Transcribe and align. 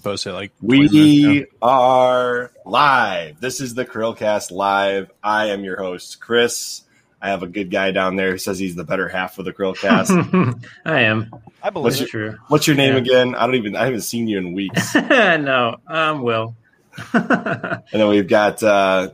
post 0.00 0.26
it 0.26 0.32
like 0.32 0.52
20 0.58 0.78
minutes 0.78 0.92
We 0.94 1.46
are 1.62 2.50
live. 2.64 3.40
This 3.40 3.60
is 3.60 3.74
the 3.74 3.84
Chrillcast 3.84 4.50
live. 4.50 5.10
I 5.22 5.46
am 5.48 5.62
your 5.64 5.76
host, 5.78 6.20
Chris. 6.20 6.82
I 7.22 7.28
have 7.28 7.42
a 7.42 7.46
good 7.46 7.70
guy 7.70 7.90
down 7.90 8.16
there 8.16 8.30
who 8.30 8.38
says 8.38 8.58
he's 8.58 8.74
the 8.76 8.84
better 8.84 9.06
half 9.08 9.38
of 9.38 9.44
the 9.44 9.52
Chrillcast. 9.52 10.64
I 10.86 11.00
am. 11.02 11.30
I 11.62 11.70
believe 11.70 11.84
What's 11.84 11.96
it. 12.00 12.12
your- 12.12 12.30
True. 12.30 12.38
What's 12.48 12.66
your 12.66 12.76
name 12.76 12.94
Yeah. 12.94 13.00
again? 13.00 13.34
I 13.34 13.44
don't 13.46 13.56
even. 13.56 13.76
I 13.76 13.84
haven't 13.84 14.00
seen 14.02 14.26
you 14.26 14.38
in 14.38 14.52
weeks. 14.54 14.94
no, 14.94 15.76
I'm 15.86 16.22
Will. 16.22 16.56
and 17.12 17.82
then 17.92 18.08
we've 18.08 18.26
got 18.28 18.62
uh, 18.62 19.10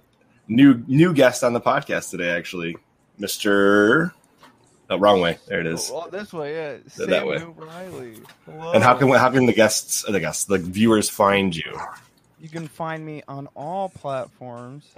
new 0.49 0.83
new 0.87 1.13
guest 1.13 1.43
on 1.45 1.53
the 1.53 1.61
podcast 1.61 2.11
today. 2.11 2.31
Actually, 2.31 2.77
Mister. 3.19 4.13
Oh, 4.89 4.99
wrong 4.99 5.21
way. 5.21 5.39
There 5.49 5.61
it 5.61 5.67
is. 5.67 5.91
Well, 5.91 6.09
this 6.11 6.33
way, 6.33 6.55
yeah. 6.55 6.77
They're 6.97 7.07
that 7.09 7.27
way. 7.27 7.39
Samuel 7.39 7.55
Riley. 7.55 8.15
Hello. 8.45 8.73
And 8.73 8.85
how 8.85 8.95
can 8.95 9.09
how 9.09 9.31
can 9.31 9.47
the 9.47 9.53
guests, 9.53 10.05
the 10.09 10.21
guests, 10.21 10.45
the 10.45 10.59
viewers 10.59 11.09
find 11.09 11.55
you? 11.57 11.79
you 12.41 12.49
can 12.49 12.69
find 12.69 13.05
me 13.05 13.23
on 13.29 13.49
all 13.57 13.89
platforms, 13.89 14.95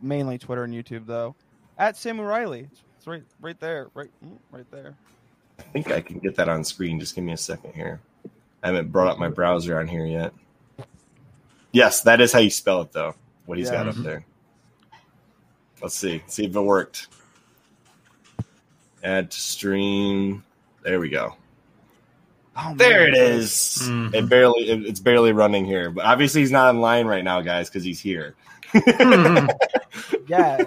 mainly 0.00 0.38
Twitter 0.38 0.64
and 0.64 0.74
YouTube, 0.74 1.06
though. 1.06 1.34
At 1.78 1.96
Sam 1.96 2.20
Riley. 2.20 2.68
It's 2.96 3.06
right, 3.06 3.22
right 3.40 3.58
there, 3.58 3.88
right, 3.94 4.10
mm, 4.24 4.38
right 4.50 4.70
there. 4.70 4.94
I 5.58 5.62
think 5.62 5.90
I 5.90 6.00
can 6.00 6.18
get 6.18 6.36
that 6.36 6.48
on 6.48 6.64
screen. 6.64 7.00
Just 7.00 7.14
give 7.14 7.24
me 7.24 7.32
a 7.32 7.36
second 7.36 7.72
here. 7.74 8.00
I 8.62 8.68
haven't 8.68 8.92
brought 8.92 9.08
up 9.08 9.18
my 9.18 9.28
browser 9.28 9.78
on 9.78 9.88
here 9.88 10.06
yet. 10.06 10.32
Yes, 11.72 12.02
that 12.02 12.20
is 12.20 12.32
how 12.32 12.38
you 12.38 12.50
spell 12.50 12.82
it, 12.82 12.92
though. 12.92 13.14
What 13.46 13.58
he's 13.58 13.70
got 13.70 13.88
up 13.88 13.96
there. 13.96 14.24
Let's 15.82 15.96
see. 15.96 16.22
See 16.28 16.46
if 16.46 16.54
it 16.54 16.60
worked. 16.60 17.08
Add 19.04 19.30
to 19.30 19.40
stream. 19.40 20.42
There 20.82 20.98
we 20.98 21.10
go. 21.10 21.36
Oh, 22.56 22.74
There 22.76 23.00
man. 23.00 23.08
it 23.08 23.16
is. 23.16 23.78
Mhm. 23.82 24.14
It 24.14 24.28
barely. 24.28 24.70
It, 24.70 24.86
it's 24.86 25.00
barely 25.00 25.32
running 25.32 25.64
here, 25.64 25.90
but 25.90 26.04
obviously 26.04 26.40
he's 26.40 26.50
not 26.52 26.74
online 26.74 27.06
right 27.06 27.22
now, 27.24 27.40
guys, 27.42 27.68
because 27.68 27.84
he's 27.84 28.00
here. 28.00 28.34
Yeah. 30.26 30.62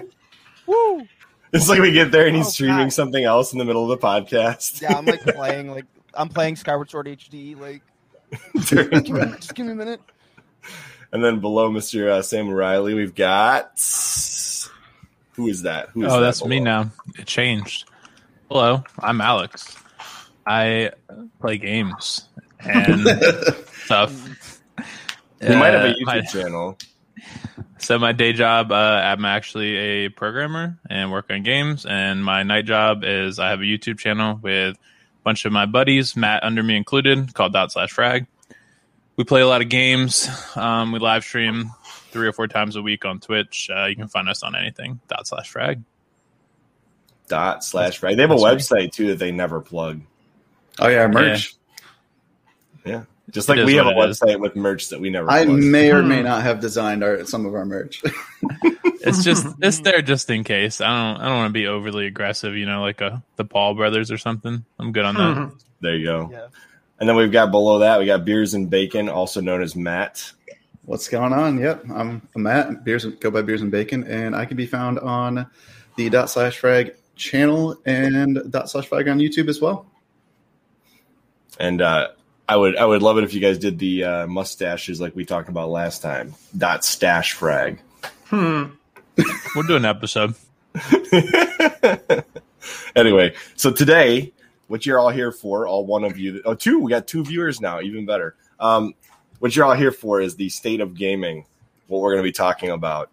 Woo. 0.66 1.06
It's 1.52 1.68
like 1.68 1.80
we 1.80 1.92
get 1.92 2.12
there 2.12 2.26
and 2.26 2.36
he's 2.36 2.46
Oh, 2.46 2.50
streaming 2.50 2.76
God. 2.86 2.92
something 2.92 3.24
else 3.24 3.52
in 3.52 3.58
the 3.58 3.64
middle 3.64 3.90
of 3.90 4.00
the 4.00 4.06
podcast. 4.06 4.80
Yeah, 4.82 4.96
I'm 4.96 5.04
like 5.06 5.22
playing, 5.22 5.70
like 5.70 5.86
I'm 6.14 6.28
playing 6.28 6.56
Skyward 6.56 6.90
Sword 6.90 7.06
HD. 7.06 7.58
Like, 7.58 7.82
During 8.68 8.90
give 9.02 9.10
me, 9.14 9.20
that. 9.20 9.36
just 9.40 9.54
give 9.54 9.66
me 9.66 9.72
a 9.72 9.74
minute. 9.74 10.00
And 11.12 11.24
then 11.24 11.40
below 11.40 11.70
Mr. 11.70 12.08
Uh, 12.08 12.22
Sam 12.22 12.48
Riley, 12.50 12.94
we've 12.94 13.14
got 13.14 13.72
who 15.34 15.48
is 15.48 15.62
that? 15.62 15.88
Who 15.90 16.04
is 16.04 16.12
Oh, 16.12 16.16
that 16.16 16.26
that's 16.26 16.44
me 16.44 16.60
now. 16.60 16.90
It 17.18 17.26
changed. 17.26 17.88
Hello, 18.50 18.82
I'm 18.98 19.20
Alex. 19.20 19.76
I 20.46 20.92
play 21.40 21.58
games 21.58 22.26
and 22.60 23.06
stuff. 23.84 24.12
You 25.42 25.56
might 25.56 25.74
have 25.74 25.84
a 25.84 25.88
Uh, 25.90 25.94
YouTube 25.94 26.06
my- 26.06 26.20
channel. 26.22 26.78
So 27.80 27.98
my 27.98 28.12
day 28.12 28.32
job, 28.32 28.72
uh, 28.72 28.74
I'm 28.74 29.24
actually 29.24 29.76
a 29.76 30.08
programmer 30.08 30.78
and 30.90 31.12
work 31.12 31.26
on 31.30 31.42
games. 31.42 31.86
And 31.86 32.24
my 32.24 32.42
night 32.42 32.64
job 32.64 33.02
is 33.04 33.38
I 33.38 33.50
have 33.50 33.60
a 33.60 33.64
YouTube 33.64 33.98
channel 33.98 34.38
with 34.42 34.74
a 34.76 34.78
bunch 35.22 35.44
of 35.44 35.52
my 35.52 35.64
buddies, 35.66 36.16
Matt 36.16 36.42
under 36.42 36.62
me 36.62 36.76
included, 36.76 37.32
called 37.34 37.52
Dot 37.52 37.70
Slash 37.70 37.90
Frag. 37.90 38.26
We 39.16 39.24
play 39.24 39.42
a 39.42 39.46
lot 39.46 39.62
of 39.62 39.68
games. 39.68 40.28
Um, 40.56 40.90
we 40.92 40.98
live 40.98 41.22
stream 41.24 41.70
three 42.10 42.26
or 42.26 42.32
four 42.32 42.48
times 42.48 42.74
a 42.76 42.82
week 42.82 43.04
on 43.04 43.20
Twitch. 43.20 43.70
Uh, 43.74 43.84
you 43.86 43.94
can 43.96 44.08
find 44.08 44.28
us 44.28 44.42
on 44.42 44.56
anything. 44.56 45.00
Dot 45.08 45.26
Slash 45.26 45.48
Frag. 45.50 45.82
Dot 47.28 47.62
slash 47.64 48.02
right. 48.02 48.16
They 48.16 48.22
have 48.22 48.30
a 48.30 48.36
That's 48.36 48.68
website 48.70 48.92
too 48.92 49.08
that 49.08 49.18
they 49.18 49.30
never 49.30 49.60
plug. 49.60 50.00
Oh 50.78 50.88
yeah, 50.88 51.06
merch. 51.06 51.54
Yeah, 52.84 53.04
just 53.30 53.48
It 53.48 53.56
like 53.56 53.66
we 53.66 53.74
have 53.74 53.86
a 53.86 53.92
what 53.92 54.08
it 54.08 54.12
is. 54.12 54.20
website 54.20 54.40
with 54.40 54.56
merch 54.56 54.88
that 54.88 55.00
we 55.00 55.10
never. 55.10 55.30
I 55.30 55.44
plug. 55.44 55.58
may 55.58 55.90
or 55.90 56.02
may 56.02 56.18
Hmm. 56.20 56.24
not 56.24 56.42
have 56.42 56.60
designed 56.60 57.04
our 57.04 57.24
some 57.26 57.46
of 57.46 57.54
our 57.54 57.64
merch. 57.64 58.02
It's 59.00 59.22
just 59.22 59.46
it's 59.62 59.78
there 59.80 60.02
just 60.02 60.28
in 60.28 60.42
case. 60.42 60.80
I 60.80 60.88
don't 60.88 61.20
I 61.22 61.28
don't 61.28 61.36
want 61.36 61.48
to 61.50 61.52
be 61.52 61.66
overly 61.68 62.06
aggressive. 62.06 62.56
You 62.56 62.66
know, 62.66 62.80
like 62.82 63.00
a 63.00 63.22
the 63.36 63.44
Paul 63.44 63.74
brothers 63.74 64.10
or 64.10 64.18
something. 64.18 64.64
I'm 64.78 64.92
good 64.92 65.04
on 65.04 65.14
that. 65.14 65.52
There 65.80 65.94
you 65.96 66.04
go. 66.04 66.28
Yeah. 66.32 66.46
And 66.98 67.08
then 67.08 67.14
we've 67.14 67.30
got 67.30 67.52
below 67.52 67.78
that 67.78 68.00
we 68.00 68.06
got 68.06 68.24
beers 68.24 68.54
and 68.54 68.68
bacon, 68.68 69.08
also 69.08 69.40
known 69.40 69.62
as 69.62 69.76
Matt. 69.76 70.32
What's 70.84 71.08
going 71.08 71.32
on? 71.32 71.58
Yep, 71.60 71.84
I'm, 71.94 72.20
I'm 72.34 72.42
Matt. 72.42 72.82
Beers 72.84 73.04
go 73.04 73.30
by 73.30 73.42
Beers 73.42 73.62
and 73.62 73.70
Bacon, 73.70 74.02
and 74.04 74.34
I 74.34 74.44
can 74.46 74.56
be 74.56 74.66
found 74.66 74.98
on 74.98 75.46
the 75.96 76.10
dot 76.10 76.28
slash 76.28 76.58
frag 76.58 76.96
channel 77.18 77.76
and 77.84 78.50
dot 78.50 78.70
slash 78.70 78.86
frag 78.86 79.08
on 79.08 79.18
YouTube 79.18 79.48
as 79.48 79.60
well. 79.60 79.86
And 81.60 81.82
uh, 81.82 82.08
I 82.48 82.56
would 82.56 82.76
I 82.76 82.86
would 82.86 83.02
love 83.02 83.18
it 83.18 83.24
if 83.24 83.34
you 83.34 83.40
guys 83.40 83.58
did 83.58 83.78
the 83.78 84.04
uh, 84.04 84.26
mustaches 84.26 85.00
like 85.00 85.14
we 85.14 85.24
talked 85.24 85.48
about 85.48 85.68
last 85.68 86.00
time. 86.00 86.34
Dot 86.56 86.84
stash 86.84 87.32
frag. 87.34 87.80
Hmm. 88.26 88.64
We'll 89.56 89.66
do 89.66 89.74
an 89.74 89.84
episode. 89.84 90.34
anyway, 92.96 93.34
so 93.56 93.72
today, 93.72 94.32
what 94.68 94.86
you're 94.86 94.98
all 95.00 95.10
here 95.10 95.32
for, 95.32 95.66
all 95.66 95.84
one 95.84 96.04
of 96.04 96.16
you, 96.16 96.40
oh, 96.44 96.54
two, 96.54 96.78
we 96.78 96.90
got 96.90 97.08
two 97.08 97.24
viewers 97.24 97.60
now, 97.60 97.80
even 97.80 98.06
better. 98.06 98.36
Um, 98.60 98.94
what 99.40 99.56
you're 99.56 99.64
all 99.64 99.74
here 99.74 99.90
for 99.90 100.20
is 100.20 100.36
the 100.36 100.48
state 100.50 100.80
of 100.80 100.94
gaming, 100.94 101.46
what 101.88 102.00
we're 102.00 102.12
going 102.12 102.22
to 102.22 102.28
be 102.28 102.32
talking 102.32 102.70
about, 102.70 103.10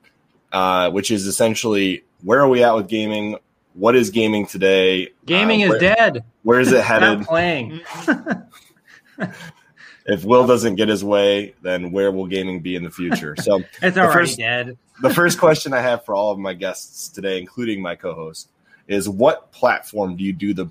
uh, 0.51 0.91
which 0.91 1.09
is 1.09 1.25
essentially 1.25 2.03
where 2.22 2.39
are 2.39 2.49
we 2.49 2.63
at 2.63 2.75
with 2.75 2.87
gaming? 2.87 3.37
What 3.75 3.95
is 3.95 4.09
gaming 4.09 4.47
today? 4.47 5.09
Gaming 5.25 5.63
Uh, 5.69 5.73
is 5.73 5.81
dead. 5.81 6.23
Where 6.43 6.59
is 6.59 6.71
it 6.71 6.83
headed? 6.83 7.21
playing. 7.25 7.81
If 10.07 10.23
Will 10.23 10.45
doesn't 10.45 10.75
get 10.75 10.87
his 10.87 11.03
way, 11.03 11.55
then 11.63 11.91
where 11.91 12.11
will 12.11 12.27
gaming 12.27 12.59
be 12.59 12.75
in 12.75 12.83
the 12.83 12.91
future? 12.91 13.35
So, 13.41 13.55
It's 13.81 13.95
The 13.95 14.01
already 14.01 14.13
first- 14.13 14.37
dead. 14.37 14.77
the 15.01 15.09
first 15.11 15.39
question 15.39 15.73
I 15.73 15.81
have 15.81 16.05
for 16.05 16.13
all 16.13 16.31
of 16.31 16.37
my 16.37 16.53
guests 16.53 17.09
today, 17.09 17.39
including 17.39 17.81
my 17.81 17.95
co-host, 17.95 18.49
is 18.87 19.09
what 19.09 19.51
platform 19.51 20.15
do 20.15 20.23
you 20.23 20.31
do 20.31 20.53
the? 20.53 20.67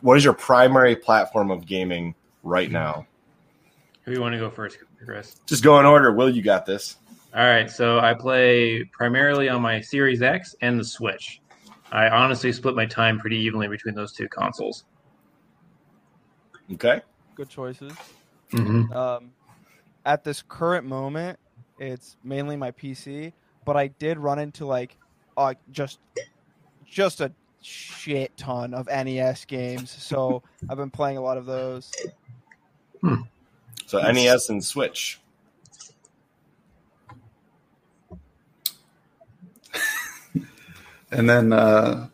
What 0.00 0.16
is 0.16 0.22
your 0.24 0.32
primary 0.34 0.94
platform 0.94 1.50
of 1.50 1.66
gaming 1.66 2.14
right 2.44 2.70
now? 2.70 3.04
Who 4.02 4.12
you 4.12 4.20
want 4.20 4.34
to 4.34 4.38
go 4.38 4.48
first, 4.48 4.78
Chris? 5.04 5.34
Just 5.46 5.64
go 5.64 5.80
in 5.80 5.84
order. 5.86 6.12
Will 6.12 6.30
you 6.30 6.40
got 6.40 6.64
this? 6.64 6.98
All 7.34 7.44
right, 7.44 7.68
so 7.68 7.98
I 7.98 8.14
play 8.14 8.84
primarily 8.84 9.48
on 9.48 9.60
my 9.60 9.80
Series 9.80 10.22
X 10.22 10.54
and 10.60 10.78
the 10.78 10.84
Switch. 10.84 11.40
I 11.90 12.08
honestly 12.08 12.52
split 12.52 12.74
my 12.74 12.86
time 12.86 13.18
pretty 13.18 13.38
evenly 13.38 13.68
between 13.68 13.94
those 13.94 14.12
two 14.12 14.28
consoles. 14.28 14.84
Okay. 16.72 17.00
Good 17.34 17.48
choices. 17.48 17.92
Mm-hmm. 18.52 18.92
Um, 18.92 19.30
at 20.04 20.24
this 20.24 20.42
current 20.46 20.86
moment, 20.86 21.38
it's 21.78 22.16
mainly 22.24 22.56
my 22.56 22.70
PC, 22.72 23.32
but 23.64 23.76
I 23.76 23.88
did 23.88 24.18
run 24.18 24.38
into 24.38 24.66
like, 24.66 24.96
uh, 25.36 25.54
just, 25.70 26.00
just 26.84 27.20
a 27.20 27.32
shit 27.62 28.36
ton 28.36 28.74
of 28.74 28.86
NES 28.86 29.44
games. 29.44 29.90
So 29.90 30.42
I've 30.68 30.76
been 30.76 30.90
playing 30.90 31.16
a 31.16 31.22
lot 31.22 31.38
of 31.38 31.46
those. 31.46 31.90
So 33.86 34.00
NES 34.00 34.50
and 34.50 34.62
Switch. 34.62 35.20
And 41.10 41.28
then 41.28 41.52
uh, 41.52 42.08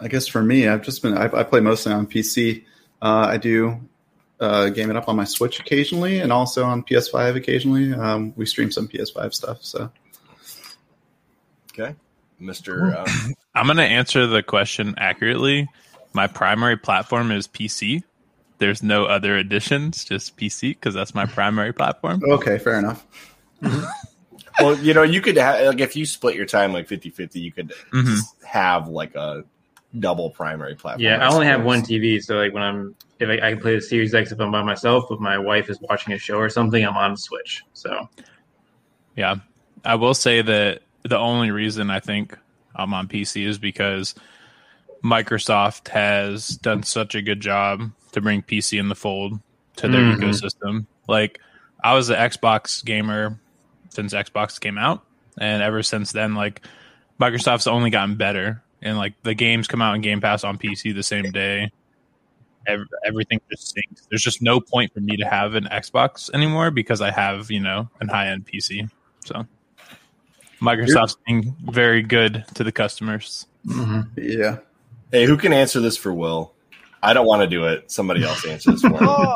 I 0.00 0.08
guess 0.08 0.26
for 0.26 0.42
me, 0.42 0.68
I've 0.68 0.82
just 0.82 1.02
been 1.02 1.16
I, 1.16 1.24
I 1.24 1.42
play 1.42 1.60
mostly 1.60 1.92
on 1.92 2.06
PC. 2.06 2.64
Uh, 3.00 3.26
I 3.30 3.36
do 3.36 3.80
uh, 4.40 4.68
game 4.68 4.90
it 4.90 4.96
up 4.96 5.08
on 5.08 5.16
my 5.16 5.24
Switch 5.24 5.60
occasionally, 5.60 6.20
and 6.20 6.32
also 6.32 6.64
on 6.64 6.82
PS5 6.82 7.36
occasionally. 7.36 7.92
Um, 7.94 8.32
we 8.36 8.46
stream 8.46 8.70
some 8.70 8.88
PS5 8.88 9.34
stuff. 9.34 9.58
So 9.62 9.90
Okay. 11.78 11.94
Mister. 12.38 12.96
Um, 12.96 13.06
I'm 13.54 13.66
going 13.66 13.78
to 13.78 13.82
answer 13.82 14.26
the 14.26 14.42
question 14.42 14.94
accurately. 14.98 15.68
My 16.12 16.26
primary 16.26 16.76
platform 16.76 17.30
is 17.30 17.46
PC. 17.46 18.02
There's 18.58 18.82
no 18.82 19.04
other 19.04 19.36
additions, 19.36 20.04
just 20.04 20.36
PC 20.36 20.70
because 20.70 20.94
that's 20.94 21.14
my 21.14 21.26
primary 21.26 21.72
platform. 21.72 22.22
okay, 22.24 22.58
fair 22.58 22.78
enough. 22.78 23.06
well, 24.60 24.76
you 24.78 24.94
know, 24.94 25.02
you 25.02 25.20
could 25.20 25.36
have 25.36 25.66
like 25.66 25.80
if 25.80 25.96
you 25.96 26.06
split 26.06 26.34
your 26.36 26.46
time 26.46 26.72
like 26.72 26.88
50-50, 26.88 27.40
you 27.40 27.52
could 27.52 27.72
Mhm. 27.92 28.18
have 28.44 28.88
like 28.88 29.14
a 29.14 29.44
double 29.98 30.30
primary 30.30 30.74
platform. 30.74 31.02
Yeah, 31.02 31.16
I 31.26 31.32
only 31.32 31.46
have 31.46 31.64
one 31.64 31.82
TV, 31.82 32.22
so 32.22 32.36
like 32.36 32.52
when 32.52 32.62
I'm 32.62 32.94
if 33.20 33.28
I, 33.28 33.48
I 33.48 33.50
can 33.52 33.60
play 33.60 33.74
the 33.74 33.80
Series 33.80 34.14
X 34.14 34.30
if 34.32 34.40
I'm 34.40 34.52
by 34.52 34.62
myself, 34.62 35.06
if 35.10 35.18
my 35.18 35.38
wife 35.38 35.68
is 35.70 35.80
watching 35.80 36.12
a 36.12 36.18
show 36.18 36.36
or 36.36 36.48
something, 36.48 36.84
I'm 36.84 36.96
on 36.96 37.16
Switch. 37.16 37.64
So 37.72 38.08
Yeah. 39.16 39.36
I 39.84 39.94
will 39.94 40.14
say 40.14 40.42
that 40.42 40.82
the 41.02 41.18
only 41.18 41.50
reason 41.50 41.90
I 41.90 42.00
think 42.00 42.36
I'm 42.76 42.92
on 42.94 43.08
PC 43.08 43.44
is 43.46 43.58
because 43.58 44.14
Microsoft 45.04 45.88
has 45.88 46.48
done 46.48 46.82
such 46.82 47.14
a 47.14 47.22
good 47.22 47.40
job 47.40 47.90
to 48.12 48.20
bring 48.20 48.42
PC 48.42 48.78
in 48.78 48.88
the 48.88 48.94
fold 48.94 49.40
to 49.76 49.88
their 49.88 50.02
Mhm. 50.02 50.16
ecosystem. 50.18 50.86
Like 51.08 51.40
I 51.82 51.94
was 51.94 52.10
an 52.10 52.16
Xbox 52.16 52.84
gamer 52.84 53.38
since 53.90 54.14
Xbox 54.14 54.60
came 54.60 54.78
out, 54.78 55.02
and 55.38 55.62
ever 55.62 55.82
since 55.82 56.12
then, 56.12 56.34
like 56.34 56.62
Microsoft's 57.20 57.66
only 57.66 57.90
gotten 57.90 58.16
better. 58.16 58.62
And 58.80 58.96
like 58.96 59.14
the 59.24 59.34
games 59.34 59.66
come 59.66 59.82
out 59.82 59.96
in 59.96 60.02
Game 60.02 60.20
Pass 60.20 60.44
on 60.44 60.56
PC 60.58 60.94
the 60.94 61.02
same 61.02 61.30
day. 61.32 61.72
ev- 62.66 62.86
everything 63.04 63.40
just 63.50 63.74
syncs. 63.74 64.06
There's 64.08 64.22
just 64.22 64.40
no 64.42 64.60
point 64.60 64.92
for 64.94 65.00
me 65.00 65.16
to 65.16 65.24
have 65.24 65.54
an 65.54 65.64
Xbox 65.64 66.32
anymore 66.32 66.70
because 66.70 67.00
I 67.00 67.10
have 67.10 67.50
you 67.50 67.58
know 67.60 67.88
an 68.00 68.08
high 68.08 68.28
end 68.28 68.46
PC. 68.46 68.88
So 69.24 69.46
Microsoft's 70.60 71.16
being 71.26 71.56
very 71.70 72.02
good 72.02 72.44
to 72.54 72.64
the 72.64 72.72
customers. 72.72 73.46
Mhm. 73.66 74.08
Yeah. 74.16 74.58
Hey, 75.10 75.24
who 75.24 75.36
can 75.36 75.52
answer 75.52 75.80
this 75.80 75.96
for 75.96 76.12
Will? 76.12 76.52
I 77.02 77.12
don't 77.14 77.26
want 77.26 77.42
to 77.42 77.48
do 77.48 77.64
it. 77.64 77.90
Somebody 77.90 78.24
else 78.24 78.44
answer 78.44 78.72
this 78.72 78.80
for 78.82 78.88
him. 78.90 78.96
Pog, 78.96 79.34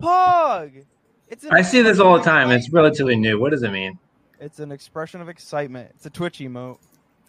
Pog. 0.00 0.84
It's 1.28 1.44
I 1.46 1.62
see 1.62 1.82
this 1.82 1.98
all 1.98 2.16
the 2.18 2.24
time. 2.24 2.50
It's 2.50 2.70
relatively 2.70 3.16
new. 3.16 3.38
What 3.40 3.50
does 3.50 3.62
it 3.62 3.70
mean? 3.72 3.98
It's 4.40 4.60
an 4.60 4.70
expression 4.70 5.20
of 5.20 5.28
excitement. 5.28 5.90
It's 5.94 6.06
a 6.06 6.10
Twitch 6.10 6.38
emote. 6.38 6.78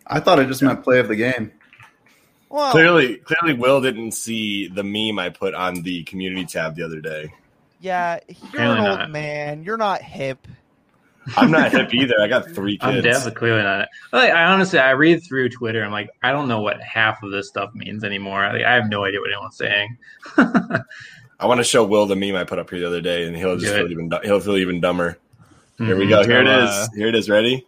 I 0.05 0.19
thought 0.19 0.39
it 0.39 0.47
just 0.47 0.61
meant 0.61 0.83
play 0.83 0.99
of 0.99 1.07
the 1.07 1.15
game. 1.15 1.51
Well, 2.49 2.71
Clearly, 2.71 3.17
clearly, 3.17 3.59
Will 3.59 3.81
didn't 3.81 4.11
see 4.13 4.67
the 4.69 4.83
meme 4.83 5.19
I 5.19 5.29
put 5.29 5.53
on 5.53 5.81
the 5.81 6.03
community 6.03 6.45
tab 6.45 6.75
the 6.75 6.83
other 6.83 7.01
day. 7.01 7.33
yeah, 7.81 8.19
you're 8.27 8.37
Apparently 8.49 8.79
an 8.85 8.85
old 8.91 8.99
not. 8.99 9.11
man. 9.11 9.63
You're 9.63 9.75
not 9.77 10.01
hip. 10.01 10.47
I'm 11.35 11.51
not 11.51 11.71
hip 11.73 11.93
either. 11.93 12.15
I 12.21 12.27
got 12.27 12.49
three 12.51 12.77
kids. 12.77 12.83
I'm 12.97 13.01
definitely 13.03 13.33
clearly 13.33 13.63
not. 13.63 13.89
Like, 14.13 14.31
I 14.31 14.45
honestly, 14.45 14.79
I 14.79 14.91
read 14.91 15.23
through 15.23 15.49
Twitter. 15.49 15.83
I'm 15.83 15.91
like, 15.91 16.09
I 16.23 16.31
don't 16.31 16.47
know 16.47 16.61
what 16.61 16.81
half 16.81 17.21
of 17.21 17.31
this 17.31 17.49
stuff 17.49 17.73
means 17.73 18.05
anymore. 18.05 18.47
Like, 18.47 18.63
I 18.63 18.75
have 18.75 18.89
no 18.89 19.03
idea 19.03 19.19
what 19.19 19.29
anyone's 19.31 19.57
saying. 19.57 19.97
I 21.39 21.45
want 21.45 21.59
to 21.59 21.63
show 21.63 21.83
Will 21.85 22.05
the 22.07 22.15
meme 22.15 22.35
I 22.35 22.43
put 22.43 22.57
up 22.59 22.69
here 22.69 22.79
the 22.79 22.87
other 22.87 23.01
day, 23.01 23.25
and 23.27 23.35
he'll 23.35 23.57
just 23.57 23.73
feel 23.73 23.89
even 23.91 24.11
he'll 24.23 24.39
feel 24.39 24.57
even 24.57 24.79
dumber. 24.81 25.17
Here 25.77 25.95
we 25.95 26.05
Mhm. 26.05 26.09
go. 26.09 26.23
Here 26.23 26.41
it 26.41 26.47
So, 26.47 26.63
is. 26.63 26.69
uh, 26.69 26.87
Here 26.95 27.07
it 27.07 27.15
is. 27.15 27.29
Ready? 27.29 27.65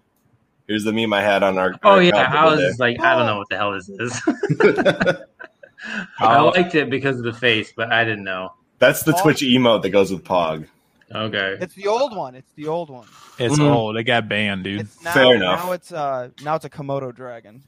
Here's 0.67 0.83
the 0.83 0.93
meme 0.93 1.13
I 1.13 1.21
had 1.21 1.43
on 1.43 1.57
our. 1.57 1.75
Oh 1.83 1.91
our 1.91 2.01
yeah, 2.03 2.15
I 2.17 2.45
was 2.45 2.59
day. 2.59 2.67
just 2.67 2.79
like, 2.79 2.99
I 3.01 3.15
don't 3.15 3.25
know 3.27 3.37
what 3.37 3.49
the 3.49 3.57
hell 3.57 3.71
this 3.73 3.89
is. 3.89 4.21
I 6.19 6.25
I'll- 6.25 6.45
liked 6.51 6.75
it 6.75 6.89
because 6.89 7.17
of 7.17 7.23
the 7.23 7.33
face, 7.33 7.71
but 7.75 7.91
I 7.91 8.03
didn't 8.03 8.23
know. 8.23 8.53
That's 8.79 9.03
the 9.03 9.15
Oh. 9.15 9.21
Twitch 9.21 9.41
emote 9.41 9.81
that 9.83 9.89
goes 9.89 10.11
with 10.11 10.23
Pog. 10.23 10.67
Okay. 11.13 11.57
It's 11.59 11.73
the 11.73 11.87
old 11.87 12.15
one. 12.15 12.35
It's 12.35 12.51
the 12.53 12.67
old 12.67 12.89
one. 12.89 13.07
It's 13.39 13.57
Mhm. 13.57 13.71
old. 13.71 13.97
It 13.97 14.03
got 14.03 14.27
banned, 14.29 14.63
dude. 14.63 14.81
It's 14.81 15.03
now, 15.03 15.11
Fair 15.13 15.35
enough. 15.35 15.65
Now 15.65 15.71
it's 15.71 15.91
uh 15.91 16.29
now 16.43 16.55
it's 16.55 16.65
a 16.65 16.69
Komodo 16.69 17.13
dragon. 17.15 17.63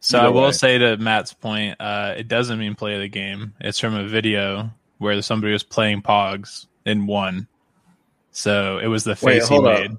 So 0.00 0.18
Either 0.18 0.26
I 0.26 0.30
will 0.30 0.42
way. 0.46 0.52
say 0.52 0.78
to 0.78 0.96
Matt's 0.96 1.32
point, 1.32 1.76
uh, 1.80 2.14
it 2.16 2.26
doesn't 2.26 2.58
mean 2.58 2.74
play 2.74 2.98
the 2.98 3.06
game. 3.08 3.52
It's 3.60 3.78
from 3.78 3.94
a 3.94 4.04
video 4.04 4.70
where 5.02 5.20
somebody 5.22 5.52
was 5.52 5.62
playing 5.62 6.02
Pogs 6.02 6.66
and 6.86 7.06
won. 7.06 7.48
So 8.30 8.78
it 8.78 8.86
was 8.86 9.04
the 9.04 9.16
Wait, 9.16 9.40
face 9.40 9.48
he 9.48 9.54
hold 9.54 9.66
up. 9.66 9.80
made. 9.80 9.90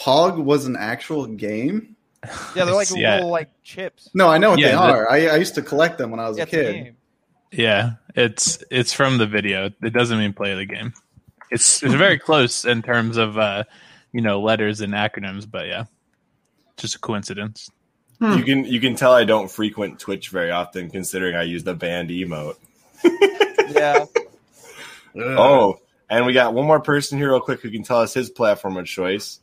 Pog 0.00 0.42
was 0.42 0.66
an 0.66 0.76
actual 0.76 1.26
game? 1.26 1.96
Yeah, 2.56 2.64
they're 2.64 2.74
like 2.74 2.90
Yeah. 2.90 3.14
little 3.16 3.30
like 3.30 3.50
chips. 3.62 4.10
No, 4.14 4.28
I 4.28 4.38
know 4.38 4.50
what 4.50 4.56
they 4.60 4.72
Yeah, 4.72 4.80
are. 4.80 5.10
I, 5.10 5.28
I 5.28 5.36
used 5.36 5.54
to 5.54 5.62
collect 5.62 5.98
them 5.98 6.10
when 6.10 6.18
I 6.20 6.28
was 6.28 6.38
Yeah, 6.38 6.42
a 6.42 6.46
it's 6.46 6.52
a 6.54 6.56
kid. 6.56 6.96
Yeah, 7.52 7.90
it's 8.16 8.64
it's 8.70 8.92
from 8.92 9.18
the 9.18 9.26
video. 9.26 9.70
It 9.82 9.92
doesn't 9.92 10.18
mean 10.18 10.32
play 10.32 10.54
the 10.54 10.64
game. 10.64 10.94
It's 11.50 11.82
it's 11.82 11.94
very 11.94 12.18
close 12.18 12.64
in 12.64 12.82
terms 12.82 13.18
of 13.18 13.36
uh, 13.38 13.64
you 14.12 14.22
know 14.22 14.40
letters 14.40 14.80
and 14.80 14.94
acronyms, 14.94 15.48
but 15.48 15.66
yeah, 15.66 15.84
just 16.78 16.94
a 16.94 16.98
coincidence. 16.98 17.68
Hmm. 18.18 18.38
You 18.38 18.44
can 18.44 18.64
you 18.64 18.80
can 18.80 18.94
tell 18.96 19.12
I 19.12 19.24
don't 19.24 19.50
frequent 19.50 19.98
Twitch 19.98 20.30
very 20.30 20.50
often, 20.50 20.88
considering 20.90 21.36
I 21.36 21.42
use 21.42 21.62
the 21.64 21.74
banned 21.74 22.08
emote. 22.10 22.56
Yeah. 23.74 24.06
Oh, 25.14 25.76
and 26.08 26.24
we 26.24 26.32
got 26.32 26.54
one 26.54 26.66
more 26.66 26.80
person 26.80 27.18
here, 27.18 27.28
real 27.28 27.40
quick, 27.40 27.60
who 27.60 27.70
can 27.70 27.82
tell 27.82 28.00
us 28.00 28.14
his 28.14 28.30
platform 28.30 28.78
of 28.78 28.86
choice. 28.86 29.40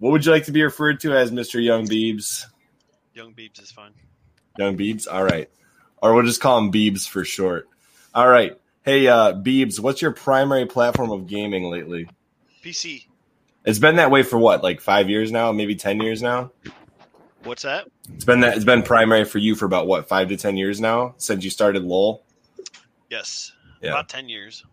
What 0.00 0.10
would 0.10 0.26
you 0.26 0.32
like 0.32 0.46
to 0.46 0.52
be 0.52 0.64
referred 0.64 0.98
to 1.00 1.16
as, 1.16 1.30
Mister 1.30 1.60
Young 1.60 1.86
Biebs? 1.86 2.44
Young 3.14 3.34
Biebs 3.34 3.62
is 3.62 3.70
fine. 3.70 3.92
Young 4.58 4.76
Biebs. 4.76 5.06
All 5.08 5.22
right, 5.22 5.48
or 6.02 6.12
we'll 6.12 6.26
just 6.26 6.40
call 6.40 6.58
him 6.58 6.72
Biebs 6.72 7.08
for 7.08 7.24
short. 7.24 7.68
All 8.14 8.28
right. 8.28 8.58
Hey, 8.84 9.06
uh, 9.06 9.32
Biebs, 9.32 9.78
what's 9.78 10.02
your 10.02 10.12
primary 10.12 10.66
platform 10.66 11.10
of 11.12 11.26
gaming 11.26 11.70
lately? 11.70 12.08
PC. 12.64 13.06
It's 13.64 13.78
been 13.78 13.96
that 13.96 14.10
way 14.10 14.22
for 14.22 14.38
what, 14.38 14.62
like 14.62 14.80
five 14.80 15.08
years 15.08 15.30
now, 15.30 15.52
maybe 15.52 15.76
ten 15.76 16.00
years 16.00 16.20
now. 16.20 16.50
What's 17.44 17.62
that? 17.62 17.86
It's 18.14 18.24
been 18.24 18.40
that. 18.40 18.56
It's 18.56 18.64
been 18.64 18.82
primary 18.82 19.24
for 19.24 19.38
you 19.38 19.54
for 19.54 19.66
about 19.66 19.86
what, 19.86 20.08
five 20.08 20.30
to 20.30 20.36
ten 20.36 20.56
years 20.56 20.80
now 20.80 21.14
since 21.16 21.44
you 21.44 21.50
started 21.50 21.84
LOL. 21.84 22.25
Yes. 23.10 23.52
Yeah. 23.80 23.90
About 23.90 24.08
10 24.08 24.28
years. 24.28 24.64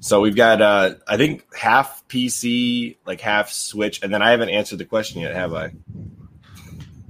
So 0.00 0.20
we've 0.20 0.34
got, 0.36 0.60
uh, 0.60 0.94
I 1.06 1.16
think 1.16 1.44
half 1.54 2.06
PC, 2.08 2.96
like 3.06 3.20
half 3.20 3.50
Switch, 3.52 4.02
and 4.02 4.12
then 4.12 4.20
I 4.22 4.30
haven't 4.30 4.48
answered 4.48 4.78
the 4.78 4.84
question 4.84 5.20
yet, 5.22 5.34
have 5.34 5.54
I? 5.54 5.66
Yeah, 5.66 5.70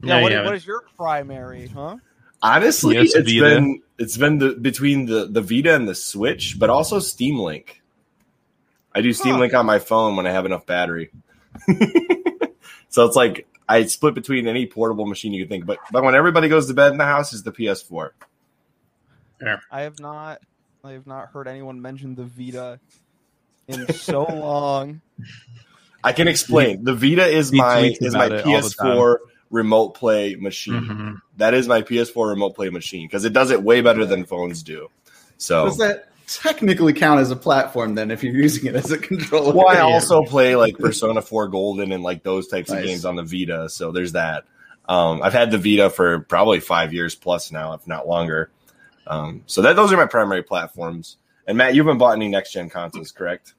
No, 0.02 0.14
what, 0.16 0.18
you 0.18 0.22
what 0.22 0.32
haven't. 0.32 0.54
is 0.54 0.66
your 0.66 0.84
primary, 0.96 1.68
huh? 1.68 1.96
Honestly, 2.42 2.96
Yes, 2.96 3.14
it's 3.14 3.30
Vita. 3.30 3.40
been 3.44 3.82
it's 3.98 4.16
been 4.16 4.38
the 4.38 4.54
between 4.54 5.06
the 5.06 5.26
the 5.26 5.40
Vita 5.40 5.74
and 5.76 5.86
the 5.86 5.94
Switch, 5.94 6.58
but 6.58 6.70
also 6.70 6.98
Steam 6.98 7.38
Link. 7.38 7.80
I 8.92 9.00
do 9.00 9.12
Steam 9.12 9.34
Huh. 9.34 9.40
Link 9.40 9.54
on 9.54 9.64
my 9.64 9.78
phone 9.78 10.16
when 10.16 10.26
I 10.26 10.32
have 10.32 10.44
enough 10.44 10.66
battery. 10.66 11.12
so 12.88 13.06
it's 13.06 13.16
like 13.16 13.46
I 13.68 13.84
split 13.84 14.14
between 14.14 14.48
any 14.48 14.66
portable 14.66 15.06
machine 15.06 15.32
you 15.32 15.44
can 15.44 15.48
think, 15.50 15.66
but 15.66 15.78
but 15.92 16.02
when 16.04 16.14
everybody 16.14 16.48
goes 16.48 16.66
to 16.66 16.74
bed 16.74 16.92
in 16.92 16.98
the 16.98 17.04
house 17.04 17.32
is 17.32 17.42
the 17.44 17.52
PS4. 17.52 18.10
I 19.70 19.82
have 19.82 19.98
not 20.00 20.40
I 20.84 20.92
have 20.92 21.06
not 21.06 21.28
heard 21.32 21.46
anyone 21.48 21.80
mention 21.80 22.14
the 22.14 22.24
Vita 22.24 22.80
in 23.68 23.92
so 23.92 24.22
long. 24.24 25.00
I 26.04 26.12
can 26.12 26.26
explain. 26.28 26.82
The 26.84 26.94
Vita 26.94 27.26
is 27.26 27.50
He 27.50 27.58
my 27.58 27.94
is 28.00 28.14
my 28.14 28.26
about 28.26 28.38
it 28.40 28.46
all 28.46 28.52
the 28.60 28.68
PS4 28.68 29.16
remote 29.50 29.90
play 29.94 30.34
machine. 30.34 30.74
Mhm. 30.82 31.20
That 31.36 31.54
is 31.54 31.68
my 31.68 31.82
PS4 31.82 32.28
remote 32.30 32.54
play 32.56 32.70
machine 32.70 33.06
because 33.06 33.24
it 33.24 33.32
does 33.32 33.50
it 33.50 33.62
way 33.62 33.80
better 33.80 34.04
than 34.04 34.24
phones 34.24 34.62
do. 34.62 34.88
So 35.38 35.66
Does 35.66 35.78
that 35.78 36.08
technically 36.26 36.92
count 36.92 37.20
as 37.20 37.30
a 37.30 37.36
platform 37.36 37.94
then 37.94 38.10
if 38.10 38.22
you're 38.24 38.34
using 38.34 38.66
it 38.66 38.74
as 38.76 38.90
a 38.90 38.98
controller? 38.98 39.54
Well, 39.54 39.68
I 39.68 39.74
Yeah. 39.74 39.82
also 39.82 40.22
play 40.22 40.56
like 40.56 40.78
Persona 40.78 41.20
4 41.22 41.48
Golden 41.48 41.92
and 41.92 42.02
like 42.02 42.22
those 42.22 42.48
types 42.48 42.70
of 42.70 42.82
games 42.82 43.04
on 43.04 43.16
the 43.16 43.22
Vita. 43.22 43.68
So 43.68 43.92
there's 43.92 44.12
that. 44.12 44.44
Um, 44.88 45.20
I've 45.22 45.32
had 45.32 45.50
the 45.52 45.58
Vita 45.58 45.90
for 45.90 46.20
probably 46.20 46.58
five 46.60 46.92
years 46.92 47.14
plus 47.14 47.52
now, 47.52 47.74
if 47.74 47.86
not 47.86 48.08
longer. 48.08 48.50
Um, 49.06 49.42
so 49.46 49.62
that 49.62 49.76
those 49.76 49.92
are 49.92 49.96
my 49.96 50.06
primary 50.06 50.42
platforms. 50.42 51.16
And 51.46 51.58
Matt, 51.58 51.74
you 51.74 51.82
haven't 51.82 51.98
bought 51.98 52.12
any 52.16 52.28
next 52.28 52.52
gen 52.52 52.70
consoles, 52.70 53.10
correct? 53.10 53.54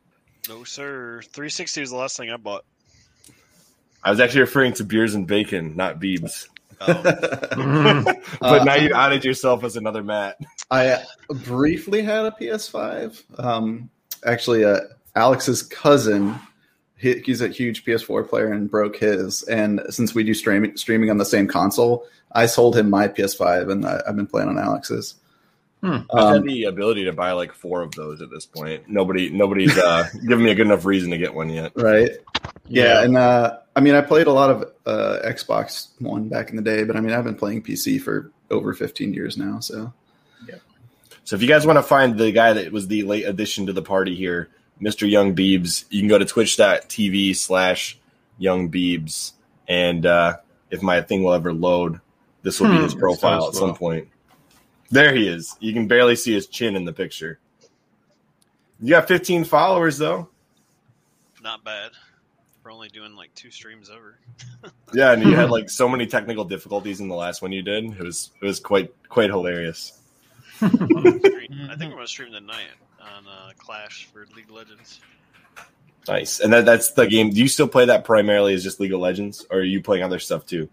No, 0.48 0.64
sir. 0.64 1.22
360 1.22 1.82
was 1.82 1.90
the 1.90 1.96
last 1.98 2.18
thing 2.18 2.30
I 2.32 2.38
bought. 2.38 2.64
I 4.04 4.10
was 4.10 4.20
actually 4.20 4.42
referring 4.42 4.74
to 4.74 4.84
beers 4.84 5.16
and 5.16 5.26
bacon, 5.28 5.76
not 5.76 6.00
Biebs. 6.00 6.48
Oh, 6.82 6.86
Mhm. 7.54 8.04
But 8.42 8.62
Uh, 8.62 8.64
now 8.64 8.76
you 8.76 8.94
outed 8.94 9.24
yourself 9.24 9.64
as 9.64 9.76
another 9.78 10.04
Matt. 10.04 10.38
I 10.72 11.04
briefly 11.30 12.02
had 12.02 12.26
a 12.26 12.32
PS5. 12.32 13.22
Um, 13.40 13.90
actually, 14.26 14.66
uh, 14.66 14.80
Alex's 15.16 15.62
cousin, 15.64 16.36
he, 16.98 17.20
he's 17.20 17.42
a 17.42 17.48
huge 17.48 17.86
PS4 17.86 18.28
player 18.28 18.52
and 18.52 18.70
broke 18.70 18.98
his. 18.98 19.44
And 19.44 19.82
since 19.90 20.14
we 20.16 20.24
do 20.24 20.34
streaming 20.34 20.76
streaming 20.76 21.10
on 21.10 21.18
the 21.18 21.26
same 21.26 21.48
console, 21.48 22.06
I 22.34 22.48
sold 22.48 22.76
him 22.76 22.90
my 22.90 23.08
PS5, 23.08 23.72
and 23.72 23.86
I, 23.86 24.02
I've 24.08 24.16
been 24.16 24.28
playing 24.28 24.50
on 24.50 24.58
Alex's. 24.58 25.16
Hmm. 25.84 25.98
I 26.16 26.28
have 26.30 26.38
Um, 26.42 26.48
the 26.48 26.64
ability 26.64 27.04
to 27.06 27.12
buy 27.12 27.34
like 27.34 27.52
four 27.54 27.82
of 27.82 27.92
those 27.92 28.22
at 28.22 28.30
this 28.30 28.46
point. 28.46 28.88
Nobody, 28.88 29.30
nobody's 29.30 29.78
uh, 29.78 30.08
giving 30.28 30.46
me 30.46 30.52
a 30.52 30.56
good 30.56 30.68
enough 30.68 30.86
reason 30.86 31.12
to 31.12 31.18
get 31.18 31.34
one 31.34 31.50
yet. 31.50 31.74
right? 31.76 32.10
Yeah, 32.70 33.04
and 33.04 33.18
uh, 33.18 33.58
I 33.76 33.82
mean, 33.82 33.94
I 33.94 34.00
played 34.02 34.28
a 34.28 34.32
lot 34.32 34.50
of 34.50 34.72
uh, 34.86 35.20
Xbox 35.26 35.90
One 36.00 36.30
back 36.30 36.50
in 36.52 36.56
the 36.56 36.62
day, 36.62 36.86
but 36.86 36.96
I 36.96 37.02
mean, 37.02 37.12
I've 37.14 37.26
been 37.26 37.36
playing 37.36 37.64
PC 37.64 38.02
for 38.02 38.32
over 38.50 38.74
15 38.74 39.14
years 39.14 39.38
now. 39.38 39.60
So 39.60 39.92
yeah. 40.48 40.56
So 41.26 41.36
if 41.36 41.42
you 41.42 41.48
guys 41.50 41.66
want 41.68 41.78
to 41.78 41.84
find 41.84 42.18
the 42.18 42.32
guy 42.32 42.54
that 42.54 42.72
was 42.72 42.88
the 42.88 43.04
late 43.04 43.26
addition 43.26 43.66
to 43.66 43.74
the 43.74 43.82
party 43.82 44.16
here, 44.16 44.50
Mr. 44.82 45.10
Young 45.10 45.36
Biebs, 45.36 45.84
you 45.90 46.00
can 46.02 46.08
go 46.08 46.18
to 46.18 46.26
twitch.tv 46.26 47.36
slash 47.36 47.98
Young 48.38 48.70
Biebs. 48.72 49.34
And 49.68 50.06
uh, 50.06 50.38
if 50.70 50.82
my 50.82 51.02
thing 51.02 51.24
will 51.24 51.34
ever 51.34 51.52
load, 51.54 52.00
this 52.42 52.60
will 52.60 52.70
be 52.70 52.78
Hmm, 52.78 52.84
his 52.84 52.96
profile 52.96 53.48
at 53.50 53.54
some 53.54 53.70
slow. 53.70 53.74
point. 53.76 54.08
There 54.94 55.16
he 55.16 55.28
is. 55.28 55.56
You 55.60 55.74
can 55.74 55.88
barely 55.88 56.16
see 56.16 56.34
his 56.34 56.46
chin 56.46 56.76
in 56.76 56.86
the 56.86 56.94
picture. 56.94 57.40
You 58.80 58.92
got 58.92 59.08
15 59.08 59.44
followers 59.44 59.98
though. 59.98 60.30
not 61.42 61.64
bad. 61.64 61.94
We're 62.64 62.72
only 62.72 62.90
doing 62.90 63.16
like 63.16 63.34
two 63.34 63.50
streams 63.50 63.90
over. 63.90 64.20
Yeah, 64.94 65.12
and 65.14 65.24
you 65.24 65.36
had 65.36 65.50
like 65.58 65.72
so 65.72 65.90
many 65.90 66.06
technical 66.06 66.46
difficulties 66.46 67.00
in 67.00 67.08
the 67.08 67.16
last 67.16 67.42
one 67.42 67.52
you 67.52 67.64
did. 67.64 67.86
It 67.86 68.04
was 68.04 68.30
it 68.40 68.46
was 68.46 68.60
quite 68.60 68.94
quite 69.10 69.32
hilarious. 69.32 70.00
Gonna 70.62 70.76
I 70.78 70.92
think 71.10 71.42
I'm 71.64 71.90
going 71.90 71.98
to 71.98 72.08
stream 72.08 72.32
tonight 72.32 72.70
on 73.02 73.28
uh, 73.28 73.52
Clash 73.58 74.08
for 74.14 74.28
League 74.36 74.46
of 74.46 74.52
Legends. 74.52 75.02
Nice. 76.08 76.40
And 76.40 76.54
that, 76.54 76.66
that's 76.66 76.92
the 76.92 77.08
game. 77.08 77.32
Do 77.32 77.40
you 77.40 77.48
still 77.48 77.68
play 77.68 77.86
that 77.86 78.04
primarily 78.04 78.54
as 78.54 78.64
just 78.64 78.80
League 78.80 78.94
of 78.94 79.00
Legends, 79.00 79.44
or 79.50 79.58
are 79.60 79.64
you 79.64 79.82
playing 79.82 80.04
other 80.04 80.20
stuff 80.20 80.46
too? 80.46 80.70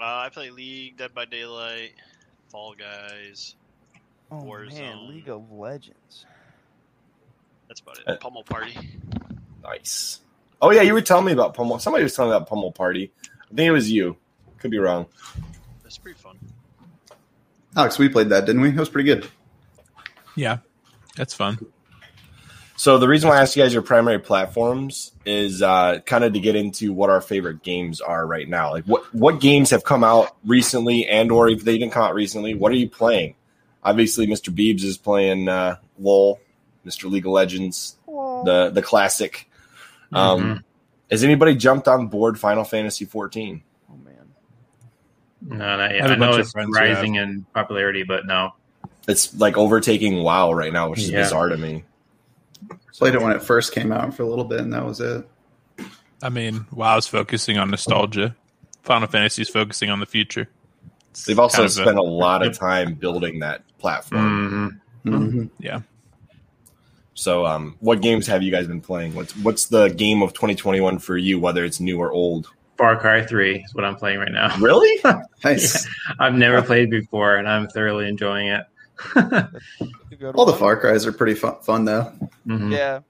Uh, 0.00 0.26
I 0.26 0.28
play 0.30 0.50
League, 0.50 0.96
Dead 0.96 1.14
by 1.14 1.24
Daylight, 1.24 1.92
Fall 2.48 2.74
Guys. 2.74 3.54
Oh 4.30 4.36
Warzone. 4.36 4.72
man, 4.78 5.08
League 5.08 5.28
of 5.28 5.50
Legends. 5.52 6.26
That's 7.68 7.80
about 7.80 7.98
Uh, 8.06 8.12
it. 8.12 8.20
Pummel 8.20 8.44
Party. 8.44 8.76
Nice. 9.62 10.20
Oh 10.62 10.70
yeah, 10.70 10.82
you 10.82 10.94
were 10.94 11.02
telling 11.02 11.24
me 11.26 11.32
about 11.32 11.54
Pummel. 11.54 11.78
Somebody 11.78 12.02
was 12.04 12.14
telling 12.14 12.30
me 12.30 12.36
about 12.36 12.48
Pummel 12.48 12.72
Party. 12.72 13.12
I 13.42 13.48
think 13.48 13.60
it 13.60 13.70
was 13.70 13.90
you. 13.90 14.16
Could 14.58 14.70
be 14.70 14.78
wrong. 14.78 15.06
That's 15.82 15.98
pretty 15.98 16.18
fun. 16.18 16.38
Alex, 17.76 17.98
we 17.98 18.08
played 18.08 18.30
that, 18.30 18.46
didn't 18.46 18.62
we? 18.62 18.70
It 18.70 18.76
was 18.76 18.88
pretty 18.88 19.06
good. 19.06 19.28
Yeah, 20.34 20.58
that's 21.16 21.34
fun. 21.34 21.58
So 22.78 22.98
the 22.98 23.08
reason 23.08 23.28
why 23.30 23.36
I 23.38 23.40
asked 23.40 23.56
you 23.56 23.62
guys 23.62 23.72
your 23.72 23.82
primary 23.82 24.18
platforms 24.18 25.12
is 25.24 25.62
uh, 25.62 26.00
kind 26.04 26.24
of 26.24 26.34
to 26.34 26.40
get 26.40 26.56
into 26.56 26.92
what 26.92 27.08
our 27.08 27.20
favorite 27.22 27.62
games 27.62 28.00
are 28.02 28.26
right 28.26 28.46
now. 28.48 28.72
Like 28.72 28.84
what 28.84 29.02
what 29.14 29.40
games 29.40 29.70
have 29.70 29.82
come 29.82 30.04
out 30.04 30.36
recently, 30.44 31.06
and 31.06 31.32
or 31.32 31.48
if 31.48 31.64
they 31.64 31.78
didn't 31.78 31.92
come 31.92 32.02
out 32.02 32.14
recently, 32.14 32.54
what 32.54 32.70
are 32.72 32.76
you 32.76 32.88
playing? 32.88 33.34
Obviously, 33.82 34.26
Mr. 34.26 34.54
Biebs 34.54 34.82
is 34.82 34.98
playing 34.98 35.48
uh, 35.48 35.76
LOL, 35.98 36.38
Mr. 36.84 37.10
League 37.10 37.24
of 37.24 37.32
Legends, 37.32 37.96
the 38.06 38.70
the 38.72 38.82
classic. 38.82 39.48
Um, 40.12 40.40
Mhm. 40.40 40.62
Has 41.10 41.22
anybody 41.24 41.54
jumped 41.54 41.86
on 41.88 42.08
board 42.08 42.38
Final 42.38 42.64
Fantasy 42.64 43.04
14? 43.04 43.62
Oh 43.90 43.96
man. 44.04 44.14
No, 45.40 45.56
not 45.56 45.80
I 45.80 45.92
yet. 45.94 46.02
have 46.02 46.10
I, 46.10 46.14
a 46.14 46.16
know 46.16 46.30
bunch 46.30 46.40
it's 46.40 46.52
friends 46.52 46.76
who 46.76 46.84
have. 46.84 46.96
rising 46.96 47.14
in 47.14 47.46
popularity, 47.54 48.02
but 48.02 48.26
no. 48.26 48.54
It's 49.08 49.32
like 49.36 49.56
overtaking 49.56 50.22
WoW 50.24 50.52
right 50.52 50.72
now, 50.72 50.90
which 50.90 50.98
is 51.00 51.10
Yeah. 51.10 51.22
bizarre 51.22 51.48
to 51.48 51.56
me. 51.56 51.84
Played 52.98 53.14
it 53.14 53.20
when 53.22 53.32
it 53.32 53.42
first 53.42 53.72
came 53.72 53.92
out 53.92 54.14
for 54.14 54.22
a 54.22 54.26
little 54.26 54.44
bit, 54.44 54.60
and 54.60 54.72
that 54.72 54.84
was 54.84 55.00
it. 55.00 55.26
I 56.22 56.28
mean, 56.30 56.66
WoW's 56.72 57.06
focusing 57.06 57.58
on 57.58 57.70
nostalgia. 57.70 58.34
Final 58.82 59.06
Fantasy's 59.08 59.48
focusing 59.48 59.90
on 59.90 60.00
the 60.00 60.06
future. 60.06 60.48
It's 61.10 61.24
They've 61.24 61.38
also 61.38 61.58
kind 61.58 61.64
of 61.66 61.70
a- 61.70 61.82
spent 61.82 61.98
a 61.98 62.02
lot 62.02 62.44
of 62.46 62.56
time 62.58 62.94
building 62.94 63.40
that 63.40 63.62
platform. 63.78 64.80
hmm 65.04 65.10
Mhm. 65.10 65.50
yeah. 65.60 65.80
So, 67.14 67.46
um, 67.46 67.76
what 67.80 68.02
games 68.02 68.26
have 68.26 68.42
you 68.42 68.50
guys 68.50 68.66
been 68.66 68.80
playing? 68.80 69.14
What's 69.14 69.36
what's 69.38 69.66
the 69.66 69.88
game 69.88 70.22
of 70.22 70.32
2021 70.34 70.98
for 70.98 71.16
you, 71.16 71.38
whether 71.38 71.64
it's 71.64 71.80
new 71.80 71.98
or 71.98 72.10
old? 72.12 72.48
Far 72.76 72.96
Cry 72.98 73.24
3 73.24 73.60
is 73.64 73.74
what 73.74 73.84
I'm 73.84 73.96
playing 73.96 74.18
right 74.18 74.32
now. 74.32 74.54
Really? 74.58 75.00
Nice. 75.44 75.86
I've 76.18 76.34
never 76.34 76.60
played 76.60 76.90
before, 76.90 77.36
and 77.36 77.48
I'm 77.48 77.68
thoroughly 77.68 78.08
enjoying 78.08 78.48
it. 78.48 78.64
A 79.16 79.50
good 80.18 80.34
All 80.34 80.46
the. 80.46 80.52
Far 80.54 80.76
Cries 80.76 81.06
are 81.06 81.12
pretty 81.12 81.34
fun, 81.34 81.56
fun 81.62 81.84
though. 81.84 82.12
Mhm. 82.46 82.72
Yeah. 82.72 83.00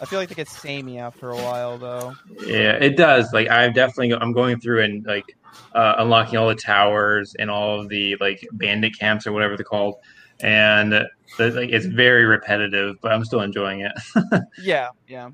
I 0.00 0.04
feel 0.04 0.18
like 0.18 0.28
they 0.28 0.34
get 0.34 0.48
samey 0.48 0.98
after 0.98 1.30
a 1.30 1.36
while 1.36 1.78
though. 1.78 2.14
Yeah, 2.44 2.72
it 2.72 2.96
does. 2.96 3.32
Like 3.32 3.48
I've 3.48 3.74
definitely 3.74 4.12
I'm 4.14 4.32
going 4.32 4.58
through 4.58 4.82
and 4.82 5.06
like 5.06 5.36
uh, 5.74 5.94
unlocking 5.98 6.38
all 6.38 6.48
the 6.48 6.56
towers 6.56 7.36
and 7.38 7.50
all 7.50 7.80
of 7.80 7.88
the 7.88 8.16
like 8.20 8.46
bandit 8.52 8.98
camps 8.98 9.26
or 9.26 9.32
whatever 9.32 9.56
they're 9.56 9.64
called, 9.64 9.96
and 10.40 10.92
the, 10.92 11.50
like 11.50 11.70
it's 11.70 11.86
very 11.86 12.24
repetitive, 12.24 12.96
but 13.00 13.12
I'm 13.12 13.24
still 13.24 13.42
enjoying 13.42 13.80
it. 13.80 13.92
Yeah, 14.58 14.88
yeah. 15.06 15.30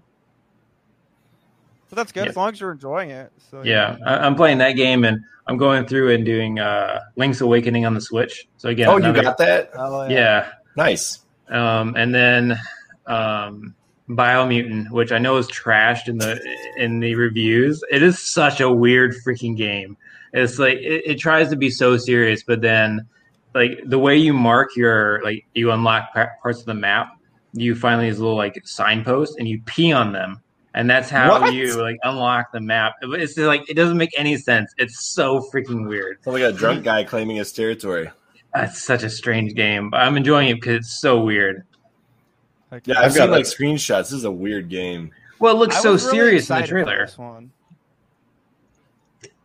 But 1.88 1.96
that's 1.96 2.12
good 2.12 2.24
Yeah. 2.24 2.30
as 2.30 2.36
long 2.36 2.52
as 2.52 2.60
you're 2.60 2.72
enjoying 2.72 3.10
it. 3.10 3.32
So 3.50 3.62
yeah, 3.62 3.96
I, 4.04 4.18
I'm 4.18 4.34
playing 4.34 4.58
that 4.58 4.72
game 4.72 5.04
and 5.04 5.20
I'm 5.46 5.56
going 5.56 5.86
through 5.86 6.14
and 6.14 6.24
doing 6.24 6.58
uh, 6.58 7.00
Link's 7.16 7.40
Awakening 7.40 7.86
on 7.86 7.94
the 7.94 8.00
Switch. 8.00 8.46
So 8.58 8.68
again, 8.68 8.88
oh, 8.88 8.98
you 8.98 9.12
got 9.12 9.38
that? 9.38 9.70
Oh, 9.74 10.06
yeah. 10.08 10.50
Nice. 10.76 11.20
Um, 11.48 11.94
and 11.96 12.14
then 12.14 12.58
um, 13.06 13.74
Biomutant, 14.08 14.90
which 14.90 15.12
I 15.12 15.18
know 15.18 15.36
is 15.38 15.48
trashed 15.48 16.08
in 16.08 16.18
the 16.18 16.38
in 16.76 17.00
the 17.00 17.14
reviews. 17.14 17.82
It 17.90 18.02
is 18.02 18.18
such 18.18 18.60
a 18.60 18.70
weird 18.70 19.14
freaking 19.26 19.56
game. 19.56 19.96
It's 20.32 20.58
like 20.58 20.78
it, 20.78 21.02
it 21.06 21.18
tries 21.18 21.48
to 21.50 21.56
be 21.56 21.70
so 21.70 21.96
serious, 21.96 22.42
but 22.42 22.60
then 22.60 23.06
like 23.54 23.80
the 23.86 23.98
way 23.98 24.16
you 24.16 24.32
mark 24.34 24.76
your 24.76 25.22
like 25.24 25.46
you 25.54 25.70
unlock 25.72 26.12
parts 26.12 26.60
of 26.60 26.66
the 26.66 26.74
map, 26.74 27.18
you 27.54 27.74
find 27.74 28.02
these 28.02 28.18
little 28.18 28.36
like 28.36 28.60
signposts 28.64 29.36
and 29.38 29.48
you 29.48 29.60
pee 29.64 29.92
on 29.92 30.12
them. 30.12 30.42
And 30.74 30.88
that's 30.88 31.08
how 31.10 31.40
What? 31.40 31.54
you 31.54 31.80
like 31.80 31.98
unlock 32.04 32.52
the 32.52 32.60
map. 32.60 32.94
It's 33.02 33.34
just, 33.34 33.46
like 33.46 33.68
it 33.68 33.74
doesn't 33.74 33.96
make 33.96 34.10
any 34.16 34.36
sense. 34.36 34.72
It's 34.78 35.06
so 35.06 35.40
freaking 35.52 35.88
weird. 35.88 36.22
Sounds 36.22 36.34
like 36.34 36.42
a 36.42 36.52
drunk 36.52 36.84
guy 36.84 37.04
claiming 37.04 37.36
his 37.36 37.52
territory. 37.52 38.10
It's 38.54 38.82
such 38.82 39.02
a 39.02 39.10
strange 39.10 39.54
game, 39.54 39.90
but 39.90 40.00
I'm 40.00 40.16
enjoying 40.16 40.48
it 40.48 40.54
because 40.54 40.76
it's 40.76 41.00
so 41.00 41.20
weird. 41.22 41.64
Heck 42.70 42.86
Yeah, 42.86 42.98
I've 42.98 43.06
I've 43.06 43.14
got 43.14 43.22
seen 43.24 43.30
like 43.30 43.44
a- 43.44 43.48
screenshots. 43.48 43.98
This 44.04 44.12
is 44.12 44.24
a 44.24 44.30
weird 44.30 44.68
game. 44.68 45.10
Well, 45.38 45.54
it 45.54 45.58
looks 45.58 45.76
I 45.76 45.80
so 45.80 45.88
really 45.90 45.98
serious 46.00 46.50
in 46.50 46.60
the 46.60 46.66
trailer. 46.66 47.06
this 47.06 47.16
one. 47.18 47.50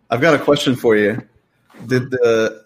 I've 0.10 0.22
got 0.22 0.34
a 0.34 0.40
question 0.40 0.76
for 0.76 0.96
you. 0.96 1.22
Did 1.88 2.12
the, 2.12 2.63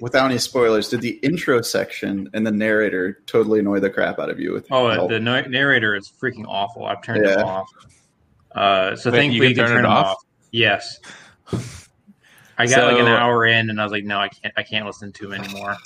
without 0.00 0.26
any 0.30 0.38
spoilers, 0.38 0.88
did 0.88 1.00
the 1.00 1.18
intro 1.22 1.60
section 1.62 2.28
and 2.34 2.46
the 2.46 2.50
narrator 2.52 3.20
totally 3.26 3.60
annoy 3.60 3.80
the 3.80 3.90
crap 3.90 4.18
out 4.18 4.30
of 4.30 4.38
you? 4.40 4.52
With 4.52 4.66
Oh, 4.70 5.08
the 5.08 5.20
na- 5.20 5.42
narrator 5.42 5.94
is 5.94 6.08
freaking 6.20 6.44
awful. 6.46 6.84
I've 6.84 7.02
turned 7.02 7.24
it 7.24 7.38
off. 7.38 7.68
Uh, 8.54 8.94
so 8.96 9.10
Wait, 9.10 9.18
thankfully 9.18 9.46
you 9.46 9.48
you 9.50 9.54
can 9.54 9.64
can 9.64 9.66
turn 9.66 9.76
turn 9.76 9.84
it 9.84 9.88
off? 9.88 10.06
off. 10.06 10.16
Yes. 10.52 11.00
I 12.56 12.66
got 12.66 12.92
like 12.92 13.00
an 13.00 13.08
hour 13.08 13.44
in, 13.46 13.68
and 13.70 13.80
I 13.80 13.84
was 13.84 13.92
like, 13.92 14.04
no, 14.04 14.18
I 14.18 14.28
can't. 14.28 14.54
I 14.56 14.62
can't 14.62 14.86
listen 14.86 15.12
to 15.12 15.32
him 15.32 15.42
anymore. 15.42 15.76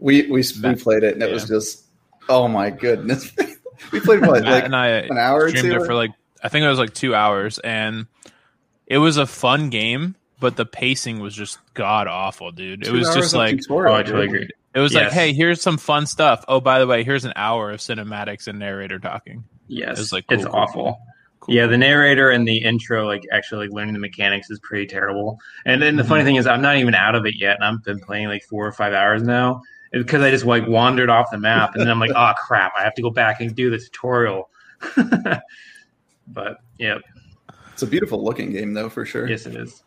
we 0.00 0.22
we, 0.30 0.42
we 0.62 0.74
played 0.74 1.04
it, 1.04 1.14
and 1.14 1.22
it 1.22 1.30
was 1.30 1.46
just, 1.46 1.84
oh 2.28 2.48
my 2.48 2.70
goodness. 2.70 3.30
we 3.92 4.00
played 4.00 4.20
what, 4.22 4.42
Matt 4.42 4.52
like 4.52 4.64
and 4.64 4.74
I 4.74 4.88
an 4.88 5.18
hour 5.18 5.44
or 5.44 5.48
streamed 5.50 5.72
two? 5.72 5.82
it 5.82 5.86
for 5.86 5.94
like 5.94 6.10
I 6.42 6.48
think 6.48 6.64
it 6.64 6.68
was 6.68 6.78
like 6.80 6.94
two 6.94 7.14
hours, 7.14 7.58
and 7.60 8.06
it 8.88 8.98
was 8.98 9.16
a 9.18 9.26
fun 9.26 9.70
game, 9.70 10.16
but 10.40 10.56
the 10.56 10.66
pacing 10.66 11.20
was 11.20 11.34
just 11.34 11.58
god 11.74 12.06
awful, 12.08 12.52
dude. 12.52 12.82
It 12.82 12.86
Two 12.90 12.94
was 12.98 13.14
just 13.14 13.34
like 13.34 13.58
tutorial, 13.60 13.94
Oh, 13.94 13.98
I 13.98 14.02
totally 14.02 14.26
agree. 14.26 14.48
it 14.74 14.80
was 14.80 14.94
like, 14.94 15.10
hey, 15.12 15.32
here's 15.32 15.62
some 15.62 15.78
fun 15.78 16.06
stuff. 16.06 16.44
Oh, 16.48 16.60
by 16.60 16.78
the 16.78 16.86
way, 16.86 17.04
here's 17.04 17.24
an 17.24 17.32
hour 17.36 17.70
of 17.70 17.80
cinematics 17.80 18.46
and 18.48 18.58
narrator 18.58 18.98
talking. 18.98 19.44
Yes, 19.68 19.98
It's 19.98 20.12
like, 20.12 20.24
it's 20.30 20.44
cool, 20.44 20.52
cool, 20.52 20.60
awful. 20.60 21.00
Cool. 21.40 21.54
Yeah, 21.54 21.66
the 21.66 21.76
narrator 21.78 22.30
and 22.30 22.46
the 22.46 22.58
intro, 22.58 23.06
like 23.06 23.22
actually 23.32 23.66
like 23.66 23.74
learning 23.74 23.94
the 23.94 24.00
mechanics, 24.00 24.50
is 24.50 24.58
pretty 24.60 24.86
terrible. 24.86 25.38
And 25.64 25.80
then 25.82 25.96
the 25.96 26.04
funny 26.04 26.20
Mm-hmm. 26.20 26.26
thing 26.26 26.36
is, 26.36 26.46
I'm 26.46 26.62
not 26.62 26.76
even 26.76 26.94
out 26.94 27.14
of 27.14 27.24
it 27.26 27.34
yet, 27.38 27.56
and 27.56 27.64
I've 27.64 27.82
been 27.84 28.00
playing 28.00 28.28
like 28.28 28.42
four 28.44 28.66
or 28.66 28.72
five 28.72 28.92
hours 28.92 29.22
now 29.22 29.62
because 29.92 30.22
I 30.22 30.30
just 30.30 30.44
like 30.44 30.66
wandered 30.66 31.08
off 31.10 31.30
the 31.30 31.38
map, 31.38 31.74
and 31.74 31.82
then 31.82 31.90
I'm 31.90 32.00
like, 32.00 32.10
oh 32.14 32.32
crap, 32.38 32.72
I 32.78 32.82
have 32.84 32.94
to 32.94 33.02
go 33.02 33.10
back 33.10 33.40
and 33.40 33.54
do 33.54 33.70
the 33.70 33.78
tutorial. 33.78 34.50
but 36.28 36.58
yeah, 36.78 36.98
It's 37.72 37.82
a 37.82 37.86
beautiful 37.86 38.22
looking 38.24 38.52
game, 38.52 38.74
though, 38.74 38.88
for 38.88 39.04
sure. 39.04 39.28
yes, 39.28 39.46
it 39.46 39.54
is. 39.56 39.82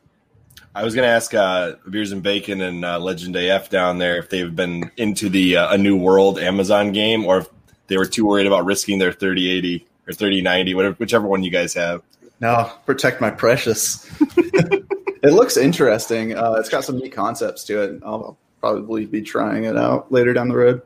I 0.80 0.84
was 0.84 0.96
going 0.96 1.06
to 1.06 1.14
ask 1.14 1.34
uh, 1.34 1.74
Beers 1.90 2.14
and 2.14 2.24
Bacon 2.24 2.62
and 2.62 2.86
uh, 2.86 3.00
Legend 3.00 3.36
AF 3.36 3.70
down 3.70 3.98
there 3.98 4.18
if 4.18 4.30
they've 4.30 4.56
been 4.56 4.90
into 4.96 5.28
the 5.28 5.58
uh, 5.58 5.74
A 5.74 5.78
New 5.78 5.98
World 5.98 6.40
Amazon 6.40 6.94
game 6.94 7.26
or 7.26 7.40
if 7.40 7.50
they 7.88 7.98
were 7.98 8.06
too 8.06 8.26
worried 8.26 8.48
about 8.48 8.64
risking 8.64 8.98
their 8.98 9.12
3080 9.12 9.86
or 10.08 10.14
3090, 10.14 10.74
whatever, 10.76 10.96
whichever 10.96 11.28
one 11.28 11.44
you 11.44 11.52
guys 11.52 11.74
have. 11.74 12.02
No, 12.40 12.72
protect 12.86 13.20
my 13.20 13.30
precious. 13.30 14.10
it 14.38 15.34
looks 15.34 15.58
interesting. 15.58 16.38
Uh, 16.38 16.54
it's 16.54 16.70
got 16.70 16.86
some 16.86 16.98
neat 16.98 17.12
concepts 17.12 17.66
to 17.66 17.82
it. 17.82 18.02
I'll 18.02 18.38
probably 18.62 19.06
be 19.06 19.22
trying 19.22 19.66
it 19.66 19.76
out 19.76 20.10
later 20.14 20.32
down 20.32 20.48
the 20.48 20.56
road. 20.56 20.82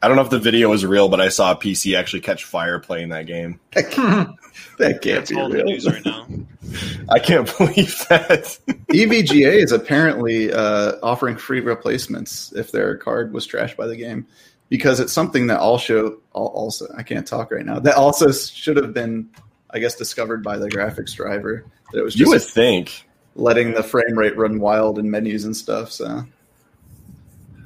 I 0.00 0.06
don't 0.06 0.16
know 0.16 0.22
if 0.22 0.30
the 0.30 0.38
video 0.38 0.72
is 0.74 0.86
real, 0.86 1.08
but 1.08 1.20
I 1.20 1.28
saw 1.28 1.50
a 1.50 1.56
PC 1.56 1.98
actually 1.98 2.20
catch 2.20 2.44
fire 2.44 2.78
playing 2.78 3.08
that 3.08 3.26
game. 3.26 3.58
That 3.72 3.90
can't, 3.90 4.30
that 4.78 5.02
can't 5.02 5.28
be 5.28 5.34
real. 5.34 5.64
news 5.64 5.88
right 5.88 6.04
now. 6.04 6.24
I 7.10 7.18
can't 7.18 7.46
believe 7.58 8.04
that. 8.08 8.58
EVGA 8.88 9.62
is 9.62 9.72
apparently 9.72 10.52
uh, 10.52 10.92
offering 11.02 11.36
free 11.36 11.60
replacements 11.60 12.52
if 12.54 12.72
their 12.72 12.96
card 12.96 13.32
was 13.32 13.46
trashed 13.46 13.76
by 13.76 13.86
the 13.86 13.96
game 13.96 14.26
because 14.68 15.00
it's 15.00 15.12
something 15.12 15.46
that 15.48 15.60
also 15.60 16.20
also 16.32 16.86
I 16.96 17.02
can't 17.02 17.26
talk 17.26 17.50
right 17.52 17.64
now 17.64 17.78
that 17.80 17.96
also 17.96 18.32
should 18.32 18.76
have 18.76 18.94
been 18.94 19.28
I 19.70 19.78
guess 19.78 19.94
discovered 19.94 20.42
by 20.42 20.56
the 20.58 20.68
graphics 20.68 21.14
driver 21.14 21.64
that 21.92 21.98
it 22.00 22.02
was 22.02 22.18
you 22.18 22.28
would 22.28 22.42
think. 22.42 23.06
letting 23.34 23.74
the 23.74 23.82
frame 23.82 24.18
rate 24.18 24.36
run 24.36 24.58
wild 24.60 24.98
in 24.98 25.10
menus 25.10 25.44
and 25.44 25.56
stuff. 25.56 25.92
So 25.92 26.24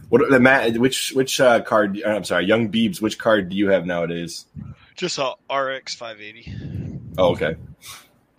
What 0.09 0.29
the 0.31 0.41
Matt? 0.41 0.79
Which 0.79 1.13
which 1.13 1.41
uh, 1.41 1.61
card? 1.63 2.01
I'm 2.05 2.25
sorry, 2.25 2.47
Young 2.47 2.71
Biebs. 2.73 3.01
Which 3.01 3.19
card 3.19 3.51
do 3.51 3.57
you 3.57 3.69
have 3.69 3.85
nowadays? 3.87 4.47
Just 4.95 5.19
a 5.19 5.35
RX 5.55 5.95
580. 5.95 6.99
Oh, 7.19 7.33
okay. 7.33 7.57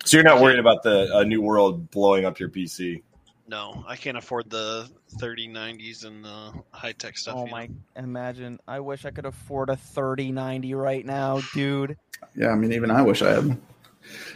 So 0.04 0.16
you're 0.16 0.24
not 0.24 0.40
worried 0.40 0.58
about 0.58 0.82
the 0.82 1.14
uh, 1.14 1.24
New 1.24 1.42
World 1.42 1.90
blowing 1.90 2.24
up 2.24 2.38
your 2.40 2.48
PC? 2.48 3.02
No, 3.46 3.84
I 3.86 3.96
can't 3.96 4.16
afford 4.16 4.48
the 4.48 4.88
3090s 5.18 6.04
and 6.04 6.24
the 6.24 6.52
high 6.70 6.92
tech 6.92 7.18
stuff. 7.18 7.34
Oh 7.36 7.44
you 7.46 7.50
my! 7.50 7.68
Imagine. 7.96 8.60
I 8.68 8.78
wish 8.80 9.04
I 9.04 9.10
could 9.10 9.26
afford 9.26 9.70
a 9.70 9.76
thirty 9.76 10.30
ninety 10.30 10.72
right 10.74 11.04
now, 11.04 11.40
dude. 11.52 11.96
yeah, 12.36 12.48
I 12.50 12.54
mean 12.54 12.72
even 12.72 12.90
I 12.92 13.02
wish 13.02 13.22
I 13.22 13.32
had 13.34 13.58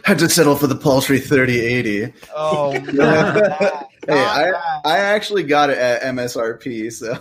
had 0.03 0.19
to 0.19 0.29
settle 0.29 0.55
for 0.57 0.67
the 0.67 0.75
paltry 0.75 1.19
thirty 1.19 1.59
eighty. 1.61 2.13
Oh, 2.35 2.71
Hey, 2.71 2.83
Hey, 4.07 4.15
not 4.15 4.37
I. 4.37 4.81
I 4.83 4.97
actually 4.99 5.43
got 5.43 5.69
it 5.71 5.77
at 5.77 6.01
MSRP, 6.03 6.91
so 6.91 7.13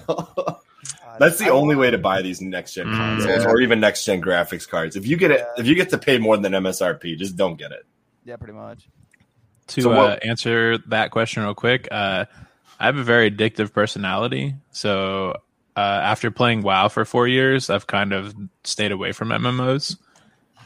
That's 1.18 1.38
the 1.38 1.46
I 1.46 1.50
only 1.50 1.76
way 1.76 1.90
to 1.92 1.96
buy 1.98 2.20
these 2.22 2.40
next 2.40 2.74
gen 2.74 2.88
Mm, 2.88 2.96
consoles 2.98 3.44
yeah. 3.44 3.48
or 3.50 3.60
even 3.60 3.78
next 3.80 4.04
gen 4.04 4.20
graphics 4.20 4.68
cards. 4.68 4.96
If 4.96 5.06
you 5.06 5.16
get 5.16 5.30
it, 5.30 5.46
if 5.56 5.66
you 5.66 5.76
get 5.76 5.90
to 5.90 5.98
pay 5.98 6.18
more 6.18 6.36
than 6.36 6.52
MSRP, 6.52 7.16
just 7.16 7.36
don't 7.36 7.56
get 7.56 7.70
it. 7.72 7.86
Yeah, 8.24 8.36
pretty 8.36 8.54
much. 8.54 8.88
To 9.68 9.80
So 9.82 9.92
uh, 9.92 10.18
answer 10.22 10.78
that 10.88 11.10
question 11.10 11.42
real 11.42 11.54
quick, 11.54 11.88
uh, 11.90 12.24
I 12.78 12.86
have 12.86 12.96
a 12.96 13.04
very 13.04 13.30
addictive 13.30 13.72
personality. 13.72 14.54
So 14.72 15.36
uh, 15.76 15.80
after 15.80 16.30
playing 16.30 16.62
WoW 16.62 16.88
for 16.88 17.04
four 17.04 17.26
years, 17.28 17.70
I've 17.70 17.86
kind 17.86 18.12
of 18.12 18.34
stayed 18.64 18.92
away 18.92 19.12
from 19.12 19.28
MMOs. 19.28 19.96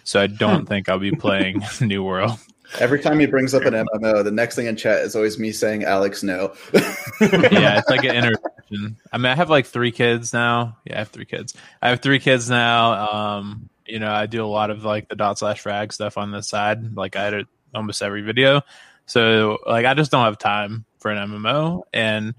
So 0.05 0.21
I 0.21 0.27
don't 0.27 0.67
think 0.67 0.89
I'll 0.89 0.99
be 0.99 1.13
playing 1.13 1.63
New 1.81 2.03
World. 2.03 2.39
every 2.79 3.01
time 3.01 3.19
he 3.21 3.27
brings 3.27 3.55
up 3.55 3.65
an 3.65 3.75
MMO, 3.75 4.25
the 4.25 4.31
next 4.31 4.57
thing 4.57 4.67
in 4.67 4.77
chat 4.77 5.01
is 5.03 5.15
always 5.15 5.39
me 5.39 5.53
saying 5.53 5.85
Alex 5.85 6.23
no. 6.23 6.55
Yeah, 7.21 7.79
it's 7.79 7.89
like 7.91 8.05
an 8.05 8.15
inner 8.15 8.35
question. 8.37 8.97
I 9.13 9.19
mean, 9.19 9.27
I 9.27 9.35
have 9.35 9.51
like 9.51 9.67
three 9.67 9.91
kids 9.93 10.33
now. 10.33 10.77
Yeah, 10.85 10.97
I 10.97 10.99
have 11.01 11.09
three 11.09 11.25
kids. 11.25 11.55
I 11.83 11.89
have 11.91 12.01
three 12.01 12.19
kids 12.21 12.49
now. 12.49 12.93
Um, 13.11 13.69
you 13.89 13.99
know, 13.99 14.11
I 14.11 14.27
do 14.27 14.45
a 14.45 14.47
lot 14.47 14.71
of 14.71 14.85
like 14.85 15.09
the 15.09 15.17
dot 15.17 15.39
slash 15.39 15.61
frag 15.61 15.93
stuff 15.93 16.19
on 16.19 16.31
the 16.31 16.43
side. 16.43 16.95
Like 16.97 17.17
I 17.17 17.27
edit 17.27 17.47
almost 17.75 18.03
every 18.03 18.23
video. 18.23 18.63
So 19.07 19.59
like 19.67 19.87
I 19.87 19.95
just 19.95 20.11
don't 20.11 20.25
have 20.25 20.39
time 20.39 20.85
for 20.99 21.11
an 21.11 21.19
MMO. 21.31 21.83
And 21.93 22.35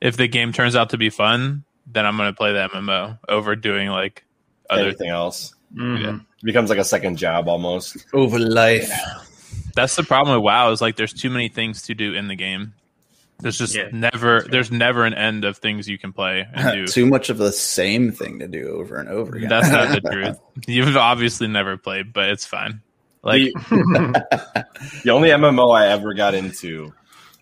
if 0.00 0.16
the 0.16 0.28
game 0.28 0.52
turns 0.52 0.76
out 0.76 0.90
to 0.90 0.98
be 0.98 1.10
fun, 1.10 1.64
then 1.86 2.06
I'm 2.06 2.16
gonna 2.16 2.32
play 2.32 2.52
the 2.52 2.68
MMO 2.68 3.18
over 3.28 3.56
doing 3.56 3.88
like 3.88 4.24
other 4.70 4.84
Anything 4.88 5.10
else 5.10 5.54
Mhm. 5.74 6.20
it 6.20 6.44
becomes 6.44 6.70
like 6.70 6.78
a 6.78 6.84
second 6.84 7.16
job 7.16 7.48
almost. 7.48 7.96
Over 8.12 8.38
life. 8.38 8.90
That's 9.74 9.96
the 9.96 10.04
problem 10.04 10.36
with 10.36 10.44
WoW 10.44 10.70
is 10.70 10.80
like 10.80 10.96
there's 10.96 11.12
too 11.12 11.30
many 11.30 11.48
things 11.48 11.82
to 11.82 11.94
do 11.94 12.14
in 12.14 12.28
the 12.28 12.36
game. 12.36 12.74
There's 13.44 13.58
just 13.58 13.74
Yeah. 13.76 13.88
never 13.92 14.40
there's 14.50 14.70
never 14.72 15.04
an 15.04 15.14
end 15.14 15.44
of 15.44 15.58
things 15.58 15.86
you 15.88 15.98
can 15.98 16.12
play 16.12 16.44
and 16.54 16.72
do. 16.74 16.86
Too 16.86 17.06
much 17.06 17.28
of 17.30 17.38
the 17.38 17.52
same 17.52 18.10
thing 18.10 18.38
to 18.40 18.48
do 18.48 18.68
over 18.70 18.96
and 18.96 19.08
over 19.08 19.36
again. 19.36 19.48
That's 19.50 19.68
not 19.70 19.90
the 19.90 20.00
truth. 20.10 20.38
You've 20.66 20.96
obviously 20.96 21.46
never 21.46 21.76
played, 21.76 22.12
but 22.12 22.30
it's 22.30 22.46
fine. 22.46 22.80
Like 23.22 23.52
the, 23.70 24.66
the 25.04 25.10
only 25.10 25.28
MMO 25.28 25.74
I 25.76 25.88
ever 25.88 26.14
got 26.14 26.34
into, 26.34 26.92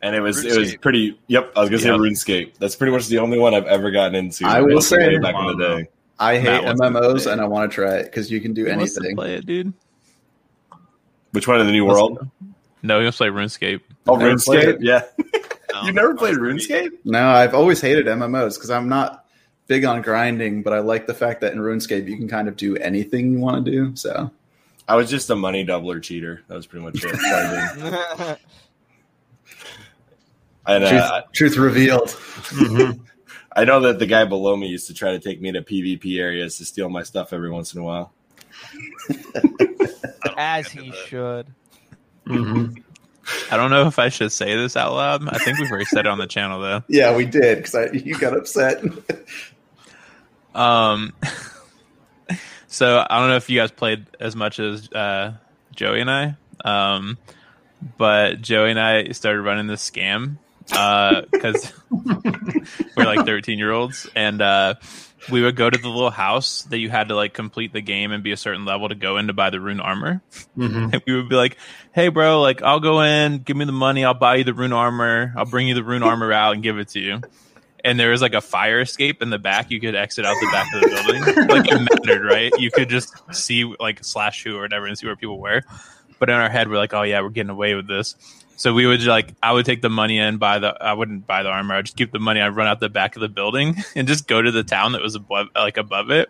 and 0.00 0.14
it 0.14 0.20
was 0.20 0.44
it 0.44 0.58
was 0.58 0.76
pretty. 0.76 1.18
Yep, 1.28 1.52
I 1.56 1.60
was 1.60 1.70
gonna 1.70 1.82
Yep. 1.82 2.14
say 2.26 2.34
RuneScape. 2.44 2.58
That's 2.58 2.76
pretty 2.76 2.92
much 2.92 3.06
the 3.08 3.18
only 3.18 3.38
one 3.38 3.54
I've 3.54 3.66
ever 3.66 3.90
gotten 3.90 4.14
into. 4.16 4.44
I 4.44 4.60
will 4.60 4.76
Back 4.76 4.82
say- 4.84 5.18
back 5.18 5.34
in 5.38 5.46
the 5.46 5.54
day. 5.78 5.88
I 6.18 6.34
hate 6.38 6.44
Matt 6.44 6.64
wants 6.64 6.80
to 6.80 6.86
MMOs 6.88 7.32
and 7.32 7.40
I 7.40 7.46
want 7.46 7.70
to 7.70 7.74
try 7.74 7.94
it 7.96 8.04
because 8.04 8.30
you 8.30 8.40
can 8.40 8.54
do 8.54 8.64
who 8.64 8.76
wants 8.76 8.94
to 8.94 9.00
anything. 9.00 9.16
play 9.16 9.34
it, 9.34 9.46
dude. 9.46 9.72
Which 11.32 11.48
one 11.48 11.60
in 11.60 11.66
the 11.66 11.72
New 11.72 11.84
World? 11.84 12.28
No, 12.82 12.98
you 12.98 13.04
want 13.04 13.14
to 13.14 13.18
play 13.18 13.28
RuneScape. 13.28 13.80
Oh, 14.06 14.16
Never 14.16 14.34
RuneScape. 14.34 14.78
Yeah, 14.80 15.02
No, 15.72 15.82
you 15.84 15.92
never 15.92 16.14
played 16.14 16.34
RuneScape? 16.36 16.90
No, 17.04 17.28
I've 17.30 17.54
always 17.54 17.80
hated 17.80 18.06
MMOs 18.06 18.54
because 18.54 18.70
I'm 18.70 18.88
not 18.88 19.24
big 19.68 19.84
on 19.84 20.02
grinding, 20.02 20.62
but 20.62 20.72
I 20.72 20.80
like 20.80 21.06
the 21.06 21.14
fact 21.14 21.40
that 21.42 21.52
in 21.52 21.60
RuneScape 21.60 22.08
you 22.08 22.16
can 22.16 22.28
kind 22.28 22.48
of 22.48 22.56
do 22.56 22.76
anything 22.76 23.32
you 23.32 23.38
want 23.38 23.64
to 23.64 23.70
do. 23.70 23.96
So 23.96 24.30
I 24.88 24.96
was 24.96 25.08
just 25.08 25.30
a 25.30 25.36
money 25.36 25.64
doubler 25.64 26.02
cheater. 26.02 26.42
That 26.48 26.56
was 26.56 26.66
pretty 26.66 26.84
much 26.84 27.04
it. 27.04 27.14
I 27.14 28.36
did. 28.36 28.38
And, 30.64 30.84
truth, 30.86 31.02
uh, 31.02 31.22
truth 31.32 31.56
revealed. 31.56 32.08
Mhm. 32.08 33.00
I 33.56 33.64
know 33.64 33.80
that 33.80 33.98
the 33.98 34.06
guy 34.06 34.24
below 34.24 34.56
me 34.56 34.68
used 34.68 34.86
to 34.86 34.94
try 34.94 35.10
to 35.10 35.18
take 35.18 35.40
me 35.40 35.50
to 35.52 35.60
PvP 35.60 36.20
areas 36.20 36.56
to 36.58 36.64
steal 36.64 36.88
my 36.88 37.02
stuff 37.02 37.32
every 37.32 37.50
once 37.50 37.74
in 37.74 37.80
a 37.80 37.84
while. 37.84 38.12
As 40.36 40.68
he 40.68 40.84
did 40.84 40.92
that. 40.92 41.06
should. 41.08 41.46
Mhm. 42.26 42.82
I 43.50 43.56
don't 43.56 43.70
know 43.70 43.86
if 43.86 43.98
I 43.98 44.08
should 44.08 44.32
say 44.32 44.56
this 44.56 44.76
out 44.76 44.94
loud. 44.94 45.28
I 45.28 45.38
think 45.38 45.58
we've 45.58 45.70
already 45.70 45.84
said 45.84 46.00
it 46.00 46.06
on 46.06 46.18
the 46.18 46.26
channel 46.26 46.60
though. 46.60 46.82
Yeah, 46.88 47.14
we 47.16 47.24
did 47.24 47.58
because 47.62 47.92
you 47.94 48.18
got 48.18 48.36
upset. 48.36 48.82
Um, 50.54 51.12
so 52.66 53.04
I 53.08 53.18
don't 53.20 53.28
know 53.28 53.36
if 53.36 53.48
you 53.48 53.58
guys 53.58 53.70
played 53.70 54.06
as 54.20 54.34
much 54.36 54.58
as 54.58 54.90
uh, 54.92 55.34
Joey 55.74 56.00
and 56.00 56.10
I, 56.10 56.34
um, 56.64 57.16
but 57.96 58.40
Joey 58.40 58.70
and 58.70 58.80
I 58.80 59.08
started 59.12 59.42
running 59.42 59.66
this 59.66 59.88
scam 59.88 60.36
because 60.66 61.72
we're 61.90 63.04
like 63.04 63.24
13 63.26 63.58
year 63.58 63.70
olds 63.72 64.08
and 64.14 64.40
uh, 64.42 64.74
we 65.30 65.42
would 65.42 65.56
go 65.56 65.70
to 65.70 65.78
the 65.78 65.88
little 65.88 66.10
house 66.10 66.62
that 66.62 66.78
you 66.78 66.90
had 66.90 67.08
to 67.08 67.14
like 67.14 67.32
complete 67.34 67.72
the 67.72 67.80
game 67.80 68.12
and 68.12 68.22
be 68.24 68.32
a 68.32 68.36
certain 68.36 68.64
level 68.64 68.88
to 68.88 68.94
go 68.94 69.18
in 69.18 69.28
to 69.28 69.32
buy 69.32 69.50
the 69.50 69.60
rune 69.60 69.80
armor. 69.80 70.22
Mhm. 70.58 70.92
And 70.94 71.02
we 71.06 71.14
would 71.14 71.28
be 71.28 71.36
like, 71.36 71.56
"Hey, 71.92 72.08
bro, 72.08 72.40
like 72.40 72.62
I'll 72.62 72.80
go 72.80 73.02
in, 73.02 73.38
give 73.38 73.56
me 73.56 73.64
the 73.64 73.72
money, 73.72 74.04
I'll 74.04 74.14
buy 74.14 74.36
you 74.36 74.44
the 74.44 74.54
rune 74.54 74.72
armor, 74.72 75.32
I'll 75.36 75.44
bring 75.46 75.68
you 75.68 75.74
the 75.74 75.84
rune 75.84 76.02
armor 76.02 76.32
out 76.32 76.54
and 76.54 76.62
give 76.62 76.78
it 76.78 76.88
to 76.88 77.00
you." 77.00 77.20
And 77.84 77.98
there 77.98 78.10
was 78.10 78.22
like 78.22 78.34
a 78.34 78.40
fire 78.40 78.80
escape 78.80 79.22
in 79.22 79.30
the 79.30 79.38
back. 79.38 79.70
You 79.70 79.80
could 79.80 79.94
exit 79.96 80.24
out 80.24 80.36
the 80.40 80.48
back 80.52 80.66
of 80.74 80.80
the 80.82 80.88
building. 80.88 81.48
like 81.48 81.70
it 81.70 81.80
mattered, 81.80 82.24
right? 82.24 82.52
You 82.58 82.70
could 82.70 82.88
just 82.88 83.12
see 83.34 83.64
like 83.80 84.04
slash 84.04 84.44
who 84.44 84.56
or 84.56 84.62
whatever 84.62 84.86
and 84.86 84.96
see 84.96 85.06
where 85.06 85.16
people 85.16 85.40
were. 85.40 85.62
But 86.20 86.30
in 86.30 86.36
our 86.36 86.48
head, 86.48 86.68
we're 86.68 86.76
like, 86.76 86.94
"Oh 86.94 87.02
yeah, 87.02 87.20
we're 87.20 87.30
getting 87.30 87.50
away 87.50 87.74
with 87.74 87.88
this." 87.88 88.14
So 88.56 88.72
we 88.74 88.86
would 88.86 89.02
like, 89.04 89.34
I 89.42 89.52
would 89.52 89.66
take 89.66 89.82
the 89.82 89.90
money 89.90 90.18
in, 90.18 90.38
buy 90.38 90.58
the, 90.60 90.68
I 90.80 90.92
wouldn't 90.92 91.26
buy 91.26 91.42
the 91.42 91.48
armor. 91.48 91.74
I'd 91.74 91.86
just 91.86 91.96
keep 91.96 92.12
the 92.12 92.18
money. 92.20 92.40
I'd 92.40 92.54
run 92.54 92.68
out 92.68 92.78
the 92.80 92.88
back 92.88 93.16
of 93.16 93.20
the 93.22 93.28
building 93.28 93.76
and 93.96 94.06
just 94.06 94.28
go 94.28 94.40
to 94.40 94.50
the 94.52 94.62
town 94.62 94.92
that 94.92 95.02
was 95.02 95.14
above, 95.16 95.48
like 95.54 95.76
above 95.78 96.10
it. 96.10 96.28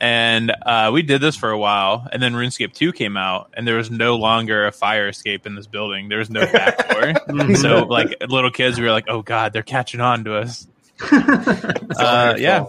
And 0.00 0.52
uh, 0.64 0.90
we 0.92 1.02
did 1.02 1.20
this 1.20 1.34
for 1.34 1.50
a 1.50 1.58
while, 1.58 2.06
and 2.12 2.22
then 2.22 2.32
RuneScape 2.34 2.72
2 2.72 2.92
came 2.92 3.16
out, 3.16 3.50
and 3.54 3.66
there 3.66 3.76
was 3.76 3.90
no 3.90 4.14
longer 4.14 4.66
a 4.66 4.70
fire 4.72 5.08
escape 5.08 5.44
in 5.44 5.56
this 5.56 5.66
building. 5.66 6.08
There 6.08 6.18
was 6.18 6.30
no 6.30 6.42
back 6.46 6.76
door. 6.88 7.02
Mhm. 7.28 7.56
so, 7.56 7.84
like 7.84 8.14
little 8.28 8.50
kids, 8.52 8.78
we 8.78 8.84
were 8.84 8.92
like, 8.92 9.06
"Oh 9.08 9.22
God, 9.22 9.52
they're 9.52 9.62
catching 9.64 10.00
on 10.00 10.22
to 10.24 10.36
us." 10.36 10.68
Uh, 11.10 12.36
yeah. 12.38 12.64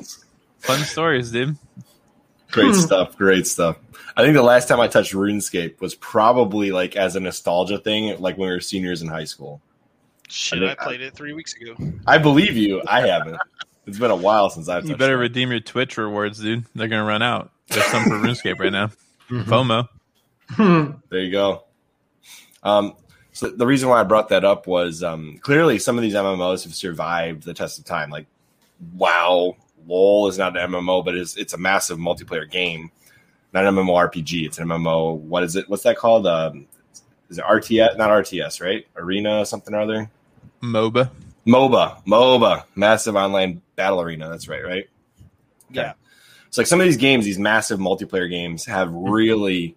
Fun 0.59 0.79
stories, 0.79 1.31
dude. 1.31 1.55
Great 2.51 2.75
stuff. 2.75 3.17
Great 3.17 3.45
stuff. 3.47 3.77
I 4.17 4.23
think 4.23 4.33
the 4.35 4.41
last 4.41 4.67
time 4.67 4.79
I 4.79 4.87
touched 4.87 5.13
RuneScape 5.13 5.79
was 5.81 5.95
probably 5.95 6.71
like 6.71 6.95
as 6.95 7.15
a 7.15 7.19
nostalgia 7.19 7.77
thing, 7.77 8.19
like 8.19 8.37
when 8.37 8.49
we 8.49 8.55
were 8.55 8.59
seniors 8.61 9.01
in 9.01 9.07
high 9.07 9.23
school. 9.25 9.61
Shit, 10.27 10.61
I 10.61 10.65
I 10.65 10.67
think- 10.69 10.79
played 10.79 11.01
it 11.01 11.13
three 11.15 11.33
weeks 11.33 11.53
ago. 11.55 11.75
I 12.07 12.17
believe 12.17 12.55
you. 12.57 12.81
I 12.87 13.07
haven't. 13.07 13.37
It's 13.87 13.97
been 13.99 14.11
a 14.11 14.15
while 14.15 14.49
since 14.49 14.67
I've. 14.69 14.83
You 14.83 14.89
touched 14.89 14.99
better 14.99 15.13
that. 15.15 15.21
redeem 15.21 15.51
your 15.51 15.59
Twitch 15.61 15.97
rewards, 15.97 16.39
dude. 16.39 16.65
They're 16.75 16.87
gonna 16.87 17.03
run 17.05 17.21
out. 17.23 17.51
There's 17.69 17.85
some 17.85 18.03
for 18.03 18.11
RuneScape 18.19 18.59
right 18.59 18.71
now. 18.71 18.91
Mhm. 19.29 19.87
FOMO. 20.57 20.95
There 21.09 21.19
you 21.21 21.31
go. 21.31 21.65
Um, 22.63 22.95
so 23.31 23.49
the 23.49 23.65
reason 23.67 23.89
why 23.89 23.99
I 23.99 24.03
brought 24.03 24.29
that 24.29 24.43
up 24.43 24.65
was 24.67 25.03
um, 25.03 25.37
clearly 25.41 25.77
some 25.79 25.97
of 25.97 26.01
these 26.01 26.15
MMOs 26.15 26.63
have 26.63 26.73
survived 26.73 27.43
the 27.43 27.53
test 27.53 27.77
of 27.79 27.85
time. 27.85 28.09
Like, 28.09 28.25
WoW, 28.95 29.55
LOL 29.89 30.27
is 30.27 30.37
not 30.37 30.55
an 30.55 30.71
MMO, 30.71 31.03
but 31.03 31.15
it's 31.15 31.35
it's 31.35 31.53
a 31.53 31.57
massive 31.57 31.97
multiplayer 31.97 32.49
game, 32.49 32.91
not 33.53 33.65
an 33.65 33.75
MMORPG. 33.75 34.45
It's 34.45 34.59
an 34.59 34.67
MMO. 34.67 35.17
What 35.17 35.43
is 35.43 35.55
it? 35.55 35.69
What's 35.69 35.83
that 35.83 35.97
called? 35.97 36.27
Um, 36.27 36.67
is 37.29 37.37
it 37.37 37.43
RTS? 37.43 37.97
Not 37.97 38.09
RTS, 38.09 38.61
right? 38.61 38.85
Arena 38.95 39.45
something 39.45 39.73
or 39.73 39.81
other. 39.81 40.09
MOBA. 40.61 41.09
MOBA, 41.47 42.05
MOBA, 42.05 42.63
massive 42.75 43.15
online 43.15 43.61
battle 43.75 44.01
arena. 44.01 44.29
That's 44.29 44.47
right, 44.47 44.63
right? 44.63 44.89
Yeah. 45.71 45.93
So 46.51 46.61
like 46.61 46.67
some 46.67 46.79
of 46.79 46.85
these 46.85 46.97
games, 46.97 47.25
these 47.25 47.39
massive 47.39 47.79
multiplayer 47.79 48.29
games, 48.29 48.65
have 48.65 48.91
really 48.93 49.75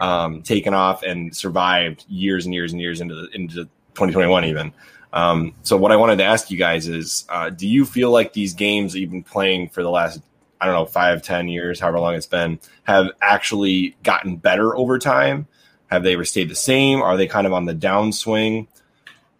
um, 0.00 0.42
taken 0.42 0.74
off 0.74 1.02
and 1.02 1.34
survived 1.34 2.04
years 2.08 2.46
and 2.46 2.54
years 2.54 2.72
and 2.72 2.80
years 2.80 3.00
into 3.00 3.14
the, 3.14 3.28
into 3.30 3.64
2021 3.94 4.44
even. 4.44 4.72
Um, 5.14 5.54
so 5.62 5.76
what 5.76 5.92
I 5.92 5.96
wanted 5.96 6.16
to 6.18 6.24
ask 6.24 6.50
you 6.50 6.58
guys 6.58 6.88
is, 6.88 7.24
uh, 7.28 7.48
do 7.48 7.66
you 7.68 7.86
feel 7.86 8.10
like 8.10 8.32
these 8.32 8.52
games 8.52 8.92
that 8.92 8.98
you've 8.98 9.12
been 9.12 9.22
playing 9.22 9.68
for 9.70 9.82
the 9.82 9.88
last 9.90 10.20
I 10.60 10.66
don't 10.66 10.74
know 10.74 10.86
five, 10.86 11.22
ten 11.22 11.46
years, 11.48 11.78
however 11.78 12.00
long 12.00 12.14
it's 12.14 12.26
been, 12.26 12.58
have 12.82 13.06
actually 13.22 13.96
gotten 14.02 14.36
better 14.36 14.76
over 14.76 14.98
time? 14.98 15.46
Have 15.86 16.02
they 16.02 16.14
ever 16.14 16.24
stayed 16.24 16.48
the 16.50 16.54
same? 16.56 17.00
Are 17.00 17.16
they 17.16 17.26
kind 17.28 17.46
of 17.46 17.52
on 17.52 17.64
the 17.64 17.74
downswing? 17.74 18.66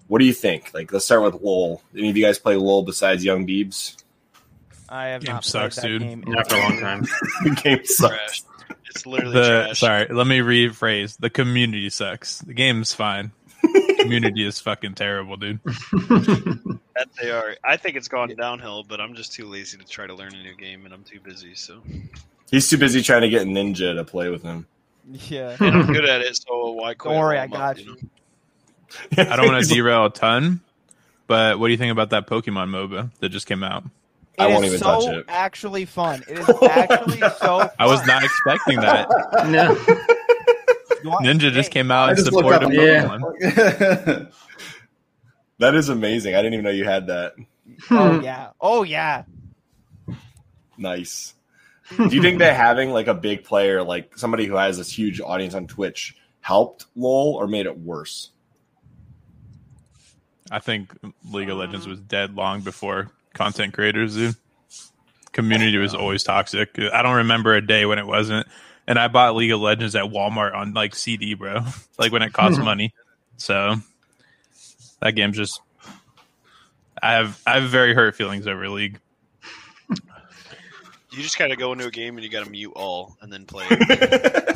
What 0.07 0.21
do 0.21 0.27
you 0.27 0.33
think? 0.35 0.73
Like, 0.75 0.93
let's 0.93 1.07
start 1.07 1.23
with 1.23 1.43
LOL. 1.43 1.83
Any 1.97 2.11
of 2.11 2.17
you 2.17 2.25
guys 2.25 2.39
play 2.39 2.55
LOL 2.57 2.83
besides 2.85 3.25
Young 3.25 3.47
Biebs? 3.47 3.97
I 4.89 5.07
have 5.07 5.25
Game 5.25 5.35
not 5.37 5.45
sucks, 5.45 5.77
that 5.77 5.87
dude. 5.87 6.03
game. 6.03 6.23
Not 6.27 6.49
for 6.49 6.57
a 6.57 6.61
long 6.61 6.79
time. 6.79 7.01
the 7.43 7.61
game 7.65 7.81
sucks. 7.85 8.45
It's 8.91 9.07
literally 9.07 9.35
The 9.35 9.63
trash. 9.65 9.81
sorry, 9.81 10.07
let 10.11 10.27
me 10.29 10.39
rephrase. 10.39 11.17
The 11.19 11.31
community 11.31 11.89
sucks. 11.91 12.39
The 12.41 12.55
game's 12.55 12.93
fine. 12.95 13.33
Community 14.05 14.47
is 14.47 14.61
fucking 14.61 14.95
terrible, 14.95 15.37
dude. 15.37 15.61
That 16.97 17.09
they 17.21 17.33
are. 17.33 17.57
I 17.65 17.77
think 17.77 17.97
it's 17.97 18.07
gone 18.07 18.29
downhill, 18.37 18.85
but 18.85 19.01
I'm 19.01 19.17
just 19.17 19.33
too 19.33 19.47
lazy 19.47 19.77
to 19.79 19.85
try 19.85 20.07
to 20.07 20.15
learn 20.15 20.33
a 20.33 20.41
new 20.45 20.55
game, 20.55 20.85
and 20.85 20.95
I'm 20.95 21.03
too 21.03 21.19
busy. 21.19 21.57
So, 21.57 21.81
He's 22.53 22.71
too 22.71 22.79
busy 22.79 23.03
trying 23.03 23.23
to 23.23 23.29
get 23.29 23.49
Ninja 23.49 23.97
to 23.97 24.05
play 24.05 24.31
with 24.31 24.45
him. 24.45 24.67
Yeah. 25.11 25.57
and 25.59 25.75
I'm 25.75 25.93
good 25.93 26.05
at 26.05 26.21
it. 26.21 26.37
So 26.37 26.71
why? 26.71 26.95
Quit 26.95 27.13
Don't 27.13 27.21
worry, 27.21 27.39
I 27.41 27.49
got 27.49 27.73
up, 27.73 27.79
you. 27.79 27.87
know? 27.87 27.97
I 29.33 29.35
don't 29.35 29.49
want 29.49 29.65
to 29.65 29.69
derail 29.75 30.07
a 30.07 30.11
ton, 30.11 30.61
but 31.27 31.59
what 31.59 31.67
do 31.67 31.73
you 31.73 31.79
think 31.79 31.91
about 31.91 32.11
that 32.11 32.29
Pokemon 32.29 32.69
MOBA 32.69 33.11
that 33.19 33.31
just 33.31 33.49
came 33.49 33.65
out? 33.65 33.83
I 34.39 34.47
won't 34.47 34.65
even 34.65 34.79
so 34.79 35.01
touch 35.01 35.15
it. 35.17 35.25
actually 35.27 35.85
fun. 35.85 36.23
It 36.29 36.39
is 36.39 36.49
actually 36.63 37.19
so 37.19 37.29
fun. 37.31 37.71
I 37.79 37.87
was 37.87 38.07
not 38.07 38.23
expecting 38.23 38.77
that. 38.81 39.09
no. 39.49 39.75
You 41.05 41.11
want- 41.11 41.27
Ninja 41.27 41.53
just 41.53 41.71
came 41.71 41.91
out 41.91 42.09
I 42.09 42.11
in 42.13 42.17
just 42.17 42.33
support 42.33 42.55
of 42.63 42.63
on 42.65 42.73
Yeah. 42.73 43.19
Pokemon. 43.19 44.33
That 45.59 45.77
is 45.77 45.89
amazing. 45.89 46.35
I 46.35 46.39
didn't 46.39 46.55
even 46.55 46.65
know 46.65 46.71
you 46.71 46.85
had 46.85 47.07
that. 47.07 47.35
Oh 47.91 48.21
yeah. 48.21 48.49
Oh 48.61 48.83
yeah. 48.83 49.23
Nice. 50.77 51.35
Do 51.97 52.09
you 52.09 52.21
think 52.23 52.41
that 52.41 52.57
having 52.57 52.91
like 52.91 53.07
a 53.07 53.15
big 53.15 53.45
player, 53.45 53.83
like 53.83 54.19
somebody 54.19 54.47
who 54.47 54.55
has 54.57 54.79
this 54.79 54.91
huge 54.91 55.21
audience 55.21 55.55
on 55.55 55.67
Twitch, 55.69 56.17
helped 56.41 56.87
LOL 56.97 57.35
or 57.35 57.47
made 57.47 57.67
it 57.67 57.79
worse? 57.79 58.31
I 60.51 60.59
think 60.59 60.93
League 61.31 61.49
of 61.51 61.57
Legends 61.59 61.87
was 61.87 62.01
dead 62.01 62.35
long 62.35 62.61
before 62.63 63.11
content 63.35 63.75
creators 63.75 64.17
did. 64.17 64.35
Community 65.33 65.79
was 65.79 65.95
always 65.95 66.23
toxic. 66.25 66.79
I 66.93 67.03
don't 67.03 67.17
remember 67.17 67.55
a 67.55 67.65
day 67.65 67.87
when 67.87 67.99
it 67.99 68.07
wasn't. 68.07 68.47
And 68.87 68.99
I 68.99 69.09
bought 69.09 69.35
League 69.35 69.51
of 69.51 69.61
Legends 69.61 69.95
at 69.95 70.05
Walmart 70.05 70.55
on 70.55 70.75
like 70.75 70.95
CD, 70.95 71.35
bro. 71.35 71.61
like 71.99 72.13
when 72.13 72.23
it 72.23 72.33
cost 72.33 72.59
money. 72.63 72.93
So 73.37 73.77
that 75.01 75.13
game's 75.13 75.37
just 75.37 75.61
I 77.03 77.13
have 77.15 77.41
I 77.47 77.61
have 77.61 77.71
very 77.71 77.95
hurt 77.95 78.17
feelings 78.17 78.47
over 78.47 78.69
League. 78.69 79.01
You 79.91 81.23
just 81.23 81.39
gotta 81.39 81.55
go 81.55 81.73
into 81.73 81.87
a 81.87 81.91
game 81.93 82.17
and 82.17 82.25
you 82.25 82.31
gotta 82.31 82.51
mute 82.51 82.73
all 82.75 83.17
and 83.21 83.33
then 83.33 83.47
play. 83.47 83.67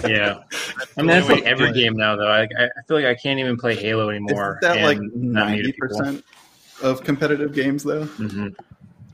Yeah, 0.09 0.45
I 0.97 1.03
mean 1.03 1.09
that's 1.09 1.29
like 1.29 1.43
every 1.43 1.73
game 1.73 1.97
now 1.97 2.15
though. 2.15 2.31
I, 2.31 2.43
I 2.43 2.69
feel 2.87 2.97
like 2.97 3.05
I 3.05 3.17
can't 3.17 3.41
even 3.41 3.57
play 3.57 3.75
Halo 3.75 4.11
anymore. 4.11 4.61
Isn't 4.63 4.77
that 4.77 4.85
like 4.85 4.99
and 4.99 5.33
not 5.33 5.49
ninety 5.49 5.73
percent 5.73 6.25
of 6.81 7.03
competitive 7.03 7.53
games 7.53 7.83
though? 7.83 8.05
Mhm. 8.05 8.55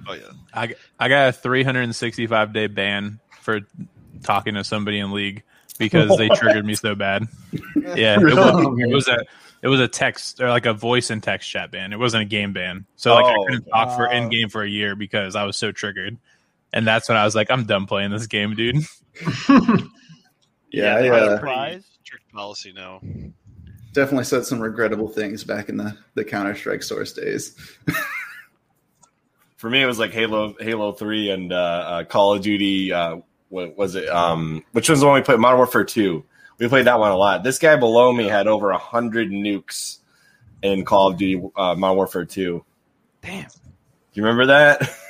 oh 0.06 0.12
yeah. 0.12 0.20
I 0.52 0.74
I 1.00 1.08
got 1.08 1.28
a 1.30 1.32
365 1.32 2.52
day 2.52 2.66
ban 2.66 3.18
for 3.40 3.60
talking 4.24 4.54
to 4.54 4.64
somebody 4.64 4.98
in 4.98 5.12
League 5.12 5.42
because 5.78 6.16
they 6.16 6.28
triggered 6.28 6.64
me 6.64 6.74
so 6.74 6.94
bad. 6.94 7.26
Yeah, 7.96 8.16
it 8.18 8.24
was, 8.24 8.78
it 8.80 8.92
was 8.92 9.08
a 9.08 9.18
it 9.62 9.68
was 9.68 9.78
a 9.78 9.86
text 9.86 10.40
or 10.40 10.48
like 10.48 10.66
a 10.66 10.72
voice 10.72 11.10
and 11.10 11.22
text 11.22 11.48
chat 11.48 11.70
ban. 11.70 11.92
It 11.92 11.98
wasn't 11.98 12.22
a 12.22 12.26
game 12.26 12.52
ban. 12.52 12.86
So 12.96 13.14
like 13.14 13.26
I 13.26 13.34
Oh, 13.36 13.44
couldn't 13.46 13.66
talk 13.66 13.96
for 13.96 14.06
in 14.10 14.28
game 14.30 14.48
for 14.48 14.62
a 14.62 14.68
year 14.68 14.96
because 14.96 15.36
I 15.36 15.44
was 15.44 15.56
so 15.56 15.70
triggered. 15.70 16.16
And 16.72 16.86
that's 16.86 17.08
when 17.08 17.16
I 17.16 17.24
was 17.24 17.36
like, 17.36 17.50
I'm 17.50 17.64
done 17.64 17.86
playing 17.86 18.10
this 18.10 18.26
game, 18.26 18.54
dude. 18.54 18.76
Yeah, 20.72 20.96
I, 20.96 21.02
they 21.02 21.08
uh, 21.08 21.14
have 21.14 21.40
pretty 21.40 21.54
Surprise? 21.54 21.84
strict 22.02 22.32
policy 22.32 22.72
now. 22.72 23.00
Definitely 23.92 24.24
said 24.24 24.44
some 24.44 24.58
regrettable 24.60 25.08
things 25.08 25.44
back 25.44 25.68
in 25.68 25.76
the, 25.76 25.96
the 26.14 26.24
Counter 26.24 26.54
Strike 26.56 26.82
source 26.82 27.12
days. 27.12 27.56
For 29.56 29.70
me, 29.70 29.80
it 29.82 29.86
was 29.86 30.00
like 30.00 30.10
Halo, 30.10 30.54
Halo 30.58 30.92
Three, 30.92 31.30
and 31.30 31.52
uh, 31.52 31.56
uh, 31.56 32.04
Call 32.04 32.34
of 32.34 32.42
Duty. 32.42 32.92
Uh, 32.92 33.18
what 33.54 33.76
was 33.76 33.94
it? 33.94 34.08
Um, 34.08 34.64
which 34.72 34.88
one's 34.88 35.00
the 35.00 35.06
one 35.06 35.14
we 35.14 35.22
played? 35.22 35.38
Modern 35.38 35.58
Warfare 35.58 35.84
Two. 35.84 36.24
We 36.58 36.68
played 36.68 36.86
that 36.86 36.98
one 36.98 37.10
a 37.10 37.16
lot. 37.16 37.44
This 37.44 37.58
guy 37.58 37.76
below 37.76 38.12
me 38.12 38.24
had 38.24 38.46
over 38.46 38.70
a 38.70 38.78
hundred 38.78 39.30
nukes 39.30 39.98
in 40.62 40.84
Call 40.84 41.08
of 41.08 41.18
Duty 41.18 41.40
uh, 41.56 41.74
Modern 41.74 41.96
Warfare 41.96 42.24
Two. 42.24 42.64
Damn. 43.22 43.44
Do 43.44 43.48
you 44.14 44.24
remember 44.24 44.46
that? 44.46 44.90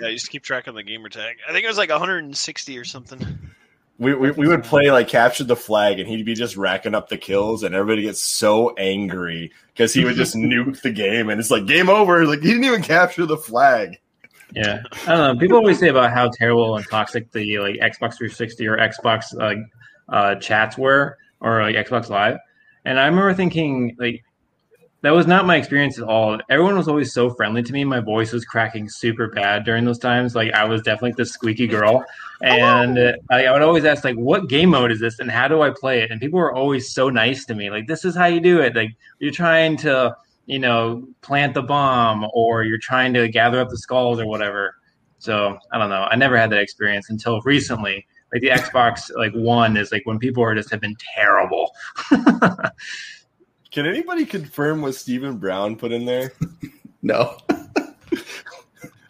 Yeah, 0.00 0.06
I 0.08 0.10
used 0.10 0.24
to 0.24 0.30
keep 0.30 0.42
track 0.42 0.68
on 0.68 0.74
the 0.74 0.82
gamer 0.82 1.10
tag. 1.10 1.36
I 1.46 1.52
think 1.52 1.64
it 1.64 1.68
was 1.68 1.76
like 1.76 1.90
160 1.90 2.78
or 2.78 2.84
something. 2.84 3.38
We, 3.98 4.14
we, 4.14 4.30
we 4.32 4.48
would 4.48 4.64
play 4.64 4.90
like 4.90 5.06
capture 5.06 5.44
the 5.44 5.54
flag 5.54 6.00
and 6.00 6.08
he'd 6.08 6.24
be 6.24 6.34
just 6.34 6.56
racking 6.56 6.94
up 6.94 7.08
the 7.08 7.18
kills 7.18 7.62
and 7.62 7.74
everybody 7.74 8.02
gets 8.02 8.20
so 8.20 8.74
angry 8.76 9.52
because 9.72 9.92
he 9.92 10.04
would 10.04 10.16
just 10.16 10.34
nuke 10.36 10.80
the 10.80 10.90
game 10.90 11.28
and 11.28 11.38
it's 11.38 11.50
like 11.50 11.66
game 11.66 11.88
over 11.90 12.24
like 12.26 12.40
he 12.40 12.48
didn't 12.48 12.64
even 12.64 12.82
capture 12.82 13.26
the 13.26 13.36
flag 13.36 14.00
Yeah, 14.54 14.82
I 15.06 15.16
don't 15.16 15.34
know. 15.34 15.40
People 15.40 15.56
always 15.56 15.78
say 15.78 15.88
about 15.88 16.12
how 16.12 16.28
terrible 16.28 16.76
and 16.76 16.86
toxic 16.88 17.30
the 17.32 17.58
like 17.58 17.76
Xbox 17.76 18.16
360 18.16 18.66
or 18.66 18.76
Xbox 18.76 19.34
like 19.34 19.58
uh, 20.08 20.34
chats 20.36 20.76
were, 20.76 21.16
or 21.40 21.62
like 21.62 21.74
Xbox 21.74 22.10
Live, 22.10 22.38
and 22.84 23.00
I 23.00 23.06
remember 23.06 23.32
thinking 23.34 23.96
like 23.98 24.22
that 25.02 25.10
was 25.10 25.26
not 25.26 25.46
my 25.46 25.56
experience 25.56 25.98
at 25.98 26.04
all. 26.04 26.38
Everyone 26.48 26.76
was 26.76 26.86
always 26.86 27.12
so 27.12 27.30
friendly 27.30 27.62
to 27.62 27.72
me. 27.72 27.84
My 27.84 27.98
voice 27.98 28.32
was 28.32 28.44
cracking 28.44 28.88
super 28.88 29.28
bad 29.28 29.64
during 29.64 29.84
those 29.84 29.98
times. 29.98 30.34
Like 30.34 30.52
I 30.52 30.64
was 30.64 30.82
definitely 30.82 31.14
the 31.16 31.26
squeaky 31.26 31.66
girl, 31.66 32.04
and 32.42 32.98
I, 33.30 33.46
I 33.46 33.52
would 33.52 33.62
always 33.62 33.84
ask 33.84 34.04
like, 34.04 34.16
"What 34.16 34.48
game 34.48 34.70
mode 34.70 34.92
is 34.92 35.00
this, 35.00 35.18
and 35.18 35.30
how 35.30 35.48
do 35.48 35.62
I 35.62 35.70
play 35.70 36.02
it?" 36.02 36.10
And 36.10 36.20
people 36.20 36.38
were 36.38 36.54
always 36.54 36.92
so 36.92 37.08
nice 37.08 37.44
to 37.46 37.54
me. 37.54 37.70
Like, 37.70 37.88
"This 37.88 38.04
is 38.04 38.14
how 38.14 38.26
you 38.26 38.40
do 38.40 38.60
it." 38.60 38.76
Like 38.76 38.90
you're 39.18 39.32
trying 39.32 39.76
to 39.78 40.14
you 40.46 40.58
know, 40.58 41.06
plant 41.20 41.54
the 41.54 41.62
bomb 41.62 42.26
or 42.32 42.64
you're 42.64 42.78
trying 42.78 43.14
to 43.14 43.28
gather 43.28 43.60
up 43.60 43.68
the 43.68 43.78
skulls 43.78 44.18
or 44.20 44.26
whatever. 44.26 44.76
So 45.18 45.58
I 45.70 45.78
don't 45.78 45.90
know. 45.90 46.06
I 46.10 46.16
never 46.16 46.36
had 46.36 46.50
that 46.50 46.60
experience 46.60 47.10
until 47.10 47.40
recently. 47.42 48.06
Like 48.32 48.42
the 48.42 48.48
Xbox 48.48 49.10
like 49.16 49.32
one 49.34 49.76
is 49.76 49.92
like 49.92 50.02
when 50.04 50.18
people 50.18 50.42
are 50.42 50.54
just 50.54 50.70
have 50.70 50.80
been 50.80 50.96
terrible. 51.14 51.70
can 53.70 53.86
anybody 53.86 54.24
confirm 54.24 54.82
what 54.82 54.94
Stephen 54.94 55.36
Brown 55.36 55.76
put 55.76 55.92
in 55.92 56.04
there 56.04 56.32
No. 57.02 57.36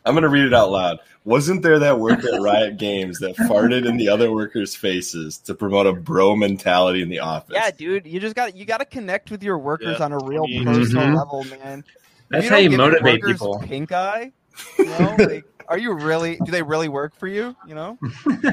I'm 0.04 0.14
gonna 0.14 0.28
read 0.28 0.46
it 0.46 0.54
out 0.54 0.70
loud 0.70 0.98
wasn't 1.24 1.62
there 1.62 1.78
that 1.78 1.98
worker 1.98 2.34
at 2.34 2.40
Riot 2.40 2.76
Games 2.78 3.18
that 3.20 3.36
farted 3.36 3.88
in 3.88 3.96
the 3.96 4.08
other 4.08 4.32
workers' 4.32 4.74
faces 4.74 5.38
to 5.38 5.54
promote 5.54 5.86
a 5.86 5.92
bro 5.92 6.34
mentality 6.36 7.02
in 7.02 7.08
the 7.08 7.20
office 7.20 7.54
Yeah, 7.54 7.70
dude, 7.70 8.06
you 8.06 8.20
just 8.20 8.34
got 8.34 8.56
you 8.56 8.64
got 8.64 8.78
to 8.78 8.84
connect 8.84 9.30
with 9.30 9.42
your 9.42 9.58
workers 9.58 9.98
Yeah. 9.98 10.04
on 10.06 10.12
a 10.12 10.18
real 10.18 10.46
Mhm. 10.46 10.64
personal 10.64 11.14
level, 11.14 11.44
man. 11.44 11.84
That's 12.30 12.44
you 12.44 12.50
how 12.50 12.56
you 12.56 12.70
motivate 12.70 13.22
workers 13.22 13.32
people. 13.34 13.62
Pink 13.66 13.92
eye, 13.92 14.32
you 14.78 14.84
know, 14.86 15.16
like, 15.18 15.44
are 15.68 15.78
you 15.78 15.92
really? 15.92 16.36
Do 16.36 16.50
they 16.50 16.62
really 16.62 16.88
work 16.88 17.14
for 17.14 17.28
you? 17.28 17.54
You 17.62 17.74
know, 17.74 17.98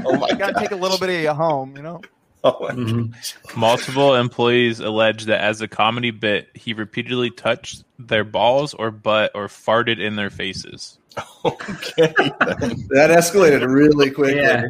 oh 0.06 0.16
my 0.20 0.28
you 0.30 0.38
got 0.38 0.54
to 0.54 0.60
take 0.60 0.72
a 0.72 0.76
little 0.76 0.98
bit 0.98 1.10
of 1.10 1.16
you 1.22 1.34
home. 1.34 1.76
You 1.76 1.84
know, 1.84 2.02
oh 2.44 2.58
my 2.62 2.72
Mhm. 2.74 3.56
Multiple 3.56 4.16
employees 4.16 4.80
allege 4.80 5.26
that 5.26 5.42
as 5.42 5.62
a 5.62 5.68
comedy 5.68 6.12
bit, 6.12 6.50
he 6.54 6.74
repeatedly 6.74 7.30
touched 7.32 7.84
their 7.98 8.24
balls 8.24 8.74
or 8.74 8.92
butt 8.92 9.32
or 9.36 9.48
farted 9.48 10.00
in 10.00 10.16
their 10.16 10.30
faces. 10.30 10.98
okay 11.44 12.14
That 12.18 13.10
escalated 13.12 13.68
really 13.68 14.12
quickly. 14.12 14.38
Yeah. 14.42 14.66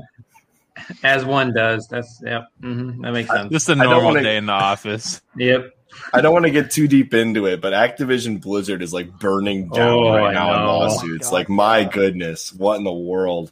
As 1.03 1.25
one 1.25 1.53
does. 1.53 1.87
That's 1.87 2.21
yep. 2.25 2.47
hmm 2.61 3.01
That 3.01 3.11
makes 3.11 3.29
sense. 3.29 3.51
Just 3.51 3.69
a 3.69 3.73
I 3.73 3.75
don't 3.75 3.85
normal 3.89 4.05
wanna- 4.11 4.23
day 4.23 4.37
in 4.37 4.45
the 4.47 4.53
office. 4.53 5.21
Yep. 5.37 5.71
I 6.13 6.21
don't 6.21 6.33
want 6.33 6.45
to 6.45 6.51
get 6.51 6.69
too 6.69 6.87
deep 6.87 7.15
into 7.15 7.47
it, 7.47 7.61
but 7.61 7.73
Activision 7.73 8.39
Blizzard 8.39 8.83
is 8.83 8.93
like 8.93 9.11
burning 9.19 9.69
down 9.69 9.89
Oh, 9.89 10.09
right 10.15 10.29
I 10.29 10.33
now 10.33 10.53
in 10.53 10.59
know. 10.59 10.77
lawsuits. 10.77 11.27
God, 11.29 11.33
like, 11.33 11.49
my 11.49 11.83
goodness, 11.83 12.53
what 12.53 12.77
in 12.77 12.83
the 12.83 12.93
world? 12.93 13.51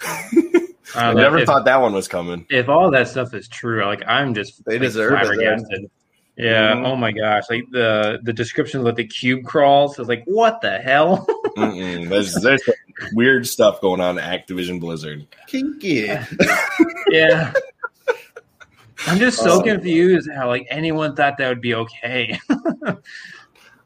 I 0.94 1.00
I 1.00 1.06
don't 1.08 1.16
know. 1.16 1.22
never 1.22 1.38
if, 1.38 1.46
thought 1.46 1.64
that 1.64 1.80
one 1.80 1.92
was 1.92 2.08
coming. 2.08 2.46
if 2.50 2.68
all 2.68 2.90
that 2.90 3.08
stuff 3.08 3.32
is 3.34 3.48
true, 3.48 3.84
like 3.84 4.02
I'm 4.06 4.34
just 4.34 4.64
They 4.64 4.72
like, 4.74 4.82
deserve 4.82 5.12
it, 5.12 5.16
then. 5.16 5.24
flabbergasted. 5.26 5.90
Yeah. 6.36 6.74
Mhm. 6.74 6.86
Oh 6.86 6.96
my 6.96 7.12
gosh. 7.12 7.44
Like 7.50 7.64
the 7.70 8.18
the 8.22 8.32
description 8.32 8.80
of 8.80 8.86
like 8.86 8.96
the 8.96 9.06
cube 9.06 9.44
crawls 9.44 9.98
is 9.98 10.08
like 10.08 10.22
what 10.24 10.60
the 10.62 10.78
hell? 10.78 11.26
There's, 11.56 12.34
there's 12.34 12.62
weird 13.12 13.46
stuff 13.46 13.80
going 13.80 14.00
on 14.00 14.18
at 14.18 14.46
Activision 14.48 14.80
Blizzard. 14.80 15.26
Kinky. 15.48 16.08
yeah. 17.08 17.52
I'm 19.06 19.18
just 19.18 19.38
so 19.38 19.58
Oh. 19.58 19.62
confused 19.62 20.30
how 20.34 20.48
like 20.48 20.66
anyone 20.70 21.14
thought 21.16 21.36
that 21.38 21.48
would 21.48 21.60
be 21.60 21.74
okay. 21.74 22.38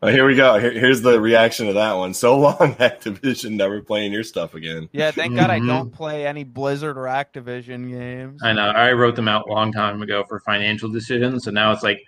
Oh, 0.04 0.08
here 0.10 0.26
we 0.26 0.34
go. 0.34 0.58
Here, 0.58 0.70
here's 0.70 1.00
the 1.00 1.18
reaction 1.18 1.66
to 1.68 1.72
that 1.72 1.94
one. 1.94 2.12
So 2.12 2.38
long, 2.38 2.56
Activision, 2.58 3.52
never 3.52 3.80
playing 3.80 4.12
your 4.12 4.22
stuff 4.22 4.52
again. 4.54 4.88
yeah. 4.92 5.10
Thank 5.10 5.34
God 5.34 5.48
I 5.48 5.60
Mhm. 5.60 5.66
don't 5.66 5.90
play 5.90 6.26
any 6.26 6.44
Blizzard 6.44 6.98
or 6.98 7.04
Activision 7.04 7.88
games. 7.90 8.42
I 8.44 8.52
know. 8.52 8.68
I 8.68 8.92
wrote 8.92 9.16
them 9.16 9.28
out 9.28 9.46
a 9.48 9.52
long 9.52 9.72
time 9.72 10.02
ago 10.02 10.22
for 10.28 10.40
financial 10.40 10.90
decisions. 10.90 11.44
So 11.44 11.50
now 11.50 11.72
it's 11.72 11.82
like 11.82 12.02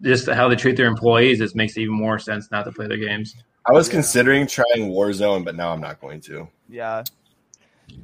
just 0.00 0.28
how 0.28 0.48
they 0.48 0.54
treat 0.54 0.76
their 0.76 0.86
employees. 0.86 1.40
It 1.40 1.54
makes 1.56 1.76
even 1.76 1.92
more 1.94 2.20
sense 2.20 2.50
not 2.52 2.66
to 2.66 2.72
play 2.72 2.86
their 2.86 2.98
games. 2.98 3.34
I 3.66 3.72
was 3.72 3.88
Yeah. 3.88 3.94
considering 3.94 4.46
trying 4.46 4.90
Warzone, 4.92 5.44
but 5.44 5.56
now 5.56 5.72
I'm 5.72 5.80
not 5.80 6.00
going 6.00 6.20
to. 6.22 6.46
Yeah, 6.68 7.02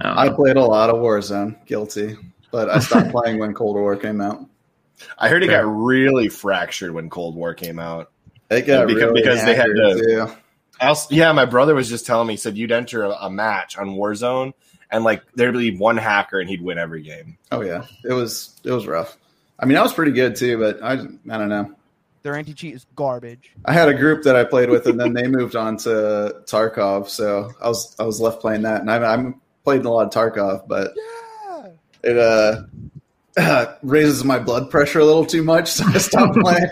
I 0.00 0.26
I 0.26 0.28
played 0.30 0.56
a 0.56 0.64
lot 0.64 0.90
of 0.90 0.96
Warzone, 0.96 1.64
guilty, 1.66 2.16
but 2.50 2.68
I 2.68 2.80
stopped 2.80 3.10
playing 3.12 3.38
when 3.38 3.54
Cold 3.54 3.76
War 3.76 3.94
came 3.96 4.20
out. 4.20 4.44
I 5.18 5.28
heard 5.28 5.44
it 5.44 5.48
got 5.48 5.60
really 5.66 6.28
fractured 6.28 6.90
when 6.92 7.08
Cold 7.08 7.36
War 7.36 7.54
came 7.54 7.78
out. 7.78 8.10
It 8.50 8.66
got 8.66 8.86
Because- 8.86 9.02
really 9.02 9.20
because 9.22 9.44
they 9.44 9.54
had 9.54 9.66
to- 9.66 10.02
too. 10.28 10.28
Also, 10.80 11.14
yeah, 11.14 11.32
my 11.32 11.46
brother 11.46 11.74
was 11.74 11.88
just 11.88 12.04
telling 12.06 12.26
me, 12.28 12.34
he 12.34 12.36
said 12.36 12.56
you'd 12.56 12.70
enter 12.70 13.04
a, 13.04 13.10
a 13.22 13.30
match 13.30 13.78
on 13.78 13.96
Warzone, 13.96 14.52
and 14.90 15.04
like 15.04 15.22
there'd 15.34 15.54
be 15.56 15.74
one 15.76 15.96
hacker, 15.96 16.38
and 16.38 16.50
he'd 16.50 16.60
win 16.60 16.76
every 16.78 17.02
game. 17.02 17.38
Oh 17.50 17.62
yeah, 17.62 17.84
it 18.04 18.12
was 18.12 18.50
it 18.62 18.70
was 18.72 18.86
rough. 18.86 19.16
I 19.58 19.64
mean, 19.64 19.78
I 19.78 19.82
was 19.82 19.94
pretty 19.94 20.12
good 20.12 20.36
too, 20.36 20.58
but 20.58 20.82
I 20.82 20.92
I 20.92 20.96
don't 21.38 21.48
know. 21.48 21.72
their 22.22 22.36
anti 22.36 22.52
cheat 22.52 22.74
is 22.74 22.84
garbage. 22.94 23.52
I 23.64 23.72
had 23.72 23.88
a 23.88 23.94
group 23.94 24.22
that 24.24 24.36
I 24.36 24.44
played 24.44 24.68
with, 24.68 24.86
and 24.86 25.00
then 25.00 25.14
they 25.14 25.26
moved 25.28 25.56
on 25.56 25.78
to 25.78 26.42
Tarkov, 26.44 27.08
so 27.08 27.50
I 27.62 27.68
was 27.68 27.96
I 27.98 28.02
was 28.04 28.20
left 28.20 28.40
playing 28.42 28.62
that, 28.62 28.82
and 28.82 28.90
I'm 28.90 29.02
I'm 29.02 29.40
playing 29.64 29.86
a 29.86 29.90
lot 29.90 30.04
of 30.06 30.12
Tarkov, 30.12 30.68
but 30.68 30.92
Yeah. 30.94 31.68
it 32.02 32.18
uh 32.18 32.62
raises 33.82 34.24
my 34.24 34.38
blood 34.38 34.70
pressure 34.70 35.00
a 35.00 35.04
little 35.06 35.24
too 35.24 35.42
much, 35.42 35.72
so 35.72 35.84
I 35.86 35.96
stopped 35.98 36.34
playing. 36.40 36.68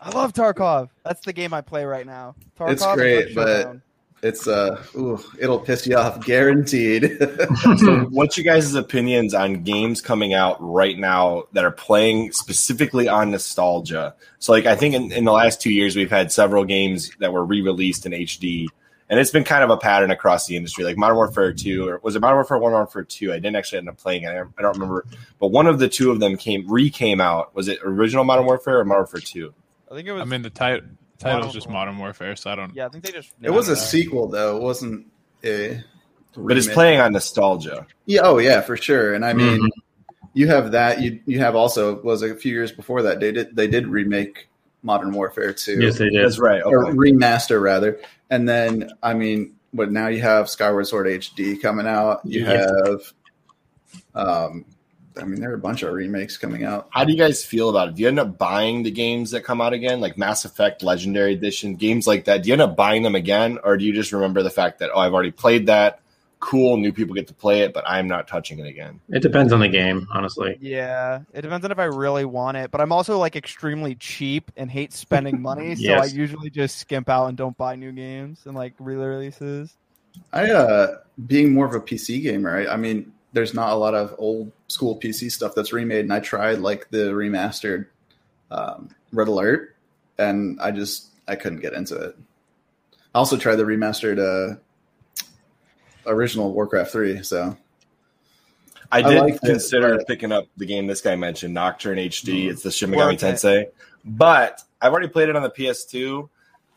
I 0.00 0.10
love 0.10 0.32
Tarkov. 0.32 0.88
That's 1.04 1.24
the 1.24 1.32
game 1.32 1.52
I 1.52 1.60
play 1.60 1.84
right 1.84 2.06
now. 2.06 2.34
Tarkov 2.58 2.72
It's 2.72 2.86
great, 2.94 3.34
but- 3.34 3.62
Showdown. 3.62 3.82
It's 4.22 4.46
uh, 4.46 4.82
ooh, 4.96 5.18
it'll 5.38 5.58
piss 5.60 5.86
you 5.86 5.96
off, 5.96 6.22
guaranteed. 6.26 7.18
So, 7.78 8.00
what's 8.10 8.36
your 8.36 8.44
guys' 8.44 8.74
opinions 8.74 9.32
on 9.32 9.62
games 9.62 10.02
coming 10.02 10.34
out 10.34 10.58
right 10.60 10.98
now 10.98 11.44
that 11.54 11.64
are 11.64 11.70
playing 11.70 12.32
specifically 12.32 13.08
on 13.08 13.30
nostalgia? 13.30 14.14
So, 14.38 14.52
like, 14.52 14.66
I 14.66 14.76
think 14.76 14.94
in, 14.94 15.10
in 15.10 15.24
the 15.24 15.32
last 15.32 15.62
two 15.62 15.72
years, 15.72 15.96
we've 15.96 16.10
had 16.10 16.30
several 16.30 16.66
games 16.66 17.10
that 17.20 17.32
were 17.32 17.42
re 17.42 17.62
released 17.62 18.04
in 18.04 18.12
HD, 18.12 18.66
and 19.08 19.18
it's 19.18 19.30
been 19.30 19.44
kind 19.44 19.64
of 19.64 19.70
a 19.70 19.78
pattern 19.78 20.10
across 20.10 20.46
the 20.46 20.54
industry. 20.54 20.84
Like 20.84 20.98
Modern 20.98 21.16
Warfare 21.16 21.54
2, 21.54 21.88
or 21.88 22.00
was 22.02 22.14
it 22.14 22.20
Modern 22.20 22.36
Warfare 22.36 22.58
1 22.58 22.72
or 22.72 22.74
Warfare 22.74 23.04
2? 23.04 23.32
I 23.32 23.36
didn't 23.36 23.56
actually 23.56 23.78
end 23.78 23.88
up 23.88 23.96
playing 23.96 24.24
it. 24.24 24.28
I 24.28 24.62
don't 24.62 24.74
remember. 24.74 25.06
But 25.38 25.46
one 25.48 25.66
of 25.66 25.78
the 25.78 25.88
two 25.88 26.10
of 26.10 26.20
them 26.20 26.36
came 26.36 26.70
re 26.70 26.90
came 26.90 27.22
out. 27.22 27.54
Was 27.54 27.68
it 27.68 27.78
original 27.82 28.24
Modern 28.24 28.44
Warfare 28.44 28.80
or 28.80 28.84
Modern 28.84 29.00
Warfare 29.00 29.20
2? 29.22 29.54
I 29.90 29.94
think 29.94 30.06
it 30.08 30.12
was. 30.12 30.22
I 30.22 30.24
mean, 30.24 30.42
the 30.42 30.50
ti- 30.50 30.80
title's 31.18 31.24
Modern 31.24 31.50
just 31.50 31.68
Modern 31.68 31.98
Warfare, 31.98 32.36
so 32.36 32.50
I 32.50 32.54
don't. 32.54 32.74
yeah, 32.74 32.86
I 32.86 32.88
think 32.88 33.04
they 33.04 33.12
just. 33.12 33.32
it 33.42 33.50
was 33.50 33.68
a 33.68 33.72
Yeah. 33.72 33.78
sequel, 33.78 34.28
though. 34.28 34.56
It 34.56 34.62
wasn't 34.62 35.06
a. 35.44 35.82
But 36.36 36.56
it's 36.56 36.68
playing 36.68 37.00
on 37.00 37.12
nostalgia. 37.12 37.86
Yeah. 38.06 38.20
Oh, 38.22 38.38
yeah, 38.38 38.60
for 38.60 38.76
sure. 38.76 39.14
And 39.14 39.24
I 39.24 39.32
mean, 39.32 39.62
Mhm. 39.62 39.68
you 40.32 40.46
have 40.46 40.70
that. 40.72 41.00
You 41.00 41.18
you 41.26 41.40
have 41.40 41.56
also 41.56 42.00
was 42.02 42.22
a 42.22 42.36
few 42.36 42.52
years 42.52 42.70
before 42.70 43.02
that 43.02 43.18
they 43.18 43.32
did 43.32 43.56
they 43.56 43.66
did 43.66 43.88
remake 43.88 44.48
Modern 44.84 45.10
Warfare 45.12 45.52
2. 45.52 45.80
Yes, 45.80 45.98
they 45.98 46.08
did. 46.08 46.24
That's 46.24 46.38
right. 46.38 46.62
or 46.64 46.84
remaster 46.94 47.60
rather. 47.60 47.98
And 48.30 48.48
then 48.48 48.90
I 49.02 49.12
mean, 49.14 49.56
but 49.74 49.90
now 49.90 50.06
you 50.06 50.20
have 50.22 50.48
Skyward 50.48 50.86
Sword 50.86 51.08
HD 51.08 51.60
coming 51.60 51.86
out. 51.88 52.20
You 52.24 52.44
Yeah. 52.44 52.66
have, 52.86 53.12
um, 54.14 54.64
I 55.16 55.24
mean, 55.24 55.40
there 55.40 55.50
are 55.50 55.54
a 55.54 55.58
bunch 55.58 55.82
of 55.82 55.92
remakes 55.92 56.36
coming 56.36 56.64
out. 56.64 56.88
How 56.90 57.04
do 57.04 57.12
you 57.12 57.18
guys 57.18 57.44
feel 57.44 57.68
about 57.68 57.88
it? 57.88 57.94
Do 57.96 58.02
you 58.02 58.08
end 58.08 58.18
up 58.18 58.38
buying 58.38 58.82
the 58.82 58.90
games 58.90 59.32
that 59.32 59.42
come 59.42 59.60
out 59.60 59.72
again, 59.72 60.00
like 60.00 60.16
Mass 60.16 60.44
Effect 60.44 60.82
Legendary 60.82 61.32
Edition, 61.32 61.74
games 61.74 62.06
like 62.06 62.24
that? 62.24 62.42
Do 62.42 62.48
you 62.48 62.52
end 62.52 62.62
up 62.62 62.76
buying 62.76 63.02
them 63.02 63.14
again, 63.14 63.58
or 63.64 63.76
do 63.76 63.84
you 63.84 63.92
just 63.92 64.12
remember 64.12 64.42
the 64.42 64.50
fact 64.50 64.78
that 64.78 64.90
oh, 64.94 65.00
I've 65.00 65.12
already 65.12 65.32
played 65.32 65.66
that? 65.66 66.00
Cool, 66.38 66.78
new 66.78 66.90
people 66.90 67.14
get 67.14 67.26
to 67.26 67.34
play 67.34 67.60
it, 67.60 67.74
but 67.74 67.84
I'm 67.86 68.08
not 68.08 68.26
touching 68.26 68.60
it 68.60 68.66
again. 68.66 68.98
It 69.10 69.20
depends 69.20 69.52
on 69.52 69.60
the 69.60 69.68
game, 69.68 70.08
honestly. 70.10 70.56
Yeah, 70.58 71.20
it 71.34 71.42
depends 71.42 71.66
on 71.66 71.70
if 71.70 71.78
I 71.78 71.84
really 71.84 72.24
want 72.24 72.56
it, 72.56 72.70
but 72.70 72.80
I'm 72.80 72.92
also 72.92 73.18
like 73.18 73.36
extremely 73.36 73.94
cheap 73.96 74.50
and 74.56 74.70
hate 74.70 74.94
spending 74.94 75.42
money, 75.42 75.74
so 75.74 75.92
I 75.92 76.06
usually 76.06 76.48
just 76.48 76.78
skimp 76.78 77.10
out 77.10 77.26
and 77.26 77.36
don't 77.36 77.56
buy 77.58 77.76
new 77.76 77.92
games 77.92 78.40
and 78.46 78.54
like 78.54 78.72
re-releases. 78.78 79.76
I, 80.32 80.50
uh, 80.50 80.96
being 81.26 81.52
more 81.52 81.66
of 81.66 81.74
a 81.74 81.80
PC 81.80 82.22
gamer, 82.22 82.56
I, 82.56 82.72
I 82.72 82.76
mean, 82.76 83.12
there's 83.32 83.54
not 83.54 83.72
a 83.72 83.76
lot 83.76 83.94
of 83.94 84.14
old 84.18 84.52
school 84.68 84.98
PC 84.98 85.30
stuff 85.30 85.54
that's 85.54 85.72
remade, 85.72 86.00
and 86.00 86.12
I 86.12 86.20
tried 86.20 86.58
like 86.58 86.90
the 86.90 87.10
remastered 87.12 87.86
um, 88.50 88.90
Red 89.12 89.28
Alert, 89.28 89.76
and 90.18 90.60
I 90.60 90.70
just 90.70 91.08
I 91.28 91.36
couldn't 91.36 91.60
get 91.60 91.72
into 91.72 91.96
it. 91.96 92.16
I 93.14 93.18
also 93.18 93.36
tried 93.36 93.56
the 93.56 93.64
remastered 93.64 94.18
uh, 94.18 94.56
original 96.06 96.52
Warcraft 96.52 96.92
three, 96.92 97.22
so 97.22 97.56
I 98.90 98.98
I 98.98 99.02
did 99.02 99.20
like 99.20 99.40
consider 99.40 99.98
but- 99.98 100.06
picking 100.06 100.32
up 100.32 100.46
the 100.56 100.66
game 100.66 100.86
this 100.86 101.00
guy 101.00 101.16
mentioned, 101.16 101.54
Nocturne 101.54 101.98
HD. 101.98 102.46
Mhm. 102.46 102.50
It's 102.50 102.62
the 102.62 102.70
Shin 102.70 102.90
Megami 102.90 103.14
it. 103.14 103.20
Tensei, 103.20 103.66
but 104.04 104.62
I've 104.80 104.92
already 104.92 105.08
played 105.08 105.28
it 105.28 105.36
on 105.36 105.42
the 105.42 105.50
PS2, 105.50 106.28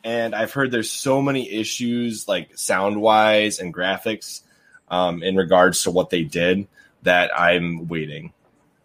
and 0.03 0.35
I've 0.35 0.51
heard 0.53 0.71
there's 0.71 0.91
so 0.91 1.21
many 1.21 1.49
issues, 1.51 2.27
like 2.27 2.57
sound 2.57 3.01
wise 3.01 3.59
and 3.59 3.73
graphics, 3.73 4.41
um, 4.89 5.23
in 5.23 5.35
regards 5.35 5.83
to 5.83 5.91
what 5.91 6.09
they 6.09 6.23
did 6.23 6.67
that 7.03 7.31
I'm 7.37 7.87
waiting. 7.87 8.31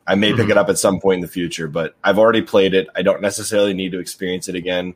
I 0.06 0.14
may 0.14 0.32
pick 0.32 0.46
Mhm. 0.46 0.50
it 0.52 0.56
up 0.58 0.68
at 0.70 0.78
some 0.78 1.00
point 1.00 1.16
in 1.18 1.20
the 1.22 1.28
future, 1.28 1.68
but 1.68 1.94
I've 2.02 2.18
already 2.18 2.40
played 2.42 2.72
it. 2.74 2.88
I 2.96 3.02
don't 3.02 3.20
necessarily 3.20 3.74
need 3.74 3.92
to 3.92 3.98
experience 3.98 4.48
it 4.48 4.54
again, 4.54 4.94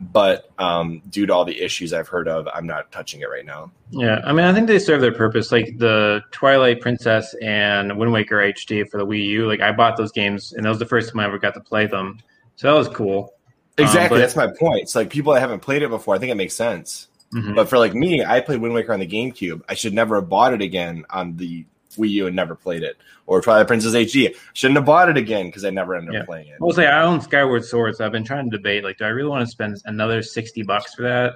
but 0.00 0.50
um, 0.58 1.00
due 1.08 1.24
to 1.26 1.32
all 1.32 1.44
the 1.46 1.58
issues 1.62 1.92
I've 1.94 2.08
heard 2.08 2.28
of, 2.28 2.46
I'm 2.52 2.66
not 2.66 2.92
touching 2.92 3.22
it 3.22 3.30
right 3.30 3.46
now. 3.46 3.70
Yeah, 3.90 4.20
I 4.22 4.32
mean, 4.32 4.44
I 4.44 4.52
think 4.52 4.66
they 4.66 4.78
serve 4.78 5.00
their 5.00 5.14
purpose. 5.14 5.50
Like 5.50 5.78
the 5.78 6.20
Twilight 6.30 6.80
Princess 6.82 7.34
and 7.42 7.96
Wind 7.98 8.12
Waker 8.12 8.36
HD 8.36 8.84
for 8.84 8.98
the 8.98 9.06
Wii 9.06 9.24
U. 9.28 9.46
Like 9.48 9.60
I 9.60 9.72
bought 9.72 9.96
those 9.96 10.12
games, 10.12 10.52
and 10.52 10.64
that 10.66 10.68
was 10.68 10.78
the 10.78 10.86
first 10.86 11.10
time 11.10 11.20
I 11.20 11.24
ever 11.24 11.38
got 11.38 11.54
to 11.54 11.60
play 11.60 11.86
them. 11.86 12.18
So 12.56 12.68
that 12.70 12.78
was 12.78 12.88
cool. 12.88 13.32
Um, 13.78 13.84
Exactly, 13.86 14.16
but- 14.16 14.20
that's 14.20 14.36
my 14.36 14.48
point. 14.48 14.82
It's 14.82 14.94
like 14.94 15.08
people 15.08 15.32
that 15.32 15.40
haven't 15.40 15.60
played 15.60 15.80
it 15.82 15.88
before. 15.88 16.14
I 16.14 16.18
think 16.18 16.30
it 16.32 16.36
makes 16.36 16.54
sense. 16.54 17.08
Mhm. 17.34 17.54
But 17.54 17.68
for 17.68 17.78
like 17.78 17.94
me, 17.94 18.24
I 18.24 18.40
played 18.40 18.60
Wind 18.60 18.74
Waker 18.74 18.92
on 18.92 19.00
the 19.00 19.06
GameCube. 19.06 19.62
I 19.68 19.74
should 19.74 19.94
never 19.94 20.16
have 20.16 20.28
bought 20.28 20.52
it 20.52 20.62
again 20.62 21.04
on 21.10 21.36
the 21.36 21.64
Wii 21.96 22.10
U 22.10 22.26
and 22.26 22.34
never 22.36 22.54
played 22.54 22.82
it. 22.82 22.96
Or 23.26 23.40
Twilight 23.40 23.66
Princess 23.68 23.94
HD. 23.94 24.34
Shouldn't 24.52 24.76
have 24.78 24.86
bought 24.86 25.08
it 25.08 25.16
again 25.16 25.46
because 25.46 25.64
I 25.64 25.70
never 25.70 25.94
ended 25.94 26.14
Yeah. 26.14 26.20
up 26.20 26.26
playing 26.26 26.48
it. 26.48 26.54
I 26.60 26.64
will 26.64 26.72
say 26.72 26.86
I 26.86 27.02
own 27.02 27.20
Skyward 27.20 27.64
Sword, 27.64 27.96
so 27.96 28.04
I've 28.04 28.12
been 28.12 28.24
trying 28.24 28.50
to 28.50 28.56
debate 28.56 28.82
like, 28.84 28.98
do 28.98 29.04
I 29.04 29.08
really 29.08 29.28
want 29.28 29.44
to 29.44 29.50
spend 29.50 29.80
another 29.84 30.22
sixty 30.22 30.62
bucks 30.62 30.94
for 30.94 31.02
that? 31.02 31.34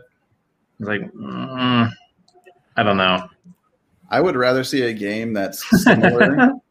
It's 0.80 0.88
like, 0.88 1.02
mm, 1.12 1.90
I 2.76 2.82
don't 2.82 2.96
know. 2.96 3.28
I 4.10 4.20
would 4.20 4.34
rather 4.36 4.64
see 4.64 4.82
a 4.82 4.92
game 4.92 5.32
that's 5.32 5.64
similar. 5.84 6.50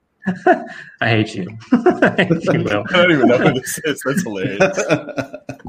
I 1.01 1.09
hate 1.09 1.35
you. 1.35 1.47
I 1.71 2.15
hate 2.17 2.43
you, 2.53 2.63
Will. 2.63 2.83
I 2.89 2.93
don't 2.93 3.11
even 3.11 3.27
know 3.27 3.37
who 3.37 3.53
this 3.59 3.79
is. 3.83 4.01
That's 4.05 4.23
hilarious. 4.23 4.77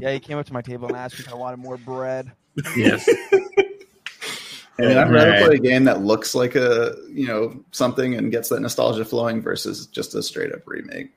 Yeah, 0.01 0.11
he 0.11 0.19
came 0.19 0.37
up 0.37 0.45
to 0.47 0.51
my 0.53 0.61
table 0.61 0.87
and 0.87 0.95
asked 0.97 1.17
me 1.17 1.23
if 1.25 1.31
I 1.31 1.35
wanted 1.35 1.57
more 1.57 1.77
bread. 1.77 2.29
Yes. 2.75 3.07
I 4.77 4.81
mean, 4.81 4.97
I'd 4.97 5.09
rather 5.09 5.31
Right. 5.31 5.45
play 5.45 5.55
a 5.55 5.59
game 5.59 5.85
that 5.85 6.01
looks 6.01 6.35
like 6.35 6.55
a 6.55 6.93
you 7.09 7.25
know 7.27 7.63
something 7.71 8.15
and 8.15 8.29
gets 8.29 8.49
that 8.49 8.59
nostalgia 8.59 9.05
flowing 9.05 9.41
versus 9.41 9.87
just 9.87 10.13
a 10.13 10.21
straight 10.21 10.51
up 10.53 10.67
remake. 10.67 11.11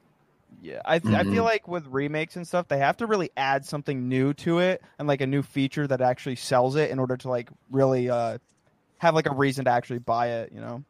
Yeah, 0.63 0.81
I 0.85 0.95
I 0.97 0.99
Mhm. 0.99 1.31
feel 1.33 1.43
like 1.45 1.67
with 1.67 1.87
remakes 1.89 2.37
and 2.37 2.47
stuff, 2.47 2.69
they 2.69 2.79
have 2.79 2.97
to 2.99 3.07
really 3.07 3.31
add 3.37 3.65
something 3.65 4.09
new 4.09 4.33
to 4.35 4.61
it 4.61 4.81
and 5.01 5.09
like 5.09 5.21
a 5.21 5.27
new 5.27 5.43
feature 5.43 5.89
that 5.89 6.01
actually 6.01 6.37
sells 6.37 6.77
it 6.77 6.91
in 6.91 7.01
order 7.01 7.17
to 7.17 7.29
like 7.29 7.51
really 7.71 8.09
uh 8.09 8.39
have 8.99 9.15
like 9.17 9.27
a 9.27 9.35
reason 9.35 9.65
to 9.65 9.73
actually 9.73 9.99
buy 9.99 10.29
it. 10.29 10.53
You 10.53 10.61
know? 10.61 10.85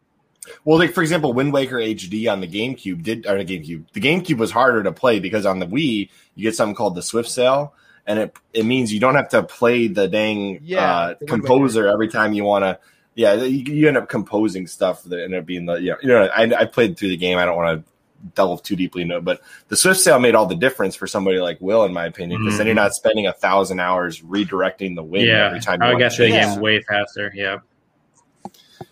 Well, 0.64 0.78
like 0.78 0.92
for 0.92 1.02
example, 1.02 1.32
Wind 1.32 1.52
Waker 1.52 1.76
HD 1.76 2.30
on 2.30 2.40
the 2.40 2.48
GameCube 2.48 3.02
did 3.02 3.26
or 3.26 3.42
the 3.42 3.44
GameCube. 3.44 3.92
The 3.92 4.00
GameCube 4.00 4.38
was 4.38 4.50
harder 4.50 4.82
to 4.82 4.92
play 4.92 5.20
because 5.20 5.46
on 5.46 5.58
the 5.58 5.66
Wii 5.66 6.10
you 6.34 6.42
get 6.42 6.54
something 6.54 6.74
called 6.74 6.94
the 6.94 7.02
Swift 7.02 7.28
Sail, 7.28 7.74
and 8.06 8.18
it 8.18 8.36
it 8.52 8.64
means 8.64 8.92
you 8.92 9.00
don't 9.00 9.14
have 9.14 9.28
to 9.30 9.42
play 9.42 9.88
the 9.88 10.08
dang 10.08 10.60
Yeah, 10.62 10.84
uh, 10.84 11.14
the 11.18 11.26
composer 11.26 11.86
every 11.86 12.08
time 12.08 12.32
you 12.32 12.44
want 12.44 12.64
to. 12.64 12.78
Yeah, 13.14 13.34
you, 13.34 13.74
you 13.74 13.88
end 13.88 13.96
up 13.96 14.08
composing 14.08 14.68
stuff 14.68 15.02
that 15.04 15.22
end 15.22 15.34
up 15.34 15.44
being 15.44 15.66
the 15.66 15.74
yeah. 15.74 15.94
You 16.02 16.08
know, 16.08 16.24
I, 16.24 16.42
I 16.42 16.64
played 16.66 16.96
through 16.96 17.08
the 17.08 17.16
game. 17.16 17.38
I 17.38 17.44
don't 17.44 17.56
want 17.56 17.84
to 17.84 17.90
delve 18.34 18.62
too 18.62 18.76
deeply 18.76 19.02
into 19.02 19.16
it, 19.16 19.24
but 19.24 19.40
the 19.68 19.76
Swift 19.76 20.00
Sail 20.00 20.18
made 20.20 20.34
all 20.34 20.46
the 20.46 20.54
difference 20.54 20.94
for 20.94 21.06
somebody 21.06 21.38
like 21.38 21.60
Will, 21.60 21.84
in 21.84 21.92
my 21.92 22.06
opinion, 22.06 22.42
because 22.42 22.58
then 22.58 22.66
you're 22.66 22.76
not 22.76 22.94
spending 22.94 23.26
a 23.26 23.32
thousand 23.32 23.80
hours 23.80 24.20
redirecting 24.20 24.94
the 24.94 25.02
wind 25.02 25.26
yeah, 25.26 25.46
every 25.46 25.60
time. 25.60 25.80
You 25.82 25.88
I 25.88 25.90
want 25.90 26.00
got 26.00 26.10
to 26.12 26.16
to 26.16 26.22
the 26.22 26.28
game 26.30 26.60
way 26.60 26.80
faster. 26.82 27.32
Yeah. 27.34 27.58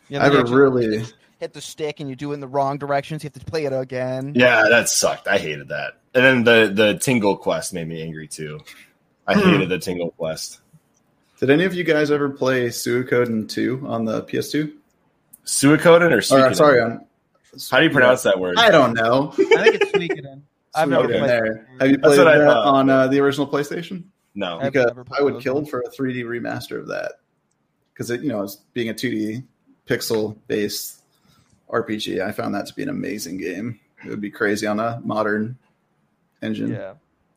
Yeah, 0.09 0.20
I 0.20 0.24
have 0.24 0.32
a 0.32 0.37
you 0.37 0.40
actually 0.42 0.56
really 0.56 1.04
hit 1.38 1.53
the 1.53 1.61
stick 1.61 2.01
and 2.01 2.09
you 2.09 2.16
do 2.16 2.31
it 2.31 2.35
in 2.35 2.40
the 2.40 2.49
wrong 2.49 2.79
directions. 2.79 3.22
You 3.25 3.31
have 3.35 3.42
to 3.42 3.51
play 3.51 3.64
it 3.64 3.72
again. 3.72 4.33
Yeah, 4.35 4.64
that 4.68 4.88
sucked. 4.88 5.29
I 5.29 5.38
hated 5.38 5.68
that. 5.68 5.94
And 6.14 6.25
then 6.25 6.44
the 6.44 6.72
the 6.72 6.99
Tingle 6.99 7.37
quest 7.37 7.72
made 7.75 7.87
me 7.88 8.03
angry 8.03 8.29
too. 8.29 8.61
I 9.27 9.35
Hmm. 9.35 9.51
hated 9.51 9.68
the 9.68 9.79
Tingle 9.79 10.11
quest. 10.12 10.61
Did 11.40 11.51
any 11.51 11.64
of 11.64 11.75
you 11.75 11.85
guys 11.85 12.11
ever 12.11 12.31
play 12.31 12.68
Suikoden 12.68 13.46
2 13.49 13.85
on 13.87 14.07
the 14.07 14.22
PS2? 14.22 14.72
Suikoden 15.44 16.11
or 16.11 16.16
Or, 16.16 16.20
Suikoden? 16.20 16.57
sorry, 16.57 16.81
on 16.81 17.07
How 17.70 17.79
do 17.79 17.85
you 17.85 17.90
pronounce 17.90 18.22
that 18.22 18.40
word? 18.40 18.57
I 18.59 18.70
don't 18.70 18.94
know. 18.94 19.33
I 19.33 19.35
think 19.35 19.75
it's 19.83 19.92
Suikoden. 19.92 20.42
I've 20.75 20.88
never 20.88 21.05
Suikoden 21.09 21.18
played 21.18 21.29
there. 21.31 21.68
Have 21.81 21.90
you 21.90 21.99
played 21.99 22.18
what 22.18 22.25
that 22.25 22.40
on 22.49 22.88
uh, 22.90 23.07
the 23.09 23.20
original 23.20 23.46
PlayStation? 23.46 24.05
No. 24.35 24.59
I've 24.61 24.72
Because 24.72 24.92
I 25.18 25.22
would 25.22 25.35
those 25.35 25.42
kill 25.42 25.64
for 25.66 25.81
a 25.81 25.90
3D 25.90 26.25
remaster 26.25 26.79
of 26.79 26.88
that 26.88 27.12
because 27.92 28.11
it, 28.11 28.22
you 28.22 28.29
know, 28.29 28.42
as 28.42 28.57
being 28.75 28.88
a 28.90 28.94
2D 28.94 29.42
pixel 29.87 30.37
based 30.49 30.95
RPG, 31.70 32.20
I 32.20 32.33
found 32.33 32.55
that 32.55 32.66
to 32.66 32.74
be 32.74 32.83
an 32.83 32.88
amazing 32.88 33.38
game. 33.38 33.81
It 34.05 34.09
would 34.11 34.20
be 34.20 34.31
crazy 34.31 34.66
on 34.66 34.79
a 34.79 35.00
modern 35.05 35.59
engine. 36.42 36.70
Yeah. 36.72 36.94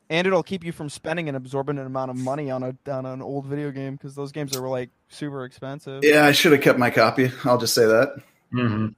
And 0.08 0.26
it'll 0.26 0.42
keep 0.42 0.64
you 0.64 0.72
from 0.72 0.88
spending 0.88 1.28
an 1.28 1.36
absorbent 1.36 1.78
amount 1.78 2.10
of 2.10 2.16
money 2.16 2.50
on 2.50 2.62
a 2.64 2.74
on 2.90 3.06
an 3.06 3.22
old 3.22 3.46
video 3.46 3.70
game 3.70 3.94
because 3.94 4.14
those 4.14 4.32
games 4.32 4.56
are 4.56 4.68
like 4.68 4.90
super 5.08 5.44
expensive. 5.44 6.02
Yeah, 6.04 6.24
I 6.24 6.32
should 6.32 6.50
have 6.52 6.60
kept 6.62 6.78
my 6.80 6.90
copy. 6.90 7.30
I'll 7.44 7.58
just 7.58 7.74
say 7.74 7.86
that. 7.86 8.16
hmm 8.50 8.88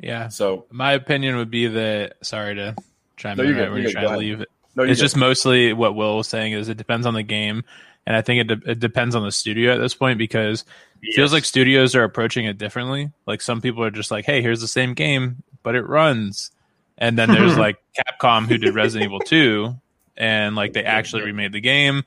Yeah. 0.00 0.28
So 0.28 0.66
My 0.70 0.92
opinion 0.92 1.36
would 1.36 1.50
be 1.50 1.66
that. 1.68 2.14
Sorry 2.22 2.54
to 2.56 2.76
chime 3.16 3.36
No, 3.38 3.44
in 3.44 3.48
you're 3.50 3.58
right 3.58 3.64
good, 3.64 3.72
when 3.72 3.82
you're 3.82 3.90
you're 3.90 4.00
trying 4.00 4.12
to 4.12 4.18
leave. 4.18 4.44
no, 4.76 4.82
you 4.84 4.90
it's 4.90 5.00
just 5.00 5.16
mostly 5.16 5.72
what 5.72 5.94
Will 5.94 6.18
was 6.18 6.28
saying 6.28 6.52
is 6.52 6.68
it 6.68 6.76
depends 6.76 7.06
on 7.06 7.14
the 7.14 7.22
game, 7.22 7.64
and 8.08 8.16
I 8.16 8.22
think 8.22 8.40
it, 8.40 8.46
de- 8.46 8.70
it 8.70 8.80
depends 8.80 9.14
on 9.14 9.22
the 9.22 9.30
studio 9.30 9.74
at 9.74 9.80
this 9.80 9.92
point 9.92 10.16
because 10.16 10.64
it 11.02 11.14
feels 11.14 11.30
like 11.30 11.44
studios 11.44 11.94
are 11.94 12.04
approaching 12.04 12.46
it 12.46 12.56
differently. 12.56 13.12
Like 13.26 13.42
some 13.42 13.60
people 13.60 13.84
are 13.84 13.90
just 13.90 14.10
like, 14.10 14.24
"Hey, 14.24 14.40
here's 14.40 14.62
the 14.62 14.66
same 14.66 14.94
game, 14.94 15.42
but 15.62 15.74
it 15.74 15.86
runs," 15.86 16.50
and 16.96 17.18
then 17.18 17.30
there's 17.30 17.58
like 17.58 17.76
Capcom 17.98 18.46
who 18.46 18.56
did 18.56 18.74
Resident 18.74 19.04
Evil 19.04 19.20
Two, 19.20 19.76
and 20.16 20.56
like 20.56 20.72
they 20.72 20.84
actually 20.84 21.22
remade 21.22 21.52
the 21.52 21.60
game, 21.60 22.02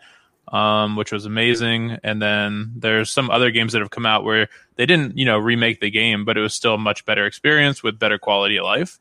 um, 0.47 0.95
which 0.95 1.11
was 1.11 1.27
amazing. 1.27 1.99
And 2.03 2.19
then 2.19 2.73
there's 2.75 3.11
some 3.11 3.29
other 3.29 3.51
games 3.51 3.73
that 3.73 3.81
have 3.83 3.91
come 3.91 4.07
out 4.07 4.23
where 4.23 4.49
they 4.77 4.87
didn't, 4.87 5.19
you 5.19 5.25
know, 5.25 5.37
remake 5.37 5.81
the 5.81 5.91
game, 5.91 6.25
but 6.25 6.35
it 6.35 6.41
was 6.41 6.55
still 6.55 6.73
a 6.73 6.79
much 6.79 7.05
better 7.05 7.27
experience 7.27 7.83
with 7.83 7.99
better 7.99 8.17
quality 8.17 8.57
of 8.57 8.65
life. 8.65 8.99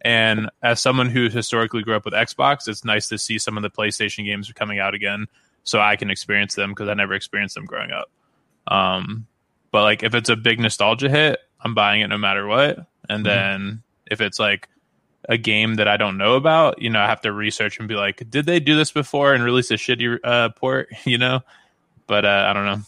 And 0.00 0.48
as 0.62 0.80
someone 0.80 1.10
who 1.10 1.28
historically 1.28 1.82
grew 1.82 1.96
up 1.96 2.06
with 2.06 2.14
Xbox, 2.14 2.66
it's 2.66 2.82
nice 2.82 3.10
to 3.10 3.18
see 3.18 3.36
some 3.36 3.58
of 3.58 3.62
the 3.62 3.68
PlayStation 3.68 4.24
games 4.24 4.50
coming 4.52 4.78
out 4.78 4.94
again, 4.94 5.26
so 5.64 5.80
I 5.80 5.96
can 5.96 6.10
experience 6.10 6.54
them 6.54 6.70
because 6.70 6.88
I 6.88 6.94
never 6.94 7.14
experienced 7.14 7.54
them 7.54 7.64
growing 7.64 7.90
up. 7.90 8.10
Um, 8.66 9.26
but 9.72 9.82
like 9.82 10.02
if 10.02 10.14
it's 10.14 10.28
a 10.28 10.36
big 10.36 10.60
nostalgia 10.60 11.08
hit, 11.08 11.40
I'm 11.60 11.74
buying 11.74 12.00
it 12.02 12.08
no 12.08 12.18
matter 12.18 12.46
what. 12.46 12.86
And 13.08 13.24
then 13.26 13.82
if 14.10 14.20
it's 14.20 14.38
like 14.38 14.68
a 15.28 15.36
game 15.36 15.74
that 15.74 15.86
I 15.88 15.96
don't 15.96 16.16
know 16.16 16.34
about, 16.34 16.80
you 16.80 16.90
know, 16.90 17.00
I 17.00 17.06
have 17.06 17.20
to 17.22 17.32
research 17.32 17.78
and 17.78 17.86
be 17.88 17.94
like, 17.94 18.28
did 18.30 18.46
they 18.46 18.58
do 18.60 18.76
this 18.76 18.90
before 18.92 19.34
and 19.34 19.44
release 19.44 19.70
a 19.70 19.74
shitty 19.74 20.18
uh, 20.24 20.48
port? 20.50 20.88
You 21.04 21.18
know, 21.18 21.40
but 22.06 22.24
uh, 22.24 22.46
I 22.48 22.52
don't 22.52 22.64
know. 22.66 22.80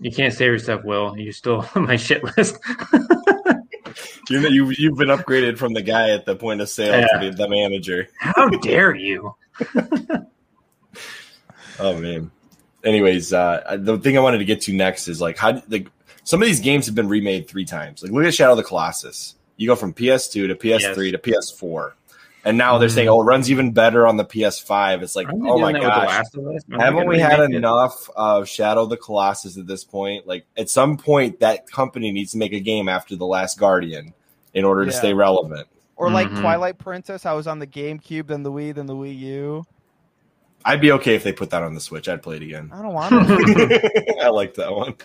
You 0.00 0.10
can't 0.10 0.34
save 0.34 0.48
yourself, 0.52 0.82
Will. 0.84 1.16
You're 1.16 1.32
still 1.32 1.64
on 1.74 1.84
my 1.86 1.96
shit 1.96 2.24
list. 2.36 2.58
you, 4.28 4.40
you 4.48 4.70
you've 4.70 4.96
been 4.98 5.08
upgraded 5.08 5.58
from 5.58 5.74
the 5.74 5.82
guy 5.82 6.10
at 6.10 6.26
the 6.26 6.34
point 6.34 6.60
of 6.60 6.68
sale 6.68 6.98
Yeah. 7.00 7.06
to 7.20 7.30
the, 7.30 7.36
the 7.36 7.48
manager. 7.48 8.08
How 8.18 8.48
dare 8.48 8.94
you? 8.94 9.34
Oh 11.78 11.98
man. 11.98 12.30
Anyways, 12.84 13.32
uh, 13.32 13.76
the 13.78 13.98
thing 13.98 14.16
I 14.16 14.20
wanted 14.20 14.38
to 14.38 14.44
get 14.44 14.60
to 14.62 14.72
next 14.72 15.08
is 15.08 15.20
like 15.20 15.38
how 15.38 15.62
like 15.68 15.88
some 16.24 16.42
of 16.42 16.46
these 16.46 16.60
games 16.60 16.86
have 16.86 16.94
been 16.94 17.08
remade 17.08 17.48
three 17.48 17.64
times. 17.64 18.02
Like 18.02 18.12
look 18.12 18.24
at 18.24 18.34
Shadow 18.34 18.52
of 18.52 18.56
the 18.56 18.64
Colossus. 18.64 19.36
You 19.56 19.68
go 19.68 19.76
from 19.76 19.94
PS2 19.94 20.48
to 20.48 20.54
PS3 20.54 21.12
to 21.12 21.18
PS4. 21.18 21.92
And 22.44 22.58
now 22.58 22.78
they're 22.78 22.88
saying, 22.88 23.08
"Oh, 23.08 23.22
it 23.22 23.24
runs 23.24 23.52
even 23.52 23.70
better 23.70 24.04
on 24.04 24.16
the 24.16 24.24
PS5." 24.24 25.02
It's 25.02 25.14
like, 25.14 25.28
oh 25.30 25.60
my 25.60 25.72
that 25.72 25.80
gosh, 25.80 26.08
Last 26.08 26.34
of 26.34 26.44
Us? 26.48 26.48
Aren't 26.48 26.66
they 26.70 26.84
haven't 26.84 27.06
we 27.06 27.20
had 27.20 27.38
remake 27.38 27.54
it? 27.54 27.58
enough 27.58 28.10
of 28.16 28.48
Shadow 28.48 28.82
of 28.82 28.90
the 28.90 28.96
Colossus 28.96 29.56
at 29.56 29.68
this 29.68 29.84
point? 29.84 30.26
Like, 30.26 30.44
at 30.56 30.68
some 30.68 30.96
point, 30.96 31.38
that 31.38 31.70
company 31.70 32.10
needs 32.10 32.32
to 32.32 32.38
make 32.38 32.52
a 32.52 32.58
game 32.58 32.88
after 32.88 33.14
The 33.14 33.26
Last 33.26 33.60
Guardian 33.60 34.12
in 34.54 34.64
order 34.64 34.84
to 34.84 34.90
stay 34.90 35.14
relevant. 35.14 35.68
Or 35.94 36.10
like 36.10 36.28
Mhm. 36.30 36.40
Twilight 36.40 36.78
Princess, 36.78 37.26
I 37.26 37.32
was 37.32 37.46
on 37.46 37.60
the 37.60 37.66
GameCube, 37.66 38.26
then 38.26 38.42
the 38.42 38.50
Wii, 38.50 38.74
then 38.74 38.86
the 38.86 38.96
Wii 38.96 39.16
U. 39.20 39.64
I'd 40.64 40.80
be 40.80 40.92
okay 40.92 41.14
if 41.14 41.24
they 41.24 41.32
put 41.32 41.50
that 41.50 41.62
on 41.62 41.74
the 41.74 41.80
Switch. 41.80 42.08
I'd 42.08 42.22
play 42.22 42.36
it 42.36 42.42
again. 42.42 42.70
I 42.72 42.82
don't 42.82 42.92
want 42.94 43.12
it. 43.14 44.16
I 44.22 44.28
like 44.28 44.54
that 44.54 44.72
one. 44.74 44.94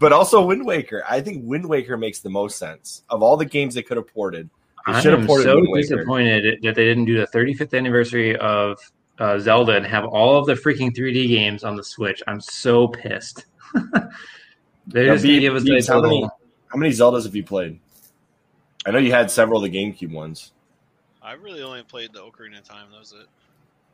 But 0.00 0.12
also 0.12 0.44
Wind 0.44 0.66
Waker. 0.66 1.04
I 1.08 1.20
think 1.20 1.42
Wind 1.44 1.64
Waker 1.64 1.96
makes 1.96 2.18
the 2.18 2.30
most 2.30 2.58
sense 2.58 3.04
of 3.10 3.22
all 3.22 3.36
the 3.36 3.44
games 3.44 3.74
they 3.74 3.82
could 3.82 3.96
have 3.96 4.08
ported. 4.12 4.50
They 4.86 4.92
I 4.94 5.00
should 5.00 5.12
have 5.12 5.20
am 5.20 5.26
ported 5.28 5.44
so 5.44 5.54
Wind 5.54 5.68
Waker. 5.70 5.96
disappointed 5.96 6.62
that 6.62 6.74
they 6.74 6.84
didn't 6.84 7.04
do 7.04 7.16
the 7.20 7.26
35th 7.28 7.76
anniversary 7.78 8.34
of 8.38 8.76
uh, 9.20 9.38
Zelda 9.38 9.76
and 9.76 9.86
have 9.86 10.04
all 10.04 10.36
of 10.36 10.46
the 10.46 10.54
freaking 10.54 10.90
3D 10.96 11.28
games 11.28 11.62
on 11.62 11.76
the 11.76 11.84
Switch. 11.84 12.20
I'm 12.26 12.40
so 12.40 12.88
pissed. 12.88 13.44
They're 14.86 15.06
Now, 15.06 15.12
just 15.14 15.24
gonna 15.24 15.38
give 15.40 15.54
us 15.54 15.62
Biebs, 15.62 15.68
like 15.80 15.86
how 15.86 16.00
many- 16.00 16.28
How 16.68 16.78
many 16.78 16.90
Zeldas 16.92 17.24
have 17.24 17.36
you 17.36 17.44
played? 17.44 17.78
I 18.84 18.90
know 18.90 18.98
you 18.98 19.12
had 19.12 19.30
several 19.30 19.62
of 19.64 19.70
the 19.70 19.78
GameCube 19.78 20.12
ones. 20.12 20.52
I 21.22 21.32
really 21.34 21.62
only 21.62 21.82
played 21.84 22.12
the 22.12 22.20
Ocarina 22.20 22.58
of 22.58 22.64
Time. 22.64 22.90
That 22.90 22.98
was 22.98 23.12
it. 23.12 23.26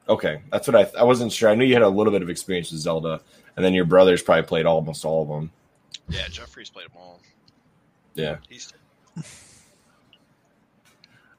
Okay, 0.09 0.43
that's 0.53 0.69
what 0.69 0.77
I. 0.77 1.01
I 1.01 1.05
wasn't 1.05 1.33
sure. 1.33 1.49
I 1.49 1.55
knew 1.55 1.65
you 1.65 1.75
had 1.75 1.83
a 1.83 1.89
little 1.89 2.13
bit 2.13 2.23
of 2.23 2.29
experience 2.29 2.71
with 2.71 2.81
Zelda, 2.81 3.21
and 3.57 3.65
then 3.65 3.73
your 3.73 3.87
brothers 3.87 4.23
probably 4.23 4.43
played 4.43 4.67
almost 4.67 5.05
all 5.05 5.23
of 5.23 5.29
them. 5.29 5.51
Yeah, 6.09 6.29
Jeffrey's 6.29 6.71
played 6.71 6.87
them 6.87 6.97
all. 6.99 7.21
Yeah. 8.15 8.37
He's 8.49 8.73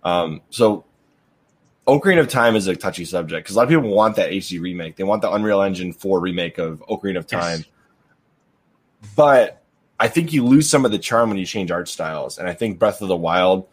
Um, 0.03 0.41
so, 0.51 0.85
Ocarina 1.87 2.19
of 2.19 2.27
Time 2.27 2.55
is 2.55 2.67
a 2.67 2.75
touchy 2.75 3.05
subject 3.05 3.43
because 3.43 3.55
a 3.55 3.57
lot 3.57 3.63
of 3.63 3.69
people 3.69 3.89
want 3.89 4.15
that 4.17 4.29
HD 4.29 4.61
remake. 4.61 4.97
They 4.97 5.03
want 5.03 5.23
the 5.23 5.31
Unreal 5.31 5.63
Engine 5.63 5.93
4 5.93 6.19
remake 6.19 6.59
of 6.59 6.83
Ocarina 6.87 7.17
of 7.17 7.25
Time. 7.25 7.65
But 9.15 9.63
I 9.99 10.07
think 10.07 10.31
you 10.31 10.45
lose 10.45 10.69
some 10.69 10.85
of 10.85 10.91
the 10.91 10.99
charm 10.99 11.29
when 11.29 11.39
you 11.39 11.45
change 11.45 11.71
art 11.71 11.89
styles. 11.89 12.37
And 12.37 12.47
I 12.47 12.53
think 12.53 12.77
Breath 12.77 13.01
of 13.01 13.07
the 13.07 13.15
Wild 13.15 13.67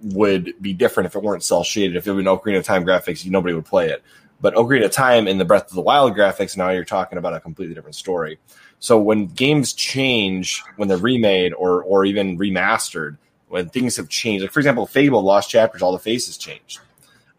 would 0.00 0.54
be 0.60 0.72
different 0.72 1.06
if 1.06 1.14
it 1.16 1.22
weren't 1.22 1.42
cel 1.42 1.62
shaded. 1.64 1.96
If 1.96 2.06
it 2.06 2.12
were 2.12 2.20
an 2.20 2.26
Ocarina 2.26 2.58
of 2.58 2.64
Time 2.64 2.84
graphics, 2.84 3.28
nobody 3.28 3.54
would 3.54 3.64
play 3.66 3.88
it. 3.90 4.02
But 4.40 4.54
Ocarina 4.54 4.84
of 4.86 4.90
Time 4.92 5.26
in 5.28 5.38
the 5.38 5.44
Breath 5.44 5.68
of 5.68 5.74
the 5.74 5.80
Wild 5.80 6.14
graphics, 6.14 6.56
now 6.56 6.70
you're 6.70 6.84
talking 6.84 7.18
about 7.18 7.34
a 7.34 7.40
completely 7.40 7.74
different 7.74 7.94
story. 7.96 8.38
So 8.78 8.98
when 9.00 9.26
games 9.26 9.72
change, 9.72 10.62
when 10.76 10.88
they're 10.88 10.98
remade 10.98 11.54
or 11.54 11.82
or 11.82 12.04
even 12.04 12.38
remastered, 12.38 13.16
when 13.48 13.68
things 13.70 13.96
have 13.96 14.08
changed, 14.08 14.42
like 14.42 14.52
for 14.52 14.60
example, 14.60 14.86
Fable 14.86 15.22
Lost 15.22 15.48
Chapters, 15.50 15.80
all 15.82 15.92
the 15.92 15.98
faces 15.98 16.36
changed. 16.36 16.80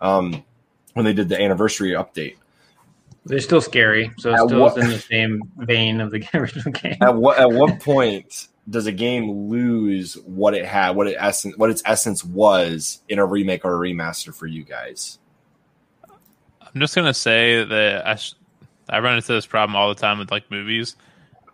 Um, 0.02 0.43
when 0.93 1.06
they 1.06 1.13
did 1.13 1.30
the 1.30 1.39
anniversary 1.39 1.91
update, 1.91 2.38
They're 3.26 3.39
still 3.39 3.62
scary, 3.62 4.12
so 4.17 4.32
it's 4.34 4.43
still 4.43 4.62
what- 4.62 4.78
in 4.78 4.89
the 4.89 5.00
same 5.00 5.41
vein 5.58 6.02
of 6.02 6.10
the 6.12 6.23
original 6.34 6.71
game. 6.71 6.97
at 7.02 7.15
what 7.15 7.38
at 7.38 7.52
what 7.52 7.80
point 7.80 8.47
does 8.69 8.86
a 8.86 8.91
game 8.91 9.49
lose 9.49 10.15
what 10.25 10.53
it 10.53 10.65
had, 10.65 10.91
what 10.95 11.08
it 11.08 11.15
essence, 11.19 11.56
what 11.58 11.69
its 11.69 11.82
essence 11.86 12.23
was 12.23 12.99
in 13.08 13.19
a 13.19 13.25
remake 13.25 13.63
or 13.65 13.73
a 13.75 13.77
remaster 13.89 14.34
for 14.34 14.45
you 14.47 14.63
guys? 14.63 15.19
I'm 16.62 16.80
just 16.82 16.95
gonna 16.95 17.13
say 17.13 17.63
that 17.63 18.06
I 18.08 18.15
sh- 18.15 18.34
I 18.89 18.99
run 18.99 19.15
into 19.15 19.34
this 19.34 19.45
problem 19.45 19.75
all 19.75 19.89
the 19.89 19.99
time 19.99 20.19
with 20.19 20.32
like 20.32 20.49
movies. 20.51 20.95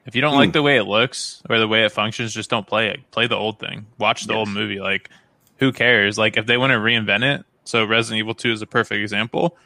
If 0.06 0.16
you 0.16 0.22
don't 0.22 0.34
Mm. 0.34 0.38
like 0.38 0.54
the 0.54 0.62
way 0.62 0.78
it 0.78 0.84
looks 0.84 1.42
or 1.50 1.60
the 1.60 1.68
way 1.68 1.86
it 1.86 1.92
functions, 1.92 2.34
just 2.34 2.50
don't 2.50 2.68
play 2.68 2.90
it. 2.90 3.10
Play 3.12 3.28
the 3.28 3.36
old 3.38 3.60
thing. 3.60 3.86
Watch 3.98 4.26
the 4.26 4.34
Yes. 4.34 4.38
old 4.40 4.50
movie. 4.50 4.80
Like, 4.82 5.10
who 5.58 5.72
cares? 5.72 6.18
Like, 6.18 6.36
if 6.36 6.46
they 6.46 6.58
want 6.58 6.72
to 6.72 6.78
reinvent 6.78 7.24
it, 7.24 7.46
so 7.64 7.86
Resident 7.86 8.20
Evil 8.20 8.34
2 8.36 8.52
is 8.52 8.62
a 8.62 8.66
perfect 8.68 9.00
example. 9.02 9.58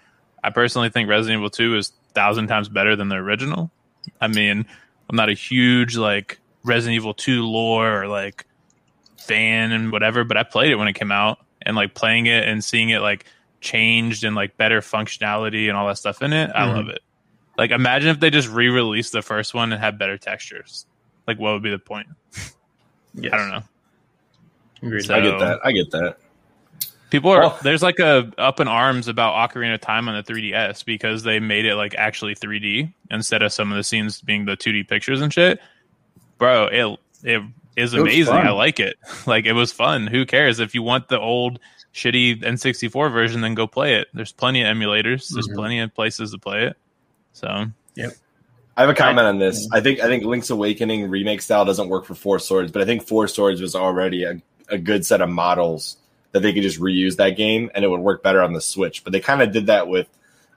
I 0.43 0.51
personally 0.51 0.89
think 0.89 1.09
Resident 1.09 1.39
Evil 1.39 1.49
2 1.49 1.75
is 1.75 1.91
thousand 2.13 2.47
times 2.47 2.69
better 2.69 2.95
than 2.95 3.09
the 3.09 3.15
original. 3.15 3.71
I 4.21 4.27
mean, 4.27 4.65
I'm 5.09 5.15
not 5.15 5.29
a 5.29 5.33
huge 5.33 5.97
like 5.97 6.39
Resident 6.67 6.95
Evil 6.95 7.13
2 7.13 7.45
lore 7.45 8.03
or 8.03 8.07
like 8.07 8.45
fan 9.17 9.71
and 9.71 9.91
whatever, 9.91 10.23
but 10.23 10.37
I 10.37 10.43
played 10.43 10.71
it 10.71 10.75
when 10.75 10.87
it 10.87 10.93
came 10.93 11.11
out 11.11 11.39
and 11.61 11.75
like 11.75 11.93
playing 11.95 12.27
it 12.27 12.47
and 12.47 12.63
seeing 12.63 12.89
it 12.89 12.99
like 13.01 13.25
changed 13.61 14.23
and 14.23 14.35
like 14.35 14.55
better 14.57 14.81
functionality 14.81 15.67
and 15.67 15.75
all 15.77 15.87
that 15.87 15.97
stuff 15.97 16.21
in 16.21 16.33
it. 16.33 16.51
I 16.53 16.61
Mhm. 16.67 16.75
love 16.75 16.89
it. 16.89 16.99
Like 17.57 17.71
imagine 17.71 18.09
if 18.09 18.19
they 18.19 18.29
just 18.29 18.49
re-released 18.49 19.11
the 19.13 19.21
first 19.21 19.53
one 19.53 19.71
and 19.73 19.81
had 19.81 19.97
better 19.97 20.17
textures. 20.17 20.85
Like 21.27 21.39
what 21.39 21.53
would 21.53 21.63
be 21.63 21.71
the 21.71 21.79
point? 21.79 22.07
Yes. 23.15 23.31
I 23.33 23.37
don't 23.37 23.49
know. 23.49 23.63
Agreed. 24.83 25.05
So- 25.05 25.15
I 25.15 25.21
get 25.21 25.39
that. 25.39 25.59
I 25.63 25.71
get 25.71 25.91
that. 25.91 26.17
People 27.09 27.31
are 27.31 27.39
Well- 27.39 27.59
there's 27.63 27.81
like 27.81 27.99
a 27.99 28.31
up 28.37 28.59
in 28.59 28.67
arms 28.67 29.07
about 29.07 29.33
Ocarina 29.49 29.73
of 29.75 29.81
Time 29.81 30.07
on 30.09 30.15
the 30.15 30.23
3DS 30.23 30.83
because 30.85 31.23
they 31.23 31.39
made 31.39 31.65
it 31.65 31.75
like 31.75 31.95
actually 31.95 32.35
3D 32.35 32.93
instead 33.09 33.41
of 33.41 33.51
some 33.53 33.71
of 33.71 33.77
the 33.77 33.83
scenes 33.83 34.21
being 34.21 34.45
the 34.45 34.55
2D 34.57 34.83
pictures 34.87 35.21
and 35.21 35.33
shit. 35.33 35.59
Bro, 36.37 36.67
it 36.67 36.99
it 37.23 37.41
is 37.75 37.93
It 37.93 37.99
amazing. 38.01 38.33
fun. 38.33 38.47
I 38.47 38.51
like 38.51 38.79
it. 38.79 38.97
Like 39.25 39.45
it 39.45 39.53
was 39.53 39.71
fun. 39.71 40.07
Who 40.07 40.25
cares 40.25 40.59
if 40.59 40.73
you 40.75 40.83
want 40.83 41.07
the 41.09 41.19
old 41.19 41.59
shitty 41.93 42.41
N64 42.43 43.11
version 43.11 43.41
then 43.41 43.55
go 43.55 43.65
play 43.67 43.95
it. 43.95 44.07
There's 44.13 44.31
plenty 44.31 44.61
of 44.61 44.67
emulators. 44.75 45.29
There's 45.33 45.47
Mhm. 45.47 45.55
plenty 45.55 45.79
of 45.79 45.93
places 45.95 46.31
to 46.31 46.37
play 46.37 46.65
it. 46.65 46.77
So, 47.33 47.65
yep. 47.95 48.11
I 48.75 48.81
have 48.81 48.89
a 48.89 48.93
comment 48.93 49.25
on 49.27 49.39
this. 49.39 49.67
I 49.71 49.81
think 49.81 49.99
I 49.99 50.05
think 50.07 50.23
Link's 50.23 50.49
Awakening 50.51 51.09
remake 51.09 51.41
style 51.41 51.65
doesn't 51.65 51.89
work 51.89 52.05
for 52.05 52.13
Four 52.15 52.37
Swords, 52.39 52.71
but 52.71 52.81
I 52.81 52.85
think 52.85 53.07
Four 53.07 53.27
Swords 53.27 53.61
was 53.61 53.73
already 53.75 54.23
a, 54.23 54.39
a 54.69 54.77
good 54.77 55.05
set 55.05 55.21
of 55.21 55.29
models 55.29 55.97
that 56.33 56.41
they 56.41 56.53
could 56.53 56.61
just 56.63 56.79
reuse 56.79 57.15
that 57.15 57.31
game 57.31 57.71
and 57.73 57.83
it 57.83 57.87
would 57.87 58.01
work 58.01 58.21
better 58.21 58.43
on 58.43 58.53
the 58.53 58.61
Switch. 58.61 59.03
But 59.03 59.13
they 59.13 59.19
kind 59.19 59.41
of 59.41 59.51
did 59.51 59.65
that 59.67 59.87
with 59.87 60.07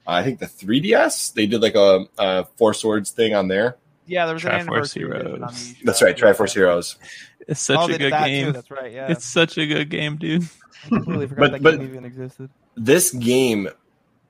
uh, 0.06 0.10
I 0.10 0.22
think 0.22 0.38
the 0.40 0.46
3DS. 0.46 1.32
They 1.32 1.46
did 1.46 1.62
like 1.62 1.74
a, 1.76 2.04
a 2.18 2.44
Four 2.56 2.74
Swords 2.74 3.10
thing 3.10 3.34
on 3.34 3.48
there. 3.48 3.76
Yeah, 4.10 4.26
there 4.26 4.34
was 4.34 4.44
an 4.44 4.50
Triforce 4.50 4.60
anniversary 4.60 5.02
Heroes. 5.02 5.24
on 5.34 5.40
the. 5.40 5.76
That's 5.84 6.02
right, 6.02 6.16
Triforce 6.16 6.54
Heroes. 6.54 6.96
it's 7.46 7.60
such 7.60 7.78
oh, 7.78 7.84
a 7.84 7.98
good 7.98 8.12
that 8.12 8.26
game. 8.26 8.46
Too. 8.46 8.52
That's 8.52 8.70
right. 8.70 8.92
Yeah, 8.92 9.10
It's 9.10 9.24
such 9.24 9.56
a 9.56 9.66
good 9.66 9.88
game, 9.88 10.16
dude. 10.16 10.48
I 10.84 10.88
completely 10.88 11.28
forgot 11.28 11.40
But- 11.40 11.52
that 11.52 11.62
but- 11.62 11.78
game 11.78 11.88
even 11.88 12.04
existed. 12.04 12.50
This 12.76 13.12
game, 13.12 13.68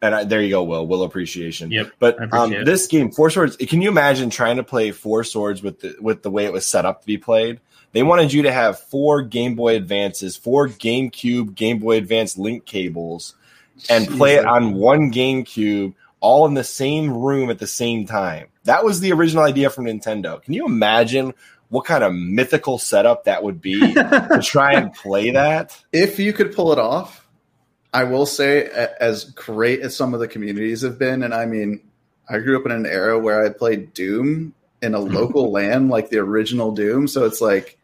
and 0.02 0.14
I, 0.14 0.24
there 0.24 0.42
you 0.42 0.50
go, 0.50 0.62
Will. 0.64 0.86
Will 0.86 1.02
appreciation. 1.04 1.70
Yep, 1.70 1.92
But 1.98 2.16
I 2.20 2.38
um, 2.38 2.50
this 2.64 2.86
game, 2.86 3.10
Four 3.10 3.30
Swords. 3.30 3.56
Can 3.56 3.80
you 3.82 3.88
imagine 3.88 4.28
trying 4.30 4.56
to 4.56 4.64
play 4.64 4.90
Four 4.90 5.24
Swords 5.24 5.62
with 5.62 5.80
the 5.80 5.94
with 6.00 6.22
the 6.22 6.30
way 6.30 6.44
it 6.44 6.52
was 6.52 6.66
set 6.66 6.84
up 6.84 7.00
to 7.02 7.06
be 7.06 7.16
played? 7.18 7.60
They 7.92 8.02
wanted 8.02 8.32
you 8.32 8.42
to 8.42 8.52
have 8.52 8.78
four 8.78 9.22
Game 9.22 9.54
Boy 9.54 9.76
Advances, 9.76 10.36
four 10.36 10.68
GameCube, 10.68 11.54
Game 11.54 11.78
Boy 11.78 11.96
Advance 11.96 12.38
link 12.38 12.64
cables, 12.64 13.34
and 13.88 14.08
play 14.08 14.36
it 14.36 14.44
on 14.46 14.74
one 14.74 15.12
GameCube, 15.12 15.94
all 16.20 16.46
in 16.46 16.54
the 16.54 16.64
same 16.64 17.12
room 17.12 17.50
at 17.50 17.58
the 17.58 17.66
same 17.66 18.06
time. 18.06 18.48
That 18.64 18.84
was 18.84 19.00
the 19.00 19.12
original 19.12 19.44
idea 19.44 19.70
from 19.70 19.86
Nintendo. 19.86 20.40
Can 20.42 20.54
you 20.54 20.66
imagine 20.66 21.34
what 21.68 21.84
kind 21.84 22.04
of 22.04 22.12
mythical 22.12 22.78
setup 22.78 23.24
that 23.24 23.42
would 23.42 23.60
be 23.60 23.94
to 23.94 24.40
try 24.44 24.74
and 24.74 24.92
play 24.92 25.30
that? 25.30 25.82
if 25.92 26.18
you 26.18 26.32
could 26.32 26.54
pull 26.54 26.72
it 26.72 26.78
off, 26.78 27.26
I 27.92 28.04
will 28.04 28.26
say, 28.26 28.66
as 29.00 29.24
great 29.24 29.80
as 29.80 29.96
some 29.96 30.14
of 30.14 30.20
the 30.20 30.28
communities 30.28 30.82
have 30.82 30.98
been, 30.98 31.22
and 31.22 31.34
I 31.34 31.46
mean, 31.46 31.80
I 32.28 32.38
grew 32.38 32.58
up 32.58 32.66
in 32.66 32.72
an 32.72 32.86
era 32.86 33.18
where 33.18 33.44
I 33.44 33.48
played 33.48 33.92
Doom 33.94 34.54
in 34.80 34.94
a 34.94 34.98
mm-hmm. 34.98 35.14
local 35.14 35.50
LAN, 35.50 35.88
like 35.88 36.10
the 36.10 36.18
original 36.18 36.72
Doom. 36.72 37.08
So 37.08 37.24
it's 37.24 37.40
like 37.40 37.78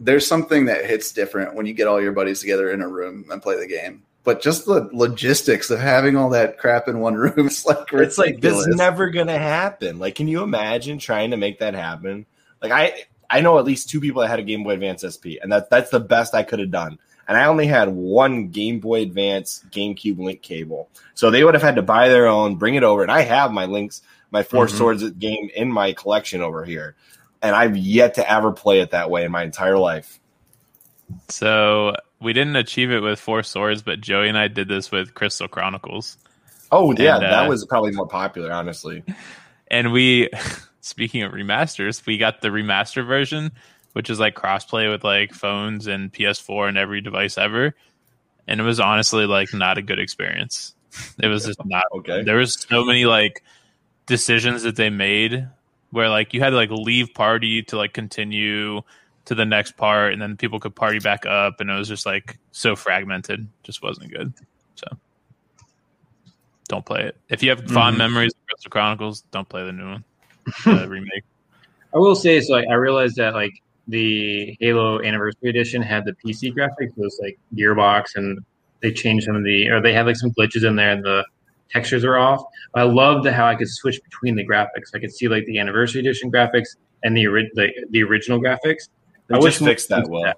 there's 0.00 0.26
something 0.26 0.64
that 0.64 0.84
hits 0.84 1.12
different 1.12 1.54
when 1.54 1.66
you 1.66 1.72
get 1.72 1.86
all 1.86 2.02
your 2.02 2.12
buddies 2.12 2.40
together 2.40 2.70
in 2.70 2.82
a 2.82 2.88
room 2.88 3.26
and 3.30 3.40
play 3.40 3.58
the 3.58 3.68
game. 3.68 4.02
But 4.24 4.40
just 4.40 4.66
the 4.66 4.88
logistics 4.92 5.70
of 5.70 5.80
having 5.80 6.16
all 6.16 6.30
that 6.30 6.58
crap 6.58 6.86
in 6.86 7.00
one 7.00 7.14
room, 7.14 7.34
it's 7.46 7.66
like 7.66 7.92
It's 7.92 8.18
like 8.18 8.40
this 8.40 8.66
is 8.66 8.76
never 8.76 9.10
gonna 9.10 9.38
happen. 9.38 9.98
Like, 9.98 10.14
can 10.14 10.28
you 10.28 10.42
imagine 10.42 10.98
trying 10.98 11.32
to 11.32 11.36
make 11.36 11.58
that 11.58 11.74
happen? 11.74 12.26
Like, 12.60 12.72
I 12.72 13.04
I 13.28 13.40
know 13.40 13.58
at 13.58 13.64
least 13.64 13.88
two 13.88 14.00
people 14.00 14.22
that 14.22 14.28
had 14.28 14.38
a 14.38 14.44
Game 14.44 14.62
Boy 14.62 14.72
Advance 14.72 15.02
SP, 15.02 15.40
and 15.42 15.50
that 15.50 15.70
that's 15.70 15.90
the 15.90 16.00
best 16.00 16.34
I 16.34 16.42
could 16.42 16.60
have 16.60 16.70
done. 16.70 16.98
And 17.26 17.36
I 17.36 17.46
only 17.46 17.66
had 17.66 17.88
one 17.88 18.48
Game 18.48 18.78
Boy 18.78 19.02
Advance 19.02 19.64
GameCube 19.70 20.18
link 20.18 20.42
cable, 20.42 20.88
so 21.14 21.30
they 21.30 21.42
would 21.42 21.54
have 21.54 21.62
had 21.62 21.76
to 21.76 21.82
buy 21.82 22.08
their 22.08 22.26
own, 22.26 22.56
bring 22.56 22.74
it 22.74 22.82
over. 22.84 23.02
And 23.02 23.10
I 23.10 23.22
have 23.22 23.52
my 23.52 23.64
links, 23.64 24.02
my 24.30 24.42
4 24.42 24.66
Mhm. 24.66 24.70
Swords 24.70 25.10
game 25.12 25.50
in 25.54 25.72
my 25.72 25.92
collection 25.92 26.42
over 26.42 26.64
here, 26.64 26.94
and 27.40 27.56
I've 27.56 27.76
yet 27.76 28.14
to 28.14 28.30
ever 28.30 28.52
play 28.52 28.80
it 28.80 28.90
that 28.90 29.10
way 29.10 29.24
in 29.24 29.32
my 29.32 29.42
entire 29.42 29.78
life. 29.78 30.20
So 31.28 31.94
we 32.22 32.32
didn't 32.32 32.56
achieve 32.56 32.90
it 32.90 33.00
with 33.00 33.20
Four 33.20 33.42
Swords, 33.42 33.82
but 33.82 34.00
Joey 34.00 34.28
and 34.28 34.38
I 34.38 34.48
did 34.48 34.68
this 34.68 34.90
with 34.90 35.14
Crystal 35.14 35.48
Chronicles. 35.48 36.16
Oh 36.70 36.94
yeah, 36.96 37.16
And, 37.16 37.26
uh, 37.26 37.30
that 37.30 37.48
was 37.48 37.64
probably 37.66 37.92
more 37.92 38.08
popular, 38.08 38.52
honestly. 38.52 39.04
And 39.70 39.90
we, 39.90 40.28
speaking 40.82 41.22
of 41.22 41.32
remasters, 41.32 42.04
we 42.04 42.18
got 42.18 42.42
the 42.42 42.48
remaster 42.48 43.06
version, 43.06 43.50
which 43.94 44.10
is 44.10 44.20
like 44.20 44.34
crossplay 44.34 44.90
with 44.92 45.02
like 45.02 45.32
phones 45.32 45.86
and 45.86 46.12
PS4 46.12 46.68
and 46.68 46.76
every 46.76 47.00
device 47.00 47.38
ever. 47.38 47.74
And 48.46 48.60
it 48.60 48.64
was 48.64 48.80
honestly 48.80 49.24
like 49.24 49.54
not 49.54 49.78
a 49.78 49.82
good 49.82 49.98
experience. 49.98 50.74
It 51.18 51.28
was 51.28 51.46
just 51.46 51.64
not. 51.64 51.84
Okay. 51.94 52.22
There 52.22 52.36
was 52.36 52.60
so 52.60 52.84
many 52.84 53.06
like 53.06 53.42
decisions 54.04 54.64
that 54.64 54.76
they 54.76 54.90
made 54.90 55.48
where 55.90 56.10
like 56.10 56.34
you 56.34 56.40
had 56.40 56.50
to 56.50 56.56
like 56.56 56.70
leave 56.70 57.14
party 57.14 57.62
to 57.62 57.78
like 57.78 57.94
continue 57.94 58.82
to 59.26 59.34
the 59.34 59.44
next 59.44 59.76
part, 59.76 60.12
and 60.12 60.20
then 60.20 60.36
people 60.36 60.58
could 60.58 60.74
party 60.74 60.98
back 60.98 61.24
up, 61.26 61.60
and 61.60 61.70
it 61.70 61.74
was 61.74 61.88
just 61.88 62.04
like 62.06 62.38
so 62.50 62.74
fragmented. 62.74 63.48
Just 63.62 63.82
wasn't 63.82 64.12
good. 64.12 64.32
So 64.74 64.86
don't 66.68 66.84
play 66.84 67.02
it. 67.04 67.16
If 67.28 67.42
you 67.42 67.50
have 67.50 67.60
fond 67.70 67.94
Mhm. 67.96 67.98
memories 67.98 68.32
of 68.34 68.46
Crystal 68.48 68.70
Chronicles, 68.70 69.22
don't 69.30 69.48
play 69.48 69.64
the 69.64 69.72
new 69.72 69.84
one, 69.90 70.04
the 70.64 70.88
remake. 70.88 71.24
I 71.94 71.98
will 71.98 72.14
say, 72.14 72.40
so 72.40 72.52
like, 72.54 72.66
I 72.68 72.74
realized 72.74 73.16
that 73.16 73.34
like 73.34 73.52
the 73.88 74.56
Halo 74.60 75.02
Anniversary 75.02 75.50
Edition 75.50 75.82
had 75.82 76.04
the 76.04 76.14
PC 76.14 76.52
graphics, 76.54 76.96
it 76.96 76.96
was 76.96 77.18
like 77.22 77.38
Gearbox, 77.54 78.16
and 78.16 78.38
they 78.80 78.92
changed 78.92 79.26
some 79.26 79.36
of 79.36 79.44
the, 79.44 79.68
or 79.68 79.80
they 79.80 79.92
had 79.92 80.06
like 80.06 80.16
some 80.16 80.30
glitches 80.32 80.64
in 80.66 80.76
there, 80.76 80.90
and 80.90 81.04
the 81.04 81.24
textures 81.70 82.04
are 82.04 82.16
off. 82.16 82.42
I 82.74 82.82
loved 82.82 83.26
how 83.26 83.46
I 83.46 83.54
could 83.54 83.68
switch 83.68 84.00
between 84.02 84.34
the 84.36 84.46
graphics. 84.46 84.94
I 84.94 84.98
could 84.98 85.12
see 85.12 85.28
like 85.28 85.44
the 85.46 85.58
Anniversary 85.58 86.00
Edition 86.00 86.30
graphics 86.30 86.76
and 87.02 87.16
the 87.16 87.26
the, 87.54 87.68
the 87.90 88.02
original 88.02 88.40
graphics. 88.40 88.88
They 89.32 89.38
I 89.38 89.40
just 89.40 89.60
wish 89.60 89.68
fixed 89.68 89.88
that 89.88 90.08
well. 90.08 90.34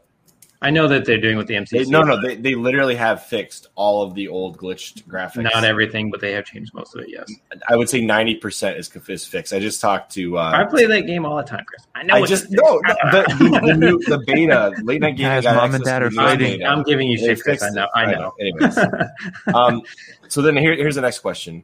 I 0.63 0.71
know 0.71 0.89
that 0.89 1.05
they're 1.05 1.21
doing 1.21 1.37
with 1.37 1.47
the 1.47 1.55
MCC. 1.55 1.85
They, 1.85 1.85
no, 1.91 2.03
no, 2.03 2.19
they, 2.19 2.37
they 2.37 2.55
literally 2.55 2.95
have 2.95 3.27
fixed 3.27 3.67
all 3.75 4.03
of 4.03 4.15
the 4.15 4.29
old 4.29 4.57
glitched 4.57 5.03
graphics. 5.03 5.43
not 5.43 5.63
everything, 5.63 6.11
but 6.11 6.23
they 6.23 6.33
have 6.33 6.47
changed 6.47 6.73
most 6.73 6.95
of 6.95 7.03
it. 7.03 7.11
Yes, 7.11 7.31
I 7.69 7.77
would 7.77 7.91
say 7.91 8.01
ninety 8.01 8.37
percent 8.37 8.79
is, 8.79 8.91
is 9.09 9.27
fixed. 9.27 9.53
I 9.53 9.59
just 9.59 9.83
talked 9.83 10.13
to. 10.13 10.39
Uh, 10.39 10.53
I 10.55 10.65
play 10.65 10.87
that 10.87 11.03
game 11.03 11.27
all 11.27 11.37
the 11.37 11.43
time, 11.43 11.65
Chris. 11.67 11.83
I 11.95 12.03
know. 12.05 12.15
I 12.15 12.21
it's 12.21 12.31
just 12.31 12.45
fixed. 12.45 12.63
no 12.63 12.81
the, 12.81 13.37
the, 13.39 13.61
the 13.67 13.75
new 13.75 13.99
the 14.05 14.23
beta 14.27 14.73
late 14.85 15.03
night 15.03 15.17
gaming. 15.17 15.43
Guys, 15.43 15.45
mom 15.45 15.75
and 15.75 15.85
dad 15.85 15.99
to 15.99 16.07
are 16.07 16.09
I'm, 16.09 16.15
fighting. 16.15 16.65
I'm 16.65 16.83
giving 16.83 17.09
you 17.09 17.19
shit, 17.19 17.43
Chris. 17.43 17.63
I 17.63 17.67
fixed 17.67 17.77
know. 17.77 17.89
I 17.95 18.13
know. 18.13 18.33
Anyways, 18.41 18.79
um, 19.55 19.83
so 20.29 20.41
then 20.41 20.57
here, 20.57 20.75
here's 20.77 20.95
the 20.95 21.03
next 21.03 21.19
question: 21.19 21.63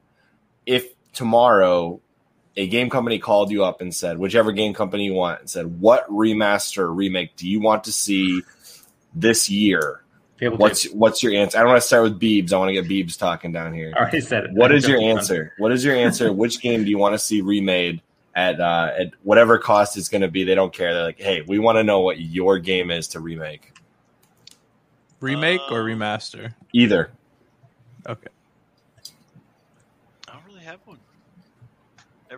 If 0.66 0.88
tomorrow 1.14 2.02
a 2.56 2.66
game 2.66 2.90
company 2.90 3.18
called 3.18 3.50
you 3.50 3.64
up 3.64 3.80
and 3.80 3.94
said, 3.94 4.18
whichever 4.18 4.52
game 4.52 4.74
company 4.74 5.04
you 5.04 5.14
want, 5.14 5.40
and 5.40 5.50
said, 5.50 5.80
what 5.80 6.08
remaster 6.08 6.78
or 6.78 6.92
remake 6.92 7.36
do 7.36 7.48
you 7.48 7.60
want 7.60 7.84
to 7.84 7.92
see 7.92 8.42
this 9.14 9.48
year? 9.48 10.02
Fable 10.36 10.56
What's 10.56 10.82
two. 10.84 10.90
what's 10.94 11.22
your 11.22 11.34
answer? 11.34 11.58
I 11.58 11.60
don't 11.60 11.68
want 11.70 11.82
to 11.82 11.86
start 11.86 12.02
with 12.04 12.18
Biebs. 12.18 12.52
I 12.52 12.56
want 12.58 12.70
to 12.70 12.72
get 12.82 12.86
Biebs 12.86 13.18
talking 13.18 13.52
down 13.52 13.74
here. 13.74 13.92
I 13.94 14.00
already 14.00 14.20
said 14.22 14.44
it. 14.44 14.52
What 14.52 14.72
is 14.72 14.88
your 14.88 14.96
Jumping 14.96 15.12
on. 15.12 15.18
answer? 15.18 15.52
What 15.58 15.70
is 15.72 15.84
your 15.84 15.94
answer? 15.94 16.32
Which 16.32 16.60
game 16.62 16.82
do 16.84 16.88
you 16.90 16.96
want 16.98 17.12
to 17.14 17.18
see 17.18 17.42
remade 17.42 18.00
at 18.34 18.58
uh, 18.58 18.90
at 18.98 19.08
whatever 19.22 19.58
cost 19.58 19.96
it's 19.98 20.08
going 20.08 20.22
to 20.22 20.28
be? 20.28 20.44
They 20.44 20.54
don't 20.54 20.72
care. 20.72 20.94
They're 20.94 21.04
like, 21.04 21.20
hey, 21.20 21.42
we 21.42 21.58
want 21.58 21.76
to 21.76 21.84
know 21.84 22.00
what 22.00 22.18
your 22.20 22.58
game 22.58 22.90
is 22.90 23.08
to 23.08 23.20
remake. 23.20 23.72
Remake 25.20 25.60
or 25.70 25.82
Uh, 25.82 25.84
remaster? 25.84 26.54
Either. 26.72 27.10
Okay. 28.08 28.28
I 30.26 30.32
don't 30.32 30.46
really 30.46 30.64
have 30.64 30.80
one. 30.86 30.98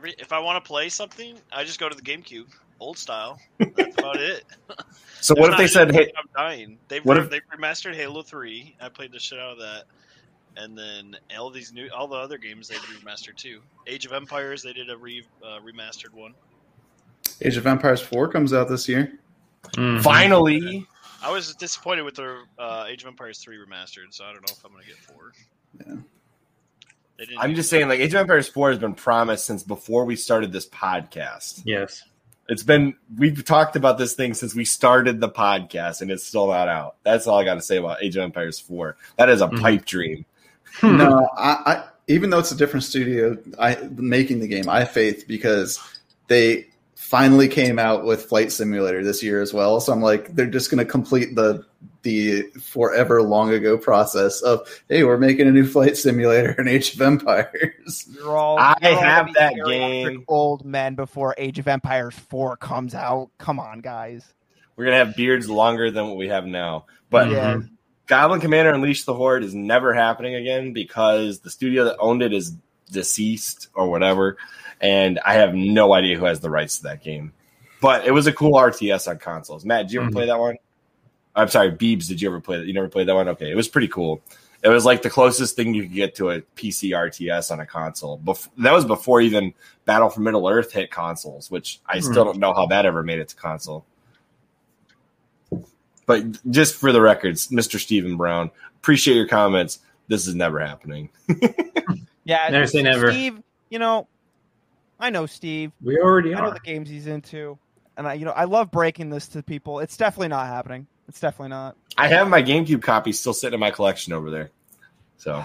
Every 0.03 0.15
if 0.19 0.33
I 0.33 0.41
want 0.41 0.63
to 0.63 0.67
play 0.67 0.89
something, 0.89 1.37
I 1.53 1.63
just 1.63 1.79
go 1.79 1.89
to 1.89 1.95
the 1.95 2.03
GameCube, 2.03 2.49
old 2.81 2.99
style. 2.99 3.39
That's 3.59 3.97
about 3.99 4.17
it. 4.17 4.45
So 5.21 5.37
what 5.37 5.53
if 5.53 5.57
they 5.57 5.69
said, 5.69 5.95
hey, 5.95 6.11
I'm 6.19 6.27
dying. 6.37 6.79
They've 6.89 7.05
what 7.05 7.17
re- 7.17 7.23
if- 7.23 7.31
they 7.31 7.39
remastered 7.57 7.95
Halo 7.95 8.23
Three. 8.23 8.75
I 8.81 8.89
played 8.89 9.13
the 9.13 9.21
shit 9.21 9.39
out 9.39 9.53
of 9.53 9.59
that, 9.59 9.85
and 10.57 10.77
then 10.77 11.17
all 11.39 11.49
these 11.49 11.73
new, 11.73 11.89
all 11.95 12.09
the 12.09 12.17
other 12.17 12.39
games 12.39 12.67
they 12.67 12.75
remastered 12.75 13.37
too. 13.37 13.61
Age 13.87 14.05
of 14.05 14.13
Empires, 14.13 14.65
they 14.65 14.73
did 14.73 14.91
a 14.91 14.97
re 14.97 15.25
uh, 15.45 15.61
remastered 15.61 16.13
one. 16.13 16.35
Age 17.41 17.57
of 17.57 17.69
Empires 17.69 18.01
4 18.01 18.27
comes 18.31 18.53
out 18.53 18.69
this 18.69 18.89
year. 18.89 19.13
Mhm. 19.75 20.03
finally? 20.03 20.85
I 21.23 21.31
was 21.31 21.55
disappointed 21.55 22.03
with 22.03 22.17
the 22.17 22.43
uh, 22.59 22.87
Age 22.89 23.03
of 23.03 23.07
Empires 23.09 23.39
Three 23.39 23.59
remastered, 23.59 24.11
so 24.11 24.25
I 24.25 24.33
don't 24.33 24.41
know 24.49 24.57
if 24.59 24.65
I'm 24.65 24.73
gonna 24.73 24.85
get 24.85 24.97
four. 24.97 25.33
Yeah. 25.87 26.03
They 27.23 27.27
didn't 27.27 27.41
I'm 27.41 27.55
just 27.55 27.71
saying, 27.71 27.89
like 27.89 28.01
Age 28.01 28.15
of 28.15 28.21
Empires 28.21 28.49
4 28.49 28.71
has 28.71 28.79
been 28.81 28.95
promised 28.95 29.47
since 29.47 29.63
before 29.63 30.05
we 30.05 30.17
started 30.17 30.51
this 30.51 30.69
podcast. 30.69 31.63
Yes. 31.65 32.03
It's 32.49 32.65
been 32.65 32.97
we've 33.17 33.45
talked 33.45 33.77
about 33.77 33.97
this 33.97 34.15
thing 34.15 34.35
since 34.35 34.57
we 34.57 34.65
started 34.65 35.21
the 35.21 35.29
podcast, 35.29 36.01
and 36.01 36.11
it's 36.11 36.25
still 36.25 36.49
not 36.49 36.67
out. 36.67 36.97
That's 37.05 37.29
all 37.29 37.39
I 37.39 37.45
got 37.45 37.55
to 37.55 37.63
say 37.63 37.77
about 37.77 38.03
Age 38.03 38.17
of 38.17 38.25
Empires 38.25 38.59
4. 38.59 38.97
That 39.19 39.29
is 39.29 39.41
a 39.41 39.47
Mhm. 39.47 39.61
pipe 39.61 39.85
dream. 39.85 40.25
no, 40.83 41.29
I, 41.37 41.51
I 41.65 41.85
even 42.09 42.31
though 42.31 42.41
it's 42.41 42.51
a 42.51 42.57
different 42.57 42.83
studio, 42.83 43.39
I 43.57 43.77
making 43.95 44.41
the 44.41 44.49
game, 44.49 44.69
I 44.69 44.81
have 44.81 44.91
faith 44.91 45.27
because 45.29 45.79
they 46.27 46.67
finally 46.97 47.47
came 47.47 47.79
out 47.79 48.05
with 48.05 48.25
Flight 48.25 48.51
Simulator 48.51 49.05
this 49.05 49.23
year 49.23 49.41
as 49.41 49.55
well. 49.55 49.79
So 49.81 49.93
I'm 49.93 50.03
like, 50.03 50.35
they're 50.35 50.47
just 50.47 50.73
going 50.73 50.85
to 50.85 50.91
complete 50.91 51.37
the 51.37 51.65
the 52.03 52.43
forever 52.61 53.23
long 53.23 53.53
ago 53.53 53.79
process 53.79 54.41
of 54.43 54.67
hey, 54.89 55.05
we're 55.05 55.19
making 55.19 55.47
a 55.47 55.53
new 55.53 55.65
flight 55.67 55.97
simulator 55.97 56.53
in 56.61 56.67
Age 56.69 56.95
of 56.95 57.01
Empires. 57.01 58.09
You're 58.13 58.37
all, 58.37 58.59
I 58.59 58.75
you're 58.83 58.93
all 58.93 58.99
have 59.03 59.35
that 59.35 59.55
game. 59.67 60.25
Old 60.29 60.65
men 60.65 60.95
before 60.97 61.35
Age 61.39 61.59
of 61.59 61.69
Empires 61.69 62.15
4 62.29 62.57
comes 62.57 62.95
out. 62.95 63.31
Come 63.39 63.61
on, 63.61 63.81
guys. 63.81 64.25
We're 64.77 64.87
gonna 64.87 64.97
have 64.97 65.15
beards 65.17 65.49
longer 65.49 65.91
than 65.91 66.09
what 66.09 66.17
we 66.17 66.29
have 66.29 66.45
now. 66.47 66.87
But 67.11 67.31
Yeah. 67.31 67.61
Goblin 68.09 68.41
Commander 68.41 68.73
Unleash 68.73 69.05
the 69.05 69.15
Horde 69.15 69.45
is 69.45 69.55
never 69.55 69.95
happening 69.95 70.35
again 70.35 70.73
because 70.73 71.41
the 71.41 71.51
studio 71.51 71.85
that 71.85 71.97
owned 71.99 72.21
it 72.23 72.33
is 72.33 72.57
deceased 72.91 73.69
or 73.75 73.89
whatever, 73.89 74.37
and 74.81 75.21
I 75.25 75.35
have 75.35 75.55
no 75.55 75.93
idea 75.95 76.19
who 76.19 76.25
has 76.25 76.41
the 76.41 76.51
rights 76.51 76.79
to 76.79 76.83
that 76.85 77.03
game. 77.05 77.33
But 77.81 78.07
it 78.07 78.11
was 78.11 78.27
a 78.27 78.33
cool 78.33 78.55
RTS 78.55 79.09
on 79.09 79.19
consoles. 79.19 79.65
Matt, 79.65 79.87
did 79.87 79.93
you 79.95 80.01
ever 80.01 80.11
Mhm. 80.11 80.15
play 80.15 80.27
that 80.27 80.39
one? 80.39 80.57
I'm 81.35 81.49
sorry, 81.49 81.73
Biebs, 81.73 82.09
did 82.09 82.21
you 82.21 82.29
ever 82.29 82.41
play 82.41 82.59
that? 82.59 82.67
You 82.67 82.75
never 82.75 82.89
played 82.89 83.09
that 83.09 83.15
one? 83.15 83.29
Okay, 83.29 83.51
it 83.51 83.55
was 83.55 83.69
pretty 83.69 83.89
cool. 83.89 84.23
It 84.63 84.69
was 84.69 84.85
like 84.85 85.03
the 85.03 85.11
closest 85.11 85.57
thing 85.57 85.75
you 85.75 85.83
could 85.83 85.95
get 85.95 86.15
to 86.17 86.31
a 86.31 86.41
PC 86.57 86.91
RTS 86.91 87.51
on 87.51 87.59
a 87.59 87.67
console. 87.67 88.19
Bef- 88.19 88.49
that 88.59 88.73
was 88.73 88.85
before 88.85 89.21
even 89.21 89.55
Battle 89.87 90.09
for 90.09 90.21
Middle 90.21 90.49
Earth 90.49 90.73
hit 90.73 90.91
consoles, 90.91 91.51
which 91.51 91.81
I 91.87 91.99
hmm. 91.99 92.13
still 92.13 92.25
don't 92.25 92.39
know 92.39 92.55
how 92.55 92.67
that 92.67 92.87
ever 92.87 93.03
made 93.03 93.19
it 93.19 93.29
to 93.29 93.37
console. 93.37 93.85
But 96.07 96.25
just 96.51 96.77
for 96.77 96.93
the 96.93 97.01
records, 97.01 97.49
Mr. 97.49 97.79
Stephen 97.79 98.17
Brown, 98.17 98.51
appreciate 98.77 99.17
your 99.17 99.29
comments. 99.29 99.81
This 100.09 100.27
is 100.27 100.35
never 100.35 100.61
happening. 100.61 101.09
Yeah, 102.25 102.49
Never 102.51 102.67
say 102.67 102.83
never. 102.83 103.11
Steve, 103.11 103.43
you 103.69 103.79
know, 103.79 104.07
I 105.01 105.11
know 105.11 105.27
Steve. 105.27 105.73
We 105.83 105.99
already 105.99 106.35
I 106.35 106.41
know 106.41 106.49
are. 106.49 106.55
the 106.55 106.61
games 106.61 106.89
he's 106.89 107.07
into, 107.07 107.59
and 107.97 108.07
I, 108.07 108.15
you 108.15 108.25
know, 108.25 108.33
I 108.33 108.45
love 108.45 108.71
breaking 108.71 109.11
this 109.11 109.29
to 109.29 109.43
people. 109.43 109.81
It's 109.81 109.97
definitely 109.97 110.29
not 110.29 110.47
happening. 110.47 110.87
It's 111.13 111.21
definitely 111.21 111.51
not. 111.51 111.77
I 111.99 112.09
have 112.09 112.27
my 112.27 112.43
GameCube 112.43 112.81
copy 112.81 113.13
still 113.13 113.35
sitting 113.35 113.53
in 113.53 113.61
my 113.61 113.71
collection 113.71 114.15
over 114.15 114.31
there. 114.31 114.51
So 115.19 115.45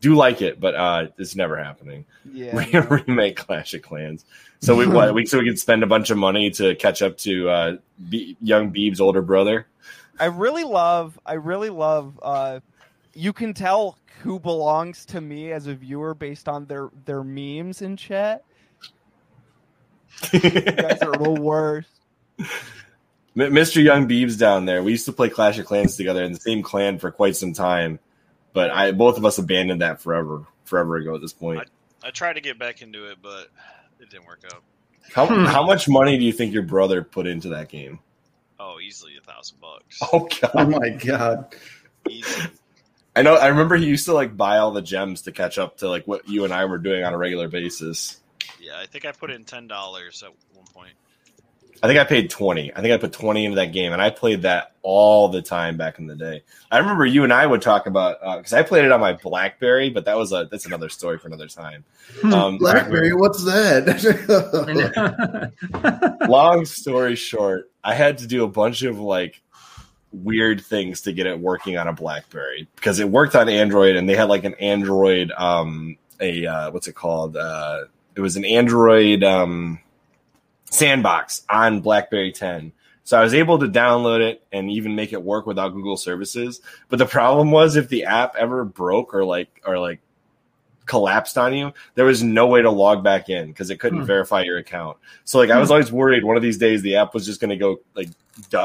do 0.00 0.14
like 0.14 0.40
it, 0.40 0.58
but 0.58 0.74
uh 0.74 1.08
it's 1.18 1.36
never 1.36 1.62
happening. 1.62 2.06
Yeah. 2.32 2.64
No. 2.72 2.80
remake 3.06 3.36
Clash 3.36 3.74
of 3.74 3.82
Clans. 3.82 4.24
So 4.60 4.74
we 4.74 4.86
what 4.86 5.12
we 5.12 5.26
so 5.26 5.38
we 5.38 5.44
could 5.44 5.58
spend 5.58 5.82
a 5.82 5.86
bunch 5.86 6.08
of 6.08 6.16
money 6.16 6.48
to 6.52 6.74
catch 6.76 7.02
up 7.02 7.18
to 7.18 7.50
uh 7.50 7.76
Be- 8.08 8.38
young 8.40 8.72
Bieb's 8.72 9.02
older 9.02 9.20
brother. 9.20 9.66
I 10.18 10.24
really 10.24 10.64
love. 10.64 11.20
I 11.26 11.34
really 11.34 11.68
love. 11.68 12.18
uh 12.22 12.60
You 13.12 13.34
can 13.34 13.52
tell 13.52 13.98
who 14.22 14.40
belongs 14.40 15.04
to 15.06 15.20
me 15.20 15.52
as 15.52 15.66
a 15.66 15.74
viewer 15.74 16.14
based 16.14 16.48
on 16.48 16.64
their 16.64 16.88
their 17.04 17.22
memes 17.22 17.82
in 17.82 17.98
chat. 17.98 18.44
You 20.32 20.40
guys 20.40 21.02
are 21.02 21.18
the 21.18 21.36
worst. 21.38 21.90
M- 23.36 23.52
Mr. 23.52 23.82
Young 23.82 24.08
Biebs 24.08 24.38
down 24.38 24.64
there. 24.64 24.82
We 24.82 24.92
used 24.92 25.06
to 25.06 25.12
play 25.12 25.28
Clash 25.28 25.58
of 25.58 25.66
Clans 25.66 25.96
together 25.96 26.22
in 26.24 26.32
the 26.32 26.40
same 26.40 26.62
clan 26.62 26.98
for 26.98 27.10
quite 27.10 27.36
some 27.36 27.52
time, 27.52 27.98
but 28.52 28.70
I 28.70 28.92
both 28.92 29.16
of 29.18 29.24
us 29.24 29.38
abandoned 29.38 29.80
that 29.82 30.00
forever, 30.00 30.46
forever 30.64 30.96
ago 30.96 31.14
at 31.14 31.20
this 31.20 31.32
point. 31.32 31.68
I 32.02 32.10
tried 32.10 32.34
to 32.34 32.40
get 32.40 32.58
back 32.58 32.82
into 32.82 33.10
it, 33.10 33.18
but 33.22 33.48
it 34.00 34.10
didn't 34.10 34.26
work 34.26 34.42
out. 34.52 34.62
How 35.14 35.26
Hmm. 35.26 35.44
how 35.44 35.64
much 35.66 35.88
money 35.88 36.18
do 36.18 36.24
you 36.24 36.32
think 36.32 36.52
your 36.52 36.62
brother 36.62 37.02
put 37.02 37.26
into 37.26 37.50
that 37.50 37.68
game? 37.68 38.00
Oh, 38.58 38.78
easily 38.80 39.12
a 39.16 39.20
thousand 39.22 39.58
bucks. 39.60 39.98
Oh 40.12 40.28
Oh 40.54 40.66
my 40.66 40.90
god! 40.90 41.54
Easy. 42.08 42.42
I 43.16 43.22
know 43.22 43.34
I 43.34 43.48
remember 43.48 43.76
he 43.76 43.86
used 43.86 44.06
to 44.06 44.12
like 44.12 44.36
buy 44.36 44.58
all 44.58 44.70
the 44.70 44.82
gems 44.82 45.22
to 45.22 45.32
catch 45.32 45.58
up 45.58 45.78
to 45.78 45.88
like 45.88 46.06
what 46.06 46.28
you 46.28 46.44
and 46.44 46.52
I 46.52 46.64
were 46.66 46.78
doing 46.78 47.02
on 47.04 47.12
a 47.12 47.18
regular 47.18 47.48
basis. 47.48 48.20
Yeah, 48.60 48.78
I 48.78 48.86
think 48.86 49.04
I 49.04 49.12
put 49.12 49.30
in 49.30 49.44
ten 49.44 49.66
dollars 49.66 50.22
at 50.22 50.30
one 50.54 50.66
point. 50.72 50.92
I 51.82 51.86
think 51.86 51.98
I 51.98 52.04
paid 52.04 52.28
20. 52.28 52.72
I 52.74 52.80
think 52.82 52.92
I 52.92 52.98
put 52.98 53.12
20 53.12 53.44
into 53.46 53.56
that 53.56 53.72
game 53.72 53.92
and 53.92 54.02
I 54.02 54.10
played 54.10 54.42
that 54.42 54.74
all 54.82 55.28
the 55.28 55.40
time 55.40 55.76
back 55.76 55.98
in 55.98 56.06
the 56.06 56.14
day. 56.14 56.42
I 56.70 56.78
remember 56.78 57.06
you 57.06 57.24
and 57.24 57.32
I 57.32 57.46
would 57.46 57.62
talk 57.62 57.86
about 57.86 58.20
cuz 58.42 58.52
I 58.52 58.62
played 58.62 58.84
it 58.84 58.92
on 58.92 59.00
my 59.00 59.14
BlackBerry, 59.14 59.88
but 59.88 60.04
that 60.04 60.16
was 60.16 60.32
a 60.32 60.46
that's 60.50 60.66
another 60.66 60.88
story 60.90 61.18
for 61.18 61.28
another 61.28 61.48
time. 61.48 61.84
Um, 62.24 62.58
BlackBerry, 62.58 63.14
what's 63.14 63.44
that? 63.44 63.86
long 66.28 66.64
story 66.66 67.16
short, 67.16 67.70
I 67.82 67.94
had 67.94 68.18
to 68.18 68.26
do 68.26 68.44
a 68.44 68.48
bunch 68.48 68.82
of 68.82 68.98
like 68.98 69.40
weird 70.12 70.60
things 70.60 71.00
to 71.02 71.12
get 71.12 71.26
it 71.26 71.38
working 71.38 71.78
on 71.78 71.88
a 71.88 71.92
BlackBerry 71.92 72.68
because 72.74 72.98
it 72.98 73.08
worked 73.08 73.36
on 73.36 73.48
Android 73.48 73.96
and 73.96 74.08
they 74.08 74.16
had 74.16 74.28
like 74.28 74.44
an 74.44 74.54
Android 74.54 75.32
um 75.36 75.96
a 76.20 76.44
uh, 76.46 76.70
what's 76.72 76.88
it 76.88 76.94
called? 76.94 77.36
Uh 77.36 77.84
it 78.14 78.20
was 78.20 78.36
an 78.36 78.44
Android 78.44 79.24
um 79.24 79.78
sandbox 80.70 81.42
on 81.50 81.80
BlackBerry 81.80 82.32
10. 82.32 82.72
So 83.04 83.18
I 83.18 83.22
was 83.22 83.34
able 83.34 83.58
to 83.58 83.66
download 83.66 84.20
it 84.20 84.42
and 84.52 84.70
even 84.70 84.94
make 84.94 85.12
it 85.12 85.22
work 85.22 85.46
without 85.46 85.70
Google 85.70 85.96
services. 85.96 86.60
But 86.88 86.98
the 86.98 87.06
problem 87.06 87.50
was 87.50 87.76
if 87.76 87.88
the 87.88 88.04
app 88.04 88.36
ever 88.36 88.64
broke 88.64 89.14
or 89.14 89.24
like 89.24 89.48
or 89.66 89.78
like 89.78 90.00
collapsed 90.86 91.36
on 91.38 91.54
you, 91.54 91.72
there 91.94 92.04
was 92.04 92.22
no 92.22 92.46
way 92.46 92.62
to 92.62 92.70
log 92.70 93.02
back 93.02 93.28
in 93.28 93.48
because 93.48 93.70
it 93.70 93.78
couldn't 93.80 94.00
Hmm. 94.00 94.06
verify 94.06 94.42
your 94.42 94.58
account. 94.58 94.96
So 95.24 95.38
like 95.38 95.50
I 95.50 95.58
was 95.58 95.70
always 95.70 95.90
worried 95.90 96.24
one 96.24 96.36
of 96.36 96.42
these 96.42 96.58
days 96.58 96.82
the 96.82 96.96
app 96.96 97.14
was 97.14 97.26
just 97.26 97.40
going 97.40 97.50
to 97.50 97.56
go 97.56 97.80
like 97.94 98.08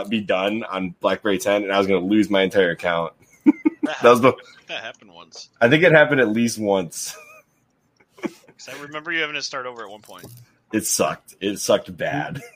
be 0.09 0.21
done 0.21 0.63
on 0.63 0.93
BlackBerry 1.01 1.37
10 1.39 1.63
and 1.63 1.71
I 1.71 1.77
was 1.77 1.87
going 1.87 2.01
to 2.01 2.07
lose 2.07 2.29
my 2.29 2.41
entire 2.43 2.71
account. 2.71 3.13
That, 3.45 3.53
That 4.01 4.09
was 4.09 4.21
the 4.21 4.33
that 4.67 4.83
happened 4.83 5.11
once. 5.13 5.49
I 5.61 5.69
think 5.69 5.83
it 5.83 5.91
happened 5.91 6.19
at 6.21 6.29
least 6.29 6.57
once. 6.59 7.15
'Cause 8.21 8.69
I 8.69 8.81
remember 8.81 9.11
you 9.11 9.21
having 9.21 9.35
to 9.35 9.41
start 9.43 9.65
over 9.65 9.83
at 9.83 9.89
one 9.89 10.01
point. 10.01 10.25
It 10.74 10.86
sucked. 10.86 11.36
It 11.39 11.59
sucked 11.59 11.95
bad. 11.95 12.41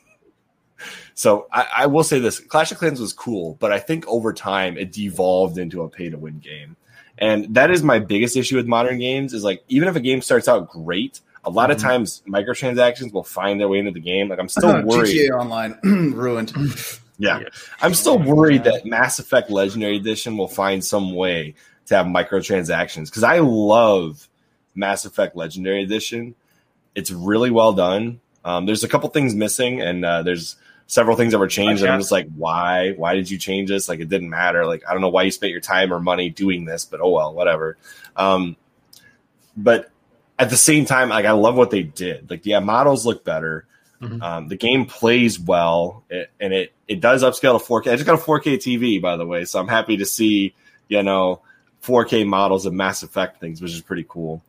So 1.13 1.47
I, 1.51 1.67
I 1.79 1.85
will 1.87 2.05
say 2.05 2.19
this: 2.19 2.39
Clash 2.39 2.71
of 2.71 2.77
Clans 2.77 3.01
was 3.01 3.11
cool, 3.11 3.57
but 3.59 3.73
I 3.73 3.79
think 3.79 4.07
over 4.07 4.31
time 4.31 4.77
it 4.77 4.93
devolved 4.93 5.57
into 5.57 5.81
a 5.81 5.89
pay-to-win 5.89 6.39
game, 6.39 6.77
and 7.17 7.53
that 7.55 7.69
is 7.69 7.83
my 7.83 7.99
biggest 7.99 8.37
issue 8.37 8.55
with 8.55 8.65
modern 8.65 8.99
games. 8.99 9.33
Is 9.33 9.43
like 9.43 9.61
even 9.67 9.89
if 9.89 9.97
a 9.97 9.99
game 9.99 10.21
starts 10.21 10.47
out 10.47 10.69
great, 10.69 11.19
a 11.43 11.49
lot 11.49 11.69
Mhm. 11.69 11.73
of 11.73 11.79
times 11.81 12.23
microtransactions 12.25 13.11
will 13.11 13.25
find 13.25 13.59
their 13.59 13.67
way 13.67 13.79
into 13.79 13.91
the 13.91 13.99
game. 13.99 14.29
Like 14.29 14.39
I'm 14.39 14.47
still 14.47 14.81
worried. 14.83 15.13
GTA 15.13 15.37
Online 15.37 15.77
ruined. 16.15 16.53
Yeah, 17.17 17.39
Yeah. 17.41 17.47
I'm 17.81 17.93
still 17.93 18.17
worried 18.17 18.63
that 18.63 18.85
Mass 18.85 19.19
Effect 19.19 19.49
Legendary 19.49 19.97
Edition 19.97 20.37
will 20.37 20.47
find 20.47 20.81
some 20.81 21.13
way 21.13 21.55
to 21.87 21.95
have 21.97 22.05
microtransactions 22.05 23.07
because 23.07 23.23
I 23.23 23.39
love 23.39 24.29
Mass 24.75 25.03
Effect 25.03 25.35
Legendary 25.35 25.83
Edition. 25.83 26.35
It's 26.99 27.11
really 27.11 27.49
well 27.49 27.73
done. 27.73 28.19
Um, 28.45 28.65
there's 28.65 28.83
a 28.83 28.87
couple 28.87 29.09
things 29.09 29.33
missing, 29.33 29.81
and 29.81 30.05
uh, 30.05 30.23
there's 30.23 30.55
several 30.87 31.15
things 31.15 31.31
that 31.33 31.39
were 31.39 31.47
changed. 31.47 31.81
And 31.83 31.91
I'm 31.91 31.99
just 31.99 32.11
like, 32.11 32.27
why? 32.35 32.91
Why 32.91 33.13
did 33.15 33.29
you 33.29 33.37
change 33.37 33.69
this? 33.69 33.87
Like, 33.87 33.99
it 33.99 34.09
didn't 34.09 34.29
matter. 34.29 34.65
Like, 34.65 34.83
I 34.87 34.91
don't 34.93 35.01
know 35.01 35.09
why 35.09 35.23
you 35.23 35.31
spent 35.31 35.51
your 35.51 35.61
time 35.61 35.93
or 35.93 35.99
money 35.99 36.29
doing 36.29 36.65
this, 36.65 36.85
but 36.85 36.99
oh 37.01 37.09
well, 37.09 37.33
whatever. 37.33 37.77
Um, 38.15 38.55
but 39.55 39.91
at 40.37 40.49
the 40.49 40.57
same 40.57 40.85
time, 40.85 41.09
like, 41.09 41.25
I 41.25 41.31
love 41.31 41.55
what 41.55 41.71
they 41.71 41.83
did. 41.83 42.29
Like, 42.29 42.45
yeah, 42.45 42.59
models 42.59 43.05
look 43.05 43.23
better. 43.23 43.65
Mhm. 44.01 44.21
Um, 44.21 44.47
the 44.47 44.55
game 44.55 44.85
plays 44.85 45.39
well, 45.39 46.03
it, 46.09 46.31
and 46.39 46.53
it 46.53 46.73
it 46.87 47.01
does 47.01 47.21
upscale 47.21 47.59
to 47.59 47.65
4K. 47.65 47.91
I 47.91 47.95
just 47.95 48.05
got 48.05 48.17
a 48.17 48.23
4K 48.23 48.55
TV, 48.57 49.01
by 49.01 49.17
the 49.17 49.25
way, 49.25 49.43
so 49.45 49.59
I'm 49.59 49.67
happy 49.67 49.97
to 49.97 50.05
see 50.05 50.53
you 50.87 51.03
know 51.03 51.41
4K 51.83 52.25
models 52.25 52.65
of 52.65 52.73
Mass 52.73 53.03
Effect 53.03 53.41
things, 53.41 53.61
which 53.61 53.73
is 53.73 53.81
pretty 53.81 54.05
cool. 54.07 54.41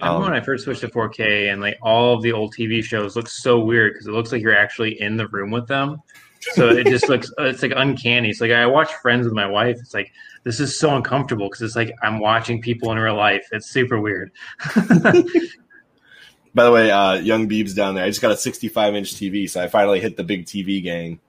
I 0.00 0.06
remember 0.06 0.26
Um, 0.26 0.32
when 0.32 0.40
I 0.40 0.44
first 0.44 0.64
switched 0.64 0.80
to 0.82 0.88
4K, 0.88 1.52
and 1.52 1.60
like 1.60 1.76
all 1.82 2.14
of 2.14 2.22
the 2.22 2.32
old 2.32 2.54
TV 2.54 2.82
shows 2.82 3.16
look 3.16 3.28
so 3.28 3.58
weird 3.60 3.94
because 3.94 4.06
it 4.06 4.12
looks 4.12 4.32
like 4.32 4.42
you're 4.42 4.56
actually 4.56 5.00
in 5.00 5.16
the 5.16 5.26
room 5.28 5.50
with 5.50 5.66
them. 5.66 6.02
So 6.54 6.68
it 6.68 6.86
just 6.86 7.08
looks 7.10 7.30
it's 7.38 7.62
like 7.62 7.72
uncanny. 7.76 8.30
It's 8.30 8.40
like 8.40 8.52
I 8.52 8.66
watch 8.66 8.92
Friends 8.94 9.24
with 9.24 9.34
my 9.34 9.46
wife. 9.46 9.76
It's 9.80 9.94
like 9.94 10.12
this 10.44 10.60
is 10.60 10.78
so 10.78 10.94
uncomfortable 10.94 11.48
because 11.48 11.62
it's 11.62 11.76
like 11.76 11.92
I'm 12.02 12.20
watching 12.20 12.60
people 12.62 12.92
in 12.92 12.98
real 12.98 13.16
life. 13.16 13.46
It's 13.52 13.68
super 13.70 14.00
weird. 14.00 14.30
By 16.54 16.64
the 16.64 16.72
way, 16.72 16.90
uh, 16.90 17.14
young 17.14 17.48
Biebs 17.48 17.74
down 17.74 17.94
there, 17.94 18.04
I 18.04 18.08
just 18.08 18.22
got 18.22 18.32
a 18.32 18.36
65 18.36 18.94
inch 18.94 19.14
TV, 19.14 19.48
so 19.48 19.62
I 19.62 19.68
finally 19.68 20.00
hit 20.00 20.16
the 20.16 20.24
big 20.24 20.46
TV 20.46 20.82
gang. 20.82 21.20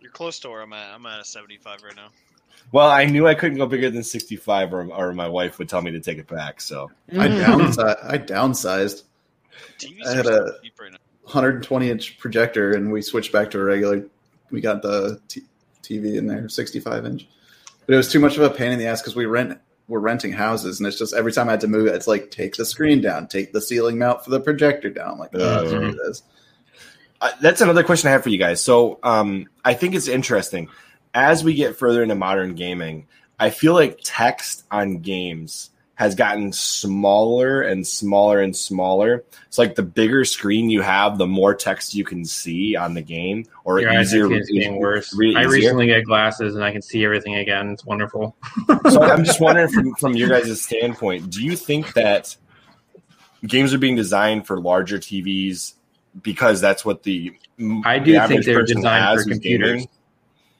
You're 0.00 0.12
close 0.12 0.38
to 0.40 0.50
where 0.50 0.62
I'm 0.62 0.72
at. 0.72 0.94
I'm 0.94 1.06
at 1.06 1.20
a 1.20 1.24
75 1.24 1.82
right 1.82 1.96
now. 1.96 2.08
Well, 2.70 2.88
I 2.90 3.06
knew 3.06 3.26
I 3.26 3.34
couldn't 3.34 3.56
go 3.58 3.66
bigger 3.66 3.88
than 3.90 4.02
65, 4.04 4.74
or, 4.74 4.84
or 4.92 5.12
my 5.14 5.28
wife 5.28 5.58
would 5.58 5.68
tell 5.68 5.80
me 5.80 5.90
to 5.92 6.00
take 6.00 6.18
it 6.18 6.26
back. 6.28 6.60
So 6.60 6.90
I 7.12 7.28
downsized. 7.28 8.04
I 8.04 8.18
downsized. 8.18 9.02
I 10.06 10.14
had 10.14 10.26
a- 10.26 10.52
cheap 10.62 10.74
right 10.80 10.92
now. 10.92 10.98
120 11.22 11.90
inch 11.90 12.18
projector, 12.18 12.72
and 12.72 12.90
we 12.90 13.02
switched 13.02 13.32
back 13.32 13.50
to 13.50 13.60
a 13.60 13.64
regular. 13.64 14.06
We 14.50 14.60
got 14.62 14.80
the 14.82 15.20
t- 15.28 15.42
TV 15.82 16.16
in 16.16 16.26
there, 16.26 16.48
65 16.48 17.04
inch. 17.04 17.28
But 17.86 17.94
it 17.94 17.96
was 17.98 18.10
too 18.10 18.18
much 18.20 18.36
of 18.38 18.42
a 18.42 18.50
pain 18.50 18.72
in 18.72 18.78
the 18.78 18.86
ass 18.86 19.00
because 19.02 19.14
we 19.16 19.26
rent. 19.26 19.58
We're 19.88 19.98
renting 20.00 20.32
houses, 20.32 20.80
and 20.80 20.86
it's 20.86 20.98
just 20.98 21.14
every 21.14 21.32
time 21.32 21.48
I 21.48 21.52
had 21.52 21.60
to 21.62 21.68
move 21.68 21.86
it, 21.86 21.94
it's 21.94 22.06
like 22.06 22.30
take 22.30 22.56
the 22.56 22.64
screen 22.66 23.00
down, 23.00 23.26
take 23.28 23.52
the 23.54 23.60
ceiling 23.62 23.98
mount 23.98 24.22
for 24.24 24.28
the 24.30 24.40
projector 24.40 24.90
down. 24.90 25.12
I'm 25.12 25.18
like, 25.18 25.30
oh, 25.34 25.38
Uh, 25.40 25.66
screw 25.68 25.92
this. 25.92 26.22
uh, 27.22 27.30
that's 27.40 27.62
another 27.62 27.82
question 27.82 28.08
I 28.08 28.12
have 28.12 28.22
for 28.22 28.28
you 28.28 28.36
guys. 28.38 28.62
So 28.62 28.98
um, 29.02 29.48
I 29.64 29.72
think 29.74 29.94
it's 29.94 30.08
interesting 30.08 30.68
as 31.18 31.42
we 31.42 31.54
get 31.54 31.76
further 31.76 32.02
into 32.02 32.14
modern 32.14 32.54
gaming. 32.54 33.06
I 33.40 33.50
feel 33.50 33.74
like 33.74 34.00
text 34.04 34.64
on 34.70 34.98
games 34.98 35.70
has 35.96 36.14
gotten 36.14 36.52
smaller 36.52 37.60
and 37.62 37.84
smaller 37.84 38.40
and 38.40 38.54
smaller. 38.56 39.24
It's 39.48 39.58
like 39.58 39.74
the 39.74 39.82
bigger 39.82 40.24
screen 40.24 40.70
you 40.70 40.80
have, 40.80 41.18
the 41.18 41.26
more 41.26 41.56
text 41.56 41.92
you 41.92 42.04
can 42.04 42.24
see 42.24 42.76
on 42.76 42.94
the 42.94 43.02
game, 43.02 43.46
or 43.64 43.80
Your 43.80 43.92
easier. 44.00 44.32
is 44.32 44.48
getting 44.48 44.76
worse. 44.78 45.12
it 45.12 45.36
I 45.36 45.40
easier. 45.40 45.48
recently 45.48 45.88
got 45.88 46.04
glasses 46.04 46.54
and 46.54 46.62
I 46.62 46.70
can 46.70 46.82
see 46.82 47.04
everything 47.04 47.34
again. 47.34 47.70
It's 47.70 47.84
wonderful. 47.84 48.36
so 48.90 49.02
I'm 49.02 49.24
just 49.24 49.40
wondering 49.40 49.68
from 49.70 49.94
from 50.00 50.14
your 50.14 50.28
guys' 50.28 50.62
standpoint, 50.62 51.30
do 51.30 51.42
you 51.44 51.56
think 51.56 51.94
that 51.94 52.36
games 53.44 53.74
are 53.74 53.78
being 53.78 53.96
designed 53.96 54.46
for 54.46 54.60
larger 54.60 54.98
TVs 54.98 55.74
because 56.22 56.60
that's 56.60 56.84
what 56.84 57.02
the 57.02 57.32
I 57.84 57.98
do 57.98 58.14
average 58.16 58.44
think 58.44 58.46
they're 58.46 58.62
designed 58.64 59.20
for 59.20 59.28
computers. 59.30 59.68
gaming? 59.68 59.88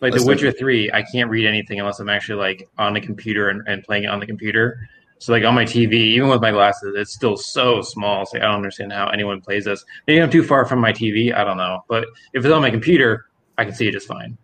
Like 0.00 0.12
Let's 0.12 0.24
The 0.24 0.30
look 0.30 0.40
Witcher 0.40 0.52
Three, 0.52 0.90
I 0.92 1.02
can't 1.02 1.28
read 1.28 1.46
anything 1.46 1.80
unless 1.80 1.98
I'm 1.98 2.08
actually 2.08 2.38
like 2.40 2.68
on 2.78 2.94
the 2.94 3.00
computer 3.00 3.48
and, 3.48 3.62
and 3.66 3.82
playing 3.82 4.04
it 4.04 4.08
on 4.08 4.20
the 4.20 4.26
computer. 4.26 4.88
So 5.18 5.32
like 5.32 5.44
on 5.44 5.54
my 5.54 5.64
TV, 5.64 5.94
even 5.94 6.28
with 6.28 6.40
my 6.40 6.52
glasses, 6.52 6.94
it's 6.96 7.12
still 7.12 7.36
so 7.36 7.82
small. 7.82 8.24
So 8.24 8.38
I 8.38 8.42
don't 8.42 8.54
understand 8.54 8.92
how 8.92 9.08
anyone 9.08 9.40
plays 9.40 9.64
this. 9.64 9.84
Maybe 10.06 10.22
I'm 10.22 10.30
too 10.30 10.44
far 10.44 10.64
from 10.64 10.78
my 10.78 10.92
TV. 10.92 11.34
I 11.34 11.42
don't 11.42 11.56
know. 11.56 11.84
But 11.88 12.04
if 12.32 12.44
it's 12.44 12.52
on 12.52 12.62
my 12.62 12.70
computer, 12.70 13.26
I 13.56 13.64
can 13.64 13.74
see 13.74 13.88
it 13.88 13.92
just 13.92 14.06
fine. 14.06 14.38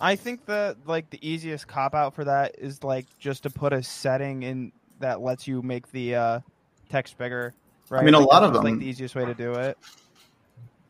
I 0.00 0.16
think 0.16 0.46
that 0.46 0.76
like 0.86 1.10
the 1.10 1.18
easiest 1.26 1.68
cop 1.68 1.94
out 1.94 2.14
for 2.14 2.24
that 2.24 2.56
is 2.58 2.82
like 2.82 3.06
just 3.18 3.42
to 3.42 3.50
put 3.50 3.74
a 3.74 3.82
setting 3.82 4.42
in 4.42 4.72
that 5.00 5.20
lets 5.20 5.46
you 5.46 5.60
make 5.60 5.90
the 5.92 6.14
uh, 6.14 6.40
text 6.88 7.18
bigger. 7.18 7.52
Right? 7.90 8.00
I 8.00 8.04
mean, 8.04 8.14
a 8.14 8.20
Like, 8.20 8.28
lot 8.28 8.44
of 8.44 8.54
of 8.54 8.64
like 8.64 8.78
the 8.78 8.86
easiest 8.86 9.14
way 9.14 9.26
to 9.26 9.34
do 9.34 9.52
it. 9.52 9.76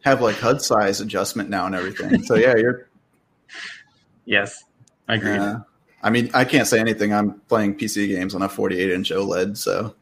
Have 0.05 0.21
like 0.23 0.37
HUD 0.37 0.63
size 0.63 1.01
adjustment 1.01 1.51
now 1.51 1.67
and 1.67 1.75
everything. 1.75 2.23
So 2.23 2.37
yeah, 2.37 2.55
you're. 2.57 2.89
Yes, 4.25 4.65
I 5.09 5.15
agree. 5.15 5.33
Uh, 5.37 5.59
I 6.03 6.11
mean, 6.11 6.31
I 6.35 6.45
can't 6.45 6.67
say 6.67 6.81
anything. 6.81 7.13
I'm 7.15 7.41
playing 7.49 7.77
PC 7.77 8.09
games 8.09 8.35
on 8.35 8.43
a 8.43 8.49
48 8.49 8.91
inch 8.91 9.11
OLED, 9.11 9.57
so 9.57 9.95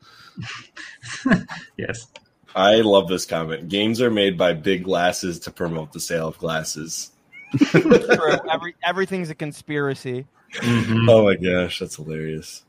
yes. 1.76 2.06
I 2.54 2.76
love 2.76 3.08
this 3.08 3.24
comment. 3.24 3.68
Games 3.68 4.00
are 4.00 4.10
made 4.10 4.36
by 4.36 4.52
big 4.52 4.84
glasses 4.84 5.38
to 5.40 5.50
promote 5.50 5.92
the 5.92 6.00
sale 6.00 6.28
of 6.28 6.38
glasses. 6.38 7.12
True. 7.56 7.92
Every 8.50 8.74
everything's 8.84 9.30
a 9.30 9.34
conspiracy. 9.34 10.26
Mhm. 10.54 11.08
Oh 11.08 11.24
my 11.24 11.36
gosh, 11.36 11.78
that's 11.78 11.96
hilarious. 11.96 12.64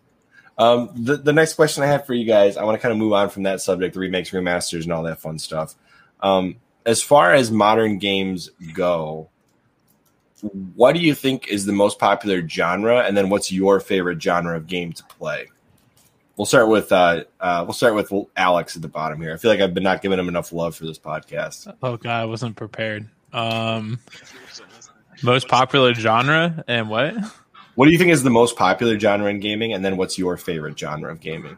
Um, 0.58 0.92
the, 0.96 1.18
the 1.18 1.34
next 1.34 1.56
question 1.56 1.84
I 1.84 1.88
have 1.88 2.06
for 2.06 2.14
you 2.14 2.26
guys, 2.26 2.58
I 2.58 2.64
want 2.64 2.76
to 2.78 2.82
kind 2.82 2.92
of 2.92 2.98
move 2.98 3.14
on 3.14 3.30
from 3.30 3.44
that 3.44 3.60
subject, 3.60 3.96
the 3.96 4.00
remakes, 4.00 4.30
remasters, 4.30 4.84
and 4.84 4.94
all 4.94 5.04
that 5.04 5.20
fun 5.20 5.40
stuff. 5.40 5.76
Um, 6.22 6.58
as 6.86 7.02
far 7.02 7.34
as 7.34 7.52
modern 7.52 7.98
games 7.98 8.50
go, 8.74 9.30
what 10.76 10.94
do 10.94 11.00
you 11.00 11.16
think 11.16 11.48
is 11.48 11.66
the 11.66 11.72
most 11.72 12.00
popular 12.00 12.48
genre, 12.48 13.00
and 13.00 13.16
then 13.16 13.30
what's 13.30 13.52
your 13.52 13.80
favorite 13.80 14.22
genre 14.22 14.58
of 14.58 14.68
game 14.68 14.92
to 14.94 15.04
play? 15.06 15.48
We'll 16.36 16.46
start 16.46 16.68
with 16.68 16.92
uh, 16.92 17.24
uh, 17.40 17.64
we'll 17.66 17.74
start 17.74 17.96
with 17.96 18.12
Alex 18.36 18.76
at 18.76 18.82
the 18.82 18.88
bottom 18.88 19.22
here. 19.22 19.34
I 19.34 19.38
feel 19.38 19.52
like 19.52 19.62
I've 19.62 19.74
been 19.74 19.84
not 19.84 20.02
giving 20.02 20.20
him 20.20 20.28
enough 20.28 20.52
love 20.52 20.76
for 20.76 20.86
this 20.86 21.00
podcast. 21.00 21.74
Oh 21.82 21.96
god, 21.96 22.24
I 22.24 22.26
wasn't 22.26 22.56
prepared. 22.56 23.08
Um, 23.32 24.00
most 25.22 25.48
popular 25.48 25.94
genre 25.94 26.64
and 26.68 26.90
what? 26.90 27.16
What 27.76 27.86
do 27.86 27.92
you 27.92 27.98
think 27.98 28.12
is 28.12 28.22
the 28.22 28.30
most 28.30 28.58
popular 28.58 29.00
genre 29.00 29.30
in 29.30 29.40
gaming, 29.40 29.74
and 29.74 29.84
then 29.84 29.96
what's 29.96 30.18
your 30.18 30.38
favorite 30.38 30.78
genre 30.78 31.12
of 31.12 31.22
gaming? 31.22 31.58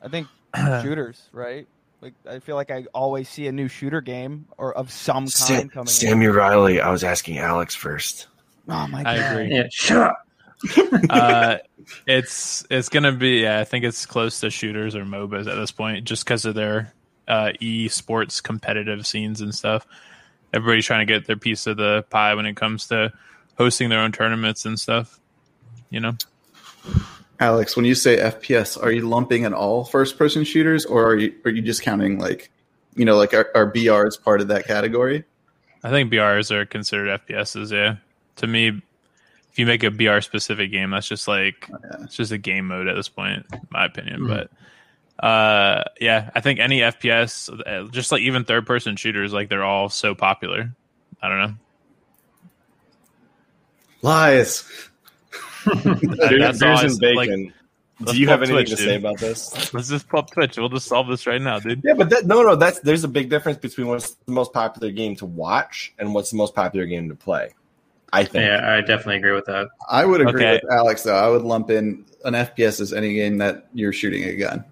I 0.00 0.08
think 0.08 0.28
shooters, 0.56 1.28
right? 1.32 1.68
Like 2.04 2.14
I 2.28 2.38
feel 2.38 2.54
like 2.54 2.70
I 2.70 2.84
always 2.92 3.30
see 3.30 3.46
a 3.46 3.52
new 3.52 3.66
shooter 3.66 4.02
game 4.02 4.44
or 4.58 4.76
of 4.76 4.92
some 4.92 5.26
kind 5.26 5.72
coming. 5.72 5.86
in. 5.86 5.86
Sammy 5.86 6.26
Riley. 6.26 6.78
I 6.78 6.90
was 6.90 7.02
asking 7.02 7.38
Alex 7.38 7.74
first. 7.74 8.26
Oh 8.68 8.86
my 8.88 9.02
god! 9.02 9.06
I 9.06 9.14
agree. 9.16 9.56
Yeah, 9.56 9.68
shut 9.70 10.10
up. 10.10 10.28
uh, 11.08 11.56
it's 12.06 12.66
it's 12.68 12.90
gonna 12.90 13.12
be. 13.12 13.40
Yeah, 13.40 13.58
I 13.58 13.64
think 13.64 13.86
it's 13.86 14.04
close 14.04 14.38
to 14.40 14.50
shooters 14.50 14.94
or 14.94 15.04
MOBAs 15.04 15.50
at 15.50 15.56
this 15.56 15.70
point, 15.70 16.04
just 16.04 16.26
because 16.26 16.44
of 16.44 16.54
their 16.54 16.92
uh, 17.26 17.52
e 17.58 17.88
sports 17.88 18.42
competitive 18.42 19.06
scenes 19.06 19.40
and 19.40 19.54
stuff. 19.54 19.86
Everybody's 20.52 20.84
trying 20.84 21.06
to 21.06 21.10
get 21.10 21.26
their 21.26 21.38
piece 21.38 21.66
of 21.66 21.78
the 21.78 22.04
pie 22.10 22.34
when 22.34 22.44
it 22.44 22.54
comes 22.54 22.88
to 22.88 23.14
hosting 23.56 23.88
their 23.88 24.00
own 24.00 24.12
tournaments 24.12 24.66
and 24.66 24.78
stuff. 24.78 25.18
You 25.88 26.00
know, 26.00 26.12
Alex, 27.40 27.76
when 27.76 27.84
you 27.84 27.94
say 27.94 28.16
FPS, 28.16 28.80
are 28.80 28.92
you 28.92 29.08
lumping 29.08 29.42
in 29.42 29.52
all 29.52 29.84
first 29.84 30.18
person 30.18 30.44
shooters, 30.44 30.84
or 30.84 31.04
are 31.06 31.16
you 31.16 31.34
are 31.44 31.50
you 31.50 31.62
just 31.62 31.82
counting 31.82 32.18
like, 32.18 32.50
you 32.94 33.04
know, 33.04 33.16
like 33.16 33.34
are, 33.34 33.50
are 33.54 33.70
BRs 33.70 34.22
part 34.22 34.40
of 34.40 34.48
that 34.48 34.66
category? 34.66 35.24
I 35.82 35.90
think 35.90 36.12
BRs 36.12 36.50
are 36.50 36.64
considered 36.64 37.20
FPSs. 37.26 37.72
Yeah, 37.72 37.96
to 38.36 38.46
me, 38.46 38.68
if 39.50 39.58
you 39.58 39.66
make 39.66 39.82
a 39.82 39.90
BR 39.90 40.20
specific 40.20 40.70
game, 40.70 40.90
that's 40.90 41.08
just 41.08 41.26
like 41.26 41.68
yeah. 41.68 42.04
it's 42.04 42.16
just 42.16 42.32
a 42.32 42.38
game 42.38 42.68
mode 42.68 42.86
at 42.86 42.94
this 42.94 43.08
point, 43.08 43.44
in 43.52 43.60
my 43.70 43.84
opinion. 43.84 44.22
Mhm. 44.22 44.28
But 44.28 45.24
uh, 45.24 45.84
yeah, 46.00 46.30
I 46.34 46.40
think 46.40 46.60
any 46.60 46.80
FPS, 46.80 47.90
just 47.92 48.12
like 48.12 48.22
even 48.22 48.44
third 48.44 48.66
person 48.66 48.96
shooters, 48.96 49.32
like 49.32 49.48
they're 49.48 49.64
all 49.64 49.88
so 49.88 50.14
popular. 50.14 50.72
I 51.20 51.28
don't 51.28 51.38
know. 51.38 51.54
Lies. 54.02 54.68
That- 55.64 56.26
Beers 56.30 56.58
that's 56.58 56.62
all 56.62 56.78
and 56.90 56.98
bacon. 56.98 57.52
Let's 58.00 58.12
Do 58.12 58.18
you 58.18 58.26
have 58.28 58.40
anything 58.42 58.56
Twitch, 58.56 58.70
to 58.70 58.76
dude. 58.76 58.84
say 58.86 58.96
about 58.96 59.18
this? 59.20 59.72
Let's 59.74 59.88
just 59.88 60.08
pull 60.08 60.18
up 60.18 60.30
Twitch. 60.32 60.56
We'll 60.56 60.68
just 60.68 60.88
solve 60.88 61.06
this 61.06 61.28
right 61.28 61.40
now, 61.40 61.60
dude. 61.60 61.80
Yeah, 61.84 61.94
but 61.94 62.10
that, 62.10 62.26
no, 62.26 62.42
no, 62.42 62.56
that's 62.56 62.80
there's 62.80 63.04
a 63.04 63.08
big 63.08 63.30
difference 63.30 63.56
between 63.58 63.86
what's 63.86 64.16
the 64.26 64.32
most 64.32 64.52
popular 64.52 64.90
game 64.90 65.14
to 65.16 65.26
watch 65.26 65.94
and 66.00 66.12
what's 66.12 66.30
the 66.32 66.36
most 66.36 66.56
popular 66.56 66.86
game 66.86 67.08
to 67.08 67.14
play. 67.14 67.50
I 68.12 68.24
think. 68.24 68.46
Yeah, 68.46 68.74
I 68.74 68.80
definitely 68.80 69.16
agree 69.18 69.30
with 69.32 69.44
that. 69.46 69.68
I 69.88 70.04
would 70.04 70.20
agree 70.20 70.44
Okay. 70.44 70.60
with 70.62 70.72
Alex 70.72 71.04
though. 71.04 71.14
I 71.14 71.28
would 71.28 71.42
lump 71.42 71.70
in 71.70 72.04
an 72.24 72.34
FPS 72.34 72.80
as 72.80 72.92
any 72.92 73.14
game 73.14 73.38
that 73.38 73.68
you're 73.74 73.92
shooting 73.92 74.24
a 74.24 74.34
gun. 74.36 74.64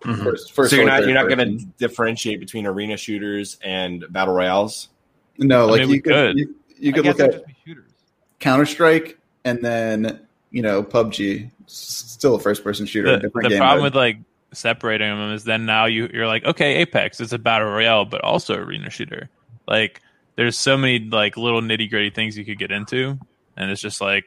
Mhm. 0.00 0.22
First, 0.24 0.52
first 0.52 0.70
so 0.70 0.76
you're 0.76 0.86
not 0.86 1.04
you're 1.04 1.12
not 1.14 1.28
going 1.28 1.58
to 1.58 1.64
differentiate 1.76 2.40
between 2.40 2.66
arena 2.66 2.96
shooters 2.96 3.58
and 3.62 4.06
battle 4.10 4.32
royales. 4.34 4.88
No, 5.36 5.66
I 5.68 5.70
like 5.72 5.80
mean, 5.82 5.90
you 5.90 6.02
could, 6.02 6.12
could. 6.12 6.38
you, 6.38 6.54
you 6.78 6.92
could 6.94 7.04
look 7.04 7.20
at 7.20 7.42
shooters. 7.66 7.90
Counter 8.38 8.64
Strike 8.64 9.18
and 9.44 9.62
then 9.62 10.26
you 10.50 10.62
know 10.62 10.82
PUBG. 10.82 11.50
Still 11.66 12.34
a 12.34 12.40
first 12.40 12.64
person 12.64 12.86
shooter. 12.86 13.12
The, 13.12 13.18
different 13.18 13.44
the 13.44 13.50
game 13.50 13.58
problem 13.58 13.78
mode. 13.78 13.84
with 13.84 13.94
like 13.94 14.18
separating 14.52 15.08
them 15.08 15.32
is 15.32 15.44
then 15.44 15.66
now 15.66 15.86
you 15.86 16.08
you're 16.12 16.26
like, 16.26 16.44
okay, 16.44 16.76
Apex, 16.76 17.20
it's 17.20 17.32
a 17.32 17.38
battle 17.38 17.68
royale, 17.68 18.04
but 18.04 18.22
also 18.22 18.54
arena 18.54 18.90
shooter. 18.90 19.28
Like, 19.66 20.00
there's 20.36 20.58
so 20.58 20.76
many 20.76 20.98
like 20.98 21.36
little 21.36 21.60
nitty 21.60 21.90
gritty 21.90 22.10
things 22.10 22.36
you 22.36 22.44
could 22.44 22.58
get 22.58 22.72
into, 22.72 23.18
and 23.56 23.70
it's 23.70 23.80
just 23.80 24.00
like, 24.00 24.24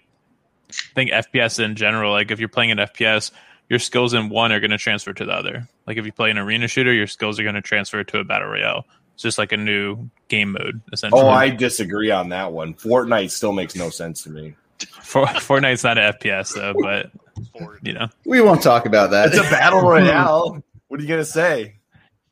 I 0.69 0.93
think 0.95 1.11
FPS 1.11 1.63
in 1.63 1.75
general. 1.75 2.11
Like, 2.11 2.31
if 2.31 2.39
you're 2.39 2.49
playing 2.49 2.71
an 2.71 2.77
FPS, 2.77 3.31
your 3.69 3.79
skills 3.79 4.13
in 4.13 4.29
one 4.29 4.51
are 4.51 4.59
going 4.59 4.71
to 4.71 4.77
transfer 4.77 5.13
to 5.13 5.25
the 5.25 5.33
other. 5.33 5.67
Like, 5.85 5.97
if 5.97 6.05
you 6.05 6.13
play 6.13 6.31
an 6.31 6.37
arena 6.37 6.67
shooter, 6.67 6.93
your 6.93 7.07
skills 7.07 7.39
are 7.39 7.43
going 7.43 7.55
to 7.55 7.61
transfer 7.61 8.03
to 8.03 8.19
a 8.19 8.23
battle 8.23 8.47
royale. 8.47 8.85
It's 9.13 9.23
just 9.23 9.37
like 9.37 9.51
a 9.51 9.57
new 9.57 10.09
game 10.27 10.53
mode, 10.53 10.81
essentially. 10.91 11.21
Oh, 11.21 11.29
I 11.29 11.49
disagree 11.49 12.09
on 12.09 12.29
that 12.29 12.51
one. 12.51 12.73
Fortnite 12.73 13.29
still 13.29 13.51
makes 13.51 13.75
no 13.75 13.89
sense 13.89 14.23
to 14.23 14.29
me. 14.31 14.55
For, 15.01 15.25
Fortnite's 15.25 15.83
not 15.83 15.97
an 15.97 16.13
FPS 16.13 16.55
though, 16.55 16.73
but 16.81 17.11
you 17.83 17.93
know, 17.93 18.07
we 18.25 18.41
won't 18.41 18.61
talk 18.61 18.85
about 18.85 19.11
that. 19.11 19.29
It's 19.29 19.37
a 19.37 19.49
battle 19.49 19.81
royale. 19.89 20.63
what 20.87 20.99
are 20.99 21.03
you 21.03 21.09
gonna 21.09 21.25
say? 21.25 21.75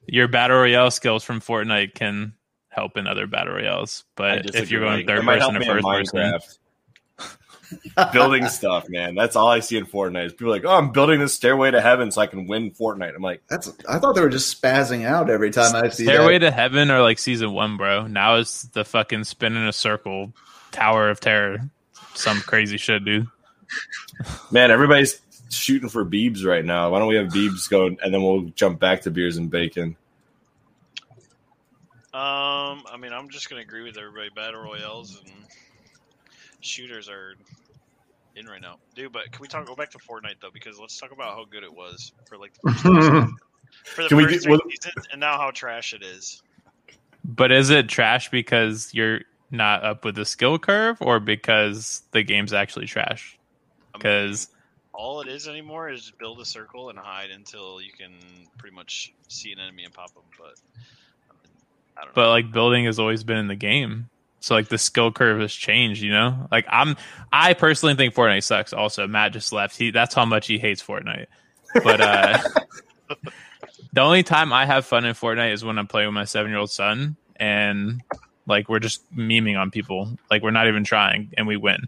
your 0.07 0.27
battle 0.27 0.57
royale 0.57 0.91
skills 0.91 1.23
from 1.23 1.39
Fortnite 1.39 1.93
can 1.93 2.33
help 2.69 2.97
in 2.97 3.07
other 3.07 3.27
battle 3.27 3.53
royales. 3.53 4.03
But 4.15 4.55
if 4.55 4.69
you're 4.69 4.81
going 4.81 5.07
third 5.07 5.23
person 5.23 5.55
or 5.55 5.81
first 5.81 6.13
person, 6.13 6.41
building 8.13 8.47
stuff, 8.47 8.89
man. 8.89 9.15
That's 9.15 9.35
all 9.37 9.47
I 9.47 9.61
see 9.61 9.77
in 9.77 9.85
Fortnite. 9.85 10.25
Is 10.25 10.31
people 10.33 10.47
are 10.47 10.51
like, 10.51 10.65
oh, 10.65 10.75
I'm 10.75 10.91
building 10.91 11.19
this 11.19 11.33
stairway 11.33 11.71
to 11.71 11.79
heaven 11.79 12.11
so 12.11 12.21
I 12.21 12.27
can 12.27 12.45
win 12.45 12.71
Fortnite. 12.71 13.15
I'm 13.15 13.21
like, 13.21 13.41
That's. 13.47 13.71
I 13.87 13.99
thought 13.99 14.13
they 14.15 14.21
were 14.21 14.29
just 14.29 14.61
spazzing 14.61 15.05
out 15.05 15.29
every 15.29 15.51
time 15.51 15.75
I 15.75 15.89
see 15.89 16.03
Stairway 16.03 16.39
that. 16.39 16.49
to 16.49 16.51
Heaven 16.51 16.91
or 16.91 17.01
like 17.01 17.17
season 17.17 17.53
one, 17.53 17.77
bro. 17.77 18.07
Now 18.07 18.35
it's 18.35 18.63
the 18.63 18.83
fucking 18.83 19.23
spin 19.23 19.55
in 19.55 19.65
a 19.65 19.73
circle, 19.73 20.33
Tower 20.71 21.09
of 21.09 21.19
Terror, 21.21 21.69
some 22.13 22.39
crazy 22.41 22.77
shit, 22.77 23.03
dude. 23.05 23.27
man, 24.51 24.71
everybody's 24.71 25.21
shooting 25.49 25.89
for 25.89 26.05
Biebs 26.05 26.45
right 26.45 26.63
now. 26.65 26.89
Why 26.91 26.99
don't 26.99 27.07
we 27.07 27.15
have 27.15 27.27
Biebs 27.27 27.69
go 27.69 27.87
and 27.87 28.13
then 28.13 28.21
we'll 28.21 28.41
jump 28.55 28.79
back 28.79 29.01
to 29.01 29.11
beers 29.11 29.37
and 29.37 29.49
bacon? 29.49 29.95
Um, 32.13 32.83
I 32.91 32.97
mean, 32.99 33.13
I'm 33.13 33.29
just 33.29 33.49
gonna 33.49 33.61
agree 33.61 33.83
with 33.83 33.97
everybody. 33.97 34.29
Battle 34.35 34.61
royales 34.61 35.21
and 35.23 35.31
shooters 36.59 37.07
are 37.07 37.35
in 38.35 38.47
right 38.47 38.61
now, 38.61 38.77
dude. 38.95 39.13
But 39.13 39.31
can 39.31 39.41
we 39.41 39.47
talk? 39.47 39.65
Go 39.65 39.75
back 39.75 39.91
to 39.91 39.97
Fortnite 39.97 40.35
though, 40.41 40.49
because 40.53 40.77
let's 40.77 40.97
talk 40.99 41.11
about 41.13 41.35
how 41.37 41.45
good 41.45 41.63
it 41.63 41.73
was 41.73 42.11
for 42.27 42.37
like 42.37 42.51
the 42.63 42.71
first, 42.73 42.83
three 42.83 42.91
for 43.85 44.03
the 44.03 44.07
Can 44.09 44.17
we 44.17 44.23
first 44.25 44.33
do- 44.35 44.39
three 44.41 44.51
well- 44.51 44.61
seasons, 44.69 45.07
and 45.11 45.21
now 45.21 45.37
how 45.37 45.51
trash 45.51 45.93
it 45.93 46.03
is. 46.03 46.43
But 47.23 47.51
is 47.53 47.69
it 47.69 47.87
trash 47.87 48.29
because 48.29 48.93
you're 48.93 49.21
not 49.51 49.83
up 49.83 50.05
with 50.05 50.15
the 50.15 50.25
skill 50.25 50.57
curve, 50.57 50.97
or 51.01 51.19
because 51.19 52.03
the 52.11 52.23
game's 52.23 52.53
actually 52.53 52.85
trash? 52.87 53.37
Because 53.93 54.47
all 54.93 55.21
it 55.21 55.27
is 55.27 55.47
anymore 55.47 55.89
is 55.89 56.11
build 56.19 56.39
a 56.39 56.45
circle 56.45 56.89
and 56.89 56.97
hide 56.97 57.29
until 57.29 57.81
you 57.81 57.91
can 57.91 58.13
pretty 58.57 58.75
much 58.75 59.13
see 59.27 59.51
an 59.51 59.59
enemy 59.59 59.83
and 59.83 59.93
pop 59.93 60.13
them. 60.13 60.23
But 60.37 60.53
I, 61.29 61.33
mean, 61.33 61.53
I 61.97 62.01
don't 62.01 62.07
know. 62.07 62.11
but 62.15 62.29
like 62.29 62.51
building 62.51 62.85
has 62.85 62.99
always 62.99 63.23
been 63.23 63.37
in 63.37 63.47
the 63.47 63.55
game. 63.55 64.09
So 64.39 64.55
like 64.55 64.69
the 64.69 64.77
skill 64.77 65.11
curve 65.11 65.39
has 65.39 65.53
changed, 65.53 66.01
you 66.01 66.11
know. 66.11 66.47
Like 66.51 66.65
I'm, 66.67 66.97
I 67.31 67.53
personally 67.53 67.95
think 67.95 68.15
Fortnite 68.15 68.43
sucks. 68.43 68.73
Also, 68.73 69.07
Matt 69.07 69.33
just 69.33 69.53
left. 69.53 69.77
He 69.77 69.91
that's 69.91 70.15
how 70.15 70.25
much 70.25 70.47
he 70.47 70.57
hates 70.57 70.83
Fortnite. 70.83 71.27
But 71.83 72.01
uh, 72.01 72.39
the 73.93 74.01
only 74.01 74.23
time 74.23 74.51
I 74.51 74.65
have 74.65 74.85
fun 74.85 75.05
in 75.05 75.13
Fortnite 75.13 75.53
is 75.53 75.63
when 75.63 75.77
I'm 75.77 75.87
playing 75.87 76.07
with 76.07 76.15
my 76.15 76.25
seven 76.25 76.51
year 76.51 76.59
old 76.59 76.71
son, 76.71 77.15
and 77.35 78.01
like 78.51 78.69
we're 78.69 78.79
just 78.79 79.01
memeing 79.15 79.59
on 79.59 79.71
people. 79.71 80.15
Like 80.29 80.43
we're 80.43 80.51
not 80.51 80.67
even 80.67 80.83
trying, 80.83 81.31
and 81.35 81.47
we 81.47 81.57
win. 81.57 81.85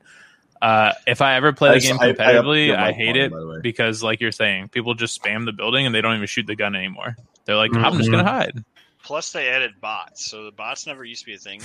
Uh, 0.61 0.93
if 1.05 1.21
I 1.21 1.35
ever 1.35 1.51
play 1.53 1.69
I 1.69 1.73
the 1.73 1.79
just- 1.81 1.91
game 1.91 1.99
I- 2.01 2.09
I 2.09 2.13
competitively, 2.13 2.73
I, 2.75 2.91
hate 2.93 3.07
volume, 3.11 3.25
it 3.25 3.31
by 3.31 3.39
the 3.39 3.47
way. 3.47 3.57
because, 3.61 4.01
like 4.01 4.21
you're 4.21 4.31
saying, 4.31 4.69
people 4.69 4.93
just 4.95 5.21
spam 5.21 5.45
the 5.45 5.51
building 5.51 5.85
and 5.85 5.93
they 5.93 5.99
don't 6.01 6.15
even 6.15 6.25
shoot 6.25 6.47
the 6.47 6.55
gun 6.55 6.73
anymore. 6.75 7.17
They're 7.45 7.57
like, 7.57 7.75
I'm 7.75 7.97
just 7.97 8.07
Mhm. 8.09 8.13
gonna 8.13 8.23
hide. 8.31 8.63
Plus, 9.03 9.33
they 9.33 9.49
added 9.49 9.73
bots, 9.81 10.25
so 10.25 10.45
the 10.45 10.51
bots 10.53 10.87
never 10.87 11.03
used 11.03 11.19
to 11.21 11.25
be 11.25 11.33
a 11.35 11.37
thing. 11.37 11.61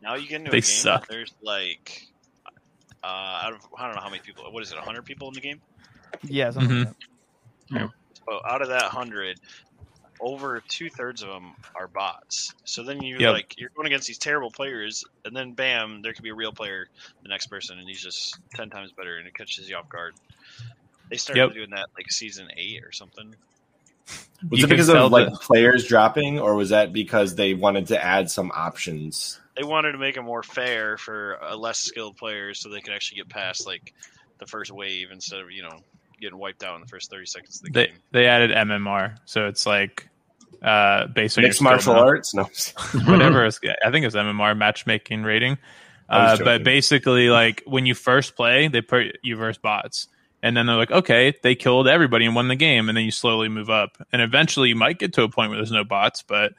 Now 0.00 0.14
you 0.14 0.26
get 0.26 0.36
into 0.40 0.50
They 0.50 0.56
a 0.58 0.60
game. 0.62 0.66
suck. 0.66 1.06
There's 1.08 1.34
like, 1.42 2.06
uh, 3.04 3.06
out 3.06 3.52
of 3.52 3.60
I 3.78 3.84
don't 3.86 3.94
know 3.96 4.00
how 4.02 4.08
many 4.08 4.22
people. 4.22 4.50
What 4.50 4.62
is 4.62 4.72
it? 4.72 4.78
hundred 4.78 5.04
people 5.04 5.28
in 5.28 5.34
the 5.34 5.40
game. 5.42 5.60
Yeah, 6.22 6.50
something 6.50 6.74
Mhm. 6.74 6.84
like 6.86 6.94
that. 7.82 7.90
So 8.26 8.40
out 8.48 8.62
of 8.62 8.68
that 8.68 8.84
hundred, 8.84 9.38
over 10.20 10.62
two 10.68 10.88
thirds 10.90 11.22
of 11.22 11.28
them 11.28 11.52
are 11.78 11.88
bots. 11.88 12.50
So 12.64 12.82
then 12.82 13.02
you 13.02 13.18
Yep. 13.20 13.32
like 13.32 13.54
you're 13.56 13.70
going 13.76 13.86
against 13.86 14.06
these 14.06 14.18
terrible 14.18 14.50
players, 14.50 15.02
and 15.24 15.36
then 15.36 15.52
bam, 15.54 16.00
there 16.02 16.12
could 16.12 16.22
be 16.24 16.30
a 16.30 16.34
real 16.34 16.52
player, 16.52 16.86
the 17.22 17.28
next 17.28 17.46
person, 17.46 17.78
and 17.78 17.88
he's 17.88 18.02
just 18.02 18.38
ten 18.54 18.70
times 18.70 18.92
better, 18.96 19.18
and 19.18 19.26
it 19.26 19.34
catches 19.34 19.68
you 19.68 19.76
off 19.76 19.88
guard. 19.88 20.14
They 21.10 21.16
started 21.16 21.46
Yep. 21.46 21.54
doing 21.54 21.70
that 21.70 21.86
like 21.96 22.10
season 22.10 22.48
eight 22.56 22.82
or 22.84 22.92
something. 22.92 23.32
Was 24.50 24.60
You 24.60 24.64
it 24.66 24.68
because 24.68 24.88
tell 24.88 25.06
of 25.06 25.12
like 25.12 25.30
the- 25.30 25.38
players 25.38 25.86
dropping, 25.86 26.38
or 26.38 26.54
was 26.54 26.70
that 26.70 26.92
because 26.92 27.34
they 27.34 27.54
wanted 27.54 27.88
to 27.88 28.02
add 28.02 28.30
some 28.30 28.50
options? 28.54 29.40
They 29.56 29.64
wanted 29.64 29.92
to 29.92 29.98
make 29.98 30.16
it 30.16 30.22
more 30.22 30.42
fair 30.44 30.96
for 30.96 31.42
uh, 31.42 31.56
less 31.56 31.78
skilled 31.80 32.16
players, 32.16 32.60
so 32.60 32.68
they 32.68 32.80
could 32.80 32.94
actually 32.94 33.16
get 33.16 33.28
past 33.28 33.66
like 33.66 33.92
the 34.38 34.46
first 34.46 34.70
wave 34.72 35.08
instead 35.10 35.40
of 35.40 35.50
you 35.50 35.62
know 35.62 35.80
getting 36.20 36.38
wiped 36.38 36.62
out 36.64 36.74
in 36.74 36.80
the 36.80 36.86
first 36.86 37.10
thirty 37.10 37.26
seconds 37.26 37.56
of 37.56 37.64
the 37.64 37.70
they 37.72 37.86
game. 37.86 37.96
they 38.12 38.26
added 38.26 38.50
MMR, 38.50 39.16
so 39.24 39.46
it's 39.46 39.66
like 39.66 40.08
uh 40.62 41.06
based 41.08 41.38
on 41.38 41.44
Mixed 41.44 41.60
your 41.60 41.70
martial 41.70 41.94
skill 41.94 42.04
arts? 42.04 42.34
No. 42.34 42.42
whatever. 43.12 43.44
it's- 43.46 43.60
I 43.84 43.90
think 43.90 44.04
it's 44.06 44.16
MMR 44.16 44.56
matchmaking 44.56 45.22
rating. 45.22 45.58
Uh, 46.08 46.38
but 46.42 46.64
basically, 46.64 47.28
like 47.28 47.62
when 47.66 47.84
you 47.84 47.94
first 47.94 48.34
play, 48.34 48.66
they 48.68 48.80
put 48.80 49.18
you 49.22 49.36
versus 49.36 49.60
bots, 49.60 50.08
and 50.42 50.56
then 50.56 50.64
they're 50.64 50.76
like, 50.76 50.90
okay, 50.90 51.34
they 51.42 51.54
killed 51.54 51.86
everybody 51.86 52.24
and 52.24 52.34
won 52.34 52.48
the 52.48 52.56
game, 52.56 52.88
and 52.88 52.96
then 52.96 53.04
you 53.04 53.10
slowly 53.10 53.48
move 53.50 53.68
up, 53.68 53.98
and 54.10 54.22
eventually 54.22 54.70
you 54.70 54.74
might 54.74 54.98
get 54.98 55.12
to 55.12 55.22
a 55.22 55.28
point 55.28 55.50
where 55.50 55.58
there's 55.58 55.70
no 55.70 55.84
bots, 55.84 56.22
but 56.22 56.52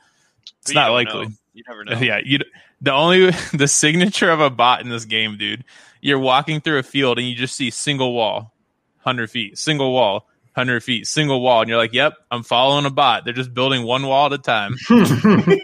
it's 0.62 0.72
But 0.72 0.76
not 0.76 0.86
don't 0.88 0.94
likely. 0.94 1.26
know. 1.26 1.32
You 1.56 1.64
never 1.68 1.84
know. 1.86 1.98
Yeah, 2.00 2.20
you. 2.24 2.40
The 2.82 2.94
only 2.94 3.32
the 3.54 3.68
signature 3.68 4.30
of 4.30 4.40
a 4.40 4.52
bot 4.52 4.82
in 4.82 4.90
this 4.90 5.06
game, 5.06 5.36
dude. 5.40 5.66
You're 6.00 6.20
walking 6.20 6.62
through 6.62 6.78
a 6.78 6.84
field 6.84 7.18
and 7.18 7.28
you 7.28 7.36
just 7.36 7.56
see 7.56 7.72
single 7.72 8.14
wall, 8.14 8.54
hundred 9.00 9.32
feet, 9.32 9.58
single 9.58 9.94
wall, 9.94 10.28
hundred 10.56 10.84
feet, 10.84 11.08
single 11.08 11.42
wall, 11.42 11.62
and 11.62 11.70
you're 11.70 11.78
like, 11.78 11.94
"Yep, 11.94 12.14
I'm 12.32 12.44
following 12.44 12.86
a 12.86 12.90
bot. 12.90 13.26
They're 13.26 13.34
just 13.34 13.54
building 13.54 13.84
one 13.84 14.06
wall 14.06 14.28
at 14.28 14.34
a 14.34 14.38
time." 14.38 14.76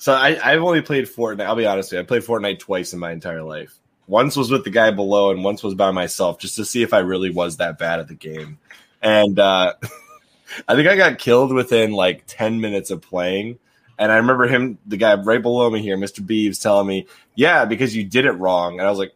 So 0.00 0.14
I, 0.14 0.38
I've 0.42 0.62
only 0.62 0.80
played 0.80 1.04
Fortnite. 1.04 1.44
I'll 1.44 1.54
be 1.54 1.66
honest 1.66 1.92
with 1.92 1.98
you. 1.98 2.00
I 2.00 2.06
played 2.06 2.22
Fortnite 2.22 2.58
twice 2.58 2.94
in 2.94 2.98
my 2.98 3.12
entire 3.12 3.42
life. 3.42 3.78
Once 4.06 4.34
was 4.34 4.50
with 4.50 4.64
the 4.64 4.70
guy 4.70 4.90
below, 4.90 5.30
and 5.30 5.44
once 5.44 5.62
was 5.62 5.74
by 5.74 5.90
myself, 5.90 6.38
just 6.38 6.56
to 6.56 6.64
see 6.64 6.82
if 6.82 6.94
I 6.94 7.00
really 7.00 7.28
was 7.28 7.58
that 7.58 7.78
bad 7.78 8.00
at 8.00 8.08
the 8.08 8.14
game. 8.14 8.58
And 9.02 9.38
uh, 9.38 9.74
I 10.68 10.74
think 10.74 10.88
I 10.88 10.96
got 10.96 11.18
killed 11.18 11.52
within 11.52 11.92
like 11.92 12.24
ten 12.26 12.62
minutes 12.62 12.90
of 12.90 13.02
playing. 13.02 13.58
And 13.98 14.10
I 14.10 14.16
remember 14.16 14.46
him, 14.46 14.78
the 14.86 14.96
guy 14.96 15.16
right 15.16 15.42
below 15.42 15.68
me 15.68 15.82
here, 15.82 15.98
Mr. 15.98 16.26
Beeves, 16.26 16.58
telling 16.58 16.86
me, 16.86 17.06
"Yeah, 17.34 17.66
because 17.66 17.94
you 17.94 18.02
did 18.02 18.24
it 18.24 18.32
wrong." 18.32 18.78
And 18.78 18.86
I 18.86 18.90
was 18.90 18.98
like, 18.98 19.12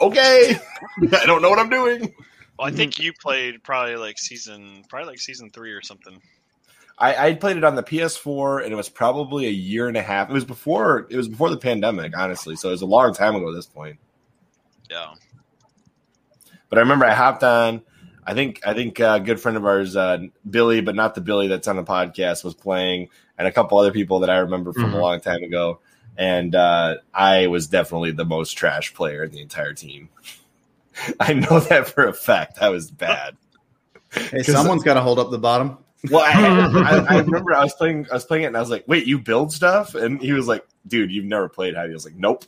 "Okay, 0.00 0.58
I 1.12 1.26
don't 1.26 1.42
know 1.42 1.50
what 1.50 1.58
I'm 1.58 1.70
doing." 1.70 2.14
Well, 2.58 2.68
I 2.68 2.70
think 2.70 2.98
you 2.98 3.12
played 3.12 3.62
probably 3.62 3.96
like 3.96 4.18
season, 4.18 4.84
probably 4.88 5.08
like 5.08 5.18
season 5.18 5.50
three 5.50 5.72
or 5.72 5.82
something. 5.82 6.20
I, 6.98 7.28
I 7.28 7.34
played 7.34 7.58
it 7.58 7.64
on 7.64 7.74
the 7.74 7.82
PS4, 7.82 8.64
and 8.64 8.72
it 8.72 8.76
was 8.76 8.88
probably 8.88 9.46
a 9.46 9.50
year 9.50 9.88
and 9.88 9.96
a 9.98 10.02
half. 10.02 10.30
It 10.30 10.32
was 10.32 10.46
before 10.46 11.06
it 11.10 11.16
was 11.16 11.28
before 11.28 11.50
the 11.50 11.58
pandemic, 11.58 12.16
honestly. 12.16 12.56
So 12.56 12.68
it 12.68 12.72
was 12.72 12.82
a 12.82 12.86
long 12.86 13.12
time 13.12 13.34
ago 13.36 13.50
at 13.50 13.54
this 13.54 13.66
point. 13.66 13.98
Yeah. 14.88 15.12
But 16.68 16.78
I 16.78 16.80
remember 16.82 17.04
I 17.04 17.12
hopped 17.12 17.44
on. 17.44 17.82
I 18.26 18.34
think 18.34 18.60
I 18.66 18.74
think 18.74 18.98
a 18.98 19.20
good 19.20 19.38
friend 19.38 19.56
of 19.56 19.64
ours, 19.66 19.94
uh, 19.94 20.18
Billy, 20.48 20.80
but 20.80 20.94
not 20.94 21.14
the 21.14 21.20
Billy 21.20 21.48
that's 21.48 21.68
on 21.68 21.76
the 21.76 21.84
podcast, 21.84 22.42
was 22.42 22.54
playing, 22.54 23.08
and 23.38 23.46
a 23.46 23.52
couple 23.52 23.78
other 23.78 23.92
people 23.92 24.20
that 24.20 24.30
I 24.30 24.38
remember 24.38 24.72
from 24.72 24.94
a 24.94 24.96
Mhm. 24.96 25.00
long 25.00 25.20
time 25.20 25.42
ago. 25.42 25.80
And 26.18 26.54
uh, 26.54 26.96
I 27.12 27.46
was 27.46 27.66
definitely 27.66 28.12
the 28.12 28.24
most 28.24 28.52
trash 28.52 28.94
player 28.94 29.24
in 29.24 29.30
the 29.30 29.40
entire 29.40 29.72
team. 29.72 30.08
I 31.20 31.34
know 31.34 31.60
that 31.60 31.88
for 31.88 32.06
a 32.06 32.12
fact. 32.12 32.58
I 32.60 32.70
was 32.70 32.90
bad. 32.90 33.36
Hey, 34.12 34.42
someone's 34.42 34.82
got 34.82 34.94
to 34.94 35.02
hold 35.02 35.18
up 35.18 35.30
the 35.30 35.38
bottom. 35.38 35.78
Well, 36.10 36.24
I, 36.24 37.04
I, 37.10 37.16
I 37.16 37.18
remember 37.20 37.54
I 37.54 37.64
was 37.64 37.74
playing, 37.74 38.06
I 38.10 38.14
was 38.14 38.24
playing 38.24 38.44
it, 38.44 38.46
and 38.46 38.56
I 38.56 38.60
was 38.60 38.70
like, 38.70 38.84
"Wait, 38.86 39.06
you 39.06 39.18
build 39.18 39.52
stuff?" 39.52 39.94
And 39.94 40.20
he 40.20 40.32
was 40.32 40.46
like, 40.46 40.66
"Dude, 40.86 41.10
you've 41.10 41.24
never 41.24 41.48
played, 41.48 41.74
have 41.74 41.86
you?" 41.86 41.92
I 41.92 41.94
was 41.94 42.04
like, 42.04 42.16
"Nope." 42.16 42.44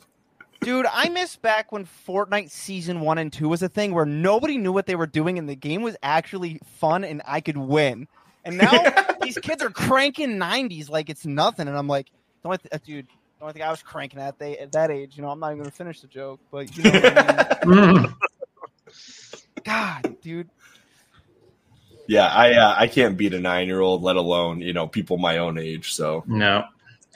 Dude, 0.61 0.85
I 0.91 1.07
miss 1.09 1.37
back 1.37 1.71
when 1.71 1.85
Fortnite 1.85 2.51
season 2.51 2.99
one 2.99 3.17
and 3.17 3.31
two 3.31 3.47
was 3.47 3.61
a 3.61 3.69
thing 3.69 3.93
where 3.93 4.05
nobody 4.05 4.57
knew 4.57 4.73
what 4.73 4.87
they 4.87 4.95
were 4.95 5.07
doing 5.07 5.39
and 5.39 5.47
the 5.47 5.55
game 5.55 5.81
was 5.81 5.95
actually 6.03 6.59
fun 6.65 7.05
and 7.05 7.21
I 7.25 7.39
could 7.39 7.55
win. 7.55 8.07
And 8.43 8.57
now 8.57 8.71
these 9.21 9.37
kids 9.37 9.63
are 9.63 9.69
cranking 9.69 10.31
90s 10.31 10.89
like 10.89 11.09
it's 11.09 11.25
nothing. 11.25 11.69
And 11.69 11.77
I'm 11.77 11.87
like, 11.87 12.07
the 12.41 12.49
only 12.49 12.57
th- 12.57 12.73
uh, 12.73 12.77
dude, 12.85 13.07
the 13.39 13.45
only 13.45 13.53
thing 13.53 13.63
I 13.63 13.71
was 13.71 13.81
cranking 13.81 14.19
at, 14.19 14.37
they, 14.37 14.57
at 14.57 14.73
that 14.73 14.91
age, 14.91 15.15
you 15.15 15.23
know, 15.23 15.29
I'm 15.29 15.39
not 15.39 15.47
even 15.47 15.59
going 15.59 15.69
to 15.69 15.75
finish 15.75 16.01
the 16.01 16.07
joke, 16.07 16.41
but 16.51 16.75
you 16.75 16.83
know 16.83 16.91
what 16.91 17.17
I 17.17 17.65
mean? 17.65 18.13
God, 19.63 20.21
dude. 20.21 20.49
Yeah, 22.07 22.27
I 22.27 22.53
uh, 22.53 22.75
I 22.75 22.87
can't 22.87 23.17
beat 23.17 23.35
a 23.35 23.39
nine 23.39 23.67
year 23.67 23.81
old, 23.81 24.01
let 24.01 24.15
alone 24.15 24.61
you 24.61 24.73
know 24.73 24.87
people 24.87 25.19
my 25.19 25.37
own 25.37 25.59
age. 25.59 25.93
So 25.93 26.23
No, 26.25 26.63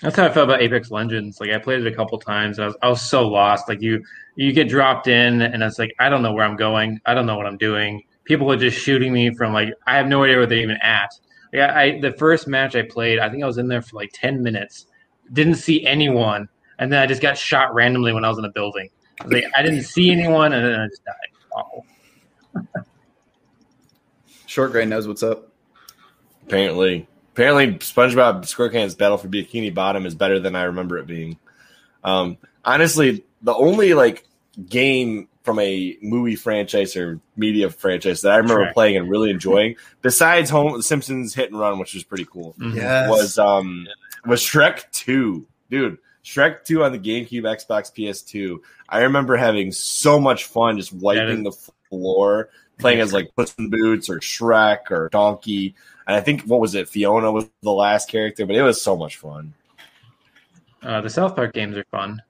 that's 0.03 0.15
how 0.15 0.25
I 0.25 0.29
felt 0.29 0.49
about 0.49 0.61
Apex 0.61 0.91
Legends. 0.91 1.39
Like 1.41 1.49
I 1.49 1.57
played 1.57 1.81
it 1.81 1.91
a 1.91 1.95
couple 1.95 2.19
times, 2.19 2.59
and 2.59 2.65
I 2.65 2.67
was 2.67 2.77
I 2.83 2.89
was 2.89 3.01
so 3.01 3.27
lost. 3.27 3.67
Like 3.67 3.81
you 3.81 4.03
you 4.35 4.53
get 4.53 4.69
dropped 4.69 5.07
in, 5.07 5.41
and 5.41 5.63
it's 5.63 5.79
like 5.79 5.95
I 5.99 6.09
don't 6.09 6.21
know 6.21 6.33
where 6.33 6.45
I'm 6.45 6.55
going. 6.55 7.01
I 7.07 7.15
don't 7.15 7.25
know 7.25 7.37
what 7.37 7.47
I'm 7.47 7.57
doing. 7.57 8.03
People 8.25 8.51
are 8.51 8.55
just 8.55 8.77
shooting 8.77 9.11
me 9.11 9.33
from 9.33 9.51
like 9.51 9.73
I 9.87 9.95
have 9.95 10.05
no 10.05 10.23
idea 10.23 10.37
where 10.37 10.45
they're 10.45 10.59
even 10.59 10.77
at. 10.83 11.09
Like 11.51 11.61
I, 11.63 11.83
I 11.83 11.99
the 11.99 12.11
first 12.11 12.47
match 12.47 12.75
I 12.75 12.83
played, 12.83 13.17
I 13.17 13.31
think 13.31 13.41
I 13.41 13.47
was 13.47 13.57
in 13.57 13.67
there 13.67 13.81
for 13.81 13.95
like 13.95 14.11
ten 14.13 14.43
minutes. 14.43 14.85
Didn't 15.31 15.55
see 15.55 15.85
anyone, 15.85 16.49
and 16.77 16.91
then 16.91 17.01
I 17.01 17.05
just 17.05 17.21
got 17.21 17.37
shot 17.37 17.73
randomly 17.73 18.13
when 18.13 18.25
I 18.25 18.29
was 18.29 18.37
in 18.37 18.45
a 18.45 18.51
building. 18.51 18.89
I, 19.21 19.25
like, 19.27 19.45
I 19.55 19.61
didn't 19.61 19.83
see 19.83 20.11
anyone, 20.11 20.53
and 20.53 20.65
then 20.65 20.79
I 20.79 20.87
just 20.87 21.03
died. 21.05 21.15
Awful. 21.55 21.85
Short 24.47 24.71
Gray 24.71 24.85
knows 24.85 25.07
what's 25.07 25.23
up. 25.23 25.49
apparently, 26.45 27.07
apparently, 27.33 27.73
SpongeBob 27.75 28.43
SquarePants 28.43 28.97
Battle 28.97 29.17
for 29.17 29.27
Bikini 29.27 29.73
Bottom 29.73 30.05
is 30.05 30.15
better 30.15 30.39
than 30.39 30.55
I 30.55 30.63
remember 30.63 30.97
it 30.97 31.07
being. 31.07 31.39
Um, 32.03 32.37
honestly, 32.63 33.23
the 33.41 33.53
only 33.53 33.93
like 33.93 34.27
game 34.67 35.27
from 35.43 35.59
a 35.59 35.97
movie 36.01 36.35
franchise 36.35 36.95
or 36.95 37.19
media 37.35 37.69
franchise 37.69 38.21
that 38.21 38.31
I 38.31 38.37
remember 38.37 38.67
Shrek. 38.67 38.73
playing 38.73 38.97
and 38.97 39.09
really 39.09 39.29
enjoying, 39.29 39.75
besides 40.01 40.49
Home 40.49 40.73
The 40.77 40.83
Simpsons 40.83 41.33
Hit 41.33 41.49
and 41.51 41.59
Run, 41.59 41.79
which 41.79 41.93
was 41.93 42.03
pretty 42.03 42.25
cool. 42.25 42.55
Yes. 42.59 43.09
was 43.09 43.37
um 43.39 43.87
was 44.25 44.41
Shrek 44.41 44.89
Two, 44.91 45.45
dude. 45.69 45.97
Shrek 46.23 46.63
Two 46.63 46.83
on 46.83 46.91
the 46.91 46.99
GameCube, 46.99 47.43
Xbox, 47.43 47.93
PS2. 47.93 48.57
I 48.89 49.01
remember 49.01 49.35
having 49.35 49.71
so 49.71 50.19
much 50.19 50.45
fun 50.45 50.77
just 50.77 50.93
wiping 50.93 51.43
the 51.43 51.51
floor, 51.89 52.49
playing 52.79 52.99
as 53.01 53.11
like 53.13 53.35
Puss 53.35 53.53
in 53.57 53.69
Boots 53.69 54.09
or 54.09 54.19
Shrek 54.19 54.89
or 54.91 55.09
Donkey. 55.09 55.75
And 56.07 56.15
I 56.15 56.21
think 56.21 56.41
what 56.43 56.59
was 56.59 56.75
it? 56.75 56.87
Fiona 56.89 57.31
was 57.31 57.49
the 57.61 57.71
last 57.71 58.09
character, 58.09 58.45
but 58.45 58.55
it 58.55 58.61
was 58.61 58.81
so 58.81 58.95
much 58.95 59.17
fun. 59.17 59.53
Uh, 60.81 61.01
the 61.01 61.09
South 61.09 61.35
Park 61.35 61.53
games 61.53 61.77
are 61.77 61.85
fun. 61.91 62.21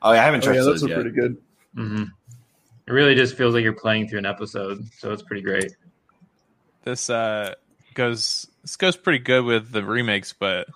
Oh, 0.00 0.12
yeah, 0.12 0.22
I 0.22 0.24
haven't 0.24 0.42
Oh, 0.42 0.46
tried 0.46 0.54
yeah, 0.56 0.62
those 0.62 0.80
those 0.80 0.84
are 0.84 0.88
yet. 0.88 0.94
pretty 1.00 1.10
good. 1.10 1.36
Mm-hmm. 1.76 2.02
It 2.86 2.92
really 2.92 3.14
just 3.14 3.36
feels 3.36 3.52
like 3.54 3.62
you're 3.64 3.72
playing 3.74 4.08
through 4.08 4.20
an 4.20 4.26
episode, 4.26 4.82
so 4.96 5.12
it's 5.12 5.22
pretty 5.22 5.42
great. 5.42 5.72
This 6.84 7.10
uh 7.10 7.54
goes 7.98 8.46
this 8.62 8.76
goes 8.76 8.96
pretty 8.96 9.18
good 9.18 9.44
with 9.44 9.70
the 9.72 9.84
remakes, 9.84 10.32
but 10.32 10.68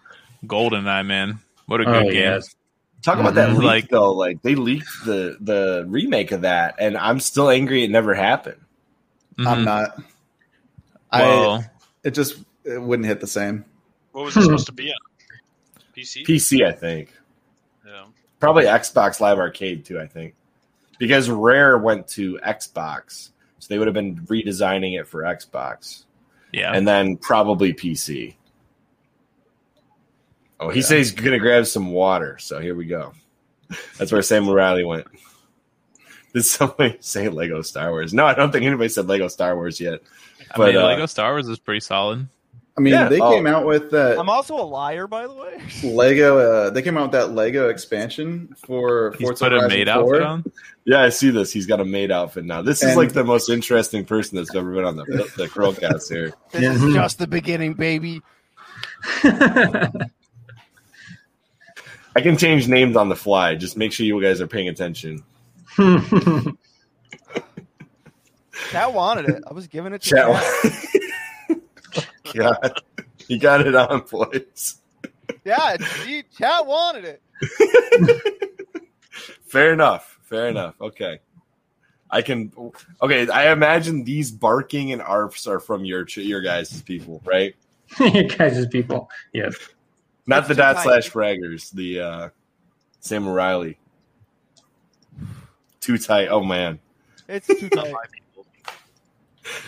GoldenEye, 0.44 1.06
man, 1.06 1.38
what 1.66 1.80
a 1.80 1.84
good 1.84 1.94
Oh, 1.94 2.02
game! 2.02 2.14
yes. 2.14 2.54
Talk 3.02 3.18
about 3.18 3.34
that 3.34 3.50
Mhm. 3.50 3.58
leak 3.58 3.64
Like- 3.66 3.88
though. 3.88 4.12
Like 4.12 4.42
they 4.42 4.54
leaked 4.54 4.88
the 5.06 5.36
the 5.40 5.84
remake 5.88 6.32
of 6.32 6.42
that, 6.42 6.74
and 6.78 6.96
I'm 6.98 7.18
still 7.20 7.48
angry 7.50 7.82
it 7.84 7.90
never 7.90 8.12
happened. 8.14 8.60
I'm 9.38 9.60
Mhm. 9.60 9.64
not. 9.64 9.98
I 11.10 11.64
it 12.04 12.12
just 12.12 12.36
it 12.64 12.80
wouldn't 12.80 13.06
hit 13.06 13.20
the 13.20 13.26
same. 13.26 13.64
What 14.12 14.26
was 14.26 14.36
it 14.36 14.42
supposed 14.42 14.66
to 14.66 14.72
be 14.72 14.90
on? 14.90 14.98
PC? 15.96 16.24
PC, 16.24 16.64
I 16.64 16.72
think. 16.72 17.12
Yeah. 17.86 18.04
Probably 18.40 18.64
Xbox 18.64 19.20
Live 19.20 19.38
Arcade 19.38 19.84
too. 19.84 19.98
I 20.00 20.06
think 20.06 20.34
because 20.98 21.28
Rare 21.28 21.78
went 21.78 22.06
to 22.08 22.38
Xbox, 22.44 23.30
so 23.58 23.66
they 23.68 23.78
would 23.78 23.86
have 23.88 23.94
been 23.94 24.16
redesigning 24.26 24.98
it 24.98 25.06
for 25.08 25.22
Xbox, 25.22 26.04
yeah, 26.52 26.72
and 26.74 26.86
then 26.86 27.16
probably 27.16 27.72
PC. 27.72 28.34
Oh, 30.60 30.68
he 30.68 30.80
Yeah. 30.80 30.86
said 30.86 30.98
he's 30.98 31.10
gonna 31.10 31.38
grab 31.38 31.66
some 31.66 31.90
water. 31.90 32.38
So 32.38 32.60
here 32.60 32.74
we 32.74 32.86
go. 32.86 33.12
That's 33.98 34.12
where 34.12 34.22
Sam 34.22 34.48
Riley 34.48 34.84
went. 34.84 35.06
Did 36.34 36.44
somebody 36.44 36.96
say 37.00 37.28
Lego 37.28 37.62
Star 37.62 37.90
Wars? 37.90 38.14
No, 38.14 38.24
I 38.26 38.34
don't 38.34 38.52
think 38.52 38.64
anybody 38.64 38.88
said 38.88 39.06
Lego 39.08 39.28
Star 39.28 39.56
Wars 39.56 39.80
yet. 39.80 40.00
I 40.50 40.56
but, 40.56 40.66
mean, 40.74 40.76
uh, 40.82 40.86
Lego 40.86 41.06
Star 41.06 41.32
Wars 41.32 41.48
is 41.48 41.58
pretty 41.58 41.80
solid. 41.80 42.28
I 42.76 42.80
mean, 42.80 42.94
Yeah, 42.94 43.08
they 43.08 43.20
oh. 43.20 43.30
came 43.30 43.46
out 43.46 43.66
with 43.66 43.90
that 43.90 44.18
I'm 44.18 44.28
also 44.30 44.56
a 44.56 44.64
liar, 44.64 45.06
by 45.06 45.26
the 45.26 45.34
way. 45.34 45.60
Lego. 45.84 46.38
Uh, 46.38 46.70
they 46.70 46.80
came 46.82 46.96
out 46.96 47.02
with 47.02 47.12
that 47.12 47.32
Lego 47.32 47.68
expansion 47.68 48.54
for 48.64 49.12
He's 49.18 49.26
Forza 49.26 49.44
put 49.44 49.52
a 49.52 49.56
Horizon 49.60 49.78
maid 49.78 49.88
4. 49.88 49.94
outfit 49.94 50.22
on. 50.22 50.44
Yeah, 50.86 51.02
I 51.02 51.10
see 51.10 51.30
this. 51.30 51.52
He's 51.52 51.66
got 51.66 51.80
a 51.80 51.84
maid 51.84 52.10
outfit 52.10 52.44
now. 52.44 52.62
This 52.62 52.82
is 52.82 52.96
like 52.96 53.12
the 53.12 53.24
most 53.24 53.50
interesting 53.50 54.04
person 54.04 54.36
that's 54.36 54.54
ever 54.54 54.72
been 54.74 54.84
on 54.84 54.96
the 54.96 55.04
the 55.36 55.46
Chrillcast 55.48 56.08
here. 56.10 56.32
This 56.50 56.76
is 56.76 56.82
Mhm. 56.82 56.94
just 56.94 57.18
the 57.18 57.26
beginning, 57.26 57.74
baby. 57.74 58.22
I 59.24 59.90
can 62.20 62.36
change 62.36 62.68
names 62.68 62.96
on 62.96 63.08
the 63.08 63.16
fly. 63.16 63.54
Just 63.54 63.76
make 63.76 63.92
sure 63.92 64.06
you 64.06 64.20
guys 64.20 64.40
are 64.40 64.46
paying 64.46 64.68
attention. 64.68 65.22
Chat 68.70 68.92
wanted 68.92 69.28
it. 69.28 69.42
I 69.48 69.52
was 69.52 69.66
giving 69.66 69.92
it 69.92 70.02
to 70.02 70.10
Chat. 70.10 70.44
Chat. 72.24 72.60
God, 72.62 72.82
you 73.28 73.38
got 73.38 73.66
it 73.66 73.74
on, 73.74 74.00
boys. 74.10 74.80
Yeah, 75.44 75.76
gee, 76.04 76.24
chat 76.36 76.66
wanted 76.66 77.04
it. 77.04 78.38
Fair 79.44 79.72
enough. 79.72 80.18
Fair 80.22 80.48
enough. 80.48 80.80
Okay. 80.80 81.20
I 82.10 82.22
can. 82.22 82.52
Okay, 83.00 83.28
I 83.28 83.52
imagine 83.52 84.04
these 84.04 84.30
barking 84.30 84.92
and 84.92 85.00
arfs 85.00 85.46
are 85.46 85.60
from 85.60 85.84
your 85.84 86.06
your 86.08 86.42
guys' 86.42 86.82
people, 86.82 87.22
right? 87.24 87.54
you 88.00 88.24
guys 88.28 88.66
people. 88.68 89.10
Yes. 89.32 89.54
Not 90.26 90.40
It's 90.40 90.48
the 90.48 90.54
dot 90.54 90.76
tight. 90.76 90.84
slash 90.84 91.10
fraggers. 91.10 91.70
The 91.72 92.00
uh, 92.00 92.28
Sam 93.00 93.26
O'Reilly. 93.26 93.78
Too 95.80 95.98
tight. 95.98 96.28
Oh 96.28 96.42
man. 96.42 96.78
It's 97.28 97.46
too 97.46 97.68
tight. 97.68 97.92
my 97.92 98.04
people. 98.12 98.46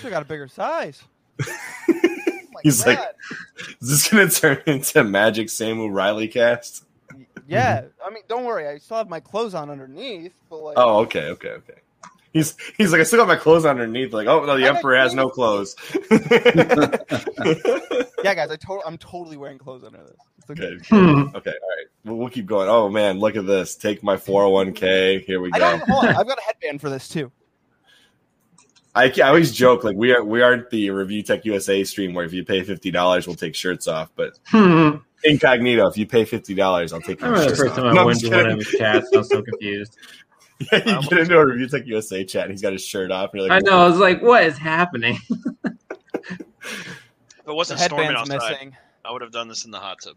Should 0.01 0.11
got 0.11 0.23
a 0.23 0.27
bigger 0.27 0.49
size. 0.49 1.03
He's 2.71 2.85
like- 2.87 2.99
Is 3.81 3.89
this 3.89 4.09
gonna 4.09 4.29
turn 4.29 4.61
into 4.67 5.05
Magic 5.05 5.47
SamuRylee 5.49 6.33
cast? 6.33 6.85
yeah. 7.47 7.83
I 8.05 8.11
mean, 8.11 8.23
don't 8.29 8.45
worry. 8.45 8.67
I 8.67 8.79
still 8.79 8.97
have 8.97 9.09
my 9.09 9.21
clothes 9.21 9.55
on 9.55 9.71
underneath, 9.71 10.35
but 10.51 10.57
like, 10.63 10.75
Oh, 10.79 10.99
okay, 11.01 11.29
okay, 11.31 11.51
okay. 11.51 11.75
He's 12.33 12.57
he's 12.77 12.91
like, 12.91 13.01
I 13.01 13.05
still 13.05 13.21
got 13.21 13.29
my 13.29 13.37
clothes 13.37 13.65
underneath. 13.65 14.13
Like, 14.13 14.27
oh 14.27 14.45
no, 14.45 14.57
the 14.59 14.65
I 14.65 14.69
emperor 14.71 14.97
has 14.97 15.15
no 15.15 15.29
clothes. 15.29 15.77
yeah, 18.25 18.35
guys. 18.35 18.51
I 18.51 18.57
to- 18.57 18.83
I'm 18.85 18.99
totally 18.99 19.37
wearing 19.37 19.59
clothes 19.59 19.85
under 19.85 19.99
this. 20.03 20.17
It's 20.39 20.51
okay. 20.51 20.65
okay, 20.65 20.87
okay, 20.97 20.97
all 21.31 21.39
right. 21.39 21.87
We'll, 22.05 22.17
we'll 22.17 22.29
keep 22.31 22.47
going. 22.47 22.69
Oh 22.69 22.89
man, 22.89 23.19
look 23.21 23.37
at 23.37 23.47
this. 23.47 23.77
Take 23.77 24.03
my 24.03 24.17
401k. 24.17 25.25
Here 25.25 25.41
we 25.41 25.51
go. 25.53 25.79
Hold 25.79 26.07
on. 26.07 26.17
I've 26.17 26.27
got 26.27 26.39
a 26.39 26.43
headband 26.43 26.81
for 26.81 26.91
this 26.91 27.09
too. 27.09 27.31
I, 28.95 29.13
I 29.17 29.29
always 29.29 29.53
joke 29.53 29.83
like 29.85 29.97
we 29.97 30.13
are 30.13 30.23
we 30.25 30.43
aren't 30.43 30.71
the 30.71 30.89
ReviewTechUSA 30.89 31.87
stream 31.87 32.15
where 32.15 32.25
if 32.25 32.33
you 32.33 32.45
pay 32.45 32.63
fifty 32.63 32.91
dollars 32.91 33.27
we'll 33.27 33.37
take 33.37 33.55
shirts 33.55 33.89
off, 33.89 34.11
but 34.15 34.39
I 34.53 35.01
incognito 35.25 35.87
if 35.89 35.97
you 35.97 36.07
pay 36.07 36.25
fifty 36.25 36.55
dollars 36.55 36.93
I'll 36.93 37.01
take 37.01 37.21
your 37.21 37.31
remember 37.31 37.51
the 37.51 37.57
shirts 37.57 37.61
first 37.61 37.71
off. 37.73 37.77
time 37.79 37.87
I 37.87 37.93
No, 37.93 38.01
I'm 38.01 38.07
went 38.07 38.21
just 38.21 38.31
to 38.33 38.37
one 38.39 38.51
of 38.51 38.59
his 38.59 38.69
chats. 38.69 39.09
I 39.13 39.19
was 39.19 39.29
so 39.29 39.43
confused. 39.43 39.97
Yeah, 40.71 41.01
you 41.01 41.09
get 41.09 41.19
into 41.19 41.37
a 41.37 41.45
ReviewTechUSA 41.45 42.29
chat 42.29 42.45
and 42.45 42.53
he's 42.53 42.63
got 42.63 42.73
his 42.73 42.85
shirt 42.85 43.11
off. 43.11 43.33
And 43.33 43.43
you're 43.43 43.53
I 43.53 43.57
like, 43.57 43.65
know. 43.65 43.81
I 43.81 43.89
was 43.89 43.99
like, 43.99 44.23
"What 44.23 44.45
is 44.45 44.57
happening?" 44.57 45.19
If 46.65 47.49
it 47.49 47.55
wasn't 47.55 47.81
storming 47.81 48.13
outside, 48.17 48.39
missing. 48.53 48.77
I 49.05 49.13
would 49.13 49.21
have 49.21 49.33
done 49.33 49.49
this 49.49 49.65
in 49.65 49.71
the 49.73 49.79
hot 49.81 49.99
tub. 50.03 50.17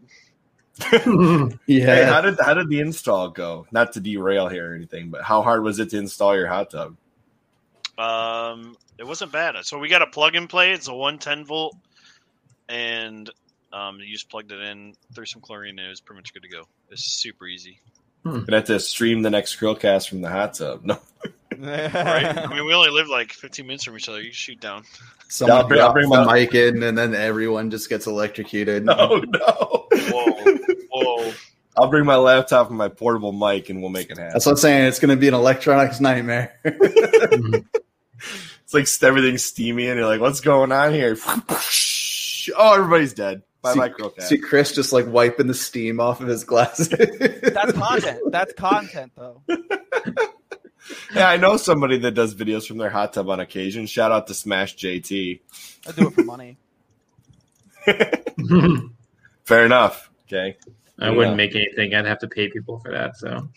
Hey, 0.90 1.58
Yeah, 1.66 2.06
how 2.10 2.20
did 2.20 2.38
how 2.40 2.54
did 2.54 2.68
the 2.68 2.78
install 2.80 3.30
go? 3.30 3.66
Not 3.72 3.92
to 3.94 4.00
derail 4.00 4.48
here 4.48 4.70
or 4.72 4.74
anything, 4.76 5.10
but 5.10 5.22
how 5.24 5.42
hard 5.42 5.62
was 5.64 5.80
it 5.80 5.90
to 5.90 5.98
install 5.98 6.36
your 6.36 6.46
hot 6.46 6.70
tub? 6.70 6.96
Um, 7.98 8.76
it 8.96 9.06
wasn't 9.06 9.32
bad. 9.32 9.56
So 9.64 9.78
we 9.78 9.88
got 9.88 10.02
a 10.02 10.06
plug 10.06 10.34
and 10.36 10.48
play. 10.48 10.72
It's 10.72 10.88
a 10.88 10.94
110 10.94 11.44
volt, 11.44 11.76
and 12.68 13.28
um, 13.72 13.98
you 14.00 14.12
just 14.12 14.30
plugged 14.30 14.52
it 14.52 14.60
in, 14.60 14.94
threw 15.14 15.24
some 15.26 15.42
chlorine, 15.42 15.78
and 15.78 15.86
it 15.86 15.90
was 15.90 16.00
pretty 16.00 16.18
much 16.18 16.32
good 16.32 16.42
to 16.42 16.48
go. 16.48 16.62
It's 16.90 17.04
super 17.04 17.46
easy, 17.46 17.80
Gonna 18.24 18.44
have 18.50 18.64
to 18.64 18.78
stream 18.80 19.22
the 19.22 19.30
next 19.30 19.58
Chrillcast 19.58 20.08
from 20.08 20.20
the 20.20 20.28
hot 20.28 20.54
tub. 20.54 20.84
No, 20.84 20.98
right? 21.58 22.36
I 22.38 22.46
mean, 22.46 22.64
we 22.66 22.74
only 22.74 22.90
live 22.90 23.08
like 23.08 23.32
15 23.32 23.66
minutes 23.66 23.84
from 23.84 23.96
each 23.96 24.08
other. 24.08 24.20
You 24.20 24.32
shoot 24.32 24.60
down. 24.60 24.84
someone 25.28 25.56
I'll 25.58 25.66
bring- 25.68 25.80
I'll 25.80 25.92
bring 25.92 26.08
my- 26.08 26.32
mic 26.40 26.54
in, 26.54 26.82
and 26.82 26.96
then 26.98 27.14
everyone 27.14 27.70
just 27.70 27.88
gets 27.88 28.06
electrocuted. 28.06 28.84
no, 28.84 29.22
no. 29.26 29.86
Whoa, 29.92 30.56
whoa! 30.90 31.32
I'll 31.76 31.88
bring 31.88 32.04
my 32.06 32.16
laptop 32.16 32.68
and 32.68 32.76
my 32.78 32.88
portable 32.88 33.32
mic, 33.32 33.70
and 33.70 33.80
we'll 33.80 33.90
make 33.90 34.10
it 34.10 34.18
happen. 34.18 34.32
That's 34.32 34.46
what 34.46 34.52
I'm 34.52 34.58
saying. 34.58 34.86
It's 34.86 34.98
going 34.98 35.10
to 35.10 35.16
be 35.20 35.28
an 35.28 35.34
electronics 35.34 36.00
nightmare. 36.00 36.58
It's 38.64 38.74
like 38.74 38.86
everything's 39.08 39.44
steamy, 39.44 39.88
and 39.88 39.98
you're 39.98 40.06
like, 40.08 40.20
"What's 40.20 40.40
going 40.40 40.72
on 40.72 40.92
here?" 40.92 41.16
Oh, 42.56 42.74
everybody's 42.76 43.12
dead. 43.12 43.42
my 43.62 43.74
See- 43.74 43.78
micro 43.78 44.08
cat. 44.08 44.24
See 44.24 44.38
Chris 44.38 44.72
just 44.72 44.90
like 44.90 45.06
wiping 45.06 45.48
the 45.48 45.54
steam 45.54 46.00
off 46.00 46.22
of 46.22 46.28
his 46.28 46.44
glasses. 46.44 46.88
That's 46.88 47.72
content. 47.72 48.20
That's 48.32 48.54
content, 48.54 49.12
though. 49.16 49.42
Yeah, 51.14 51.28
I 51.28 51.36
know 51.36 51.58
somebody 51.58 51.98
that 51.98 52.12
does 52.12 52.34
videos 52.34 52.66
from 52.66 52.78
their 52.78 52.88
hot 52.88 53.12
tub 53.12 53.28
on 53.28 53.38
occasion. 53.40 53.84
Shout 53.86 54.12
out 54.12 54.28
to 54.28 54.34
Smash 54.34 54.76
JT. 54.76 55.40
I 55.86 55.92
do 55.92 56.06
it 56.08 56.14
for 56.14 56.24
money. 56.24 56.56
Fair 59.44 59.66
enough. 59.66 60.10
Okay. 60.26 60.56
I 60.98 61.10
wouldn't 61.10 61.36
make 61.36 61.54
anything. 61.54 61.92
I'd 61.94 62.06
have 62.06 62.20
to 62.20 62.28
pay 62.28 62.48
people 62.48 62.80
for 62.80 62.92
that. 62.92 63.16
So 63.18 63.48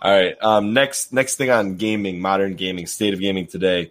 All 0.00 0.12
right. 0.12 0.36
Um, 0.40 0.72
next, 0.72 1.12
next 1.12 1.36
thing 1.36 1.50
on 1.50 1.76
gaming, 1.76 2.20
modern 2.20 2.54
gaming, 2.54 2.86
state 2.86 3.14
of 3.14 3.20
gaming 3.20 3.46
today. 3.46 3.90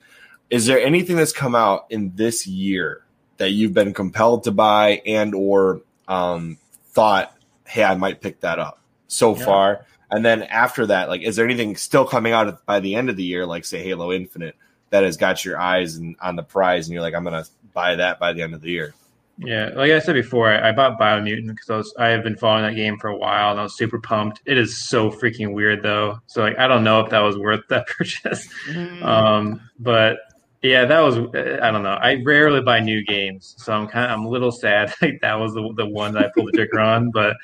Is 0.49 0.65
there 0.65 0.79
anything 0.79 1.15
that's 1.17 1.33
come 1.33 1.55
out 1.55 1.85
in 1.89 2.13
this 2.15 2.47
year 2.47 3.03
that 3.37 3.51
you've 3.51 3.73
been 3.73 3.93
compelled 3.93 4.45
to 4.45 4.51
buy 4.51 5.01
and 5.05 5.35
or 5.35 5.81
um, 6.07 6.57
thought, 6.91 7.35
hey, 7.65 7.83
I 7.83 7.95
might 7.95 8.21
pick 8.21 8.39
that 8.41 8.59
up 8.59 8.79
so 9.07 9.35
Yeah. 9.35 9.45
far? 9.45 9.85
And 10.09 10.23
then 10.23 10.43
after 10.43 10.85
that, 10.85 11.09
like, 11.09 11.21
is 11.21 11.35
there 11.35 11.43
anything 11.45 11.75
still 11.75 12.05
coming 12.05 12.31
out 12.31 12.65
by 12.65 12.79
the 12.79 12.95
end 12.95 13.09
of 13.09 13.17
the 13.17 13.23
year, 13.23 13.45
like 13.45 13.65
say 13.65 13.83
Halo 13.83 14.13
Infinite, 14.13 14.55
that 14.89 15.03
has 15.03 15.17
got 15.17 15.43
your 15.43 15.59
eyes 15.59 15.97
and, 15.97 16.15
on 16.21 16.37
the 16.37 16.43
prize, 16.43 16.87
and 16.87 16.93
you're 16.93 17.01
like, 17.01 17.13
I'm 17.13 17.25
gonna 17.25 17.43
buy 17.73 17.95
that 17.95 18.17
by 18.17 18.31
the 18.31 18.41
end 18.41 18.53
of 18.53 18.61
the 18.61 18.71
year? 18.71 18.93
Yeah, 19.39 19.69
like 19.75 19.91
I 19.91 19.99
said 19.99 20.13
before, 20.13 20.49
I, 20.49 20.69
I 20.69 20.71
bought 20.71 20.99
Biomutant 20.99 21.47
because 21.47 21.69
I 21.69 21.77
was 21.77 21.93
I 21.99 22.07
have 22.07 22.23
been 22.23 22.37
following 22.37 22.63
that 22.63 22.75
game 22.75 22.97
for 22.97 23.07
a 23.07 23.15
while 23.15 23.51
and 23.51 23.59
I 23.59 23.63
was 23.63 23.77
super 23.77 23.99
pumped. 23.99 24.41
It 24.45 24.57
is 24.57 24.77
so 24.77 25.11
freaking 25.11 25.53
weird 25.53 25.83
though. 25.83 26.19
So 26.25 26.41
like 26.41 26.57
I 26.57 26.67
don't 26.67 26.83
know 26.83 27.01
if 27.01 27.11
that 27.11 27.19
was 27.19 27.37
worth 27.37 27.61
that 27.69 27.87
purchase. 27.87 28.47
Mm. 28.67 29.03
Um, 29.03 29.61
but 29.79 30.17
yeah, 30.63 30.85
that 30.85 30.99
was 31.01 31.17
I 31.17 31.71
don't 31.71 31.83
know. 31.83 31.97
I 32.01 32.21
rarely 32.25 32.61
buy 32.61 32.79
new 32.79 33.03
games, 33.05 33.53
so 33.59 33.73
I'm 33.73 33.87
kind 33.87 34.05
of 34.05 34.11
I'm 34.17 34.25
a 34.25 34.29
little 34.29 34.51
sad. 34.51 34.93
Like 35.01 35.19
that 35.21 35.35
was 35.35 35.53
the 35.53 35.71
the 35.75 35.87
one 35.87 36.13
that 36.13 36.25
I 36.25 36.31
pulled 36.33 36.47
the 36.47 36.53
trigger 36.53 36.79
on, 36.79 37.11
but 37.13 37.35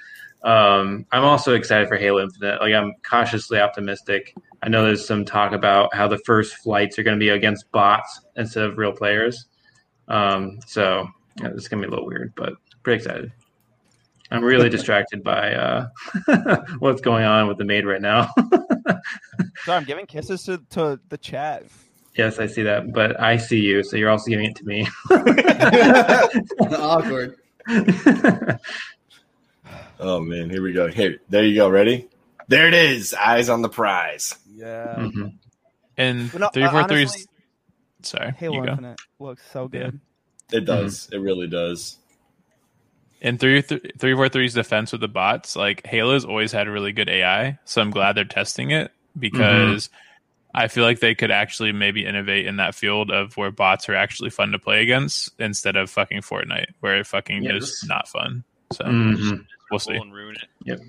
um, 0.44 1.06
I'm 1.12 1.24
also 1.24 1.54
excited 1.54 1.88
for 1.88 1.96
Halo 1.96 2.24
Infinite. 2.24 2.60
Like 2.60 2.74
I'm 2.74 2.94
cautiously 3.08 3.60
optimistic. 3.60 4.34
I 4.64 4.70
know 4.70 4.84
there's 4.84 5.06
some 5.06 5.26
talk 5.26 5.52
about 5.52 5.94
how 5.94 6.08
the 6.08 6.18
first 6.20 6.56
flights 6.56 6.98
are 6.98 7.04
going 7.04 7.18
to 7.18 7.24
be 7.24 7.30
against 7.30 7.72
bots 7.72 8.22
instead 8.36 8.64
of 8.64 8.78
real 8.78 8.94
players. 8.94 9.46
Um, 10.08 10.60
so 10.66 11.08
yeah, 11.42 11.48
it's 11.56 11.68
going 11.68 11.82
to 11.82 11.88
be 11.88 11.92
a 11.92 11.92
little 11.96 12.06
weird, 12.06 12.34
but 12.36 12.54
pretty 12.84 13.04
excited. 13.04 13.32
I'm 14.32 14.44
really 14.44 14.70
distracted 14.78 15.24
by 15.24 15.54
uh, 15.54 15.88
what's 16.80 17.02
going 17.02 17.24
on 17.26 17.48
with 17.48 17.58
the 17.58 17.66
maid 17.66 17.86
right 17.86 18.02
now. 18.02 18.30
Sorry, 19.66 19.78
I'm 19.78 19.84
giving 19.84 20.06
kisses 20.06 20.44
to, 20.44 20.58
to 20.72 21.00
the 21.10 21.18
chat. 21.18 21.64
yes, 22.16 22.40
I 22.40 22.48
see 22.48 22.64
that, 22.64 22.94
but 22.94 23.20
I 23.20 23.38
see 23.38 23.60
you, 23.60 23.84
so 23.84 23.96
you're 23.98 24.10
also 24.10 24.30
giving 24.30 24.46
it 24.46 24.56
to 24.58 24.66
me. 24.66 24.88
Awkward. 26.78 27.38
Oh 30.00 30.20
man, 30.20 30.50
here 30.50 30.62
we 30.62 30.74
go. 30.74 30.88
Here, 30.90 31.20
there 31.30 31.44
you 31.46 31.56
go. 31.56 31.70
Ready? 31.70 32.08
There 32.50 32.68
it 32.68 32.74
is. 32.74 33.14
Eyes 33.14 33.48
on 33.50 33.62
the 33.62 33.70
prize. 33.70 34.36
Yeah. 34.54 34.96
Mhm. 34.98 35.34
And 35.96 36.32
But 36.32 36.42
no, 36.42 36.50
three 36.50 36.64
uh, 36.64 36.72
four 36.72 36.88
three's. 36.88 37.10
honestly, 37.12 37.26
Sorry, 38.02 38.32
Halo 38.32 38.56
you 38.56 38.66
go. 38.66 38.72
Infinite 38.72 39.00
looks 39.20 39.44
so 39.52 39.68
good. 39.70 40.00
It 40.54 40.64
does. 40.66 41.10
It 41.12 41.18
really 41.18 41.48
does. 41.48 41.98
In 43.22 43.38
three 43.38 43.62
th- 43.62 43.82
three 44.00 44.14
four 44.14 44.30
three's 44.30 44.54
defense 44.54 44.92
with 44.92 45.02
the 45.02 45.08
bots, 45.08 45.56
like 45.56 45.86
Halo's 45.86 46.26
always 46.26 46.52
had 46.52 46.68
really 46.68 46.92
good 46.94 47.10
AI, 47.10 47.58
so 47.66 47.82
I'm 47.82 47.92
glad 47.92 48.14
they're 48.16 48.24
testing 48.26 48.72
it 48.72 48.92
because 49.18 49.90
I 50.54 50.68
feel 50.68 50.84
like 50.84 51.00
they 51.00 51.16
could 51.16 51.32
actually 51.32 51.72
maybe 51.72 52.06
innovate 52.06 52.46
in 52.46 52.58
that 52.58 52.76
field 52.76 53.12
of 53.12 53.36
where 53.38 53.50
bots 53.50 53.88
are 53.90 53.96
actually 53.96 54.30
fun 54.30 54.52
to 54.52 54.60
play 54.60 54.84
against 54.84 55.32
instead 55.40 55.76
of 55.76 55.90
fucking 55.90 56.22
Fortnite, 56.22 56.68
where 56.82 57.00
it 57.00 57.08
fucking 57.08 57.44
Yes. 57.44 57.64
is 57.64 57.86
not 57.88 58.08
fun. 58.08 58.44
So 58.74 58.84
Mhm. 58.86 59.46
we'll 59.72 59.80
see. 59.80 59.94
and 59.96 60.14
ruin 60.14 60.36
it. 60.66 60.80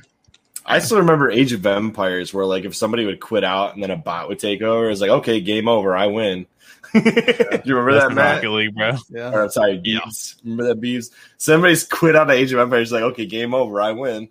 I 0.66 0.78
still 0.78 0.98
remember 0.98 1.30
Age 1.30 1.52
of 1.52 1.64
Empires, 1.66 2.32
where 2.32 2.46
like 2.46 2.64
if 2.64 2.74
somebody 2.74 3.04
would 3.04 3.20
quit 3.20 3.44
out 3.44 3.74
and 3.74 3.82
then 3.82 3.90
a 3.90 3.96
bot 3.96 4.28
would 4.28 4.38
take 4.38 4.62
over, 4.62 4.90
it's 4.90 5.00
like 5.00 5.10
okay, 5.10 5.40
game 5.40 5.68
over, 5.68 5.94
I 5.96 6.06
win. 6.06 6.46
you 6.94 7.00
remember 7.02 7.92
That's 7.92 8.04
that, 8.04 8.08
the 8.08 8.14
Matt? 8.14 8.44
League, 8.50 8.74
bro. 8.74 8.92
Yeah. 9.10 9.32
Or 9.34 9.48
sorry, 9.50 9.80
Yeah. 9.84 9.98
Beeves. 10.04 10.36
Remember 10.44 10.64
that 10.68 10.80
Beeves? 10.80 11.10
Somebody's 11.38 11.84
quit 11.84 12.14
out 12.16 12.30
of 12.30 12.36
Age 12.36 12.52
of 12.52 12.60
Empires, 12.60 12.92
like 12.92 13.02
okay, 13.02 13.26
game 13.26 13.52
over, 13.52 13.80
I 13.80 13.92
win 13.92 14.28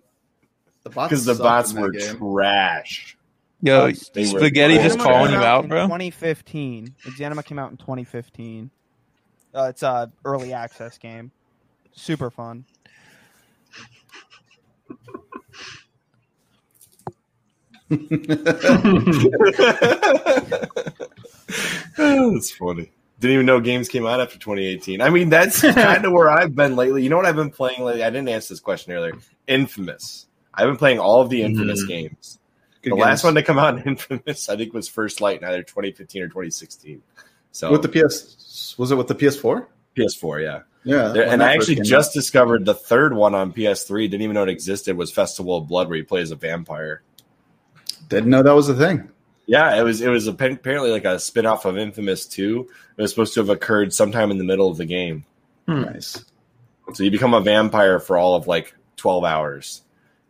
The 0.82 0.90
bots 0.90 1.10
because 1.10 1.24
the 1.26 1.34
bots 1.34 1.72
were 1.74 1.90
game. 1.90 2.16
trash. 2.16 3.16
Yo, 3.60 3.90
They 4.12 4.22
were- 4.32 4.40
spaghetti 4.40 4.74
just 4.76 4.98
calling 4.98 5.32
you 5.32 5.38
out, 5.38 5.68
bro. 5.68 5.82
2015. 5.84 6.94
Exanima 7.04 7.44
came 7.44 7.58
out 7.58 7.70
in 7.70 7.76
2015. 7.76 8.70
Uh, 9.54 9.66
it's 9.70 9.82
a 9.82 10.10
early 10.24 10.52
access 10.52 10.98
game. 10.98 11.30
Super 11.92 12.30
fun. 12.30 12.64
that's 21.96 22.50
funny. 22.52 22.90
Didn't 23.20 23.34
even 23.34 23.46
know 23.46 23.60
games 23.60 23.88
came 23.88 24.06
out 24.06 24.20
after 24.20 24.38
2018. 24.38 25.00
I 25.00 25.10
mean, 25.10 25.28
that's 25.30 25.60
kind 25.60 26.04
of 26.04 26.12
where 26.12 26.30
I've 26.30 26.54
been 26.54 26.76
lately. 26.76 27.02
You 27.02 27.10
know 27.10 27.16
what 27.16 27.26
I've 27.26 27.36
been 27.36 27.50
playing 27.50 27.82
lately? 27.84 28.02
I 28.04 28.10
didn't 28.10 28.28
answer 28.28 28.52
this 28.54 28.60
question 28.60 28.92
earlier. 28.92 29.14
Infamous. 29.46 30.26
I've 30.52 30.66
been 30.66 30.76
playing 30.76 30.98
all 30.98 31.20
of 31.20 31.30
the 31.30 31.42
Infamous 31.42 31.84
Mhm. 31.84 31.88
games. 31.88 32.38
Good 32.82 32.92
the 32.92 32.96
last 32.96 33.24
one 33.24 33.34
to 33.36 33.42
come 33.42 33.58
out 33.58 33.78
in 33.78 33.82
Infamous, 33.86 34.48
I 34.48 34.56
think, 34.56 34.74
was 34.74 34.88
First 34.88 35.20
Light 35.20 35.40
in 35.40 35.48
either 35.48 35.62
2015 35.62 36.22
or 36.22 36.28
2016. 36.28 37.02
So 37.52 37.70
with 37.70 37.82
the 37.82 37.88
PS 37.88 38.74
was 38.78 38.90
it 38.90 38.96
with 38.96 39.06
the 39.08 39.14
PS4? 39.14 39.66
PS4, 39.96 40.42
yeah. 40.42 40.60
Yeah, 40.86 41.08
There- 41.08 41.26
and 41.26 41.42
I 41.42 41.54
actually 41.54 41.76
just 41.76 42.10
out. 42.10 42.14
discovered 42.14 42.64
the 42.66 42.74
third 42.74 43.14
one 43.14 43.34
on 43.34 43.52
PS3. 43.52 44.10
Didn't 44.10 44.22
even 44.22 44.34
know 44.34 44.42
it 44.42 44.48
existed. 44.50 44.96
Was 44.96 45.10
Festival 45.12 45.56
of 45.56 45.66
Blood, 45.68 45.88
where 45.88 45.96
you 45.96 46.04
play 46.04 46.20
as 46.20 46.30
a 46.32 46.36
vampire. 46.36 47.02
Didn't 48.08 48.30
know 48.30 48.42
that 48.42 48.54
was 48.54 48.68
a 48.68 48.74
thing. 48.74 49.08
Yeah, 49.46 49.78
it 49.78 49.82
was. 49.82 50.00
It 50.00 50.08
was 50.08 50.26
apparently 50.26 50.90
like 50.90 51.04
a 51.04 51.18
spin 51.18 51.44
off 51.46 51.64
of 51.66 51.76
Infamous 51.76 52.26
Two. 52.26 52.68
It 52.96 53.02
was 53.02 53.10
supposed 53.10 53.34
to 53.34 53.40
have 53.40 53.50
occurred 53.50 53.92
sometime 53.92 54.30
in 54.30 54.38
the 54.38 54.44
middle 54.44 54.70
of 54.70 54.78
the 54.78 54.86
game. 54.86 55.24
Hmm. 55.68 55.82
Nice. 55.82 56.24
So 56.94 57.02
you 57.02 57.10
become 57.10 57.34
a 57.34 57.40
vampire 57.40 57.98
for 57.98 58.16
all 58.16 58.36
of 58.36 58.46
like 58.46 58.74
twelve 58.96 59.24
hours, 59.24 59.82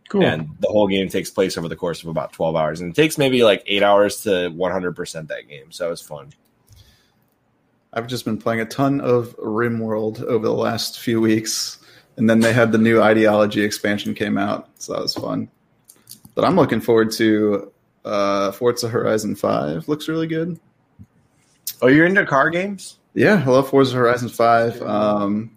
Cool. 0.08 0.24
and 0.24 0.48
the 0.60 0.68
whole 0.68 0.88
game 0.88 1.08
takes 1.08 1.30
place 1.30 1.56
over 1.56 1.68
the 1.68 1.76
course 1.76 2.02
of 2.02 2.08
about 2.08 2.32
twelve 2.32 2.56
hours, 2.56 2.80
and 2.80 2.90
it 2.90 2.96
takes 2.96 3.16
maybe 3.18 3.44
like 3.44 3.62
eight 3.66 3.82
hours 3.84 4.22
to 4.22 4.48
one 4.50 4.72
hundred 4.72 4.96
percent 4.96 5.28
that 5.28 5.48
game. 5.48 5.70
So 5.70 5.86
it 5.86 5.90
was 5.90 6.02
fun. 6.02 6.30
I've 7.92 8.08
just 8.08 8.24
been 8.24 8.38
playing 8.38 8.60
a 8.60 8.64
ton 8.66 9.00
of 9.00 9.36
RimWorld 9.36 10.22
over 10.24 10.44
the 10.44 10.52
last 10.52 10.98
few 10.98 11.20
weeks, 11.20 11.78
and 12.16 12.28
then 12.28 12.40
they 12.40 12.52
had 12.52 12.72
the 12.72 12.78
new 12.78 13.00
ideology 13.00 13.62
expansion 13.62 14.14
came 14.14 14.36
out, 14.36 14.68
so 14.78 14.92
that 14.94 15.02
was 15.02 15.14
fun. 15.14 15.48
But 16.34 16.44
I'm 16.44 16.56
looking 16.56 16.80
forward 16.80 17.12
to 17.12 17.72
uh, 18.04 18.52
Forza 18.52 18.88
Horizon 18.88 19.36
Five. 19.36 19.88
Looks 19.88 20.08
really 20.08 20.26
good. 20.26 20.58
Oh, 21.80 21.88
you're 21.88 22.06
into 22.06 22.24
car 22.26 22.50
games? 22.50 22.98
Yeah, 23.14 23.42
I 23.46 23.50
love 23.50 23.68
Forza 23.68 23.96
Horizon 23.96 24.28
Five. 24.28 24.80
Um, 24.82 25.56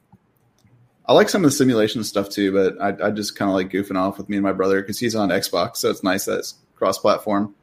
I 1.07 1.13
like 1.13 1.29
some 1.29 1.43
of 1.43 1.51
the 1.51 1.55
simulation 1.55 2.03
stuff 2.03 2.29
too, 2.29 2.51
but 2.51 2.81
I, 2.81 3.07
I 3.07 3.11
just 3.11 3.35
kind 3.35 3.49
of 3.49 3.55
like 3.55 3.69
goofing 3.69 3.97
off 3.97 4.17
with 4.17 4.27
me 4.27 4.37
and 4.37 4.43
my 4.43 4.51
brother 4.51 4.81
because 4.81 4.99
he's 4.99 5.15
on 5.15 5.29
Xbox, 5.29 5.77
so 5.77 5.89
it's 5.89 6.03
nice 6.03 6.25
that 6.25 6.39
it's 6.39 6.55
cross-platform. 6.75 7.55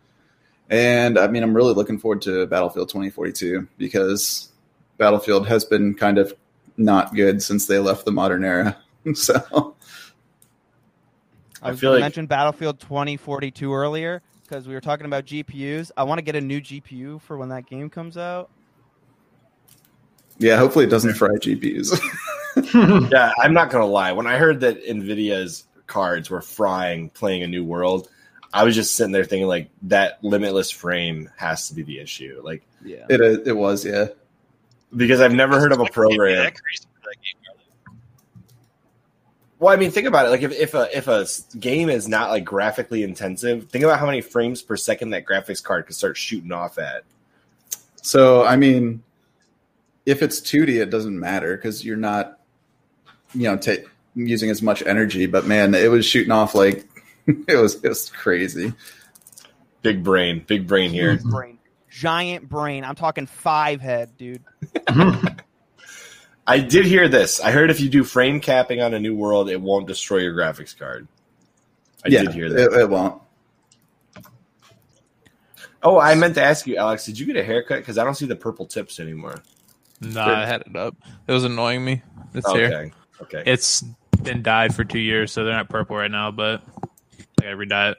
And 0.71 1.19
I 1.19 1.27
mean, 1.29 1.43
I'm 1.43 1.55
really 1.55 1.75
looking 1.75 1.99
forward 1.99 2.23
to 2.23 2.47
Battlefield 2.47 2.89
2042 2.89 3.69
because 3.77 4.51
Battlefield 4.97 5.47
has 5.47 5.65
been 5.65 5.95
kind 5.95 6.19
of 6.19 6.35
not 6.77 7.15
good 7.15 7.43
since 7.43 7.67
they 7.67 7.79
left 7.79 8.07
the 8.07 8.12
modern 8.12 8.45
era. 8.45 8.77
so 9.15 9.74
I 11.65 11.69
I 11.69 11.71
was 11.73 11.81
feel 11.81 11.91
going 11.91 12.03
like- 12.03 12.12
to 12.12 12.21
mention 12.21 12.27
Battlefield 12.27 12.79
2042 12.81 13.73
earlier 13.75 14.23
because 14.43 14.69
we 14.69 14.75
were 14.75 14.81
talking 14.81 15.07
about 15.07 15.25
GPUs. 15.25 15.91
I 15.97 16.05
want 16.05 16.19
to 16.19 16.23
get 16.23 16.37
a 16.37 16.41
new 16.41 16.61
GPU 16.61 17.21
for 17.23 17.37
when 17.39 17.49
that 17.49 17.67
game 17.67 17.89
comes 17.91 18.17
out. 18.19 18.51
yeah, 20.39 20.57
hopefully 20.59 20.85
it 20.85 20.91
doesn't 20.91 21.15
fry 21.15 21.29
GPUs. 21.31 21.99
Yeah, 23.11 23.33
I'm 23.43 23.53
not 23.53 23.71
gonna 23.71 23.85
lie. 23.87 24.12
When 24.12 24.29
I 24.29 24.39
heard 24.39 24.61
that 24.61 24.85
Nvidia's 24.87 25.65
cards 25.89 26.31
were 26.31 26.41
frying 26.41 27.11
playing 27.11 27.43
a 27.43 27.49
New 27.49 27.65
World, 27.65 28.09
I 28.53 28.62
was 28.62 28.77
just 28.77 28.95
sitting 28.95 29.11
there 29.11 29.25
thinking 29.25 29.49
like 29.49 29.71
that 29.83 30.23
limitless 30.23 30.71
frame 30.71 31.29
has 31.37 31.67
to 31.69 31.75
be 31.75 31.83
the 31.83 31.99
issue. 31.99 32.41
Like 32.45 32.62
Yeah. 32.85 33.07
it 33.11 33.21
uh, 33.21 33.41
it 33.45 33.57
was, 33.57 33.85
yeah. 33.85 34.07
because 34.95 35.21
I've 35.21 35.33
never 35.35 35.59
heard 35.59 35.73
of 35.73 35.81
a 35.81 35.83
It's 35.83 35.97
not 35.97 36.03
gonna 36.05 36.11
be 36.11 36.17
program. 36.17 36.45
that 36.45 36.55
crazy 36.55 36.85
for 36.95 37.01
that 37.11 37.17
game, 37.17 37.43
are 37.51 37.57
they? 37.59 37.95
Well, 39.65 39.73
I 39.73 39.79
mean, 39.79 39.93
think 39.93 40.07
about 40.07 40.27
it. 40.27 40.29
Like 40.29 40.43
if, 40.43 40.53
if 40.53 40.75
a 40.75 40.95
if 40.95 41.09
a 41.09 41.21
s- 41.23 41.47
game 41.59 41.89
is 41.89 42.07
not 42.07 42.29
like 42.29 42.45
graphically 42.45 43.03
intensive, 43.03 43.71
think 43.71 43.83
about 43.83 43.99
how 43.99 44.05
many 44.05 44.21
frames 44.21 44.61
per 44.61 44.77
second 44.77 45.09
that 45.11 45.25
graphics 45.25 45.65
card 45.65 45.87
could 45.87 45.97
start 45.97 46.19
shooting 46.19 46.53
off 46.53 46.77
at. 46.77 47.05
So 47.95 48.45
I 48.45 48.57
mean, 48.57 49.03
if 50.05 50.21
it's 50.21 50.39
2D, 50.39 50.83
it 50.83 50.91
doesn't 50.91 51.19
matter 51.19 51.57
because 51.57 51.83
you're 51.83 51.97
not, 51.97 52.41
you 53.33 53.45
know, 53.45 53.57
ta 53.57 53.77
using 54.15 54.51
as 54.51 54.61
much 54.61 54.83
energy. 54.83 55.25
But 55.25 55.47
man, 55.47 55.75
it 55.75 55.91
was 55.91 56.05
shooting 56.05 56.31
off 56.31 56.55
like 56.55 56.87
it 57.27 57.57
was 57.57 57.83
it 57.83 57.89
was 57.89 58.11
crazy. 58.11 58.75
Big 59.81 60.05
brain, 60.05 60.45
big 60.47 60.67
brain 60.67 60.91
here. 60.91 61.19
Brain. 61.25 61.59
Giant 61.89 62.51
brain. 62.51 62.85
I'm 62.85 62.97
talking 62.97 63.25
five 63.25 63.81
head, 63.81 64.11
dude. 64.19 64.43
I 66.47 66.59
did 66.59 66.84
hear 66.84 67.09
this. 67.09 67.40
I 67.40 67.51
heard 67.51 67.70
if 67.70 67.80
you 67.80 67.88
do 67.88 68.05
frame 68.05 68.40
capping 68.40 68.80
on 68.82 68.92
a 68.95 69.01
New 69.01 69.14
World, 69.16 69.49
it 69.49 69.61
won't 69.61 69.86
destroy 69.86 70.18
your 70.18 70.34
graphics 70.34 70.76
card. 70.76 71.09
I 72.05 72.09
yeah, 72.09 72.22
did 72.22 72.32
hear 72.34 72.51
that. 72.51 72.72
It, 72.72 72.80
it 72.80 72.90
won't. 72.90 73.22
Oh, 75.82 75.99
I 75.99 76.14
meant 76.14 76.34
to 76.36 76.42
ask 76.42 76.66
you, 76.66 76.76
Alex. 76.76 77.05
Did 77.07 77.18
you 77.18 77.26
get 77.26 77.36
a 77.36 77.45
haircut? 77.45 77.78
Because 77.78 77.99
I 77.99 78.05
don't 78.05 78.14
see 78.14 78.26
the 78.26 78.36
purple 78.36 78.66
tips 78.66 79.01
anymore. 79.01 79.42
Nah, 80.01 80.40
I 80.40 80.47
had 80.47 80.62
it 80.62 80.76
up. 80.76 80.97
It 81.26 81.32
was 81.32 81.45
annoying 81.45 81.84
me. 81.84 82.03
It's 82.34 82.47
Okay. 82.47 82.59
here. 82.59 82.92
Okay. 83.22 83.42
It's 83.47 83.82
been 84.22 84.42
dyed 84.42 84.74
for 84.74 84.84
two 84.84 84.99
years, 84.99 85.32
so 85.32 85.45
they're 85.45 85.55
not 85.55 85.68
purple 85.68 85.97
right 85.97 86.11
now, 86.11 86.30
but 86.30 86.62
I 87.40 87.42
gotta 87.42 87.57
redye 87.57 87.92
it. 87.92 87.99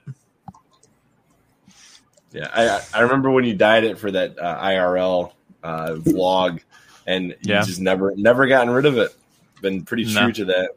Yeah, 2.31 2.49
I 2.53 2.81
I 2.93 3.01
remember 3.01 3.31
when 3.31 3.45
you 3.45 3.53
dyed 3.55 3.85
it 3.85 3.97
for 3.97 4.11
that 4.11 4.37
uh, 4.37 4.61
IRL 4.61 5.31
uh, 5.63 5.91
vlog, 5.93 6.61
and 7.05 7.29
you 7.29 7.35
Yeah. 7.53 7.61
just 7.63 7.79
never 7.79 8.13
never 8.15 8.47
gotten 8.47 8.69
rid 8.73 8.85
of 8.85 8.97
it. 8.97 9.15
Been 9.61 9.83
pretty 9.83 10.05
No. 10.13 10.23
true 10.23 10.31
to 10.33 10.45
that. 10.45 10.69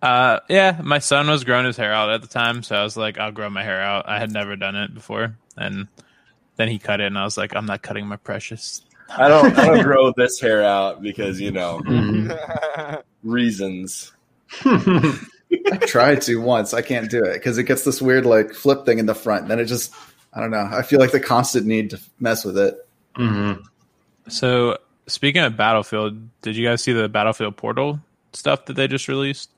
Uh, 0.00 0.40
yeah, 0.48 0.80
my 0.82 0.98
son 0.98 1.28
was 1.28 1.44
growing 1.44 1.64
his 1.64 1.76
hair 1.76 1.92
out 1.92 2.10
at 2.10 2.22
the 2.22 2.28
time, 2.28 2.62
so 2.64 2.74
I 2.74 2.82
was 2.82 2.96
like, 2.96 3.18
I'll 3.18 3.30
grow 3.32 3.48
my 3.50 3.62
hair 3.62 3.80
out. 3.80 4.08
I 4.08 4.18
had 4.18 4.32
never 4.32 4.56
done 4.56 4.74
it 4.74 4.92
before, 4.94 5.36
and 5.56 5.86
then 6.56 6.68
he 6.68 6.78
cut 6.80 7.00
it, 7.00 7.06
and 7.06 7.16
I 7.18 7.22
was 7.24 7.36
like, 7.36 7.54
I'm 7.54 7.66
not 7.66 7.82
cutting 7.82 8.06
my 8.06 8.16
precious. 8.16 8.82
I 9.08 9.28
don't 9.28 9.56
I 9.58 9.66
don't 9.66 9.82
grow 9.84 10.12
this 10.16 10.40
hair 10.40 10.64
out 10.64 11.02
because 11.02 11.40
you 11.40 11.50
know 11.52 11.80
Mhm. 11.86 13.02
reasons. 13.22 14.12
I 14.64 15.76
tried 15.86 16.22
to 16.22 16.36
once. 16.40 16.72
I 16.74 16.82
can't 16.82 17.10
do 17.10 17.22
it 17.24 17.34
because 17.34 17.58
it 17.58 17.64
gets 17.64 17.84
this 17.84 18.00
weird 18.02 18.26
like 18.26 18.54
flip 18.54 18.84
thing 18.86 18.98
in 18.98 19.06
the 19.06 19.14
front. 19.14 19.48
Then 19.48 19.58
it 19.60 19.66
just, 19.66 19.92
I 20.32 20.40
don't 20.40 20.50
know. 20.50 20.68
I 20.72 20.82
feel 20.82 20.98
like 20.98 21.12
the 21.12 21.20
constant 21.20 21.66
need 21.66 21.90
to 21.90 22.00
mess 22.20 22.44
with 22.44 22.56
it. 22.58 22.86
Mhm. 23.16 23.62
So, 24.28 24.78
speaking 25.06 25.42
of 25.42 25.56
Battlefield, 25.56 26.28
did 26.42 26.56
you 26.56 26.66
guys 26.66 26.82
see 26.82 26.92
the 26.92 27.08
Battlefield 27.08 27.56
Portal 27.56 28.00
stuff 28.32 28.66
that 28.66 28.74
they 28.74 28.88
just 28.88 29.08
released? 29.08 29.50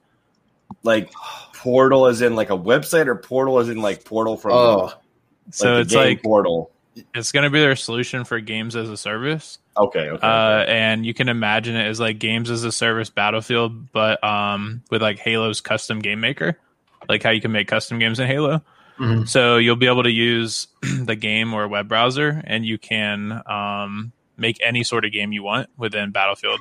Like 0.83 1.13
portal 1.55 2.07
is 2.07 2.23
in 2.23 2.35
like 2.35 2.51
a 2.51 2.57
website, 2.59 3.07
or 3.07 3.15
portal 3.15 3.59
is 3.61 3.69
in 3.69 3.81
like 3.83 4.05
portal 4.05 4.37
from 4.37 4.53
Oh, 4.53 4.77
like 4.85 4.95
So 5.51 5.75
the 5.77 5.81
it's 5.83 5.93
game 5.93 6.01
like 6.05 6.23
portal. 6.23 6.71
it's 7.15 7.33
going 7.33 7.45
to 7.45 7.51
be 7.51 7.61
their 7.61 7.77
solution 7.77 8.25
for 8.25 8.41
games 8.41 8.75
as 8.77 8.89
a 8.89 8.97
service. 8.97 9.59
Okay, 9.77 10.09
okay. 10.11 10.27
uh, 10.27 10.61
okay. 10.63 10.73
and 10.73 11.05
you 11.05 11.13
can 11.15 11.29
imagine 11.29 11.75
it 11.77 11.87
as 11.87 11.99
like 12.01 12.19
games 12.19 12.49
as 12.51 12.63
a 12.63 12.71
service 12.71 13.11
battlefield 13.11 13.91
but 13.91 14.23
um 14.23 14.83
with 14.89 15.03
like 15.03 15.19
halo's 15.19 15.61
custom 15.61 15.99
game 15.99 16.21
maker 16.21 16.57
like 17.09 17.25
how 17.25 17.31
you 17.31 17.41
can 17.41 17.51
make 17.51 17.67
custom 17.67 17.99
games 17.99 18.21
in 18.21 18.29
halo 18.29 18.63
Mhm. 19.01 19.29
so 19.29 19.57
you'll 19.57 19.75
be 19.75 19.89
able 19.89 20.05
to 20.05 20.13
use 20.13 20.69
the 21.03 21.17
game 21.17 21.53
or 21.55 21.67
web 21.67 21.89
browser 21.89 22.41
and 22.47 22.65
you 22.65 22.79
can 22.79 23.43
um 23.47 24.13
make 24.37 24.59
any 24.63 24.85
sort 24.85 25.05
of 25.05 25.13
game 25.13 25.33
you 25.33 25.43
want 25.43 25.69
within 25.77 26.11
battlefield. 26.11 26.61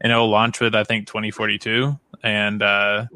And 0.00 0.10
it'll 0.10 0.30
launch 0.30 0.60
with 0.60 0.74
i 0.74 0.82
think 0.82 1.06
2042 1.06 1.98
and 2.22 2.62
uh 2.62 3.06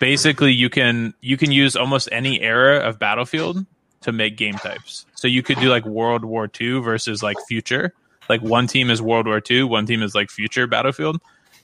basically 0.00 0.52
you 0.52 0.70
can 0.70 1.12
you 1.20 1.36
can 1.36 1.52
use 1.52 1.76
almost 1.76 2.08
any 2.10 2.40
era 2.40 2.78
of 2.78 2.98
battlefield 2.98 3.66
to 4.02 4.12
make 4.12 4.36
game 4.36 4.54
types. 4.54 5.04
So 5.14 5.28
you 5.28 5.42
could 5.42 5.58
do 5.58 5.68
like 5.68 5.84
world 5.84 6.24
war 6.24 6.48
ii 6.60 6.80
versus 6.80 7.22
like 7.22 7.36
future. 7.48 7.92
Like 8.28 8.42
one 8.42 8.66
team 8.66 8.90
is 8.90 9.00
World 9.00 9.26
War 9.26 9.40
II, 9.48 9.64
one 9.64 9.86
team 9.86 10.02
is 10.02 10.14
like 10.14 10.30
future 10.30 10.66
Battlefield, 10.66 11.20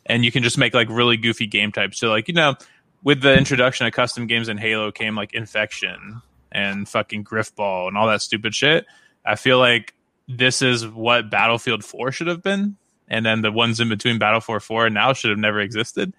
and 0.07 0.25
you 0.25 0.33
can 0.33 0.43
just 0.43 0.59
make 0.59 0.75
like 0.75 0.89
really 0.89 1.17
goofy 1.17 1.47
game 1.47 1.73
types. 1.73 1.99
So 1.99 2.09
like 2.09 2.29
you 2.29 2.35
know, 2.35 2.55
with 3.03 3.21
the 3.21 3.37
introduction 3.37 3.87
of 3.87 3.93
custom 3.93 4.27
games 4.27 4.49
in 4.49 4.59
Halo 4.59 4.91
came 4.91 5.17
like 5.17 5.35
Infection 5.35 6.23
and 6.51 6.89
fucking 6.89 7.25
Grifball 7.25 7.89
and 7.89 7.97
all 7.97 8.07
that 8.09 8.23
stupid 8.23 8.55
shit. 8.55 8.87
I 9.25 9.37
feel 9.37 9.59
like 9.59 9.95
this 10.29 10.63
is 10.63 10.87
what 10.87 11.31
Battlefield 11.31 11.85
4 11.85 12.13
should 12.13 12.27
have 12.27 12.43
been, 12.43 12.77
and 13.09 13.25
then 13.25 13.43
the 13.43 13.53
ones 13.53 13.81
in 13.81 13.89
between 13.89 14.19
Battlefield 14.19 14.63
4 14.63 14.87
and 14.87 14.95
now 14.95 15.13
should 15.13 15.31
have 15.31 15.39
never 15.39 15.61
existed. 15.61 16.13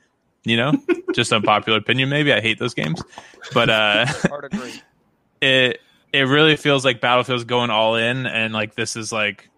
You 0.43 0.57
know, 0.57 0.73
just 1.13 1.31
unpopular 1.31 1.77
opinion. 1.77 2.09
Maybe 2.09 2.33
I 2.33 2.41
hate 2.41 2.59
those 2.59 2.73
games, 2.73 3.01
but 3.53 3.69
uh, 3.69 4.05
it 5.41 5.79
it 6.11 6.21
really 6.21 6.55
feels 6.55 6.83
like 6.85 7.01
Battlefield's 7.01 7.45
going 7.45 7.69
all 7.69 7.95
in, 7.95 8.25
and 8.25 8.53
like 8.53 8.75
this 8.75 8.95
is 8.95 9.11
like 9.11 9.49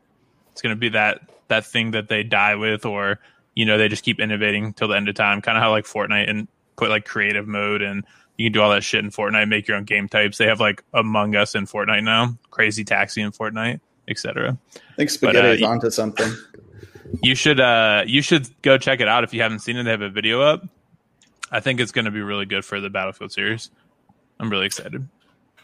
it's 0.51 0.61
gonna 0.61 0.75
be 0.75 0.89
that 0.89 1.29
that 1.47 1.65
thing 1.65 1.91
that 1.91 2.07
they 2.07 2.23
die 2.23 2.55
with, 2.55 2.85
or 2.85 3.19
you 3.55 3.65
know 3.65 3.77
they 3.77 3.89
just 3.89 4.03
keep 4.03 4.19
innovating 4.19 4.73
till 4.73 4.87
the 4.87 4.95
end 4.95 5.09
of 5.09 5.15
time. 5.15 5.41
Kind 5.41 5.57
of 5.57 5.63
how 5.63 5.71
like 5.71 5.85
Fortnite 5.85 6.29
and 6.29 6.47
put 6.75 6.89
like 6.89 7.05
creative 7.05 7.47
mode, 7.47 7.81
and 7.81 8.05
you 8.37 8.45
can 8.45 8.53
do 8.53 8.61
all 8.61 8.71
that 8.71 8.83
shit 8.83 9.03
in 9.03 9.11
Fortnite, 9.11 9.47
make 9.49 9.67
your 9.67 9.77
own 9.77 9.83
game 9.83 10.07
types. 10.07 10.37
They 10.37 10.47
have 10.47 10.59
like 10.59 10.83
Among 10.93 11.35
Us 11.35 11.55
in 11.55 11.65
Fortnite 11.65 12.03
now, 12.03 12.37
Crazy 12.51 12.83
Taxi 12.83 13.21
in 13.21 13.31
Fortnite, 13.31 13.79
etc. 14.07 14.57
I 14.75 14.79
think 14.95 15.09
Spaghetti 15.09 15.47
uh, 15.47 15.51
is 15.51 15.61
onto 15.61 15.89
something. 15.89 16.31
You 17.21 17.35
should 17.35 17.59
uh 17.59 18.03
you 18.05 18.21
should 18.21 18.49
go 18.61 18.77
check 18.77 18.99
it 18.99 19.07
out 19.07 19.23
if 19.23 19.33
you 19.33 19.41
haven't 19.41 19.59
seen 19.59 19.77
it. 19.77 19.83
They 19.83 19.91
have 19.91 20.01
a 20.01 20.09
video 20.09 20.41
up. 20.41 20.65
I 21.51 21.59
think 21.59 21.79
it's 21.79 21.91
going 21.91 22.05
to 22.05 22.11
be 22.11 22.21
really 22.21 22.45
good 22.45 22.65
for 22.65 22.81
the 22.81 22.89
Battlefield 22.89 23.31
series. 23.31 23.69
I'm 24.39 24.49
really 24.49 24.65
excited. 24.65 25.07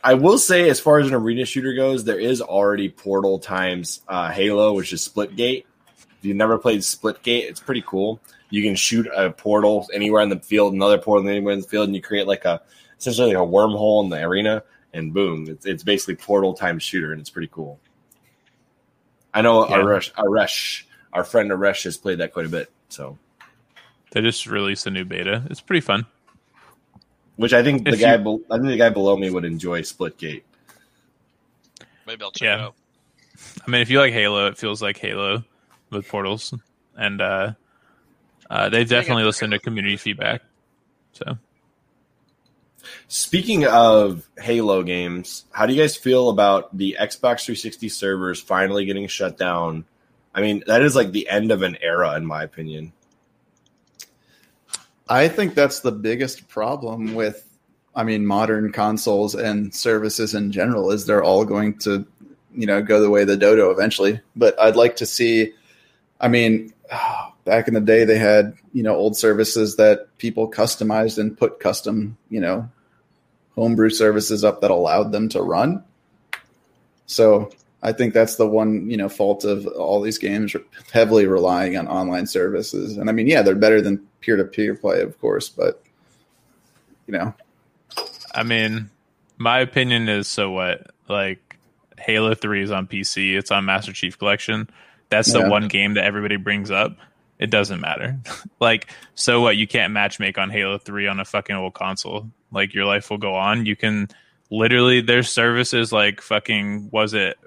I 0.03 0.13
will 0.13 0.37
say, 0.37 0.69
as 0.69 0.79
far 0.79 0.99
as 0.99 1.07
an 1.07 1.13
arena 1.13 1.45
shooter 1.45 1.73
goes, 1.73 2.03
there 2.03 2.19
is 2.19 2.41
already 2.41 2.89
Portal 2.89 3.39
times 3.39 4.01
uh, 4.07 4.31
Halo, 4.31 4.73
which 4.73 4.93
is 4.93 5.07
Splitgate. 5.07 5.65
If 5.97 6.25
you've 6.25 6.37
never 6.37 6.57
played 6.57 6.79
Splitgate, 6.79 7.49
it's 7.49 7.59
pretty 7.59 7.83
cool. 7.85 8.19
You 8.49 8.63
can 8.63 8.75
shoot 8.75 9.07
a 9.15 9.31
portal 9.31 9.87
anywhere 9.93 10.21
in 10.21 10.29
the 10.29 10.39
field, 10.39 10.73
another 10.73 10.97
portal 10.97 11.27
anywhere 11.27 11.53
in 11.53 11.61
the 11.61 11.67
field, 11.67 11.87
and 11.87 11.95
you 11.95 12.01
create 12.01 12.27
like 12.27 12.45
a 12.45 12.61
essentially 12.99 13.33
like 13.33 13.43
a 13.43 13.47
wormhole 13.47 14.03
in 14.03 14.09
the 14.09 14.21
arena, 14.21 14.63
and 14.93 15.13
boom, 15.13 15.47
it's, 15.47 15.65
it's 15.65 15.83
basically 15.83 16.15
Portal 16.15 16.53
times 16.53 16.83
shooter, 16.83 17.11
and 17.11 17.21
it's 17.21 17.29
pretty 17.29 17.49
cool. 17.51 17.79
I 19.33 19.41
know 19.41 19.67
Yeah. 19.67 19.77
Aresh, 19.77 20.11
Aresh, 20.13 20.83
our 21.13 21.23
friend 21.23 21.49
Aresh, 21.51 21.83
has 21.85 21.97
played 21.97 22.19
that 22.19 22.33
quite 22.33 22.45
a 22.45 22.49
bit. 22.49 22.71
So, 22.89 23.17
They 24.11 24.21
just 24.21 24.45
released 24.45 24.85
a 24.87 24.91
new 24.91 25.05
beta. 25.05 25.43
It's 25.49 25.61
pretty 25.61 25.81
fun. 25.81 26.05
which 27.37 27.53
I 27.53 27.63
think 27.63 27.85
the 27.85 27.97
guy, 27.97 28.17
you- 28.17 28.45
I 28.51 28.57
think 28.57 28.67
the 28.69 28.77
guy 28.77 28.89
below 28.89 29.17
me 29.17 29.29
would 29.31 29.45
enjoy 29.45 29.81
Splitgate. 29.81 30.43
Maybe 32.05 32.23
I'll 32.23 32.31
check 32.31 32.45
Yeah. 32.45 32.55
it 32.55 32.61
out. 32.61 32.75
I 33.65 33.71
mean, 33.71 33.81
if 33.81 33.89
you 33.89 33.99
like 33.99 34.13
Halo, 34.13 34.45
it 34.47 34.57
feels 34.59 34.79
like 34.81 34.97
Halo 34.97 35.43
with 35.89 36.07
portals, 36.07 36.53
and 36.95 37.19
uh, 37.19 37.53
uh, 38.49 38.69
they've 38.69 38.87
definitely 38.87 39.23
listened 39.23 39.53
to 39.53 39.59
community 39.59 39.97
feedback. 39.97 40.43
So 41.13 41.37
Speaking 43.07 43.65
of 43.65 44.27
Halo 44.37 44.83
games, 44.83 45.45
how 45.51 45.65
do 45.65 45.73
you 45.73 45.81
guys 45.81 45.95
feel 45.95 46.29
about 46.29 46.75
the 46.77 46.97
Xbox 46.99 47.45
360 47.45 47.89
servers 47.89 48.41
finally 48.41 48.85
getting 48.85 49.07
shut 49.07 49.37
down? 49.37 49.85
I 50.33 50.41
mean, 50.41 50.63
that 50.67 50.81
is 50.81 50.95
like 50.95 51.11
the 51.11 51.29
end 51.29 51.51
of 51.51 51.61
an 51.61 51.77
era, 51.81 52.15
in 52.15 52.25
my 52.25 52.43
opinion. 52.43 52.93
I 55.09 55.27
think 55.27 55.55
that's 55.55 55.81
the 55.81 55.91
biggest 55.91 56.47
problem 56.47 57.15
with, 57.15 57.45
I 57.93 58.03
mean, 58.03 58.25
modern 58.25 58.71
consoles 58.71 59.35
and 59.35 59.75
services 59.75 60.33
in 60.33 60.53
general 60.53 60.91
is 60.91 61.05
they're 61.05 61.23
all 61.23 61.43
going 61.43 61.77
to, 61.79 62.05
you 62.55 62.65
know, 62.65 62.81
go 62.81 63.01
the 63.01 63.09
way 63.09 63.25
the 63.25 63.35
dodo 63.35 63.71
eventually. 63.71 64.21
But 64.37 64.57
I'd 64.57 64.77
like 64.77 64.95
to 64.97 65.05
see, 65.05 65.51
I 66.21 66.29
mean, 66.29 66.73
back 67.45 67.67
in 67.67 67.73
the 67.73 67.81
day 67.81 68.03
they 68.05 68.17
had, 68.17 68.53
you 68.73 68.83
know, 68.83 68.95
old 68.95 69.17
services 69.17 69.75
that 69.77 70.17
people 70.17 70.49
customized 70.49 71.17
and 71.17 71.37
put 71.37 71.59
custom, 71.59 72.17
you 72.29 72.39
know, 72.39 72.69
homebrew 73.55 73.89
services 73.89 74.43
up 74.43 74.61
that 74.61 74.71
allowed 74.71 75.11
them 75.11 75.29
to 75.29 75.41
run. 75.41 75.83
So 77.05 77.51
I 77.83 77.91
think 77.91 78.13
that's 78.13 78.35
the 78.35 78.47
one, 78.47 78.89
you 78.89 78.97
know, 78.97 79.09
fault 79.09 79.43
of 79.43 79.65
all 79.67 80.01
these 80.01 80.17
games 80.17 80.55
heavily 80.91 81.25
relying 81.25 81.77
on 81.77 81.87
online 81.87 82.27
services. 82.27 82.97
And 82.97 83.09
I 83.09 83.13
mean, 83.13 83.27
yeah, 83.27 83.41
they're 83.41 83.55
better 83.55 83.81
than 83.81 84.07
peer 84.21 84.37
to 84.37 84.43
peer 84.43 84.75
play, 84.75 85.01
of 85.01 85.19
course, 85.19 85.49
but 85.49 85.83
you 87.07 87.13
know, 87.17 87.33
I 88.33 88.43
mean, 88.43 88.89
my 89.37 89.59
opinion 89.59 90.07
is 90.07 90.27
so 90.27 90.51
what? 90.51 90.91
Like 91.09 91.57
Halo 91.97 92.33
3 92.35 92.63
is 92.63 92.71
on 92.71 92.87
PC, 92.87 93.35
it's 93.35 93.51
on 93.51 93.65
Master 93.65 93.91
Chief 93.91 94.17
Collection. 94.17 94.69
That's 95.09 95.33
the 95.33 95.39
Yeah. 95.39 95.49
one 95.49 95.67
game 95.67 95.95
that 95.95 96.05
everybody 96.05 96.37
brings 96.37 96.71
up. 96.71 96.97
It 97.41 97.49
doesn't 97.49 97.81
matter. 97.81 98.19
like, 98.59 98.93
so 99.15 99.41
what? 99.41 99.57
You 99.57 99.67
can't 99.67 99.93
matchmake 99.93 100.37
on 100.37 100.51
Halo 100.51 100.77
3 100.77 101.07
on 101.07 101.19
a 101.19 101.25
fucking 101.25 101.55
old 101.55 101.73
console. 101.73 102.29
Like, 102.51 102.73
your 102.73 102.85
life 102.85 103.09
will 103.09 103.17
go 103.17 103.33
on. 103.33 103.65
You 103.65 103.75
can 103.75 104.07
literally, 104.51 105.01
there's 105.01 105.29
services 105.29 105.91
like 105.91 106.21
fucking, 106.21 106.89
was 106.91 107.15
it 107.15 107.37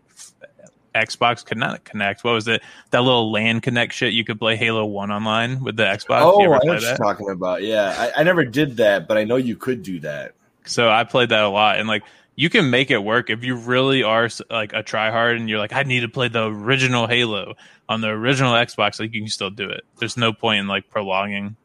Xbox 0.96 1.44
Connect? 1.44 1.84
Connect? 1.84 2.24
What 2.24 2.32
was 2.32 2.48
it? 2.48 2.60
That 2.90 3.02
little 3.02 3.30
LAN 3.30 3.60
Connect 3.60 3.92
shit. 3.92 4.12
You 4.12 4.24
could 4.24 4.40
play 4.40 4.56
Halo 4.56 4.84
1 4.84 5.12
online 5.12 5.62
with 5.62 5.76
the 5.76 5.84
Xbox. 5.84 6.22
oh, 6.22 6.40
I 6.40 6.44
know 6.44 6.50
what 6.50 6.82
you're 6.82 6.96
talking 6.96 7.30
about. 7.30 7.62
Yeah, 7.62 7.94
I, 7.96 8.20
I 8.20 8.22
never 8.24 8.44
did 8.44 8.78
that, 8.78 9.06
but 9.06 9.16
I 9.16 9.22
know 9.22 9.36
you 9.36 9.56
could 9.56 9.84
do 9.84 10.00
that. 10.00 10.34
So 10.66 10.90
I 10.90 11.04
played 11.04 11.28
that 11.28 11.44
a 11.44 11.48
lot, 11.48 11.78
and 11.78 11.86
like 11.86 12.02
you 12.36 12.50
can 12.50 12.70
make 12.70 12.90
it 12.90 12.98
work 12.98 13.30
if 13.30 13.44
you 13.44 13.54
really 13.56 14.02
are 14.02 14.28
like 14.50 14.72
a 14.72 14.82
tryhard, 14.82 15.36
and 15.36 15.48
you're 15.48 15.58
like, 15.58 15.72
I 15.72 15.82
need 15.84 16.00
to 16.00 16.08
play 16.08 16.28
the 16.28 16.46
original 16.46 17.06
Halo 17.06 17.54
on 17.88 18.00
the 18.00 18.08
original 18.08 18.52
Xbox. 18.52 18.98
Like 19.00 19.12
you 19.14 19.20
can 19.20 19.28
still 19.28 19.50
do 19.50 19.68
it. 19.68 19.84
There's 19.98 20.16
no 20.16 20.32
point 20.32 20.60
in 20.60 20.66
like 20.66 20.90
prolonging 20.90 21.56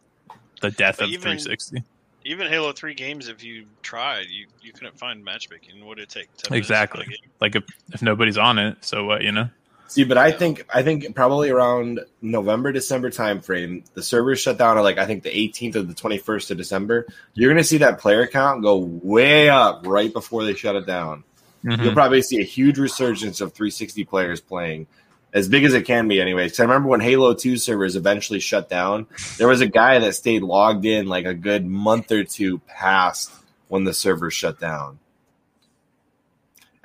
the 0.61 0.71
death 0.71 0.97
But 0.97 1.05
of 1.05 1.09
even- 1.11 1.21
360. 1.21 1.83
Even 2.25 2.47
Halo 2.47 2.73
Three 2.73 2.93
games, 2.93 3.29
if 3.29 3.43
you 3.43 3.65
tried, 3.81 4.27
you, 4.29 4.45
you 4.61 4.73
couldn't 4.73 4.99
find 4.99 5.23
matchmaking. 5.23 5.83
What 5.85 5.97
did 5.97 6.03
it 6.03 6.09
take? 6.09 6.25
10 6.25 6.27
minutes 6.27 6.47
to 6.49 6.55
Exactly. 6.73 7.05
play 7.05 7.13
a 7.15 7.17
game? 7.21 7.29
Like 7.39 7.55
if 7.55 7.63
if 7.93 8.01
nobody's 8.01 8.37
on 8.37 8.59
it, 8.59 8.77
so 8.81 9.05
what? 9.05 9.23
You 9.23 9.31
know? 9.31 9.49
See, 9.89 10.03
but 10.03 10.19
I 10.19 10.31
think 10.31 10.65
I 10.71 10.83
think 10.83 11.15
probably 11.15 11.49
around 11.49 12.01
November 12.21 12.71
December 12.71 13.09
timeframe, 13.09 13.83
the 13.95 14.03
servers 14.03 14.39
shut 14.39 14.59
down 14.59 14.77
at 14.77 14.81
like 14.81 14.99
I 14.99 15.07
think 15.07 15.23
the 15.23 15.31
18th 15.31 15.75
or 15.77 15.81
the 15.81 15.95
21st 15.95 16.51
of 16.51 16.57
December. 16.57 17.07
You're 17.33 17.49
going 17.49 17.61
to 17.61 17.67
see 17.67 17.79
that 17.79 17.99
player 17.99 18.27
count 18.27 18.61
go 18.61 18.77
way 18.77 19.49
up 19.49 19.87
right 19.87 20.13
before 20.13 20.45
they 20.45 20.53
shut 20.53 20.75
it 20.75 20.85
down. 20.85 21.23
Mhm. 21.65 21.83
You'll 21.83 21.93
probably 21.93 22.21
see 22.21 22.39
a 22.39 22.43
huge 22.43 22.77
resurgence 22.77 23.41
of 23.41 23.53
360 23.53 24.05
players 24.05 24.39
playing, 24.39 24.85
as 25.33 25.49
big 25.49 25.63
as 25.63 25.73
it 25.73 25.85
can 25.85 26.07
be, 26.07 26.21
anyways. 26.21 26.51
'Cause 26.51 26.59
I 26.59 26.63
remember 26.63 26.87
when 26.87 27.01
Halo 27.01 27.33
2 27.33 27.57
servers 27.57 27.95
eventually 27.95 28.39
shut 28.39 28.69
down, 28.69 29.07
there 29.39 29.47
was 29.47 29.59
a 29.59 29.67
guy 29.67 29.97
that 29.97 30.13
stayed 30.13 30.43
logged 30.43 30.85
in 30.85 31.07
like 31.07 31.25
a 31.25 31.33
good 31.33 31.65
month 31.65 32.11
or 32.11 32.23
two 32.23 32.59
past 32.67 33.31
when 33.69 33.85
the 33.85 33.93
servers 33.93 34.35
shut 34.35 34.59
down. 34.59 34.99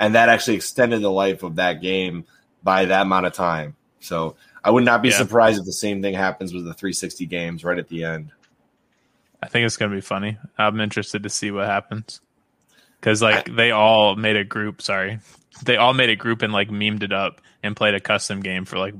And 0.00 0.14
that 0.14 0.28
actually 0.28 0.56
extended 0.56 1.02
the 1.02 1.10
life 1.10 1.42
of 1.42 1.56
that 1.56 1.80
game 1.82 2.24
by 2.64 2.86
that 2.86 3.02
amount 3.02 3.26
of 3.26 3.34
time. 3.34 3.76
So 4.00 4.36
I 4.64 4.70
would 4.70 4.84
not 4.84 5.02
be 5.02 5.10
Yeah. 5.10 5.18
surprised 5.18 5.60
if 5.60 5.66
the 5.66 5.72
same 5.72 6.02
thing 6.02 6.14
happens 6.14 6.52
with 6.52 6.64
the 6.64 6.74
360 6.74 7.26
games 7.26 7.62
right 7.62 7.78
at 7.78 7.88
the 7.88 8.04
end. 8.04 8.32
I 9.42 9.46
think 9.46 9.66
it's 9.66 9.76
going 9.76 9.90
to 9.90 9.96
be 9.96 10.00
funny. 10.00 10.38
I'm 10.56 10.80
interested 10.80 11.22
to 11.22 11.28
see 11.28 11.50
what 11.50 11.66
happens. 11.66 12.20
Because, 12.98 13.20
like, 13.20 13.54
they 13.54 13.70
all 13.70 14.16
made 14.16 14.36
a 14.36 14.44
group, 14.44 14.80
sorry. 14.80 15.18
They 15.62 15.76
all 15.76 15.92
made 15.92 16.08
a 16.08 16.16
group 16.16 16.40
and, 16.40 16.52
like, 16.52 16.70
memed 16.70 17.02
it 17.02 17.12
up 17.12 17.42
and 17.62 17.76
played 17.76 17.94
a 17.94 18.00
custom 18.00 18.40
game 18.40 18.64
for, 18.64 18.78
like, 18.78 18.94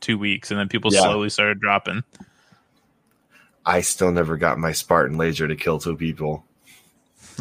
two 0.00 0.18
weeks. 0.18 0.50
And 0.50 0.60
then 0.60 0.68
people 0.68 0.92
Yeah. 0.92 1.00
slowly 1.00 1.30
started 1.30 1.58
dropping. 1.58 2.04
I 3.64 3.80
still 3.80 4.12
never 4.12 4.36
got 4.36 4.58
my 4.58 4.72
Spartan 4.72 5.16
laser 5.16 5.48
to 5.48 5.56
kill 5.56 5.78
two 5.78 5.96
people. 5.96 6.44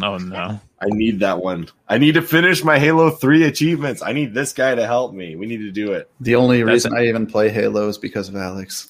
Oh, 0.01 0.17
no. 0.17 0.61
I 0.79 0.85
need 0.89 1.21
that 1.21 1.39
one. 1.39 1.67
I 1.87 1.97
need 1.97 2.13
to 2.13 2.21
finish 2.21 2.63
my 2.63 2.77
Halo 2.77 3.09
3 3.09 3.43
achievements. 3.45 4.03
I 4.03 4.13
need 4.13 4.33
this 4.33 4.53
guy 4.53 4.75
to 4.75 4.85
help 4.85 5.13
me. 5.13 5.35
We 5.35 5.47
need 5.47 5.57
to 5.61 5.71
do 5.71 5.93
it. 5.93 6.09
The 6.19 6.35
only 6.35 6.59
That's 6.61 6.85
reason 6.85 6.93
I 6.95 7.07
even 7.07 7.25
play 7.25 7.49
Halo 7.49 7.87
is 7.89 7.97
because 7.97 8.29
of 8.29 8.35
Alex. 8.35 8.89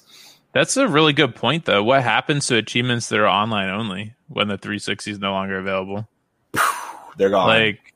That's 0.52 0.76
a 0.76 0.86
really 0.86 1.12
good 1.14 1.34
point, 1.34 1.64
though. 1.64 1.82
What 1.82 2.02
happens 2.02 2.46
to 2.48 2.56
achievements 2.56 3.08
that 3.08 3.18
are 3.20 3.26
online 3.28 3.68
only 3.70 4.14
when 4.28 4.48
the 4.48 4.58
360 4.58 5.12
is 5.12 5.18
no 5.18 5.32
longer 5.32 5.58
available? 5.58 6.06
They're 7.16 7.30
gone. 7.30 7.48
Like, 7.48 7.94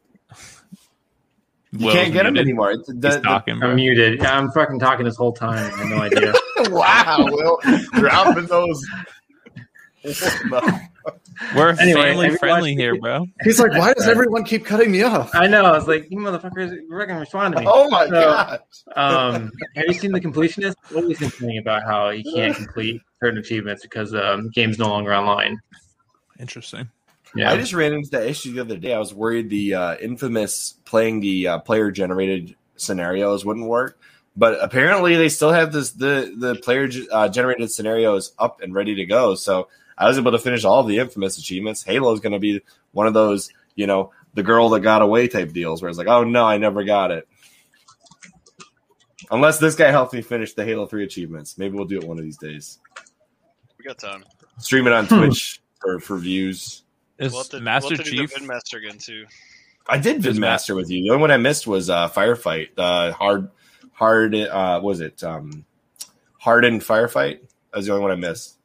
you 1.73 1.87
Will's 1.87 1.95
can't 1.95 2.13
get 2.13 2.25
them 2.25 2.35
muted. 2.35 2.49
anymore. 2.49 2.71
It's- 2.73 2.87
the- 2.87 3.09
He's 3.09 3.17
the- 3.17 3.23
talking, 3.23 3.63
I'm 3.63 3.77
muted. 3.77 4.23
I'm 4.25 4.51
fucking 4.53 4.79
talking 4.79 5.05
this 5.07 5.17
whole 5.17 5.33
time. 5.33 5.73
I 5.73 5.77
have 5.79 5.89
no 5.89 5.97
idea. 6.03 6.33
wow, 6.71 7.27
Will, 7.31 7.59
dropping 7.95 8.47
those. 8.47 8.85
No. 10.51 10.61
We're 11.57 11.71
Anyway, 11.71 12.03
family 12.03 12.37
friendly 12.37 12.75
here, 12.75 12.97
bro. 13.01 13.27
He's 13.43 13.59
like, 13.59 13.73
why 13.73 13.93
does 13.95 14.07
everyone 14.07 14.45
keep 14.45 14.65
cutting 14.65 14.93
me 14.93 15.03
off? 15.03 15.35
I 15.35 15.49
know. 15.49 15.65
I 15.65 15.73
was 15.73 15.89
like, 15.89 16.09
you 16.11 16.19
motherfuckers, 16.19 16.77
you're 16.89 16.99
not 16.99 17.09
gonna 17.09 17.21
respond 17.21 17.55
to 17.55 17.61
me. 17.61 17.67
Oh 17.69 17.89
my 17.91 18.05
So- 18.07 18.11
god! 18.13 18.61
Um, 18.95 19.51
have 19.75 19.87
you 19.89 19.95
seen 19.95 20.13
the 20.13 20.21
completionist? 20.21 20.75
Always 20.95 21.19
complaining 21.19 21.59
about 21.59 21.83
how 21.85 22.11
he 22.11 22.23
can't 22.23 22.55
complete 22.55 23.01
certain 23.21 23.39
achievements 23.41 23.83
because 23.83 24.15
um, 24.15 24.51
game's 24.51 24.79
no 24.79 24.89
longer 24.89 25.13
online. 25.13 25.61
Interesting. 26.39 26.89
Yeah, 27.35 27.51
I 27.51 27.57
just 27.57 27.73
ran 27.73 27.95
into 27.95 28.11
that 28.11 28.27
issue 28.27 28.53
the 28.53 28.61
other 28.61 28.77
day. 28.77 28.93
I 28.93 28.99
was 28.99 29.15
worried 29.15 29.49
the 29.49 29.75
uh, 29.75 29.97
infamous 29.97 30.75
playing 30.85 31.21
the 31.21 31.49
uh, 31.49 31.59
player 31.61 31.91
generated 31.91 32.55
scenarios 32.77 33.45
wouldn't 33.45 33.67
work, 33.67 33.99
but 34.37 34.63
apparently 34.63 35.17
they 35.17 35.31
still 35.31 35.51
have 35.51 35.73
this 35.73 35.93
the 35.93 36.33
the 36.37 36.57
player 36.57 36.89
uh, 37.11 37.29
generated 37.29 37.73
scenarios 37.73 38.33
up 38.39 38.61
and 38.61 38.75
ready 38.75 38.95
to 38.97 39.07
go. 39.07 39.35
So 39.35 39.69
I 40.03 40.09
was 40.09 40.19
able 40.19 40.33
to 40.33 40.39
finish 40.39 40.65
all 40.65 40.83
the 40.83 40.99
infamous 40.99 41.39
achievements. 41.39 41.85
Halo 41.85 42.13
is 42.13 42.21
going 42.21 42.33
to 42.33 42.39
be 42.41 42.61
one 42.91 43.07
of 43.07 43.15
those, 43.15 43.51
you 43.77 43.87
know, 43.87 44.11
the 44.35 44.43
girl 44.43 44.69
that 44.71 44.81
got 44.81 45.01
away 45.03 45.29
type 45.29 45.53
deals 45.53 45.81
where 45.81 45.89
it's 45.89 45.99
like, 45.99 46.09
oh 46.09 46.25
no, 46.25 46.45
I 46.45 46.59
never 46.59 46.83
got 46.85 47.11
it. 47.13 47.29
Unless 49.31 49.59
this 49.59 49.75
guy 49.77 49.91
helps 49.91 50.13
me 50.13 50.21
finish 50.21 50.55
the 50.55 50.65
Halo 50.65 50.87
3 50.87 51.05
achievements. 51.05 51.57
Maybe 51.57 51.77
we'll 51.77 51.87
do 51.87 51.99
it 51.99 52.05
one 52.05 52.19
of 52.19 52.25
these 52.25 52.37
days. 52.37 52.81
We 53.79 53.85
got 53.85 53.99
time. 53.99 54.25
Stream 54.59 54.87
it 54.87 54.93
on 54.93 55.07
Hmm. 55.07 55.19
Twitch 55.19 55.63
for, 55.81 56.01
for 56.01 56.19
views. 56.19 56.83
Is 57.19 57.33
We'll 57.33 57.45
to, 57.45 57.61
Master 57.61 57.91
we'll 57.91 57.97
have 57.99 58.05
to 58.07 58.11
do 58.11 58.19
Chief? 58.27 58.35
the 58.35 58.47
Master 58.47 58.79
again 58.79 58.99
too. 58.99 59.27
I 59.89 59.99
did 59.99 60.23
Does 60.23 60.39
Vidmaster 60.39 60.75
with 60.77 60.91
you. 60.91 61.03
The 61.05 61.11
only 61.11 61.21
one 61.21 61.31
I 61.31 61.37
missed 61.37 61.67
was 61.67 61.89
uh, 61.91 62.09
Firefight. 62.09 62.75
The 62.75 63.13
hard, 63.13 63.51
hard. 63.93 64.35
Uh, 64.35 64.81
what 64.81 64.89
was 64.89 65.01
it 65.01 65.23
um, 65.23 65.65
hardened 66.39 66.83
Firefight? 66.83 67.41
That 67.71 67.77
was 67.79 67.87
the 67.87 67.93
only 67.93 68.03
one 68.03 68.13
I 68.13 68.17
missed. 68.17 68.59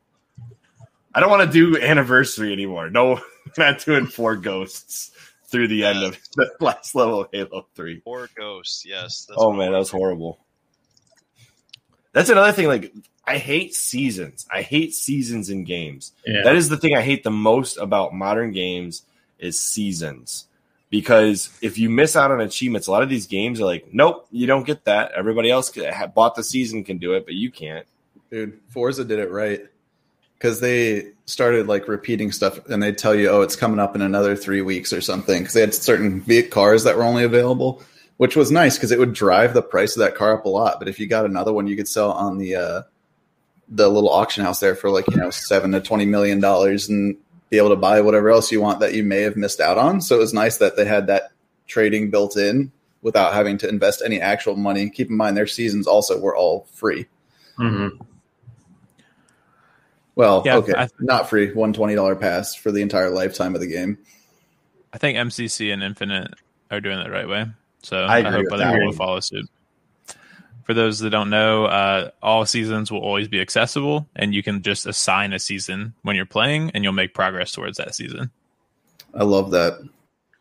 I 1.18 1.20
don't 1.20 1.32
want 1.32 1.52
to 1.52 1.52
do 1.52 1.82
anniversary 1.82 2.54
anymore. 2.54 2.92
No, 2.92 3.20
not 3.58 3.84
doing 3.84 4.06
four 4.06 4.36
ghosts 4.36 5.10
through 5.48 5.68
the 5.68 5.84
end 5.84 6.04
of 6.04 6.16
the 6.36 6.52
last 6.60 6.94
level 6.94 7.22
of 7.22 7.30
Halo 7.34 7.66
Three. 7.74 8.02
Four 8.02 8.30
Ghosts, 8.36 8.86
yes. 8.86 9.26
That's 9.26 9.42
Oh 9.42 9.52
man, 9.52 9.72
that 9.72 9.80
was 9.80 9.90
horrible. 9.90 10.38
That's 12.14 12.30
another 12.30 12.52
thing. 12.52 12.68
Like, 12.68 12.94
I 13.26 13.40
hate 13.40 13.74
seasons. 13.74 14.46
I 14.54 14.62
hate 14.62 14.94
seasons 14.94 15.50
in 15.50 15.64
games. 15.64 16.12
yeah. 16.24 16.44
That 16.44 16.56
is 16.56 16.70
the 16.70 16.78
thing 16.78 16.96
I 16.96 17.02
hate 17.02 17.24
the 17.24 17.32
most 17.32 17.78
about 17.78 18.14
modern 18.14 18.52
games 18.52 19.02
is 19.40 19.60
seasons. 19.60 20.46
Because 20.92 21.50
if 21.64 21.80
you 21.80 21.90
miss 21.90 22.16
out 22.16 22.30
on 22.30 22.42
achievements, 22.42 22.86
a 22.86 22.92
lot 22.92 23.02
of 23.02 23.10
these 23.10 23.26
games 23.26 23.60
are 23.60 23.66
like, 23.66 23.92
nope, 23.92 24.28
you 24.30 24.46
don't 24.46 24.68
get 24.68 24.86
that. 24.86 25.14
Everybody 25.14 25.50
else 25.50 25.76
bought 26.14 26.36
the 26.36 26.44
season 26.44 26.84
can 26.84 27.00
do 27.00 27.14
it, 27.14 27.26
but 27.26 27.34
you 27.34 27.50
can't. 27.50 27.88
Dude, 28.30 28.60
Forza 28.70 29.04
did 29.04 29.18
it 29.18 29.32
right 29.32 29.66
because 30.38 30.60
they 30.60 31.12
started 31.26 31.68
like 31.68 31.88
repeating 31.88 32.32
stuff, 32.32 32.66
and 32.68 32.82
they'd 32.82 32.98
tell 32.98 33.16
you, 33.16 33.30
"Oh, 33.30 33.42
it's 33.42 33.56
coming 33.56 33.80
up 33.80 33.96
in 33.96 34.02
another 34.02 34.36
three 34.36 34.62
weeks 34.62 34.94
or 34.94 35.02
something," 35.02 35.40
because 35.40 35.54
they 35.54 35.62
had 35.62 35.74
certain 35.74 36.24
cars 36.50 36.84
that 36.84 36.98
were 36.98 37.04
only 37.04 37.24
available, 37.24 37.82
which 38.18 38.36
was 38.36 38.52
nice 38.52 38.78
because 38.78 38.92
it 38.92 39.00
would 39.00 39.14
drive 39.14 39.54
the 39.54 39.62
price 39.62 39.96
of 39.96 40.02
that 40.02 40.16
car 40.16 40.34
up 40.34 40.46
a 40.46 40.50
lot. 40.50 40.80
But 40.80 40.88
if 40.88 41.00
you 41.00 41.08
got 41.08 41.26
another 41.26 41.54
one, 41.54 41.68
you 41.68 41.76
could 41.76 41.88
sell 41.88 42.12
on 42.12 42.38
the 42.38 42.56
uh, 42.56 42.82
the 43.70 43.90
little 43.90 44.10
auction 44.10 44.44
house 44.44 44.60
there 44.60 44.76
for 44.76 44.90
like 44.90 45.10
you 45.10 45.18
know 45.18 45.30
seven 45.30 45.72
to 45.72 45.82
twenty 45.82 46.06
million 46.06 46.40
dollars 46.40 46.90
and 46.90 47.18
be 47.50 47.58
able 47.58 47.70
to 47.70 47.76
buy 47.76 48.02
whatever 48.02 48.30
else 48.30 48.52
you 48.52 48.62
want 48.62 48.80
that 48.82 48.94
you 48.94 49.04
may 49.04 49.22
have 49.22 49.38
missed 49.38 49.60
out 49.60 49.78
on. 49.78 50.02
So 50.02 50.16
it 50.16 50.20
was 50.20 50.34
nice 50.34 50.58
that 50.58 50.76
they 50.76 50.86
had 50.86 51.08
that 51.08 51.32
trading 51.68 52.10
built 52.10 52.36
in 52.36 52.72
without 53.02 53.34
having 53.34 53.58
to 53.60 53.70
invest 53.70 54.02
any 54.04 54.20
actual 54.20 54.56
money. 54.56 54.90
Keep 54.90 55.10
in 55.10 55.18
mind 55.18 55.38
their 55.38 55.48
seasons 55.48 55.88
also 55.88 56.20
were 56.20 56.36
all 56.36 56.68
free. 56.74 57.06
Mhm. 57.60 58.00
Well, 60.18 60.42
Yeah, 60.46 60.58
okay, 60.58 60.74
I- 60.76 60.90
not 61.00 61.30
free. 61.30 61.54
One 61.54 61.74
twenty 61.74 61.94
dollar 61.94 62.16
pass 62.16 62.56
for 62.56 62.72
the 62.72 62.82
entire 62.82 63.12
lifetime 63.12 63.54
of 63.54 63.62
the 63.62 63.68
game. 63.68 64.00
I 64.92 64.98
think 64.98 65.16
MCC 65.18 65.72
and 65.72 65.84
Infinite 65.84 66.34
are 66.72 66.82
doing 66.82 66.98
it 67.00 67.04
the 67.04 67.12
right 67.12 67.28
way. 67.28 67.46
So 67.84 67.98
I 68.00 68.18
I, 68.18 68.22
hope 68.24 68.46
other 68.52 68.58
that 68.58 68.74
people 68.74 68.88
one. 68.88 68.96
follow 68.96 69.20
suit. 69.20 69.48
For 70.64 70.74
those 70.74 71.00
that 71.00 71.12
don't 71.12 71.30
know, 71.30 71.66
uh, 71.66 72.10
all 72.22 72.46
seasons 72.48 72.92
will 72.92 73.00
always 73.00 73.28
be 73.28 73.40
accessible, 73.40 74.08
and 74.16 74.34
you 74.34 74.42
can 74.42 74.64
just 74.64 74.88
assign 74.88 75.34
a 75.34 75.40
season 75.40 75.94
when 76.02 76.16
you're 76.16 76.26
playing, 76.26 76.72
and 76.74 76.84
you'll 76.84 76.94
make 76.94 77.14
progress 77.14 77.52
towards 77.52 77.78
that 77.78 77.94
season. 77.96 78.32
I 79.14 79.24
love 79.24 79.52
that. 79.52 79.80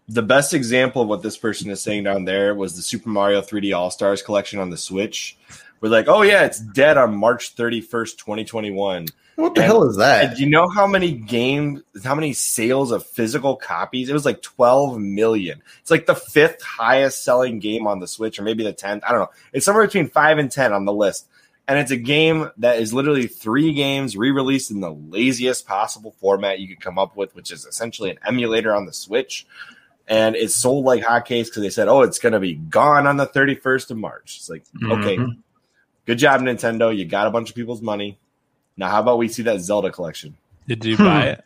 The 0.08 0.22
best 0.22 0.54
example 0.54 1.02
of 1.02 1.08
what 1.08 1.22
this 1.22 1.36
person 1.36 1.70
is 1.70 1.82
saying 1.82 2.04
down 2.04 2.24
there 2.24 2.54
was 2.54 2.74
the 2.76 2.82
Super 2.82 3.08
Mario 3.10 3.42
3D 3.42 3.76
All 3.76 3.90
Stars 3.90 4.22
collection 4.22 4.58
on 4.58 4.70
the 4.70 4.76
Switch. 4.76 5.36
We're 5.80 5.88
like, 5.90 6.08
oh 6.08 6.22
yeah, 6.22 6.44
it's 6.44 6.58
dead 6.60 6.96
on 6.96 7.16
March 7.16 7.54
31st, 7.56 8.16
2021. 8.18 9.06
What 9.36 9.54
the 9.54 9.60
And- 9.60 9.66
hell 9.70 9.84
is 9.84 9.96
that? 9.96 10.36
do 10.36 10.42
you 10.42 10.48
know 10.48 10.68
how 10.68 10.86
many 10.86 11.12
game, 11.12 11.82
how 12.02 12.14
many 12.14 12.32
sales 12.32 12.90
of 12.90 13.04
physical 13.04 13.56
copies? 13.56 14.08
It 14.08 14.14
was 14.14 14.24
like 14.24 14.40
12 14.40 14.98
million. 14.98 15.62
It's 15.82 15.90
like 15.90 16.06
the 16.06 16.14
fifth 16.14 16.62
highest 16.62 17.22
selling 17.22 17.58
game 17.58 17.86
on 17.86 17.98
the 18.00 18.08
Switch, 18.08 18.38
or 18.38 18.42
maybe 18.42 18.64
the 18.64 18.72
10th. 18.72 19.00
I 19.06 19.10
don't 19.10 19.20
know. 19.20 19.30
It's 19.52 19.66
somewhere 19.66 19.84
between 19.84 20.08
five 20.08 20.38
and 20.38 20.50
10 20.50 20.72
on 20.72 20.86
the 20.86 20.92
list. 20.94 21.28
And 21.68 21.78
it's 21.80 21.90
a 21.90 21.96
game 21.96 22.50
that 22.58 22.78
is 22.78 22.94
literally 22.94 23.26
three 23.26 23.74
games 23.74 24.16
re 24.16 24.30
released 24.30 24.70
in 24.70 24.80
the 24.80 24.92
laziest 24.92 25.66
possible 25.66 26.14
format 26.20 26.60
you 26.60 26.68
could 26.68 26.80
come 26.80 26.96
up 26.98 27.16
with, 27.16 27.34
which 27.34 27.50
is 27.50 27.66
essentially 27.66 28.08
an 28.10 28.18
emulator 28.26 28.72
on 28.74 28.86
the 28.86 28.92
Switch. 28.92 29.46
And 30.08 30.36
it's 30.36 30.54
sold 30.54 30.84
like 30.84 31.02
hotcakes 31.02 31.46
because 31.46 31.62
they 31.62 31.70
said, 31.70 31.88
oh, 31.88 32.02
it's 32.02 32.20
going 32.20 32.32
to 32.34 32.40
be 32.40 32.54
gone 32.54 33.06
on 33.08 33.16
the 33.16 33.26
31st 33.26 33.90
of 33.90 33.96
March. 33.98 34.36
It's 34.38 34.48
like, 34.48 34.64
okay, 34.82 35.16
Mhm. 35.18 35.38
Good 36.06 36.18
job, 36.18 36.40
Nintendo. 36.40 36.96
You 36.96 37.04
got 37.04 37.26
a 37.26 37.30
bunch 37.30 37.50
of 37.50 37.56
people's 37.56 37.82
money. 37.82 38.18
Now, 38.76 38.88
how 38.90 39.00
about 39.00 39.18
we 39.18 39.28
see 39.28 39.42
that 39.44 39.60
Zelda 39.60 39.90
collection? 39.90 40.36
Did 40.66 40.84
you 40.84 40.96
Hmm. 40.96 41.04
buy 41.04 41.26
it? 41.28 41.44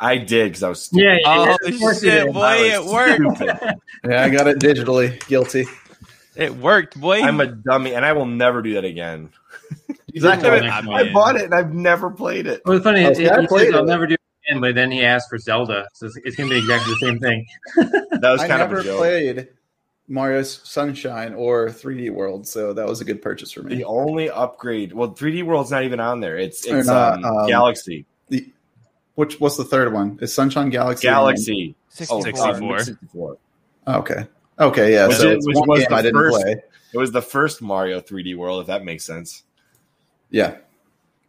I 0.00 0.16
did 0.18 0.48
because 0.48 0.62
I 0.62 0.68
was 0.68 0.82
stupid. 0.84 1.02
Yeah, 1.04 1.14
yeah, 1.14 1.20
Oh 1.26 1.44
yeah, 1.44 1.90
of 1.90 1.98
shit, 2.00 2.32
boy, 2.32 2.40
I 2.42 2.56
it 2.76 2.84
worked! 2.84 3.40
Yeah, 4.08 4.22
I 4.24 4.28
got 4.28 4.46
it 4.46 4.58
digitally. 4.60 5.26
Guilty. 5.26 5.66
It 6.36 6.54
worked, 6.54 6.98
boy. 7.00 7.20
I'm 7.20 7.40
a 7.40 7.46
dummy, 7.46 7.94
and 7.94 8.04
I 8.04 8.12
will 8.12 8.26
never 8.26 8.62
do 8.62 8.74
that 8.74 8.84
again. 8.84 9.30
You 10.12 10.24
I, 10.28 10.36
did 10.36 10.44
well 10.44 10.62
next 10.62 10.86
I 10.88 11.12
bought 11.12 11.34
it, 11.36 11.42
and 11.46 11.54
I've 11.54 11.74
never 11.74 12.10
played 12.10 12.46
it. 12.46 12.62
Well, 12.64 12.76
it's 12.76 12.84
funny. 12.84 13.04
Oh, 13.04 13.10
It, 13.10 13.16
see, 13.16 13.24
it, 13.24 13.32
I 13.32 13.40
he 13.40 13.46
played 13.48 13.66
says, 13.66 13.74
I'll 13.74 13.84
never 13.84 14.06
do 14.06 14.14
it 14.14 14.20
again, 14.48 14.60
but 14.60 14.74
then 14.76 14.92
he 14.92 15.04
asked 15.04 15.28
for 15.28 15.38
Zelda, 15.38 15.88
so 15.94 16.06
it's, 16.06 16.16
it's 16.24 16.36
going 16.36 16.48
to 16.48 16.54
be 16.54 16.58
exactly 16.60 16.92
the 16.94 16.98
same 17.06 17.18
thing. 17.18 17.46
That 18.20 18.30
was 18.30 18.40
kind 18.42 18.60
never 18.60 18.78
of 18.78 18.84
a 18.84 18.88
joke. 18.88 18.98
played 18.98 19.48
Mario 20.08 20.42
Sunshine 20.42 21.34
or 21.34 21.68
3D 21.68 22.10
World, 22.10 22.46
so 22.48 22.72
that 22.72 22.86
was 22.86 23.00
a 23.00 23.04
good 23.04 23.20
purchase 23.20 23.52
for 23.52 23.62
me. 23.62 23.76
The 23.76 23.84
only 23.84 24.30
upgrade, 24.30 24.92
well, 24.92 25.10
3D 25.10 25.42
World's 25.44 25.70
not 25.70 25.84
even 25.84 26.00
on 26.00 26.20
there. 26.20 26.36
It's 26.38 26.66
it's 26.66 26.88
not, 26.88 27.18
um, 27.18 27.24
um, 27.24 27.46
Galaxy. 27.48 28.06
The, 28.28 28.50
which 29.14 29.38
what's 29.40 29.56
the 29.56 29.64
third 29.64 29.92
one? 29.92 30.18
Is 30.22 30.32
Sunshine 30.34 30.70
Galaxy? 30.70 31.06
Galaxy. 31.06 31.74
64. 31.90 32.22
64. 32.22 32.78
64. 32.80 33.36
Oh, 33.86 33.98
okay. 33.98 34.26
Okay, 34.58 34.92
yeah. 34.92 35.08
Which 35.08 35.16
so 35.18 35.30
is- 35.30 35.46
it's 35.46 35.58
one 35.58 35.68
was 35.68 35.80
game 35.80 35.88
the 35.90 35.94
I 35.96 36.02
didn't 36.02 36.14
first- 36.16 36.40
play. 36.40 36.56
It 36.94 36.96
was 36.98 37.12
the 37.12 37.20
first 37.22 37.60
Mario 37.60 38.00
3D 38.00 38.34
World, 38.34 38.62
if 38.62 38.66
that 38.68 38.82
makes 38.82 39.04
sense. 39.04 39.42
Yeah, 40.30 40.56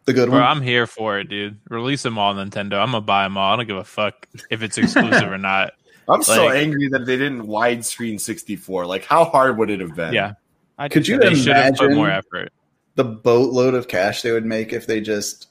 the 0.06 0.14
good 0.14 0.30
Bro, 0.30 0.40
one. 0.40 0.48
I'm 0.48 0.62
here 0.62 0.86
for 0.86 1.18
it, 1.18 1.28
dude. 1.28 1.58
Release 1.68 2.02
them 2.02 2.16
all, 2.18 2.34
Nintendo. 2.34 2.74
I'm 2.80 2.92
gonna 2.92 3.02
buy 3.02 3.24
them 3.24 3.36
all. 3.36 3.52
I 3.52 3.56
don't 3.56 3.66
give 3.66 3.76
a 3.76 3.84
fuck 3.84 4.26
if 4.50 4.62
it's 4.62 4.78
exclusive 4.78 5.30
or 5.30 5.36
not. 5.38 5.72
I'm 6.10 6.22
so 6.22 6.46
Like- 6.46 6.56
angry 6.56 6.88
that 6.88 7.06
they 7.06 7.16
didn't 7.16 7.46
widescreen 7.46 8.20
64. 8.20 8.86
Like, 8.86 9.04
how 9.04 9.24
hard 9.24 9.58
would 9.58 9.70
it 9.70 9.80
have 9.80 9.94
been? 9.94 10.12
Yeah, 10.12 10.32
I 10.78 10.88
Could 10.88 11.06
you 11.06 11.18
they 11.18 11.34
should 11.34 11.46
put 11.54 11.56
Imagine- 11.56 11.94
more 11.94 12.10
effort. 12.10 12.52
the 12.96 13.04
boatload 13.04 13.74
of 13.74 13.88
cash 13.88 14.22
they 14.22 14.32
would 14.32 14.44
make 14.44 14.72
if 14.72 14.86
they 14.86 15.00
just 15.00 15.48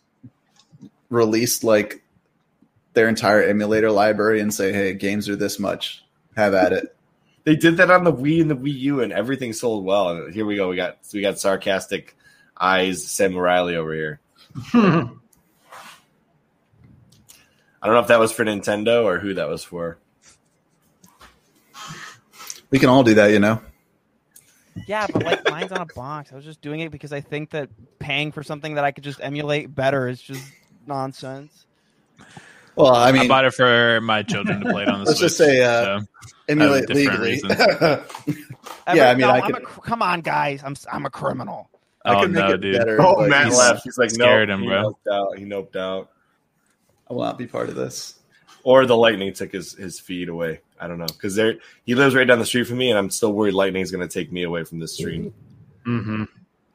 released 1.09 1.63
like 1.63 2.03
their 2.93 3.07
entire 3.07 3.41
emulator 3.43 3.91
library 3.91 4.39
and 4.41 4.53
say, 4.53 4.73
"Hey, 4.73 4.93
games 4.93 5.29
are 5.29 5.35
this 5.35 5.59
much. 5.59 6.03
Have 6.35 6.53
at 6.53 6.73
it." 6.73 6.95
They 7.45 7.55
did 7.55 7.77
that 7.77 7.89
on 7.89 8.03
the 8.03 8.11
Wii 8.13 8.41
and 8.41 8.51
the 8.51 8.55
Wii 8.55 8.77
U, 8.79 9.01
and 9.01 9.13
everything 9.13 9.53
sold 9.53 9.85
well. 9.85 10.09
And 10.09 10.33
here 10.33 10.45
we 10.45 10.57
go. 10.57 10.67
We 10.69 10.75
got 10.75 10.97
we 11.13 11.21
got 11.21 11.39
sarcastic 11.39 12.15
eyes, 12.59 13.03
SamuRylee 13.05 13.75
over 13.75 13.93
here. 13.93 14.19
I 17.81 17.85
don't 17.87 17.95
know 17.95 18.01
if 18.01 18.07
that 18.07 18.19
was 18.19 18.33
for 18.33 18.43
Nintendo 18.43 19.05
or 19.05 19.19
who 19.19 19.35
that 19.35 19.47
was 19.47 19.63
for. 19.63 19.97
We 22.71 22.79
can 22.79 22.89
all 22.89 23.03
do 23.03 23.15
that, 23.15 23.27
you 23.31 23.39
know. 23.39 23.61
Yeah, 24.87 25.07
but 25.11 25.23
like 25.23 25.49
mine's 25.49 25.71
on 25.71 25.81
a 25.81 25.85
box. 25.85 26.31
I 26.31 26.35
was 26.35 26.45
just 26.45 26.61
doing 26.61 26.79
it 26.81 26.91
because 26.91 27.11
I 27.11 27.21
think 27.21 27.49
that 27.51 27.69
paying 27.99 28.31
for 28.31 28.43
something 28.43 28.75
that 28.75 28.83
I 28.85 28.91
could 28.91 29.03
just 29.03 29.19
emulate 29.21 29.73
better 29.73 30.07
is 30.07 30.21
just 30.21 30.43
nonsense. 30.85 31.65
Well, 32.75 32.95
I 32.95 33.11
mean, 33.11 33.23
I, 33.23 33.27
bought 33.27 33.45
it 33.45 33.53
for 33.53 33.99
my 34.01 34.23
children 34.23 34.61
to 34.61 34.69
play 34.71 34.83
it 34.83 34.87
on 34.89 34.99
the 34.99 35.05
Let's 35.07 35.19
Switch. 35.19 35.31
just 35.31 35.37
say, 35.37 35.61
uh, 35.61 35.99
so. 36.01 36.05
emulate 36.47 36.87
different 36.87 37.21
legally. 37.21 37.59
Yeah, 38.93 39.09
I 39.09 39.13
mean, 39.13 39.21
no, 39.21 39.29
I 39.31 39.41
could- 39.41 39.57
a 39.57 39.61
cr- 39.61 39.81
come 39.81 40.01
on, 40.01 40.21
guys. 40.21 40.61
I'm 40.63 40.71
s- 40.71 40.87
I'm 40.91 41.05
a 41.05 41.09
criminal. 41.11 41.69
I 42.05 42.15
oh 42.15 42.21
could 42.21 42.31
make 42.31 42.43
no, 42.45 42.53
it 42.53 42.61
dude. 42.61 42.77
better. 42.77 43.01
Oh, 43.01 43.17
but 43.17 43.29
Matt 43.29 43.45
he's- 43.47 43.57
left. 43.57 43.83
He's 43.83 43.97
like, 43.97 44.09
Scared 44.11 44.49
no, 44.49 44.55
him, 44.55 44.61
he 44.61 44.67
noped 44.69 44.95
out. 45.11 45.37
He 45.37 45.45
noped 45.45 45.75
out. 45.75 46.09
I 47.09 47.13
will 47.13 47.23
not 47.23 47.37
be 47.37 47.45
part 47.47 47.69
of 47.69 47.75
this. 47.75 48.18
Or 48.63 48.85
the 48.85 48.97
lightning 48.97 49.33
took 49.33 49.51
his, 49.53 49.73
his 49.73 49.99
feed 49.99 50.29
away. 50.29 50.61
I 50.79 50.87
don't 50.87 50.97
know 50.99 51.07
because 51.07 51.35
there 51.35 51.55
he 51.85 51.95
lives 51.95 52.15
right 52.15 52.27
down 52.27 52.39
the 52.39 52.45
street 52.45 52.65
from 52.67 52.77
me, 52.77 52.89
and 52.89 52.97
I'm 52.97 53.09
still 53.09 53.33
worried 53.33 53.53
lightning's 53.53 53.91
going 53.91 54.07
to 54.07 54.13
take 54.13 54.31
me 54.31 54.43
away 54.43 54.63
from 54.63 54.79
this 54.79 54.93
stream. 54.93 55.33
hmm 55.83 56.23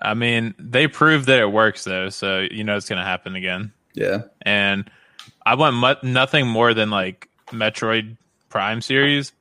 I 0.00 0.12
mean, 0.12 0.54
they 0.58 0.86
proved 0.86 1.26
that 1.28 1.38
it 1.38 1.50
works 1.50 1.84
though, 1.84 2.10
so 2.10 2.40
you 2.50 2.62
know 2.64 2.76
it's 2.76 2.88
gonna 2.88 3.04
happen 3.04 3.36
again. 3.36 3.72
Yeah, 3.94 4.22
And 4.42 4.90
I 5.46 5.54
want 5.54 5.76
mu- 5.76 6.10
nothing 6.10 6.46
more 6.46 6.74
than 6.74 6.90
like 6.90 7.28
Metroid 7.46 8.16
Prime 8.50 8.82
series, 8.82 9.32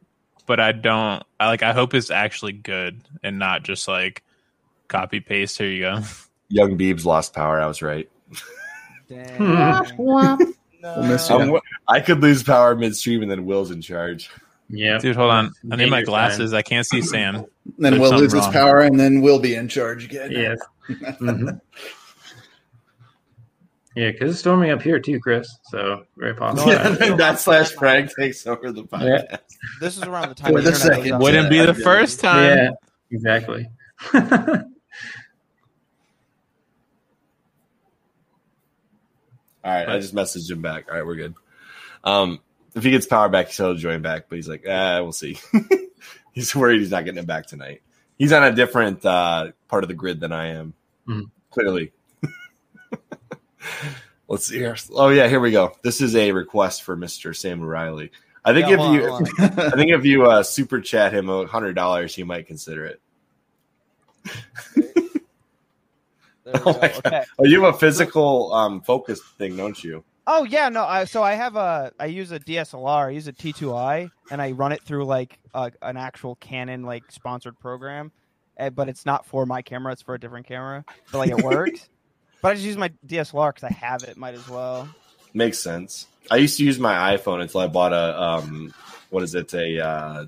but 0.45 0.59
I 0.61 0.71
don't. 0.71 1.23
I 1.39 1.47
like. 1.47 1.63
I 1.63 1.73
hope 1.73 1.93
it's 1.93 2.11
actually 2.11 2.53
good 2.53 3.01
and 3.23 3.39
not 3.39 3.63
just 3.63 3.87
like 3.87 4.23
copy 4.87 5.19
paste. 5.19 5.57
Here 5.57 5.67
you 5.67 5.81
go. 5.81 5.99
Young 6.49 6.77
Biebs 6.77 7.03
lost 7.03 7.33
power. 7.33 7.59
I 7.59 7.65
was 7.65 7.81
right. 7.81 8.09
Damn. 10.83 10.99
we'll 10.99 11.07
miss 11.07 11.29
you. 11.29 11.37
I'm- 11.87 12.01
could 12.01 12.21
lose 12.21 12.43
power 12.43 12.75
midstream, 12.75 13.21
and 13.21 13.31
then 13.31 13.45
Will's 13.45 13.71
in 13.71 13.81
charge. 13.81 14.29
Yeah. 14.69 14.97
Dude, 14.97 15.15
hold 15.15 15.31
on. 15.31 15.53
I 15.71 15.75
need 15.77 15.89
my 15.89 15.97
Dangerous 15.99 16.09
glasses. 16.09 16.53
I 16.53 16.61
can't 16.61 16.85
see 16.85 17.01
Sam. 17.01 17.45
then 17.77 17.99
we'll 17.99 18.09
something 18.09 18.23
lose 18.23 18.33
his 18.33 18.43
wrong. 18.43 18.51
power, 18.53 18.79
and 18.81 18.99
then 18.99 19.21
we'll 19.21 19.39
be 19.39 19.55
in 19.55 19.69
charge 19.69 20.03
again. 20.03 20.31
Yes. 20.31 20.59
Mhm. 20.89 21.61
Yeah, 23.95 24.11
because 24.11 24.31
it's 24.31 24.39
storming 24.39 24.71
up 24.71 24.81
here 24.81 24.99
too, 24.99 25.19
Chris. 25.21 25.57
So 25.69 26.03
very 26.17 26.33
possible. 26.35 26.71
Yeah, 26.71 26.97
and 27.01 27.17
dot 27.17 27.39
slash 27.39 27.71
frag 27.71 28.09
takes 28.17 28.45
over 28.45 28.71
the 28.73 28.83
podcast. 28.83 29.37
This 29.79 29.95
is 29.97 30.03
around 30.03 30.29
the 30.29 30.35
time 30.35 30.51
For 30.53 30.61
the 30.61 30.71
the 30.71 30.75
second. 30.75 31.19
Wouldn't 31.19 31.49
be 31.49 31.59
the 31.59 31.73
first 31.73 32.19
time. 32.19 32.57
Yeah, 32.57 32.69
exactly. 33.11 33.69
All 39.63 39.73
right, 39.73 39.87
I 39.87 39.99
just 39.99 40.13
messaged 40.13 40.51
him 40.51 40.61
back. 40.61 40.85
All 40.89 40.95
right, 40.95 41.05
we're 41.05 41.15
good. 41.15 41.35
Um, 42.03 42.39
if 42.75 42.83
he 42.83 42.91
gets 42.91 43.05
power 43.05 43.29
back, 43.29 43.49
he'll 43.49 43.75
join 43.75 44.01
back, 44.01 44.25
but 44.29 44.35
he's 44.35 44.49
like, 44.49 44.65
ah, 44.69 45.01
we'll 45.01 45.11
see. 45.13 45.39
he's 46.33 46.53
worried 46.55 46.79
he's 46.79 46.91
not 46.91 47.05
getting 47.05 47.19
it 47.19 47.27
back 47.27 47.47
tonight. 47.47 47.81
He's 48.17 48.33
on 48.33 48.43
a 48.43 48.51
different 48.53 49.05
uh, 49.05 49.51
part 49.67 49.83
of 49.83 49.87
the 49.87 49.93
grid 49.93 50.19
than 50.19 50.31
I 50.31 50.47
am. 50.47 50.73
Mhm. 51.07 51.29
Clearly. 51.51 51.91
Let's 54.27 54.47
see 54.47 54.57
here. 54.57 54.75
Oh 54.93 55.09
yeah, 55.09 55.27
here 55.27 55.39
we 55.39 55.51
go. 55.51 55.73
This 55.83 56.01
is 56.01 56.15
a 56.15 56.31
request 56.31 56.83
for 56.83 56.95
Mister 56.95 57.31
SamuRylee. 57.31 58.09
I 58.43 58.53
think 58.53 58.67
Yeah, 58.67 58.73
if 58.73 58.79
on, 58.79 58.93
you. 58.95 59.13
I 59.39 59.69
think 59.71 59.91
if 59.91 60.05
you 60.05 60.25
uh, 60.25 60.43
super 60.43 60.81
chat 60.81 61.13
him 61.13 61.29
a 61.29 61.45
hundred 61.47 61.73
dollars, 61.75 62.15
he 62.15 62.23
might 62.23 62.47
consider 62.47 62.85
it. 62.85 62.99
There 66.43 66.53
we 66.53 66.59
Oh 66.65 66.79
my 66.79 66.87
God. 66.87 67.05
Okay. 67.05 67.23
Oh, 67.39 67.45
you 67.45 67.63
have 67.63 67.75
a 67.75 67.77
physical 67.77 68.53
um, 68.53 68.81
focus 68.81 69.21
thing, 69.37 69.55
don't 69.55 69.81
you? 69.83 70.03
Oh 70.25 70.45
yeah, 70.45 70.69
no. 70.69 70.85
I, 70.85 71.05
so 71.05 71.21
I 71.21 71.33
have 71.33 71.55
a 71.55 71.91
I 71.99 72.05
use 72.05 72.31
a 72.31 72.39
DSLR. 72.39 73.07
I 73.07 73.09
use 73.09 73.27
a 73.27 73.33
T2i, 73.33 74.09
and 74.31 74.41
I 74.41 74.51
run 74.51 74.71
it 74.71 74.81
through 74.83 75.05
like 75.05 75.39
a, 75.53 75.71
an 75.81 75.97
actual 75.97 76.35
Canon 76.35 76.83
like 76.83 77.11
sponsored 77.11 77.59
program, 77.59 78.11
eh, 78.57 78.69
but 78.69 78.87
it's 78.87 79.05
not 79.05 79.25
for 79.25 79.45
my 79.45 79.61
camera. 79.61 79.91
It's 79.91 80.01
for 80.01 80.15
a 80.15 80.19
different 80.19 80.47
camera. 80.47 80.85
But 81.11 81.17
like 81.17 81.31
it 81.31 81.43
works. 81.43 81.89
but 82.41 82.51
I 82.51 82.53
just 82.55 82.65
use 82.65 82.77
my 82.77 82.91
DSLR 83.05 83.53
because 83.53 83.63
I 83.65 83.73
have 83.73 84.03
it. 84.03 84.15
Might 84.15 84.35
as 84.35 84.47
well. 84.47 84.87
Makes 85.33 85.59
sense. 85.59 86.07
I 86.31 86.37
used 86.37 86.57
to 86.57 86.63
use 86.63 86.79
my 86.79 87.17
iPhone 87.17 87.41
until 87.41 87.59
I 87.59 87.67
bought 87.67 87.91
a 87.91 88.21
um, 88.21 88.73
what 89.09 89.23
is 89.23 89.35
it? 89.35 89.53
A 89.53 89.85
uh, 89.85 90.25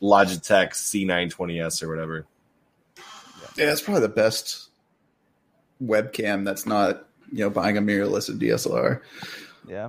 Logitech 0.00 0.70
C920s 0.70 1.82
or 1.82 1.88
whatever. 1.88 2.26
Yeah, 3.56 3.72
it's 3.72 3.82
probably 3.82 4.02
the 4.02 4.08
best 4.08 4.70
webcam 5.82 6.44
that's 6.44 6.66
not 6.66 7.06
you 7.32 7.38
know 7.40 7.50
buying 7.50 7.76
a 7.76 7.82
mirrorless 7.82 8.28
of 8.28 8.36
DSLR. 8.36 9.00
Yeah. 9.68 9.88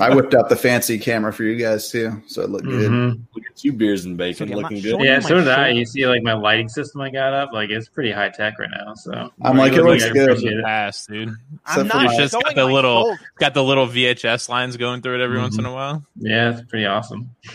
I 0.00 0.12
whipped 0.12 0.34
out 0.34 0.48
the 0.48 0.56
fancy 0.56 0.98
camera 0.98 1.32
for 1.32 1.44
you 1.44 1.56
guys 1.56 1.88
too, 1.88 2.20
so 2.26 2.42
it 2.42 2.50
looked 2.50 2.64
good. 2.64 2.90
Mhm. 2.90 3.20
Look 3.32 3.44
at 3.48 3.62
you, 3.62 3.72
beers 3.72 4.04
and 4.04 4.14
So 4.14 4.16
bacon, 4.16 4.52
I'm 4.52 4.58
looking 4.58 4.80
good. 4.80 5.00
Yeah, 5.00 5.20
my 5.20 5.20
so 5.20 5.36
did 5.36 5.46
I. 5.46 5.68
You 5.68 5.86
see, 5.86 6.04
like 6.08 6.24
my 6.24 6.32
lighting 6.32 6.68
system 6.68 7.00
I 7.00 7.10
got 7.10 7.32
up, 7.32 7.52
like 7.52 7.70
it's 7.70 7.88
pretty 7.88 8.10
high 8.10 8.30
tech 8.30 8.58
right 8.58 8.70
now. 8.72 8.94
So 8.94 9.30
I'm 9.40 9.56
like, 9.56 9.74
it 9.74 9.84
looks 9.84 10.02
I 10.02 10.08
good. 10.10 10.30
appreciate 10.30 10.54
it. 10.58 10.64
Pass, 10.64 11.06
dude. 11.06 11.36
I'm 11.64 11.86
not 11.86 12.06
It's 12.06 12.16
just 12.16 12.32
got 12.34 12.56
the 12.56 12.64
little- 12.64 13.04
shoulder. 13.04 13.20
Got 13.38 13.54
the 13.54 13.62
little 13.62 13.86
VHS 13.86 14.48
lines 14.48 14.76
going 14.76 15.00
through 15.00 15.20
it 15.20 15.22
every 15.22 15.38
once 15.38 15.58
in 15.58 15.64
a 15.64 15.72
while. 15.72 16.04
Yeah, 16.16 16.50
it's 16.58 16.62
pretty 16.68 16.86
awesome. 16.86 17.30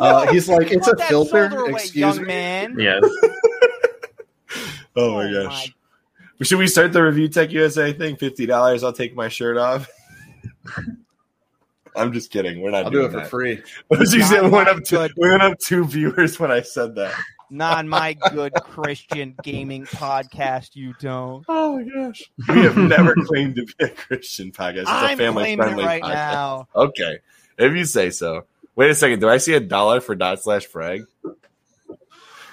Uh, 0.00 0.26
he's 0.32 0.48
like, 0.48 0.70
it's 0.72 0.88
a 0.88 0.96
filter. 0.96 1.46
away, 1.46 1.70
Excuse 1.72 2.18
me. 2.20 2.26
man. 2.26 2.76
yes. 2.78 3.02
Oh 4.96 5.14
my 5.14 5.32
gosh. 5.32 5.74
Should 6.42 6.58
we 6.60 6.68
start 6.68 6.92
the 6.92 7.00
ReviewTechUSA 7.00 7.98
thing? 7.98 8.14
Fifty 8.16 8.46
dollars. 8.46 8.84
I'll 8.84 8.92
take 8.92 9.16
my 9.16 9.28
shirt 9.28 9.56
off. 9.56 9.88
I'm 11.96 12.12
just 12.12 12.30
kidding. 12.30 12.60
We're 12.60 12.70
not 12.70 12.84
I'll 12.86 12.90
do 12.90 12.98
doing 12.98 13.06
it 13.06 13.12
for 13.12 13.16
that. 13.18 13.28
free. 13.28 13.62
What 13.88 14.00
did 14.00 14.12
you 14.12 14.20
Not 14.20 14.28
say? 14.28 14.40
We 14.40 14.48
went 14.50 14.66
my 14.66 14.72
up 14.72 14.84
to 14.84 14.96
good- 14.96 15.12
we 15.16 15.30
went 15.30 15.42
up 15.42 15.58
two 15.58 15.84
viewers 15.84 16.38
when 16.38 16.50
I 16.52 16.60
said 16.60 16.94
that. 16.96 17.12
Non 17.50 17.88
my 17.88 18.14
good 18.32 18.52
Christian 18.62 19.34
gaming 19.42 19.84
podcast. 19.86 20.70
You 20.74 20.94
don't. 21.00 21.44
Oh 21.48 21.76
my 21.78 21.84
gosh. 21.84 22.22
We 22.48 22.62
have 22.62 22.76
never 22.76 23.14
claimed 23.26 23.56
to 23.56 23.64
be 23.64 23.74
a 23.84 23.88
Christian 23.88 24.50
podcast. 24.52 24.82
It's 24.82 24.90
a 24.90 24.94
I'm 24.94 25.18
family 25.18 25.42
claiming 25.42 25.60
it 25.60 25.62
friendly 25.66 25.84
right 25.84 26.02
podcast. 26.02 26.08
now. 26.32 26.68
Okay. 26.74 27.18
If 27.58 27.72
you 27.76 27.84
say 27.84 28.10
so. 28.10 28.44
Wait 28.76 28.90
a 28.90 28.94
second. 28.94 29.20
Do 29.20 29.28
I 29.28 29.36
see 29.38 29.54
a 29.54 29.60
dollar 29.60 30.00
for 30.00 30.14
dot 30.14 30.42
slash 30.42 30.66
frag? 30.66 31.02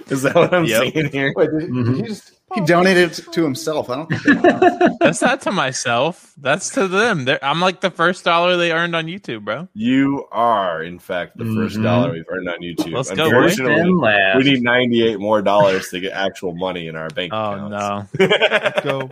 Is 0.10 0.24
that 0.24 0.36
what 0.36 0.54
I'm 0.54 0.66
Yep. 0.66 0.94
seeing 0.94 1.10
here? 1.12 1.34
Wait, 1.36 1.50
did, 1.58 1.70
Mhm. 1.70 1.86
did 1.86 1.96
he 1.98 2.02
just 2.04 2.32
he 2.54 2.60
donated 2.62 3.12
it 3.18 3.32
to 3.32 3.44
himself? 3.44 3.90
I 3.90 3.96
don't 3.96 4.10
think. 4.10 4.24
That 4.42 4.98
That's 5.00 5.22
not 5.22 5.40
to 5.44 5.52
myself. 5.54 6.34
That's 6.38 6.70
to 6.72 6.88
them. 6.90 7.24
They're, 7.24 7.40
I'm 7.44 7.62
like 7.62 7.80
the 7.80 7.90
first 7.92 8.26
dollar 8.26 8.58
they 8.58 8.74
earned 8.74 8.94
on 8.96 9.06
YouTube, 9.06 9.46
bro. 9.46 9.70
You 9.74 10.28
are, 10.34 10.84
in 10.84 11.00
fact, 11.00 11.38
the 11.38 11.46
1st 11.46 11.78
Mhm. 11.78 11.84
dollar 11.84 12.12
we've 12.12 12.26
earned 12.30 12.50
on 12.50 12.60
YouTube. 12.60 12.92
Let's 12.94 13.10
go, 13.12 13.32
boys. 13.32 13.56
First 13.56 13.60
Unfortunately, 13.60 13.82
and 13.90 14.00
last. 14.00 14.38
we 14.38 14.44
need 14.44 14.64
98 14.64 15.20
more 15.20 15.42
dollars 15.42 15.90
to 15.92 16.00
get 16.02 16.12
actual 16.12 16.54
money 16.54 16.88
in 16.88 16.96
our 16.98 17.08
bank 17.10 17.32
account. 17.32 17.74
Oh 17.74 17.78
accounts. 17.78 18.84
no. 18.84 19.00
Go. 19.00 19.10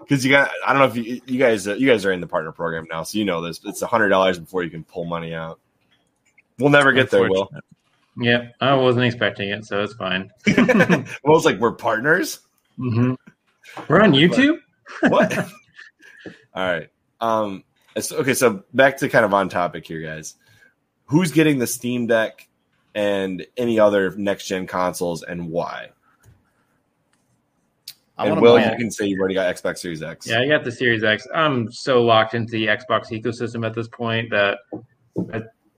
Because 0.00 0.24
you 0.24 0.30
got, 0.32 0.50
I 0.66 0.72
don't 0.72 0.82
know 0.82 0.88
if 0.88 0.96
you, 1.06 1.20
you 1.26 1.38
guys, 1.38 1.68
uh, 1.68 1.74
you 1.74 1.86
guys 1.88 2.04
are 2.06 2.12
in 2.12 2.20
the 2.20 2.26
partner 2.26 2.50
program 2.50 2.86
now, 2.90 3.02
so 3.04 3.18
you 3.18 3.24
know 3.24 3.40
this. 3.40 3.60
It's 3.64 3.82
a 3.82 3.86
hundred 3.86 4.08
dollars 4.08 4.38
before 4.38 4.64
you 4.64 4.70
can 4.70 4.82
pull 4.84 5.04
money 5.04 5.32
out. 5.34 5.60
We'll 6.58 6.70
never 6.70 6.92
get 6.92 7.10
there, 7.10 7.28
Will. 7.28 7.50
Yeah, 8.20 8.48
I 8.60 8.74
wasn't 8.74 9.04
expecting 9.04 9.50
it, 9.50 9.64
so 9.64 9.82
it's 9.82 9.94
fine. 9.94 10.30
Will's 11.24 11.44
like, 11.44 11.58
we're 11.58 11.72
partners. 11.72 12.40
hmm 12.76 13.14
We're 13.88 14.00
on 14.02 14.12
YouTube. 14.12 14.58
What? 15.02 15.36
All 16.54 16.66
right. 16.66 16.88
Um. 17.20 17.62
it's- 17.94 18.10
Okay. 18.10 18.32
So 18.34 18.64
back 18.74 18.96
to 18.98 19.08
kind 19.08 19.24
of 19.24 19.34
on 19.34 19.48
topic 19.50 19.86
here, 19.86 20.00
guys. 20.00 20.34
Who's 21.06 21.30
getting 21.30 21.58
the 21.58 21.66
Steam 21.66 22.06
Deck 22.06 22.48
and 22.94 23.46
any 23.56 23.78
other 23.78 24.16
next 24.16 24.46
gen 24.46 24.66
consoles, 24.66 25.22
and 25.22 25.50
why? 25.50 25.90
I 28.16 28.26
and 28.28 28.40
Will, 28.40 28.58
you 28.58 28.76
can 28.76 28.90
say 28.90 29.06
you've 29.06 29.20
already 29.20 29.34
got 29.34 29.54
Xbox 29.54 29.78
Series 29.78 30.02
X. 30.02 30.26
Yeah, 30.26 30.40
I 30.40 30.48
got 30.48 30.64
the 30.64 30.72
Series 30.72 31.04
X. 31.04 31.26
I'm 31.34 31.70
so 31.70 32.02
locked 32.02 32.34
into 32.34 32.50
the 32.52 32.66
Xbox 32.66 33.10
ecosystem 33.10 33.64
at 33.64 33.74
this 33.74 33.86
point 33.88 34.30
that 34.30 34.58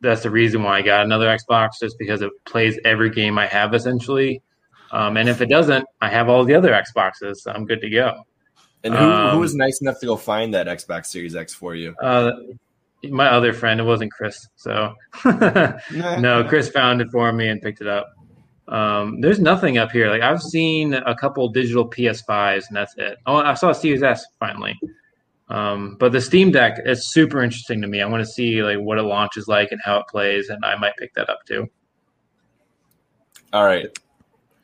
that's 0.00 0.22
the 0.22 0.30
reason 0.30 0.62
why 0.62 0.78
I 0.78 0.82
got 0.82 1.04
another 1.04 1.26
Xbox, 1.26 1.72
just 1.80 1.98
because 1.98 2.22
it 2.22 2.30
plays 2.44 2.78
every 2.84 3.10
game 3.10 3.38
I 3.38 3.46
have 3.46 3.74
essentially. 3.74 4.42
Um, 4.92 5.16
and 5.16 5.28
if 5.28 5.40
it 5.40 5.46
doesn't, 5.48 5.86
I 6.00 6.08
have 6.08 6.28
all 6.28 6.44
the 6.44 6.54
other 6.54 6.72
Xboxes, 6.72 7.36
so 7.36 7.52
I'm 7.52 7.64
good 7.64 7.80
to 7.82 7.90
go. 7.90 8.24
And 8.82 8.94
who, 8.94 9.04
Um, 9.04 9.34
who 9.34 9.40
was 9.40 9.54
nice 9.54 9.80
enough 9.80 10.00
to 10.00 10.06
go 10.06 10.16
find 10.16 10.52
that 10.54 10.66
Xbox 10.66 11.06
Series 11.06 11.36
X 11.36 11.54
for 11.54 11.74
you? 11.74 11.94
Uh, 12.02 12.32
my 13.04 13.28
other 13.28 13.52
friend, 13.52 13.78
it 13.80 13.84
wasn't 13.84 14.10
Chris, 14.12 14.46
so 14.56 14.94
no, 15.24 16.44
Chris 16.48 16.68
found 16.70 17.00
it 17.00 17.08
for 17.10 17.32
me 17.32 17.48
and 17.48 17.60
picked 17.62 17.80
it 17.80 17.86
up. 17.86 18.12
Um, 18.68 19.20
there's 19.20 19.40
nothing 19.40 19.78
up 19.78 19.90
here. 19.90 20.10
Like 20.10 20.22
I've 20.22 20.42
seen 20.42 20.94
a 20.94 21.14
couple 21.14 21.48
digital 21.48 21.88
PS5s, 21.88 22.68
and 22.68 22.76
that's 22.76 22.94
it. 22.98 23.18
Oh, 23.26 23.36
I 23.36 23.54
saw 23.54 23.70
a 23.70 23.74
Series 23.74 24.02
S 24.02 24.24
finally. 24.38 24.78
Um, 25.50 25.96
but 25.98 26.12
the 26.12 26.20
Steam 26.20 26.52
Deck 26.52 26.78
is 26.86 27.12
super 27.12 27.42
interesting 27.42 27.82
to 27.82 27.88
me. 27.88 28.00
I 28.00 28.06
want 28.06 28.24
to 28.24 28.30
see 28.30 28.62
like 28.62 28.78
what 28.78 28.98
it 28.98 29.02
launches 29.02 29.48
like 29.48 29.72
and 29.72 29.80
how 29.84 29.98
it 29.98 30.06
plays, 30.08 30.48
and 30.48 30.64
I 30.64 30.76
might 30.76 30.96
pick 30.96 31.12
that 31.14 31.28
up 31.28 31.44
too. 31.44 31.68
All 33.52 33.64
right. 33.64 33.86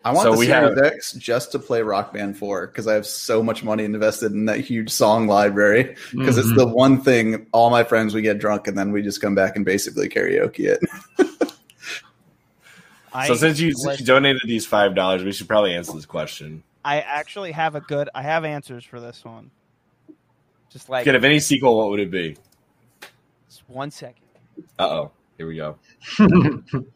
I 0.04 0.12
want 0.12 0.22
So 0.26 0.32
the 0.34 0.38
we 0.38 0.46
Series 0.46 0.78
have- 0.78 0.78
X 0.78 1.12
just 1.14 1.50
to 1.50 1.58
play 1.58 1.82
Rock 1.82 2.12
Band 2.12 2.38
4 2.38 2.68
because 2.68 2.86
I 2.86 2.94
have 2.94 3.04
so 3.04 3.42
much 3.42 3.64
money 3.64 3.82
invested 3.82 4.30
in 4.30 4.44
that 4.44 4.60
huge 4.60 4.88
song 4.90 5.26
library. 5.26 5.96
Because 6.12 6.38
it's 6.38 6.46
Mhm. 6.52 6.56
the 6.58 6.66
one 6.68 7.00
thing 7.00 7.48
all 7.50 7.70
my 7.70 7.82
friends 7.82 8.14
we 8.14 8.22
get 8.22 8.38
drunk 8.38 8.68
and 8.68 8.78
then 8.78 8.92
we 8.92 9.02
just 9.02 9.20
come 9.20 9.34
back 9.34 9.56
and 9.56 9.64
basically 9.64 10.08
karaoke 10.08 10.60
it. 10.66 10.78
I, 13.12 13.26
so 13.26 13.34
since 13.34 13.58
you, 13.58 13.72
since 13.74 13.98
you 13.98 14.06
donated 14.06 14.42
these 14.44 14.66
five 14.66 14.94
dollars, 14.94 15.24
we 15.24 15.32
should 15.32 15.48
probably 15.48 15.74
answer 15.74 15.92
this 15.94 16.06
question. 16.06 16.62
I 16.84 17.00
actually 17.00 17.50
have 17.52 17.74
a 17.74 17.80
good. 17.80 18.08
I 18.14 18.22
have 18.22 18.44
answers 18.44 18.84
for 18.84 19.00
this 19.00 19.24
one. 19.24 19.50
Just 20.70 20.88
like 20.88 21.04
could 21.04 21.14
have 21.14 21.24
any 21.24 21.40
sequel, 21.40 21.76
what 21.78 21.90
would 21.90 22.00
it 22.00 22.10
be? 22.10 22.36
just 23.48 23.62
one 23.68 23.90
second. 23.90 24.24
Uh 24.78 24.88
oh. 24.88 25.10
Here 25.38 25.46
we 25.46 25.56
go. 25.56 25.76
I 26.18 26.24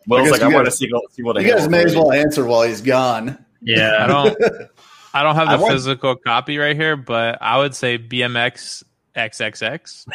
Will's 0.07 0.31
like, 0.31 0.41
you 0.41 0.47
I 0.47 0.49
want 0.49 0.67
a 0.67 0.71
guys- 0.71 0.79
sequel. 0.79 1.03
sequel 1.11 1.35
to 1.35 1.43
You 1.43 1.49
guys 1.51 1.59
Halo 1.61 1.71
may 1.71 1.85
as 1.85 1.95
well 1.95 2.13
answer 2.13 2.45
while 2.45 2.63
he's 2.63 2.81
gone. 2.81 3.45
yeah, 3.61 4.03
I 4.03 4.07
don't. 4.07 4.37
I 5.15 5.23
don't 5.23 5.35
have 5.35 5.51
the 5.51 5.59
want- 5.63 5.75
physical 5.75 6.17
copy 6.17 6.57
right 6.59 6.75
here, 6.77 6.97
but 6.97 7.39
I 7.43 7.59
would 7.59 7.75
say 7.75 7.99
BMX 7.99 8.83
XXX. 9.15 10.07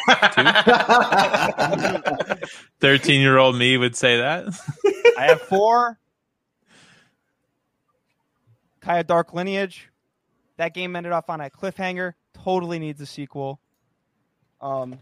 Thirteen 2.80 3.20
year 3.20 3.38
old 3.38 3.56
me 3.56 3.76
would 3.76 3.96
say 3.96 4.18
that. 4.18 4.46
I 5.18 5.24
have 5.26 5.42
four. 5.42 5.98
Kya 8.82 9.06
Dark 9.06 9.34
Lineage. 9.34 9.88
That 10.56 10.72
game 10.74 10.96
ended 10.96 11.12
off 11.12 11.28
on 11.28 11.40
a 11.40 11.50
cliffhanger. 11.50 12.14
Totally 12.46 12.78
needs 12.78 13.00
a 13.00 13.06
sequel. 13.06 13.58
Um, 14.60 15.00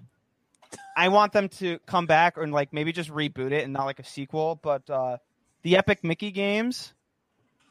I 0.97 1.09
want 1.09 1.35
them 1.35 1.51
to 1.61 1.79
come 1.87 2.07
back 2.07 2.39
and 2.39 2.53
like 2.53 2.73
maybe 2.73 2.91
just 2.91 3.11
reboot 3.11 3.53
it 3.53 3.65
and 3.65 3.73
not 3.75 3.85
like 3.85 3.99
a 3.99 4.05
sequel. 4.05 4.59
But 4.63 4.89
uh, 4.89 5.19
the 5.63 5.77
Epic 5.77 6.03
Mickey 6.03 6.31
games, 6.31 6.95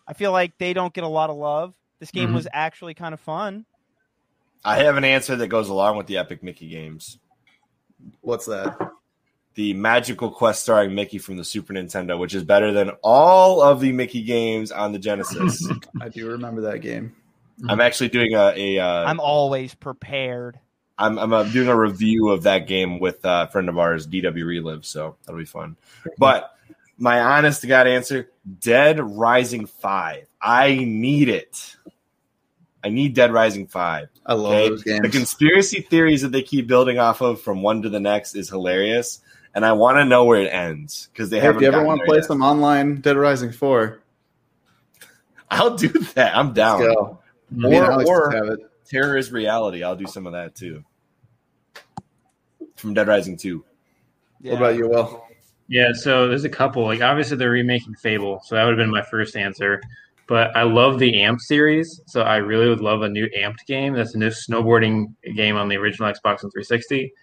I 0.07 0.13
feel 0.13 0.31
like 0.31 0.59
they 0.59 0.73
don't 0.73 0.93
get 0.93 1.03
a 1.03 1.07
lot 1.07 1.31
of 1.31 1.37
love. 1.37 1.73
This 1.99 2.11
game 2.11 2.29
Mhm. 2.29 2.35
was 2.35 2.47
actually 2.53 2.93
kind 2.93 3.15
of 3.15 3.19
fun. 3.19 3.65
I 4.63 4.77
have 4.83 4.95
an 4.95 5.03
answer 5.03 5.35
that 5.37 5.47
goes 5.47 5.69
along 5.69 5.97
with 5.97 6.05
the 6.05 6.17
Epic 6.17 6.43
Mickey 6.43 6.67
games. 6.69 7.17
What's 8.21 8.45
that? 8.45 8.77
The 9.55 9.73
Magical 9.73 10.29
Quest 10.29 10.61
starring 10.61 10.93
Mickey 10.93 11.17
from 11.17 11.37
the 11.37 11.43
Super 11.43 11.73
Nintendo, 11.73 12.19
which 12.19 12.35
is 12.35 12.43
better 12.43 12.71
than 12.71 12.91
all 13.03 13.61
of 13.63 13.79
the 13.79 13.91
Mickey 13.91 14.21
games 14.21 14.71
on 14.71 14.91
the 14.91 14.99
Genesis. 14.99 15.67
I 16.01 16.09
do 16.09 16.27
remember 16.29 16.61
that 16.61 16.79
game. 16.79 17.15
I'm 17.67 17.81
actually 17.81 18.09
doing 18.09 18.33
a, 18.33 18.53
a 18.55 18.79
uh, 18.79 19.05
I'm 19.09 19.19
always 19.19 19.73
prepared. 19.75 20.59
I'm 20.97 21.17
I'm 21.17 21.33
uh, 21.33 21.43
doing 21.43 21.67
a 21.67 21.75
review 21.77 22.29
of 22.29 22.43
that 22.43 22.67
game 22.67 22.99
with 22.99 23.23
uh, 23.25 23.45
a 23.47 23.51
friend 23.51 23.69
of 23.69 23.77
ours, 23.79 24.07
DW 24.07 24.45
Relive, 24.45 24.85
so 24.85 25.15
that'll 25.25 25.39
be 25.39 25.45
fun. 25.45 25.77
But 26.17 26.51
my 26.97 27.19
honest 27.21 27.61
to 27.61 27.67
God 27.67 27.87
answer: 27.87 28.29
Dead 28.59 28.99
Rising 28.99 29.65
Five. 29.65 30.27
I 30.41 30.75
need 30.83 31.29
it. 31.29 31.75
I 32.83 32.89
need 32.89 33.13
Dead 33.13 33.31
Rising 33.31 33.67
Five. 33.67 34.09
I 34.25 34.33
love 34.33 34.51
Okay? 34.51 34.69
those 34.69 34.83
The 34.83 35.09
conspiracy 35.09 35.81
theories 35.81 36.21
that 36.21 36.31
they 36.31 36.41
keep 36.43 36.67
building 36.67 36.99
off 36.99 37.21
of 37.21 37.41
from 37.41 37.61
one 37.61 37.81
to 37.83 37.89
the 37.89 37.99
next 37.99 38.35
is 38.35 38.49
hilarious, 38.49 39.19
and 39.55 39.65
I 39.65 39.71
want 39.73 39.97
to 39.97 40.05
know 40.05 40.25
where 40.25 40.41
it 40.41 40.49
ends 40.49 41.09
because 41.13 41.29
they 41.29 41.39
Hey, 41.39 41.45
haven't. 41.47 41.63
if 41.63 41.71
you 41.71 41.77
ever 41.77 41.85
want 41.85 42.01
to 42.01 42.05
play 42.05 42.17
yet. 42.17 42.25
some 42.25 42.41
online 42.41 42.99
Dead 43.01 43.15
Rising 43.17 43.51
4, 43.51 43.99
I'll 45.51 45.75
do 45.77 45.87
that. 45.87 46.35
I'm 46.37 46.53
down. 46.53 47.17
Let's 47.55 47.61
go. 47.61 47.67
Mhm. 47.67 47.69
Me 47.71 47.77
and 47.77 47.85
Or- 47.87 47.93
or- 48.05 48.31
just 48.31 48.35
have 48.35 48.47
it. 48.53 48.59
Terror 48.85 49.17
is 49.17 49.31
reality. 49.31 49.83
I'll 49.83 49.95
do 49.95 50.05
some 50.07 50.27
of 50.27 50.33
that 50.33 50.55
too. 50.55 50.83
From 52.75 52.93
Dead 52.93 53.07
Rising 53.07 53.37
Two. 53.37 53.63
What 54.41 54.55
about 54.57 54.75
you, 54.75 54.89
Will? 54.89 55.23
Yeah, 55.69 55.93
so 55.93 56.27
there's 56.27 56.43
a 56.43 56.49
couple. 56.49 56.83
Like 56.83 57.01
obviously 57.01 57.37
they're 57.37 57.49
remaking 57.49 57.95
Fable, 57.95 58.41
so 58.43 58.55
that 58.55 58.63
would 58.63 58.71
have 58.71 58.77
been 58.77 58.91
my 58.91 59.01
first 59.03 59.35
answer. 59.37 59.81
But 60.27 60.55
I 60.55 60.63
love 60.63 60.99
the 60.99 61.21
Amp 61.21 61.39
series, 61.41 62.01
so 62.05 62.21
I 62.21 62.37
really 62.37 62.67
would 62.69 62.81
love 62.81 63.01
a 63.01 63.09
new 63.09 63.27
Amped 63.37 63.65
game. 63.67 63.93
That's 63.93 64.15
a 64.15 64.17
new 64.17 64.29
snowboarding 64.29 65.13
game 65.35 65.55
on 65.57 65.67
the 65.69 65.75
original 65.77 66.09
Xbox 66.09 66.43
and 66.43 66.51
360. 66.51 67.13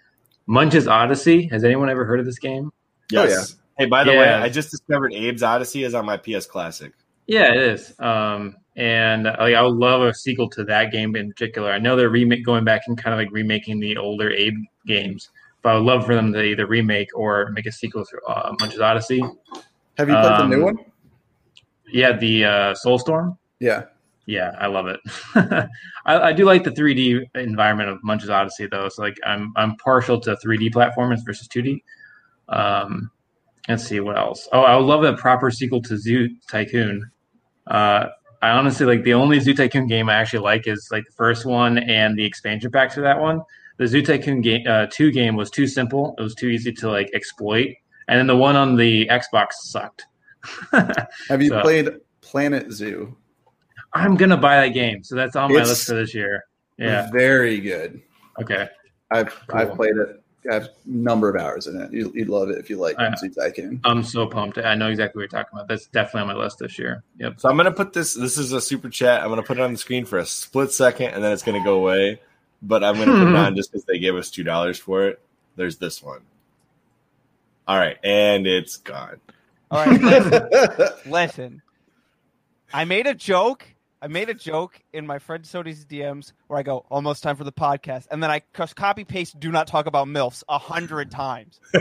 Munch's 0.47 0.87
Oddysee. 0.87 1.49
Has 1.51 1.63
anyone 1.63 1.89
ever 1.89 2.05
heard 2.05 2.19
of 2.19 2.25
this 2.25 2.39
game? 2.39 2.71
Oh, 3.15 3.23
Yes. 3.23 3.55
Hey, 3.77 3.85
by 3.87 4.03
the 4.03 4.11
way, 4.11 4.27
I 4.29 4.49
just 4.49 4.69
discovered 4.69 5.13
Abe's 5.13 5.41
Oddysee 5.41 5.83
is 5.85 5.95
on 5.95 6.05
my 6.05 6.17
PS 6.17 6.45
Classic. 6.45 6.91
Yeah, 7.25 7.51
it 7.53 7.57
is. 7.63 7.93
Um, 7.99 8.57
and 8.75 9.23
like, 9.25 9.55
I 9.55 9.61
would 9.61 9.75
love 9.75 10.01
a 10.01 10.13
sequel 10.13 10.49
to 10.51 10.63
that 10.65 10.91
game 10.91 11.15
in 11.15 11.29
particular. 11.29 11.71
I 11.71 11.79
know 11.79 11.95
they're 11.95 12.09
remake 12.09 12.45
going 12.45 12.63
back 12.63 12.83
and 12.87 12.97
kind 12.97 13.13
of 13.13 13.19
like 13.19 13.31
remaking 13.31 13.79
the 13.79 13.97
older 13.97 14.31
Abe 14.31 14.55
games, 14.87 15.29
but 15.61 15.69
I 15.71 15.75
would 15.75 15.83
love 15.83 16.05
for 16.05 16.15
them 16.15 16.31
to 16.33 16.41
either 16.41 16.65
remake 16.65 17.09
or 17.15 17.49
make 17.51 17.65
a 17.65 17.71
sequel 17.71 18.05
to 18.05 18.21
uh, 18.27 18.53
Munch's 18.59 18.79
Oddysee. 18.79 19.21
Have 19.97 20.07
you 20.07 20.15
played 20.15 20.25
Um, 20.25 20.49
the 20.49 20.55
new 20.55 20.63
one? 20.63 20.77
Yeah, 21.91 22.17
the 22.17 22.45
uh, 22.45 22.75
Soulstorm. 22.85 23.37
Yeah. 23.59 23.83
Yeah, 24.25 24.55
I 24.59 24.67
love 24.67 24.87
it. 24.87 24.99
I, 25.35 25.67
I 26.29 26.31
do 26.33 26.45
like 26.45 26.63
the 26.63 26.71
3D 26.71 27.35
environment 27.35 27.89
of 27.89 28.01
Munch's 28.03 28.29
Oddysee, 28.29 28.69
though. 28.69 28.87
So 28.87 29.01
like, 29.01 29.17
I'm 29.25 29.51
I'm 29.57 29.75
partial 29.77 30.19
to 30.21 30.37
3D 30.37 30.71
platformers 30.71 31.19
versus 31.25 31.49
2D. 31.49 31.81
Um, 32.47 33.11
let's 33.67 33.83
see 33.85 33.99
what 33.99 34.17
else. 34.17 34.47
Oh, 34.53 34.61
I 34.61 34.77
would 34.77 34.85
love 34.85 35.03
a 35.03 35.17
proper 35.17 35.51
sequel 35.51 35.81
to 35.81 35.97
Zoo 35.97 36.29
Tycoon. 36.49 37.11
Uh, 37.67 38.07
I 38.41 38.49
honestly 38.49 38.85
like 38.85 39.03
the 39.03 39.13
only 39.13 39.39
Zoo 39.39 39.53
Tycoon 39.53 39.87
game 39.87 40.09
I 40.09 40.15
actually 40.15 40.39
like 40.39 40.67
is 40.67 40.87
like 40.91 41.05
the 41.05 41.11
first 41.13 41.45
one 41.45 41.77
and 41.77 42.17
the 42.17 42.25
expansion 42.25 42.71
packs 42.71 42.95
for 42.95 43.01
that 43.01 43.19
one. 43.19 43.41
The 43.77 43.87
Zoo 43.87 44.01
Tycoon 44.01 44.41
game 44.41 44.65
uh, 44.67 44.87
two 44.91 45.11
game 45.11 45.35
was 45.35 45.49
too 45.51 45.67
simple. 45.67 46.15
It 46.17 46.21
was 46.23 46.35
too 46.35 46.47
easy 46.47 46.71
to 46.73 46.89
like 46.89 47.09
exploit, 47.13 47.69
and 48.07 48.17
then 48.19 48.27
the 48.27 48.35
one 48.37 48.55
on 48.55 48.75
the 48.75 49.07
Xbox 49.07 49.53
sucked. 49.53 50.05
Have 50.71 51.41
you 51.41 51.49
So- 51.49 51.61
played 51.61 51.89
Planet 52.21 52.71
Zoo? 52.71 53.15
I'm 53.93 54.15
gonna 54.15 54.37
buy 54.37 54.61
that 54.61 54.73
game, 54.73 55.03
so 55.03 55.15
that's 55.15 55.35
on 55.35 55.49
my 55.49 55.55
It's- 55.55 55.69
list 55.69 55.87
for 55.87 55.95
this 55.95 56.13
year. 56.15 56.43
Yeah. 56.77 57.09
Very 57.11 57.59
good. 57.59 58.01
Okay. 58.41 58.67
I've 59.11 59.37
I've 59.53 59.73
played 59.75 59.97
it. 59.97 60.20
I 60.49 60.55
have 60.55 60.63
a 60.63 60.69
number 60.85 61.29
of 61.29 61.41
hours 61.41 61.67
in 61.67 61.79
it. 61.79 61.91
You, 61.93 62.11
you'd 62.15 62.29
love 62.29 62.49
it 62.49 62.57
if 62.57 62.69
you 62.69 62.77
like 62.77 62.95
Yeah. 62.97 63.15
Zoo 63.15 63.29
Tycoon. 63.29 63.79
I'm 63.83 64.03
so 64.03 64.25
pumped. 64.25 64.57
I 64.57 64.75
know 64.75 64.89
exactly 64.89 65.19
what 65.19 65.31
you're 65.31 65.41
talking 65.43 65.57
about. 65.57 65.67
That's 65.67 65.85
definitely 65.87 66.21
on 66.21 66.35
my 66.35 66.43
list 66.43 66.59
this 66.59 66.79
year. 66.79 67.03
Yep. 67.19 67.39
So 67.39 67.49
I'm 67.49 67.57
gonna 67.57 67.71
put 67.71 67.93
this. 67.93 68.13
This 68.13 68.37
is 68.37 68.51
a 68.51 68.61
super 68.61 68.89
chat. 68.89 69.21
I'm 69.21 69.29
gonna 69.29 69.43
put 69.43 69.57
it 69.57 69.61
on 69.61 69.71
the 69.71 69.77
screen 69.77 70.05
for 70.05 70.17
a 70.17 70.25
split 70.25 70.71
second, 70.71 71.13
and 71.13 71.23
then 71.23 71.31
it's 71.31 71.43
gonna 71.43 71.63
go 71.63 71.75
away. 71.75 72.19
But 72.61 72.83
I'm 72.83 72.95
gonna 72.95 73.11
put 73.11 73.27
it 73.27 73.29
hmm. 73.29 73.35
on 73.35 73.55
just 73.55 73.71
because 73.71 73.85
they 73.85 73.99
gave 73.99 74.15
us 74.15 74.29
two 74.29 74.43
dollars 74.43 74.79
for 74.79 75.07
it. 75.07 75.19
There's 75.55 75.77
this 75.77 76.01
one. 76.01 76.21
All 77.67 77.77
right, 77.77 77.97
and 78.03 78.47
it's 78.47 78.77
gone. 78.77 79.19
All 79.69 79.85
right, 79.85 80.01
listen, 80.01 80.49
listen. 81.11 81.61
I 82.73 82.85
made 82.85 83.07
a 83.07 83.13
joke. 83.13 83.65
I 84.01 84.07
made 84.07 84.29
a 84.29 84.33
joke 84.33 84.81
in 84.93 85.05
my 85.05 85.19
friend 85.19 85.43
Sony's 85.43 85.85
DMs 85.85 86.33
where 86.47 86.57
I 86.59 86.63
go, 86.63 86.85
almost 86.89 87.21
time 87.21 87.35
for 87.35 87.43
the 87.43 87.51
podcast. 87.51 88.07
And 88.09 88.21
then 88.23 88.31
I 88.31 88.39
copy 88.75 89.03
paste, 89.03 89.39
do 89.39 89.51
not 89.51 89.67
talk 89.67 89.85
about 89.85 90.07
MILFs 90.07 90.43
a 90.49 90.57
hundred 90.57 91.11
times. 91.11 91.59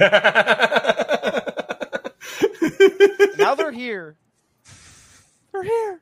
Now 3.38 3.54
they're 3.54 3.72
here. 3.72 4.16
They're 5.52 5.62
here. 5.62 6.00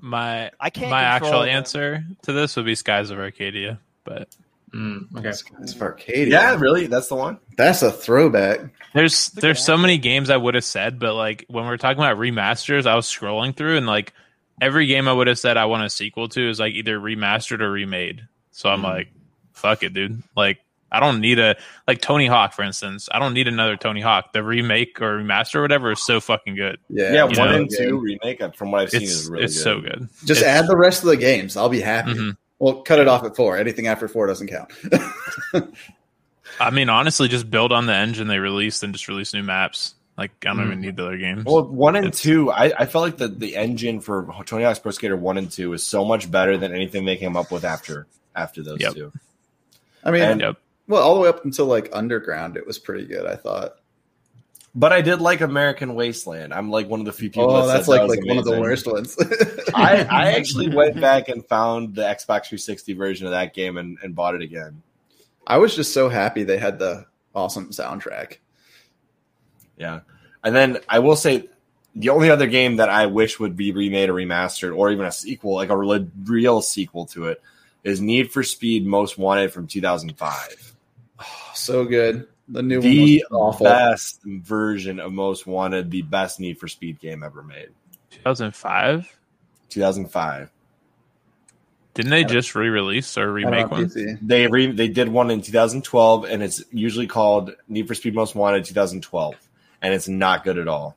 My 0.00 0.50
I 0.58 0.70
can't 0.70 0.90
my 0.90 1.02
actual 1.02 1.40
them. 1.40 1.48
answer 1.50 2.04
to 2.22 2.32
this 2.32 2.56
would 2.56 2.64
be 2.64 2.74
Skies 2.74 3.10
of 3.10 3.18
Arcadia, 3.18 3.80
but 4.04 4.28
Mm, 4.74 5.16
okay. 5.16 5.28
It's 5.62 5.72
for 5.74 5.84
Arcadia. 5.84 6.32
yeah, 6.32 6.56
really, 6.58 6.86
that's 6.86 7.08
the 7.08 7.14
one. 7.14 7.38
That's 7.56 7.82
a 7.82 7.90
throwback. 7.92 8.60
there's 8.94 9.34
Look 9.34 9.42
there's 9.42 9.64
so 9.64 9.76
that. 9.76 9.82
many 9.82 9.96
games 9.98 10.28
I 10.28 10.36
would 10.36 10.54
have 10.54 10.64
said, 10.64 10.98
but 10.98 11.14
like 11.14 11.44
when 11.48 11.66
we're 11.66 11.76
talking 11.76 11.98
about 12.02 12.18
remasters, 12.18 12.86
I 12.86 12.94
was 12.96 13.06
scrolling 13.06 13.54
through 13.56 13.76
and 13.76 13.86
like 13.86 14.12
every 14.60 14.86
game 14.86 15.08
I 15.08 15.12
would 15.12 15.26
have 15.26 15.38
said 15.38 15.56
I 15.56 15.66
want 15.66 15.84
a 15.84 15.90
sequel 15.90 16.28
to 16.30 16.48
is 16.50 16.58
like 16.60 16.74
either 16.74 16.98
remastered 16.98 17.60
or 17.60 17.70
remade. 17.70 18.26
So 18.52 18.68
I'm 18.70 18.80
Mhm. 18.80 18.84
like, 18.84 19.08
fuck 19.52 19.82
it, 19.82 19.92
dude. 19.92 20.22
Like 20.36 20.58
I 20.92 21.00
don't 21.00 21.20
need 21.20 21.38
a 21.40 21.56
like 21.88 22.00
Tony 22.00 22.26
Hawk, 22.26 22.52
for 22.54 22.62
instance. 22.62 23.08
I 23.12 23.18
don't 23.18 23.34
need 23.34 23.48
another 23.48 23.76
Tony 23.76 24.00
Hawk. 24.00 24.32
The 24.32 24.42
remake 24.42 25.02
or 25.02 25.18
remaster 25.20 25.56
or 25.56 25.62
whatever 25.62 25.90
is 25.92 26.04
so 26.06 26.20
fucking 26.20 26.54
good. 26.54 26.78
Yeah, 26.88 27.12
Yeah, 27.12 27.28
you 27.28 27.38
one 27.38 27.48
know, 27.50 27.54
and 27.56 27.70
two 27.70 27.98
remake, 27.98 28.40
uh, 28.40 28.50
from 28.52 28.70
what 28.70 28.82
I've 28.82 28.90
seen, 28.90 29.02
It's 29.02 29.10
is 29.12 29.28
really 29.28 29.44
it's 29.44 29.54
good. 29.56 29.62
so 29.62 29.80
good. 29.80 30.08
Just 30.24 30.40
It's- 30.42 30.44
add 30.62 30.68
the 30.68 30.76
rest 30.76 31.02
of 31.02 31.08
the 31.10 31.16
games. 31.16 31.56
I'll 31.56 31.68
be 31.68 31.80
happy. 31.80 32.12
Mhm. 32.14 32.36
Well, 32.60 32.82
cut 32.82 33.00
it 33.00 33.08
off 33.08 33.24
at 33.24 33.36
four. 33.36 33.58
Anything 33.58 33.88
after 33.88 34.08
four 34.08 34.26
doesn't 34.28 34.46
count. 34.46 34.70
I 36.60 36.70
mean, 36.70 36.88
honestly, 36.88 37.28
just 37.28 37.50
build 37.50 37.72
on 37.72 37.84
the 37.86 37.92
engine 37.94 38.28
they 38.28 38.38
released 38.38 38.82
and 38.82 38.94
just 38.94 39.08
release 39.08 39.34
new 39.34 39.42
maps. 39.42 39.94
Like 40.18 40.32
I 40.46 40.48
don't 40.54 40.58
Mm. 40.58 40.66
even 40.66 40.80
need 40.80 40.96
the 40.96 41.04
other 41.06 41.18
games. 41.18 41.44
Well, 41.44 41.64
one 41.64 41.94
and 41.96 42.06
It's- 42.06 42.22
two, 42.22 42.50
I, 42.50 42.72
I 42.78 42.86
felt 42.86 43.04
like 43.04 43.16
the, 43.18 43.28
the 43.28 43.54
engine 43.56 44.00
for 44.00 44.34
Tony 44.46 44.64
Hawk's 44.64 44.78
Pro 44.78 44.90
Skater 44.92 45.16
one 45.16 45.36
and 45.36 45.50
two 45.50 45.72
is 45.74 45.82
so 45.82 46.04
much 46.04 46.30
better 46.30 46.56
than 46.56 46.74
anything 46.74 47.04
they 47.04 47.16
came 47.16 47.36
up 47.36 47.50
with 47.52 47.64
after 47.64 48.06
after 48.34 48.62
those 48.62 48.80
Yep. 48.80 48.94
two. 48.94 49.12
I 50.04 50.10
mean, 50.10 50.22
And- 50.22 50.40
yep. 50.40 50.56
well, 50.88 51.02
all 51.02 51.14
the 51.14 51.20
way 51.20 51.28
up 51.28 51.44
until 51.44 51.66
like 51.66 51.90
Underground, 51.92 52.56
it 52.56 52.66
was 52.66 52.78
pretty 52.78 53.04
good. 53.06 53.26
I 53.26 53.36
thought. 53.36 53.76
But 54.74 54.92
I 54.92 55.00
did 55.00 55.22
like 55.22 55.40
American 55.40 55.94
Wasteland. 55.94 56.52
I'm 56.52 56.70
like 56.70 56.86
one 56.86 57.00
of 57.00 57.06
the 57.06 57.12
few 57.12 57.30
people. 57.30 57.50
Oh, 57.50 57.66
that 57.66 57.72
that's 57.74 57.86
said 57.86 57.92
like 57.92 58.00
that 58.02 58.08
was 58.08 58.16
like 58.18 58.26
one 58.26 58.38
of 58.38 58.44
the 58.44 58.60
worst 58.60 58.86
ones. 58.86 59.16
I, 59.74 60.04
I 60.04 60.32
actually 60.36 60.68
went 60.74 61.00
back 61.00 61.28
and 61.30 61.46
found 61.46 61.94
the 61.94 62.02
Xbox 62.02 62.48
360 62.48 62.92
version 62.92 63.26
of 63.26 63.32
that 63.32 63.54
game 63.54 63.78
and, 63.78 63.96
and 64.02 64.14
bought 64.14 64.34
it 64.34 64.42
again. 64.42 64.82
I 65.46 65.56
was 65.58 65.74
just 65.74 65.94
so 65.94 66.08
happy 66.10 66.44
they 66.44 66.58
had 66.58 66.78
the 66.78 67.06
awesome 67.34 67.70
soundtrack. 67.70 68.36
Yeah. 69.76 70.00
And 70.44 70.54
then 70.54 70.78
I 70.88 71.00
will 71.00 71.16
say 71.16 71.48
the 71.94 72.10
only 72.10 72.30
other 72.30 72.46
game 72.46 72.76
that 72.76 72.88
I 72.88 73.06
wish 73.06 73.38
would 73.40 73.56
be 73.56 73.72
remade 73.72 74.10
or 74.10 74.14
remastered 74.14 74.76
or 74.76 74.90
even 74.90 75.06
a 75.06 75.12
sequel, 75.12 75.54
like 75.54 75.70
a 75.70 75.76
real, 75.76 76.06
real 76.24 76.60
sequel 76.62 77.06
to 77.06 77.26
it, 77.28 77.42
is 77.84 78.00
Need 78.00 78.30
for 78.32 78.42
Speed 78.42 78.86
Most 78.86 79.18
Wanted 79.18 79.52
from 79.52 79.66
2005. 79.66 80.74
Oh, 81.20 81.24
so 81.54 81.84
good. 81.84 82.28
The 82.48 82.62
new 82.62 82.80
The 82.80 83.24
one 83.30 83.40
was 83.40 83.54
awful. 83.54 83.64
best 83.64 84.22
version 84.24 85.00
of 85.00 85.12
Most 85.12 85.46
Wanted, 85.46 85.90
the 85.90 86.02
best 86.02 86.38
Need 86.38 86.58
for 86.58 86.68
Speed 86.68 87.00
game 87.00 87.22
ever 87.24 87.42
made. 87.42 87.70
2005. 88.10 89.18
2005. 89.70 90.50
Didn't 91.94 92.10
they 92.10 92.24
just 92.24 92.54
re-release 92.54 93.16
or 93.16 93.32
remake 93.32 93.70
one? 93.70 93.90
They 94.20 94.46
re- 94.48 94.70
they 94.70 94.88
did 94.88 95.08
one 95.08 95.30
in 95.30 95.40
2012, 95.40 96.24
and 96.26 96.42
it's 96.42 96.62
usually 96.70 97.06
called 97.06 97.52
Need 97.68 97.88
for 97.88 97.94
Speed 97.94 98.14
Most 98.14 98.34
Wanted 98.34 98.64
2012, 98.66 99.34
and 99.82 99.94
it's 99.94 100.08
not 100.08 100.44
good 100.44 100.58
at 100.58 100.68
all. 100.68 100.96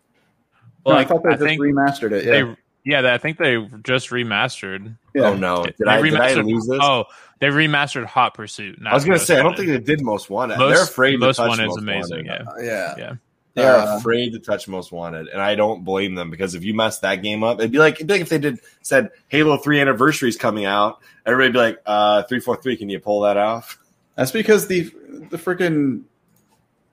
No, 0.85 0.93
I 0.93 1.03
thought 1.06 1.23
they 1.23 1.30
I 1.30 1.34
just 1.34 1.43
think 1.43 1.61
remastered 1.61 2.11
it. 2.14 2.26
Yeah, 2.26 2.31
They, 2.31 2.56
yeah, 2.85 3.14
I 3.14 3.18
think 3.18 3.38
they 3.38 3.57
just 3.84 4.10
remastered. 4.10 4.95
yeah. 5.14 5.23
Oh 5.30 5.35
no! 5.35 5.65
Did 5.65 5.76
They 5.77 5.85
I, 5.85 6.01
did 6.01 6.15
I 6.15 6.31
remastered- 6.34 6.45
lose 6.45 6.65
this? 6.68 6.80
Oh, 6.81 7.06
they 7.39 7.47
remastered 7.47 8.06
Hot 8.06 8.34
Pursuit. 8.34 8.81
not 8.81 8.91
I 8.93 8.95
was 8.95 9.03
gonna 9.03 9.15
Most 9.18 9.27
say 9.27 9.34
I 9.35 9.38
don't 9.38 9.45
Wanted. 9.47 9.57
think 9.57 9.85
they 9.85 9.95
did 9.95 10.03
Most 10.03 10.30
Wanted. 10.30 10.57
Most, 10.57 10.73
They're 10.76 10.84
afraid 10.84 11.19
Most 11.19 11.35
to 11.35 11.41
touch 11.43 11.49
Wanted 11.49 11.68
is 11.69 11.77
amazing. 11.77 12.27
Wanted. 12.27 12.47
Yeah, 12.60 12.64
yeah. 12.65 12.95
yeah. 12.97 13.14
They 13.56 13.65
are 13.65 13.76
Uh, 13.77 13.97
afraid 13.97 14.31
to 14.34 14.39
touch 14.39 14.68
Most 14.68 14.91
Wanted, 14.91 15.27
and 15.27 15.41
I 15.41 15.56
don't 15.56 15.84
blame 15.84 16.15
them 16.15 16.30
because 16.31 16.56
if 16.56 16.64
you 16.64 16.73
mess 16.73 16.99
that 16.99 17.15
game 17.22 17.43
up, 17.43 17.60
it'd 17.60 17.72
be 17.72 17.80
like 17.80 17.95
it'd 17.95 18.07
be 18.07 18.14
like 18.14 18.22
if 18.22 18.30
they 18.30 18.38
did 18.38 18.60
said 18.81 19.10
Halo 19.27 19.57
Three 19.57 19.81
Anniversary 19.81 20.30
is 20.30 20.38
coming 20.38 20.65
out, 20.65 20.99
everybody'd 21.26 21.53
be 21.53 21.60
like, 21.60 21.81
uh, 21.85 22.23
three 22.23 22.39
four 22.39 22.56
three, 22.61 22.77
can 22.77 22.89
you 22.89 22.99
pull 22.99 23.22
that 23.22 23.38
off? 23.38 23.77
That's 24.15 24.31
because 24.31 24.68
the 24.68 24.84
the 25.30 25.38
freaking 25.38 26.03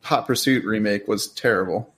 Hot 0.06 0.26
Pursuit 0.26 0.64
remake 0.64 1.08
was 1.08 1.26
terrible. 1.28 1.92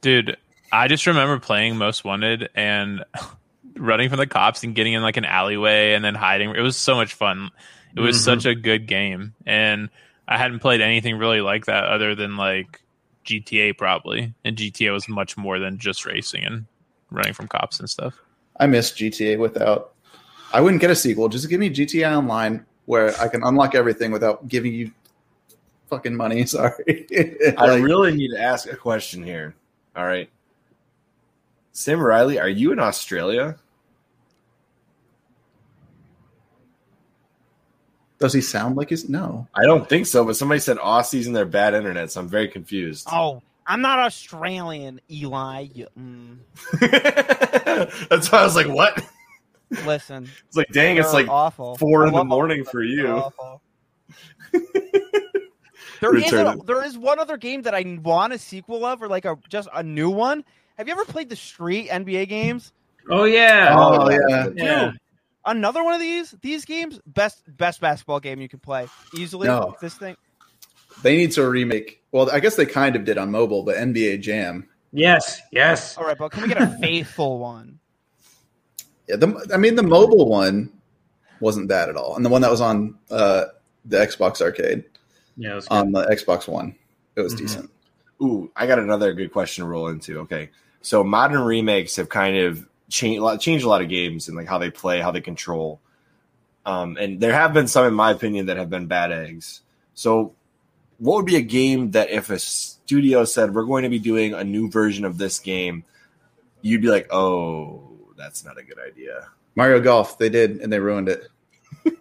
Dude, 0.00 0.36
I 0.72 0.88
just 0.88 1.06
remember 1.06 1.38
playing 1.38 1.76
Most 1.76 2.04
Wanted 2.04 2.48
and 2.54 3.04
running 3.76 4.08
from 4.08 4.18
the 4.18 4.26
cops 4.26 4.62
and 4.64 4.74
getting 4.74 4.92
in 4.92 5.02
like 5.02 5.16
an 5.16 5.24
alleyway 5.24 5.92
and 5.92 6.04
then 6.04 6.14
hiding. 6.14 6.50
It 6.50 6.60
was 6.60 6.76
so 6.76 6.94
much 6.94 7.14
fun. 7.14 7.50
It 7.96 8.00
was 8.00 8.16
Mhm. 8.16 8.24
such 8.24 8.46
a 8.46 8.54
good 8.54 8.86
game, 8.86 9.34
and 9.46 9.88
I 10.26 10.38
hadn't 10.38 10.60
played 10.60 10.80
anything 10.80 11.16
really 11.16 11.40
like 11.40 11.66
that 11.66 11.84
other 11.84 12.14
than 12.14 12.36
like 12.36 12.80
GTA 13.24 13.72
probably. 13.76 14.34
And 14.44 14.56
GTA 14.56 14.92
was 14.92 15.08
much 15.08 15.36
more 15.36 15.58
than 15.58 15.78
just 15.78 16.04
racing 16.04 16.44
and 16.44 16.64
running 17.10 17.34
from 17.34 17.46
cops 17.48 17.78
and 17.78 17.88
stuff. 17.88 18.14
I 18.58 18.66
miss 18.66 18.90
GTA 18.90 19.38
without. 19.38 19.92
I 20.52 20.60
wouldn't 20.60 20.80
get 20.80 20.90
a 20.90 20.96
sequel. 20.96 21.28
Just 21.28 21.48
give 21.48 21.60
me 21.60 21.68
GTA 21.70 22.16
Online 22.16 22.64
where 22.86 23.18
I 23.20 23.28
can 23.28 23.42
unlock 23.42 23.74
everything 23.74 24.12
without 24.12 24.46
giving 24.48 24.72
you 24.74 24.90
fucking 25.88 26.14
money. 26.16 26.44
Sorry. 26.46 27.06
I 27.58 27.76
really 27.76 28.14
need 28.14 28.30
to 28.30 28.40
ask 28.40 28.70
a 28.70 28.76
question 28.76 29.22
here. 29.22 29.54
All 29.96 30.04
right, 30.06 30.28
SamuRylee, 31.72 32.40
are 32.40 32.48
you 32.48 32.72
in 32.72 32.78
Australia? 32.78 33.56
does 38.18 38.32
he 38.32 38.40
sound 38.40 38.74
like 38.76 38.88
he's 38.88 39.06
no? 39.08 39.46
I 39.54 39.64
don't 39.64 39.86
think 39.86 40.06
so, 40.06 40.24
but 40.24 40.34
somebody 40.36 40.58
said 40.58 40.78
Aussies 40.78 41.26
and 41.26 41.36
their 41.36 41.44
bad 41.44 41.74
internet, 41.74 42.10
so 42.10 42.20
I'm 42.20 42.28
very 42.28 42.48
confused. 42.48 43.06
Oh, 43.12 43.42
I'm 43.66 43.82
not 43.82 43.98
Australian, 43.98 45.00
Eli. 45.10 45.66
You- 45.74 45.88
mm, 45.98 46.38
That's 48.08 48.32
why 48.32 48.38
I 48.38 48.44
was 48.44 48.56
like, 48.56 48.68
what? 48.68 49.04
listen, 49.84 50.26
It's 50.48 50.56
like, 50.56 50.68
dang, 50.68 50.96
it's 50.96 51.12
like 51.12 51.28
awful. 51.28 51.76
four 51.76 52.04
I 52.04 52.08
in 52.08 52.14
the 52.14 52.24
morning 52.24 52.64
for 52.64 52.82
you. 52.82 53.22
awful. 56.08 56.30
There 56.30 56.46
is, 56.46 56.54
a, 56.54 56.64
there 56.64 56.84
is 56.84 56.98
one 56.98 57.18
other 57.18 57.36
game 57.36 57.62
that 57.62 57.74
I 57.74 57.98
want 58.02 58.32
a 58.32 58.38
sequel 58.38 58.84
of, 58.84 59.02
or 59.02 59.08
like 59.08 59.24
a 59.24 59.38
just 59.48 59.68
a 59.74 59.82
new 59.82 60.10
one. 60.10 60.44
Have 60.78 60.88
you 60.88 60.92
ever 60.92 61.04
played 61.04 61.28
the 61.28 61.36
Street 61.36 61.88
NBA 61.88 62.28
games? 62.28 62.72
Oh 63.10 63.24
yeah. 63.24 63.74
Oh, 63.76 64.10
yeah. 64.10 64.48
yeah. 64.54 64.92
Another 65.46 65.84
one 65.84 65.94
of 65.94 66.00
these 66.00 66.34
these 66.40 66.64
games 66.64 67.00
best 67.06 67.42
best 67.56 67.80
basketball 67.80 68.20
game 68.20 68.40
you 68.40 68.48
can 68.48 68.58
play 68.58 68.88
easily. 69.16 69.46
No. 69.46 69.76
This 69.80 69.94
thing. 69.94 70.16
They 71.02 71.16
need 71.16 71.32
to 71.32 71.48
remake. 71.48 72.02
Well, 72.12 72.30
I 72.30 72.40
guess 72.40 72.56
they 72.56 72.66
kind 72.66 72.96
of 72.96 73.04
did 73.04 73.18
on 73.18 73.30
mobile, 73.30 73.62
but 73.62 73.76
NBA 73.76 74.20
Jam. 74.20 74.68
Yes. 74.92 75.42
Yes. 75.50 75.98
All 75.98 76.04
right, 76.04 76.16
but 76.16 76.30
can 76.30 76.42
we 76.42 76.48
get 76.48 76.62
a 76.62 76.68
faithful 76.80 77.38
one? 77.38 77.80
Yeah, 79.08 79.16
the, 79.16 79.50
I 79.52 79.58
mean 79.58 79.74
the 79.74 79.82
mobile 79.82 80.28
one 80.28 80.72
wasn't 81.40 81.68
bad 81.68 81.88
at 81.88 81.96
all, 81.96 82.16
and 82.16 82.24
the 82.24 82.30
one 82.30 82.40
that 82.42 82.50
was 82.50 82.60
on 82.60 82.96
uh, 83.10 83.46
the 83.84 83.98
Xbox 83.98 84.40
Arcade 84.40 84.84
Yeah. 85.36 85.54
was 85.54 85.66
on 85.68 85.92
the 85.92 86.04
Xbox 86.06 86.46
One, 86.48 86.74
it 87.16 87.20
was 87.20 87.34
Mhm. 87.34 87.38
decent. 87.38 87.70
Ooh, 88.22 88.50
I 88.56 88.66
got 88.66 88.78
another 88.78 89.12
good 89.12 89.32
question 89.32 89.64
to 89.64 89.68
roll 89.68 89.88
into. 89.88 90.20
Okay, 90.20 90.50
so 90.82 91.02
modern 91.04 91.42
remakes 91.42 91.96
have 91.96 92.08
kind 92.08 92.36
of 92.36 92.66
changed 92.88 93.22
changed 93.40 93.64
a 93.64 93.68
lot 93.68 93.82
of 93.82 93.88
games 93.88 94.28
and 94.28 94.36
like 94.36 94.46
how 94.46 94.58
they 94.58 94.70
play, 94.70 95.00
how 95.00 95.10
they 95.10 95.20
control. 95.20 95.80
Um, 96.66 96.96
and 96.98 97.20
there 97.20 97.32
have 97.32 97.52
been 97.52 97.66
some, 97.68 97.84
in 97.86 97.94
my 97.94 98.10
opinion, 98.12 98.46
that 98.46 98.56
have 98.56 98.70
been 98.70 98.86
bad 98.86 99.12
eggs. 99.12 99.60
So, 99.94 100.34
what 100.98 101.16
would 101.16 101.26
be 101.26 101.36
a 101.36 101.42
game 101.42 101.90
that 101.90 102.08
if 102.10 102.30
a 102.30 102.38
studio 102.38 103.24
said 103.24 103.52
we're 103.54 103.64
going 103.64 103.82
to 103.82 103.88
be 103.90 103.98
doing 103.98 104.32
a 104.32 104.44
new 104.44 104.70
version 104.70 105.04
of 105.04 105.18
this 105.18 105.40
game, 105.40 105.84
you'd 106.62 106.80
be 106.80 106.88
like, 106.88 107.12
oh, 107.12 107.82
that's 108.16 108.44
not 108.44 108.56
a 108.58 108.62
good 108.62 108.78
idea. 108.78 109.28
Mario 109.56 109.80
Golf, 109.80 110.16
they 110.18 110.28
did, 110.30 110.60
and 110.60 110.72
they 110.72 110.78
ruined 110.80 111.08
it. 111.08 111.28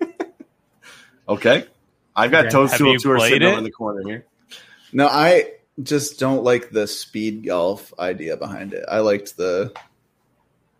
Okay, 1.28 1.66
I've 2.16 2.32
got 2.32 2.46
Okay. 2.46 2.52
Toadstool 2.52 2.94
Have 2.94 3.02
Tour 3.02 3.20
sitting 3.20 3.42
it? 3.42 3.46
over 3.46 3.58
in 3.58 3.64
the 3.64 3.72
corner 3.72 4.02
here. 4.08 4.26
No, 4.92 5.08
I 5.08 5.52
just 5.82 6.20
don't 6.20 6.44
like 6.44 6.70
the 6.70 6.88
speed 6.88 7.46
golf 7.46 7.94
idea 7.98 8.38
behind 8.38 8.74
it. 8.74 8.86
I 8.90 9.00
liked 9.00 9.38
the 9.38 9.74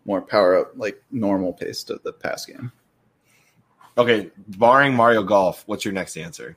more 0.04 0.20
power 0.22 0.58
up, 0.58 0.72
like 0.76 1.02
normal 1.10 1.52
pace 1.52 1.88
of 1.90 2.02
the 2.02 2.12
pass 2.12 2.46
game. 2.46 2.70
Okay, 3.96 4.30
barring 4.48 4.94
Mario 4.94 5.22
Golf, 5.22 5.62
what's 5.66 5.84
your 5.84 5.94
next 5.94 6.16
answer? 6.16 6.56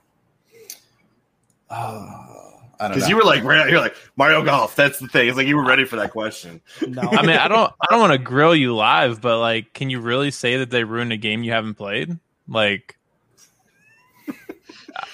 Oh, 1.70 2.60
I 2.80 2.88
don't. 2.88 2.94
Because 2.94 3.08
you 3.08 3.16
were 3.16 3.22
like, 3.22 3.44
right 3.44 3.58
out 3.60 3.68
here, 3.68 3.78
like 3.78 3.96
Mario 4.16 4.44
Golf. 4.44 4.74
That's 4.76 4.98
the 4.98 5.08
thing. 5.08 5.28
It's 5.28 5.36
like 5.36 5.46
you 5.46 5.56
were 5.56 5.66
ready 5.66 5.84
for 5.84 5.96
that 5.96 6.10
question. 6.10 6.60
No, 6.86 7.02
I 7.02 7.22
mean, 7.22 7.36
I 7.36 7.48
don't, 7.48 7.72
I 7.80 7.86
don't 7.90 8.00
want 8.00 8.12
to 8.12 8.18
grill 8.18 8.54
you 8.56 8.74
live, 8.74 9.20
but 9.20 9.38
like, 9.38 9.72
can 9.72 9.88
you 9.90 10.00
really 10.00 10.30
say 10.30 10.58
that 10.58 10.70
they 10.70 10.84
ruined 10.84 11.12
a 11.12 11.16
game 11.16 11.42
you 11.42 11.52
haven't 11.52 11.74
played? 11.74 12.18
Like, 12.48 12.97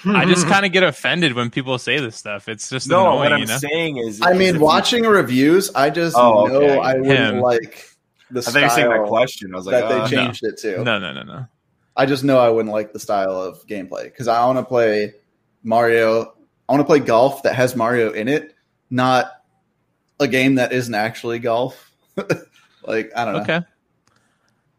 I 0.06 0.24
just 0.24 0.47
kind 0.48 0.65
of 0.66 0.73
get 0.73 0.82
offended 0.82 1.35
when 1.35 1.51
people 1.51 1.78
say 1.78 1.98
this 2.01 2.16
stuff. 2.16 2.48
It's 2.48 2.69
just 2.70 2.89
No, 2.89 3.02
annoying, 3.02 3.19
what 3.19 3.32
I'm 3.32 3.40
you 3.40 3.47
know. 3.47 3.59
saying 3.59 3.97
is, 3.98 4.20
I 4.23 4.32
mean, 4.32 4.61
watching 4.61 5.05
reviews, 5.05 5.70
I 5.74 5.90
just 5.90 6.16
Oh, 6.16 6.47
know 6.47 6.55
okay. 6.56 6.78
I 6.78 6.94
wouldn't 6.94 7.06
Him. 7.36 7.40
like 7.40 7.89
the 8.31 8.40
I 8.40 8.43
thought 8.43 8.55
you 8.55 8.62
were 8.62 8.69
style 8.70 8.90
that 9.02 9.09
question. 9.09 9.52
I 9.55 9.56
was 9.56 9.66
like, 9.66 9.74
that 9.82 9.89
they 9.89 9.97
uh, 10.01 10.09
changed 10.09 10.44
it 10.44 10.56
to. 10.59 10.82
No, 10.82 10.98
no, 10.98 11.12
no, 11.12 11.23
no. 11.23 11.47
I 11.97 12.06
just 12.06 12.24
know 12.24 12.39
I 12.39 12.48
wouldn't 12.48 12.73
like 12.73 12.93
the 12.93 12.98
style 12.98 13.40
of 13.40 13.65
gameplay 13.66 14.05
because 14.05 14.27
I 14.27 14.44
want 14.47 14.59
to 14.59 14.65
play 14.65 15.15
Mario. 15.62 16.35
I 16.69 16.73
want 16.73 16.81
to 16.81 16.86
play 16.86 16.98
golf 16.98 17.43
that 17.44 17.55
has 17.55 17.77
Mario 17.77 18.11
in 18.12 18.27
it, 18.28 18.55
not 18.90 19.31
a 20.19 20.27
game 20.27 20.56
that 20.56 20.73
isn't 20.73 20.94
actually 20.94 21.39
golf. 21.39 21.93
like 22.85 23.12
I 23.15 23.24
don't 23.24 23.35
know. 23.35 23.40
Okay. 23.43 23.61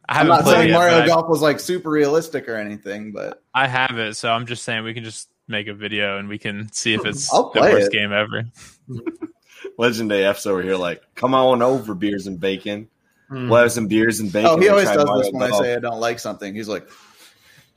I 0.07 0.19
I'm 0.19 0.27
haven't 0.27 0.45
saying 0.45 0.67
yet, 0.69 0.73
Mario 0.73 0.93
but 0.99 1.03
I- 1.03 1.07
Golf 1.07 1.29
was 1.29 1.41
like 1.41 1.59
super 1.59 1.89
realistic 1.89 2.47
or 2.49 2.55
anything, 2.55 3.11
but 3.11 3.41
I 3.55 3.67
have 3.67 3.97
it, 3.97 4.17
so 4.17 4.29
I'm 4.29 4.45
just 4.45 4.63
saying 4.63 4.83
we 4.83 4.93
can 4.93 5.05
just 5.05 5.29
make 5.47 5.67
a 5.67 5.73
video 5.73 6.17
and 6.17 6.27
we 6.27 6.37
can 6.37 6.69
see 6.73 6.93
if 6.93 7.05
it's 7.05 7.33
I'll 7.33 7.51
the 7.51 7.61
worst 7.61 7.87
it. 7.87 7.93
game 7.93 8.11
ever. 8.11 8.43
LegendAF's 9.79 10.45
over 10.45 10.61
here, 10.61 10.75
like, 10.75 11.01
come 11.15 11.33
on 11.33 11.61
over, 11.61 11.95
beers 11.95 12.27
and 12.27 12.37
bacon. 12.37 12.89
Hmm. 13.29 13.49
We'll 13.49 13.61
have 13.61 13.71
some 13.71 13.87
beers 13.87 14.19
and 14.19 14.31
bacon. 14.31 14.51
oh, 14.51 14.57
he 14.59 14.67
always 14.67 14.89
does 14.89 15.09
this 15.21 15.31
when 15.31 15.41
I 15.41 15.57
say 15.57 15.73
I 15.73 15.79
don't 15.79 16.01
like 16.01 16.19
something. 16.19 16.53
He's 16.53 16.67
like, 16.67 16.87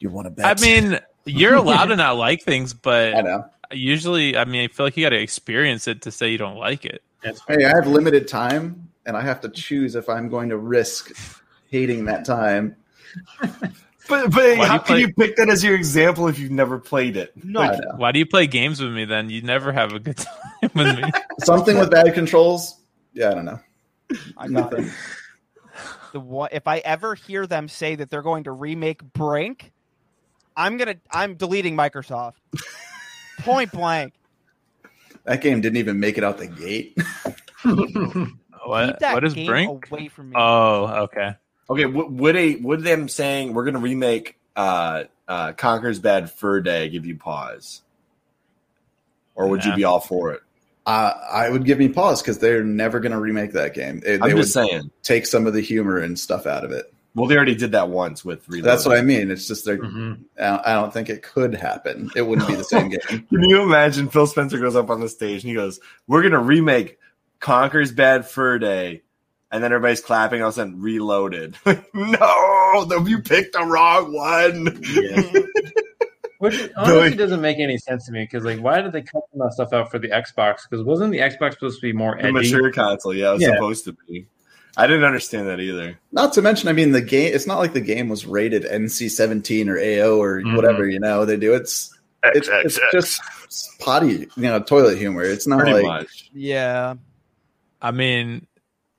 "You 0.00 0.10
want 0.10 0.26
to 0.26 0.30
bet?" 0.30 0.44
I 0.44 0.60
mean, 0.60 0.98
you're 1.24 1.54
allowed 1.54 1.86
to 1.86 1.96
not 1.96 2.16
like 2.16 2.42
things, 2.42 2.74
but 2.74 3.14
I 3.14 3.20
know. 3.20 3.44
usually, 3.70 4.36
I 4.36 4.44
mean, 4.44 4.64
I 4.64 4.68
feel 4.68 4.84
like 4.84 4.96
you 4.96 5.06
got 5.06 5.10
to 5.10 5.20
experience 5.20 5.86
it 5.86 6.02
to 6.02 6.10
say 6.10 6.28
you 6.28 6.38
don't 6.38 6.58
like 6.58 6.84
it. 6.84 7.02
Hey, 7.22 7.64
I 7.64 7.68
have 7.68 7.86
limited 7.86 8.28
time, 8.28 8.90
and 9.06 9.16
I 9.16 9.22
have 9.22 9.40
to 9.42 9.48
choose 9.48 9.94
if 9.94 10.08
I'm 10.08 10.28
going 10.28 10.50
to 10.50 10.58
risk 10.58 11.12
hating 11.70 12.04
that 12.06 12.24
time 12.24 12.76
But 14.08 14.30
but 14.30 14.58
Why 14.58 14.66
how 14.66 14.74
you 14.74 14.78
can 14.80 14.86
play- 14.86 15.00
you 15.00 15.12
pick 15.12 15.36
that 15.36 15.48
as 15.50 15.62
your 15.62 15.74
example 15.74 16.28
if 16.28 16.38
you've 16.38 16.50
never 16.50 16.78
played 16.78 17.16
it? 17.16 17.32
No, 17.44 17.60
I 17.60 17.76
know. 17.76 17.92
Why 17.96 18.12
do 18.12 18.18
you 18.18 18.26
play 18.26 18.46
games 18.46 18.80
with 18.80 18.92
me 18.92 19.04
then? 19.04 19.28
You 19.30 19.42
never 19.42 19.70
have 19.72 19.92
a 19.92 19.98
good 20.00 20.16
time 20.62 20.70
with 20.74 20.96
me. 20.98 21.10
Something 21.40 21.78
with 21.78 21.90
bad 21.90 22.12
controls. 22.14 22.80
Yeah, 23.12 23.30
I 23.30 23.34
don't 23.34 23.44
know. 23.44 23.60
I 24.36 24.48
got 24.48 24.50
Nothing. 24.72 24.84
it. 24.86 24.92
The 26.12 26.20
one, 26.20 26.48
if 26.52 26.66
I 26.66 26.78
ever 26.78 27.14
hear 27.14 27.46
them 27.46 27.68
say 27.68 27.94
that 27.96 28.08
they're 28.08 28.22
going 28.22 28.44
to 28.44 28.52
remake 28.52 29.02
Brink, 29.12 29.72
I'm 30.56 30.78
gonna 30.78 30.96
I'm 31.10 31.34
deleting 31.34 31.76
Microsoft. 31.76 32.34
Point 33.40 33.70
blank. 33.72 34.14
That 35.24 35.42
game 35.42 35.60
didn't 35.60 35.76
even 35.76 36.00
make 36.00 36.16
it 36.16 36.24
out 36.24 36.38
the 36.38 36.46
gate. 36.46 36.96
What? 38.66 38.86
Keep 38.86 38.98
that 38.98 39.14
What 39.14 39.24
is 39.24 39.34
game 39.34 39.46
Brink? 39.46 39.90
away 39.90 40.08
from 40.08 40.30
me. 40.30 40.36
Oh, 40.38 41.04
okay. 41.04 41.36
Okay, 41.70 41.84
w- 41.84 42.08
would 42.08 42.36
a 42.36 42.56
would 42.56 42.82
them 42.82 43.08
saying 43.08 43.52
we're 43.54 43.64
gonna 43.64 43.78
remake 43.78 44.38
uh 44.56 45.04
uh 45.26 45.52
Conker's 45.52 45.98
Bad 45.98 46.30
Fur 46.30 46.60
Day 46.60 46.88
give 46.88 47.04
you 47.06 47.16
pause? 47.16 47.82
Or 49.34 49.46
would 49.48 49.64
you 49.64 49.74
be 49.74 49.84
all 49.84 50.00
for 50.00 50.32
it? 50.32 50.40
Uh, 50.84 51.12
I 51.30 51.48
would 51.50 51.64
give 51.64 51.78
me 51.78 51.88
pause 51.88 52.22
because 52.22 52.38
they're 52.38 52.64
never 52.64 52.98
going 52.98 53.12
to 53.12 53.20
remake 53.20 53.52
that 53.52 53.72
game. 53.74 54.00
They, 54.00 54.14
I'm 54.14 54.20
they 54.20 54.34
would 54.34 54.40
just 54.42 54.54
saying. 54.54 54.90
take 55.02 55.26
some 55.26 55.46
of 55.46 55.52
the 55.52 55.60
humor 55.60 55.98
and 55.98 56.18
stuff 56.18 56.46
out 56.46 56.64
of 56.64 56.72
it. 56.72 56.92
Well, 57.14 57.26
they 57.28 57.36
already 57.36 57.54
did 57.54 57.72
that 57.72 57.88
once 57.90 58.24
with 58.24 58.48
Reloaded. 58.48 58.64
That's 58.64 58.86
what 58.86 58.96
I 58.96 59.02
mean. 59.02 59.30
It's 59.30 59.46
just 59.46 59.64
they're. 59.64 59.78
Mhm. 59.78 60.20
I 60.40 60.42
don't- 60.48 60.66
I 60.66 60.72
don't 60.72 60.92
think 60.92 61.08
it 61.10 61.22
could 61.22 61.54
happen. 61.54 62.10
It 62.16 62.22
wouldn't 62.22 62.48
be 62.48 62.54
the 62.56 62.64
same 62.64 62.88
game. 62.88 63.00
Can 63.08 63.26
you 63.30 63.62
imagine 63.62 64.08
Phil 64.08 64.26
Spencer 64.26 64.58
goes 64.58 64.74
up 64.74 64.88
on 64.90 65.00
the 65.00 65.08
stage 65.08 65.42
and 65.44 65.50
he 65.50 65.54
goes, 65.54 65.78
We're 66.08 66.22
gonna 66.22 66.42
remake 66.42 66.98
Conker's 67.38 67.92
Bad 67.92 68.26
Fur 68.26 68.58
Day, 68.58 69.02
and 69.50 69.62
then 69.62 69.72
everybody's 69.72 70.00
clapping, 70.00 70.42
all 70.42 70.48
of 70.48 70.54
a 70.54 70.56
sudden 70.56 70.80
reloaded. 70.80 71.56
no, 71.94 73.02
you 73.06 73.20
picked 73.20 73.54
the 73.54 73.64
wrong 73.64 74.12
one. 74.12 74.66
Which 76.38 76.70
honestly 76.76 77.16
doesn't 77.16 77.40
make 77.40 77.58
any 77.58 77.78
sense 77.78 78.06
to 78.06 78.12
me 78.12 78.22
because, 78.22 78.44
like, 78.44 78.60
why 78.60 78.80
did 78.80 78.92
they 78.92 79.02
cut 79.02 79.22
some 79.32 79.40
of 79.40 79.48
that 79.48 79.54
stuff 79.54 79.72
out 79.72 79.90
for 79.90 79.98
the 79.98 80.08
Xbox? 80.08 80.58
Because 80.68 80.84
wasn't 80.84 81.10
the 81.10 81.18
Xbox 81.18 81.54
supposed 81.54 81.80
to 81.80 81.82
be 81.82 81.92
more 81.92 82.14
The 82.16 82.24
edgy? 82.28 82.32
mature 82.54 82.70
console, 82.72 83.12
yeah, 83.14 83.30
it 83.30 83.32
was 83.34 83.42
Yeah. 83.42 83.54
supposed 83.54 83.84
to 83.86 83.96
be. 84.06 84.26
I 84.76 84.86
didn't 84.86 85.02
understand 85.02 85.48
that 85.48 85.58
either. 85.58 85.98
Not 86.12 86.32
to 86.34 86.42
mention, 86.42 86.68
I 86.68 86.72
mean, 86.72 86.92
the 86.92 87.00
game. 87.00 87.34
It's 87.34 87.48
not 87.48 87.58
like 87.58 87.72
the 87.72 87.80
game 87.80 88.08
was 88.08 88.24
rated 88.24 88.64
NC 88.64 89.08
seventeen 89.10 89.68
or 89.68 89.76
AO 89.78 90.22
or 90.22 90.40
Mhm. 90.40 90.54
whatever. 90.54 90.88
You 90.88 91.00
know, 91.00 91.24
they 91.24 91.36
do. 91.36 91.54
It's 91.54 91.92
it's, 92.22 92.48
it's 92.48 92.78
just 92.92 93.20
potty, 93.80 94.28
you 94.36 94.42
know, 94.42 94.60
toilet 94.60 94.98
humor. 94.98 95.22
It's 95.24 95.46
not 95.48 95.58
Pretty 95.60 95.72
like 95.72 95.82
much. 95.84 96.30
yeah. 96.32 96.94
I 97.82 97.90
mean, 97.92 98.46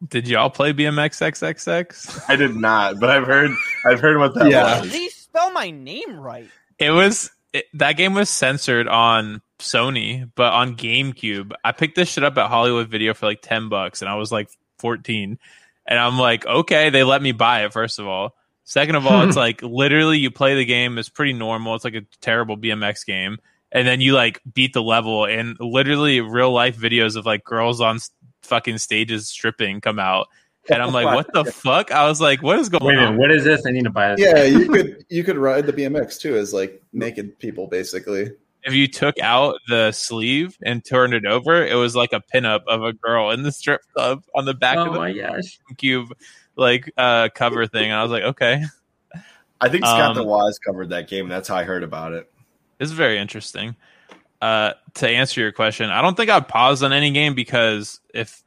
did 0.08 0.28
y'all 0.28 0.50
play 0.50 0.72
BMX 0.74 1.22
XXX? 1.22 2.24
I 2.30 2.36
did 2.36 2.56
not, 2.56 3.00
but 3.00 3.10
I've 3.10 3.26
heard 3.28 3.52
I've 3.86 4.00
heard 4.00 4.18
what 4.18 4.34
that 4.36 4.50
Yeah. 4.50 4.80
was. 4.82 4.90
Please 4.90 5.14
spell 5.16 5.52
my 5.52 5.72
name 5.72 6.20
right. 6.20 6.50
It 6.78 6.92
was 6.92 7.32
it, 7.54 7.66
that 7.74 7.94
game 7.94 8.14
was 8.14 8.30
censored 8.30 8.88
on 8.88 9.42
Sony, 9.60 10.30
but 10.36 10.54
on 10.54 10.76
GameCube, 10.78 11.52
I 11.64 11.72
picked 11.72 11.96
this 11.96 12.10
shit 12.10 12.24
up 12.24 12.38
at 12.38 12.48
Hollywood 12.50 12.88
Video 12.90 13.14
for 13.14 13.26
like 13.26 13.42
ten 13.42 13.70
bucks, 13.70 14.02
and 14.02 14.10
I 14.10 14.16
was 14.16 14.32
like 14.32 14.50
fourteen, 14.78 15.38
and 15.86 16.00
I'm 16.00 16.18
like, 16.18 16.46
okay, 16.46 16.90
they 16.90 17.04
let 17.04 17.22
me 17.22 17.32
buy 17.32 17.66
it. 17.66 17.74
First 17.74 18.00
of 18.00 18.08
all, 18.08 18.36
second 18.64 18.96
of 18.96 19.06
all, 19.06 19.24
it's 19.28 19.36
like 19.36 19.62
literally 19.62 20.20
you 20.20 20.32
play 20.32 20.56
the 20.56 20.66
game, 20.66 20.98
it's 20.98 21.10
pretty 21.10 21.34
normal. 21.34 21.76
It's 21.76 21.84
like 21.84 21.96
a 21.96 22.06
terrible 22.22 22.56
BMX 22.56 23.06
game, 23.06 23.40
and 23.72 23.86
then 23.88 24.00
you 24.00 24.14
like 24.14 24.40
beat 24.54 24.74
the 24.74 24.84
level, 24.84 25.26
and 25.26 25.58
literally 25.60 26.22
real 26.22 26.54
life 26.54 26.78
videos 26.78 27.16
of 27.18 27.26
like 27.26 27.44
girls 27.44 27.82
on 27.82 27.96
s- 27.98 28.12
fucking 28.44 28.78
stages 28.80 29.28
stripping 29.30 29.82
come 29.82 29.99
out. 29.99 30.28
And 30.72 30.84
I'm 30.84 30.94
like, 30.94 31.06
what 31.06 31.34
the 31.34 31.45
fuck? 31.45 31.90
I 31.91 32.07
was 32.07 32.22
like, 32.22 32.44
what 32.44 32.60
is 32.60 32.70
going 32.70 32.84
Wait 32.84 32.95
a 32.95 32.99
on? 32.99 33.06
minute, 33.16 33.20
what 33.20 33.32
is 33.32 33.44
this? 33.44 33.66
I 33.66 33.72
need 33.72 33.86
to 33.86 33.90
buy 33.90 34.14
this. 34.14 34.20
yeah, 34.20 34.44
you 34.44 34.70
could 34.70 35.03
you 35.10 35.24
could 35.24 35.38
ride 35.38 35.66
the 35.66 35.74
BMX 35.74 36.20
too 36.20 36.36
as 36.38 36.53
like 36.53 36.80
naked 36.94 37.40
people 37.40 37.66
basically. 37.66 38.30
if 38.66 38.74
you 38.74 38.88
took 38.88 39.18
out 39.20 39.56
the 39.68 39.91
sleeve 39.91 40.57
and 40.64 40.86
turned 40.86 41.16
it 41.16 41.26
over, 41.26 41.66
it 41.66 41.74
was 41.74 41.95
like 41.95 42.14
a 42.14 42.22
pinup 42.34 42.60
of 42.68 42.84
a 42.84 42.94
girl 42.94 43.32
in 43.32 43.41
the 43.41 43.52
strip 43.52 43.82
club 43.95 44.22
on 44.36 44.45
the 44.45 44.53
back 44.53 44.78
Oh 44.78 44.88
of 44.88 44.94
the 44.94 44.99
my 44.99 45.11
gosh. 45.14 45.57
cube 45.78 46.14
like 46.56 46.91
uh 46.98 47.30
cover 47.34 47.66
thing. 47.66 47.86
And 47.86 47.94
I 47.94 48.03
was 48.03 48.11
like, 48.11 48.24
okay. 48.24 48.61
I 49.61 49.70
think 49.70 49.86
Scott 49.86 50.11
Um, 50.11 50.18
the 50.18 50.24
Woz 50.24 50.60
covered 50.60 50.90
that 50.90 51.07
game. 51.07 51.30
That's 51.30 51.48
how 51.48 51.56
I 51.56 51.64
heard 51.64 51.84
about 51.84 52.14
it. 52.14 52.32
It's 52.80 52.91
very 52.91 53.18
interesting. 53.18 53.76
Uh 54.41 54.74
to 54.95 55.07
answer 55.07 55.41
your 55.41 55.52
question, 55.52 55.90
I 55.90 56.02
don't 56.02 56.16
think 56.16 56.30
I'd 56.30 56.48
pause 56.48 56.84
on 56.84 56.94
any 56.94 57.11
game 57.11 57.36
because 57.36 57.99
if 58.14 58.44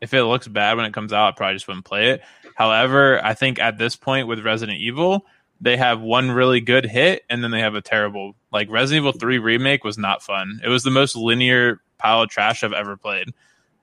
if 0.00 0.12
it 0.12 0.24
looks 0.24 0.48
bad 0.48 0.76
when 0.76 0.86
it 0.86 0.92
comes 0.92 1.12
out, 1.12 1.28
I 1.28 1.36
probably 1.36 1.54
just 1.54 1.68
wouldn't 1.68 1.86
play 1.86 2.10
it. 2.10 2.22
However, 2.54 3.24
I 3.24 3.34
think 3.34 3.58
at 3.58 3.78
this 3.78 3.96
point 3.96 4.28
with 4.28 4.44
Resident 4.44 4.78
Evil, 4.78 5.26
they 5.60 5.76
have 5.76 6.00
one 6.00 6.30
really 6.30 6.60
good 6.60 6.84
hit 6.84 7.24
and 7.30 7.42
then 7.42 7.50
they 7.50 7.60
have 7.60 7.74
a 7.74 7.80
terrible 7.80 8.36
like 8.52 8.70
Resident 8.70 9.02
Evil 9.02 9.18
3 9.18 9.38
remake 9.38 9.84
was 9.84 9.98
not 9.98 10.22
fun. 10.22 10.60
It 10.62 10.68
was 10.68 10.84
the 10.84 10.90
most 10.90 11.16
linear 11.16 11.80
pile 11.98 12.22
of 12.22 12.28
trash 12.28 12.62
I've 12.62 12.72
ever 12.72 12.96
played. 12.96 13.32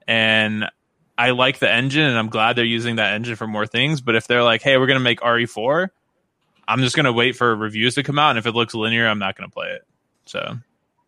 And 0.07 0.65
I 1.17 1.31
like 1.31 1.59
the 1.59 1.69
engine 1.69 2.03
and 2.03 2.17
I'm 2.17 2.29
glad 2.29 2.55
they're 2.55 2.65
using 2.65 2.97
that 2.97 3.13
engine 3.13 3.35
for 3.35 3.47
more 3.47 3.67
things, 3.67 4.01
but 4.01 4.15
if 4.15 4.27
they're 4.27 4.43
like, 4.43 4.61
"Hey, 4.61 4.77
we're 4.77 4.87
going 4.87 4.99
to 4.99 5.03
make 5.03 5.21
RE4," 5.21 5.89
I'm 6.67 6.79
just 6.81 6.95
going 6.95 7.05
to 7.05 7.13
wait 7.13 7.35
for 7.35 7.55
reviews 7.55 7.95
to 7.95 8.03
come 8.03 8.19
out 8.19 8.31
and 8.31 8.39
if 8.39 8.45
it 8.45 8.53
looks 8.53 8.73
linear, 8.73 9.07
I'm 9.07 9.19
not 9.19 9.35
going 9.37 9.49
to 9.49 9.53
play 9.53 9.69
it. 9.69 9.81
So, 10.25 10.57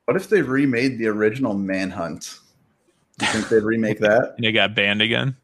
What 0.05 0.17
if 0.17 0.29
they 0.29 0.41
remade 0.41 0.97
the 0.97 1.07
original 1.07 1.53
Manhunt? 1.53 2.39
Do 3.19 3.25
you 3.25 3.31
think 3.31 3.49
they'd 3.49 3.63
remake 3.63 3.99
that? 4.01 4.33
and 4.37 4.45
it 4.45 4.51
got 4.51 4.75
banned 4.75 5.01
again. 5.01 5.35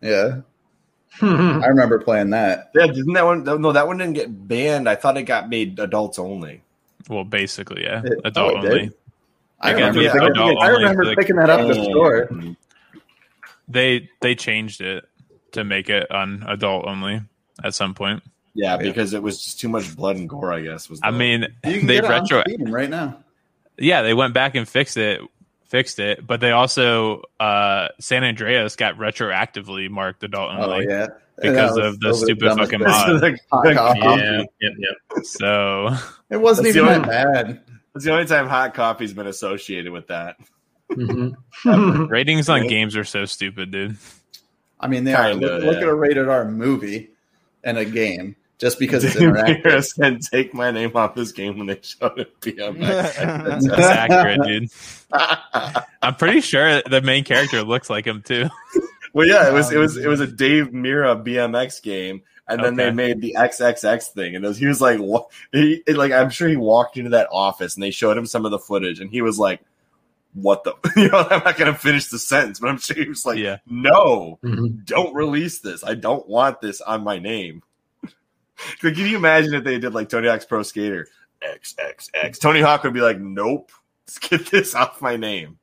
Yeah. 0.00 0.40
I 1.22 1.66
remember 1.66 1.98
playing 2.00 2.30
that. 2.30 2.70
Yeah, 2.74 2.86
didn't 2.86 3.12
that 3.14 3.24
one? 3.24 3.44
No, 3.44 3.72
that 3.72 3.86
one 3.86 3.98
didn't 3.98 4.14
get 4.14 4.48
banned. 4.48 4.88
I 4.88 4.94
thought 4.96 5.16
it 5.16 5.22
got 5.22 5.48
made 5.48 5.78
adults 5.78 6.18
only. 6.18 6.62
Well, 7.08 7.24
basically, 7.24 7.84
yeah, 7.84 8.02
It- 8.04 8.12
oh, 8.24 8.28
adult 8.28 8.54
oh, 8.54 8.56
only. 8.58 8.90
I 9.60 9.70
remember, 9.72 10.02
yeah, 10.02 10.12
picking, 10.12 10.28
adult 10.30 10.58
I 10.58 10.66
only, 10.68 10.78
remember 10.82 11.04
like- 11.06 11.18
picking 11.18 11.36
that 11.36 11.48
up 11.50 11.60
at 11.60 11.68
the 11.68 11.80
Oh. 11.80 11.84
store. 11.84 12.30
They 13.68 14.10
they 14.20 14.34
changed 14.34 14.80
it 14.82 15.04
to 15.52 15.64
make 15.64 15.88
it 15.88 16.10
on 16.10 16.44
adult 16.46 16.86
only 16.86 17.22
at 17.62 17.74
some 17.74 17.94
point. 17.94 18.22
Yeah, 18.54 18.76
because 18.76 19.14
it 19.14 19.22
was 19.22 19.42
just 19.42 19.58
too 19.60 19.68
much 19.68 19.96
blood 19.96 20.16
and 20.16 20.28
gore. 20.28 20.52
I 20.52 20.60
guess 20.60 20.90
was. 20.90 21.00
I 21.02 21.10
mean, 21.10 21.46
You 21.64 21.78
can 21.78 21.86
they 21.86 21.94
get 21.94 22.04
it 22.04 22.10
on 22.10 22.20
retro. 22.22 22.42
Steam 22.46 22.74
right 22.74 22.90
now. 22.90 23.23
Yeah, 23.78 24.02
they 24.02 24.14
went 24.14 24.34
back 24.34 24.54
and 24.54 24.68
fixed 24.68 24.96
it, 24.96 25.20
fixed 25.66 25.98
it, 25.98 26.26
but 26.26 26.40
they 26.40 26.52
also 26.52 27.22
uh 27.40 27.88
San 28.00 28.24
Andreas 28.24 28.76
got 28.76 28.96
retroactively 28.96 29.90
marked 29.90 30.22
adult 30.22 30.50
Oh 30.56 30.72
only. 30.72 30.86
yeah, 30.88 31.06
Because 31.42 31.76
of 31.76 31.98
the 32.00 32.14
stupid 32.14 32.44
dumbest 32.44 32.70
fucking 32.70 32.86
mod. 32.86 33.22
Like, 33.22 33.40
Hot 33.50 33.64
like, 33.66 33.76
coffee. 33.76 34.00
yeah, 34.00 34.42
yep, 34.60 34.72
yep. 34.78 35.24
So 35.24 35.94
It 36.30 36.36
wasn't 36.36 36.68
even 36.68 36.84
the 36.86 36.98
that 37.00 37.08
bad. 37.08 37.60
That's 37.92 38.04
the 38.04 38.12
only 38.12 38.26
time 38.26 38.46
hot 38.48 38.74
coffee's 38.74 39.12
been 39.12 39.26
associated 39.26 39.92
with 39.92 40.06
that. 40.08 40.36
Mhm. 40.92 41.34
ratings 42.10 42.48
on 42.48 42.64
Yeah. 42.64 42.68
games 42.70 42.96
are 42.96 43.04
so 43.04 43.24
stupid, 43.24 43.70
dude. 43.70 43.96
I 44.80 44.86
mean, 44.88 45.04
they 45.04 45.14
are. 45.14 45.30
Kinda, 45.30 45.46
Look, 45.46 45.62
look 45.64 45.74
yeah. 45.76 45.82
at 45.82 45.88
a 45.88 45.94
rated 45.94 46.28
R 46.28 46.44
movie 46.44 47.10
and 47.64 47.78
a 47.78 47.84
game 47.84 48.36
just 48.58 48.78
because 48.78 49.04
it's 49.04 49.16
interactive. 49.16 49.84
said, 49.84 50.20
"Take 50.22 50.54
my 50.54 50.70
name 50.70 50.96
off 50.96 51.14
this 51.14 51.32
game" 51.32 51.58
when 51.58 51.66
they 51.66 51.80
showed 51.82 52.18
it 52.18 52.40
BMX. 52.40 53.60
That's 53.66 53.78
accurate, 53.80 54.40
dude. 54.46 54.70
I'm 56.02 56.14
pretty 56.16 56.40
sure 56.40 56.82
the 56.82 57.00
main 57.02 57.24
character 57.24 57.62
looks 57.62 57.90
like 57.90 58.06
him 58.06 58.22
too. 58.22 58.48
well, 59.12 59.26
yeah, 59.26 59.48
it 59.48 59.52
was 59.52 59.72
it 59.72 59.78
was 59.78 59.96
it 59.96 60.06
was 60.08 60.20
a 60.20 60.26
Dave 60.26 60.68
Mirra 60.68 61.22
BMX 61.24 61.82
game, 61.82 62.22
and 62.48 62.62
then 62.62 62.76
they 62.76 62.90
made 62.90 63.20
the 63.20 63.36
XXX 63.38 64.08
thing, 64.12 64.36
and 64.36 64.44
was, 64.44 64.58
he 64.58 64.66
was 64.66 64.80
like, 64.80 64.98
wa- 65.00 65.26
he 65.52 65.82
it, 65.86 65.96
like 65.96 66.12
I'm 66.12 66.30
sure 66.30 66.48
he 66.48 66.56
walked 66.56 66.96
into 66.96 67.10
that 67.10 67.28
office 67.32 67.74
and 67.74 67.82
they 67.82 67.90
showed 67.90 68.16
him 68.16 68.26
some 68.26 68.44
of 68.44 68.50
the 68.50 68.58
footage, 68.58 69.00
and 69.00 69.10
he 69.10 69.22
was 69.22 69.38
like. 69.38 69.60
What 70.36 70.64
the? 70.64 70.74
You 71.00 71.10
know, 71.10 71.18
I'm 71.30 71.44
not 71.44 71.56
going 71.56 71.72
to 71.72 71.78
finish 71.78 72.08
the 72.08 72.18
sentence, 72.18 72.58
but 72.58 72.68
I'm 72.68 72.78
sure 72.78 72.96
he 72.96 73.08
was 73.08 73.24
like, 73.24 73.38
Yeah. 73.38 73.58
"No, 73.68 74.40
Mhm. 74.42 74.84
don't 74.84 75.14
release 75.14 75.60
this. 75.60 75.84
I 75.84 75.94
don't 75.94 76.28
want 76.28 76.60
this 76.60 76.80
on 76.80 77.04
my 77.04 77.20
name. 77.20 77.62
Like, 78.82 78.94
Can 78.94 79.06
you 79.06 79.16
imagine 79.16 79.54
if 79.54 79.64
they 79.64 79.78
did 79.78 79.94
like 79.94 80.08
Tony 80.08 80.28
Hawk's 80.28 80.44
Pro 80.44 80.62
Skater 80.62 81.06
XXX? 81.42 82.38
Tony 82.40 82.60
Hawk 82.60 82.84
would 82.84 82.94
be 82.94 83.00
like, 83.00 83.18
nope, 83.18 83.70
let's 84.06 84.18
get 84.18 84.46
this 84.50 84.74
off 84.74 85.02
my 85.02 85.16
name. 85.16 85.58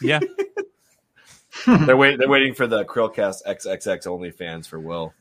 Yeah. 0.00 0.20
They're 1.66 1.96
waiting. 1.96 2.18
They're 2.18 2.28
waiting 2.28 2.54
for 2.54 2.66
the 2.66 2.84
Chrillcast 2.84 3.44
XXX 3.46 4.06
only 4.06 4.30
fans 4.30 4.66
for 4.66 4.80
Will. 4.80 5.12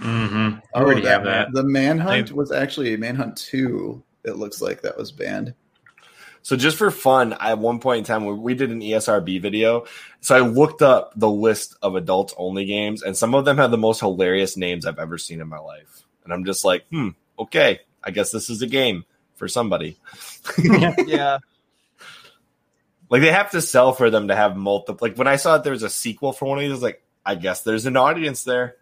Mhm. 0.00 0.60
I 0.74 0.78
already 0.78 1.02
Oh, 1.06 1.08
have 1.10 1.24
that. 1.24 1.52
The 1.52 1.62
Manhunt 1.62 2.28
They- 2.28 2.34
was 2.34 2.52
actually 2.52 2.96
Manhunt 2.96 3.36
Two. 3.36 4.02
It 4.24 4.36
looks 4.36 4.60
like 4.60 4.82
that 4.82 4.96
was 4.96 5.10
banned. 5.12 5.54
So 6.42 6.56
just 6.56 6.76
for 6.76 6.90
fun, 6.90 7.32
I, 7.32 7.52
at 7.52 7.58
one 7.58 7.78
point 7.80 8.00
in 8.00 8.04
time, 8.04 8.26
we- 8.26 8.34
we 8.34 8.54
did 8.54 8.70
an 8.70 8.80
ESRB 8.82 9.38
video. 9.40 9.86
So 10.20 10.36
I 10.36 10.40
looked 10.40 10.82
up 10.82 11.12
the 11.16 11.30
list 11.30 11.76
of 11.80 11.94
adults 11.96 12.34
only 12.36 12.66
games, 12.66 13.02
and 13.02 13.16
some 13.16 13.34
of 13.34 13.46
them 13.46 13.56
have 13.56 13.70
the 13.70 13.78
most 13.78 14.00
hilarious 14.00 14.56
names 14.56 14.84
I've 14.84 14.98
ever 14.98 15.16
seen 15.16 15.40
in 15.40 15.48
my 15.48 15.58
life. 15.58 16.03
And 16.24 16.32
I'm 16.32 16.44
just 16.44 16.64
like, 16.64 16.86
hmm, 16.90 17.10
okay, 17.38 17.80
I 18.02 18.10
guess 18.10 18.30
this 18.30 18.50
is 18.50 18.62
a 18.62 18.66
game 18.66 19.04
for 19.34 19.48
somebody. 19.48 19.98
yeah. 21.06 21.38
Like 23.10 23.22
they 23.22 23.32
have 23.32 23.50
to 23.52 23.60
sell 23.60 23.92
for 23.92 24.10
them 24.10 24.28
to 24.28 24.36
have 24.36 24.56
multiple. 24.56 25.06
Like 25.06 25.16
when 25.16 25.28
I 25.28 25.36
saw 25.36 25.56
that 25.56 25.64
there 25.64 25.72
was 25.72 25.82
a 25.82 25.90
sequel 25.90 26.32
for 26.32 26.46
one 26.46 26.58
of 26.58 26.62
these, 26.62 26.70
I 26.70 26.74
was 26.74 26.82
like, 26.82 27.04
I 27.26 27.36
guess 27.36 27.62
there's 27.62 27.86
an 27.86 27.96
audience 27.96 28.44
there. 28.44 28.76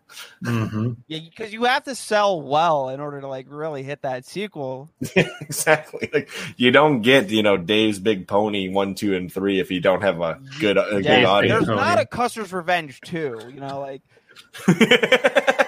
hmm 0.45 0.95
Yeah, 1.07 1.21
because 1.21 1.53
you 1.53 1.65
have 1.65 1.85
to 1.85 1.95
sell 1.95 2.43
well 2.43 2.89
in 2.89 2.99
order 2.99 3.21
to 3.21 3.29
like 3.29 3.47
really 3.49 3.83
hit 3.83 4.03
that 4.03 4.25
sequel. 4.25 4.91
exactly. 5.17 6.11
Like 6.13 6.29
you 6.57 6.73
don't 6.73 7.03
get 7.03 7.31
you 7.31 7.43
know 7.43 7.57
Dave's 7.57 8.01
Big 8.01 8.27
Pony 8.27 8.69
one, 8.69 8.95
two, 8.95 9.15
and 9.15 9.33
three 9.33 9.61
if 9.61 9.71
you 9.71 9.81
don't 9.81 10.03
have 10.03 10.21
a 10.21 10.41
good 10.59 10.77
a 10.77 11.03
good 11.03 11.25
audience. 11.25 11.67
there's 11.67 11.77
not 11.77 11.99
yeah. 11.99 12.03
a 12.03 12.07
Custer's 12.07 12.53
Revenge 12.53 13.01
too. 13.01 13.41
You 13.55 13.61
know, 13.61 13.81
like 13.81 14.03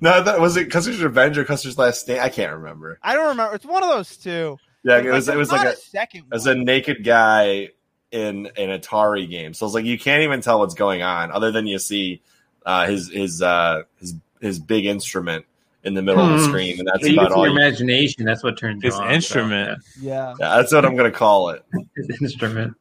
no, 0.00 0.22
that 0.22 0.40
was 0.40 0.56
it. 0.56 0.70
Custer's 0.70 1.02
Revenge 1.02 1.36
or 1.38 1.44
Custer's 1.44 1.78
Last 1.78 2.00
Stand. 2.00 2.20
I 2.20 2.28
can't 2.28 2.52
remember. 2.54 2.98
I 3.02 3.14
don't 3.14 3.28
remember. 3.28 3.54
It's 3.54 3.64
one 3.66 3.82
of 3.82 3.88
those 3.90 4.16
two. 4.16 4.58
Yeah, 4.82 4.98
But, 4.98 5.06
it 5.06 5.10
was. 5.12 5.28
like, 5.28 5.34
It 5.34 5.38
was 5.38 5.50
like 5.52 5.64
not 5.64 5.74
a. 5.74 5.76
second. 5.76 6.20
It 6.30 6.34
was 6.34 6.46
a 6.46 6.54
naked 6.54 7.04
guy 7.04 7.70
in 8.10 8.46
an 8.56 8.78
Atari 8.80 9.28
game. 9.28 9.54
So 9.54 9.66
it's 9.66 9.74
like 9.74 9.84
you 9.84 9.98
can't 9.98 10.22
even 10.22 10.40
tell 10.40 10.58
what's 10.60 10.74
going 10.74 11.02
on, 11.02 11.32
other 11.32 11.50
than 11.50 11.66
you 11.66 11.78
see 11.78 12.22
uh, 12.66 12.86
his 12.86 13.10
his 13.10 13.42
uh, 13.42 13.82
his 13.98 14.14
his 14.40 14.58
big 14.58 14.84
instrument 14.84 15.46
in 15.84 15.94
the 15.94 16.02
middle 16.02 16.22
of 16.24 16.30
the 16.38 16.44
Hmm. 16.44 16.50
screen, 16.50 16.78
and 16.78 16.88
that's 16.88 17.00
So 17.02 17.06
you 17.08 17.14
about 17.14 17.30
use 17.30 17.32
all. 17.36 17.46
your 17.46 17.56
imagination. 17.58 18.24
That's 18.24 18.42
what 18.42 18.56
turns 18.56 18.82
you 18.82 18.88
His 18.90 18.98
on, 18.98 19.10
instrument. 19.10 19.80
Yeah. 20.00 20.34
yeah, 20.40 20.56
that's 20.56 20.72
what 20.72 20.84
I'm 20.84 20.96
gonna 20.96 21.10
call 21.10 21.50
it. 21.50 21.62
His 21.96 22.22
instrument. 22.22 22.74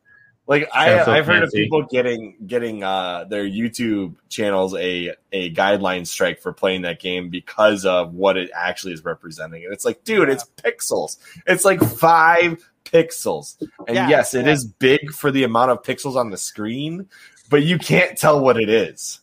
Like 0.46 0.68
I, 0.74 1.06
so 1.06 1.12
I've 1.12 1.26
heard 1.26 1.44
of 1.44 1.52
people 1.52 1.84
getting 1.84 2.36
getting 2.46 2.84
uh, 2.84 3.24
their 3.24 3.46
YouTube 3.46 4.16
channels 4.28 4.76
a 4.76 5.16
a 5.32 5.54
guideline 5.54 6.06
strike 6.06 6.42
for 6.42 6.52
playing 6.52 6.82
that 6.82 7.00
game 7.00 7.30
because 7.30 7.86
of 7.86 8.14
what 8.14 8.36
it 8.36 8.52
actually 8.54 8.92
is 8.92 9.06
representing, 9.06 9.64
and 9.64 9.74
it's 9.74 9.86
like, 9.86 10.04
dude, 10.04 10.28
it's 10.28 10.46
pixels. 10.58 11.18
It's 11.48 11.64
like 11.64 11.80
five 11.80 12.70
pixels, 12.84 13.56
and 13.88 13.96
Yeah, 13.96 14.10
yes, 14.10 14.34
it 14.34 14.46
yeah. 14.46 14.52
is 14.52 14.66
big 14.66 15.12
for 15.12 15.32
the 15.32 15.44
amount 15.44 15.72
of 15.72 15.82
pixels 15.82 16.18
on 16.18 16.30
the 16.30 16.38
screen, 16.38 17.08
but 17.50 17.64
you 17.64 17.78
can't 17.78 18.18
tell 18.18 18.42
what 18.42 18.58
it 18.58 18.68
is. 18.68 19.22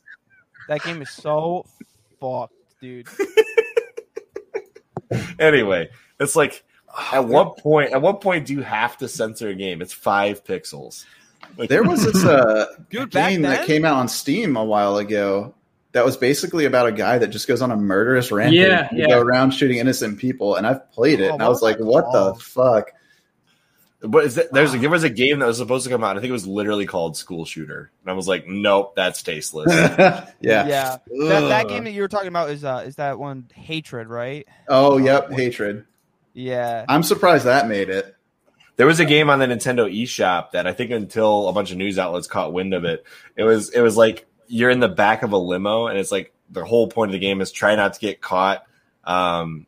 That 0.68 0.82
game 0.82 1.02
is 1.02 1.10
so 1.10 1.66
fucked, 2.18 2.54
dude. 2.80 3.08
Anyway, 5.38 5.90
it's 6.18 6.36
like. 6.36 6.64
At 7.12 7.26
what 7.26 7.58
point? 7.58 7.92
At 7.92 8.02
what 8.02 8.20
point 8.20 8.46
do 8.46 8.52
you 8.54 8.62
have 8.62 8.96
to 8.98 9.08
censor 9.08 9.48
a 9.48 9.54
game? 9.54 9.80
It's 9.82 9.92
five 9.92 10.44
pixels. 10.44 11.04
Like, 11.56 11.68
There 11.68 11.82
was 11.82 12.04
this 12.04 12.24
uh, 12.24 12.66
Dude, 12.90 13.10
game 13.10 13.42
that 13.42 13.66
came 13.66 13.84
out 13.84 13.96
on 13.96 14.08
Steam 14.08 14.56
a 14.56 14.64
while 14.64 14.96
ago 14.96 15.54
that 15.92 16.04
was 16.04 16.16
basically 16.16 16.64
about 16.66 16.86
a 16.86 16.92
guy 16.92 17.18
that 17.18 17.28
just 17.28 17.48
goes 17.48 17.62
on 17.62 17.70
a 17.70 17.76
murderous 17.76 18.30
rampage 18.30 18.58
Yeah, 18.58 18.88
and 18.88 18.98
yeah. 18.98 19.08
go 19.08 19.20
around 19.20 19.52
shooting 19.52 19.78
innocent 19.78 20.18
people. 20.18 20.54
And 20.56 20.66
I've 20.66 20.90
played 20.92 21.20
it, 21.20 21.30
Oh, 21.30 21.34
and 21.34 21.42
I 21.42 21.48
was 21.48 21.62
like, 21.62 21.78
was 21.78 21.86
that 21.86 21.92
"What 21.92 22.12
the 22.12 22.40
fuck?" 22.40 22.92
But 24.02 24.24
is 24.24 24.36
that, 24.36 24.50
there's 24.52 24.72
a, 24.72 24.78
there 24.78 24.88
was 24.88 25.04
a 25.04 25.10
game 25.10 25.40
that 25.40 25.46
was 25.46 25.58
supposed 25.58 25.84
to 25.84 25.90
come 25.90 26.02
out. 26.02 26.16
I 26.16 26.20
think 26.20 26.30
it 26.30 26.32
was 26.32 26.46
literally 26.46 26.86
called 26.86 27.18
School 27.18 27.44
Shooter, 27.44 27.90
and 28.02 28.10
I 28.10 28.14
was 28.14 28.26
like, 28.26 28.46
nope, 28.46 28.94
that's 28.96 29.22
tasteless. 29.22 29.70
yeah. 30.00 30.26
Yeah. 30.40 30.96
That, 31.06 31.48
that 31.48 31.68
game 31.68 31.84
that 31.84 31.90
you 31.90 32.00
were 32.00 32.08
talking 32.08 32.28
about 32.28 32.48
is 32.50 32.64
uh 32.64 32.82
is 32.86 32.96
that 32.96 33.18
one 33.18 33.50
Hatred, 33.54 34.08
right? 34.08 34.48
Oh, 34.68 34.96
yep, 34.96 35.30
hatred. 35.30 35.84
Yeah. 36.34 36.84
I'm 36.88 37.02
surprised 37.02 37.44
that 37.46 37.68
made 37.68 37.88
it. 37.90 38.14
there 38.76 38.86
was 38.86 39.00
a 39.00 39.04
game 39.04 39.30
on 39.30 39.38
the 39.38 39.46
Nintendo 39.46 39.90
eShop 39.92 40.52
that 40.52 40.66
I 40.66 40.72
think 40.72 40.90
until 40.90 41.48
a 41.48 41.52
bunch 41.52 41.70
of 41.70 41.76
news 41.76 41.98
outlets 41.98 42.26
caught 42.26 42.52
wind 42.52 42.74
of 42.74 42.84
it, 42.84 43.04
it 43.36 43.44
was 43.44 43.70
it 43.70 43.80
was 43.80 43.96
like 43.96 44.26
you're 44.46 44.70
in 44.70 44.80
the 44.80 44.88
back 44.88 45.22
of 45.22 45.32
a 45.32 45.36
limo, 45.36 45.86
and 45.86 45.98
it's 45.98 46.10
like 46.12 46.32
the 46.50 46.64
whole 46.64 46.88
point 46.88 47.10
of 47.10 47.12
the 47.12 47.18
game 47.18 47.40
is 47.40 47.52
try 47.52 47.74
not 47.76 47.94
to 47.94 48.00
get 48.00 48.20
caught. 48.20 48.64
Um, 49.04 49.66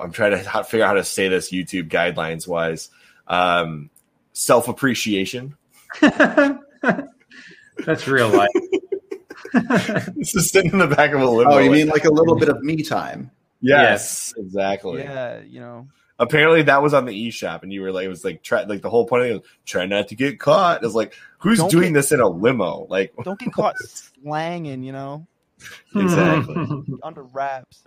I'm 0.00 0.12
trying 0.12 0.32
to 0.32 0.38
ho- 0.48 0.62
figure 0.62 0.84
out 0.84 0.88
how 0.88 0.94
to 0.94 1.04
say 1.04 1.28
this 1.28 1.52
YouTube 1.52 1.88
guidelines 1.90 2.46
wise. 2.48 2.90
Um, 3.26 3.90
Self 4.32 4.68
appreciation. 4.68 5.56
That's 6.00 6.58
real 8.08 8.28
life. 8.28 8.48
It's 9.52 10.32
just 10.32 10.52
sitting 10.52 10.70
in 10.72 10.78
the 10.78 10.86
back 10.86 11.10
of 11.12 11.20
a 11.20 11.28
limo. 11.28 11.50
Oh, 11.54 11.58
you 11.58 11.70
mean 11.72 11.88
like 11.88 12.04
a 12.04 12.10
little 12.10 12.36
bit 12.36 12.48
of 12.48 12.62
me 12.62 12.82
time? 12.84 13.32
Yes, 13.60 14.34
exactly. 14.36 15.02
Yeah, 15.02 15.40
you 15.40 15.60
know. 15.60 15.88
apparently 16.18 16.62
that 16.62 16.82
was 16.82 16.94
on 16.94 17.04
the 17.06 17.28
eShop, 17.28 17.62
and 17.62 17.72
you 17.72 17.82
were 17.82 17.92
like, 17.92 18.04
it 18.04 18.08
was 18.08 18.24
like 18.24 18.42
try 18.42 18.62
like 18.64 18.82
the 18.82 18.90
whole 18.90 19.06
point 19.06 19.24
of 19.24 19.30
it 19.30 19.32
was 19.34 19.42
try 19.66 19.86
not 19.86 20.08
to 20.08 20.14
get 20.14 20.38
caught. 20.40 20.84
It's 20.84 20.94
like 20.94 21.14
who's 21.38 21.58
Don't 21.58 21.70
doing 21.70 21.92
get- 21.92 22.00
this 22.00 22.12
in 22.12 22.20
a 22.20 22.28
limo? 22.28 22.86
Like 22.88 23.12
Don't 23.24 23.38
get 23.38 23.52
caught 23.52 23.76
slanging, 23.78 24.82
you 24.82 24.92
know, 24.92 25.26
exactly. 25.94 26.82
under 27.02 27.22
wraps. 27.22 27.82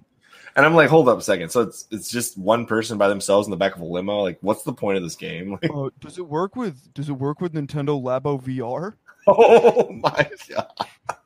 and 0.56 0.66
I'm 0.66 0.74
like, 0.76 0.90
hold 0.90 1.10
up 1.10 1.18
a 1.18 1.22
second. 1.22 1.50
So 1.50 1.62
it's 1.62 1.88
it's 1.92 2.10
just 2.10 2.38
one 2.38 2.66
person 2.66 2.98
by 2.98 3.08
themselves 3.08 3.48
in 3.48 3.52
the 3.52 3.58
back 3.58 3.76
of 3.76 3.82
a 3.82 3.86
limo. 3.86 4.20
Like, 4.22 4.38
what's 4.42 4.64
the 4.64 4.74
point 4.74 4.98
of 4.98 5.04
this 5.04 5.16
game? 5.16 5.52
Like, 5.62 5.72
Uh, 5.74 5.90
does 6.00 6.18
it 6.18 6.28
work 6.28 6.56
with 6.56 6.94
does 6.94 7.10
it 7.10 7.14
work 7.14 7.42
with 7.42 7.54
Nintendo 7.54 8.02
Labo 8.02 8.42
VR? 8.42 8.94
oh 9.28 9.90
my 9.92 10.30
gosh! 10.50 11.18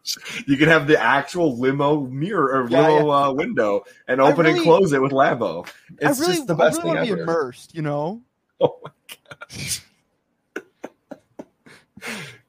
You 0.45 0.57
can 0.57 0.69
have 0.69 0.87
the 0.87 1.01
actual 1.01 1.57
limo 1.57 2.01
mirror 2.01 2.61
or 2.63 2.69
Yeah, 2.69 2.87
limo 2.87 3.09
Uh, 3.11 3.33
window 3.33 3.83
and 4.07 4.21
I 4.21 4.31
open 4.31 4.45
and 4.45 4.61
close 4.61 4.93
it 4.93 5.01
with 5.01 5.11
Labo. 5.11 5.67
It's 5.99 6.19
really, 6.19 6.35
just 6.35 6.47
the 6.47 6.55
I 6.55 6.57
best 6.57 6.77
really 6.77 6.87
want 6.87 6.99
to 6.99 7.05
thing 7.05 7.15
be 7.15 7.21
ever. 7.21 7.31
immersed, 7.31 7.75
you 7.75 7.81
know. 7.81 8.21
Oh 8.59 8.79
my 8.83 8.89
gosh. 9.51 9.81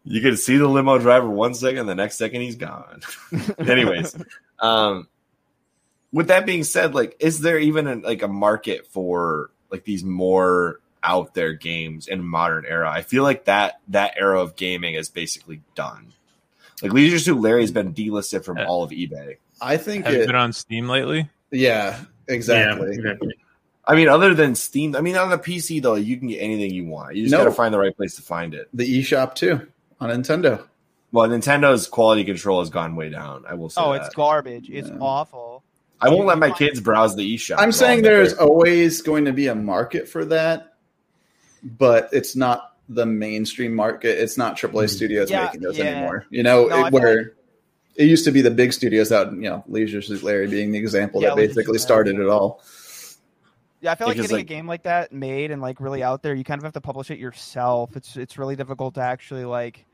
you 0.04 0.22
can 0.22 0.36
see 0.36 0.56
the 0.56 0.66
limo 0.66 0.98
driver 0.98 1.28
one 1.28 1.54
second, 1.54 1.86
the 1.86 1.94
next 1.94 2.16
second 2.16 2.40
he's 2.40 2.56
gone. 2.56 3.00
Anyways, 3.58 4.16
um, 4.58 5.06
with 6.12 6.28
that 6.28 6.46
being 6.46 6.64
said, 6.64 6.94
like, 6.94 7.16
is 7.20 7.40
there 7.40 7.58
even 7.58 7.86
a, 7.86 7.96
like 7.96 8.22
a 8.22 8.28
market 8.28 8.86
for 8.86 9.50
like 9.70 9.84
these 9.84 10.02
more 10.02 10.80
out 11.02 11.34
there 11.34 11.52
games 11.52 12.08
in 12.08 12.24
modern 12.24 12.64
era? 12.64 12.90
I 12.90 13.02
feel 13.02 13.22
like 13.22 13.44
that 13.44 13.80
that 13.88 14.14
era 14.16 14.40
of 14.40 14.56
gaming 14.56 14.94
is 14.94 15.10
basically 15.10 15.60
done. 15.74 16.12
Like 16.82 16.92
Leisure 16.92 17.18
Suit 17.18 17.40
Larry 17.40 17.62
has 17.62 17.70
mm. 17.70 17.74
been 17.74 17.94
delisted 17.94 18.44
from 18.44 18.58
all 18.58 18.82
of 18.82 18.90
eBay. 18.90 19.36
I 19.60 19.76
think 19.76 20.04
Have 20.04 20.14
you 20.14 20.22
it. 20.22 20.26
been 20.26 20.36
on 20.36 20.52
Steam 20.52 20.88
lately? 20.88 21.28
Yeah, 21.50 21.98
exactly. 22.28 22.88
Yeah, 22.88 22.94
exactly. 22.94 23.34
I 23.86 23.94
mean, 23.94 24.08
other 24.08 24.34
than 24.34 24.54
Steam, 24.54 24.94
I 24.94 25.00
mean, 25.00 25.16
on 25.16 25.30
the 25.30 25.38
PC 25.38 25.80
though, 25.82 25.94
you 25.94 26.16
can 26.18 26.28
get 26.28 26.38
anything 26.38 26.72
you 26.72 26.86
want. 26.86 27.16
You 27.16 27.22
just 27.24 27.32
No. 27.32 27.38
got 27.38 27.44
to 27.44 27.52
find 27.52 27.72
the 27.72 27.78
right 27.78 27.96
place 27.96 28.16
to 28.16 28.22
find 28.22 28.54
it. 28.54 28.68
The 28.74 29.00
eShop 29.00 29.34
too 29.34 29.66
on 30.00 30.10
Nintendo. 30.10 30.62
Well, 31.10 31.26
Nintendo's 31.26 31.86
quality 31.86 32.22
control 32.24 32.60
has 32.60 32.68
gone 32.68 32.94
way 32.94 33.08
down. 33.08 33.44
I 33.48 33.54
will 33.54 33.70
say. 33.70 33.80
Oh, 33.82 33.92
that. 33.92 34.02
it's 34.02 34.14
garbage. 34.14 34.68
It's 34.68 34.88
Yeah. 34.88 34.98
awful. 35.00 35.64
I 36.00 36.10
won't 36.10 36.26
let 36.26 36.38
my 36.38 36.50
kids 36.50 36.80
browse 36.80 37.16
the 37.16 37.34
eShop. 37.34 37.56
I'm 37.58 37.72
saying 37.72 38.02
there's 38.02 38.34
always 38.34 39.02
going 39.02 39.24
to 39.24 39.32
be 39.32 39.48
a 39.48 39.54
market 39.54 40.08
for 40.08 40.24
that, 40.26 40.74
but 41.62 42.08
it's 42.12 42.36
not 42.36 42.67
the 42.88 43.04
mainstream 43.06 43.74
market. 43.74 44.18
It's 44.18 44.38
not 44.38 44.56
AAA 44.56 44.88
studios 44.90 45.30
Yeah, 45.30 45.44
making 45.46 45.60
those 45.60 45.76
yeah. 45.78 45.84
anymore. 45.84 46.26
You 46.30 46.42
know, 46.42 46.66
No, 46.68 46.86
it, 46.86 46.90
feel 46.90 47.00
where 47.00 47.32
it 47.96 48.04
used 48.06 48.24
to 48.24 48.30
be 48.32 48.40
the 48.40 48.50
big 48.50 48.72
studios 48.72 49.10
out, 49.12 49.32
you 49.32 49.40
know, 49.42 49.64
Leisure 49.68 50.00
Suit 50.02 50.22
Larry 50.22 50.46
being 50.48 50.72
the 50.72 50.78
example 50.78 51.20
Yeah, 51.20 51.30
that 51.30 51.36
basically 51.36 51.78
started 51.78 52.18
it 52.18 52.28
all. 52.28 52.62
Yeah, 53.80 53.92
I 53.92 53.94
feel 53.94 54.08
like 54.08 54.16
Because, 54.16 54.30
getting 54.30 54.36
like- 54.38 54.46
a 54.50 54.54
game 54.54 54.66
like 54.66 54.82
that 54.84 55.12
made 55.12 55.50
and 55.50 55.62
like 55.62 55.80
really 55.80 56.02
out 56.02 56.22
there, 56.22 56.34
you 56.34 56.44
kind 56.44 56.58
of 56.58 56.64
have 56.64 56.72
to 56.74 56.80
publish 56.80 57.10
it 57.10 57.18
yourself. 57.18 57.96
It's 57.96 58.16
it's 58.16 58.36
really 58.38 58.56
difficult 58.56 58.94
to 58.94 59.00
actually 59.00 59.44
like 59.44 59.84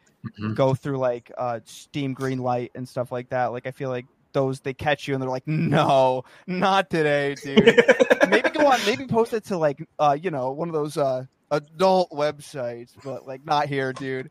Mhm. 0.40 0.54
go 0.54 0.74
through 0.74 0.96
like 0.98 1.30
uh 1.36 1.60
Steam 1.64 2.14
Greenlight 2.14 2.70
and 2.74 2.88
stuff 2.88 3.12
like 3.12 3.28
that. 3.30 3.46
Like 3.52 3.66
I 3.66 3.72
feel 3.72 3.90
like 3.90 4.06
those 4.32 4.60
they 4.60 4.72
catch 4.72 5.06
you 5.06 5.12
and 5.14 5.22
they're 5.22 5.28
like, 5.30 5.46
no, 5.46 6.24
not 6.46 6.88
today, 6.88 7.34
dude. 7.34 7.62
maybe 8.30 8.48
go 8.50 8.66
on, 8.66 8.78
maybe 8.86 9.06
post 9.06 9.34
it 9.34 9.44
to 9.46 9.58
like 9.58 9.86
uh 9.98 10.16
you 10.20 10.30
know 10.30 10.50
one 10.52 10.68
of 10.68 10.74
those 10.74 10.96
uh 10.96 11.26
adult 11.54 12.10
websites, 12.10 12.90
but 13.04 13.26
like 13.26 13.44
not 13.44 13.68
here, 13.68 13.92
dude. 13.92 14.30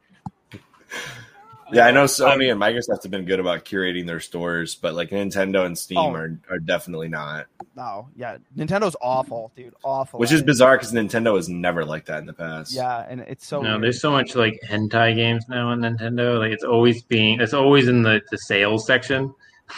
yeah, 1.72 1.86
I 1.88 1.92
know 1.92 2.04
Sony 2.04 2.52
and 2.52 2.62
Microsoft 2.62 3.04
have 3.04 3.12
been 3.12 3.26
good 3.26 3.40
about 3.40 3.66
curating 3.66 4.06
their 4.06 4.20
stores, 4.20 4.76
but 4.76 4.94
like 4.94 5.10
Nintendo 5.10 5.66
and 5.66 5.78
Steam 5.78 5.98
Oh. 5.98 6.14
are, 6.14 6.38
are 6.50 6.60
definitely 6.60 7.08
not. 7.08 7.48
No, 7.76 8.10
yeah, 8.16 8.38
Nintendo's 8.56 8.96
awful, 9.02 9.52
dude, 9.56 9.74
awful. 9.84 10.20
Which 10.20 10.32
is 10.32 10.44
bizarre 10.44 10.78
because 10.78 10.92
Nintendo 10.94 11.34
was 11.34 11.50
never 11.50 11.84
like 11.86 12.06
that 12.06 12.20
in 12.20 12.28
the 12.28 12.34
past. 12.34 12.74
Yeah, 12.74 13.06
and 13.10 13.22
it's 13.22 13.48
so 13.48 13.62
no, 13.62 13.72
weird. 13.72 13.84
there's 13.84 14.02
so 14.02 14.12
much 14.12 14.36
like 14.36 14.60
hentai 14.70 15.16
games 15.16 15.46
now 15.50 15.70
on 15.70 15.80
Nintendo. 15.82 16.38
Like 16.38 16.52
it's 16.52 16.64
always 16.64 17.02
being, 17.02 17.42
it's 17.42 17.54
always 17.54 17.88
in 17.88 18.04
the, 18.04 18.22
the 18.30 18.38
sales 18.38 18.86
section. 18.86 19.34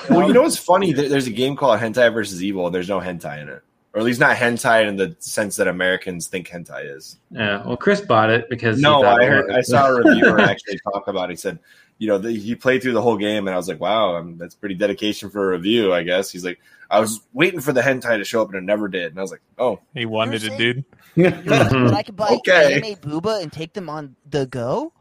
Well, 0.09 0.27
you 0.27 0.33
know 0.33 0.41
um, 0.41 0.45
what's 0.45 0.57
funny? 0.57 0.91
There's 0.91 1.27
a 1.27 1.31
game 1.31 1.55
called 1.55 1.79
Hentai 1.79 2.11
versus 2.11 2.43
Evil, 2.43 2.65
and 2.65 2.75
there's 2.75 2.89
no 2.89 2.99
hentai 2.99 3.41
in 3.43 3.47
it, 3.49 3.61
or 3.95 3.99
at 3.99 4.03
least 4.05 4.19
not 4.19 4.35
hentai 4.35 4.85
in 4.87 4.97
the 4.97 5.15
sense 5.19 5.55
that 5.55 5.67
Americans 5.69 6.27
think 6.27 6.49
hentai 6.49 6.93
is. 6.95 7.17
Yeah. 7.31 7.65
Well, 7.65 7.77
Chris 7.77 8.01
bought 8.01 8.29
it 8.29 8.49
because 8.49 8.79
No, 8.81 9.01
thought 9.01 9.21
I 9.23 9.25
heard. 9.25 9.49
I 9.51 9.61
saw 9.61 9.87
a 9.87 9.95
reviewer 10.03 10.41
actually 10.41 10.77
talk 10.79 11.07
about. 11.07 11.29
it. 11.29 11.33
He 11.33 11.37
said, 11.37 11.59
you 11.97 12.09
know, 12.09 12.17
the, 12.17 12.33
he 12.33 12.55
played 12.55 12.81
through 12.83 12.91
the 12.91 13.01
whole 13.01 13.15
game, 13.17 13.47
and 13.47 13.53
I 13.53 13.57
was 13.57 13.69
like, 13.69 13.79
wow, 13.79 14.17
um, 14.17 14.37
that's 14.37 14.53
pretty 14.53 14.75
dedication 14.75 15.29
for 15.29 15.47
a 15.47 15.51
review, 15.57 15.93
I 15.93 16.03
guess. 16.03 16.29
He's 16.29 16.43
like, 16.43 16.59
I 16.91 16.99
was 16.99 17.21
waiting 17.31 17.61
for 17.61 17.71
the 17.71 17.79
hentai 17.79 18.17
to 18.17 18.25
show 18.25 18.41
up, 18.41 18.49
and 18.49 18.57
it 18.57 18.63
never 18.63 18.89
did, 18.89 19.11
and 19.11 19.17
I 19.17 19.21
was 19.21 19.31
like, 19.31 19.41
oh, 19.57 19.79
He 19.93 20.05
wanted 20.05 20.43
it, 20.43 20.57
dude. 20.57 20.83
You're 21.15 21.31
saying 21.31 21.85
that 21.85 21.93
I 21.93 22.03
could 22.03 22.17
buy 22.17 22.27
Okay. 22.39 22.73
anime 22.73 22.95
booba 22.99 23.41
and 23.41 23.49
take 23.51 23.71
them 23.73 23.89
on 23.89 24.17
the 24.29 24.45
go? 24.45 24.91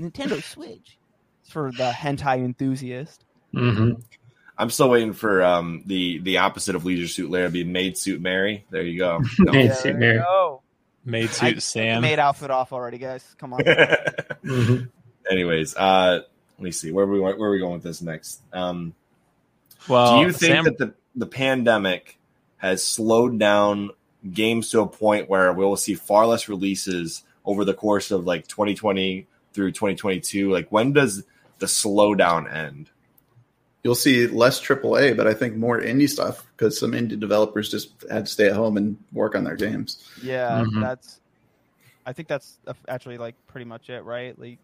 Nintendo 0.00 0.42
Switch. 0.42 0.96
For 1.50 1.70
the 1.72 1.90
hentai 1.90 2.38
enthusiast. 2.44 3.24
Mhm. 3.54 4.00
I'm 4.60 4.70
still 4.70 4.90
waiting 4.90 5.12
for 5.14 5.42
um, 5.42 5.82
the 5.86 6.18
the 6.18 6.38
opposite 6.38 6.74
of 6.76 6.84
Leisure 6.84 7.08
Suit 7.08 7.30
Larry, 7.30 7.50
be 7.50 7.64
Maid 7.64 7.96
Suit 7.96 8.20
Mary. 8.20 8.64
There 8.70 8.82
you 8.82 8.98
go. 8.98 9.20
Maid 9.38 9.66
Yeah, 9.66 9.74
Suit 9.74 9.96
Mary. 9.96 10.18
go. 10.18 10.62
Made 11.04 11.30
I 11.30 11.32
suit 11.32 11.62
Sam. 11.62 12.02
Maid 12.02 12.18
outfit 12.18 12.50
off 12.50 12.72
already, 12.72 12.98
guys. 12.98 13.24
Come 13.38 13.54
on. 13.54 13.60
Mhm. 14.44 14.88
Anyways, 15.30 15.76
uh, 15.76 16.20
let 16.58 16.62
me 16.64 16.70
see 16.70 16.92
where 16.92 17.06
we 17.06 17.20
where 17.20 17.34
are 17.34 17.50
we 17.50 17.58
going 17.58 17.74
with 17.74 17.82
this 17.82 18.00
next. 18.02 18.40
Um, 18.52 18.94
Well, 19.88 20.18
do 20.20 20.26
you 20.26 20.32
think 20.32 20.52
Sam, 20.54 20.64
that 20.64 20.78
the 20.78 20.94
the 21.14 21.26
pandemic 21.26 22.18
has 22.58 22.82
slowed 22.84 23.38
down 23.38 23.90
games 24.32 24.70
to 24.70 24.80
a 24.80 24.86
point 24.86 25.28
where 25.30 25.52
we 25.52 25.64
will 25.64 25.76
see 25.76 25.94
far 25.94 26.26
less 26.26 26.48
releases 26.48 27.22
over 27.44 27.64
the 27.64 27.74
course 27.74 28.10
of 28.10 28.26
like 28.26 28.46
2020 28.46 29.26
through 29.52 29.72
2022? 29.72 30.50
Like 30.52 30.68
when 30.70 30.92
does 30.92 31.24
the 31.58 31.66
slowdown 31.66 32.50
end? 32.52 32.90
You'll 33.82 33.94
see 33.94 34.26
less 34.26 34.60
AAA, 34.60 35.16
but 35.16 35.26
I 35.26 35.32
think 35.32 35.56
more 35.56 35.80
indie 35.80 36.08
stuff 36.08 36.46
because 36.56 36.78
some 36.78 36.92
indie 36.92 37.18
developers 37.18 37.70
just 37.70 38.04
had 38.10 38.26
to 38.26 38.32
stay 38.32 38.48
at 38.48 38.52
home 38.54 38.76
and 38.76 38.98
work 39.12 39.34
on 39.34 39.44
their 39.44 39.56
games. 39.56 40.06
Yeah, 40.22 40.64
Mhm. 40.64 40.80
that's. 40.82 41.20
I 42.04 42.12
think 42.12 42.28
that's 42.28 42.58
actually 42.88 43.18
like 43.18 43.36
pretty 43.46 43.64
much 43.66 43.88
it, 43.88 44.02
right? 44.04 44.38
Like, 44.38 44.58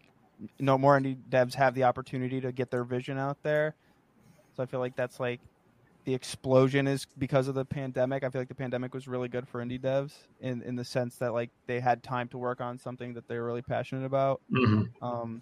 no 0.59 0.77
more 0.77 0.99
indie 0.99 1.17
devs 1.29 1.55
have 1.55 1.73
the 1.73 1.85
opportunity 1.85 2.41
to 2.41 2.51
get 2.51 2.69
their 2.69 2.83
vision 2.83 3.17
out 3.17 3.41
there. 3.43 3.75
So 4.55 4.63
I 4.63 4.65
feel 4.65 4.79
like 4.79 4.95
that's 4.95 5.19
like 5.19 5.39
the 6.05 6.13
explosion 6.13 6.87
is 6.87 7.05
because 7.17 7.47
of 7.47 7.55
the 7.55 7.65
pandemic. 7.65 8.23
I 8.23 8.29
feel 8.29 8.41
like 8.41 8.47
the 8.47 8.55
pandemic 8.55 8.93
was 8.93 9.07
really 9.07 9.27
good 9.27 9.47
for 9.47 9.63
indie 9.63 9.79
devs 9.79 10.13
in 10.39 10.61
in 10.61 10.75
the 10.75 10.85
sense 10.85 11.15
that 11.17 11.33
like 11.33 11.49
they 11.67 11.79
had 11.79 12.03
time 12.03 12.27
to 12.29 12.37
work 12.37 12.61
on 12.61 12.77
something 12.77 13.13
that 13.15 13.27
they 13.27 13.37
were 13.37 13.45
really 13.45 13.61
passionate 13.61 14.05
about. 14.05 14.41
Mhm. 14.51 14.89
Um, 15.01 15.41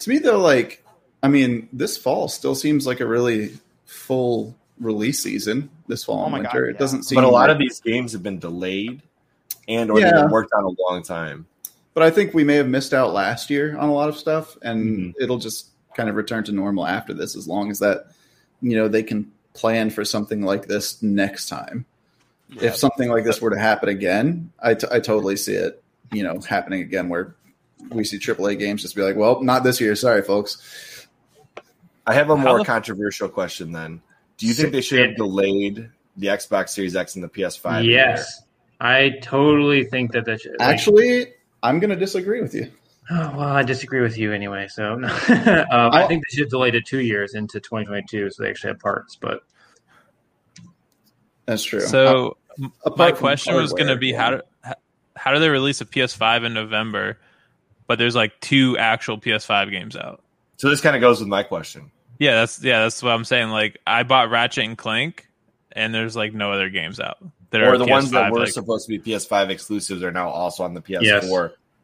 To 0.00 0.10
me, 0.10 0.18
though, 0.18 0.40
like, 0.40 0.84
I 1.24 1.28
mean, 1.28 1.68
this 1.72 1.96
fall 1.96 2.28
still 2.28 2.54
seems 2.54 2.86
like 2.86 3.00
a 3.00 3.06
really 3.06 3.56
full 3.86 4.54
release 4.78 5.22
season. 5.22 5.70
This 5.88 6.04
fall 6.04 6.20
Oh 6.20 6.24
and 6.24 6.32
my 6.32 6.38
winter, 6.40 6.66
God, 6.66 6.70
it 6.74 6.78
doesn't 6.78 7.04
seem. 7.04 7.16
But 7.16 7.24
a 7.24 7.28
lot 7.28 7.48
like- 7.48 7.50
of 7.50 7.58
these 7.58 7.80
games 7.80 8.12
have 8.12 8.22
been 8.22 8.38
delayed 8.38 9.00
and 9.66 9.90
or 9.90 10.00
they've 10.00 10.12
been 10.12 10.30
worked 10.30 10.52
on 10.52 10.64
a 10.64 10.70
long 10.82 11.02
time. 11.02 11.46
But 11.94 12.02
I 12.02 12.10
think 12.10 12.34
we 12.34 12.44
may 12.44 12.56
have 12.56 12.68
missed 12.68 12.92
out 12.92 13.12
last 13.14 13.48
year 13.50 13.76
on 13.78 13.88
a 13.88 13.92
lot 13.94 14.08
of 14.08 14.18
stuff, 14.18 14.58
and 14.62 14.98
Mhm. 14.98 15.14
it'll 15.20 15.38
just 15.38 15.68
kind 15.96 16.08
of 16.08 16.16
return 16.16 16.42
to 16.44 16.52
normal 16.52 16.86
after 16.86 17.14
this, 17.14 17.36
as 17.36 17.46
long 17.48 17.70
as 17.70 17.78
that, 17.78 18.06
you 18.60 18.76
know, 18.76 18.88
they 18.88 19.02
can 19.04 19.30
plan 19.54 19.88
for 19.90 20.04
something 20.04 20.42
like 20.42 20.66
this 20.66 21.02
next 21.02 21.48
time. 21.48 21.84
yeah. 22.50 22.64
If 22.68 22.76
something 22.76 23.08
like 23.08 23.24
this 23.24 23.40
were 23.40 23.50
to 23.50 23.58
happen 23.58 23.88
again, 23.88 24.50
I, 24.60 24.74
t- 24.74 24.86
I 24.90 25.00
totally 25.00 25.36
see 25.36 25.54
it, 25.54 25.82
you 26.12 26.22
know, 26.22 26.38
happening 26.40 26.82
again 26.82 27.08
where 27.08 27.34
we 27.90 28.04
see 28.04 28.18
AAA 28.18 28.58
games 28.58 28.82
just 28.82 28.94
be 28.94 29.02
like, 29.02 29.16
well, 29.16 29.42
not 29.42 29.64
this 29.64 29.80
year. 29.80 29.94
Sorry, 29.96 30.20
folks. 30.22 30.58
I 32.06 32.14
have 32.14 32.30
a 32.30 32.36
more 32.36 32.58
the- 32.58 32.64
controversial 32.64 33.28
question 33.28 33.72
then. 33.72 34.02
Do 34.36 34.46
you 34.46 34.52
think 34.54 34.72
they 34.72 34.80
should 34.80 34.98
have 34.98 35.16
delayed 35.16 35.88
the 36.16 36.26
Xbox 36.26 36.70
Series 36.70 36.96
X 36.96 37.14
and 37.14 37.22
the 37.22 37.28
PS5? 37.28 37.86
Yes, 37.86 38.42
I 38.80 39.18
totally 39.22 39.84
think 39.84 40.12
that 40.12 40.24
that 40.26 40.40
should, 40.40 40.52
like- 40.58 40.68
Actually, 40.68 41.26
I'm 41.62 41.78
going 41.78 41.90
to 41.90 41.96
disagree 41.96 42.42
with 42.42 42.52
you. 42.54 42.70
Oh, 43.10 43.34
well, 43.36 43.48
I 43.48 43.62
disagree 43.62 44.00
with 44.00 44.18
you 44.18 44.32
anyway. 44.32 44.66
So 44.68 44.94
um, 44.94 45.04
I 45.70 46.06
think 46.08 46.24
they 46.28 46.36
should 46.36 46.48
delay 46.48 46.70
it 46.70 46.84
two 46.86 47.00
years 47.00 47.34
into 47.34 47.60
2022, 47.60 48.30
so 48.30 48.42
they 48.42 48.50
actually 48.50 48.70
have 48.70 48.80
parts. 48.80 49.14
But 49.14 49.40
That's 51.46 51.62
true. 51.62 51.80
so 51.80 52.36
Apart 52.84 52.98
my 52.98 53.12
question 53.12 53.54
was 53.54 53.72
going 53.72 53.88
to 53.88 53.96
be 53.96 54.12
how 54.12 54.30
do, 54.30 54.40
how- 54.62 54.74
how 55.16 55.32
do 55.32 55.38
they 55.38 55.48
release 55.48 55.80
a 55.80 55.84
PS5 55.84 56.44
in 56.44 56.54
November, 56.54 57.18
but 57.86 58.00
there's 58.00 58.16
like 58.16 58.40
two 58.40 58.76
actual 58.78 59.16
PS5 59.18 59.70
games 59.70 59.94
out? 59.96 60.23
So 60.64 60.70
this 60.70 60.80
kind 60.80 60.96
of 60.96 61.02
goes 61.02 61.20
with 61.20 61.28
my 61.28 61.42
question. 61.42 61.90
Yeah, 62.18 62.36
that's 62.36 62.62
yeah, 62.64 62.80
that's 62.84 63.02
what 63.02 63.10
I'm 63.10 63.26
saying. 63.26 63.50
Like 63.50 63.78
I 63.86 64.02
bought 64.02 64.30
Ratchet 64.30 64.64
and 64.64 64.78
Clank, 64.78 65.28
and 65.72 65.94
there's 65.94 66.16
like 66.16 66.32
no 66.32 66.52
other 66.52 66.70
games 66.70 66.98
out. 67.00 67.18
That 67.50 67.60
or 67.60 67.74
are 67.74 67.76
the 67.76 67.84
ones 67.84 68.10
that 68.12 68.32
were 68.32 68.38
like- 68.40 68.48
supposed 68.48 68.88
to 68.88 68.98
be 68.98 69.12
PS5 69.12 69.50
exclusives 69.50 70.02
are 70.02 70.10
now 70.10 70.30
also 70.30 70.64
on 70.64 70.72
the 70.72 70.80
PS4 70.80 71.02
Yes. 71.02 71.28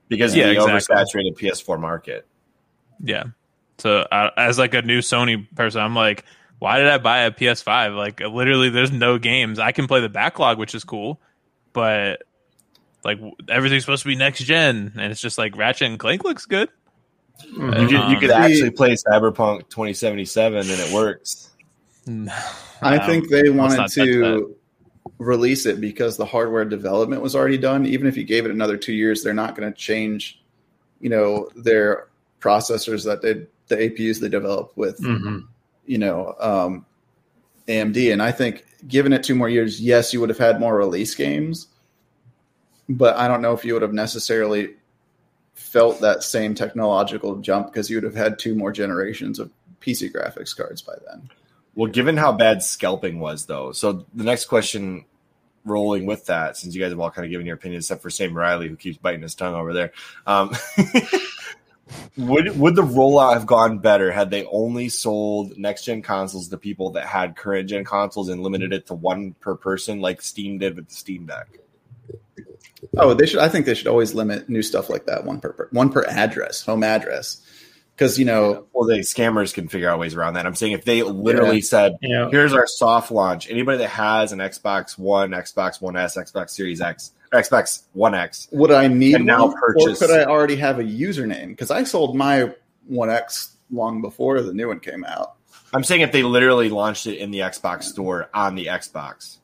because 0.09 0.35
Yeah, 0.35 0.47
of 0.47 0.57
the 0.67 0.77
exactly. 0.77 0.97
oversaturated 1.23 1.37
PS4 1.39 1.79
market. 1.79 2.27
Yeah. 3.05 3.25
So 3.77 3.99
uh, 3.99 4.31
as 4.35 4.59
like 4.59 4.73
a 4.73 4.81
new 4.81 5.01
Sony 5.01 5.47
person, 5.55 5.83
I'm 5.83 5.95
like, 5.95 6.25
why 6.59 6.79
did 6.79 6.89
I 6.89 6.97
buy 6.97 7.25
a 7.25 7.31
PS5? 7.31 7.95
Like 7.95 8.21
literally, 8.21 8.71
there's 8.71 8.93
no 8.93 9.19
games. 9.19 9.59
I 9.59 9.73
can 9.73 9.87
play 9.89 10.01
the 10.01 10.09
backlog, 10.09 10.59
which 10.59 10.75
is 10.75 10.85
cool, 10.85 11.21
but 11.75 12.23
like 13.05 13.19
everything's 13.47 13.85
supposed 13.85 14.05
to 14.05 14.09
be 14.09 14.17
next 14.17 14.43
gen, 14.45 14.93
and 14.97 15.13
it's 15.13 15.21
just 15.21 15.37
like 15.37 15.55
Ratchet 15.55 15.89
and 15.89 15.99
Clank 15.99 16.25
looks 16.25 16.47
good. 16.47 16.71
You 17.45 17.71
could, 17.71 17.91
you 17.91 17.99
Um, 17.99 18.21
could 18.21 18.31
actually 18.31 18.71
play 18.71 18.95
Cyberpunk 18.95 19.69
2077 19.69 20.59
and 20.59 20.69
it 20.69 20.93
works. 20.93 21.51
I 22.83 22.99
Um, 22.99 23.07
think 23.07 23.29
they 23.29 23.51
wanted 23.51 23.89
to 23.93 24.57
release 25.19 25.67
it 25.67 25.81
because 25.81 26.17
the 26.17 26.25
hardware 26.25 26.65
development 26.65 27.23
was 27.23 27.37
already 27.37 27.59
done. 27.59 27.87
Even 27.87 28.07
if 28.07 28.17
you 28.17 28.25
gave 28.25 28.45
it 28.45 28.51
another 28.51 28.77
two 28.77 28.93
years, 28.93 29.23
they're 29.23 29.35
not 29.35 29.55
going 29.55 29.71
to 29.71 29.79
change, 29.79 30.43
you 31.01 31.11
know, 31.11 31.49
their 31.57 32.09
processors 32.41 33.05
that 33.05 33.23
they 33.23 33.47
the 33.69 33.77
APUs 33.77 34.19
they 34.19 34.29
develop 34.29 34.73
with, 34.77 34.99
mhm. 34.99 35.45
you 35.87 35.99
know, 35.99 36.35
um, 36.41 36.85
AMD. 37.69 38.13
And 38.13 38.21
I 38.23 38.33
think 38.33 38.65
given 38.89 39.13
it 39.13 39.23
two 39.23 39.35
more 39.37 39.49
years, 39.49 39.81
yes, 39.81 40.13
you 40.13 40.21
would 40.21 40.29
have 40.29 40.39
had 40.39 40.59
more 40.59 40.77
release 40.77 41.15
games, 41.15 41.69
but 42.89 43.17
I 43.17 43.29
don't 43.29 43.43
know 43.43 43.53
if 43.53 43.65
you 43.65 43.75
would 43.75 43.83
have 43.83 43.93
necessarily 43.93 44.75
felt 45.71 46.01
that 46.01 46.23
same 46.23 46.55
technological 46.55 47.37
jump 47.37 47.69
because 47.69 47.89
you 47.89 47.97
would 47.97 48.05
have 48.05 48.15
had 48.15 48.39
two 48.39 48.55
more 48.57 48.73
generations 48.73 49.39
of 49.39 49.51
PC 49.81 50.13
graphics 50.13 50.57
cards 50.57 50.83
by 50.83 50.95
then. 51.07 51.31
Well, 51.77 51.91
given 51.91 52.17
how 52.17 52.33
bad 52.33 52.63
scalping 52.63 53.21
was, 53.21 53.47
though, 53.47 53.71
so 53.73 54.05
the 54.13 54.25
next 54.25 54.47
question 54.47 55.05
rolling 55.65 56.07
with 56.07 56.27
that, 56.27 56.57
since 56.57 56.75
you 56.75 56.83
guys 56.83 56.91
have 56.91 56.99
all 56.99 57.11
kind 57.11 57.25
of 57.25 57.31
given 57.31 57.47
your 57.47 57.55
opinions, 57.55 57.85
except 57.85 58.03
for 58.03 58.11
Sam 58.11 58.35
Riley, 58.35 58.69
who 58.69 58.77
keeps 58.77 58.99
biting 58.99 59.23
his 59.23 59.37
tongue 59.37 59.55
over 59.55 59.73
there, 59.73 59.93
um, 60.27 60.51
would 62.17 62.59
would 62.59 62.75
the 62.75 62.83
rollout 62.83 63.35
have 63.35 63.47
gone 63.47 63.79
better 63.79 64.11
had 64.11 64.31
they 64.31 64.45
only 64.47 64.89
sold 64.89 65.57
next 65.57 65.85
gen 65.85 66.03
consoles 66.03 66.49
to 66.49 66.59
people 66.59 66.91
that 66.91 67.07
had 67.07 67.37
current 67.37 67.69
gen 67.69 67.85
consoles 67.85 68.29
and 68.29 68.43
limited 68.43 68.73
it 68.73 68.87
to 68.87 68.95
one 68.95 69.35
per 69.41 69.55
person, 69.55 70.01
like 70.01 70.21
Steam 70.21 70.59
did 70.59 70.75
with 70.75 70.89
the 70.89 70.95
Steam 70.95 71.27
Deck? 71.27 71.61
Oh, 72.97 73.15
they 73.15 73.27
should. 73.27 73.41
I 73.41 73.49
think 73.49 73.67
they 73.67 73.75
should 73.75 73.87
always 73.87 74.15
limit 74.15 74.49
new 74.49 74.63
stuff 74.63 74.89
like 74.91 75.07
that 75.07 75.25
one 75.25 75.41
per 75.41 75.69
one 75.73 75.91
per 75.91 76.03
address, 76.05 76.63
home 76.65 76.83
address, 76.83 77.43
because 77.97 78.19
you 78.19 78.25
know. 78.25 78.67
Well, 78.73 78.87
the 78.89 79.01
scammers 79.01 79.53
can 79.53 79.69
figure 79.69 79.89
out 79.91 79.99
ways 79.99 80.15
around 80.15 80.35
that. 80.35 80.47
I'm 80.47 80.55
saying 80.55 80.73
if 80.73 80.85
they 80.85 81.03
literally 81.03 81.57
Yeah. 81.57 81.63
said, 81.63 81.97
you 82.01 82.15
know, 82.15 82.31
here's 82.31 82.53
our 82.53 82.67
soft 82.67 83.11
launch. 83.11 83.51
Anybody 83.51 83.79
that 83.79 83.89
has 83.91 84.33
an 84.33 84.39
Xbox 84.39 84.99
One, 84.99 85.31
Xbox 85.31 85.81
One 85.81 85.97
S, 85.97 86.17
Xbox 86.17 86.51
Series 86.51 86.81
X, 86.81 87.13
or 87.33 87.41
Xbox 87.41 87.83
One 87.93 88.15
X, 88.15 88.49
Would 88.53 88.71
I 88.71 88.89
need 88.89 89.21
now 89.25 89.47
one, 89.47 89.55
purchase- 89.61 90.03
or 90.03 90.07
could 90.07 90.17
I 90.17 90.25
already 90.25 90.57
have 90.57 90.79
a 90.79 90.85
username? 90.85 91.49
Because 91.49 91.71
I 91.71 91.85
sold 91.85 92.17
my 92.17 92.55
One 92.87 93.11
X 93.11 93.57
long 93.71 94.01
before 94.03 94.41
the 94.43 94.53
new 94.53 94.69
one 94.69 94.81
came 94.81 95.05
out. 95.05 95.35
I'm 95.73 95.85
saying 95.85 96.01
if 96.01 96.11
they 96.11 96.25
literally 96.25 96.69
launched 96.71 97.07
it 97.07 97.19
in 97.19 97.31
the 97.31 97.39
Xbox 97.41 97.85
store 97.85 98.29
on 98.35 98.57
the 98.57 98.67
Xbox, 98.67 99.37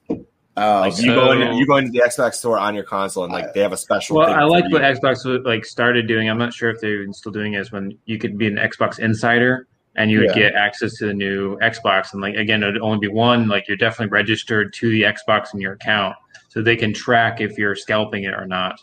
Uh, 0.56 0.80
like 0.80 0.98
you 0.98 1.14
go 1.14 1.32
in, 1.32 1.54
you 1.58 1.66
go 1.66 1.76
into 1.76 1.90
the 1.90 1.98
Xbox 2.00 2.34
store 2.34 2.58
on 2.58 2.74
your 2.74 2.84
console 2.84 3.24
and 3.24 3.32
like 3.32 3.52
they 3.52 3.60
have 3.60 3.72
a 3.72 3.76
special. 3.76 4.16
well, 4.16 4.26
thing 4.26 4.34
I 4.36 4.40
for 4.40 4.48
like 4.48 4.72
what 4.72 4.80
Xbox 4.82 5.44
like 5.44 5.64
started 5.66 6.06
doing. 6.08 6.30
I'm 6.30 6.38
not 6.38 6.54
sure 6.54 6.70
if 6.70 6.80
they're 6.80 7.02
even 7.02 7.12
still 7.12 7.32
doing 7.32 7.52
it. 7.52 7.58
it. 7.58 7.60
Is 7.60 7.72
when 7.72 7.98
you 8.06 8.18
could 8.18 8.38
be 8.38 8.46
an 8.46 8.56
Xbox 8.56 8.98
insider 8.98 9.66
and 9.96 10.10
you 10.10 10.20
would 10.20 10.30
Yeah. 10.30 10.50
get 10.50 10.54
access 10.54 10.94
to 10.94 11.06
the 11.06 11.12
new 11.14 11.58
Xbox. 11.58 12.12
And 12.14 12.22
like 12.22 12.36
again, 12.36 12.62
it'd 12.62 12.78
only 12.80 12.98
be 12.98 13.08
one. 13.08 13.48
Like 13.48 13.68
you're 13.68 13.76
definitely 13.76 14.10
registered 14.12 14.72
to 14.74 14.90
the 14.90 15.02
Xbox 15.02 15.52
in 15.52 15.60
your 15.60 15.74
account, 15.74 16.16
so 16.48 16.62
they 16.62 16.76
can 16.76 16.94
track 16.94 17.40
if 17.42 17.58
you're 17.58 17.74
scalping 17.76 18.24
it 18.24 18.32
or 18.32 18.46
not. 18.46 18.80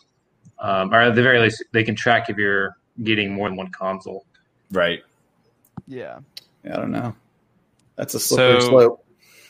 Um, 0.59 0.93
or 0.93 0.99
at 1.01 1.15
the 1.15 1.23
very 1.23 1.39
least, 1.39 1.63
they 1.71 1.83
can 1.83 1.95
track 1.95 2.29
if 2.29 2.37
you're 2.37 2.77
getting 3.01 3.33
more 3.33 3.49
than 3.49 3.57
one 3.57 3.71
console. 3.71 4.25
right. 4.71 5.01
yeah. 5.87 6.19
yeah 6.63 6.73
I 6.73 6.77
don't 6.77 6.91
know. 6.91 7.15
That's 7.95 8.13
a 8.13 8.19
slippery 8.19 8.61
So- 8.61 8.69
slope. 8.69 8.99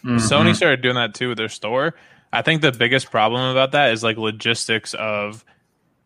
Mhm. 0.04 0.20
Sony 0.20 0.54
started 0.56 0.82
doing 0.82 0.96
that 0.96 1.14
too 1.14 1.30
with 1.30 1.38
their 1.38 1.48
store. 1.50 1.96
I 2.34 2.42
think 2.42 2.62
the 2.64 2.72
biggest 2.72 3.12
problem 3.12 3.44
about 3.52 3.74
that 3.74 3.92
is 3.94 4.04
like 4.04 4.18
logistics 4.18 4.96
of 4.96 5.46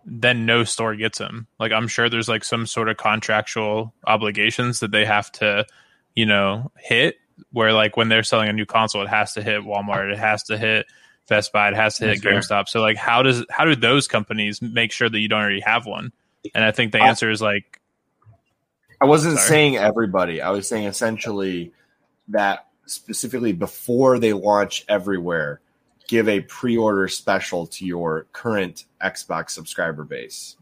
then 0.06 0.46
no 0.46 0.66
store 0.66 0.94
gets 0.96 1.18
them. 1.18 1.48
Like 1.58 1.72
I'm 1.72 1.88
sure 1.88 2.10
there's 2.10 2.28
like 2.28 2.44
some 2.44 2.66
sort 2.68 2.90
of 2.90 2.98
contractual 2.98 3.94
obligations 4.06 4.82
that 4.82 4.92
they 4.92 5.06
have 5.06 5.32
to, 5.34 5.66
you 6.16 6.26
know, 6.26 6.70
hit 6.78 7.16
where 7.52 7.72
like 7.72 7.96
when 7.96 8.10
they're 8.10 8.24
selling 8.24 8.50
a 8.50 8.54
new 8.54 8.66
console, 8.66 9.02
it 9.04 9.10
has 9.10 9.34
to 9.36 9.42
hit 9.42 9.62
Walmart, 9.62 10.12
it 10.12 10.20
has 10.20 10.44
to 10.44 10.58
hit 10.58 10.86
Best 11.30 11.54
Buy, 11.54 11.70
it 11.70 11.76
has 11.76 11.98
to 11.98 12.06
hit 12.06 12.22
That's 12.22 12.48
fair. 12.48 12.58
GameStop. 12.60 12.68
So 12.68 12.82
like 12.82 12.98
how 12.98 13.24
does 13.24 13.46
how 13.50 13.64
do 13.64 13.76
those 13.76 14.08
companies 14.08 14.62
make 14.62 14.92
sure 14.92 15.10
that 15.10 15.20
you 15.20 15.30
don't 15.30 15.42
already 15.42 15.62
have 15.62 15.86
one? 15.86 16.12
And 16.54 16.64
I 16.64 16.72
think 16.72 16.92
the 16.92 17.00
I- 17.00 17.08
answer 17.08 17.32
is 17.32 17.42
like 17.42 17.80
I 19.00 19.06
wasn't 19.06 19.38
Sorry. 19.38 19.48
saying 19.48 19.78
everybody. 19.78 20.42
I 20.42 20.50
was 20.50 20.68
saying 20.68 20.88
essentially 20.88 21.72
that 22.30 22.68
specifically 22.86 23.54
before 23.54 24.20
they 24.20 24.34
launch 24.34 24.84
everywhere, 24.90 25.62
give 26.08 26.28
a 26.30 26.42
pre-order 26.42 27.08
special 27.08 27.68
to 27.68 27.86
your 27.86 28.26
current 28.34 28.86
Xbox 29.02 29.52
subscriber 29.52 30.04
base. 30.04 30.56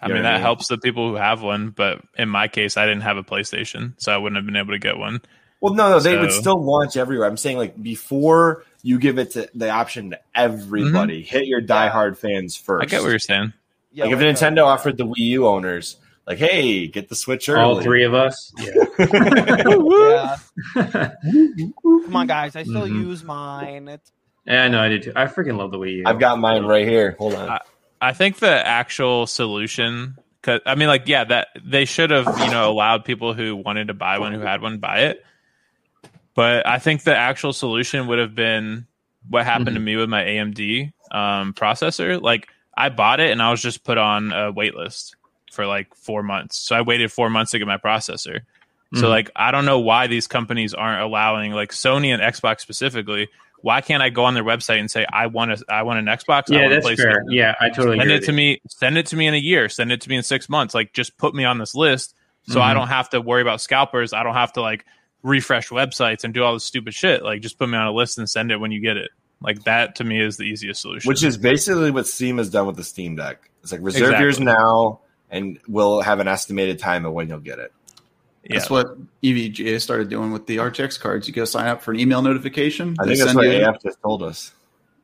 I 0.00 0.06
You 0.06 0.08
know 0.08 0.14
mean 0.14 0.22
what 0.24 0.28
I 0.28 0.32
that 0.32 0.36
mean? 0.38 0.42
helps 0.42 0.68
the 0.68 0.78
people 0.78 1.08
who 1.08 1.16
have 1.16 1.42
one, 1.42 1.70
but 1.70 2.02
in 2.18 2.28
my 2.28 2.48
case 2.48 2.76
I 2.76 2.86
didn't 2.86 3.02
have 3.02 3.16
a 3.16 3.22
PlayStation, 3.22 3.92
so 3.98 4.12
I 4.12 4.16
wouldn't 4.16 4.36
have 4.36 4.46
been 4.46 4.56
able 4.56 4.72
to 4.72 4.78
get 4.78 4.98
one. 4.98 5.20
Well, 5.60 5.72
no, 5.72 5.88
no, 5.88 6.00
they 6.00 6.18
would 6.18 6.32
still 6.32 6.62
launch 6.62 6.96
everywhere. 6.96 7.26
I'm 7.26 7.38
saying 7.38 7.56
like 7.56 7.80
before 7.82 8.64
you 8.82 8.98
give 8.98 9.18
it 9.18 9.30
to 9.30 9.48
the 9.54 9.70
option 9.70 10.10
to 10.10 10.20
everybody, 10.34 11.22
hit 11.22 11.46
your 11.46 11.62
diehard 11.62 12.18
fans 12.18 12.54
first. 12.54 12.82
I 12.82 12.86
get 12.86 13.00
what 13.00 13.08
you're 13.08 13.18
saying. 13.18 13.54
Yeah, 13.90 14.04
like 14.04 14.14
if 14.14 14.18
uh, 14.18 14.22
Nintendo 14.22 14.64
offered 14.64 14.98
the 14.98 15.06
Wii 15.06 15.16
U 15.16 15.46
owners 15.46 15.96
like, 16.26 16.38
hey, 16.38 16.86
get 16.86 17.08
the 17.08 17.14
Switch 17.14 17.48
early. 17.48 17.60
All 17.62 17.80
three 17.80 18.04
of 18.04 18.14
us. 18.14 18.52
Yeah. 18.60 18.72
yeah. 20.76 21.10
Come 21.82 22.16
on, 22.16 22.26
guys. 22.26 22.56
I 22.56 22.62
still 22.62 22.86
Mhm. 22.86 23.02
use 23.06 23.24
mine. 23.24 23.88
It's, 23.88 24.12
yeah, 24.46 24.68
no, 24.68 24.80
I 24.80 24.88
do 24.88 24.98
too. 25.00 25.12
I 25.16 25.26
freaking 25.26 25.56
love 25.56 25.70
the 25.70 25.78
Wii 25.78 25.96
U. 25.98 26.02
I've 26.06 26.18
got 26.18 26.38
mine 26.38 26.64
right 26.64 26.86
here. 26.86 27.16
Hold 27.18 27.34
on. 27.34 27.48
I- 27.50 27.60
I 28.00 28.12
think 28.12 28.36
the 28.36 28.50
actual 28.66 29.26
solution, 29.26 30.16
cause 30.42 30.60
I 30.66 30.74
mean, 30.74 30.88
like, 30.88 31.04
yeah, 31.08 31.24
that 31.24 31.48
they 31.64 31.86
should 31.86 32.10
have, 32.10 32.26
you 32.38 32.50
know, 32.50 32.70
allowed 32.70 33.06
people 33.06 33.32
who 33.32 33.56
wanted 33.56 33.88
to 33.88 33.94
buy 33.94 34.18
one, 34.18 34.34
who 34.34 34.40
had 34.40 34.60
one, 34.60 34.76
buy 34.78 35.00
it. 35.04 35.24
But 36.34 36.66
I 36.66 36.78
think 36.80 37.04
the 37.04 37.16
actual 37.16 37.54
solution 37.54 38.06
would 38.08 38.18
have 38.18 38.34
been 38.34 38.86
what 39.30 39.46
happened 39.46 39.74
to 39.76 39.80
me 39.80 39.96
with 39.96 40.10
my 40.10 40.22
AMD 40.22 40.92
um, 41.12 41.54
processor. 41.54 42.20
Like, 42.20 42.48
I 42.76 42.90
bought 42.90 43.20
it 43.20 43.30
and 43.30 43.40
I 43.40 43.50
was 43.50 43.62
just 43.62 43.84
put 43.84 43.96
on 43.96 44.32
a 44.32 44.52
wait 44.52 44.74
list 44.74 45.16
for 45.54 45.66
like 45.66 45.94
four 45.94 46.22
months. 46.22 46.58
So 46.58 46.76
I 46.76 46.82
waited 46.82 47.10
four 47.12 47.30
months 47.30 47.52
to 47.52 47.58
get 47.58 47.66
my 47.66 47.78
processor. 47.78 48.40
So 48.94 49.02
Mhm. 49.06 49.08
like, 49.08 49.30
I 49.34 49.50
don't 49.50 49.64
know 49.64 49.78
why 49.80 50.06
these 50.06 50.26
companies 50.26 50.74
aren't 50.74 51.02
allowing 51.02 51.52
like 51.52 51.70
Sony 51.72 52.08
and 52.12 52.22
Xbox 52.22 52.60
specifically. 52.60 53.28
Why 53.62 53.80
can't 53.80 54.02
I 54.02 54.10
go 54.10 54.24
on 54.24 54.34
their 54.34 54.44
website 54.44 54.78
and 54.78 54.90
say 54.90 55.06
I 55.10 55.26
want 55.26 55.52
a, 55.52 55.64
I 55.70 55.82
want 55.82 55.98
an 55.98 56.04
Xbox? 56.04 56.52
I 56.52 56.56
yeah, 56.56 56.60
want 56.62 56.72
a 56.72 56.80
that's 56.80 57.00
fair. 57.02 57.22
PlayStation"? 57.24 57.24
Yeah, 57.30 57.54
I 57.60 57.70
totally 57.70 57.96
send 57.98 58.02
agree 58.10 58.14
it 58.16 58.20
to 58.24 58.30
you. 58.32 58.36
me 58.36 58.60
send 58.68 58.98
it 58.98 59.06
to 59.06 59.16
me 59.16 59.26
in 59.26 59.32
a 59.34 59.38
year 59.38 59.68
send 59.70 59.90
it 59.90 60.00
to 60.02 60.08
me 60.10 60.16
in 60.16 60.22
six 60.22 60.48
months 60.50 60.74
like 60.74 60.92
just 60.92 61.16
put 61.16 61.34
me 61.34 61.44
on 61.44 61.56
this 61.58 61.74
list 61.74 62.14
so 62.46 62.60
i 62.60 62.70
Mhm. 62.72 62.74
don't 62.74 62.88
have 62.88 63.08
to 63.10 63.20
worry 63.22 63.40
about 63.40 63.60
scalpers 63.62 64.12
i 64.12 64.22
don't 64.22 64.34
have 64.34 64.52
to 64.52 64.60
like 64.60 64.84
refresh 65.22 65.70
websites 65.70 66.24
and 66.24 66.34
do 66.34 66.44
all 66.44 66.52
this 66.52 66.64
stupid 66.64 66.92
shit 66.92 67.22
like 67.22 67.40
just 67.40 67.58
put 67.58 67.68
me 67.70 67.78
on 67.78 67.86
a 67.86 67.92
list 67.92 68.18
and 68.18 68.28
send 68.28 68.52
it 68.52 68.60
when 68.60 68.70
you 68.70 68.80
get 68.80 68.98
it 68.98 69.10
like 69.40 69.64
that 69.64 69.94
to 69.96 70.04
me 70.04 70.20
is 70.20 70.36
the 70.36 70.44
easiest 70.44 70.82
solution 70.82 71.08
Which 71.08 71.22
is 71.24 71.38
basically 71.38 71.90
what 71.90 72.06
Steam 72.06 72.36
has 72.36 72.50
done 72.50 72.66
with 72.66 72.76
the 72.76 72.84
Steam 72.84 73.16
Deck. 73.16 73.48
It's 73.62 73.72
like 73.72 73.80
reserve 73.82 74.20
yours 74.20 74.38
now, 74.40 75.00
and 75.34 75.58
we'll 75.68 76.00
have 76.00 76.20
an 76.20 76.28
estimated 76.28 76.78
time 76.78 77.04
of 77.04 77.12
when 77.12 77.28
you'll 77.28 77.38
get 77.40 77.58
it. 77.58 77.72
yeah 78.44 78.56
That's 78.58 78.70
what 78.70 78.96
EVGA 79.22 79.80
started 79.80 80.08
doing 80.08 80.32
with 80.32 80.46
the 80.46 80.56
RTX 80.58 80.98
cards. 81.00 81.26
You 81.28 81.34
go 81.34 81.44
sign 81.44 81.66
up 81.66 81.82
for 81.82 81.92
an 81.92 82.00
email 82.00 82.22
notification. 82.22 82.94
I 82.98 83.04
they 83.04 83.10
think 83.10 83.18
that's 83.20 83.30
send 83.32 83.36
what 83.36 83.56
you- 83.56 83.66
AF 83.68 83.82
just 83.82 84.00
told 84.02 84.22
us. 84.22 84.52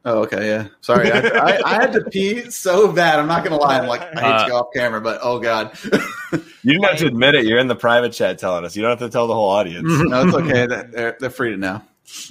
Oh, 0.03 0.21
okay, 0.23 0.47
yeah. 0.49 0.69
Sorry, 0.81 1.13
I, 1.13 1.19
I, 1.19 1.61
I 1.63 1.75
had 1.75 1.93
to 1.93 2.01
pee 2.05 2.49
so 2.51 2.91
bad. 2.91 3.19
I'm 3.19 3.27
not 3.27 3.45
gonna 3.45 3.59
lie. 3.59 3.79
I'm 3.79 3.87
like, 3.87 4.01
I 4.01 4.07
hate 4.21 4.33
Uh, 4.33 4.45
to 4.45 4.51
go 4.51 4.57
off 4.57 4.69
camera, 4.75 4.99
but 4.99 5.19
oh 5.23 5.39
god, 5.39 5.77
You 6.33 6.73
didn't 6.73 6.85
have 6.85 6.97
to 7.01 7.07
admit 7.07 7.35
it. 7.35 7.45
You're 7.45 7.59
in 7.59 7.67
the 7.69 7.75
private 7.77 8.13
chat 8.15 8.39
telling 8.39 8.65
us. 8.65 8.75
You 8.77 8.81
don't 8.81 8.93
have 8.99 9.07
to 9.07 9.11
tell 9.13 9.27
the 9.27 9.35
whole 9.35 9.51
audience. 9.51 9.87
no, 9.91 10.27
it's 10.27 10.35
okay. 10.35 10.67
They're, 10.67 11.17
they're 11.21 11.29
free 11.31 11.51
to 11.51 11.59
know. 11.59 11.83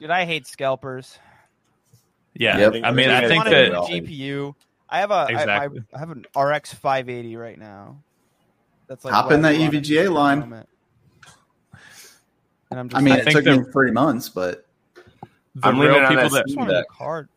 dude, 0.00 0.08
I 0.10 0.24
hate 0.24 0.46
scalpers. 0.46 1.18
yeah 2.34 2.58
Yep. 2.58 2.74
i 2.84 2.90
mean 2.90 3.10
i 3.10 3.24
I 3.24 3.28
think 3.28 3.44
that. 3.44 3.72
GPU. 3.72 4.54
I 4.88 5.00
have 5.00 5.10
a 5.10 5.14
I- 5.14 5.26
Exactly. 5.32 5.80
I, 5.92 5.96
I 5.96 5.98
have 5.98 6.10
an 6.10 6.24
RX 6.36 6.72
580 6.74 7.36
right 7.36 7.58
now. 7.58 8.02
That's 8.86 9.04
like 9.04 9.14
Hop 9.14 9.32
in 9.32 9.42
that 9.42 9.56
EVGA 9.56 10.12
line. 10.12 10.64
And 12.70 12.80
I'm 12.80 12.88
just 12.88 12.98
I 13.00 13.02
mean, 13.04 13.14
I 13.14 13.18
it 13.18 13.30
took 13.30 13.44
the- 13.44 13.58
me 13.58 13.64
three 13.72 13.90
months, 13.90 14.28
but 14.28 14.66
the 15.54 15.68
I'm 15.68 15.78
real 15.78 15.94
people 15.94 16.06
that 16.08 16.14
that 16.14 16.18
I 16.18 16.28
just 16.28 16.48
Steam 16.50 16.56
want 16.58 16.70
a 16.70 16.74
Deck. 16.74 16.88
card. 16.88 17.28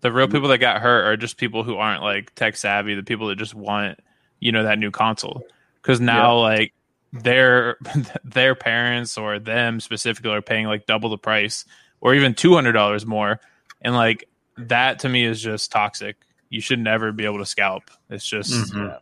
the 0.00 0.10
real 0.12 0.28
people 0.28 0.48
that 0.48 0.58
got 0.58 0.80
hurt 0.80 1.04
are 1.04 1.16
just 1.16 1.36
people 1.36 1.62
who 1.62 1.76
aren't 1.76 2.02
like 2.02 2.34
tech 2.34 2.56
savvy 2.56 2.94
the 2.94 3.02
people 3.02 3.28
that 3.28 3.36
just 3.36 3.54
want 3.54 4.00
you 4.40 4.50
know 4.50 4.62
that 4.64 4.78
new 4.78 4.90
console 4.90 5.44
because 5.82 6.00
now 6.00 6.38
like 6.38 6.72
their 7.12 7.76
their 8.24 8.54
parents 8.54 9.16
or 9.18 9.38
them 9.38 9.78
specifically 9.80 10.30
are 10.32 10.42
paying 10.42 10.66
like 10.66 10.86
double 10.86 11.10
the 11.10 11.18
price 11.18 11.64
or 12.00 12.14
even 12.14 12.32
$200 12.34 13.04
more 13.06 13.38
and 13.82 13.94
like 13.94 14.26
that 14.68 14.98
to 15.00 15.08
me 15.08 15.24
is 15.24 15.40
just 15.42 15.72
toxic 15.72 16.16
you 16.50 16.60
should 16.60 16.78
never 16.78 17.10
be 17.12 17.24
able 17.24 17.38
to 17.38 17.46
scalp 17.46 17.90
it's 18.10 18.26
just 18.26 18.52
Mhm. 18.72 18.98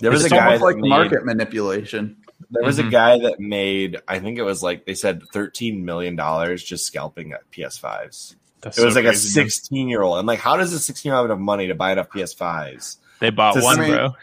There 0.00 0.10
was 0.10 0.24
it's 0.24 0.32
a 0.32 0.36
guy 0.36 0.56
like 0.56 0.76
made, 0.76 0.88
market 0.88 1.24
manipulation. 1.24 2.16
There 2.50 2.64
was 2.64 2.78
Mhm. 2.78 2.88
a 2.88 2.90
guy 2.90 3.18
that 3.20 3.38
made. 3.38 3.98
I 4.08 4.18
think 4.18 4.36
it 4.36 4.42
was 4.42 4.60
like 4.62 4.84
they 4.84 4.94
said 4.94 5.22
thirteen 5.32 5.84
million 5.84 6.16
dollars 6.16 6.62
just 6.64 6.86
scalping 6.86 7.32
at 7.32 7.48
PS5s. 7.52 8.34
that's 8.60 8.78
It 8.78 8.84
was 8.84 8.94
so 8.94 9.00
like 9.00 9.06
a 9.06 9.10
crazy, 9.10 9.38
man. 9.40 9.48
sixteen 9.48 9.88
year 9.88 10.02
old. 10.02 10.18
I'm 10.18 10.26
like, 10.26 10.40
how 10.40 10.56
does 10.56 10.72
a 10.72 10.78
sixteen 10.80 11.10
year 11.10 11.16
old 11.18 11.28
have 11.30 11.36
enough 11.38 11.44
money 11.44 11.68
to 11.68 11.74
buy 11.76 11.92
enough 11.92 12.08
PS5s? 12.10 12.96
they 13.20 13.30
bought 13.30 13.54
one 13.62 13.78
I 13.78 13.82
mean, 13.82 13.92
bro 13.94 14.14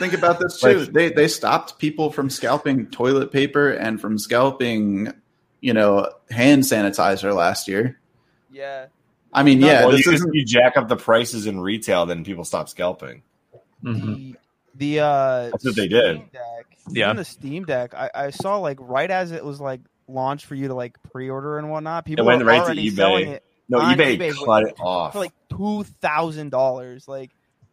Think 0.00 0.12
about 0.12 0.38
this 0.40 0.60
too. 0.60 0.80
Like- 0.80 0.92
they 0.92 1.08
they 1.10 1.28
stopped 1.28 1.78
people 1.78 2.10
from 2.10 2.30
scalping 2.30 2.86
toilet 2.88 3.30
paper 3.30 3.70
and 3.70 4.00
from 4.00 4.18
scalping, 4.18 5.12
you 5.60 5.72
know, 5.72 6.10
hand 6.30 6.64
sanitizer 6.64 7.32
last 7.34 7.68
year. 7.68 7.98
Yeah. 8.50 8.86
I 9.38 9.42
mean, 9.42 9.60
yeah, 9.60 9.80
well, 9.86 9.92
this 9.96 10.06
you, 10.06 10.12
isn't. 10.12 10.34
you 10.34 10.44
jack 10.44 10.76
up 10.76 10.88
the 10.88 10.96
prices 10.96 11.46
in 11.46 11.60
retail, 11.60 12.06
then 12.06 12.24
people 12.24 12.44
stop 12.44 12.68
scalping. 12.68 13.22
Mhm. 13.84 14.36
The 14.74 14.96
the 14.96 15.00
uh 15.00 15.50
That's 15.50 15.64
what 15.64 15.76
they 15.76 15.88
did. 15.88 16.16
Steam 16.16 16.28
Deck, 16.32 16.66
Yeah. 16.90 17.12
The 17.12 17.24
Steam 17.24 17.64
Deck, 17.64 17.94
I, 17.94 18.10
I 18.14 18.30
saw 18.30 18.58
like 18.58 18.78
right 18.80 19.10
as 19.10 19.30
it 19.32 19.44
was 19.44 19.60
like 19.60 19.80
launched 20.08 20.46
for 20.46 20.54
you 20.54 20.68
to 20.68 20.74
like 20.74 20.96
pre-order 21.12 21.58
and 21.58 21.70
whatnot. 21.70 22.04
People 22.04 22.24
went 22.26 22.40
were 22.40 22.46
right 22.48 22.58
to 22.58 22.62
already 22.64 22.90
eBay. 22.90 22.96
selling 22.96 23.28
it 23.28 23.44
No, 23.68 23.78
eBay, 23.80 24.18
eBay 24.18 24.44
cut 24.44 24.64
it 24.64 24.76
off. 24.80 25.12
for 25.12 25.18
like 25.20 25.32
two 25.50 25.84
thousand 26.00 26.50
dollars. 26.50 27.06
Like 27.08 27.30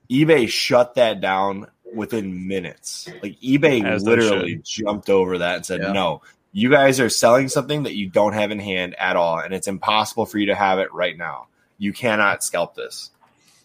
eBay 0.10 0.48
shut 0.48 0.96
that 0.96 1.22
down 1.22 1.68
within 1.94 2.48
minutes. 2.48 3.08
Like 3.24 3.40
eBay 3.42 3.84
As 3.84 4.04
literally 4.04 4.62
jumped 4.64 5.10
over 5.10 5.38
that 5.40 5.56
and 5.58 5.66
said, 5.66 5.82
Yeah. 5.82 5.92
"No, 5.94 6.22
you 6.52 6.70
guys 6.70 7.00
are 7.00 7.10
selling 7.10 7.48
something 7.50 7.84
that 7.84 7.96
you 7.96 8.10
don't 8.10 8.34
have 8.34 8.52
in 8.52 8.60
hand 8.60 8.96
at 9.00 9.16
all, 9.16 9.40
and 9.40 9.54
it's 9.54 9.68
impossible 9.68 10.26
for 10.26 10.38
you 10.38 10.48
to 10.48 10.56
have 10.56 10.80
it 10.80 10.94
right 10.94 11.18
now. 11.18 11.48
You 11.78 11.94
cannot 11.94 12.44
scalp 12.44 12.76
this." 12.76 13.12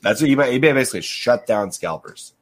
That's 0.02 0.20
what 0.20 0.30
eBay. 0.30 0.58
eBay 0.58 0.74
basically 0.74 1.02
shut 1.02 1.46
down 1.46 1.72
scalpers. 1.72 2.32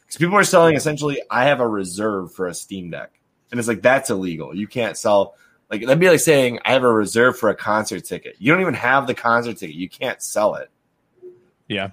Because 0.00 0.16
people 0.16 0.36
are 0.36 0.44
selling 0.44 0.76
essentially, 0.76 1.22
I 1.30 1.44
have 1.44 1.60
a 1.60 1.66
reserve 1.66 2.34
for 2.34 2.46
a 2.46 2.54
Steam 2.54 2.90
Deck, 2.90 3.18
and 3.50 3.58
it's 3.58 3.68
like 3.68 3.82
that's 3.82 4.10
illegal. 4.10 4.54
You 4.54 4.66
can't 4.66 4.96
sell. 4.96 5.34
Like 5.70 5.80
that'd 5.80 5.98
be 5.98 6.10
like 6.10 6.20
saying 6.20 6.58
I 6.64 6.72
have 6.72 6.84
a 6.84 6.92
reserve 6.92 7.38
for 7.38 7.48
a 7.48 7.54
concert 7.54 8.04
ticket. 8.04 8.36
You 8.38 8.52
don't 8.52 8.60
even 8.60 8.74
have 8.74 9.06
the 9.06 9.14
concert 9.14 9.56
ticket. 9.56 9.74
You 9.74 9.88
can't 9.88 10.22
sell 10.22 10.56
it. 10.56 10.70
Yeah. 11.66 11.90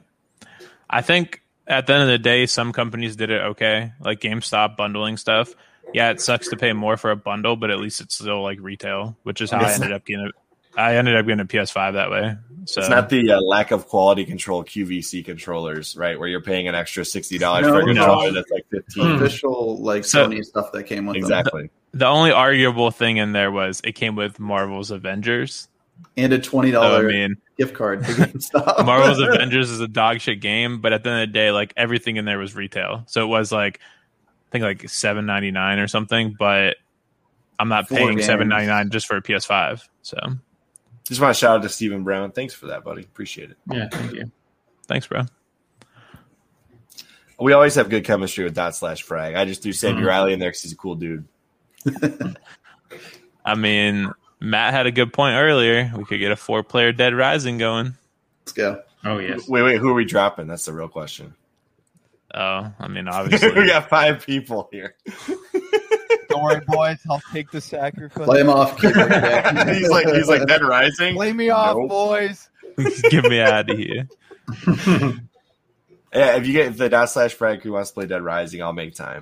I 0.89 1.01
think 1.01 1.41
at 1.67 1.87
the 1.87 1.93
end 1.93 2.03
of 2.03 2.09
the 2.09 2.17
day, 2.17 2.45
some 2.45 2.73
companies 2.73 3.15
did 3.15 3.29
it 3.29 3.41
okay, 3.41 3.93
like 4.01 4.19
GameStop 4.19 4.75
bundling 4.75 5.17
stuff. 5.17 5.55
Yeah, 5.93 6.09
it 6.11 6.19
sucks 6.19 6.49
to 6.49 6.57
pay 6.57 6.73
more 6.73 6.97
for 6.97 7.11
a 7.11 7.15
bundle, 7.15 7.55
but 7.55 7.71
at 7.71 7.79
least 7.79 8.01
it's 8.01 8.15
still 8.15 8.41
like 8.43 8.59
retail, 8.59 9.15
which 9.23 9.41
is 9.41 9.49
how 9.49 9.59
I 9.59 9.69
It's 9.69 9.75
ended 9.75 9.93
up 9.93 10.05
getting 10.05 10.25
it. 10.25 10.35
I 10.77 10.95
ended 10.95 11.15
up 11.15 11.25
getting 11.25 11.39
a 11.41 11.45
PS5 11.45 11.93
that 11.93 12.09
way. 12.11 12.35
So 12.65 12.81
It's 12.81 12.89
not 12.89 13.09
the 13.09 13.31
uh, 13.31 13.41
lack 13.41 13.71
of 13.71 13.87
quality 13.87 14.25
control 14.25 14.63
QVC 14.63 15.25
controllers, 15.25 15.95
right? 15.97 16.19
Where 16.19 16.27
you're 16.27 16.41
paying 16.41 16.67
an 16.67 16.75
extra 16.75 17.03
sixty 17.03 17.37
dollars 17.39 17.65
No, 17.65 17.73
for 17.73 17.79
a 17.79 17.93
no. 17.93 17.93
controller 18.05 18.31
that's 18.31 18.51
like 18.51 18.65
fifteen. 18.69 19.11
official 19.13 19.81
like 19.81 20.05
So- 20.05 20.27
Sony 20.27 20.43
stuff 20.43 20.71
that 20.73 20.83
came 20.83 21.05
with 21.07 21.15
them. 21.15 21.23
Exactly. 21.23 21.69
the 21.93 22.05
only 22.05 22.31
arguable 22.31 22.91
thing 22.91 23.17
in 23.17 23.31
there 23.31 23.51
was 23.51 23.81
it 23.83 23.93
came 23.93 24.15
with 24.15 24.39
Marvel's 24.39 24.91
Avengers. 24.91 25.67
and 26.15 26.31
a 26.31 26.37
twenty 26.39 26.69
dollar 26.69 27.01
So, 27.01 27.07
I 27.07 27.11
mean, 27.11 27.35
gift 27.57 27.73
card 27.73 28.05
to 28.05 28.11
GameStop. 28.11 28.85
Marvel's 28.85 29.19
Avengers 29.35 29.71
is 29.71 29.79
a 29.79 29.87
dog 29.87 30.19
shit 30.21 30.39
game, 30.39 30.79
but 30.81 30.93
at 30.93 31.03
the 31.03 31.09
end 31.09 31.21
of 31.23 31.29
the 31.29 31.33
day, 31.33 31.49
like 31.51 31.73
everything 31.75 32.17
in 32.17 32.25
there 32.25 32.37
was 32.37 32.55
retail. 32.55 33.03
So 33.07 33.23
it 33.23 33.27
was 33.27 33.51
like 33.51 33.79
I 33.79 34.51
think 34.51 34.63
like 34.63 34.87
seven 34.89 35.25
ninety 35.25 35.49
nine 35.49 35.79
or 35.79 35.87
something, 35.87 36.35
but 36.37 36.75
I'm 37.57 37.69
not 37.69 37.87
Four 37.89 37.97
paying 37.97 38.09
games. 38.17 38.25
seven 38.25 38.47
ninety 38.49 38.67
nine 38.67 38.91
just 38.91 39.07
for 39.07 39.17
a 39.17 39.21
PS5. 39.23 39.81
So 40.03 40.17
Just 41.09 41.19
want 41.19 41.35
to 41.35 41.39
shout 41.39 41.57
out 41.57 41.63
to 41.63 41.69
Stephen 41.69 42.03
Brown. 42.03 42.31
Thanks 42.31 42.53
for 42.53 42.67
that, 42.67 42.83
buddy. 42.85 43.01
Appreciate 43.01 43.51
it. 43.51 43.57
Yeah, 43.69 43.89
thank 43.91 44.13
you. 44.13 44.31
thanks, 44.87 45.05
bro. 45.07 45.23
We 47.39 47.53
always 47.53 47.75
have 47.75 47.89
good 47.89 48.03
chemistry 48.05 48.43
with 48.43 48.53
dot 48.53 48.75
slash 48.75 49.01
frag. 49.03 49.35
I 49.35 49.45
just 49.45 49.63
threw 49.63 49.71
Sammy 49.73 50.01
Mhm. 50.01 50.05
Riley 50.07 50.33
in 50.33 50.39
there 50.39 50.49
because 50.49 50.61
he's 50.63 50.73
a 50.73 50.77
cool 50.77 50.95
dude. 50.95 51.25
I 53.45 53.55
mean, 53.55 54.11
Matt 54.39 54.73
had 54.73 54.85
a 54.85 54.91
good 54.91 55.13
point 55.13 55.35
earlier. 55.35 55.91
We 55.95 56.05
could 56.05 56.19
get 56.19 56.31
a 56.31 56.35
four 56.35 56.63
player 56.63 56.91
Dead 56.91 57.13
Rising 57.15 57.57
going. 57.57 57.95
Let's 58.41 58.51
go. 58.53 58.81
Oh 59.05 59.17
yes. 59.19 59.47
Wait, 59.47 59.61
wait, 59.63 59.77
who 59.77 59.89
are 59.89 59.93
we 59.93 60.05
dropping? 60.05 60.47
That's 60.47 60.65
the 60.65 60.73
real 60.73 60.89
question. 60.89 61.33
Oh, 62.35 62.71
I 62.77 62.87
mean, 62.87 63.07
obviously. 63.11 63.51
we 63.53 63.67
got 63.67 63.89
five 63.89 64.25
people 64.25 64.69
here. 64.71 64.95
don't 66.39 66.43
worry, 66.43 66.61
boys, 66.67 66.97
I'll 67.09 67.21
take 67.31 67.51
the 67.51 67.61
sacrifice. 67.61 68.25
Play 68.25 68.41
him 68.41 68.49
off. 68.49 68.77
keyboard 68.79 69.09
deck. 69.09 69.67
he's 69.75 69.89
like 69.89 70.07
he's 70.07 70.27
like 70.27 70.45
Dead 70.47 70.61
Rising. 70.63 71.15
Play 71.15 71.33
me 71.33 71.49
off, 71.49 71.75
Nope. 71.77 71.89
boys. 71.89 72.49
Get 73.09 73.25
me 73.25 73.39
out 73.41 73.69
of 73.69 73.77
here. 73.77 74.07
Yeah, 76.11 76.37
if 76.37 76.47
you 76.47 76.53
get 76.53 76.67
if 76.69 76.77
the 76.77 76.89
dot 76.89 77.09
slash 77.11 77.35
frag 77.35 77.61
who 77.61 77.71
wants 77.73 77.91
to 77.91 77.93
play 77.93 78.07
Dead 78.07 78.23
Rising, 78.23 78.63
I'll 78.63 78.73
make 78.73 78.95
time. 78.95 79.21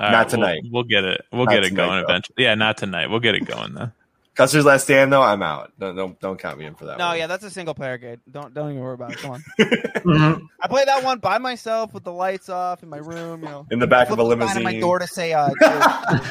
All 0.00 0.10
Not 0.10 0.26
we'll- 0.26 0.30
tonight. 0.30 0.62
We'll, 0.68 0.82
get 0.82 1.04
it. 1.04 1.24
We'll 1.32 1.44
Not 1.44 1.52
get 1.52 1.62
it 1.64 1.68
tonight, 1.68 1.86
going 1.86 2.00
though. 2.00 2.08
eventually. 2.08 2.34
Yeah, 2.38 2.54
not 2.56 2.76
tonight. 2.76 3.06
We'll 3.08 3.20
get 3.20 3.36
it 3.36 3.44
going 3.46 3.74
though. 3.74 3.92
Custer's 4.40 4.64
Last 4.64 4.84
Stand 4.84 5.12
though, 5.12 5.20
I'm 5.22 5.42
out. 5.42 5.70
Don't 5.78 5.94
don't, 5.94 6.18
don't 6.20 6.38
count 6.38 6.58
me 6.58 6.64
in 6.64 6.74
for 6.74 6.86
that. 6.86 6.96
No, 6.98 7.08
one. 7.08 7.18
yeah, 7.18 7.26
that's 7.26 7.44
a 7.44 7.50
single 7.50 7.74
player 7.74 7.98
game. 7.98 8.20
Don't 8.30 8.54
don't 8.54 8.70
even 8.70 8.82
worry 8.82 8.94
about 8.94 9.12
it. 9.12 9.18
Come 9.18 9.32
on. 9.32 9.44
Mhm. 10.00 10.40
I 10.62 10.66
play 10.68 10.84
that 10.86 11.04
one 11.04 11.18
by 11.18 11.36
myself 11.38 11.92
with 11.92 12.04
the 12.04 12.12
lights 12.12 12.48
off 12.48 12.82
in 12.82 12.88
my 12.88 12.96
room. 12.96 13.42
You 13.42 13.48
know, 13.48 13.66
in 13.70 13.78
the 13.78 13.86
back 13.86 14.08
of 14.08 14.18
a 14.18 14.24
flip 14.24 14.38
the 14.38 14.46
sign 14.46 14.56
limousine. 14.56 14.62
my 14.62 14.80
door 14.80 14.98
to 14.98 15.06
say, 15.06 15.34
uh, 15.34 15.50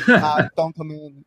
uh, 0.07 0.49
"Don't 0.57 0.75
come 0.75 0.89
in." 0.91 1.23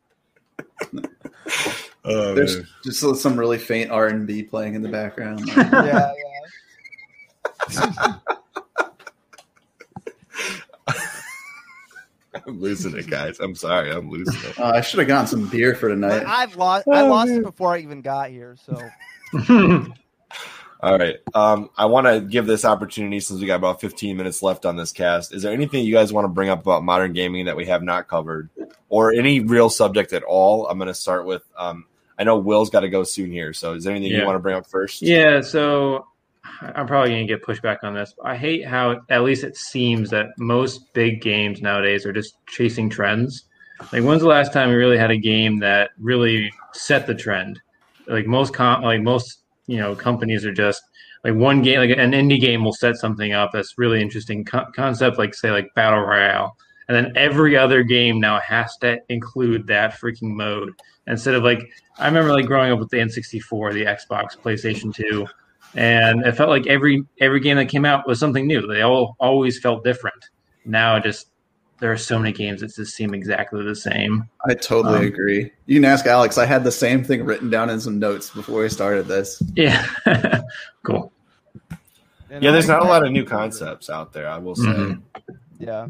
Oh, 2.04 2.34
There's 2.34 2.56
man. 2.56 2.66
just 2.84 3.00
some 3.22 3.38
really 3.38 3.58
faint 3.58 3.90
R 3.92 4.08
and 4.08 4.26
B 4.26 4.42
playing 4.42 4.74
in 4.74 4.82
the 4.82 4.88
background. 4.88 5.48
Yeah, 5.56 6.12
yeah. 7.70 8.14
I'm 12.46 12.60
losing 12.60 12.96
it, 12.96 13.08
guys. 13.08 13.38
I'm 13.40 13.54
sorry. 13.54 13.90
I'm 13.90 14.10
losing 14.10 14.40
it. 14.50 14.58
Uh, 14.58 14.72
I 14.74 14.80
should 14.80 14.98
have 14.98 15.08
gotten 15.08 15.26
some 15.26 15.48
beer 15.48 15.74
for 15.74 15.88
But 15.88 15.94
tonight. 15.94 16.24
I've 16.26 16.56
lost. 16.56 16.88
I 16.88 17.02
lost 17.02 17.30
it 17.30 17.42
before 17.42 17.74
I 17.74 17.78
even 17.78 18.02
got 18.02 18.30
here. 18.30 18.56
So 18.64 18.78
All 20.82 20.98
right. 20.98 21.16
Um, 21.32 21.70
I 21.76 21.86
want 21.86 22.08
to 22.08 22.20
give 22.20 22.46
this 22.46 22.64
opportunity 22.64 23.20
since 23.20 23.40
we 23.40 23.46
got 23.46 23.54
about 23.54 23.80
15 23.80 24.16
minutes 24.16 24.42
left 24.42 24.66
on 24.66 24.74
this 24.76 24.90
cast. 24.90 25.32
Is 25.32 25.42
there 25.42 25.52
anything 25.52 25.84
you 25.84 25.92
guys 25.94 26.12
want 26.12 26.24
to 26.24 26.28
bring 26.28 26.48
up 26.48 26.60
about 26.60 26.82
modern 26.82 27.12
gaming 27.12 27.44
that 27.44 27.56
we 27.56 27.66
have 27.66 27.84
not 27.84 28.08
covered, 28.08 28.50
or 28.88 29.12
any 29.12 29.38
real 29.38 29.70
subject 29.70 30.12
at 30.12 30.24
all? 30.24 30.66
I'm 30.66 30.78
going 30.78 30.88
to 30.88 30.94
start 30.94 31.24
with. 31.24 31.44
Um, 31.56 31.86
I 32.18 32.24
know 32.24 32.38
Will's 32.38 32.70
got 32.70 32.80
to 32.80 32.88
go 32.88 33.04
soon 33.04 33.30
here, 33.30 33.52
so 33.52 33.74
is 33.74 33.84
there 33.84 33.94
anything 33.94 34.16
you 34.18 34.26
want 34.26 34.34
to 34.36 34.40
bring 34.40 34.56
up 34.56 34.66
first? 34.66 35.02
Yeah, 35.02 35.40
so 35.40 36.08
I'm 36.60 36.86
probably 36.86 37.10
going 37.10 37.26
to 37.26 37.32
get 37.32 37.44
pushback 37.44 37.78
on 37.82 37.94
this. 37.94 38.14
I 38.24 38.36
hate 38.36 38.66
how, 38.66 39.00
at 39.10 39.22
least 39.22 39.44
it 39.44 39.56
seems, 39.56 40.10
that 40.10 40.28
most 40.38 40.92
big 40.92 41.20
games 41.20 41.62
nowadays 41.62 42.04
are 42.04 42.12
just 42.12 42.36
chasing 42.46 42.90
trends. 42.90 43.44
Like, 43.92 44.02
when's 44.02 44.22
the 44.22 44.28
last 44.28 44.52
time 44.52 44.68
we 44.68 44.74
really 44.76 44.98
had 44.98 45.10
a 45.10 45.16
game 45.16 45.58
that 45.60 45.90
really 45.98 46.52
set 46.72 47.06
the 47.06 47.14
trend? 47.14 47.60
Like 48.06 48.26
most, 48.26 48.54
com- 48.54 48.82
like 48.82 49.02
most, 49.02 49.40
you 49.66 49.78
know, 49.78 49.94
companies 49.94 50.44
are 50.44 50.52
just 50.52 50.82
like 51.24 51.34
one 51.34 51.62
game, 51.62 51.78
like 51.78 51.96
an 51.96 52.12
indie 52.12 52.40
game 52.40 52.64
will 52.64 52.72
set 52.72 52.96
something 52.96 53.32
up 53.32 53.50
that's 53.52 53.78
really 53.78 54.00
interesting 54.00 54.44
co- 54.44 54.66
concept, 54.74 55.18
like 55.18 55.34
say 55.34 55.50
like 55.50 55.72
battle 55.74 56.00
royale, 56.00 56.56
and 56.88 56.96
then 56.96 57.12
every 57.16 57.56
other 57.56 57.82
game 57.82 58.20
now 58.20 58.40
has 58.40 58.76
to 58.78 58.98
include 59.08 59.66
that 59.68 59.94
freaking 60.00 60.34
mode 60.34 60.72
instead 61.06 61.34
of 61.34 61.44
like 61.44 61.60
I 61.98 62.06
remember 62.06 62.32
like 62.32 62.46
growing 62.46 62.72
up 62.72 62.80
with 62.80 62.90
the 62.90 62.98
N64, 62.98 63.72
the 63.72 63.84
Xbox, 63.84 64.36
PlayStation 64.36 64.94
2, 64.94 65.26
and 65.74 66.24
it 66.26 66.36
felt 66.36 66.50
like 66.50 66.66
every 66.66 67.04
every 67.20 67.40
game 67.40 67.56
that 67.56 67.66
came 67.66 67.84
out 67.84 68.06
was 68.06 68.18
something 68.20 68.46
new. 68.46 68.66
They 68.66 68.82
all 68.82 69.16
always 69.20 69.58
felt 69.58 69.84
different. 69.84 70.28
Now 70.64 70.96
it 70.96 71.02
just 71.04 71.28
there 71.80 71.90
are 71.90 71.96
so 71.96 72.16
many 72.18 72.32
games 72.32 72.60
that 72.60 72.72
just 72.74 72.94
seem 72.94 73.12
exactly 73.12 73.64
the 73.64 73.74
same. 73.74 74.28
I 74.48 74.54
totally 74.54 75.00
Um, 75.00 75.04
agree. 75.06 75.50
You 75.66 75.76
can 75.80 75.84
ask 75.84 76.06
Alex. 76.06 76.38
I 76.38 76.46
had 76.46 76.62
the 76.62 76.70
same 76.70 77.02
thing 77.02 77.24
written 77.24 77.50
down 77.50 77.70
in 77.70 77.80
some 77.80 77.98
notes 77.98 78.30
before 78.30 78.62
we 78.62 78.68
started 78.68 79.06
this. 79.08 79.42
Yeah, 79.56 79.84
cool. 80.84 81.10
Yeah, 82.30 82.50
there's 82.52 82.68
not 82.68 82.82
a 82.82 82.86
lot 82.86 83.04
of 83.04 83.12
new 83.12 83.24
concepts 83.24 83.90
out 83.90 84.12
there. 84.12 84.28
I 84.28 84.38
will 84.38 84.54
say. 84.54 84.68
Mhm. 84.68 85.02
Yeah. 85.58 85.88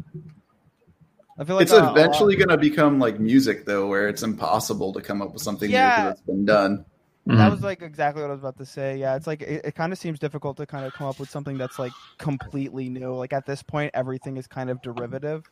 I 1.37 1.43
feel 1.45 1.55
like 1.55 1.63
it's 1.63 1.71
a 1.71 1.77
lot- 1.79 1.97
eventually 1.97 2.35
going 2.35 2.49
to 2.49 2.57
become 2.57 2.99
like 2.99 3.19
music, 3.19 3.65
though, 3.65 3.87
where 3.87 4.07
it's 4.07 4.23
impossible 4.23 4.93
to 4.93 5.01
come 5.01 5.21
up 5.21 5.33
with 5.33 5.41
something 5.41 5.69
new 5.69 5.75
Yeah. 5.75 6.01
because 6.05 6.19
it's 6.19 6.27
been 6.27 6.45
done. 6.45 6.85
That 7.25 7.47
Mhm. 7.47 7.51
was 7.51 7.61
like 7.61 7.81
exactly 7.81 8.21
what 8.21 8.29
I 8.29 8.33
was 8.33 8.41
about 8.41 8.57
to 8.57 8.65
say. 8.65 8.97
Yeah, 8.97 9.15
it's 9.15 9.27
like 9.27 9.41
it, 9.41 9.61
it 9.65 9.75
kind 9.75 9.93
of 9.93 9.99
seems 9.99 10.19
difficult 10.19 10.57
to 10.57 10.65
kind 10.65 10.85
of 10.85 10.91
come 10.93 11.07
up 11.07 11.19
with 11.19 11.29
something 11.29 11.57
that's 11.57 11.79
like 11.79 11.93
completely 12.19 12.89
new. 12.89 13.15
Like 13.15 13.31
at 13.33 13.45
this 13.45 13.63
point, 13.63 13.91
everything 13.93 14.35
is 14.37 14.45
kind 14.47 14.69
of 14.69 14.81
derivative. 14.81 15.43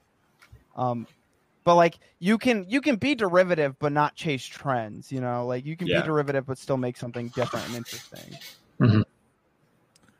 Um, 0.76 1.08
but 1.64 1.76
like 1.76 1.98
you 2.20 2.38
can 2.38 2.66
you 2.68 2.82
can 2.82 2.96
be 2.98 3.16
derivative 3.16 3.76
but 3.80 3.92
not 3.94 4.16
chase 4.16 4.46
trends. 4.46 5.12
You 5.12 5.22
know, 5.22 5.46
like 5.46 5.66
you 5.66 5.78
can 5.78 5.88
Yeah. 5.88 6.02
be 6.02 6.08
derivative 6.08 6.46
but 6.46 6.58
still 6.58 6.78
make 6.78 6.98
something 6.98 7.30
different 7.30 7.68
and 7.68 7.76
interesting. 7.78 8.38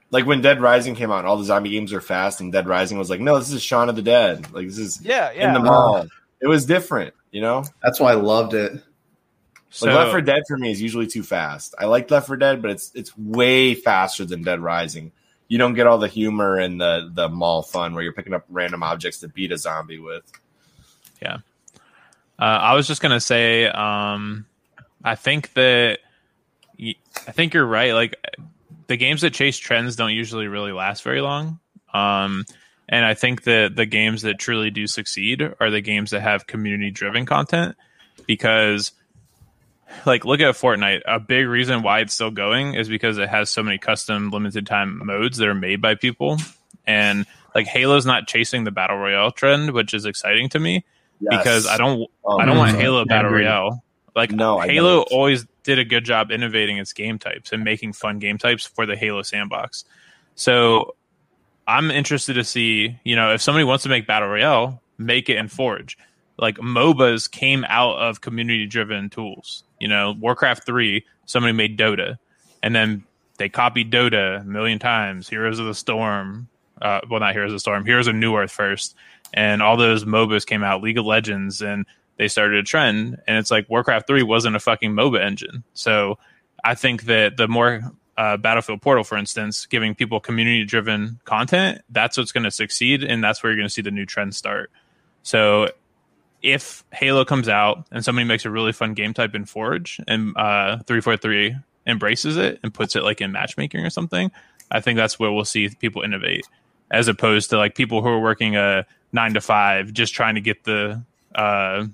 Like 0.10 0.26
when 0.26 0.42
Dead 0.42 0.62
Rising 0.62 0.96
came 0.96 1.10
out, 1.12 1.24
all 1.26 1.38
the 1.38 1.46
zombie 1.46 1.70
games 1.70 1.94
are 1.94 2.02
fast, 2.02 2.42
and 2.42 2.52
Dead 2.52 2.68
Rising 2.68 2.98
was 2.98 3.10
like, 3.10 3.22
no, 3.22 3.40
this 3.40 3.52
is 3.52 3.64
Shaun 3.64 3.88
of 3.90 3.96
the 3.96 4.02
Dead. 4.02 4.52
Like 4.54 4.68
this 4.68 4.78
is 4.78 5.02
Yeah, 5.02 5.32
in 5.32 5.54
the 5.54 5.60
mall. 5.60 6.06
It 6.42 6.48
was 6.48 6.66
different, 6.66 7.14
you 7.32 7.42
know. 7.42 7.64
That's 7.82 8.00
why 8.00 8.12
I 8.12 8.16
loved 8.16 8.54
it. 8.54 8.74
So, 9.72 9.88
Like 9.88 9.96
Left 9.96 10.12
4 10.12 10.22
Dead 10.22 10.44
for 10.48 10.58
me 10.58 10.70
is 10.72 10.82
usually 10.82 11.08
too 11.08 11.24
fast. 11.24 11.76
I 11.80 11.86
like 11.86 12.12
Left 12.12 12.28
4 12.28 12.38
Dead, 12.38 12.62
but 12.62 12.72
it's 12.72 12.92
it's 12.94 13.18
way 13.18 13.74
faster 13.74 14.26
than 14.26 14.44
Dead 14.44 14.60
Rising. 14.60 15.12
You 15.48 15.58
don't 15.58 15.74
get 15.74 15.88
all 15.88 15.98
the 15.98 16.08
humor 16.08 16.58
and 16.58 16.80
the 16.80 17.10
the 17.14 17.30
mall 17.30 17.64
fun 17.64 17.94
where 17.94 18.04
you're 18.04 18.14
picking 18.14 18.34
up 18.34 18.46
random 18.50 18.84
objects 18.84 19.22
to 19.22 19.28
beat 19.28 19.52
a 19.52 19.58
zombie 19.58 20.00
with. 20.00 20.24
Yeah, 21.22 21.38
uh, 22.38 22.44
I 22.44 22.74
was 22.74 22.88
just 22.88 23.02
gonna 23.02 23.22
say, 23.22 23.68
um, 23.68 24.46
I 25.04 25.16
think 25.16 25.54
that 25.54 26.00
I 26.80 27.32
think 27.32 27.54
you're 27.54 27.66
right. 27.66 27.94
Like 27.94 28.16
the 28.88 28.98
games 28.98 29.22
that 29.22 29.34
chase 29.34 29.58
trends 29.58 29.96
don't 29.96 30.14
usually 30.14 30.48
really 30.48 30.74
last 30.74 31.04
very 31.04 31.22
long. 31.22 31.60
Um, 31.94 32.46
and 32.90 33.06
I 33.06 33.14
think 33.14 33.44
that 33.44 33.76
the 33.76 33.86
games 33.86 34.24
that 34.24 34.38
truly 34.38 34.70
do 34.70 34.86
succeed 34.86 35.42
are 35.60 35.70
the 35.70 35.82
games 35.82 36.12
that 36.12 36.22
have 36.22 36.46
community 36.46 36.92
driven 36.92 37.26
content 37.26 37.78
because 38.28 38.92
like 40.06 40.26
look 40.26 40.40
at 40.40 40.56
Fortnite. 40.56 41.02
A 41.06 41.20
big 41.20 41.48
reason 41.48 41.84
why 41.84 42.00
it's 42.00 42.14
still 42.14 42.32
going 42.32 42.74
is 42.74 42.90
because 42.90 43.18
it 43.18 43.30
has 43.30 43.50
so 43.50 43.64
many 43.64 43.78
custom 43.78 44.30
limited 44.30 44.66
time 44.66 45.06
modes 45.06 45.38
that 45.38 45.48
are 45.48 45.56
made 45.56 45.82
by 45.82 45.96
people. 45.96 46.38
And 46.86 47.26
like 47.56 47.68
Halo's 47.68 48.06
not 48.06 48.28
chasing 48.28 48.64
the 48.64 48.72
battle 48.72 48.98
royale 48.98 49.32
trend, 49.32 49.72
which 49.72 49.94
is 49.94 50.06
exciting 50.06 50.50
to 50.50 50.60
me 50.60 50.86
because 51.20 51.68
I 51.68 51.78
don't 51.78 52.10
Oh, 52.24 52.40
I 52.40 52.46
don't 52.46 52.58
want. 52.58 52.76
Halo 52.76 53.06
Battle. 53.06 53.32
Royale. 53.32 53.84
Like 54.16 54.32
No, 54.32 54.60
Halo 54.60 55.02
always 55.12 55.46
did 55.64 55.80
a 55.80 55.86
good 55.86 56.04
job 56.04 56.32
innovating 56.32 56.78
its 56.78 56.94
game 56.94 57.20
types 57.20 57.52
and 57.54 57.64
making 57.64 57.94
fun 57.94 58.20
game 58.20 58.38
types 58.38 58.66
for 58.66 58.86
the 58.86 58.96
Halo 58.96 59.22
sandbox. 59.22 59.86
So 60.36 60.96
I'm 61.68 61.92
interested 61.92 62.34
to 62.34 62.44
see, 62.44 63.00
you 63.04 63.16
know, 63.16 63.34
if 63.34 63.42
somebody 63.42 63.64
wants 63.64 63.84
to 63.84 63.90
make 63.90 64.08
Battle 64.08 64.28
Royale, 64.28 64.82
make 64.98 65.30
it 65.30 65.38
in 65.38 65.48
Forge. 65.48 65.98
Like 66.38 66.58
MOBAs 66.58 67.30
came 67.30 67.64
out 67.68 67.98
of 68.00 68.22
community 68.22 68.66
driven 68.66 69.10
tools. 69.10 69.64
You 69.82 69.88
know, 69.88 70.16
Warcraft 70.18 70.66
3, 70.66 71.04
somebody 71.26 71.54
made 71.54 71.78
Dota. 71.78 72.18
And 72.62 72.76
then 72.76 73.04
they 73.38 73.50
copied 73.50 73.92
Dota 73.92 74.42
a 74.42 74.44
million 74.44 74.78
times. 74.78 75.28
Heroes 75.28 75.58
of 75.58 75.66
the 75.66 75.74
Storm, 75.74 76.48
uh, 76.82 77.02
well, 77.10 77.20
not 77.20 77.34
Heroes 77.34 77.52
of 77.52 77.56
the 77.56 77.60
Storm, 77.60 77.86
Heroes 77.86 78.08
of 78.08 78.14
Newerth 78.16 78.52
first. 78.52 78.96
And 79.34 79.62
all 79.62 79.78
those 79.78 80.06
MOBAs 80.06 80.46
came 80.46 80.64
out, 80.64 80.84
League 80.84 81.00
of 81.00 81.06
Legends, 81.06 81.62
and 81.62 81.86
they 82.18 82.28
started 82.28 82.60
a 82.60 82.64
trend. 82.64 83.20
And 83.28 83.38
it's 83.38 83.50
like 83.50 83.70
Warcraft 83.70 84.06
3 84.06 84.22
wasn't 84.22 84.56
a 84.56 84.60
fucking 84.60 84.92
MOBA 84.92 85.20
engine. 85.20 85.64
So 85.74 86.20
I 86.64 86.76
think 86.76 87.06
that 87.06 87.38
the 87.38 87.48
more 87.48 87.82
uh, 88.18 88.38
Battlefield 88.38 88.84
Portal, 88.84 89.04
for 89.04 89.18
instance, 89.18 89.66
giving 89.66 89.96
people 89.96 90.20
community 90.20 90.64
driven 90.64 91.20
content, 91.26 91.82
that's 91.90 92.18
what's 92.18 92.32
going 92.32 92.44
to 92.44 92.52
succeed. 92.52 93.04
And 93.04 93.24
that's 93.24 93.42
where 93.42 93.52
you're 93.52 93.58
going 93.58 93.68
to 93.68 93.74
see 93.74 93.82
the 93.82 93.90
new 93.90 94.06
trend 94.06 94.36
start. 94.36 94.70
So 95.24 95.70
if 96.42 96.84
Halo 96.92 97.26
comes 97.26 97.48
out 97.48 97.86
and 97.92 98.04
somebody 98.04 98.28
makes 98.28 98.46
a 98.46 98.50
really 98.50 98.72
fun 98.72 98.94
game 98.94 99.14
type 99.14 99.36
in 99.36 99.46
Forge 99.46 100.00
and 100.08 100.36
uh, 100.36 100.78
343 100.88 101.56
embraces 101.88 102.38
it 102.38 102.60
and 102.64 102.74
puts 102.74 102.96
it 102.96 103.04
like 103.04 103.22
in 103.22 103.32
matchmaking 103.32 103.82
or 103.82 103.90
something, 103.90 104.32
I 104.70 104.82
think 104.82 104.98
that's 104.98 105.20
where 105.20 105.32
we'll 105.32 105.46
see 105.46 105.70
people 105.70 106.02
innovate 106.02 106.48
as 106.90 107.08
opposed 107.08 107.50
to 107.52 107.58
like 107.58 107.76
people 107.76 108.02
who 108.02 108.10
are 108.10 108.20
working 108.20 108.56
a 108.56 108.86
nine 109.12 109.34
to 109.34 109.42
five 109.42 109.94
just 109.94 110.14
trying 110.14 110.36
to 110.36 110.42
get 110.42 110.64
the 110.64 111.02
uh, 111.36 111.86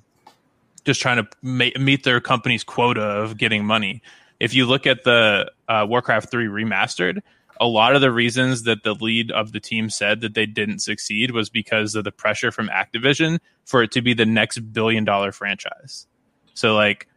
just 0.86 1.02
trying 1.02 1.18
to 1.18 1.28
ma- 1.42 1.80
meet 1.80 2.04
their 2.04 2.20
company's 2.20 2.64
quota 2.64 3.02
of 3.02 3.38
getting 3.38 3.66
money. 3.66 4.02
If 4.40 4.54
you 4.54 4.66
look 4.66 4.88
at 4.88 5.04
the 5.04 5.52
uh, 5.68 5.86
Warcraft 5.88 6.30
3 6.30 6.48
remastered, 6.48 7.22
a 7.60 7.68
lot 7.68 7.96
of 7.96 8.02
the 8.02 8.12
reasons 8.12 8.64
that 8.64 8.84
the 8.84 8.94
lead 8.96 9.32
of 9.32 9.52
the 9.52 9.60
team 9.60 9.90
said 9.90 10.22
that 10.22 10.34
they 10.34 10.46
didn't 10.46 10.80
succeed 10.80 11.32
was 11.32 11.50
because 11.50 11.96
of 11.96 12.04
the 12.04 12.12
pressure 12.12 12.52
from 12.52 12.70
Activision 12.70 13.40
for 13.66 13.84
it 13.84 13.92
to 13.92 14.02
be 14.02 14.14
the 14.14 14.26
next 14.26 14.60
billion 14.74 15.06
dollar 15.06 15.32
franchise. 15.32 16.08
So, 16.54 16.76
like, 16.76 17.08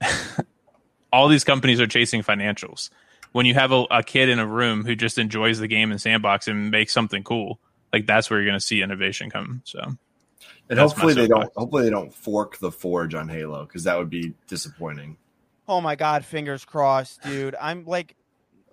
all 1.12 1.28
these 1.28 1.44
companies 1.44 1.80
are 1.80 1.86
chasing 1.86 2.22
financials. 2.22 2.90
When 3.32 3.46
you 3.46 3.54
have 3.54 3.72
a, 3.72 3.84
a 3.90 4.02
kid 4.02 4.28
in 4.28 4.38
a 4.38 4.46
room 4.46 4.84
who 4.84 4.96
just 4.96 5.18
enjoys 5.18 5.58
the 5.58 5.68
game 5.68 5.90
and 5.90 6.00
sandbox 6.00 6.48
and 6.48 6.70
makes 6.70 6.92
something 6.92 7.22
cool, 7.22 7.60
like 7.92 8.06
that's 8.06 8.30
where 8.30 8.40
you're 8.40 8.48
going 8.48 8.58
to 8.58 8.64
see 8.64 8.82
innovation 8.82 9.30
come. 9.30 9.62
So, 9.64 9.80
And 9.80 9.98
That's 10.78 10.92
hopefully 10.92 11.14
they 11.14 11.28
don't 11.28 11.50
hopefully 11.56 11.84
they 11.84 11.90
don't 11.90 12.12
fork 12.12 12.58
the 12.58 12.72
Forge 12.72 13.14
on 13.14 13.28
Halo 13.28 13.64
because 13.66 13.84
that 13.84 13.98
would 13.98 14.10
be 14.10 14.34
disappointing. 14.48 15.16
Oh 15.68 15.80
my 15.80 15.94
god, 15.94 16.24
fingers 16.24 16.64
crossed, 16.64 17.22
dude. 17.22 17.54
I'm 17.60 17.84
like 17.84 18.16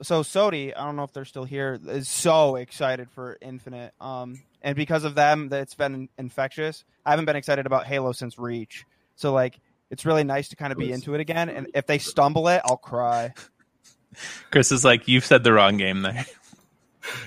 so 0.02 0.22
Sodi, 0.22 0.74
I 0.76 0.86
don't 0.86 0.96
know 0.96 1.04
if 1.04 1.14
they're 1.14 1.26
still 1.26 1.44
here, 1.44 1.80
is 1.88 2.08
so 2.10 2.56
excited 2.56 3.10
for 3.12 3.38
Infinite. 3.42 3.94
Um 4.00 4.42
and 4.62 4.76
because 4.76 5.04
of 5.04 5.16
them 5.16 5.50
that 5.50 5.62
it's 5.62 5.76
been 5.76 6.10
infectious. 6.18 6.84
I 7.06 7.12
haven't 7.12 7.26
been 7.26 7.36
excited 7.36 7.66
about 7.66 7.86
Halo 7.86 8.12
since 8.12 8.38
Reach. 8.38 8.86
So 9.16 9.34
like 9.34 9.60
it's 9.90 10.06
really 10.06 10.24
nice 10.24 10.50
to 10.50 10.56
kind 10.56 10.72
of 10.74 10.78
be 10.80 10.92
into 10.92 11.14
it 11.14 11.22
again 11.22 11.50
and 11.50 11.68
if 11.74 11.86
they 11.88 11.98
stumble 11.98 12.48
it, 12.50 12.62
I'll 12.66 12.78
cry. 12.78 13.34
Chris 14.52 14.72
is 14.72 14.84
like, 14.84 15.08
you've 15.08 15.26
said 15.26 15.44
the 15.44 15.54
wrong 15.54 15.78
game 15.78 16.02
there. 16.02 16.26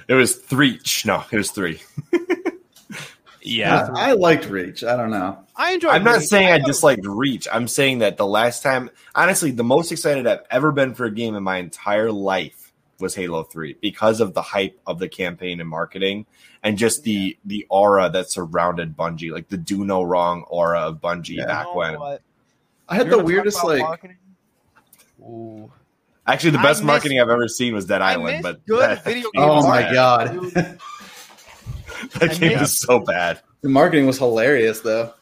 It 0.08 0.14
was 0.14 0.36
three. 0.36 0.80
No, 1.06 1.24
it 1.30 1.36
was 1.36 1.50
three. 1.50 1.80
Yeah. 3.42 3.88
I 3.94 4.12
liked 4.12 4.46
Reach. 4.46 4.84
I 4.84 4.96
don't 4.96 5.10
know. 5.10 5.38
I 5.56 5.72
enjoyed 5.72 5.92
I'm 5.92 6.04
not 6.04 6.18
Reach. 6.18 6.28
saying 6.28 6.48
I 6.48 6.50
thought 6.50 6.60
it 6.60 6.66
was- 6.66 6.76
disliked 6.76 7.06
Reach. 7.06 7.48
I'm 7.50 7.68
saying 7.68 8.00
that 8.00 8.16
the 8.16 8.26
last 8.26 8.62
time, 8.62 8.90
honestly, 9.14 9.50
the 9.50 9.64
most 9.64 9.90
excited 9.92 10.26
I've 10.26 10.42
ever 10.50 10.72
been 10.72 10.94
for 10.94 11.06
a 11.06 11.10
game 11.10 11.34
in 11.34 11.42
my 11.42 11.56
entire 11.56 12.12
life 12.12 12.59
was 13.00 13.14
Halo 13.14 13.42
3 13.42 13.76
because 13.80 14.20
of 14.20 14.34
the 14.34 14.42
hype 14.42 14.78
of 14.86 14.98
the 14.98 15.08
campaign 15.08 15.60
and 15.60 15.68
marketing 15.68 16.26
and 16.62 16.76
just 16.78 17.02
the 17.04 17.36
the 17.44 17.66
aura 17.70 18.10
that 18.10 18.30
surrounded 18.30 18.96
Bungie, 18.96 19.32
like 19.32 19.48
the 19.48 19.56
do 19.56 19.84
no 19.84 20.02
wrong 20.02 20.44
aura 20.48 20.80
of 20.80 21.00
Bungie 21.00 21.36
Yeah. 21.36 21.46
back 21.46 21.74
when. 21.74 21.98
what? 21.98 22.22
I 22.88 22.96
had 22.96 23.06
You're 23.06 23.18
the 23.18 23.24
weirdest 23.24 23.64
like? 23.64 23.84
Ooh. 25.20 25.70
Actually, 26.26 26.50
the 26.50 26.58
best 26.58 26.80
miss- 26.80 26.86
marketing 26.86 27.20
I've 27.20 27.28
ever 27.28 27.48
seen 27.48 27.74
was 27.74 27.86
Dead 27.86 28.02
I 28.02 28.12
Island, 28.12 28.42
but 28.42 28.64
good 28.66 28.82
that, 28.82 29.04
video 29.04 29.30
game 29.32 29.42
Oh 29.42 29.66
my 29.66 29.82
bad. 29.82 29.92
god. 29.94 30.78
That 32.18 32.30
I 32.30 32.34
game 32.34 32.58
miss- 32.58 32.70
is 32.70 32.80
so 32.80 33.00
bad. 33.00 33.40
The 33.62 33.68
marketing 33.68 34.06
was 34.06 34.16
hilarious, 34.18 34.80
though. 34.80 35.12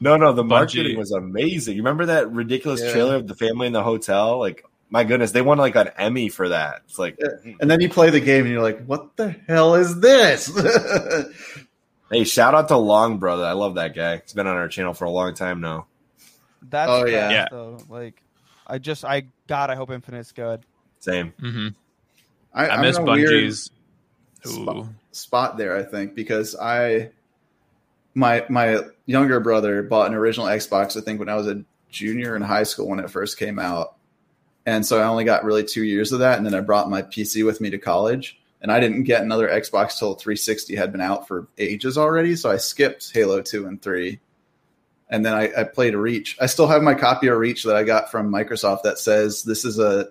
No, 0.00 0.16
no, 0.16 0.32
the 0.32 0.42
Bungie. 0.42 0.48
marketing 0.48 0.98
was 0.98 1.12
amazing. 1.12 1.76
You 1.76 1.82
remember 1.82 2.06
that 2.06 2.30
ridiculous 2.30 2.80
Yeah. 2.82 2.92
trailer 2.92 3.16
of 3.16 3.26
the 3.26 3.34
family 3.34 3.66
in 3.66 3.72
the 3.72 3.82
hotel? 3.82 4.38
Like, 4.38 4.64
my 4.90 5.04
goodness, 5.04 5.30
they 5.30 5.42
won 5.42 5.58
like 5.58 5.76
an 5.76 5.88
Emmy 5.96 6.28
for 6.28 6.48
that. 6.48 6.82
It's 6.86 6.98
like, 6.98 7.18
And 7.60 7.70
then 7.70 7.80
you 7.80 7.88
play 7.88 8.10
the 8.10 8.20
game 8.20 8.44
and 8.44 8.52
you're 8.52 8.62
like, 8.62 8.84
what 8.84 9.16
the 9.16 9.30
hell 9.48 9.76
is 9.76 10.00
this? 10.00 10.50
hey, 12.10 12.24
shout 12.24 12.54
out 12.54 12.68
to 12.68 12.76
Long 12.76 13.18
Brother. 13.18 13.44
I 13.44 13.52
love 13.52 13.76
that 13.76 13.94
guy. 13.94 14.18
He's 14.18 14.32
been 14.32 14.46
on 14.46 14.56
our 14.56 14.68
channel 14.68 14.94
for 14.94 15.04
a 15.04 15.10
long 15.10 15.34
time 15.34 15.60
now. 15.60 15.86
That's 16.68 16.90
Oh, 16.90 17.06
yeah. 17.06 17.12
yeah. 17.12 17.30
Yeah. 17.30 17.46
though. 17.50 17.78
Like, 17.88 18.22
I 18.66 18.78
just, 18.78 19.04
I 19.04 19.24
God, 19.46 19.70
I 19.70 19.74
hope 19.76 19.90
Infinite's 19.90 20.32
good. 20.32 20.62
Same. 20.98 21.32
Mm-hmm. 21.40 21.68
I, 22.52 22.68
I 22.68 22.80
miss 22.80 22.98
in 22.98 23.04
Bungie's. 23.04 23.70
spot, 24.44 24.86
spot 25.12 25.56
there, 25.56 25.76
I 25.76 25.82
think, 25.84 26.14
because 26.14 26.56
I 26.56 27.10
my 28.14 28.44
my 28.48 28.80
younger 29.06 29.40
brother 29.40 29.82
bought 29.82 30.08
an 30.08 30.14
original 30.14 30.46
Xbox, 30.46 30.96
I 30.96 31.00
think, 31.00 31.20
when 31.20 31.28
I 31.28 31.36
was 31.36 31.46
a 31.46 31.64
junior 31.90 32.36
in 32.36 32.42
high 32.42 32.64
school 32.64 32.88
when 32.88 32.98
it 33.00 33.08
first 33.10 33.38
came 33.38 33.58
out. 33.58 33.94
And 34.70 34.86
so 34.86 35.00
I 35.00 35.06
only 35.08 35.24
got 35.24 35.42
really 35.42 35.64
two 35.64 35.82
years 35.82 36.12
of 36.12 36.20
that, 36.20 36.38
and 36.38 36.46
then 36.46 36.54
I 36.54 36.60
brought 36.60 36.88
my 36.88 37.02
PC 37.02 37.44
with 37.44 37.60
me 37.60 37.70
to 37.70 37.78
college. 37.78 38.38
And 38.62 38.70
I 38.70 38.78
didn't 38.78 39.02
get 39.02 39.20
another 39.20 39.48
Xbox 39.48 39.98
till 39.98 40.14
360 40.14 40.76
had 40.76 40.92
been 40.92 41.00
out 41.00 41.26
for 41.26 41.48
ages 41.58 41.98
already, 41.98 42.36
so 42.36 42.52
I 42.52 42.58
skipped 42.58 43.10
Halo 43.12 43.42
2 43.42 43.66
and 43.66 43.82
3. 43.82 44.20
And 45.08 45.26
then 45.26 45.34
I, 45.34 45.50
I 45.58 45.64
played 45.64 45.96
Reach. 45.96 46.36
I 46.40 46.46
still 46.46 46.68
have 46.68 46.84
my 46.84 46.94
copy 46.94 47.26
of 47.26 47.36
Reach 47.36 47.64
that 47.64 47.74
I 47.74 47.82
got 47.82 48.12
from 48.12 48.30
Microsoft 48.30 48.82
that 48.82 49.00
says 49.00 49.42
this 49.42 49.64
is 49.64 49.80
a 49.80 50.10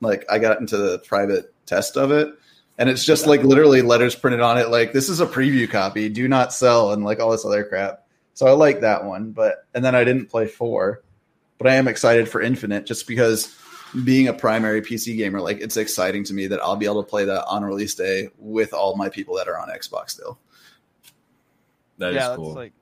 like 0.00 0.24
I 0.30 0.38
got 0.38 0.58
into 0.58 0.78
the 0.78 1.00
private 1.00 1.52
test 1.66 1.98
of 1.98 2.12
it, 2.12 2.32
and 2.78 2.88
it's 2.88 3.04
just 3.04 3.26
like 3.26 3.42
literally 3.42 3.82
letters 3.82 4.14
printed 4.14 4.40
on 4.40 4.56
it, 4.56 4.70
like 4.70 4.94
this 4.94 5.10
is 5.10 5.20
a 5.20 5.26
preview 5.26 5.70
copy, 5.70 6.08
do 6.08 6.28
not 6.28 6.54
sell, 6.54 6.92
and 6.92 7.04
like 7.04 7.20
all 7.20 7.32
this 7.32 7.44
other 7.44 7.64
crap. 7.64 8.06
So 8.32 8.46
I 8.46 8.52
like 8.52 8.80
that 8.80 9.04
one, 9.04 9.32
but 9.32 9.66
and 9.74 9.84
then 9.84 9.94
I 9.94 10.04
didn't 10.04 10.30
play 10.30 10.46
four, 10.46 11.02
but 11.58 11.66
I 11.66 11.74
am 11.74 11.88
excited 11.88 12.26
for 12.26 12.40
Infinite 12.40 12.86
just 12.86 13.06
because 13.06 13.54
being 14.04 14.28
a 14.28 14.32
primary 14.32 14.82
PC 14.82 15.16
gamer, 15.16 15.40
like 15.40 15.60
it's 15.60 15.76
exciting 15.76 16.24
to 16.24 16.34
me 16.34 16.46
that 16.48 16.62
I'll 16.62 16.76
be 16.76 16.86
able 16.86 17.02
to 17.02 17.08
play 17.08 17.24
that 17.24 17.44
on 17.46 17.64
release 17.64 17.94
day 17.94 18.28
with 18.38 18.72
all 18.72 18.96
my 18.96 19.08
people 19.08 19.36
that 19.36 19.48
are 19.48 19.58
on 19.58 19.68
Xbox 19.68 20.10
still. 20.10 20.38
That 21.98 22.10
is 22.10 22.16
yeah, 22.16 22.28
that's 22.28 22.36
cool. 22.36 22.52
like, 22.52 22.72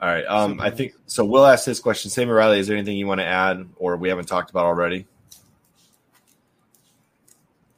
All 0.00 0.08
right. 0.08 0.24
Um, 0.26 0.60
I 0.60 0.70
think 0.70 0.94
so. 1.06 1.24
We'll 1.24 1.46
ask 1.46 1.64
this 1.64 1.80
question. 1.80 2.10
SamuRylee, 2.10 2.58
is 2.58 2.66
there 2.66 2.76
anything 2.76 2.96
you 2.96 3.06
want 3.06 3.20
to 3.20 3.26
add 3.26 3.66
or 3.76 3.96
we 3.96 4.08
haven't 4.08 4.26
talked 4.26 4.50
about 4.50 4.66
already? 4.66 5.06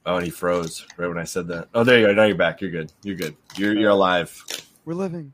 Oh, 0.04 0.16
and 0.16 0.24
he 0.24 0.30
froze 0.30 0.86
right 0.96 1.06
when 1.06 1.18
I 1.18 1.24
said 1.24 1.48
that. 1.48 1.68
Oh, 1.74 1.84
there 1.84 2.00
you 2.00 2.06
go. 2.06 2.14
Now 2.14 2.24
you're 2.24 2.34
back. 2.34 2.60
You're 2.60 2.70
good. 2.70 2.92
You're 3.02 3.16
good. 3.16 3.36
You're 3.56 3.74
you're 3.74 3.90
alive. 3.90 4.42
we're 4.84 4.94
living. 4.94 5.32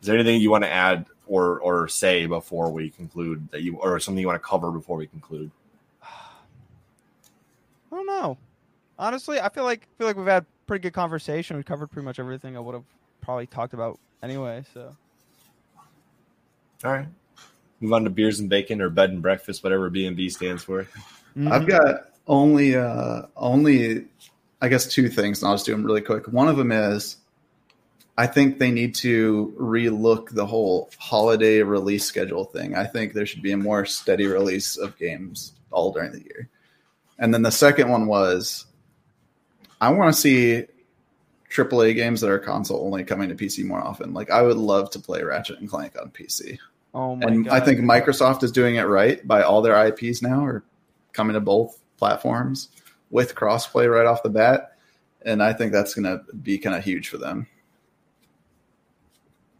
Is 0.00 0.06
there 0.06 0.14
anything 0.14 0.40
you 0.40 0.50
want 0.50 0.64
to 0.64 0.70
add 0.70 1.06
or 1.30 1.60
or 1.60 1.88
say 1.88 2.26
before 2.26 2.70
we 2.70 2.90
conclude 2.90 3.48
that 3.52 3.62
you 3.62 3.76
or 3.76 3.98
something 4.00 4.20
you 4.20 4.26
want 4.26 4.42
to 4.42 4.46
cover 4.46 4.70
before 4.72 4.96
we 4.96 5.06
conclude? 5.06 5.50
I 6.02 6.08
don't 7.92 8.06
know. 8.06 8.36
Honestly, 8.98 9.40
I 9.40 9.48
feel 9.48 9.64
like 9.64 9.86
feel 9.96 10.08
like 10.08 10.16
we've 10.16 10.26
had 10.26 10.44
pretty 10.66 10.82
good 10.82 10.92
conversation. 10.92 11.56
We 11.56 11.62
covered 11.62 11.86
pretty 11.86 12.04
much 12.04 12.18
everything 12.18 12.56
I 12.56 12.60
would 12.60 12.74
have 12.74 12.84
probably 13.20 13.46
talked 13.46 13.72
about 13.72 13.98
anyway. 14.22 14.64
So 14.74 14.94
All 16.84 16.92
right. 16.92 17.06
Move 17.78 17.92
on 17.92 18.04
to 18.04 18.10
beers 18.10 18.40
and 18.40 18.50
bacon 18.50 18.82
or 18.82 18.90
bed 18.90 19.10
and 19.10 19.22
breakfast, 19.22 19.62
whatever 19.62 19.88
B 19.88 20.06
and 20.06 20.16
B 20.16 20.28
stands 20.28 20.64
for. 20.64 20.86
I've 21.46 21.66
got 21.66 22.10
only 22.26 22.76
uh 22.76 23.22
only 23.36 24.06
I 24.60 24.68
guess 24.68 24.86
two 24.86 25.08
things, 25.08 25.40
and 25.40 25.48
I'll 25.48 25.54
just 25.54 25.64
do 25.64 25.72
them 25.72 25.84
really 25.84 26.02
quick. 26.02 26.26
One 26.26 26.48
of 26.48 26.56
them 26.56 26.72
is 26.72 27.16
I 28.18 28.26
think 28.26 28.58
they 28.58 28.70
need 28.70 28.94
to 28.96 29.54
relook 29.58 30.30
the 30.30 30.46
whole 30.46 30.90
holiday 30.98 31.62
release 31.62 32.04
schedule 32.04 32.44
thing. 32.44 32.74
I 32.74 32.84
think 32.84 33.12
there 33.12 33.26
should 33.26 33.42
be 33.42 33.52
a 33.52 33.56
more 33.56 33.86
steady 33.86 34.26
release 34.26 34.76
of 34.76 34.98
games 34.98 35.52
all 35.70 35.92
during 35.92 36.12
the 36.12 36.22
year. 36.22 36.48
And 37.18 37.32
then 37.32 37.42
the 37.42 37.50
second 37.52 37.88
one 37.88 38.06
was 38.06 38.66
I 39.80 39.90
want 39.90 40.14
to 40.14 40.20
see 40.20 40.64
AAA 41.50 41.94
games 41.94 42.20
that 42.20 42.30
are 42.30 42.38
console 42.38 42.84
only 42.84 43.04
coming 43.04 43.28
to 43.28 43.34
PC 43.34 43.64
more 43.64 43.80
often. 43.80 44.12
Like 44.12 44.30
I 44.30 44.42
would 44.42 44.56
love 44.56 44.90
to 44.90 44.98
play 44.98 45.22
Ratchet 45.22 45.58
and 45.58 45.68
Clank 45.68 45.96
on 46.00 46.10
PC. 46.10 46.58
oh 46.94 47.16
my 47.16 47.26
And 47.26 47.44
god! 47.46 47.54
I 47.54 47.64
think 47.64 47.80
Microsoft 47.80 48.42
is 48.42 48.52
doing 48.52 48.76
it 48.76 48.82
right 48.82 49.26
by 49.26 49.42
all 49.42 49.62
their 49.62 49.86
IPs 49.86 50.22
now 50.22 50.44
are 50.44 50.62
coming 51.12 51.34
to 51.34 51.40
both 51.40 51.78
platforms 51.96 52.68
with 53.10 53.34
crossplay 53.34 53.90
right 53.90 54.06
off 54.06 54.22
the 54.22 54.30
bat. 54.30 54.76
And 55.22 55.42
I 55.42 55.52
think 55.52 55.72
that's 55.72 55.94
going 55.94 56.04
to 56.04 56.24
be 56.34 56.56
kind 56.58 56.76
of 56.76 56.84
huge 56.84 57.08
for 57.08 57.18
them. 57.18 57.46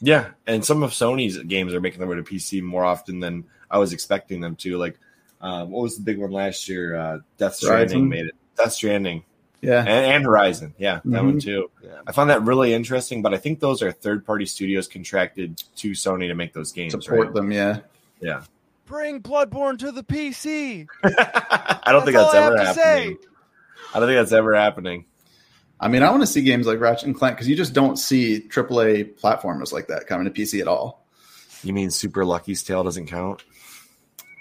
Yeah, 0.00 0.28
and 0.46 0.64
some 0.64 0.82
of 0.82 0.90
Sony's 0.92 1.36
games 1.38 1.74
are 1.74 1.80
making 1.80 1.98
their 2.00 2.08
way 2.08 2.16
to 2.16 2.22
PC 2.22 2.62
more 2.62 2.84
often 2.84 3.20
than 3.20 3.44
I 3.70 3.78
was 3.78 3.92
expecting 3.92 4.40
them 4.40 4.56
to. 4.56 4.78
Like, 4.78 4.98
um, 5.40 5.70
what 5.70 5.82
was 5.82 5.96
the 5.96 6.02
big 6.02 6.18
one 6.18 6.30
last 6.30 6.68
year? 6.68 6.96
Uh, 6.96 7.18
Death 7.38 7.56
Stranding 7.56 7.88
Horizon? 7.88 8.08
made 8.08 8.26
it. 8.26 8.34
Death 8.56 8.72
Stranding 8.72 9.24
Yeah. 9.60 9.80
and, 9.80 9.88
and 9.88 10.24
Horizon. 10.24 10.74
Yeah, 10.78 11.00
that 11.04 11.22
Mhm. 11.22 11.24
one 11.24 11.38
too. 11.38 11.70
Yeah. 11.82 12.00
I 12.06 12.12
found 12.12 12.30
that 12.30 12.42
really 12.42 12.72
interesting, 12.72 13.20
but 13.22 13.34
I 13.34 13.36
think 13.38 13.60
those 13.60 13.82
are 13.82 13.92
third-party 13.92 14.46
studios 14.46 14.88
contracted 14.88 15.62
to 15.76 15.90
Sony 15.92 16.28
to 16.28 16.34
make 16.34 16.52
those 16.54 16.72
games. 16.72 16.92
Support 16.92 17.26
Right? 17.26 17.34
them. 17.34 17.52
Yeah. 17.52 17.80
Yeah, 18.22 18.42
bring 18.86 19.20
Bloodborne 19.22 19.78
to 19.78 19.92
the 19.92 20.02
PC. 20.02 20.86
I 21.04 21.90
don't 21.92 22.04
think 22.04 22.16
That's 22.16 22.32
that's 22.32 22.34
all 22.34 22.34
I 22.34 22.46
ever 22.46 22.58
have 22.58 22.74
to 22.76 22.82
happening. 22.82 23.18
I 23.94 23.98
don't 23.98 24.08
think 24.08 24.18
that's 24.18 24.32
ever 24.32 24.54
happening. 24.54 25.04
I 25.82 25.88
mean, 25.88 26.02
I 26.02 26.10
want 26.10 26.22
to 26.22 26.26
see 26.26 26.42
games 26.42 26.66
like 26.66 26.78
Ratchet 26.78 27.06
and 27.06 27.16
Clank 27.16 27.36
because 27.36 27.48
you 27.48 27.56
just 27.56 27.72
don't 27.72 27.96
see 27.96 28.40
AAA 28.40 29.18
platformers 29.18 29.72
like 29.72 29.88
that 29.88 30.06
coming 30.06 30.30
to 30.30 30.30
PC 30.30 30.60
at 30.60 30.68
all. 30.68 31.04
You 31.62 31.72
mean 31.72 31.90
Super 31.90 32.24
Lucky's 32.24 32.62
Tale 32.62 32.84
doesn't 32.84 33.06
count? 33.06 33.42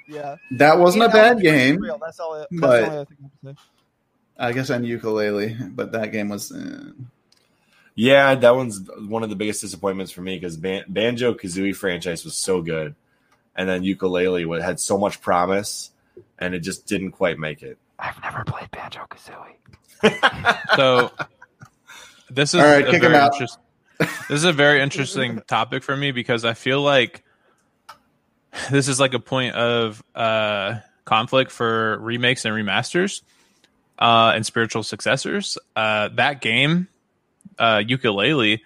Yeah, 0.07 0.35
That 0.57 0.79
wasn't 0.79 1.03
a 1.03 1.09
bad 1.09 1.37
that's 1.37 1.41
game. 1.43 1.77
Real. 1.77 1.97
That's 2.03 2.19
all. 2.19 2.33
That's 2.37 2.47
but- 2.51 2.79
the 2.81 2.85
only 2.87 3.07
I 3.45 3.47
have. 3.47 3.57
I 4.41 4.53
guess 4.53 4.69
on 4.69 4.83
Yooka-Laylee, 4.83 5.75
but 5.75 5.91
that 5.93 6.11
game 6.11 6.29
was. 6.29 6.51
Uh, 6.51 6.91
Yeah, 7.95 8.35
that 8.35 8.55
one's 8.55 8.79
one 8.97 9.23
of 9.23 9.29
the 9.29 9.35
biggest 9.35 9.59
disappointments 9.61 10.11
for 10.13 10.21
me 10.21 10.37
because 10.37 10.55
Ban- 10.55 10.85
Banjo 10.87 11.33
Kazooie 11.33 11.75
franchise 11.75 12.23
was 12.23 12.35
so 12.35 12.61
good, 12.61 12.95
and 13.55 13.67
then 13.67 13.83
Yooka-Laylee 13.83 14.61
had 14.61 14.79
so 14.79 14.97
much 14.97 15.19
promise, 15.21 15.91
and 16.37 16.55
it 16.55 16.59
just 16.61 16.85
didn't 16.87 17.11
quite 17.11 17.37
make 17.37 17.61
it. 17.63 17.77
I've 17.99 18.21
never 18.21 18.45
played 18.45 18.71
Banjo 18.71 19.05
Kazooie. 19.09 19.55
So 20.75 21.11
this 22.29 22.53
is 22.53 22.61
All 22.61 22.65
right, 22.65 22.87
a 22.87 22.91
kick 22.91 22.95
him 23.03 23.11
very 23.11 23.15
out. 23.15 23.33
interest- 23.33 23.57
this 23.99 24.15
is 24.29 24.43
a 24.45 24.53
very 24.53 24.81
interesting 24.81 25.41
topic 25.47 25.83
for 25.83 25.95
me 25.95 26.11
because 26.11 26.45
I 26.45 26.53
feel 26.53 26.81
like 26.81 27.23
this 28.71 28.87
is 28.87 28.99
like 28.99 29.13
a 29.13 29.19
point 29.19 29.55
of 29.55 30.01
uh, 30.15 30.75
conflict 31.05 31.51
for 31.51 31.97
remakes 31.99 32.45
and 32.45 32.55
remasters 32.55 33.21
uh, 33.99 34.31
and 34.35 34.45
spiritual 34.45 34.83
successors. 34.83 35.57
Uh, 35.75 36.09
that 36.15 36.39
game, 36.41 36.87
uh, 37.57 37.77
Yooka-Laylee, 37.77 38.61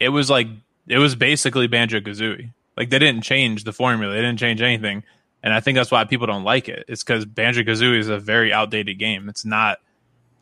it 0.00 0.10
was 0.10 0.28
like 0.28 0.48
it 0.86 0.98
was 0.98 1.14
basically 1.16 1.66
Banjo 1.66 2.00
Kazooie. 2.00 2.52
Like 2.76 2.90
they 2.90 2.98
didn't 2.98 3.22
change 3.22 3.64
the 3.64 3.72
formula, 3.72 4.12
they 4.12 4.20
didn't 4.20 4.38
change 4.38 4.60
anything, 4.60 5.02
and 5.42 5.52
I 5.54 5.60
think 5.60 5.76
that's 5.76 5.90
why 5.90 6.04
people 6.04 6.26
don't 6.26 6.44
like 6.44 6.68
it. 6.68 6.84
It's 6.88 7.02
because 7.02 7.24
Banjo 7.24 7.62
Kazooie 7.62 7.98
is 7.98 8.08
a 8.08 8.18
very 8.18 8.52
outdated 8.52 8.98
game. 8.98 9.28
It's 9.28 9.44
not 9.46 9.78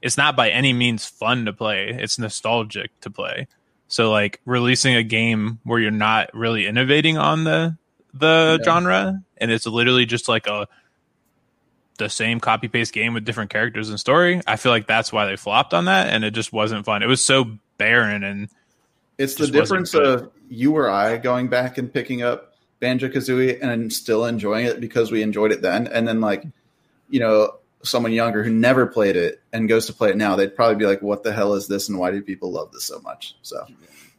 it's 0.06 0.16
not 0.16 0.36
by 0.36 0.50
any 0.50 0.72
means 0.72 1.04
fun 1.04 1.44
to 1.46 1.52
play. 1.52 1.88
It's 1.90 2.16
nostalgic 2.18 2.98
to 3.00 3.10
play. 3.10 3.48
So 3.88 4.10
like 4.10 4.40
releasing 4.44 4.94
a 4.94 5.02
game 5.02 5.58
where 5.64 5.80
you're 5.80 5.90
not 5.90 6.32
really 6.32 6.66
innovating 6.66 7.18
on 7.18 7.42
the 7.44 7.76
the 8.14 8.58
Yeah. 8.60 8.64
genre 8.64 9.22
and 9.36 9.50
it's 9.50 9.66
literally 9.66 10.06
just 10.06 10.28
like 10.28 10.46
a 10.46 10.68
the 11.98 12.08
same 12.08 12.40
copy 12.40 12.68
paste 12.68 12.92
game 12.92 13.14
with 13.14 13.24
different 13.24 13.50
characters 13.50 13.90
and 13.90 13.98
story. 13.98 14.40
I 14.46 14.56
feel 14.56 14.70
like 14.70 14.86
that's 14.86 15.12
why 15.12 15.26
they 15.26 15.36
flopped 15.36 15.74
on 15.74 15.86
that 15.86 16.08
and 16.08 16.24
it 16.24 16.32
just 16.32 16.52
wasn't 16.52 16.84
fun. 16.84 17.02
It 17.02 17.06
was 17.06 17.24
so 17.24 17.58
barren 17.78 18.22
and 18.22 18.48
It's 19.18 19.34
the 19.34 19.46
difference 19.48 19.92
of 19.94 20.30
you 20.48 20.76
or 20.76 20.88
I 20.88 21.16
going 21.16 21.48
back 21.48 21.78
and 21.78 21.92
picking 21.92 22.22
up 22.22 22.52
Banjo 22.80 23.08
Kazooie 23.08 23.58
and 23.62 23.92
still 23.92 24.24
enjoying 24.26 24.66
it 24.66 24.80
because 24.80 25.10
we 25.10 25.22
enjoyed 25.22 25.50
it 25.50 25.62
then, 25.62 25.86
and 25.88 26.06
then 26.06 26.20
like, 26.20 26.44
you 27.08 27.18
know, 27.18 27.54
someone 27.82 28.12
younger 28.12 28.42
who 28.42 28.52
never 28.52 28.86
played 28.86 29.16
it 29.16 29.42
and 29.52 29.68
goes 29.68 29.86
to 29.86 29.92
play 29.92 30.10
it 30.10 30.16
now, 30.16 30.36
they'd 30.36 30.54
probably 30.54 30.76
be 30.76 30.86
like, 30.86 31.02
"What 31.02 31.22
the 31.22 31.32
hell 31.32 31.54
is 31.54 31.68
this? 31.68 31.88
And 31.88 31.98
why 31.98 32.10
do 32.10 32.22
people 32.22 32.52
love 32.52 32.72
this 32.72 32.84
so 32.84 33.00
much?" 33.00 33.36
So 33.42 33.66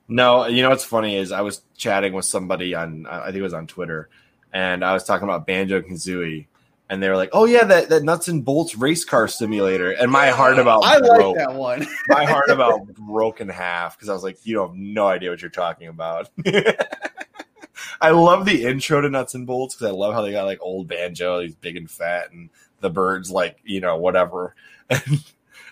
No, 0.07 0.47
you 0.47 0.61
know 0.61 0.69
what's 0.69 0.83
funny 0.83 1.15
is 1.15 1.31
I 1.31 1.41
was 1.41 1.61
chatting 1.75 2.13
with 2.13 2.25
somebody 2.25 2.75
on 2.75 3.05
I 3.05 3.25
think 3.25 3.37
it 3.37 3.41
was 3.41 3.53
on 3.53 3.67
Twitter, 3.67 4.09
and 4.53 4.83
I 4.83 4.93
was 4.93 5.03
talking 5.03 5.27
about 5.27 5.45
Banjo 5.45 5.81
Kazooie, 5.81 6.47
and 6.89 7.03
they 7.03 7.09
were 7.09 7.17
like, 7.17 7.29
"Oh 7.33 7.45
yeah, 7.45 7.65
that, 7.65 7.89
that 7.89 8.03
nuts 8.03 8.27
and 8.27 8.43
bolts 8.43 8.75
race 8.75 9.03
car 9.03 9.27
simulator," 9.27 9.91
and 9.91 10.11
my 10.11 10.29
heart 10.29 10.59
about 10.59 10.85
I 10.85 10.99
broke. 10.99 11.37
like 11.37 11.47
that 11.47 11.55
one. 11.55 11.87
my 12.07 12.25
heart 12.25 12.49
about 12.49 12.87
broke 12.95 13.41
in 13.41 13.49
half 13.49 13.97
because 13.97 14.09
I 14.09 14.13
was 14.13 14.23
like, 14.23 14.45
"You 14.45 14.61
have 14.61 14.75
no 14.75 15.07
idea 15.07 15.29
what 15.29 15.41
you're 15.41 15.51
talking 15.51 15.87
about." 15.87 16.29
I 18.01 18.11
love 18.11 18.45
the 18.45 18.63
intro 18.63 19.01
to 19.01 19.09
Nuts 19.09 19.35
and 19.35 19.45
Bolts 19.45 19.75
because 19.75 19.87
I 19.87 19.95
love 19.95 20.13
how 20.13 20.21
they 20.21 20.31
got 20.31 20.45
like 20.45 20.59
old 20.61 20.87
banjo, 20.87 21.41
he's 21.41 21.55
big 21.55 21.77
and 21.77 21.89
fat, 21.89 22.31
and 22.31 22.49
the 22.81 22.89
birds 22.89 23.31
like 23.31 23.57
you 23.63 23.79
know 23.81 23.97
whatever, 23.97 24.55
and, 24.89 25.23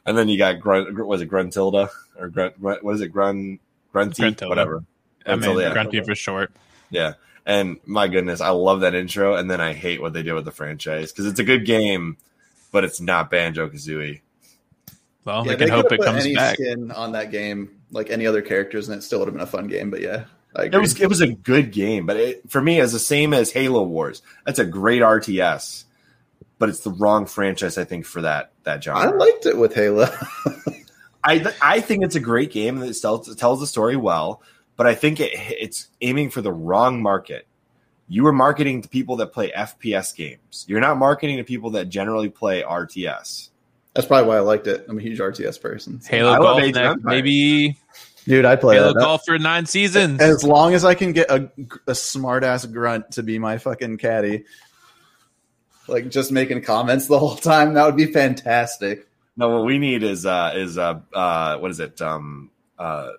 and 0.06 0.18
then 0.18 0.30
you 0.30 0.38
got 0.38 0.60
Grunt, 0.60 0.94
was 1.06 1.22
it 1.22 1.30
Gruntilda 1.30 1.90
or 2.20 2.30
Grunt? 2.30 2.60
What 2.60 2.84
is 2.96 3.02
it, 3.02 3.10
Grunt 3.10 3.62
Grunty, 3.94 4.24
Gruntilda. 4.24 4.50
whatever. 4.50 4.84
I 5.26 5.36
mean, 5.36 5.58
yeah. 5.60 5.74
Grunty 5.74 6.02
for 6.02 6.14
short. 6.16 6.52
Yeah. 6.90 7.14
And 7.48 7.78
my 7.86 8.08
goodness, 8.08 8.42
I 8.42 8.50
love 8.50 8.82
that 8.82 8.96
intro. 8.96 9.36
And 9.36 9.50
then 9.50 9.62
I 9.62 9.74
hate 9.74 10.02
what 10.02 10.14
they 10.14 10.24
did 10.24 10.34
with 10.34 10.46
the 10.46 10.52
franchise 10.52 11.12
because 11.12 11.26
it's 11.28 11.40
a 11.40 11.44
good 11.44 11.66
game, 11.66 12.18
but 12.72 12.84
it's 12.84 13.00
not 13.00 13.30
Banjo 13.30 13.70
Kazooie. 13.70 14.22
Well, 15.24 15.46
Yeah, 15.46 15.52
we 15.54 15.58
can 15.58 15.68
they 15.68 15.72
hope 15.72 15.86
it 15.92 15.98
put 16.00 16.06
comes 16.06 16.26
any 16.26 16.36
back. 16.36 16.56
skin 16.56 16.92
on 16.92 17.14
that 17.14 17.32
game, 17.32 17.82
like 17.92 18.10
any 18.10 18.28
other 18.28 18.42
characters, 18.42 18.90
and 18.90 18.98
it 18.98 19.02
still 19.02 19.20
would 19.20 19.28
have 19.28 19.34
been 19.34 19.44
a 19.44 19.48
fun 19.48 19.68
game. 19.68 19.90
But 19.90 20.02
yeah, 20.02 20.26
I 20.56 20.66
It 20.66 20.78
was 20.78 21.00
it 21.00 21.08
was 21.10 21.22
a 21.22 21.28
good 21.28 21.72
game, 21.72 22.06
but 22.06 22.18
it, 22.18 22.50
for 22.50 22.62
me, 22.62 22.80
it's 22.80 22.94
the 22.94 23.00
same 23.00 23.34
as 23.34 23.52
Halo 23.52 23.84
Wars. 23.84 24.22
That's 24.46 24.60
a 24.60 24.66
great 24.66 25.02
RTS, 25.02 25.84
but 26.58 26.70
it's 26.70 26.82
the 26.82 26.92
wrong 26.92 27.26
franchise, 27.26 27.78
I 27.78 27.84
think, 27.84 28.06
for 28.06 28.22
that 28.22 28.52
that 28.64 28.88
I 28.88 29.10
liked 29.10 29.46
it 29.46 29.58
with 29.58 29.74
Halo. 29.74 30.08
I 31.24 31.54
I 31.62 31.80
think 31.82 32.04
it's 32.04 32.16
a 32.16 32.20
great 32.20 32.52
game 32.52 32.80
that 32.80 32.94
tells 33.02 33.34
tells 33.36 33.60
the 33.60 33.68
story 33.68 33.96
well, 33.98 34.42
but 34.76 34.88
I 34.88 34.96
think 34.96 35.20
it 35.20 35.32
it's 35.34 35.88
aiming 36.02 36.30
for 36.30 36.42
the 36.42 36.52
wrong 36.54 37.02
market. 37.02 37.48
You 38.08 38.28
are 38.28 38.34
marketing 38.34 38.84
to 38.84 38.90
people 38.90 39.16
that 39.18 39.34
play 39.34 39.52
FPS 39.52 40.16
games. 40.16 40.66
You're 40.68 40.80
not 40.80 40.98
marketing 40.98 41.38
to 41.38 41.44
people 41.44 41.72
that 41.72 41.90
generally 41.90 42.30
play 42.30 42.62
RTS. 42.62 43.50
That's 43.96 44.06
probably 44.08 44.28
why 44.28 44.38
I 44.38 44.42
liked 44.42 44.68
it. 44.68 44.86
I'm 44.88 45.00
a 45.00 45.02
huge 45.02 45.20
RTS 45.20 45.60
person. 45.60 46.02
so- 46.02 46.12
Halo 46.12 46.34
I 46.34 46.38
Golf, 46.38 46.62
next, 46.62 46.78
Empires. 46.78 46.98
maybe 47.04 47.78
Dude, 48.28 48.46
I 48.46 48.56
play 48.56 48.76
Halo 48.76 48.94
that. 48.94 49.00
Golf 49.00 49.22
for 49.26 49.40
nine 49.40 49.66
seasons. 49.66 50.20
As 50.22 50.44
long 50.44 50.74
as 50.74 50.84
I 50.84 50.96
can 50.96 51.14
get 51.14 51.30
a, 51.32 51.50
a 51.88 51.96
smart 51.96 52.44
ass 52.44 52.66
grunt 52.66 53.12
to 53.12 53.24
be 53.24 53.40
my 53.40 53.58
fucking 53.58 53.98
caddy, 53.98 54.46
like 55.88 56.10
just 56.10 56.32
making 56.32 56.62
comments 56.64 57.08
the 57.08 57.20
whole 57.20 57.36
time, 57.36 57.74
that 57.76 57.86
would 57.86 57.96
be 57.96 58.06
fantastic. 58.12 59.08
No, 59.38 59.50
what 59.58 59.66
we 59.66 59.78
need 59.80 60.04
is 60.04 60.26
uh 60.26 60.54
is 60.56 60.78
uh 60.78 61.00
uh 61.14 61.58
what 61.58 61.72
is 61.72 61.80
it? 61.80 62.02
Um 62.02 62.50
uh 62.80 63.10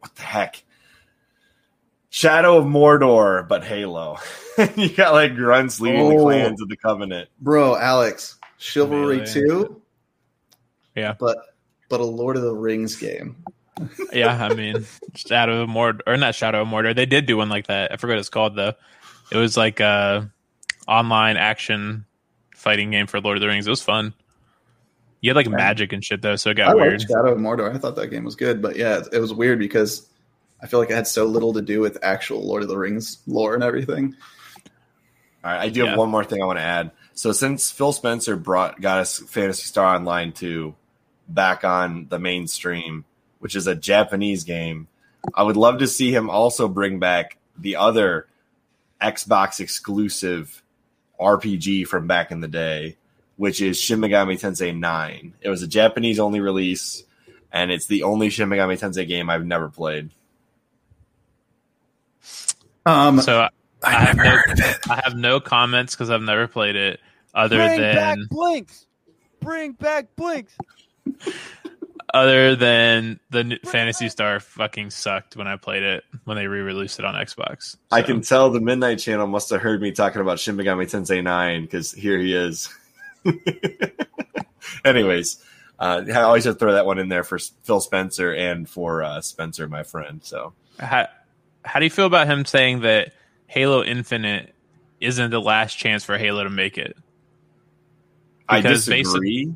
what 0.00 0.14
the 0.14 0.22
heck? 0.22 0.62
Shadow 2.12 2.58
of 2.58 2.64
Mordor, 2.66 3.46
but 3.46 3.62
Halo. 3.64 4.18
you 4.76 4.88
got 4.94 5.12
like 5.12 5.36
grunts 5.36 5.80
leading 5.80 6.08
the 6.08 6.16
Oh. 6.16 6.22
clans 6.24 6.60
of 6.60 6.68
the 6.68 6.76
Covenant. 6.76 7.28
Bro, 7.40 7.76
Alex, 7.76 8.36
Chivalry 8.58 9.18
Melee. 9.18 9.32
2. 9.32 9.82
Yeah. 10.96 11.14
But 11.18 11.38
but 11.88 12.00
a 12.00 12.04
Lord 12.04 12.36
of 12.36 12.42
the 12.42 12.54
Rings 12.54 12.96
game. 12.96 13.36
yeah, 14.12 14.44
I 14.44 14.54
mean, 14.54 14.84
Shadow 15.14 15.62
of 15.62 15.70
Mordor, 15.70 16.00
or 16.06 16.16
not 16.16 16.34
Shadow 16.34 16.62
of 16.62 16.68
Mordor. 16.68 16.94
They 16.94 17.06
did 17.06 17.26
do 17.26 17.36
one 17.36 17.48
like 17.48 17.68
that. 17.68 17.92
I 17.92 17.96
forgot 17.96 18.14
what 18.14 18.18
it's 18.20 18.28
called 18.28 18.56
though. 18.56 18.74
It 19.30 19.36
was 19.36 19.56
like 19.56 19.78
a 19.80 20.30
online 20.90 21.36
action 21.36 22.04
fighting 22.56 22.90
game 22.90 23.06
for 23.06 23.20
Lord 23.20 23.36
of 23.36 23.40
the 23.40 23.46
Rings. 23.46 23.66
It 23.66 23.70
was 23.70 23.82
fun. 23.82 24.12
You 25.20 25.30
had 25.30 25.36
like 25.36 25.48
magic 25.48 25.92
and 25.92 26.04
shit 26.04 26.20
though, 26.20 26.36
so 26.36 26.50
it 26.50 26.54
got 26.54 26.68
I 26.70 26.74
weird. 26.74 27.02
Shadow 27.02 27.32
of 27.32 27.38
Mordor. 27.38 27.74
I 27.74 27.78
thought 27.78 27.96
that 27.96 28.08
game 28.08 28.24
was 28.24 28.36
good, 28.36 28.60
but 28.60 28.76
yeah, 28.76 28.98
it, 28.98 29.08
it 29.14 29.18
was 29.20 29.32
weird 29.32 29.58
because 29.58 30.08
I 30.62 30.66
feel 30.66 30.80
like 30.80 30.90
it 30.90 30.94
had 30.94 31.06
so 31.06 31.26
little 31.26 31.52
to 31.54 31.62
do 31.62 31.80
with 31.80 31.98
actual 32.02 32.46
Lord 32.46 32.62
of 32.62 32.68
the 32.68 32.76
Rings 32.76 33.18
lore 33.26 33.54
and 33.54 33.62
everything. 33.62 34.16
All 35.44 35.52
right, 35.52 35.60
I 35.60 35.68
do 35.68 35.86
have 35.86 35.96
one 35.96 36.10
more 36.10 36.24
thing 36.24 36.42
I 36.42 36.46
want 36.46 36.58
to 36.58 36.64
add. 36.64 36.90
So 37.14 37.32
since 37.32 37.70
Phil 37.70 37.92
Spencer 37.92 38.36
brought 38.36 38.80
got 38.80 38.98
us 38.98 39.18
Phantasy 39.18 39.64
Star 39.64 39.94
Online 39.94 40.32
2 40.32 40.74
back 41.28 41.64
on 41.64 42.08
the 42.08 42.18
mainstream, 42.18 43.04
which 43.38 43.56
is 43.56 43.66
a 43.66 43.74
Japanese 43.74 44.44
game, 44.44 44.88
I 45.34 45.42
would 45.42 45.56
love 45.56 45.78
to 45.78 45.86
see 45.86 46.14
him 46.14 46.28
also 46.28 46.68
bring 46.68 46.98
back 46.98 47.36
the 47.58 47.76
other 47.76 48.26
Xbox 49.00 49.60
exclusive 49.60 50.62
RPG 51.20 51.86
from 51.86 52.06
back 52.06 52.30
in 52.30 52.40
the 52.40 52.48
day, 52.48 52.96
which 53.36 53.60
is 53.60 53.78
Shin 53.78 54.00
Megami 54.00 54.40
Tensei 54.40 54.76
9. 54.76 55.34
It 55.40 55.48
was 55.48 55.62
a 55.62 55.68
Japanese 55.68 56.18
only 56.18 56.40
release, 56.40 57.04
and 57.52 57.70
it's 57.70 57.86
the 57.86 58.02
only 58.04 58.30
Shin 58.30 58.48
Megami 58.48 58.78
Tensei 58.78 59.06
game 59.06 59.28
I've 59.30 59.44
never 59.46 59.68
played. 59.68 60.10
Um, 62.86 63.20
So 63.20 63.40
I 63.40 63.50
I 63.82 63.90
have 63.92 64.16
never 64.16 64.24
no- 64.28 64.36
heard 64.36 64.50
of 64.52 64.58
it. 64.60 64.76
I 64.90 65.00
have 65.04 65.14
no 65.16 65.40
comments 65.40 65.94
because 65.94 66.10
I've 66.10 66.22
never 66.22 66.46
played 66.46 66.76
it. 66.76 67.00
Other 67.34 67.56
Bring 67.56 67.78
back 67.80 68.18
Blinx. 68.30 68.86
Bring 69.40 69.72
back 69.72 70.06
Blinx. 70.16 70.48
Other 72.12 72.56
than 72.56 73.20
the 73.30 73.44
new 73.44 73.58
Phantasy 73.64 74.08
Star 74.08 74.40
fucking 74.40 74.90
sucked 74.90 75.36
when 75.36 75.46
I 75.46 75.56
played 75.56 75.82
it 75.82 76.04
when 76.24 76.36
they 76.36 76.46
re-released 76.46 76.98
it 76.98 77.04
on 77.04 77.14
Xbox. 77.14 77.76
I 77.90 78.02
can 78.02 78.20
tell 78.22 78.50
the 78.50 78.60
Midnight 78.60 78.98
Channel 78.98 79.26
must 79.26 79.50
have 79.50 79.60
heard 79.60 79.80
me 79.80 79.92
talking 79.92 80.20
about 80.20 80.38
Shin 80.40 80.56
Megami 80.56 80.90
Tensei 80.90 81.22
9 81.22 81.62
because 81.62 81.92
here 81.92 82.18
he 82.18 82.34
is. 82.34 82.68
Anyways, 84.84 85.44
uh, 85.78 86.02
I 86.08 86.22
always 86.22 86.44
have 86.44 86.54
to 86.54 86.58
throw 86.58 86.72
that 86.72 86.86
one 86.86 86.98
in 86.98 87.08
there 87.08 87.24
for 87.24 87.38
Phil 87.38 87.80
Spencer 87.80 88.34
and 88.34 88.68
for 88.68 89.02
uh, 89.02 89.20
Spencer, 89.20 89.68
my 89.68 89.82
friend. 89.82 90.20
So 90.24 90.52
How, 90.78 91.08
how 91.64 91.78
do 91.78 91.86
you 91.86 91.90
feel 91.90 92.06
about 92.06 92.26
him 92.26 92.44
saying 92.44 92.80
that 92.80 93.12
Halo 93.46 93.84
Infinite 93.84 94.54
isn't 95.00 95.30
the 95.30 95.40
last 95.40 95.74
chance 95.74 96.04
for 96.04 96.18
Halo 96.18 96.44
to 96.44 96.50
make 96.50 96.76
it? 96.76 96.96
I 98.48 98.60
Because 98.60 98.86
disagree. 98.86 99.54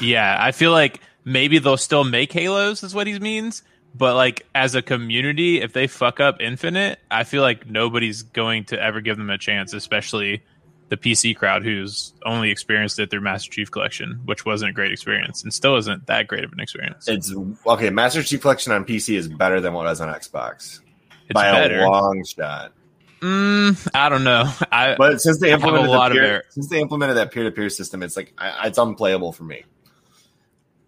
Yeah, 0.00 0.36
I 0.40 0.52
feel 0.52 0.72
like 0.72 1.00
maybe 1.30 1.58
they'll 1.58 1.76
still 1.76 2.04
make 2.04 2.32
Halos, 2.32 2.82
is 2.82 2.94
what 2.94 3.06
he 3.06 3.18
means. 3.18 3.62
But 3.94 4.14
like 4.14 4.46
as 4.54 4.74
a 4.74 4.82
community, 4.82 5.60
if 5.60 5.72
they 5.72 5.86
fuck 5.86 6.20
up 6.20 6.40
Infinite, 6.40 6.98
I 7.10 7.24
feel 7.24 7.42
like 7.42 7.66
nobody's 7.68 8.22
going 8.22 8.64
to 8.66 8.80
ever 8.80 9.00
give 9.00 9.16
them 9.16 9.30
a 9.30 9.38
chance, 9.38 9.72
especially 9.72 10.42
the 10.90 10.96
PC 10.96 11.36
crowd 11.36 11.64
who's 11.64 12.12
only 12.24 12.50
experienced 12.50 12.98
it 12.98 13.10
through 13.10 13.20
Master 13.20 13.50
Chief 13.50 13.70
Collection, 13.70 14.20
which 14.26 14.44
wasn't 14.44 14.70
a 14.70 14.72
great 14.72 14.92
experience 14.92 15.42
and 15.42 15.52
still 15.54 15.76
isn't 15.76 16.06
that 16.06 16.26
great 16.28 16.44
of 16.44 16.52
an 16.52 16.60
experience. 16.60 17.08
It's 17.08 17.32
okay. 17.66 17.90
Master 17.90 18.22
Chief 18.22 18.40
Collection 18.40 18.72
on 18.72 18.84
PC 18.84 19.16
is 19.16 19.28
better 19.28 19.60
than 19.60 19.72
what 19.72 19.86
it 19.86 19.90
was 19.90 20.00
on 20.00 20.08
Xbox 20.12 20.80
It's 21.28 21.34
by 21.34 21.50
better. 21.52 21.80
a 21.80 21.88
long 21.90 22.24
shot. 22.24 22.72
Mm, 23.20 23.88
I 23.94 24.08
don't 24.08 24.24
know. 24.24 24.50
I 24.72 24.94
But 24.96 25.20
since 25.20 25.38
they 25.40 25.50
have 25.50 25.62
a 25.62 25.66
implemented 25.66 25.90
lot 25.90 26.10
of 26.10 26.14
peer, 26.16 26.22
their- 26.26 26.44
since 26.50 26.68
they 26.68 26.80
implemented 26.80 27.16
that 27.18 27.32
peer 27.32 27.44
to 27.44 27.50
peer 27.50 27.68
system, 27.68 28.02
it's 28.02 28.16
like 28.16 28.32
I, 28.38 28.66
it's 28.68 28.78
unplayable 28.78 29.32
for 29.32 29.44
me. 29.44 29.64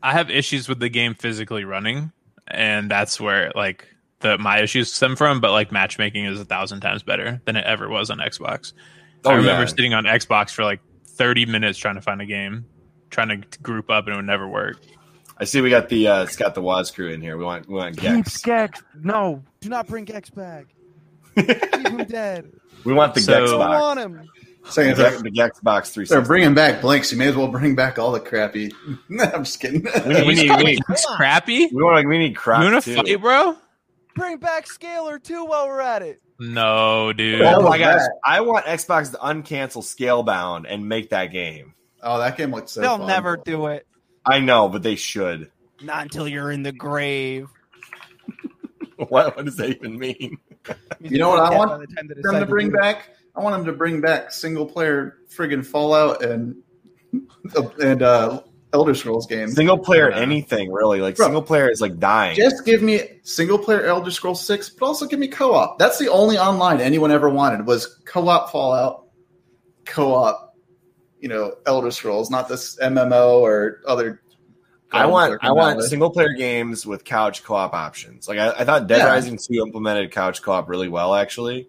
I 0.03 0.13
have 0.13 0.31
issues 0.31 0.69
with 0.69 0.81
the 0.81 0.89
game 0.89 1.15
physically 1.15 1.65
running, 1.65 2.13
and 2.49 2.91
that's 2.91 3.21
where 3.21 3.53
like 3.55 3.87
the 4.21 4.39
my 4.39 4.61
issues 4.61 4.93
stem 4.93 5.17
from. 5.17 5.41
But 5.41 5.53
like 5.53 5.71
matchmaking 5.73 6.25
is 6.25 6.41
a 6.41 6.45
thousand 6.45 6.81
times 6.81 7.03
better 7.03 7.41
than 7.45 7.57
it 7.57 7.65
ever 7.65 7.89
was 7.89 8.11
on 8.11 8.19
Xbox. 8.19 8.73
Oh, 9.25 9.31
I 9.31 9.35
remember 9.35 9.63
yeah. 9.63 9.67
sitting 9.67 9.95
on 9.95 10.05
Xbox 10.05 10.51
for 10.51 10.65
like 10.65 10.81
thirty 11.07 11.47
minutes 11.47 11.79
trying 11.79 11.95
to 11.95 12.01
find 12.01 12.21
a 12.21 12.27
game, 12.27 12.65
trying 13.11 13.29
to 13.29 13.59
group 13.61 13.91
up, 13.91 14.07
and 14.07 14.15
it 14.15 14.17
would 14.17 14.25
never 14.27 14.49
work. 14.49 14.79
I 15.39 15.45
see 15.45 15.61
we 15.61 15.71
got 15.71 15.89
the 15.89 16.09
uh, 16.09 16.23
it's 16.25 16.37
got 16.37 16.55
the 16.55 16.63
Woz 16.63 16.91
crew 16.91 17.09
in 17.11 17.21
here. 17.21 17.37
We 17.37 17.45
want 17.45 17.69
we 17.69 17.75
want 17.75 17.97
Gex. 17.97 18.39
Gex. 18.43 18.83
No, 19.03 19.43
do 19.61 19.69
not 19.69 19.87
bring 19.87 20.05
Gex 20.05 20.31
back. 20.31 20.67
Leave 21.37 21.47
him 21.49 22.05
dead. 22.05 22.53
We 22.85 22.93
want 22.93 23.15
the 23.15 23.21
So- 23.21 23.33
Gex 23.33 23.43
I 23.43 23.53
don't 23.53 23.59
box. 23.61 23.81
want 23.81 24.01
him. 24.01 24.29
Saying 24.65 24.95
The, 24.97 25.07
it's 25.09 25.23
the 25.23 25.31
Gex 25.31 25.61
box 25.61 25.91
three 25.91 26.05
they're 26.07 26.23
bringing 26.23 26.55
back 26.55 26.81
Blinx. 26.81 27.11
You 27.13 27.19
may 27.19 27.27
as 27.29 27.37
well 27.37 27.49
bring 27.49 27.75
back 27.75 27.99
all 27.99 28.13
the 28.13 28.21
crappy. 28.21 28.73
I'm 29.21 29.45
just 29.45 29.61
kidding. 29.61 29.83
We 30.07 30.15
need- 30.15 30.27
we 30.27 30.35
need- 30.35 30.57
we 30.57 30.65
need- 30.65 30.81
crappy. 31.17 31.67
We 31.73 31.83
want 31.83 31.97
like 31.97 32.07
we 32.07 32.19
need 32.19 32.37
crap 32.37 32.63
You 32.65 32.71
want 32.73 32.85
too. 32.85 32.95
to 32.95 33.03
fight, 33.03 33.21
bro? 33.21 33.57
Bring 34.15 34.37
back 34.39 34.67
Scalar 34.67 35.23
too 35.23 35.45
while 35.45 35.67
we're 35.67 35.81
at 35.81 36.03
it. 36.03 36.21
No, 36.39 37.13
dude. 37.13 37.41
Oh 37.43 37.63
my 37.69 37.79
gosh! 37.79 38.01
I 38.25 38.41
want 38.41 38.67
Xbox 38.67 39.11
to 39.13 39.19
uncancel 39.19 39.83
Scalebound 39.83 40.65
and 40.69 40.89
make 40.89 41.11
that 41.11 41.27
game. 41.27 41.75
oh, 42.03 42.19
that 42.19 42.37
game 42.37 42.51
looks 42.53 42.73
so. 42.73 42.81
They'll 42.81 42.99
fun. 42.99 43.07
never 43.07 43.37
do 43.37 43.67
it. 43.67 43.87
I 44.25 44.39
know, 44.41 44.69
but 44.69 44.83
they 44.83 44.97
should. 44.97 45.51
Not 45.83 46.03
until 46.03 46.27
you're 46.29 46.51
in 46.53 46.63
the 46.63 46.73
grave. 46.73 47.49
What, 49.09 49.35
what 49.37 49.45
does 49.45 49.57
that 49.57 49.71
even 49.71 49.99
mean? 49.99 50.39
You 51.01 51.19
know 51.19 51.31
what 51.31 51.41
I 51.41 51.57
want 51.57 51.81
the 51.81 51.95
time 51.97 52.07
they 52.07 52.15
them 52.23 52.39
to 52.41 52.47
bring 52.47 52.69
do 52.69 52.77
it. 52.77 52.81
back. 52.81 53.09
I 53.35 53.41
want 53.41 53.57
them 53.57 53.65
to 53.67 53.73
bring 53.73 54.01
back 54.01 54.31
single 54.33 54.67
player 54.67 55.19
friggin' 55.35 55.65
Fallout 55.65 56.23
and 56.25 56.57
and 57.83 58.03
uh, 58.03 58.43
Elder 58.73 58.95
Scrolls 58.95 59.27
games. 59.27 59.55
Single 59.55 59.79
player 59.79 60.11
Yeah. 60.11 60.19
anything 60.19 60.71
really? 60.73 61.01
Like 61.01 61.17
Bro. 61.17 61.27
single 61.27 61.43
player 61.43 61.71
is 61.71 61.81
like 61.81 61.99
dying. 61.99 62.37
Just 62.37 62.65
give 62.65 62.83
me 62.83 63.01
single 63.23 63.59
player 63.59 63.85
Elder 63.85 64.11
Scrolls 64.11 64.45
Six, 64.45 64.71
but 64.71 64.87
also 64.87 65.07
give 65.07 65.19
me 65.19 65.29
co 65.29 65.55
op. 65.55 65.79
That's 65.79 65.99
the 65.99 66.09
only 66.09 66.39
online 66.39 66.81
anyone 66.81 67.11
ever 67.11 67.29
wanted 67.31 67.67
was 67.67 68.01
co 68.05 68.29
op 68.29 68.51
Fallout, 68.51 69.07
co 69.85 70.15
op, 70.15 70.55
you 71.21 71.29
know, 71.29 71.55
Elder 71.67 71.91
Scrolls, 71.91 72.31
not 72.31 72.49
this 72.49 72.79
MMO 72.81 73.41
or 73.41 73.81
other. 73.87 74.21
I 74.95 75.07
want 75.07 75.39
I 75.43 75.53
want 75.53 75.77
coming 75.77 75.89
single 75.89 76.11
player 76.11 76.35
games 76.35 76.85
with 76.87 77.03
couch 77.05 77.43
co 77.45 77.55
op 77.55 77.73
options. 77.73 78.29
Like 78.29 78.39
I, 78.39 78.51
I 78.59 78.65
thought 78.65 78.87
Dead 78.89 78.99
Yeah. 78.99 79.07
Rising 79.07 79.39
two 79.39 79.63
implemented 79.63 80.11
couch 80.13 80.43
co 80.43 80.53
op 80.53 80.69
really 80.69 80.89
well 80.89 81.15
actually. 81.15 81.69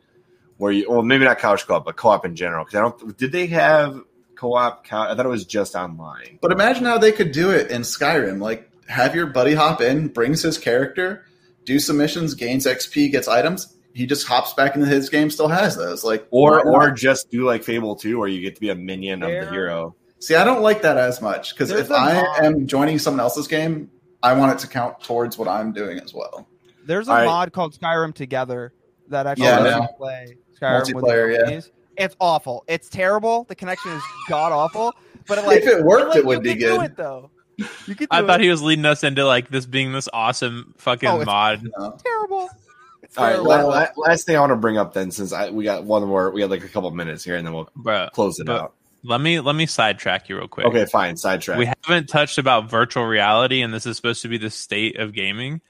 Where 0.64 0.72
you 0.72 0.90
well 0.90 1.04
maybe 1.04 1.26
not 1.26 1.40
couch 1.40 1.68
co 1.68 1.76
op 1.76 1.84
but 1.84 1.98
co 1.98 2.08
op 2.08 2.24
in 2.24 2.38
general 2.38 2.64
because 2.64 2.78
I 2.78 2.82
don't 2.84 3.18
did 3.18 3.34
they 3.34 3.48
have 3.48 4.00
co 4.36 4.54
op? 4.56 4.86
Couch, 4.86 5.10
I 5.10 5.14
thought 5.14 5.26
it 5.26 5.30
was 5.30 5.44
just 5.44 5.76
online. 5.76 6.40
But 6.42 6.54
imagine 6.54 6.86
how 6.86 6.98
they 6.98 7.12
could 7.12 7.34
do 7.34 7.50
it 7.50 7.70
in 7.70 7.82
Skyrim. 7.82 8.40
Like, 8.42 8.70
have 8.88 9.14
your 9.14 9.26
buddy 9.26 9.56
hop 9.56 9.82
in, 9.82 10.08
brings 10.08 10.42
his 10.42 10.58
character, 10.58 11.26
do 11.66 11.80
some 11.80 11.98
missions, 11.98 12.34
gains 12.34 12.66
XP, 12.66 13.12
gets 13.12 13.28
items. 13.28 13.76
He 13.94 14.06
just 14.06 14.26
hops 14.26 14.54
back 14.54 14.76
into 14.76 14.88
his 14.88 15.10
game, 15.10 15.30
still 15.30 15.50
has 15.50 15.76
those. 15.76 16.06
Like, 16.06 16.26
Or 16.32 16.64
why 16.64 16.86
or 16.86 16.92
just 16.92 17.30
do 17.30 17.44
like 17.44 17.66
Fable 17.66 17.98
two 17.98 18.18
where 18.18 18.30
you 18.30 18.40
get 18.40 18.56
to 18.56 18.62
be 18.62 18.70
a 18.70 18.76
minion 18.76 19.22
of 19.22 19.32
the 19.38 19.48
hero. 19.52 19.98
see, 20.20 20.36
I 20.36 20.46
don't 20.46 20.62
like 20.62 20.82
that 20.84 20.96
as 20.98 21.22
much 21.22 21.54
because 21.54 21.72
if 21.72 21.92
I 21.92 22.14
mod. 22.16 22.40
am 22.46 22.68
joining 22.68 23.00
someone 23.00 23.20
else's 23.20 23.50
game, 23.50 23.92
I 24.24 24.32
want 24.32 24.54
it 24.54 24.60
to 24.60 24.68
count 24.68 25.04
towards 25.04 25.38
what 25.38 25.50
I'm 25.50 25.74
doing 25.74 26.00
as 26.00 26.14
well. 26.14 26.48
There's 26.86 27.10
a 27.10 27.12
All 27.12 27.18
right. 27.18 27.26
mod 27.26 27.52
called 27.52 27.78
Skyrim 27.78 28.14
Together 28.14 28.72
that 29.10 29.28
actually 29.28 29.48
Yeah, 29.48 29.60
lets 29.60 29.78
no. 29.80 29.88
play 29.98 30.38
Skyrim 30.64 30.82
Multiplayer, 30.94 31.34
yeah. 31.34 31.44
buddies. 31.44 31.72
It's 31.98 32.16
awful. 32.20 32.64
It's 32.68 32.90
terrible. 32.90 33.44
The 33.46 33.56
connection 33.56 33.92
is 33.92 34.02
god 34.28 34.52
awful. 34.52 34.94
But 35.28 35.38
it, 35.40 35.46
like, 35.46 35.62
If 35.62 35.68
it 35.68 35.84
worked, 35.86 36.10
like, 36.10 36.18
it 36.18 36.26
would 36.26 36.38
you 36.38 36.42
be 36.42 36.50
can 36.50 36.60
do 36.60 36.78
good. 36.78 36.86
it 36.86 36.98
though. 36.98 37.30
You 37.58 37.66
could. 37.96 37.98
Do 37.98 38.08
I 38.10 38.26
thought 38.26 38.42
he 38.42 38.50
was 38.50 38.62
leading 38.64 38.86
us 38.86 39.04
into 39.04 39.26
like 39.26 39.50
this 39.50 39.66
being 39.68 39.92
this 39.94 40.10
awesome 40.12 40.74
fucking 40.78 41.08
Oh, 41.08 41.22
it's- 41.22 41.26
mod. 41.28 41.62
No. 41.78 41.96
terrible. 42.04 42.50
It's 43.04 43.18
All 43.18 43.26
right, 43.26 43.32
terrible. 43.34 43.50
la- 43.50 43.64
la- 43.64 43.88
last 43.98 44.26
thing 44.26 44.36
I 44.36 44.40
want 44.40 44.52
to 44.52 44.56
bring 44.56 44.78
up 44.78 44.94
then, 44.94 45.12
since 45.12 45.32
I, 45.34 45.52
we 45.52 45.64
got 45.66 45.84
one 45.84 46.04
more, 46.08 46.32
we 46.32 46.42
got 46.42 46.50
like 46.50 46.64
a 46.64 46.68
couple 46.70 46.90
minutes 46.92 47.24
here, 47.24 47.36
and 47.36 47.46
then 47.46 47.54
we'll 47.54 47.70
Bruh, 47.78 48.10
close 48.12 48.40
it 48.40 48.48
But- 48.48 48.60
out. 48.62 48.74
let 49.04 49.22
me 49.22 49.40
let 49.40 49.56
me 49.56 49.68
sidetrack 49.68 50.30
you 50.30 50.38
real 50.38 50.48
quick. 50.48 50.66
Okay, 50.66 50.86
fine. 50.86 51.16
Sidetrack. 51.16 51.60
We 51.60 51.66
haven't 51.86 52.08
touched 52.08 52.40
about 52.40 52.70
virtual 52.72 53.06
reality, 53.06 53.62
and 53.62 53.72
this 53.72 53.86
is 53.86 53.96
supposed 53.98 54.24
to 54.24 54.30
be 54.30 54.40
the 54.40 54.50
state 54.50 54.98
of 54.98 55.14
gaming. 55.14 55.62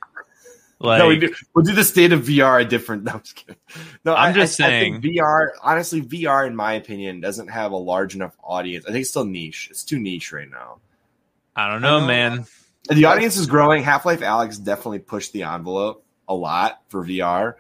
Like, 0.83 0.99
no, 0.99 1.07
we 1.07 1.17
do, 1.17 1.33
we'll 1.55 1.63
do 1.63 1.71
the 1.73 1.83
state 1.83 2.11
of 2.11 2.21
VR 2.23 2.61
a 2.61 2.65
different. 2.65 3.03
No, 3.05 3.13
I'm 3.13 3.21
just 3.23 3.35
kidding. 3.35 3.55
No, 4.03 4.13
I'm 4.15 4.31
I- 4.31 4.33
just 4.33 4.59
I- 4.61 4.65
I 4.67 4.69
think 4.81 5.01
saying- 5.03 5.15
VR. 5.15 5.47
Honestly, 5.61 6.01
VR, 6.01 6.45
in 6.45 6.55
my 6.55 6.73
opinion, 6.73 7.21
doesn't 7.21 7.47
have 7.47 7.71
a 7.71 7.77
large 7.77 8.15
enough 8.15 8.35
audience. 8.43 8.85
I 8.85 8.91
think 8.91 9.01
it's 9.01 9.09
still 9.09 9.25
niche. 9.25 9.69
It's 9.71 9.83
too 9.83 9.97
niche 9.99 10.31
right 10.33 10.49
now. 10.49 10.79
I 11.55 11.69
don't 11.69 11.81
know, 11.81 11.97
I 11.97 12.01
know. 12.01 12.07
man. 12.07 12.45
And 12.89 12.97
the 12.99 13.05
audience 13.05 13.37
is 13.37 13.47
growing. 13.47 13.81
Half 13.83 14.05
Life 14.05 14.19
Alyx 14.19 14.61
definitely 14.61 14.99
pushed 14.99 15.31
the 15.31 15.43
envelope 15.43 16.03
a 16.27 16.33
lot 16.35 16.81
for 16.89 17.05
VR, 17.05 17.53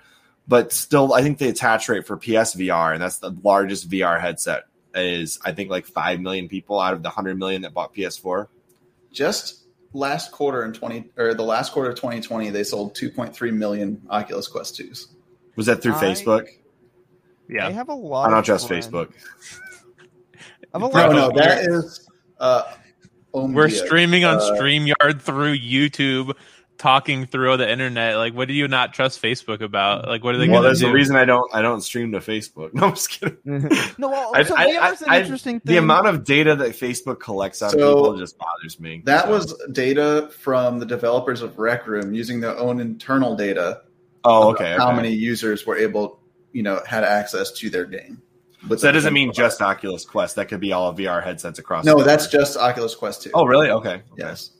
but 0.47 0.73
still, 0.73 1.13
I 1.13 1.21
think 1.21 1.37
the 1.37 1.47
attach 1.47 1.87
rate 1.87 2.05
for 2.05 2.17
PSVR, 2.17 2.91
and 2.93 3.01
that's 3.01 3.19
the 3.19 3.31
largest 3.43 3.89
VR 3.89 4.19
headset, 4.19 4.65
is 4.93 5.39
I 5.45 5.53
think 5.53 5.69
like 5.69 5.85
five 5.85 6.19
million 6.19 6.49
people 6.49 6.77
out 6.79 6.93
of 6.93 7.03
the 7.03 7.09
hundred 7.09 7.39
million 7.39 7.61
that 7.61 7.73
bought 7.73 7.93
PS4. 7.95 8.47
Just 9.13 9.62
last 9.93 10.31
quarter 10.31 10.63
in 10.65 10.73
20 10.73 11.11
or 11.17 11.33
the 11.33 11.43
last 11.43 11.71
quarter 11.71 11.89
of 11.91 11.95
2020, 11.95 12.49
they 12.49 12.63
sold 12.63 12.95
2.3 12.95 13.53
million 13.53 14.01
Oculus 14.09 14.47
Quest 14.47 14.79
2s. 14.79 15.07
Was 15.55 15.67
that 15.67 15.81
through 15.81 15.93
I- 15.95 16.03
Facebook? 16.03 16.47
I 16.47 16.51
Yeah, 17.49 17.69
have 17.69 17.89
a 17.89 17.93
lot. 17.93 18.27
I 18.27 18.29
don't 18.29 18.39
of 18.39 18.45
trust 18.45 18.67
friends- 18.67 18.87
Facebook. 18.87 19.11
I 20.73 20.79
have 20.79 20.81
a 20.81 20.85
lot 20.85 20.93
Bro, 20.93 21.05
of 21.05 21.11
No, 21.13 21.29
no, 21.29 21.35
that 21.35 21.99
uh, 22.39 22.63
we're 23.33 23.67
Omdia. 23.67 23.85
streaming 23.85 24.25
on 24.25 24.37
uh, 24.37 24.51
Streamyard 24.53 25.21
through 25.21 25.57
YouTube, 25.57 26.33
talking 26.83 27.25
through 27.25 27.55
the 27.55 27.71
internet. 27.71 28.17
Like, 28.17 28.33
what 28.33 28.49
do 28.49 28.53
you 28.53 28.67
not 28.67 28.93
trust 28.93 29.21
Facebook 29.21 29.61
about? 29.61 30.05
Like, 30.05 30.21
what 30.21 30.35
are 30.35 30.37
they 30.37 30.49
Well, 30.49 30.61
going 30.61 30.63
to 30.63 30.67
there's 30.67 30.81
do? 30.81 30.89
a 30.89 30.93
reason 30.93 31.15
I 31.15 31.23
don't 31.23 31.49
I 31.55 31.61
don't 31.61 31.79
stream 31.79 32.11
to 32.11 32.19
Facebook. 32.19 32.73
No, 32.73 32.87
I'm 32.87 32.93
just 32.93 33.09
kidding. 33.09 33.37
no, 33.97 34.09
well, 34.09 34.31
I- 34.35 34.43
so 34.43 34.53
I- 34.57 34.67
VR's 34.91 35.01
an 35.01 35.09
I- 35.09 35.21
interesting 35.21 35.59
thing. 35.61 35.73
The 35.75 35.77
amount 35.77 36.07
of 36.07 36.25
data 36.25 36.55
that 36.57 36.71
Facebook 36.71 37.21
collects 37.21 37.61
on 37.61 37.69
So, 37.69 37.77
people 37.77 38.17
just 38.17 38.37
bothers 38.37 38.79
me. 38.81 39.01
That 39.05 39.25
So- 39.25 39.31
was 39.31 39.55
data 39.71 40.29
from 40.37 40.79
the 40.79 40.85
developers 40.85 41.41
of 41.41 41.57
Rec 41.57 41.87
Room 41.87 42.13
using 42.13 42.41
their 42.41 42.57
own 42.57 42.81
internal 42.81 43.35
data. 43.37 43.81
oh 44.25 44.51
okay. 44.51 44.75
How 44.77 44.87
okay. 44.87 44.95
many 44.97 45.11
users 45.13 45.65
were 45.65 45.77
able, 45.77 46.19
you 46.51 46.63
know, 46.63 46.81
had 46.85 47.05
access 47.05 47.51
to 47.53 47.69
their 47.69 47.85
game. 47.85 48.21
But 48.65 48.79
So 48.81 48.87
that 48.87 48.93
doesn't 48.93 49.13
mean 49.13 49.31
just 49.33 49.61
Oculus 49.61 50.05
Quest. 50.05 50.35
That 50.37 50.47
could 50.49 50.59
be 50.61 50.71
all 50.73 50.93
VR 50.93 51.23
headsets 51.23 51.59
across. 51.59 51.85
No, 51.85 51.97
the 51.97 52.03
that's 52.03 52.27
just 52.27 52.55
Oculus 52.57 52.93
Quest 52.95 53.23
too. 53.23 53.31
Oh, 53.33 53.45
really? 53.45 53.69
Okay. 53.69 53.89
okay. 53.95 54.03
yes. 54.17 54.51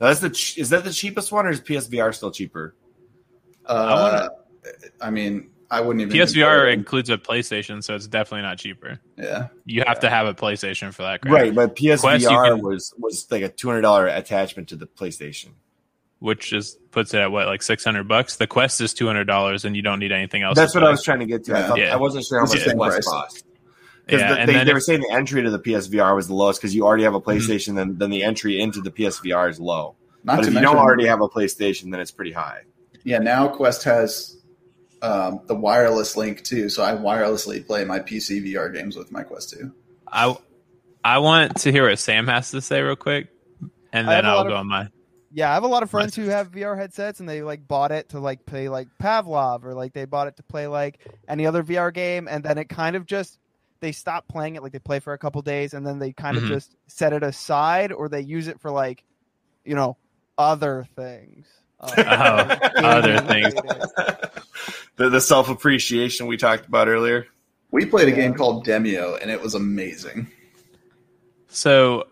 Now, 0.00 0.08
that's 0.08 0.20
the 0.20 0.30
ch- 0.30 0.58
is 0.58 0.70
that 0.70 0.84
the 0.84 0.92
cheapest 0.92 1.32
one, 1.32 1.46
or 1.46 1.50
is 1.50 1.60
PSVR 1.60 2.14
still 2.14 2.30
cheaper? 2.30 2.74
Uh, 3.66 4.28
I 5.00 5.10
mean, 5.10 5.50
I 5.70 5.80
wouldn't 5.80 6.00
even. 6.02 6.16
PSVR 6.16 6.72
includes 6.72 7.10
a 7.10 7.18
PlayStation, 7.18 7.82
so 7.82 7.94
it's 7.94 8.06
definitely 8.06 8.42
not 8.42 8.58
cheaper. 8.58 9.00
Yeah. 9.16 9.48
You 9.64 9.82
have 9.86 10.00
to 10.00 10.10
have 10.10 10.26
a 10.26 10.34
PlayStation 10.34 10.94
for 10.94 11.02
that, 11.02 11.20
crap, 11.22 11.34
Right, 11.34 11.54
but 11.54 11.76
PSVR 11.76 12.00
Quest, 12.00 12.26
can- 12.28 12.62
was 12.62 12.94
was 12.98 13.26
like 13.30 13.42
a 13.42 13.48
two 13.48 13.68
hundred 13.68 13.82
dollar 13.82 14.06
attachment 14.06 14.68
to 14.68 14.76
the 14.76 14.86
PlayStation. 14.86 15.48
Which 16.20 16.50
just 16.50 16.78
puts 16.90 17.14
it 17.14 17.20
at 17.20 17.30
what, 17.30 17.46
like 17.46 17.62
six 17.62 17.84
hundred 17.84 18.08
bucks. 18.08 18.36
The 18.36 18.46
Quest 18.48 18.80
is 18.80 18.92
two 18.94 19.06
hundred 19.06 19.26
dollars, 19.26 19.64
and 19.64 19.76
you 19.76 19.82
don't 19.82 20.00
need 20.00 20.10
anything 20.10 20.42
else. 20.42 20.56
That's 20.56 20.72
to 20.72 20.80
what 20.80 20.86
I 20.88 20.90
was 20.90 21.02
trying 21.04 21.20
to 21.20 21.26
get 21.26 21.44
to. 21.44 21.54
I, 21.56 21.58
Yeah. 21.60 21.68
thought, 21.68 21.78
Yeah. 21.78 21.92
I 21.92 21.96
wasn't 21.96 22.24
sure 22.24 22.38
how 22.40 22.46
much 22.46 22.64
the 22.64 22.70
the 22.70 22.74
Quest 22.76 23.04
cost. 23.08 23.44
Because 24.08 24.22
Yeah, 24.22 24.32
the, 24.32 24.40
and 24.40 24.48
they, 24.48 24.54
then 24.54 24.66
they 24.66 24.72
were 24.72 24.80
saying 24.80 25.02
the 25.02 25.12
entry 25.12 25.42
to 25.42 25.50
the 25.50 25.58
PSVR 25.58 26.16
was 26.16 26.28
the 26.28 26.34
lowest 26.34 26.58
because 26.58 26.74
you 26.74 26.86
already 26.86 27.04
have 27.04 27.12
a 27.12 27.20
PlayStation, 27.20 27.74
then 27.76 27.98
then 27.98 28.08
the 28.08 28.22
entry 28.22 28.58
into 28.58 28.80
the 28.80 28.90
PSVR 28.90 29.50
is 29.50 29.60
low. 29.60 29.96
Not 30.24 30.36
but 30.36 30.42
to 30.44 30.48
if 30.48 30.54
you 30.54 30.60
don't 30.60 30.78
already 30.78 31.06
have 31.06 31.20
a 31.20 31.28
PlayStation, 31.28 31.90
then 31.90 32.00
it's 32.00 32.10
pretty 32.10 32.32
high. 32.32 32.62
yeah, 33.04 33.18
now 33.18 33.48
Quest 33.48 33.84
has 33.84 34.38
um, 35.02 35.40
the 35.46 35.54
wireless 35.54 36.16
link 36.16 36.42
too, 36.42 36.70
so 36.70 36.82
I 36.82 36.92
wirelessly 36.92 37.66
play 37.66 37.84
my 37.84 38.00
PC 38.00 38.42
VR 38.46 38.72
games 38.72 38.96
with 38.96 39.12
my 39.12 39.24
Quest 39.24 39.50
2. 39.50 39.70
I 40.10 40.34
I 41.04 41.18
want 41.18 41.58
to 41.58 41.70
hear 41.70 41.86
what 41.86 41.98
Sam 41.98 42.26
has 42.28 42.50
to 42.52 42.62
say 42.62 42.80
real 42.80 42.96
quick, 42.96 43.28
and 43.92 44.08
then 44.08 44.24
I'll 44.24 44.44
go 44.44 44.52
of- 44.52 44.60
on 44.60 44.68
my. 44.68 44.88
Yeah, 45.30 45.50
I 45.50 45.54
have 45.54 45.64
a 45.64 45.68
lot 45.68 45.82
of 45.82 45.90
friends 45.90 46.16
who 46.16 46.24
have 46.28 46.50
VR 46.50 46.74
headsets 46.74 47.20
and 47.20 47.28
they 47.28 47.42
like 47.42 47.68
bought 47.68 47.92
it 47.92 48.08
to 48.08 48.18
like 48.18 48.46
play 48.46 48.70
like 48.70 48.88
Pavlov 48.98 49.62
or 49.64 49.74
like 49.74 49.92
they 49.92 50.06
bought 50.06 50.26
it 50.26 50.36
to 50.38 50.42
play 50.42 50.66
like 50.66 51.06
any 51.28 51.44
other 51.44 51.62
VR 51.62 51.92
game 51.92 52.28
and 52.28 52.42
then 52.42 52.56
it 52.56 52.70
kind 52.70 52.96
of 52.96 53.04
just 53.04 53.38
they 53.80 53.92
stop 53.92 54.26
playing 54.28 54.56
it 54.56 54.62
like 54.62 54.72
they 54.72 54.78
play 54.78 54.98
for 55.00 55.12
a 55.12 55.18
couple 55.18 55.40
days 55.42 55.74
and 55.74 55.86
then 55.86 55.98
they 55.98 56.12
kind 56.12 56.36
Mhm. 56.36 56.42
of 56.42 56.48
just 56.48 56.74
set 56.88 57.12
it 57.12 57.22
aside 57.22 57.92
or 57.92 58.08
they 58.08 58.20
use 58.20 58.48
it 58.48 58.60
for 58.60 58.70
like 58.70 59.04
you 59.64 59.74
know 59.74 59.96
other 60.36 60.86
things. 60.96 61.46
Um, 61.80 61.90
Oh, 61.98 62.02
other 62.76 63.18
things. 63.20 63.54
the 64.96 65.08
the 65.10 65.20
self 65.20 65.48
appreciation 65.48 66.26
we 66.26 66.36
talked 66.36 66.66
about 66.66 66.88
earlier. 66.88 67.26
We 67.70 67.84
played 67.86 68.08
a 68.08 68.10
Yeah. 68.10 68.16
game 68.16 68.34
called 68.34 68.66
Demeo, 68.66 69.20
and 69.20 69.30
it 69.30 69.40
was 69.42 69.54
amazing. 69.54 70.28
So, 71.48 72.04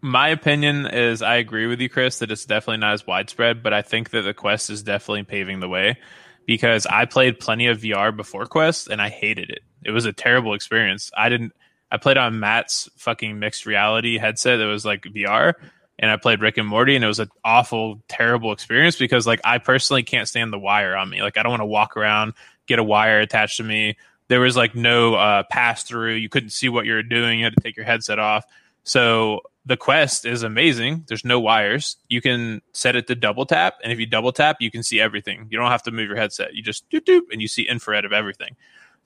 my 0.00 0.28
opinion 0.28 0.86
is 0.86 1.22
I 1.22 1.36
agree 1.36 1.66
with 1.66 1.80
you, 1.80 1.88
Chris, 1.88 2.18
that 2.20 2.30
it's 2.30 2.44
definitely 2.44 2.78
not 2.78 2.92
as 2.94 3.06
widespread, 3.06 3.62
but 3.62 3.72
I 3.72 3.82
think 3.82 4.10
that 4.10 4.22
the 4.22 4.34
Quest 4.34 4.70
is 4.70 4.82
definitely 4.82 5.24
paving 5.24 5.60
the 5.60 5.68
way 5.68 5.98
because 6.46 6.86
I 6.86 7.04
played 7.04 7.38
plenty 7.40 7.66
of 7.66 7.78
VR 7.80 8.14
before 8.16 8.46
Quest 8.46 8.88
and 8.88 9.00
I 9.02 9.08
hated 9.10 9.50
it. 9.50 9.60
It 9.84 9.90
was 9.90 10.04
a 10.04 10.12
terrible 10.12 10.54
experience. 10.54 11.10
I 11.16 11.28
didn't. 11.28 11.52
I 11.90 11.96
played 11.96 12.18
on 12.18 12.38
Matt's 12.38 12.88
fucking 12.96 13.38
mixed 13.38 13.64
reality 13.64 14.18
headset 14.18 14.58
that 14.58 14.66
was 14.66 14.84
like 14.84 15.02
VR, 15.02 15.54
and 15.98 16.10
I 16.10 16.16
played 16.16 16.40
Rick 16.40 16.58
and 16.58 16.68
Morty, 16.68 16.94
and 16.94 17.04
it 17.04 17.08
was 17.08 17.18
an 17.18 17.30
awful, 17.44 18.02
terrible 18.08 18.52
experience 18.52 18.96
because 18.96 19.26
like 19.26 19.40
I 19.44 19.58
personally 19.58 20.02
can't 20.02 20.28
stand 20.28 20.52
the 20.52 20.58
wire 20.58 20.96
on 20.96 21.08
me. 21.08 21.22
Like 21.22 21.38
I 21.38 21.42
don't 21.42 21.50
want 21.50 21.62
to 21.62 21.66
walk 21.66 21.96
around, 21.96 22.34
get 22.66 22.78
a 22.78 22.84
wire 22.84 23.20
attached 23.20 23.56
to 23.58 23.64
me. 23.64 23.96
There 24.28 24.40
was 24.40 24.56
like 24.56 24.74
no 24.74 25.14
uh, 25.14 25.44
pass 25.50 25.82
through. 25.84 26.14
You 26.14 26.28
couldn't 26.28 26.50
see 26.50 26.68
what 26.68 26.84
you 26.84 26.92
were 26.92 27.02
doing. 27.02 27.38
You 27.38 27.46
had 27.46 27.54
to 27.54 27.62
take 27.62 27.76
your 27.76 27.86
headset 27.86 28.18
off. 28.18 28.44
So 28.84 29.40
the 29.68 29.76
Quest 29.76 30.24
is 30.24 30.42
amazing. 30.42 31.04
There's 31.08 31.24
no 31.24 31.40
wires. 31.40 31.96
You 32.08 32.20
can 32.22 32.62
set 32.72 32.96
it 32.96 33.06
to 33.08 33.14
double 33.14 33.44
tap, 33.44 33.74
and 33.82 33.92
if 33.92 33.98
you 33.98 34.06
double 34.06 34.32
tap, 34.32 34.56
you 34.60 34.70
can 34.70 34.82
see 34.82 35.00
everything. 35.00 35.46
You 35.50 35.58
don't 35.58 35.70
have 35.70 35.82
to 35.84 35.90
move 35.90 36.08
your 36.08 36.16
headset. 36.16 36.54
You 36.54 36.62
just 36.62 36.88
doop 36.90 37.04
doop, 37.04 37.22
and 37.30 37.42
you 37.42 37.48
see 37.48 37.68
infrared 37.68 38.04
of 38.04 38.12
everything. 38.12 38.56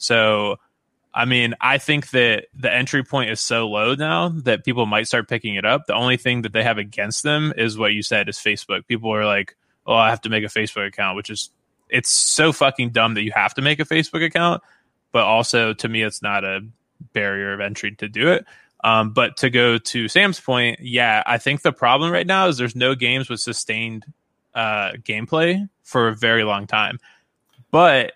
So, 0.03 0.57
I 1.15 1.25
mean, 1.25 1.55
I 1.61 1.79
think 1.79 2.11
that 2.11 2.47
the 2.55 2.73
entry 2.73 3.05
point 3.05 3.31
is 3.31 3.41
so 3.41 3.69
low 3.69 3.95
now 3.95 4.31
that 4.45 4.65
people 4.65 4.87
might 4.87 5.07
start 5.07 5.29
picking 5.29 5.55
it 5.55 5.65
up. 5.65 5.87
The 5.87 5.95
only 5.95 6.17
thing 6.17 6.43
that 6.43 6.53
they 6.53 6.63
have 6.63 6.79
against 6.79 7.23
them 7.23 7.53
is 7.57 7.79
what 7.79 7.93
you 7.93 8.03
said 8.03 8.29
is 8.29 8.39
Facebook. 8.39 8.87
People 8.87 9.15
are 9.15 9.27
like, 9.27 9.57
"Oh, 9.87 9.95
I 9.95 10.11
have 10.11 10.23
to 10.23 10.31
make 10.31 10.45
a 10.45 10.49
Facebook 10.49 10.87
account," 10.87 11.17
which 11.17 11.31
is 11.31 11.51
it's 11.89 12.11
so 12.11 12.53
fucking 12.53 12.91
dumb 12.91 13.15
that 13.15 13.23
you 13.23 13.33
have 13.35 13.55
to 13.55 13.63
make 13.63 13.79
a 13.79 13.85
Facebook 13.85 14.25
account. 14.25 14.63
But 15.13 15.25
also, 15.25 15.75
to 15.75 15.89
me, 15.89 16.03
it's 16.03 16.23
not 16.23 16.45
a 16.45 16.61
barrier 17.13 17.53
of 17.53 17.61
entry 17.61 17.95
to 17.97 18.09
do 18.09 18.33
it. 18.33 18.47
Um, 18.83 19.13
but 19.13 19.37
to 19.39 19.51
go 19.51 19.79
to 19.79 20.09
Sam's 20.09 20.41
point, 20.41 20.81
yeah, 20.81 21.23
I 21.27 21.39
think 21.39 21.63
the 21.63 21.73
problem 21.73 22.11
right 22.11 22.27
now 22.27 22.49
is 22.49 22.57
there's 22.57 22.75
no 22.75 22.95
games 22.95 23.29
with 23.29 23.41
sustained 23.41 24.05
uh, 24.55 24.93
gameplay 25.03 25.69
for 25.85 26.09
a 26.09 26.15
very 26.15 26.45
long 26.45 26.67
time. 26.67 26.99
But 27.71 28.15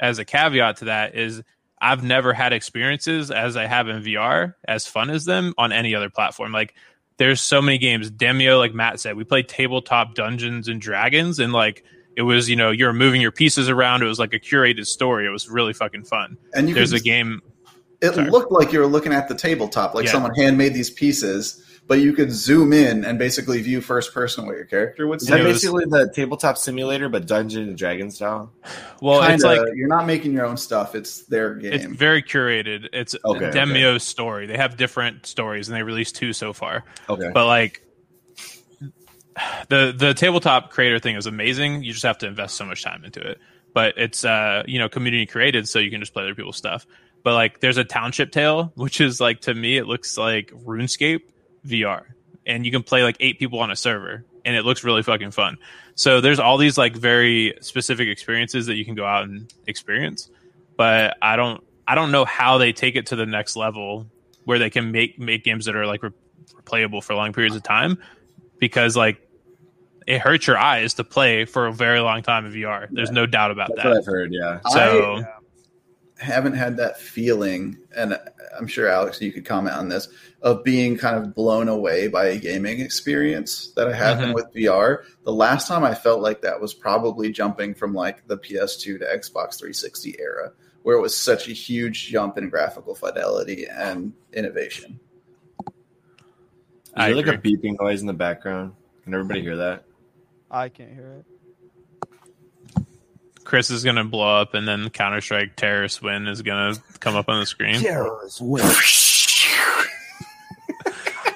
as 0.00 0.18
a 0.18 0.24
caveat 0.24 0.78
to 0.78 0.84
that 0.86 1.14
is 1.14 1.42
I've 1.80 2.02
never 2.02 2.32
had 2.32 2.52
experiences 2.52 3.30
as 3.30 3.56
I 3.56 3.66
have 3.66 3.88
in 3.88 4.02
VR 4.02 4.54
as 4.66 4.86
fun 4.86 5.10
as 5.10 5.24
them 5.24 5.54
on 5.58 5.72
any 5.72 5.94
other 5.94 6.10
platform. 6.10 6.52
Like 6.52 6.74
there's 7.18 7.40
so 7.40 7.60
many 7.62 7.78
games. 7.78 8.10
Demeo, 8.10 8.58
like 8.58 8.74
Matt 8.74 9.00
said, 9.00 9.16
we 9.16 9.24
played 9.24 9.48
tabletop 9.48 10.14
Dungeons 10.14 10.68
and 10.68 10.80
Dragons, 10.80 11.38
and 11.38 11.52
like 11.52 11.84
it 12.16 12.22
was, 12.22 12.48
you 12.48 12.56
know, 12.56 12.70
you're 12.72 12.92
moving 12.92 13.20
your 13.20 13.30
pieces 13.32 13.68
around. 13.68 14.02
It 14.02 14.06
was 14.06 14.18
like 14.18 14.34
a 14.34 14.40
curated 14.40 14.86
story. 14.86 15.26
It 15.26 15.30
was 15.30 15.48
really 15.48 15.72
fucking 15.72 16.04
fun. 16.04 16.36
And 16.52 16.68
you 16.68 16.74
There's 16.74 16.90
could, 16.92 17.00
a 17.00 17.04
game. 17.04 17.42
it 18.00 18.14
sorry. 18.14 18.28
looked 18.30 18.50
like 18.50 18.72
you 18.72 18.80
were 18.80 18.86
looking 18.86 19.12
at 19.12 19.28
the 19.28 19.34
tabletop, 19.36 19.94
like 19.94 20.06
Yeah. 20.06 20.12
someone 20.12 20.34
handmade 20.34 20.74
these 20.74 20.90
pieces, 20.90 21.62
but 21.88 22.00
you 22.00 22.12
could 22.12 22.30
zoom 22.30 22.72
in 22.72 23.04
and 23.04 23.18
basically 23.18 23.60
view 23.62 23.80
first 23.80 24.12
person 24.14 24.46
what 24.46 24.54
your 24.56 24.66
character 24.66 25.06
would 25.06 25.20
see. 25.20 25.24
Is 25.24 25.28
see. 25.28 25.32
that 25.32 25.40
it 25.40 25.44
was- 25.44 25.54
basically 25.62 25.84
the 25.88 26.12
tabletop 26.14 26.58
simulator, 26.58 27.08
but 27.08 27.26
Dungeon 27.26 27.62
and 27.64 27.76
Dragon 27.78 28.10
style? 28.10 28.52
Well, 29.00 29.22
it's 29.22 29.42
Kinda, 29.42 29.62
like 29.64 29.74
you're 29.74 29.88
not 29.88 30.06
making 30.06 30.32
your 30.34 30.44
own 30.46 30.56
stuff; 30.58 30.94
it's 30.94 31.22
their 31.26 31.54
game. 31.54 31.72
it's 31.72 31.84
very 31.86 32.22
curated. 32.22 32.88
It's 32.92 33.16
Okay, 33.24 33.46
a 33.46 33.52
Demeo's 33.52 34.04
story. 34.04 34.46
They 34.46 34.56
have 34.58 34.76
different 34.76 35.26
stories, 35.26 35.68
and 35.68 35.76
they 35.76 35.82
released 35.82 36.14
two 36.16 36.32
so 36.32 36.52
far. 36.52 36.84
Okay. 37.08 37.30
but 37.34 37.46
like 37.46 37.82
the 39.68 39.94
the 39.96 40.14
tabletop 40.14 40.70
creator 40.70 40.98
thing 40.98 41.14
is 41.14 41.26
amazing 41.26 41.82
you 41.84 41.92
just 41.92 42.04
have 42.04 42.18
to 42.18 42.26
invest 42.26 42.56
so 42.56 42.64
much 42.64 42.82
time 42.82 43.04
into 43.04 43.20
it 43.20 43.38
but 43.72 43.94
it's 43.96 44.24
uh 44.24 44.64
you 44.66 44.78
know 44.80 44.88
community 44.88 45.26
created 45.26 45.68
so 45.68 45.78
you 45.78 45.90
can 45.90 46.00
just 46.00 46.12
play 46.12 46.24
other 46.24 46.34
people's 46.34 46.56
stuff 46.56 46.86
but 47.22 47.34
like 47.34 47.60
there's 47.60 47.76
a 47.76 47.84
township 47.84 48.32
tale 48.32 48.72
which 48.74 49.00
is 49.00 49.20
like 49.20 49.40
to 49.40 49.54
me 49.54 49.76
it 49.76 49.86
looks 49.86 50.18
like 50.18 50.50
runescape 50.66 51.20
vr 51.68 52.02
and 52.48 52.64
you 52.64 52.72
can 52.72 52.82
play 52.82 53.04
like 53.04 53.16
eight 53.20 53.38
people 53.38 53.60
on 53.60 53.70
a 53.70 53.76
server 53.76 54.24
and 54.44 54.56
it 54.56 54.64
looks 54.64 54.82
really 54.82 55.02
fucking 55.02 55.30
fun. 55.30 55.58
So 55.94 56.22
there's 56.22 56.40
all 56.40 56.56
these 56.56 56.78
like 56.78 56.96
very 56.96 57.54
specific 57.60 58.08
experiences 58.08 58.66
that 58.66 58.76
you 58.76 58.84
can 58.84 58.94
go 58.94 59.04
out 59.04 59.24
and 59.24 59.52
experience, 59.66 60.30
but 60.76 61.16
I 61.20 61.36
don't 61.36 61.62
I 61.86 61.94
don't 61.94 62.10
know 62.10 62.24
how 62.24 62.58
they 62.58 62.72
take 62.72 62.96
it 62.96 63.06
to 63.06 63.16
the 63.16 63.26
next 63.26 63.56
level 63.56 64.06
where 64.44 64.58
they 64.58 64.70
can 64.70 64.90
make 64.90 65.18
make 65.18 65.44
games 65.44 65.66
that 65.66 65.76
are 65.76 65.86
like 65.86 66.02
re- 66.02 66.10
replayable 66.54 67.04
for 67.04 67.14
long 67.14 67.34
periods 67.34 67.54
of 67.54 67.62
time 67.62 67.98
because 68.58 68.96
like 68.96 69.20
it 70.06 70.20
hurts 70.22 70.46
your 70.46 70.56
eyes 70.56 70.94
to 70.94 71.04
play 71.04 71.44
for 71.44 71.66
a 71.66 71.72
very 71.72 72.00
long 72.00 72.22
time 72.22 72.46
in 72.46 72.52
VR. 72.52 72.88
There's 72.90 73.10
no 73.10 73.26
doubt 73.26 73.50
about 73.50 73.68
That's 73.68 73.84
what 73.84 73.90
that. 73.92 73.98
I've 73.98 74.06
heard. 74.06 74.32
Yeah. 74.32 74.60
So 74.70 75.22
haven't 76.18 76.54
had 76.54 76.76
that 76.76 76.98
feeling, 76.98 77.78
and 77.96 78.18
I'm 78.58 78.66
sure 78.66 78.88
Alex, 78.88 79.20
you 79.20 79.32
could 79.32 79.44
comment 79.44 79.76
on 79.76 79.88
this, 79.88 80.08
of 80.42 80.64
being 80.64 80.96
kind 80.96 81.16
of 81.16 81.34
blown 81.34 81.68
away 81.68 82.08
by 82.08 82.26
a 82.26 82.38
gaming 82.38 82.80
experience 82.80 83.72
that 83.76 83.88
I 83.88 83.94
have 83.94 84.18
been 84.18 84.30
Mhm. 84.30 84.34
with 84.34 84.52
VR. 84.54 85.04
The 85.24 85.32
last 85.32 85.68
time 85.68 85.84
I 85.84 85.94
felt 85.94 86.20
like 86.20 86.42
that 86.42 86.60
was 86.60 86.74
probably 86.74 87.30
jumping 87.30 87.74
from 87.74 87.94
like 87.94 88.26
the 88.26 88.36
PS2 88.36 88.98
to 88.98 89.04
Xbox 89.04 89.58
360 89.58 90.16
era, 90.18 90.52
where 90.82 90.96
it 90.96 91.00
was 91.00 91.16
such 91.16 91.48
a 91.48 91.52
huge 91.52 92.08
jump 92.08 92.36
in 92.36 92.48
graphical 92.48 92.94
fidelity 92.94 93.66
and 93.66 94.12
innovation. 94.32 94.98
Is 95.66 95.72
I 96.94 97.12
there 97.12 97.16
like 97.16 97.26
a 97.26 97.38
beeping 97.38 97.80
noise 97.80 98.00
in 98.00 98.06
the 98.06 98.12
background? 98.12 98.72
Can 99.04 99.14
everybody 99.14 99.40
hear 99.42 99.56
that? 99.56 99.84
I 100.50 100.68
can't 100.68 100.92
hear 100.92 101.20
it. 101.20 101.24
Chris 103.48 103.70
is 103.70 103.82
gonna 103.82 104.04
blow 104.04 104.40
up, 104.42 104.52
and 104.52 104.68
then 104.68 104.90
Counter 104.90 105.22
Strike 105.22 105.56
Terrorist 105.56 106.02
Win 106.02 106.28
is 106.28 106.42
gonna 106.42 106.74
come 107.00 107.16
up 107.16 107.30
on 107.30 107.40
the 107.40 107.46
screen. 107.46 107.80
Terrors 107.80 108.40
win. 108.40 108.64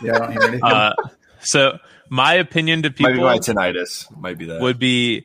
Yeah, 0.03 0.17
I 0.17 0.19
don't 0.19 0.33
hear 0.33 0.43
anything. 0.43 0.65
Uh, 0.65 0.95
so 1.43 1.79
my 2.09 2.35
opinion 2.35 2.83
to 2.83 2.89
Might 2.89 2.97
be 2.97 3.05
people 3.05 3.23
my 3.25 3.39
tinnitus. 3.39 4.17
Might 4.19 4.37
be 4.37 4.47
that. 4.47 4.61
would 4.61 4.81
be 4.81 5.25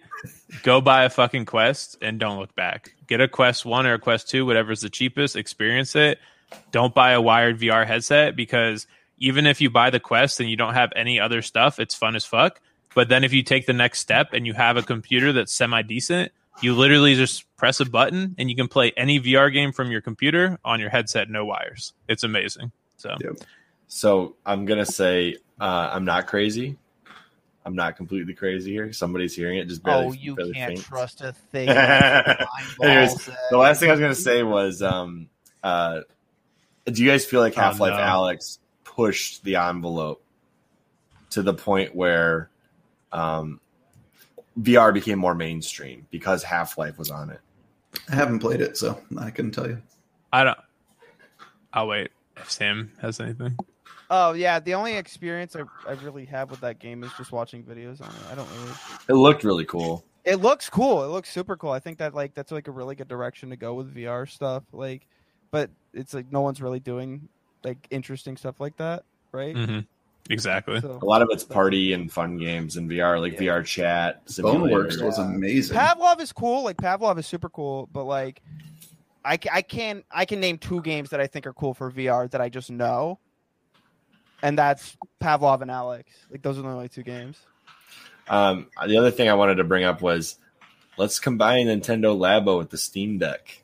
go 0.61 0.81
buy 0.81 1.05
a 1.05 1.09
fucking 1.09 1.45
quest 1.45 1.97
and 1.99 2.19
don't 2.19 2.39
look 2.39 2.55
back. 2.55 2.93
Get 3.07 3.19
a 3.19 3.27
quest 3.27 3.65
one 3.65 3.87
or 3.87 3.95
a 3.95 3.99
quest 3.99 4.29
two, 4.29 4.45
whatever's 4.45 4.81
the 4.81 4.89
cheapest, 4.91 5.35
experience 5.35 5.95
it. 5.95 6.19
Don't 6.71 6.93
buy 6.93 7.13
a 7.13 7.21
wired 7.21 7.59
VR 7.59 7.87
headset 7.87 8.35
because 8.35 8.85
even 9.17 9.47
if 9.47 9.61
you 9.61 9.71
buy 9.71 9.89
the 9.89 9.99
quest 9.99 10.39
and 10.39 10.47
you 10.47 10.55
don't 10.55 10.75
have 10.75 10.93
any 10.95 11.19
other 11.19 11.41
stuff, 11.41 11.79
it's 11.79 11.95
fun 11.95 12.15
as 12.15 12.23
fuck. 12.23 12.61
But 12.93 13.09
then 13.09 13.23
if 13.23 13.33
you 13.33 13.41
take 13.41 13.65
the 13.65 13.73
next 13.73 13.99
step 13.99 14.33
and 14.33 14.45
you 14.45 14.53
have 14.53 14.77
a 14.77 14.83
computer 14.83 15.33
that's 15.33 15.51
semi 15.51 15.81
decent, 15.81 16.31
you 16.61 16.73
literally 16.75 17.15
just 17.15 17.45
press 17.57 17.79
a 17.79 17.85
button 17.85 18.35
and 18.37 18.49
you 18.49 18.55
can 18.55 18.67
play 18.67 18.91
any 18.97 19.19
VR 19.19 19.51
game 19.51 19.71
from 19.71 19.91
your 19.91 20.01
computer 20.01 20.57
on 20.65 20.79
your 20.79 20.89
headset, 20.89 21.29
no 21.29 21.45
wires. 21.45 21.93
It's 22.07 22.23
amazing. 22.23 22.71
So 22.97 23.15
Yeah. 23.21 23.31
So 23.87 24.35
I'm 24.45 24.65
gonna 24.65 24.85
say 24.85 25.35
uh, 25.59 25.89
I'm 25.93 26.05
not 26.05 26.27
crazy. 26.27 26.77
I'm 27.65 27.75
not 27.75 27.97
completely 27.97 28.33
crazy 28.33 28.71
here. 28.71 28.93
Somebody's 28.93 29.35
hearing 29.35 29.57
it 29.57 29.67
just 29.67 29.83
barely. 29.83 30.05
oh, 30.07 30.11
you 30.13 30.35
barely 30.35 30.53
can't 30.53 30.73
faint. 30.75 30.85
trust 30.85 31.21
a 31.21 31.33
thing. 31.51 31.67
Anyways, 31.69 32.77
Anyways, 32.81 33.29
The 33.51 33.57
last 33.57 33.79
thing 33.79 33.89
I 33.89 33.93
was 33.93 33.99
gonna 33.99 34.15
say 34.15 34.41
was, 34.43 34.81
um, 34.81 35.29
uh, 35.63 36.01
do 36.85 37.03
you 37.03 37.09
guys 37.11 37.25
feel 37.25 37.41
like 37.41 37.57
Oh, 37.57 37.61
Half 37.61 37.79
Life 37.79 37.93
no. 37.93 37.99
Alyx 37.99 38.59
pushed 38.83 39.43
the 39.43 39.57
envelope 39.57 40.23
to 41.31 41.41
the 41.41 41.53
point 41.53 41.93
where 41.93 42.49
um, 43.11 43.59
VR 44.59 44.93
became 44.93 45.19
more 45.19 45.35
mainstream 45.35 46.07
because 46.09 46.43
Half 46.43 46.77
Life 46.77 46.97
was 46.97 47.11
on 47.11 47.29
it? 47.29 47.39
I 48.09 48.15
haven't 48.15 48.39
played 48.39 48.61
it, 48.61 48.77
so 48.77 49.01
I 49.19 49.29
couldn't 49.29 49.51
tell 49.51 49.67
you. 49.67 49.81
I 50.33 50.43
don't. 50.43 50.57
I'll 51.73 51.87
wait 51.87 52.11
if 52.37 52.51
Sam 52.51 52.91
has 53.01 53.19
anything. 53.19 53.57
Oh 54.09 54.33
yeah, 54.33 54.59
the 54.59 54.73
only 54.73 54.95
experience 54.95 55.55
I, 55.55 55.63
I 55.87 55.93
really 56.03 56.25
have 56.25 56.49
with 56.49 56.61
that 56.61 56.79
game 56.79 57.03
is 57.03 57.11
just 57.17 57.31
watching 57.31 57.63
videos 57.63 58.01
on 58.01 58.07
it. 58.07 58.31
I 58.31 58.35
don't 58.35 58.49
really. 58.49 58.73
It 59.09 59.13
looked 59.13 59.43
really 59.43 59.65
cool. 59.65 60.05
It 60.23 60.37
looks 60.37 60.69
cool. 60.69 61.03
It 61.03 61.07
looks 61.07 61.29
super 61.29 61.57
cool. 61.57 61.71
I 61.71 61.79
think 61.79 61.97
that 61.99 62.13
like 62.13 62.33
that's 62.33 62.51
like 62.51 62.67
a 62.67 62.71
really 62.71 62.95
good 62.95 63.07
direction 63.07 63.49
to 63.49 63.57
go 63.57 63.73
with 63.73 63.93
VR 63.93 64.29
stuff. 64.29 64.63
Like, 64.71 65.07
but 65.51 65.69
it's 65.93 66.13
like 66.13 66.31
no 66.31 66.41
one's 66.41 66.61
really 66.61 66.79
doing 66.79 67.27
like 67.63 67.85
interesting 67.89 68.37
stuff 68.37 68.59
like 68.59 68.77
that, 68.77 69.03
right? 69.31 69.55
hmm 69.55 69.79
Exactly. 70.29 70.79
So 70.81 70.99
A 71.01 71.05
lot 71.05 71.21
of 71.21 71.29
it's 71.31 71.43
party 71.43 71.93
and 71.93 72.11
fun 72.11 72.37
games 72.37 72.77
in 72.77 72.87
VR, 72.89 73.19
like 73.21 73.33
Yeah. 73.33 73.39
VR 73.59 73.65
chat. 73.65 74.25
Boneworks 74.25 74.31
simulator. 74.93 75.05
was 75.05 75.17
amazing. 75.19 75.77
Pavlov 75.77 76.19
is 76.19 76.31
cool. 76.33 76.63
Like 76.63 76.77
Pavlov 76.77 77.17
is 77.17 77.27
super 77.27 77.49
cool, 77.49 77.87
but 77.91 78.03
like 78.03 78.41
I, 79.25 79.37
I 79.51 79.61
can 79.61 80.03
I 80.11 80.25
can 80.25 80.39
name 80.39 80.57
two 80.57 80.81
games 80.81 81.09
that 81.09 81.19
I 81.19 81.27
think 81.27 81.45
are 81.47 81.53
cool 81.53 81.73
for 81.73 81.91
VR 81.91 82.29
that 82.31 82.41
I 82.41 82.49
just 82.49 82.69
know, 82.71 83.19
and 84.41 84.57
that's 84.57 84.95
Pavlov 85.21 85.61
and 85.61 85.71
Alyx. 85.71 86.05
Like 86.31 86.41
those 86.41 86.57
are 86.57 86.61
the 86.61 86.67
only 86.69 86.89
two 86.89 87.03
games. 87.03 87.37
Um, 88.29 88.67
the 88.85 88.97
other 88.97 89.11
thing 89.11 89.29
I 89.29 89.33
wanted 89.35 89.55
to 89.55 89.63
bring 89.63 89.83
up 89.85 90.01
was 90.01 90.37
let's 90.97 91.19
combine 91.19 91.67
Nintendo 91.67 92.17
Labo 92.17 92.57
with 92.57 92.69
the 92.69 92.77
Steam 92.77 93.17
Deck. 93.17 93.63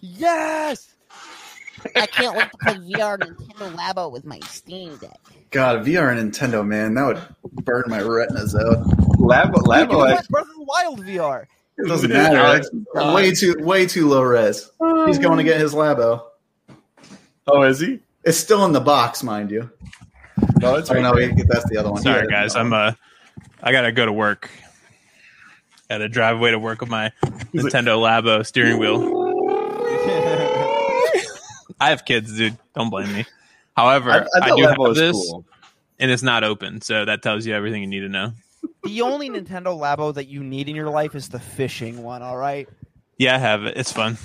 Yes. 0.00 0.93
I 1.96 2.06
can't 2.06 2.36
wait 2.36 2.50
to 2.50 2.58
play 2.58 2.74
VR 2.74 3.18
Nintendo 3.18 3.74
Labo 3.76 4.10
with 4.12 4.24
my 4.24 4.40
Steam 4.40 4.96
Deck. 4.96 5.18
God, 5.50 5.84
VR 5.84 6.16
and 6.16 6.32
Nintendo, 6.32 6.66
man, 6.66 6.94
that 6.94 7.06
would 7.42 7.64
burn 7.64 7.84
my 7.86 8.00
retinas 8.00 8.54
out. 8.54 8.86
Labo, 9.18 9.54
Dude, 9.54 9.56
you 9.56 9.62
Labo, 9.62 9.88
can 9.90 10.00
I- 10.00 10.14
play 10.16 10.20
Breath 10.30 10.46
of 10.48 10.56
the 10.56 10.64
Wild 10.64 11.00
VR. 11.00 11.46
It 11.76 11.88
doesn't 11.88 12.10
matter. 12.10 12.36
Alex, 12.38 12.68
It's 12.72 13.14
way 13.14 13.30
too 13.32 13.54
way 13.64 13.86
too 13.86 14.08
low 14.08 14.22
res. 14.22 14.70
He's 15.06 15.18
going 15.18 15.38
to 15.38 15.44
get 15.44 15.60
his 15.60 15.74
Labo. 15.74 16.22
oh, 17.48 17.62
is 17.62 17.80
he? 17.80 18.00
It's 18.24 18.38
still 18.38 18.64
in 18.64 18.72
the 18.72 18.80
box, 18.80 19.22
mind 19.22 19.50
you. 19.50 19.70
No, 20.60 20.76
it's 20.76 20.90
Oh, 20.90 20.94
right 20.94 21.02
no, 21.02 21.14
he- 21.14 21.42
that's 21.48 21.68
the 21.68 21.76
other 21.78 21.90
one. 21.92 22.00
Sorry, 22.02 22.26
guys. 22.28 22.54
no. 22.54 22.60
I'm 22.60 22.72
uh, 22.72 22.92
I 23.62 23.72
gotta 23.72 23.92
go 23.92 24.06
to 24.06 24.12
work. 24.12 24.50
Gotta 25.90 26.08
drive 26.08 26.36
away 26.36 26.50
to 26.52 26.58
work 26.58 26.80
with 26.80 26.88
my 26.90 27.12
Nintendo 27.52 27.98
Labo 28.00 28.44
steering 28.46 28.78
wheel. 28.78 29.13
I 31.80 31.90
have 31.90 32.04
kids, 32.04 32.36
dude. 32.36 32.56
Don't 32.74 32.90
blame 32.90 33.12
me. 33.12 33.24
However, 33.76 34.10
I, 34.10 34.18
I, 34.18 34.26
I 34.42 34.46
do 34.48 34.62
Labo 34.62 34.68
have 34.68 34.78
was 34.78 34.98
this, 34.98 35.12
cool. 35.12 35.44
and 35.98 36.10
it's 36.10 36.22
not 36.22 36.44
open, 36.44 36.80
so 36.80 37.04
that 37.04 37.22
tells 37.22 37.44
you 37.46 37.54
everything 37.54 37.82
you 37.82 37.88
need 37.88 38.00
to 38.00 38.08
know. 38.08 38.32
the 38.84 39.02
only 39.02 39.28
Nintendo 39.30 39.76
Labo 39.78 40.14
that 40.14 40.28
you 40.28 40.42
need 40.44 40.68
in 40.68 40.76
your 40.76 40.90
life 40.90 41.14
is 41.14 41.28
the 41.28 41.40
fishing 41.40 42.02
one. 42.02 42.22
All 42.22 42.36
right. 42.36 42.68
Yeah, 43.18 43.34
I 43.34 43.38
have 43.38 43.64
it. 43.64 43.76
It's 43.76 43.92
fun. 43.92 44.16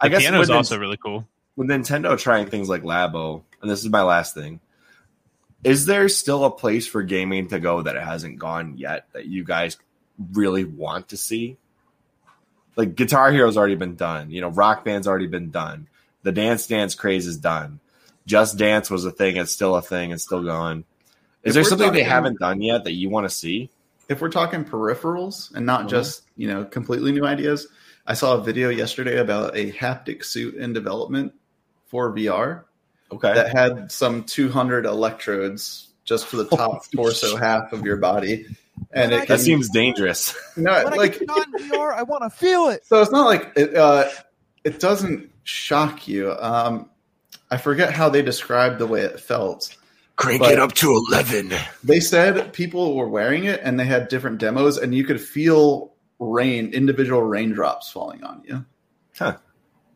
I 0.00 0.06
The 0.08 0.10
guess 0.10 0.22
piano 0.22 0.40
is 0.40 0.50
also 0.50 0.74
Nin- 0.76 0.80
really 0.80 0.96
cool. 0.96 1.26
with 1.56 1.68
Nintendo 1.68 2.18
trying 2.18 2.46
things 2.46 2.68
like 2.68 2.82
Labo, 2.82 3.42
and 3.62 3.70
this 3.70 3.80
is 3.84 3.88
my 3.90 4.02
last 4.02 4.34
thing. 4.34 4.60
Is 5.64 5.86
there 5.86 6.08
still 6.08 6.44
a 6.44 6.50
place 6.50 6.86
for 6.86 7.02
gaming 7.02 7.48
to 7.48 7.58
go 7.58 7.82
that 7.82 7.96
it 7.96 8.02
hasn't 8.02 8.38
gone 8.38 8.76
yet 8.76 9.06
that 9.12 9.26
you 9.26 9.42
guys 9.42 9.76
really 10.32 10.64
want 10.64 11.08
to 11.08 11.16
see? 11.16 11.56
Like 12.76 12.94
Guitar 12.94 13.32
Hero's 13.32 13.56
already 13.56 13.74
been 13.74 13.96
done. 13.96 14.30
You 14.30 14.42
know, 14.42 14.48
Rock 14.50 14.84
Band's 14.84 15.08
already 15.08 15.26
been 15.26 15.50
done. 15.50 15.88
The 16.26 16.32
Dance 16.32 16.66
Dance 16.66 16.96
craze 16.96 17.28
is 17.28 17.36
done. 17.36 17.78
Just 18.26 18.58
Dance 18.58 18.90
was 18.90 19.04
a 19.04 19.12
thing. 19.12 19.36
It's 19.36 19.52
still 19.52 19.76
a 19.76 19.80
thing. 19.80 20.10
It's 20.10 20.24
still 20.24 20.42
going. 20.42 20.78
Is 21.44 21.50
If 21.50 21.54
there 21.54 21.62
we're 21.62 21.68
something 21.68 21.92
they 21.92 22.02
haven't 22.02 22.40
done 22.40 22.60
yet 22.60 22.82
that 22.82 22.94
you 22.94 23.08
want 23.10 23.26
to 23.26 23.34
see? 23.34 23.70
if 24.08 24.20
we're 24.20 24.28
talking 24.28 24.64
peripherals 24.64 25.52
and 25.54 25.64
not 25.66 25.86
Mhm. 25.86 25.90
just 25.90 26.22
you 26.36 26.48
know 26.48 26.64
completely 26.64 27.12
new 27.12 27.24
ideas, 27.24 27.68
I 28.08 28.14
saw 28.14 28.34
a 28.36 28.40
video 28.42 28.70
yesterday 28.70 29.18
about 29.18 29.56
a 29.56 29.70
haptic 29.70 30.24
suit 30.24 30.56
in 30.56 30.72
development 30.72 31.32
for 31.86 32.12
VR 32.12 32.64
Okay. 33.12 33.32
that 33.32 33.52
had 33.56 33.92
some 33.92 34.24
200 34.24 34.84
electrodes 34.84 35.90
just 36.04 36.26
for 36.26 36.36
the 36.38 36.44
top 36.46 36.90
torso 36.90 37.36
half 37.36 37.72
of 37.72 37.84
your 37.86 37.98
body, 37.98 38.46
and 38.92 39.12
When 39.12 39.20
it 39.22 39.26
can, 39.26 39.36
that 39.36 39.40
seems 39.44 39.68
dangerous. 39.70 40.34
no, 40.56 40.72
When 40.84 40.92
I 40.92 40.96
like 40.96 41.20
get 41.20 41.28
on 41.30 41.52
VR, 41.70 41.92
I 41.94 42.02
want 42.02 42.24
to 42.24 42.30
feel 42.30 42.66
it. 42.68 42.84
so 42.84 43.00
it's 43.00 43.12
not 43.12 43.26
like 43.26 43.52
it, 43.56 43.76
uh, 43.76 44.08
it 44.64 44.80
doesn't 44.80 45.30
shock 45.46 46.06
you. 46.08 46.32
Um, 46.38 46.90
I 47.50 47.56
forget 47.56 47.92
how 47.92 48.08
they 48.08 48.22
described 48.22 48.78
the 48.78 48.86
way 48.86 49.02
it 49.02 49.20
felt. 49.20 49.74
Crank 50.16 50.42
it 50.42 50.58
up 50.58 50.72
to 50.74 50.90
11. 51.10 51.52
They 51.84 52.00
said 52.00 52.52
people 52.52 52.96
were 52.96 53.08
wearing 53.08 53.44
it 53.44 53.60
and 53.62 53.78
they 53.78 53.84
had 53.84 54.08
different 54.08 54.38
demos, 54.38 54.78
and 54.78 54.94
you 54.94 55.04
could 55.04 55.20
feel 55.20 55.92
rain, 56.18 56.72
individual 56.72 57.22
raindrops 57.22 57.90
falling 57.90 58.24
on 58.24 58.42
you. 58.46 58.64
Huh. 59.18 59.36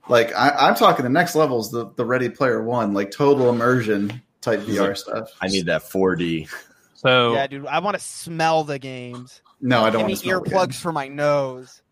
Like 0.08 0.34
I, 0.34 0.50
I'm 0.50 0.74
talking 0.74 1.04
the 1.04 1.08
next 1.10 1.34
levels, 1.34 1.70
the 1.70 1.90
the 1.96 2.04
Ready 2.04 2.28
Player 2.28 2.62
One, 2.62 2.92
like 2.92 3.10
total 3.10 3.48
immersion 3.48 4.20
type 4.40 4.60
VR 4.60 4.96
stuff. 4.96 5.30
I 5.40 5.48
need 5.48 5.66
that 5.66 5.82
4D. 5.82 6.48
So 6.94 7.34
Yeah, 7.34 7.46
dude. 7.46 7.66
I 7.66 7.78
want 7.78 7.96
to 7.96 8.02
smell 8.02 8.62
the 8.64 8.78
games. 8.78 9.40
No, 9.60 9.80
I 9.84 9.90
don't 9.90 10.02
Give 10.02 10.08
want 10.08 10.10
to 10.10 10.16
smell 10.16 10.40
the 10.42 10.50
earplugs 10.50 10.64
games. 10.66 10.80
for 10.80 10.92
my 10.92 11.08
nose. 11.08 11.82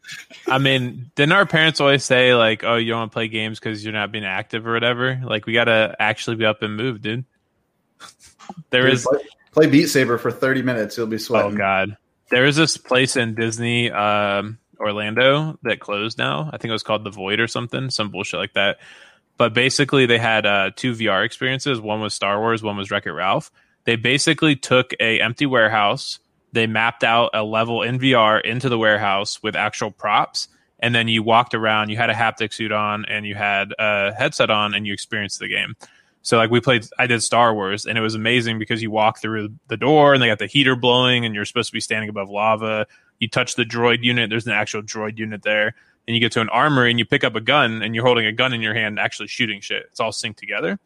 I 0.47 0.59
mean, 0.59 1.11
didn't 1.15 1.33
our 1.33 1.47
parents 1.47 1.81
always 1.81 2.05
say 2.05 2.35
like, 2.35 2.65
"Oh, 2.65 2.77
you 2.77 2.91
don't 2.91 3.01
want 3.01 3.13
to 3.13 3.15
play 3.15 3.29
games 3.29 3.59
because 3.59 3.85
you're 3.85 3.93
not 3.93 4.13
being 4.13 4.25
active 4.25 4.67
or 4.67 4.73
whatever"? 4.73 5.21
Like, 5.23 5.47
we 5.47 5.53
gotta 5.53 5.95
actually 5.99 6.37
be 6.37 6.45
up 6.45 6.63
and 6.63 6.77
move, 6.77 7.01
dude. 7.03 7.25
There 8.71 8.85
Dude, 8.85 8.95
is 8.95 9.05
play, 9.05 9.21
play 9.53 9.67
Beat 9.67 9.87
Saber 9.89 10.19
for 10.19 10.31
30 10.31 10.63
minutes, 10.63 10.97
you'll 10.97 11.07
be 11.07 11.19
sweating. 11.19 11.55
Oh. 11.55 11.57
God, 11.57 11.97
there 12.31 12.45
is 12.45 12.57
this 12.57 12.77
place 12.77 13.17
in 13.17 13.35
Disney, 13.35 13.91
um, 13.91 14.59
Orlando, 14.79 15.59
that 15.63 15.81
closed 15.81 16.19
now. 16.19 16.49
I 16.53 16.57
think 16.57 16.71
it 16.71 16.73
was 16.73 16.83
called 16.83 17.05
the 17.05 17.11
Void 17.11 17.41
or 17.41 17.47
something, 17.47 17.91
some 17.91 18.11
bullshit 18.11 18.41
like 18.41 18.55
that. 18.55 18.79
But 19.37 19.55
basically, 19.55 20.07
they 20.07 20.19
had 20.19 20.47
uh, 20.47 20.71
two 20.75 20.93
VR 20.93 21.25
experiences. 21.25 21.81
One 21.81 22.01
was 22.01 22.13
Star 22.15 22.41
Wars. 22.41 22.63
One 22.63 22.77
was 22.77 22.91
Wreck 22.91 23.07
It 23.07 23.13
Ralph. 23.13 23.51
They 23.85 23.97
basically 23.97 24.57
took 24.57 24.93
a 25.01 25.21
empty 25.21 25.47
warehouse, 25.47 26.19
they 26.53 26.67
mapped 26.67 27.05
out 27.05 27.31
a 27.35 27.43
level 27.43 27.83
in 27.83 27.99
VR 27.99 28.41
into 28.41 28.69
the 28.69 28.79
warehouse 28.79 29.43
with 29.43 29.57
actual 29.57 29.91
props. 29.91 30.49
And 30.81 30.95
then 30.95 31.09
you 31.09 31.23
walked 31.23 31.55
around, 31.55 31.89
you 31.91 31.97
had 31.97 32.11
a 32.11 32.15
haptic 32.15 32.53
suit 32.53 32.73
on 32.73 33.05
and 33.07 33.27
you 33.27 33.35
had 33.35 33.75
a 33.79 34.13
headset 34.15 34.49
on 34.49 34.75
and 34.75 34.87
you 34.87 34.93
experienced 34.93 35.41
the 35.41 35.49
game. 35.49 35.75
So 36.23 36.37
like 36.37 36.51
we 36.51 36.61
played, 36.61 36.85
I 36.99 37.07
did 37.07 37.23
Star 37.23 37.55
Wars, 37.55 37.87
and 37.87 37.97
it 37.97 38.01
was 38.01 38.15
amazing 38.15 38.59
because 38.59 38.83
you 38.83 38.91
walk 38.91 39.19
through 39.19 39.55
the 39.69 39.77
door, 39.77 40.13
and 40.13 40.23
they 40.23 40.27
got 40.27 40.39
the 40.39 40.47
heater 40.47 40.77
blowing, 40.77 41.25
and 41.25 41.35
you're 41.35 41.45
supposed 41.45 41.71
to 41.71 41.73
be 41.73 41.81
standing 41.81 42.11
above 42.11 42.29
lava. 42.29 42.87
You 43.19 43.29
touch 43.29 43.55
the 43.55 43.65
droid 43.65 44.03
unit. 44.03 44.29
There's 44.29 44.47
an 44.47 44.53
actual 44.53 44.83
droid 44.83 45.17
unit 45.17 45.43
there, 45.43 45.75
and 46.07 46.15
you 46.15 46.21
get 46.21 46.33
to 46.33 46.41
an 46.43 46.49
armory, 46.51 46.91
and 46.91 46.99
you 46.99 47.07
pick 47.07 47.25
up 47.25 47.35
a 47.35 47.41
gun, 47.41 47.83
and 47.83 47.95
you're 47.95 48.05
holding 48.05 48.27
a 48.27 48.33
gun 48.33 48.53
in 48.53 48.61
your 48.61 48.75
hand, 48.75 48.99
actually 48.99 49.29
shooting 49.29 49.61
shit. 49.61 49.87
It's 49.91 50.01
all 50.01 50.11
synced 50.11 50.37
together. 50.37 50.79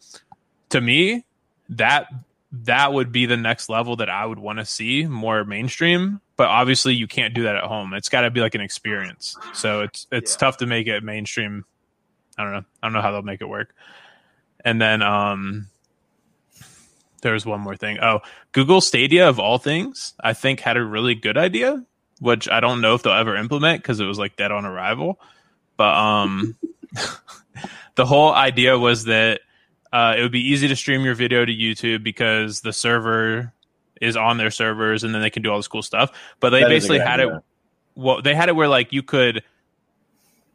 To 0.68 0.80
me, 0.80 1.24
that 1.70 2.06
that 2.52 2.92
would 2.92 3.10
be 3.12 3.24
the 3.26 3.36
next 3.36 3.68
level 3.68 3.96
that 3.96 4.10
I 4.10 4.26
would 4.26 4.38
want 4.38 4.58
to 4.58 4.64
see 4.66 5.06
more 5.06 5.44
mainstream. 5.44 6.20
But 6.36 6.48
obviously, 6.48 6.94
you 6.94 7.06
can't 7.06 7.34
do 7.34 7.44
that 7.44 7.56
at 7.56 7.64
home. 7.64 7.94
It's 7.94 8.10
got 8.10 8.22
to 8.22 8.30
be 8.30 8.40
like 8.40 8.54
an 8.54 8.60
experience. 8.60 9.36
So 9.54 9.80
it's 9.82 10.06
it's 10.12 10.36
tough 10.36 10.58
to 10.58 10.66
make 10.66 10.86
it 10.86 11.02
mainstream. 11.02 11.64
I 12.36 12.44
don't 12.44 12.52
know. 12.52 12.64
I 12.82 12.86
don't 12.86 12.92
know 12.92 13.00
how 13.00 13.12
they'll 13.12 13.22
make 13.22 13.40
it 13.40 13.48
work. 13.48 13.74
And 14.64 14.80
then 14.80 15.02
um 15.02 15.68
there's 17.22 17.46
one 17.46 17.60
more 17.60 17.76
thing. 17.76 17.98
Oh, 18.02 18.20
Google 18.50 18.80
Stadia 18.80 19.28
of 19.28 19.38
all 19.38 19.58
things, 19.58 20.12
I 20.22 20.32
think 20.32 20.60
had 20.60 20.76
a 20.76 20.84
really 20.84 21.14
good 21.14 21.38
idea, 21.38 21.84
which 22.20 22.48
I 22.48 22.60
don't 22.60 22.80
know 22.80 22.94
if 22.94 23.02
they'll 23.02 23.12
ever 23.12 23.36
implement 23.36 23.80
because 23.80 24.00
it 24.00 24.06
was 24.06 24.18
like 24.18 24.36
dead 24.36 24.52
on 24.52 24.66
arrival. 24.66 25.20
But 25.76 25.94
um 25.94 26.56
the 27.94 28.04
whole 28.04 28.32
idea 28.32 28.78
was 28.78 29.04
that 29.04 29.40
uh, 29.93 30.14
it 30.16 30.23
would 30.23 30.32
be 30.32 30.40
easy 30.40 30.69
to 30.69 30.77
stream 30.77 31.02
your 31.05 31.14
video 31.14 31.44
to 31.44 31.52
YouTube 31.52 32.02
because 32.02 32.60
the 32.62 32.73
server 32.73 33.52
is 34.01 34.16
on 34.16 34.36
their 34.39 34.51
servers 34.51 35.05
and 35.05 35.14
then 35.14 35.23
they 35.23 35.31
can 35.31 35.43
do 35.43 35.51
all 35.51 35.59
this 35.59 35.69
cool 35.69 35.82
stuff. 35.82 36.10
But 36.40 36.51
they 36.51 36.60
That 36.62 36.73
is 36.73 36.85
a 36.85 36.89
basically 36.89 36.98
good 36.98 37.06
had 37.06 37.20
it 37.20 37.28
well 37.94 38.23
they 38.23 38.35
had 38.35 38.48
it 38.48 38.56
where 38.56 38.69
like 38.69 38.93
you 38.93 39.02
could 39.02 39.43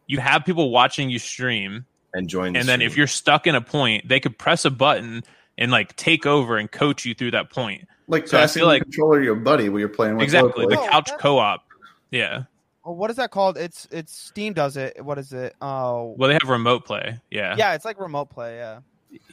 you 0.08 0.20
have 0.20 0.46
people 0.46 0.70
watching 0.72 1.10
you 1.10 1.20
stream 1.20 1.86
and 2.14 2.28
join. 2.28 2.54
The 2.54 2.60
and 2.60 2.68
then 2.68 2.82
if 2.82 2.98
you're 2.98 3.08
stuck 3.08 3.46
in 3.48 3.56
a 3.56 3.62
point, 3.62 4.08
they 4.08 4.20
could 4.20 4.38
press 4.38 4.66
a 4.66 4.72
button 4.72 5.24
and 5.58 5.72
like 5.72 5.96
take 5.96 6.26
over 6.26 6.58
and 6.58 6.72
coach 6.72 7.06
you 7.06 7.14
through 7.14 7.32
that 7.32 7.50
point. 7.52 7.88
Like 8.08 8.28
So 8.28 8.40
I 8.42 8.48
feel 8.48 8.62
the 8.66 8.74
like- 8.74 8.84
controller 8.84 9.22
your 9.22 9.36
buddy 9.36 9.70
when 9.70 9.80
you're 9.82 9.90
playing 9.90 10.16
with 10.16 10.24
Exactly, 10.24 10.64
locally. 10.66 10.76
the 10.86 10.92
couch 10.92 11.12
co-op. 11.20 11.64
Yeah. 12.12 12.44
Oh, 12.86 12.94
what 12.94 13.10
is 13.10 13.18
that 13.18 13.32
called? 13.32 13.58
It's 13.58 13.86
it's 13.92 14.16
Steam 14.18 14.54
does 14.54 14.78
it. 14.78 15.04
What 15.04 15.18
is 15.18 15.34
it? 15.34 15.56
Oh, 15.62 16.16
Well, 16.18 16.30
they 16.30 16.34
have 16.42 16.48
remote 16.50 16.86
play. 16.86 17.20
Yeah. 17.30 17.56
yeah, 17.58 17.74
it's 17.74 17.84
like 17.84 18.00
remote 18.00 18.30
play. 18.30 18.56
Yeah. 18.58 18.80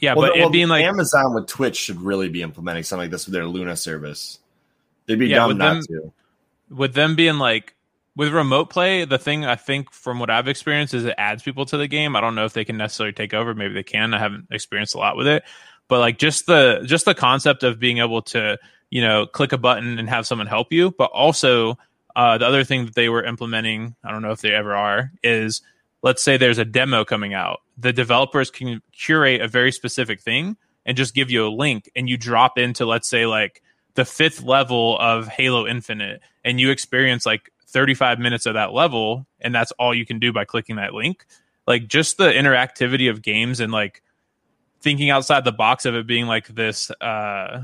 Yeah, 0.01 0.13
Well, 0.13 0.29
but 0.31 0.37
it 0.37 0.51
being 0.51 0.67
like 0.67 0.83
Amazon 0.83 1.33
with 1.33 1.47
Twitch 1.47 1.75
should 1.77 2.01
really 2.01 2.29
be 2.29 2.41
implementing 2.41 2.83
something 2.83 3.03
like 3.05 3.11
this 3.11 3.25
with 3.25 3.33
their 3.33 3.45
Luna 3.45 3.75
service. 3.75 4.39
They'd 5.05 5.19
be 5.19 5.27
Yeah, 5.27 5.37
dumb 5.37 5.47
with 5.49 5.57
not 5.57 5.73
them- 5.73 5.83
to. 5.89 6.13
with 6.69 6.93
them 6.93 7.15
being 7.15 7.37
like 7.37 7.73
with 8.15 8.33
remote 8.33 8.69
play, 8.69 9.03
the 9.03 9.17
thing 9.17 9.45
I 9.45 9.55
think 9.55 9.91
from 9.91 10.19
what 10.19 10.29
I've 10.29 10.47
experienced 10.47 10.93
is 10.93 11.03
it 11.03 11.15
adds 11.17 11.43
people 11.43 11.65
to 11.65 11.77
the 11.77 11.87
game. 11.87 12.15
I 12.15 12.21
don't 12.21 12.33
know 12.35 12.45
if 12.45 12.53
they 12.53 12.63
can 12.63 12.77
necessarily 12.77 13.11
take 13.11 13.33
over. 13.33 13.53
Maybe 13.53 13.73
they 13.73 13.83
can. 13.83 14.13
I 14.13 14.19
haven't 14.19 14.47
experienced 14.51 14.95
a 14.95 14.99
lot 14.99 15.17
with 15.17 15.27
it, 15.27 15.43
but 15.89 15.99
like 15.99 16.17
just 16.17 16.45
the 16.45 16.81
just 16.85 17.03
the 17.05 17.13
concept 17.15 17.63
of 17.63 17.77
being 17.79 17.97
able 17.97 18.21
to 18.23 18.57
you 18.89 19.01
know 19.01 19.25
click 19.25 19.51
a 19.51 19.57
button 19.57 19.99
and 19.99 20.07
have 20.09 20.25
someone 20.25 20.47
help 20.47 20.71
you, 20.71 20.91
but 20.97 21.11
also 21.11 21.77
uh, 22.15 22.37
the 22.37 22.47
other 22.47 22.63
thing 22.63 22.85
that 22.85 22.95
they 22.95 23.09
were 23.09 23.23
implementing, 23.25 23.93
I 24.01 24.11
don't 24.11 24.21
know 24.21 24.31
if 24.31 24.39
they 24.39 24.53
ever 24.53 24.73
are, 24.73 25.11
is 25.21 25.61
let's 26.05 26.21
say 26.21 26.37
there's 26.37 26.59
a 26.59 26.65
demo 26.65 27.03
coming 27.03 27.33
out. 27.33 27.61
The 27.79 27.91
developers 27.91 28.51
can 28.51 28.79
curate 28.93 29.41
a 29.41 29.47
very 29.47 29.71
specific 29.71 30.21
thing 30.21 30.55
and 30.85 30.95
just 30.95 31.15
give 31.15 31.31
you 31.31 31.47
a 31.47 31.49
link, 31.49 31.89
and 31.95 32.07
you 32.07 32.15
drop 32.15 32.59
into 32.59 32.85
let's 32.85 33.09
say 33.09 33.25
like 33.25 33.63
the 33.95 34.05
fifth 34.05 34.43
level 34.43 34.99
of 34.99 35.27
Halo 35.27 35.65
Infinite, 35.67 36.21
and 36.45 36.59
you 36.59 36.69
experience 36.69 37.25
like 37.25 37.51
35 37.67 38.19
minutes 38.19 38.45
of 38.45 38.53
that 38.53 38.71
level, 38.71 39.25
and 39.41 39.53
that's 39.53 39.71
all 39.73 39.95
you 39.95 40.05
can 40.05 40.19
do 40.19 40.31
by 40.31 40.45
clicking 40.45 40.75
that 40.75 40.93
link. 40.93 41.25
Like 41.65 41.87
just 41.87 42.19
the 42.19 42.31
interactivity 42.31 43.09
of 43.09 43.23
games 43.23 43.59
and 43.59 43.73
like 43.73 44.03
thinking 44.81 45.09
outside 45.09 45.43
the 45.43 45.51
box 45.51 45.85
of 45.85 45.95
it 45.95 46.05
being 46.05 46.27
like 46.27 46.47
this 46.49 46.91
uh 47.01 47.63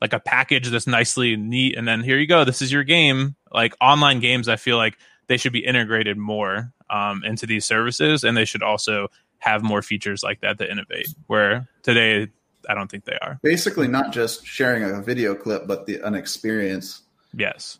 like 0.00 0.14
a 0.14 0.20
package 0.20 0.70
that's 0.70 0.86
nicely 0.86 1.36
neat 1.36 1.76
and 1.76 1.86
then 1.86 2.02
here 2.02 2.18
you 2.18 2.26
go 2.26 2.44
this 2.44 2.62
is 2.62 2.72
your 2.72 2.82
game 2.82 3.34
like 3.52 3.74
online 3.78 4.20
games 4.20 4.48
i 4.48 4.56
feel 4.56 4.78
like 4.78 4.96
they 5.28 5.36
should 5.36 5.52
be 5.52 5.64
integrated 5.64 6.16
more 6.16 6.72
um, 6.90 7.22
into 7.24 7.46
these 7.46 7.64
services 7.64 8.24
and 8.24 8.36
they 8.36 8.44
should 8.44 8.62
also 8.62 9.08
have 9.38 9.62
more 9.62 9.82
features 9.82 10.22
like 10.22 10.40
that 10.40 10.58
to 10.58 10.70
innovate 10.70 11.08
where 11.26 11.68
today 11.82 12.28
i 12.68 12.74
don't 12.74 12.90
think 12.90 13.04
they 13.04 13.18
are 13.22 13.38
Basically, 13.42 13.86
not 13.88 14.12
just 14.12 14.46
sharing 14.46 14.82
a 14.82 15.00
video 15.02 15.34
clip, 15.34 15.66
but 15.66 15.86
the 15.86 16.00
an 16.00 16.14
experience. 16.14 17.02
yes 17.34 17.78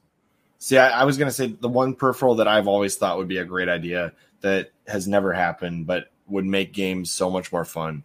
See, 0.59 0.79
I, 0.79 1.03
I 1.03 1.05
was 1.05 1.17
going 1.17 1.29
to 1.29 1.33
say 1.33 1.47
the 1.49 1.69
one 1.69 1.95
peripheral 1.95 2.37
that 2.37 2.49
I've 2.49 2.67
always 2.67 2.97
thought 2.97 3.19
would 3.19 3.29
be 3.29 3.39
a 3.39 3.45
great 3.45 3.69
idea 3.69 4.13
that 4.41 4.73
has 4.89 5.07
never 5.07 5.33
happened, 5.33 5.87
but 5.87 6.11
would 6.27 6.45
make 6.45 6.73
games 6.73 7.11
so 7.11 7.31
much 7.31 7.53
more 7.53 7.65
fun 7.65 8.05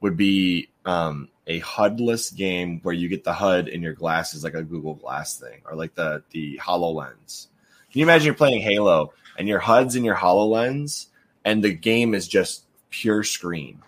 would 0.00 0.16
be 0.16 0.70
um, 0.84 1.28
a 1.46 1.60
HUDless 1.60 2.34
game 2.34 2.80
where 2.82 2.94
you 2.94 3.08
get 3.08 3.22
the 3.24 3.32
HUD 3.32 3.68
in 3.68 3.82
your 3.82 3.92
glasses, 3.92 4.42
like 4.42 4.54
a 4.54 4.62
Google 4.62 4.94
Glass 4.94 5.36
thing, 5.36 5.60
or 5.64 5.76
like 5.76 5.94
the 5.94 6.22
the 6.30 6.58
Hololens. 6.58 7.48
Can 7.92 7.98
you 8.00 8.04
imagine 8.04 8.26
you're 8.26 8.34
playing 8.34 8.60
Halo 8.62 9.12
and 9.38 9.48
your 9.48 9.58
HUD's 9.58 9.96
in 9.96 10.04
your 10.04 10.14
Hololens, 10.16 11.06
and 11.44 11.62
the 11.64 11.72
game 11.72 12.14
is 12.14 12.28
just 12.28 12.64
pure 12.90 13.22
screen? 13.24 13.80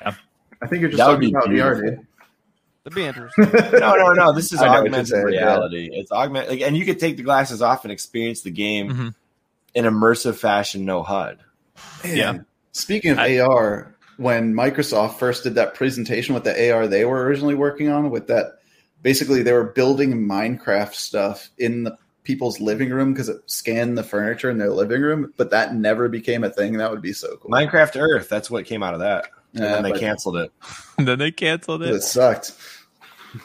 Yeah. 0.00 0.14
I 0.60 0.66
think 0.66 0.80
you're 0.82 0.90
just 0.90 0.98
That 0.98 1.08
would 1.08 1.32
talking 1.32 1.50
be 1.50 1.58
about 1.58 1.74
VR, 1.76 1.80
dude. 1.82 2.06
That'd 2.84 2.94
be 2.96 3.04
interesting. 3.04 3.44
no, 3.80 3.94
no, 3.94 4.12
no. 4.12 4.32
This 4.32 4.52
is 4.52 4.60
I 4.60 4.66
know 4.66 4.70
what 4.72 4.76
you're 4.76 4.84
augmented 4.86 5.06
saying, 5.08 5.28
yeah. 5.32 5.40
reality. 5.40 5.90
It's 5.92 6.10
augmented, 6.10 6.50
like, 6.50 6.60
and 6.62 6.76
you 6.76 6.84
could 6.84 6.98
take 6.98 7.16
the 7.16 7.22
glasses 7.22 7.62
off 7.62 7.84
and 7.84 7.92
experience 7.92 8.42
the 8.42 8.50
game 8.50 8.90
Mhm. 8.90 9.14
in 9.74 9.84
immersive 9.84 10.34
fashion, 10.36 10.84
no 10.84 11.02
HUD. 11.02 11.38
Yeah. 12.04 12.38
Speaking 12.72 13.12
of 13.12 13.18
I- 13.18 13.38
AR, 13.40 13.94
when 14.16 14.52
Microsoft 14.54 15.18
first 15.18 15.44
did 15.44 15.54
that 15.56 15.74
presentation 15.74 16.34
with 16.34 16.44
the 16.44 16.70
AR 16.72 16.86
they 16.88 17.04
were 17.04 17.24
originally 17.24 17.54
working 17.54 17.88
on, 17.88 18.10
with 18.10 18.26
that, 18.28 18.58
basically 19.02 19.42
they 19.42 19.52
were 19.52 19.64
building 19.64 20.26
Minecraft 20.28 20.94
stuff 20.94 21.50
in 21.58 21.84
the 21.84 21.96
people's 22.24 22.60
living 22.60 22.90
room 22.90 23.12
because 23.12 23.28
it 23.28 23.38
scanned 23.46 23.98
the 23.98 24.02
furniture 24.04 24.48
in 24.50 24.58
their 24.58 24.70
living 24.70 25.00
room, 25.02 25.32
but 25.36 25.50
that 25.50 25.74
never 25.74 26.08
became 26.08 26.44
a 26.44 26.50
thing. 26.50 26.74
That 26.78 26.90
would 26.90 27.02
be 27.02 27.12
so 27.12 27.36
cool. 27.36 27.50
Minecraft 27.50 28.00
Earth. 28.00 28.28
That's 28.28 28.50
what 28.50 28.64
came 28.66 28.82
out 28.82 28.94
of 28.94 29.00
that. 29.00 29.26
And 29.54 29.64
Yeah, 29.64 29.72
then 29.74 29.82
they 29.82 29.98
canceled 29.98 30.36
it. 30.36 30.52
then 30.98 31.18
they 31.18 31.30
canceled 31.32 31.82
it 31.82 31.90
it 31.94 32.02
sucked. 32.02 32.52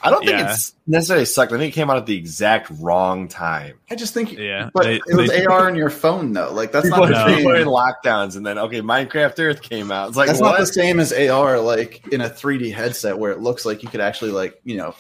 I 0.04 0.10
don't 0.10 0.20
think 0.20 0.38
Yeah. 0.38 0.52
it's 0.54 0.74
necessarily 0.86 1.24
sucked. 1.26 1.54
I 1.54 1.58
think 1.58 1.74
it 1.74 1.76
came 1.76 1.90
out 1.90 1.96
at 1.98 2.06
the 2.06 2.18
exact 2.18 2.70
wrong 2.82 3.30
time. 3.30 3.80
I 3.90 3.96
just 3.96 4.14
think, 4.14 4.34
yeah 4.34 4.70
but 4.74 4.84
they, 4.84 4.96
it 4.98 5.16
was 5.16 5.30
they- 5.30 5.46
AR 5.46 5.66
on 5.68 5.76
your 5.76 5.90
phone 5.90 6.34
though. 6.34 6.52
Like 6.54 6.72
that's 6.74 6.86
People, 6.86 7.08
not 7.08 7.08
the 7.08 7.14
No. 7.14 7.28
same. 7.28 7.38
people 7.38 7.52
are 7.54 7.56
in 7.56 7.68
lockdowns, 7.68 8.36
and 8.36 8.46
then 8.46 8.58
okay, 8.60 8.82
Minecraft 8.82 9.40
Earth 9.40 9.62
came 9.62 9.92
out. 9.92 10.10
It's 10.10 10.18
like 10.18 10.28
that's 10.28 10.42
what? 10.42 10.52
not 10.52 10.60
the 10.60 10.66
same 10.68 11.00
as 11.00 11.14
AR, 11.14 11.60
like 11.62 12.06
in 12.12 12.20
a 12.22 12.30
3D 12.30 12.74
headset 12.74 13.18
where 13.18 13.32
it 13.32 13.40
looks 13.40 13.66
like 13.66 13.82
you 13.82 13.88
could 13.90 14.02
actually 14.02 14.32
like 14.32 14.60
you 14.66 14.76
know 14.78 14.94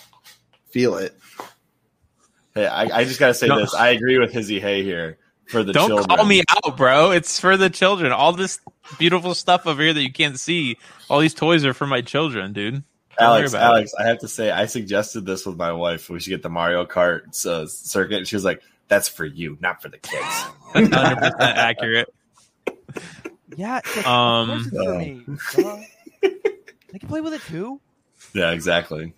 feel 0.71 0.95
it. 0.95 1.17
Hey, 2.57 2.65
I, 2.67 2.99
I 2.99 3.03
just 3.05 3.19
gotta 3.19 3.33
say 3.35 3.47
No. 3.47 3.59
this. 3.59 3.73
I 3.75 3.89
agree 3.89 4.17
with 4.17 4.31
Hizzy 4.31 4.59
Hay 4.59 4.83
here 4.83 5.17
for 5.47 5.63
the 5.63 5.71
don't 5.73 5.87
children. 5.89 6.07
call 6.17 6.25
me 6.25 6.43
out 6.49 6.75
bro 6.75 7.11
it's 7.11 7.39
for 7.39 7.55
the 7.55 7.69
children 7.69 8.11
all 8.11 8.33
this 8.33 8.59
beautiful 8.99 9.33
stuff 9.33 9.65
over 9.65 9.81
here 9.81 9.93
that 9.93 10.01
you 10.01 10.11
can't 10.11 10.37
see 10.37 10.77
all 11.09 11.19
these 11.21 11.33
toys 11.33 11.63
are 11.63 11.73
for 11.73 11.87
my 11.87 12.01
children 12.01 12.51
dude 12.51 12.73
Don't 12.73 13.29
worry 13.29 13.37
Alex, 13.39 13.53
it. 13.53 13.57
Alex, 13.57 13.93
I 13.97 14.03
have 14.07 14.19
to 14.19 14.27
say, 14.27 14.51
I 14.51 14.65
suggested 14.65 15.25
this 15.25 15.45
with 15.45 15.55
my 15.55 15.71
wife. 15.71 16.09
We 16.09 16.19
should 16.19 16.31
get 16.31 16.43
the 16.43 16.49
Mario 16.49 16.85
Kart 16.85 17.45
uh, 17.45 17.65
circuit. 17.67 18.17
And 18.17 18.27
she 18.27 18.35
was 18.35 18.43
like, 18.43 18.61
"That's 18.89 19.07
for 19.07 19.25
you, 19.25 19.57
not 19.61 19.81
for 19.81 19.87
the 19.89 19.97
kids." 19.99 20.25
100% 20.75 21.39
accurate 21.39 22.13
Yeah. 23.55 23.79
Like, 23.95 24.05
Um, 24.07 24.49
of 24.49 24.63
for 24.67 24.97
me. 24.97 25.21
Duh. 25.55 25.77
They 26.21 26.99
can 26.99 27.07
play 27.09 27.21
with 27.21 27.33
it 27.33 27.41
too. 27.43 27.79
Yeah, 28.33 28.51
exactly. 28.51 29.13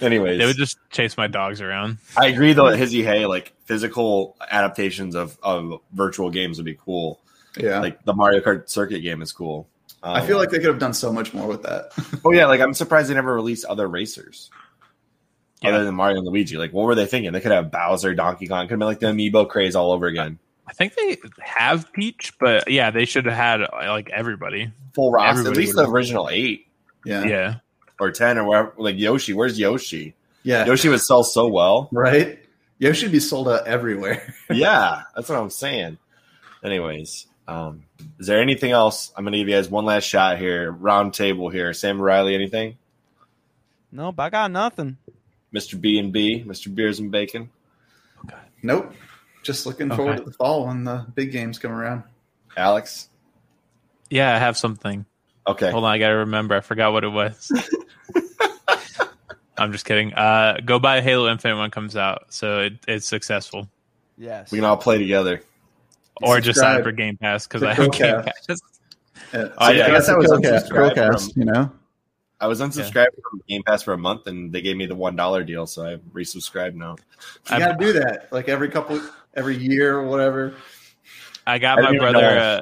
Anyways, 0.00 0.38
they 0.38 0.46
would 0.46 0.56
just 0.56 0.78
chase 0.90 1.16
my 1.16 1.26
dogs 1.26 1.60
around 1.60 1.98
I 2.16 2.28
agree 2.28 2.52
though. 2.52 2.68
Hizzy 2.68 3.02
Hay, 3.04 3.26
like 3.26 3.52
physical 3.64 4.36
adaptations 4.50 5.14
of, 5.14 5.38
of 5.42 5.80
virtual 5.92 6.30
games 6.30 6.58
would 6.58 6.64
be 6.64 6.74
cool. 6.74 7.20
Yeah, 7.56 7.80
Like 7.80 8.04
the 8.04 8.14
Mario 8.14 8.40
Kart 8.40 8.68
circuit 8.68 9.00
game 9.00 9.22
is 9.22 9.32
cool. 9.32 9.68
Um, 10.02 10.16
I 10.16 10.26
feel 10.26 10.36
like 10.36 10.50
they 10.50 10.58
could 10.58 10.68
have 10.68 10.78
done 10.78 10.94
so 10.94 11.12
much 11.12 11.32
more 11.32 11.46
with 11.46 11.62
that. 11.62 11.92
oh 12.24 12.32
yeah, 12.32 12.46
like 12.46 12.60
I'm 12.60 12.74
surprised 12.74 13.08
they 13.08 13.14
never 13.14 13.34
released 13.34 13.64
other 13.66 13.86
racers. 13.86 14.50
Yeah. 15.62 15.70
Other 15.70 15.84
than 15.84 15.94
Mario 15.94 16.18
and 16.18 16.26
Luigi, 16.26 16.56
like 16.56 16.72
what 16.72 16.86
were 16.86 16.94
they 16.94 17.06
thinking? 17.06 17.32
They 17.32 17.40
could 17.40 17.52
have 17.52 17.70
Bowser, 17.70 18.14
Donkey 18.14 18.48
Kong, 18.48 18.66
could 18.66 18.72
have 18.72 18.78
been 18.78 18.88
like 18.88 19.00
the 19.00 19.06
amiibo 19.06 19.48
craze 19.48 19.76
all 19.76 19.92
over 19.92 20.06
again. 20.06 20.38
I 20.66 20.72
think 20.72 20.94
they 20.94 21.18
have 21.40 21.92
Peach, 21.92 22.32
but 22.40 22.70
yeah, 22.70 22.90
they 22.90 23.04
should 23.04 23.26
have 23.26 23.34
had 23.34 23.60
like 23.72 24.10
everybody. 24.10 24.72
Full 24.94 25.12
roster, 25.12 25.48
at 25.48 25.56
least 25.56 25.76
the 25.76 25.88
original 25.88 26.28
eight 26.30 26.66
Yeah, 27.04 27.24
Yeah. 27.24 27.54
Or 28.02 28.10
ten 28.10 28.36
or 28.36 28.44
whatever. 28.44 28.72
Like 28.78 28.98
Yoshi, 28.98 29.32
where's 29.32 29.58
Yoshi? 29.58 30.14
yeah, 30.42 30.66
Yoshi 30.66 30.88
would 30.88 31.00
sell 31.00 31.22
so 31.22 31.46
well. 31.46 31.88
right. 31.92 32.40
Yoshi 32.78 33.06
would 33.06 33.12
be 33.12 33.20
sold 33.20 33.48
out 33.48 33.66
everywhere. 33.68 34.34
yeah, 34.50 35.02
that's 35.14 35.28
what 35.28 35.38
I'm 35.38 35.50
saying. 35.50 35.98
Anyways, 36.64 37.26
um, 37.46 37.84
is 38.18 38.26
there 38.26 38.40
anything 38.42 38.72
else? 38.72 39.12
I'm 39.16 39.22
gonna 39.24 39.36
give 39.36 39.48
you 39.48 39.54
guys 39.54 39.68
one 39.70 39.84
last 39.84 40.02
shot 40.02 40.38
here. 40.38 40.72
Round 40.72 41.14
table 41.14 41.48
here. 41.48 41.70
SamuRylee, 41.70 42.34
anything? 42.34 42.76
Nope, 43.92 44.18
I 44.18 44.30
got 44.30 44.50
nothing. 44.50 44.96
Mr. 45.54 45.80
B 45.80 45.98
and 46.00 46.12
B, 46.12 46.42
Mr. 46.44 46.74
Beers 46.74 46.98
and 46.98 47.12
Bacon. 47.12 47.50
Nope. 48.64 48.92
Just 49.44 49.64
looking 49.66 49.88
Okay. 49.92 49.96
forward 49.96 50.16
to 50.18 50.24
the 50.24 50.32
fall 50.32 50.66
when 50.66 50.82
the 50.84 51.06
big 51.14 51.30
games 51.30 51.58
come 51.60 51.70
around. 51.72 52.02
Alex. 52.56 53.08
Yeah, 54.10 54.34
I 54.34 54.38
have 54.38 54.56
something. 54.56 55.04
Okay. 55.46 55.70
Hold 55.70 55.84
on, 55.84 55.90
I 55.90 55.98
gotta 55.98 56.16
remember. 56.16 56.54
I 56.54 56.60
forgot 56.60 56.92
what 56.92 57.04
it 57.04 57.08
was. 57.08 57.50
I'm 59.58 59.72
just 59.72 59.84
kidding. 59.84 60.14
Uh, 60.14 60.58
go 60.64 60.78
buy 60.78 61.00
Halo 61.00 61.30
Infinite 61.30 61.56
when 61.56 61.66
it 61.66 61.72
comes 61.72 61.96
out, 61.96 62.26
so 62.30 62.60
it, 62.60 62.74
it's 62.88 63.06
successful. 63.06 63.68
Yes. 64.16 64.50
We 64.50 64.58
can 64.58 64.64
all 64.64 64.76
play 64.76 64.98
together. 64.98 65.42
Or 66.22 66.40
just 66.40 66.60
sign 66.60 66.76
up 66.76 66.84
for 66.84 66.92
Game 66.92 67.16
Pass 67.16 67.46
because 67.46 67.62
I 67.62 67.74
have 67.74 67.90
Game 67.92 68.22
Pass. 68.22 68.60
Yeah. 69.32 69.48
Oh, 69.58 69.70
yeah, 69.70 69.86
I 69.86 69.90
guess 69.90 70.08
I 70.08 70.16
was 70.16 70.30
Chrillcast, 70.30 70.68
unsubscribed 70.68 70.94
Chrillcast, 70.94 71.32
from- 71.32 71.40
you 71.40 71.52
know? 71.52 71.72
I 72.40 72.48
was 72.48 72.60
unsubscribed 72.60 73.14
from 73.30 73.40
Game 73.48 73.62
Pass 73.62 73.82
for 73.82 73.92
a 73.92 73.98
month, 73.98 74.26
and 74.26 74.52
they 74.52 74.62
gave 74.62 74.76
me 74.76 74.86
the 74.86 74.96
one 74.96 75.14
dollar 75.14 75.44
deal, 75.44 75.66
so 75.66 75.86
I 75.86 75.96
resubscribed 76.12 76.74
now. 76.74 76.96
You 77.50 77.58
got 77.58 77.78
to 77.78 77.84
do 77.86 77.92
that 77.94 78.32
like 78.32 78.48
every 78.48 78.68
couple, 78.68 79.00
every 79.32 79.56
year 79.56 79.96
or 79.96 80.06
whatever. 80.06 80.54
I 81.46 81.58
got 81.58 81.78
I 81.78 81.92
my 81.92 81.98
brother 81.98 82.38
uh, 82.38 82.60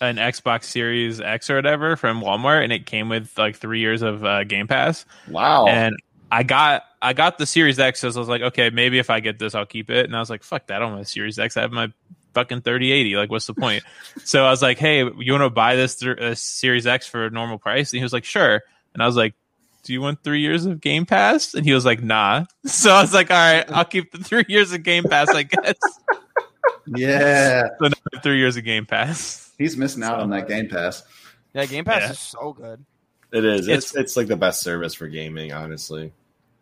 an 0.00 0.16
Xbox 0.16 0.64
Series 0.64 1.20
X 1.20 1.50
or 1.50 1.56
whatever 1.56 1.96
from 1.96 2.20
Walmart, 2.22 2.64
and 2.64 2.72
it 2.72 2.86
came 2.86 3.08
with 3.08 3.36
like 3.36 3.56
three 3.56 3.80
years 3.80 4.02
of 4.02 4.24
uh, 4.24 4.44
Game 4.44 4.66
Pass. 4.66 5.04
Wow. 5.28 5.66
And 5.66 5.96
I 6.32 6.42
got 6.42 6.84
I 7.02 7.12
got 7.12 7.38
the 7.38 7.46
Series 7.46 7.78
X, 7.78 8.00
so 8.00 8.08
I 8.08 8.16
was 8.16 8.28
like, 8.28 8.42
okay, 8.42 8.70
maybe 8.70 8.98
if 8.98 9.10
I 9.10 9.20
get 9.20 9.38
this, 9.38 9.54
I'll 9.54 9.66
keep 9.66 9.90
it. 9.90 10.06
And 10.06 10.16
I 10.16 10.20
was 10.20 10.30
like, 10.30 10.42
fuck 10.42 10.66
that, 10.68 10.76
I 10.76 10.78
don't 10.78 10.92
want 10.92 11.02
a 11.02 11.06
Series 11.06 11.38
X. 11.38 11.56
I 11.56 11.62
have 11.62 11.72
my 11.72 11.92
fucking 12.34 12.62
3080. 12.62 13.16
Like, 13.16 13.30
what's 13.30 13.46
the 13.46 13.54
point? 13.54 13.82
so 14.24 14.44
I 14.44 14.50
was 14.50 14.62
like, 14.62 14.78
hey, 14.78 14.98
you 15.18 15.32
want 15.32 15.42
to 15.44 15.50
buy 15.50 15.76
this 15.76 15.96
th- 15.96 16.18
uh, 16.18 16.34
Series 16.34 16.86
X 16.86 17.06
for 17.06 17.26
a 17.26 17.30
normal 17.30 17.58
price? 17.58 17.92
And 17.92 17.98
he 17.98 18.02
was 18.02 18.12
like, 18.12 18.24
sure. 18.24 18.62
And 18.94 19.02
I 19.02 19.06
was 19.06 19.16
like, 19.16 19.34
do 19.82 19.92
you 19.92 20.00
want 20.00 20.22
three 20.22 20.40
years 20.40 20.66
of 20.66 20.80
Game 20.80 21.06
Pass? 21.06 21.54
And 21.54 21.64
he 21.64 21.72
was 21.72 21.84
like, 21.84 22.02
nah. 22.02 22.44
So 22.66 22.92
I 22.92 23.00
was 23.00 23.14
like, 23.14 23.30
all 23.30 23.36
right, 23.36 23.70
I'll 23.70 23.84
keep 23.84 24.12
the 24.12 24.18
three 24.22 24.44
years 24.48 24.72
of 24.72 24.82
Game 24.82 25.04
Pass, 25.04 25.28
I 25.30 25.42
guess. 25.44 25.76
Yeah. 26.86 27.68
so 27.78 27.86
now 27.86 27.92
I 28.12 28.16
have 28.16 28.22
three 28.22 28.38
years 28.38 28.56
of 28.56 28.64
Game 28.64 28.84
Pass. 28.84 29.49
He's 29.60 29.76
missing 29.76 30.02
out 30.02 30.18
on 30.20 30.30
that 30.30 30.48
Game 30.48 30.68
Pass. 30.68 31.02
Yeah, 31.52 31.66
Game 31.66 31.84
Pass 31.84 32.00
Yeah. 32.02 32.10
is 32.12 32.18
so 32.18 32.52
good. 32.54 32.84
it 33.32 33.44
is. 33.44 33.68
It's, 33.68 33.90
it's- 33.90 33.94
it's 33.96 34.16
like 34.16 34.26
the 34.26 34.36
best 34.36 34.62
service 34.62 34.94
for 34.94 35.06
gaming, 35.06 35.52
honestly. 35.52 36.12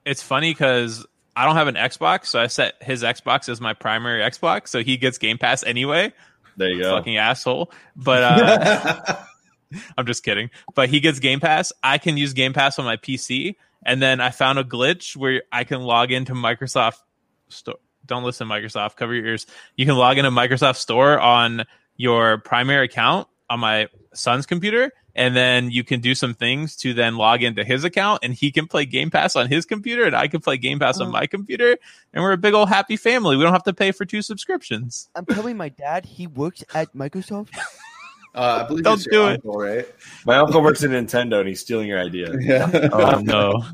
It's 0.04 0.22
funny 0.22 0.50
because 0.50 1.06
I 1.36 1.44
don't 1.44 1.54
have 1.56 1.68
an 1.68 1.76
Xbox, 1.76 2.26
so 2.26 2.40
I 2.40 2.48
set 2.48 2.74
his 2.82 3.02
Xbox 3.04 3.48
as 3.48 3.60
my 3.60 3.72
primary 3.72 4.20
Xbox, 4.22 4.68
so 4.68 4.82
he 4.82 4.96
gets 4.96 5.18
Game 5.18 5.38
Pass 5.38 5.62
anyway. 5.62 6.12
There 6.56 6.68
you 6.68 6.82
go. 6.82 6.96
Fucking 6.96 7.16
asshole. 7.16 7.70
But 7.94 8.22
uh, 8.24 9.16
I'm 9.96 10.06
just 10.06 10.24
kidding. 10.24 10.50
But 10.74 10.88
he 10.88 10.98
gets 11.00 11.20
Game 11.20 11.38
Pass. 11.40 11.72
I 11.82 11.98
can 11.98 12.16
use 12.16 12.32
Game 12.32 12.52
Pass 12.52 12.78
on 12.80 12.84
my 12.84 12.96
PC, 12.96 13.54
and 13.86 14.02
then 14.02 14.20
I 14.20 14.30
found 14.30 14.58
a 14.58 14.64
glitch 14.64 15.16
where 15.16 15.42
I 15.52 15.62
can 15.64 15.82
log 15.82 16.10
into 16.10 16.32
Microsoft 16.32 16.98
Store. 17.48 17.76
Don't 18.06 18.24
listen, 18.24 18.48
Microsoft. 18.48 18.96
Cover 18.96 19.14
your 19.14 19.26
ears. 19.26 19.46
You 19.76 19.86
can 19.86 19.94
log 19.94 20.18
into 20.18 20.30
Microsoft 20.30 20.76
Store 20.76 21.18
on 21.20 21.64
your 21.98 22.38
primary 22.38 22.86
account 22.86 23.28
on 23.50 23.60
my 23.60 23.88
son's 24.14 24.46
computer, 24.46 24.90
and 25.14 25.36
then 25.36 25.70
you 25.70 25.82
can 25.84 26.00
do 26.00 26.14
some 26.14 26.32
things 26.32 26.76
to 26.76 26.94
then 26.94 27.16
log 27.16 27.42
into 27.42 27.64
his 27.64 27.84
account, 27.84 28.20
and 28.22 28.32
he 28.32 28.50
can 28.50 28.66
play 28.66 28.84
Game 28.86 29.10
Pass 29.10 29.36
on 29.36 29.48
his 29.48 29.66
computer, 29.66 30.04
and 30.04 30.14
I 30.16 30.28
can 30.28 30.40
play 30.40 30.56
Game 30.56 30.78
Pass 30.78 31.00
on 31.00 31.08
Oh. 31.08 31.10
my 31.10 31.26
computer, 31.26 31.76
and 32.14 32.22
we're 32.22 32.32
a 32.32 32.36
big 32.38 32.54
old 32.54 32.68
happy 32.70 32.96
family. 32.96 33.36
We 33.36 33.42
don't 33.42 33.52
have 33.52 33.64
to 33.64 33.74
pay 33.74 33.90
for 33.92 34.04
two 34.06 34.22
subscriptions. 34.22 35.08
I'm 35.14 35.26
telling 35.26 35.56
my 35.58 35.68
dad 35.68 36.06
he 36.06 36.26
works 36.26 36.64
at 36.74 36.94
Microsoft. 36.94 37.50
Uh, 38.34 38.60
I 38.62 38.68
believe 38.68 38.84
Don't 38.84 38.98
it's 38.98 39.06
your 39.06 39.30
do 39.30 39.32
it. 39.32 39.40
right? 39.44 39.86
My 40.26 40.36
uncle 40.36 40.62
works 40.62 40.84
in 40.84 40.92
Nintendo, 40.92 41.40
and 41.40 41.48
he's 41.48 41.60
stealing 41.60 41.88
your 41.88 41.98
idea. 41.98 42.32
Yeah. 42.40 42.88
Oh 42.92 43.18
no. 43.20 43.64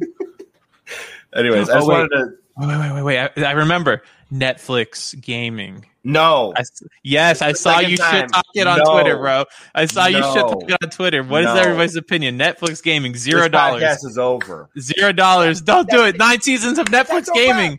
Anyways, 1.35 1.69
I 1.69 1.73
Oh, 1.73 1.77
just 1.79 1.89
wait. 1.89 1.95
wanted 1.95 2.09
to. 2.11 2.33
Wait, 2.57 2.69
wait, 2.79 2.93
wait, 2.95 3.03
wait. 3.03 3.19
I, 3.45 3.49
I 3.49 3.53
remember 3.53 4.03
Netflix 4.35 5.19
gaming. 5.20 5.86
No. 6.02 6.52
I 6.56 6.61
s 6.61 6.82
yes, 7.02 7.40
I 7.40 7.52
saw 7.52 7.78
you 7.78 7.97
time. 7.97 8.23
shit 8.23 8.32
talking 8.32 8.66
on 8.66 8.78
No. 8.78 8.93
Twitter, 8.93 9.16
bro. 9.16 9.44
I 9.74 9.86
saw 9.86 10.06
you 10.06 10.16
shit 10.16 10.35
No. 10.35 10.48
talking 10.48 10.77
on 10.82 10.90
Twitter. 10.90 11.23
What 11.23 11.43
is 11.43 11.47
No. 11.47 11.55
everybody's 11.55 11.97
opinion? 11.97 12.39
Netflix 12.39 12.82
gaming, 12.82 13.15
zero 13.16 13.48
dollars. 13.48 13.82
podcast 13.82 14.05
is 14.06 14.19
over. 14.19 14.69
Zero 14.78 15.12
dollars. 15.12 15.61
Don't 15.62 15.89
do 15.89 16.05
it. 16.05 16.19
Nine 16.19 16.40
seasons 16.40 16.78
of 16.78 16.86
Netflix 16.86 17.28
gaming. 17.32 17.78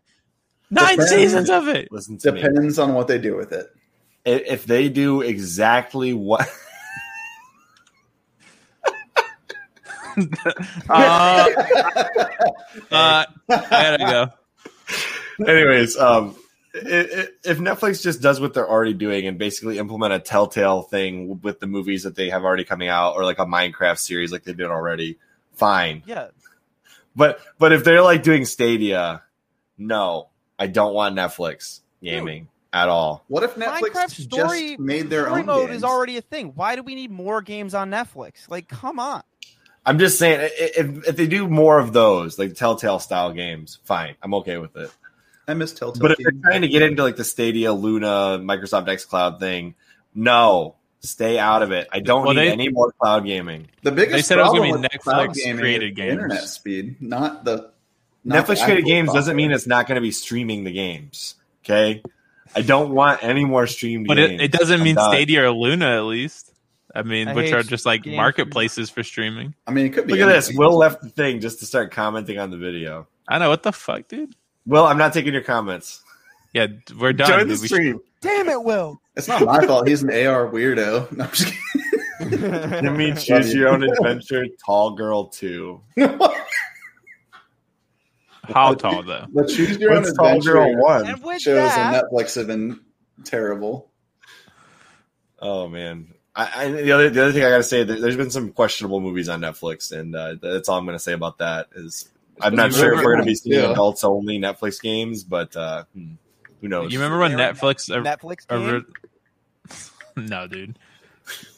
Nine 0.72 0.92
Depends. 0.94 1.10
seasons 1.12 1.50
of 1.50 1.68
it. 1.68 1.90
Listen 1.92 2.18
to 2.20 2.32
me. 2.32 2.42
Depends 2.42 2.80
on 2.80 2.94
what 2.94 3.08
they 3.08 3.20
do 3.20 3.36
with 3.36 3.52
it. 3.52 3.68
If 4.26 4.66
they 4.66 4.90
do 4.90 5.22
exactly 5.22 6.14
what. 6.14 6.50
Uh, 10.18 10.22
uh, 12.92 13.26
I 13.50 13.66
gotta 13.70 13.98
go. 15.38 15.46
Anyways, 15.46 15.98
um, 15.98 16.30
i- 16.30 16.32
i- 16.32 16.45
if 16.76 17.58
Netflix 17.60 18.04
just 18.04 18.22
does 18.22 18.40
what 18.42 18.54
they're 18.54 18.70
already 18.70 18.94
doing 18.94 19.28
and 19.28 19.38
basically 19.38 19.78
implement 19.78 20.14
a 20.14 20.20
Telltale 20.20 20.82
thing 20.82 21.40
with 21.42 21.60
the 21.60 21.68
movies 21.68 22.04
that 22.04 22.16
they 22.16 22.30
have 22.30 22.44
already 22.44 22.64
coming 22.66 22.90
out, 22.90 23.16
or 23.16 23.24
like 23.24 23.40
a 23.40 23.46
Minecraft 23.46 23.98
series 23.98 24.32
like 24.32 24.44
they've 24.44 24.58
did 24.58 24.68
already, 24.68 25.18
fine. 25.54 26.04
Yeah, 26.06 26.28
But 27.16 27.40
but 27.58 27.72
if 27.72 27.84
they're 27.84 28.02
like 28.02 28.24
doing 28.24 28.46
Stadia, 28.46 29.24
no, 29.78 30.30
I 30.60 30.68
don't 30.68 30.94
want 30.94 31.16
Netflix 31.16 31.82
gaming 32.04 32.50
at 32.74 32.90
all. 32.90 33.24
What 33.30 33.44
if 33.44 33.56
Netflix 33.56 33.80
Minecraft 33.80 34.10
story- 34.10 34.70
just 34.72 34.80
made 34.80 35.10
their 35.10 35.26
story 35.26 35.40
own 35.42 35.46
mode 35.46 35.68
games? 35.68 35.78
is 35.78 35.84
already 35.84 36.18
a 36.18 36.22
thing. 36.22 36.52
Why 36.56 36.76
do 36.76 36.84
we 36.84 36.94
need 36.96 37.10
more 37.12 37.42
games 37.42 37.74
on 37.74 37.90
Netflix? 37.90 38.50
Like, 38.50 38.68
come 38.68 39.00
on. 39.00 39.24
I'm 39.86 40.00
just 40.00 40.18
saying, 40.18 40.50
if, 40.58 41.08
if 41.10 41.16
they 41.16 41.28
do 41.28 41.48
more 41.48 41.78
of 41.80 41.94
those, 41.94 42.40
like 42.40 42.56
Telltale 42.56 42.98
style 43.00 43.32
games, 43.32 43.78
fine, 43.86 44.16
I'm 44.22 44.34
okay 44.36 44.58
with 44.58 44.76
it. 44.76 44.92
I 45.48 45.54
miss 45.54 45.74
Telltale. 45.74 46.02
But 46.02 46.12
if 46.12 46.18
they're 46.18 46.32
trying 46.44 46.62
to 46.62 46.68
get 46.68 46.82
into 46.82 47.04
like 47.04 47.16
the 47.18 47.24
Stadia, 47.24 47.72
Luna, 47.74 48.40
Microsoft 48.42 48.88
X 48.88 49.06
Cloud 49.06 49.40
thing, 49.40 49.76
no, 50.14 50.76
stay 51.02 51.38
out 51.38 51.62
of 51.62 51.72
it. 51.72 51.88
I 51.92 52.00
don't 52.00 52.24
Well, 52.26 52.34
need 52.34 52.42
they- 52.48 52.52
any 52.52 52.70
more 52.70 52.92
cloud 53.00 53.26
gaming. 53.26 53.68
the 53.84 53.92
biggest 53.92 54.12
They 54.16 54.22
said 54.22 54.38
it 54.40 54.42
was 54.42 54.50
gonna 54.50 54.60
problem 54.62 54.82
be 54.82 54.88
with 54.92 55.02
cloud 55.02 55.30
Netflix 55.30 55.34
gaming 55.36 55.60
created 55.60 55.92
is 55.92 55.96
games. 55.96 56.12
internet 56.14 56.44
speed, 56.46 56.96
not 57.02 57.46
the 57.46 57.70
not 58.24 58.46
Netflix 58.46 58.48
the 58.48 58.64
created 58.66 58.78
actual 58.84 58.88
games 58.90 59.14
doesn't 59.14 59.36
mean 59.36 59.52
it's 59.52 59.68
not 59.68 59.88
going 59.88 59.96
to 59.96 60.02
be 60.02 60.10
streaming 60.12 60.64
the 60.64 60.72
games. 60.72 61.36
Okay, 61.64 62.02
I 62.56 62.62
don't 62.62 62.92
want 62.92 63.24
any 63.24 63.46
more 63.46 63.68
streamed 63.68 64.08
But 64.08 64.16
games. 64.18 64.42
it, 64.42 64.46
it 64.46 64.52
doesn't 64.52 64.80
I'm 64.80 64.84
mean 64.84 64.96
done. 64.96 65.12
Stadia 65.12 65.44
or 65.46 65.52
Luna, 65.52 65.98
at 65.98 66.04
least. 66.06 66.52
I 66.96 67.04
mean, 67.04 67.28
I 67.28 67.34
which 67.34 67.52
are 67.52 67.62
just 67.62 67.86
like 67.86 68.04
games. 68.04 68.16
marketplaces 68.16 68.90
for 68.90 69.04
streaming. 69.04 69.54
I 69.68 69.72
mean, 69.72 69.86
it 69.88 69.90
could 69.94 70.08
be. 70.08 70.14
Look 70.14 70.22
at 70.22 70.28
this. 70.34 70.52
Will 70.54 70.76
left 70.78 71.02
the 71.04 71.10
thing 71.10 71.40
just 71.40 71.60
to 71.60 71.66
start 71.68 71.92
commenting 71.92 72.40
on 72.40 72.50
the 72.52 72.58
video. 72.58 73.08
I 73.28 73.38
know 73.38 73.50
what 73.50 73.62
the 73.64 73.72
fuck, 73.74 74.08
dude. 74.08 74.34
Will, 74.66 74.86
I'm 74.86 74.98
not 74.98 75.14
taking 75.14 75.34
your 75.34 75.44
comments. 75.44 76.02
Yeah, 76.54 76.68
we're 76.98 77.14
done. 77.14 77.28
Join 77.28 77.48
the. 77.48 77.60
We 77.62 77.68
stream. 77.68 78.00
Damn 78.22 78.50
it, 78.50 78.64
Will. 78.64 79.00
It's 79.16 79.28
not 79.28 79.44
my 79.44 79.66
fault. 79.66 79.88
He's 79.88 80.04
an 80.04 80.10
AR 80.10 80.48
weirdo. 80.48 81.12
No, 81.18 81.26
I'm 81.26 81.32
just 81.32 81.54
Give 82.82 82.94
me 82.98 83.14
choose 83.14 83.54
your 83.54 83.68
own 83.70 83.84
adventure. 83.84 84.46
Tall 84.66 84.92
girl 84.92 85.26
two. 85.28 85.82
How 88.44 88.74
tall 88.74 89.04
though? 89.04 89.26
but 89.30 89.48
choose 89.50 89.78
your 89.78 89.92
own 89.94 90.04
What's 90.04 90.14
tall 90.16 90.28
adventure. 90.28 90.52
girl 90.54 90.76
one? 90.82 91.08
and 91.08 91.24
with 91.24 91.42
Shows 91.42 91.72
on 91.72 91.94
Netflix 91.94 92.36
have 92.36 92.48
been 92.48 92.80
terrible. 93.24 93.90
Oh 95.40 95.68
man. 95.68 96.14
I, 96.36 96.64
I, 96.64 96.68
the 96.72 96.92
other 96.92 97.10
the 97.10 97.22
other 97.24 97.32
thing 97.32 97.44
I 97.44 97.50
gotta 97.50 97.64
say, 97.64 97.84
there, 97.84 98.00
there's 98.00 98.18
been 98.18 98.30
some 98.32 98.52
questionable 98.52 99.00
movies 99.02 99.30
on 99.30 99.42
Netflix, 99.42 99.92
and 99.98 100.16
uh, 100.16 100.36
that's 100.42 100.68
all 100.70 100.78
I'm 100.78 100.86
gonna 100.86 101.00
say 101.00 101.14
about 101.14 101.38
that. 101.40 101.68
Is 101.76 102.10
I'm 102.42 102.56
not 102.56 102.72
You 102.72 102.78
sure 102.78 102.94
if 102.94 103.04
we're 103.04 103.14
gonna 103.14 103.26
be 103.26 103.36
seeing 103.36 103.60
Yeah. 103.62 103.72
adults 103.72 104.04
only 104.04 104.40
Netflix 104.40 104.82
games, 104.82 105.24
but 105.24 105.56
uh, 105.56 105.86
hmm, 105.94 106.14
who 106.62 106.68
knows? 106.68 106.92
You 106.92 107.00
remember 107.00 107.20
when 107.20 107.36
There- 107.36 107.54
Netflix? 107.54 107.90
or- 107.90 108.02
Netflix 108.04 108.48
game. 108.48 108.68
ori- 108.70 108.86
no, 110.28 110.48
dude. 110.48 110.78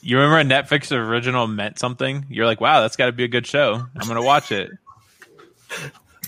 You 0.00 0.16
remember 0.18 0.36
when 0.36 0.48
Netflix 0.48 0.90
original 0.96 1.46
meant 1.46 1.78
something? 1.78 2.26
You're 2.30 2.46
like, 2.46 2.60
wow, 2.60 2.80
that's 2.80 2.96
got 2.96 3.06
to 3.06 3.12
be 3.12 3.24
a 3.24 3.28
good 3.28 3.46
show. 3.46 3.86
I'm 3.96 4.08
gonna 4.08 4.22
watch 4.22 4.52
it. 4.52 4.70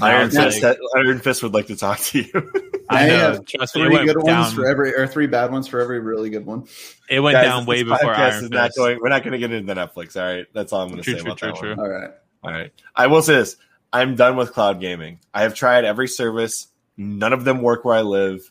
Iron 0.02 0.30
Fist, 0.30 0.62
like- 0.62 0.78
Iron 0.96 1.18
Fist 1.18 1.42
would 1.42 1.52
like 1.52 1.66
to 1.66 1.76
talk 1.76 1.98
to 1.98 2.22
you. 2.22 2.30
I 2.90 3.04
I 3.04 3.06
know. 3.06 3.16
have 3.18 3.44
Trust 3.44 3.74
Three 3.74 3.88
went 3.88 4.06
good 4.06 4.16
ones 4.16 4.26
down. 4.26 4.54
for 4.54 4.66
every, 4.66 4.94
or 4.94 5.06
three 5.06 5.26
bad 5.28 5.52
ones 5.52 5.68
for 5.68 5.78
every 5.80 6.00
really 6.00 6.28
good 6.30 6.44
one. 6.44 6.66
It 7.08 7.20
went 7.20 7.34
Guys, 7.34 7.44
down 7.44 7.64
way 7.66 7.82
before 7.84 8.12
Iron 8.14 8.44
is 8.44 8.50
not 8.50 8.72
going. 8.76 8.98
We're 9.00 9.10
not 9.10 9.22
going 9.22 9.32
to 9.32 9.38
get 9.38 9.52
into 9.52 9.72
Netflix. 9.74 10.16
All 10.16 10.26
right, 10.26 10.46
that's 10.52 10.72
all 10.72 10.80
I'm 10.82 10.88
going 10.88 11.02
to 11.02 11.04
say 11.04 11.12
true, 11.18 11.22
about 11.32 11.38
true, 11.38 11.48
that 11.52 11.56
true. 11.58 11.70
one. 11.76 11.78
All 11.78 11.88
right. 11.88 12.10
All 12.42 12.50
right, 12.50 12.72
I 12.96 13.06
will 13.06 13.22
say 13.22 13.34
this: 13.34 13.56
I'm 13.92 14.14
done 14.14 14.36
with 14.36 14.52
cloud 14.52 14.80
gaming. 14.80 15.18
I 15.34 15.42
have 15.42 15.54
tried 15.54 15.84
every 15.84 16.08
service. 16.08 16.68
None 16.96 17.32
of 17.32 17.44
them 17.44 17.62
work 17.62 17.84
where 17.84 17.96
I 17.96 18.02
live. 18.02 18.50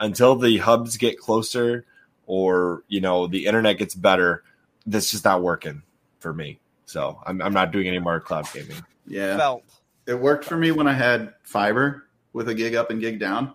Until 0.00 0.36
the 0.36 0.58
hubs 0.58 0.96
get 0.96 1.18
closer, 1.18 1.84
or 2.26 2.84
you 2.88 3.00
know, 3.00 3.26
the 3.26 3.46
internet 3.46 3.78
gets 3.78 3.94
better, 3.94 4.44
that's 4.86 5.10
just 5.10 5.24
not 5.24 5.42
working 5.42 5.82
for 6.20 6.32
me. 6.32 6.60
So 6.86 7.20
I'm, 7.26 7.42
I'm 7.42 7.52
not 7.52 7.72
doing 7.72 7.88
any 7.88 7.98
more 7.98 8.20
cloud 8.20 8.46
gaming. 8.52 8.76
Yeah. 9.06 9.36
Felt. 9.36 9.64
It 10.06 10.14
worked 10.14 10.44
for 10.44 10.56
me 10.56 10.70
when 10.70 10.86
I 10.86 10.92
had 10.92 11.34
fiber 11.42 12.04
with 12.32 12.48
a 12.48 12.54
gig 12.54 12.74
up 12.74 12.90
and 12.90 13.00
gig 13.00 13.18
down. 13.18 13.52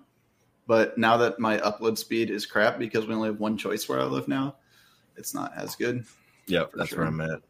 But 0.68 0.98
now 0.98 1.18
that 1.18 1.40
my 1.40 1.58
upload 1.60 1.98
speed 1.98 2.30
is 2.30 2.46
crap 2.46 2.78
because 2.78 3.08
we 3.08 3.14
only 3.14 3.30
have 3.30 3.40
one 3.40 3.58
choice 3.58 3.90
where 3.90 4.00
I 4.00 4.04
live 4.04 4.28
now, 4.28 4.56
it's 5.18 5.34
not 5.34 5.52
as 5.58 5.76
good. 5.76 6.06
Yep, 6.48 6.72
For 6.72 6.78
that's 6.78 6.90
sure. 6.90 7.00
where 7.00 7.08
I'm 7.08 7.22
at. 7.22 7.42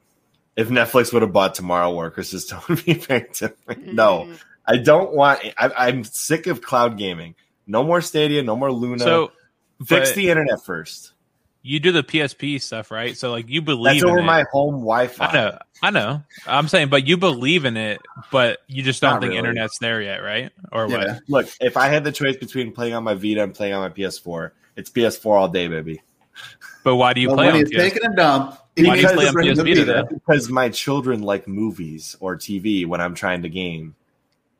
If 0.56 0.70
Netflix 0.70 1.12
would 1.14 1.22
have 1.24 1.34
bought 1.34 1.56
Tomorrow 1.56 1.96
Workers, 1.96 2.32
this 2.32 2.54
would 2.68 2.86
be 2.86 2.94
fantastic. 2.96 3.58
No, 3.80 4.22
mm-hmm. 4.26 4.34
I 4.66 4.78
don't 4.78 5.14
want. 5.14 5.40
I, 5.58 5.72
I'm 5.88 6.04
sick 6.04 6.48
of 6.48 6.62
cloud 6.62 6.98
gaming. 6.98 7.36
No 7.66 7.84
more 7.84 8.02
Stadia. 8.02 8.44
No 8.44 8.56
more 8.56 8.72
Luna. 8.72 9.04
So 9.04 9.32
fix 9.86 10.12
the 10.14 10.30
internet 10.30 10.64
first. 10.64 11.12
you 11.64 11.80
do 11.80 11.92
the 11.92 12.04
PSP 12.04 12.62
stuff, 12.62 12.92
right? 12.92 13.18
So 13.18 13.32
like 13.32 13.50
you 13.50 13.62
believe 13.62 13.96
That's 13.96 14.04
in 14.04 14.10
over 14.10 14.20
it. 14.20 14.24
my 14.24 14.44
home 14.52 14.76
Wi-Fi. 14.76 15.26
I 15.26 15.34
know, 15.34 15.58
I 15.82 15.90
know. 15.92 16.24
I'm 16.46 16.68
saying, 16.68 16.90
but 16.90 17.08
you 17.08 17.18
believe 17.18 17.66
in 17.66 17.76
it, 17.78 18.00
but 18.32 18.60
you 18.68 18.84
just 18.84 19.02
don't 19.02 19.12
Not 19.14 19.22
think 19.22 19.30
really. 19.32 19.40
internet's 19.40 19.78
there 19.80 20.02
yet, 20.02 20.18
right? 20.18 20.52
Or 20.72 20.88
Yeah. 20.88 20.98
what? 20.98 21.46
Look, 21.46 21.48
if 21.62 21.78
I 21.78 21.88
had 21.88 22.04
the 22.04 22.12
choice 22.12 22.36
between 22.38 22.74
playing 22.74 22.94
on 22.94 23.04
my 23.04 23.14
Vita 23.16 23.42
and 23.44 23.54
playing 23.56 23.74
on 23.74 23.82
my 23.82 23.90
PS4, 23.90 24.52
it's 24.76 24.90
PS4 24.90 25.26
all 25.38 25.48
day, 25.48 25.68
baby. 25.68 26.02
But 26.84 26.96
why 26.98 27.14
do 27.14 27.22
you 27.22 27.28
Well, 27.30 27.38
play 27.38 27.46
when 27.48 27.56
on 27.56 27.60
he's 27.62 27.70
PS? 27.70 27.76
taking 27.78 28.06
a 28.12 28.16
dump, 28.16 28.58
he 28.76 28.86
Why 28.88 28.96
do 28.96 29.02
you 29.02 29.08
play 29.10 29.24
to 29.26 29.30
on 29.30 29.36
PS 29.56 29.60
Vita, 29.62 29.86
Vita. 29.86 30.08
Because 30.12 30.50
my 30.50 30.70
children 30.70 31.22
like 31.22 31.48
movies 31.48 32.16
or 32.20 32.36
TV 32.36 32.86
when 32.86 33.00
I'm 33.02 33.16
trying 33.16 33.42
to 33.44 33.50
game. 33.50 33.96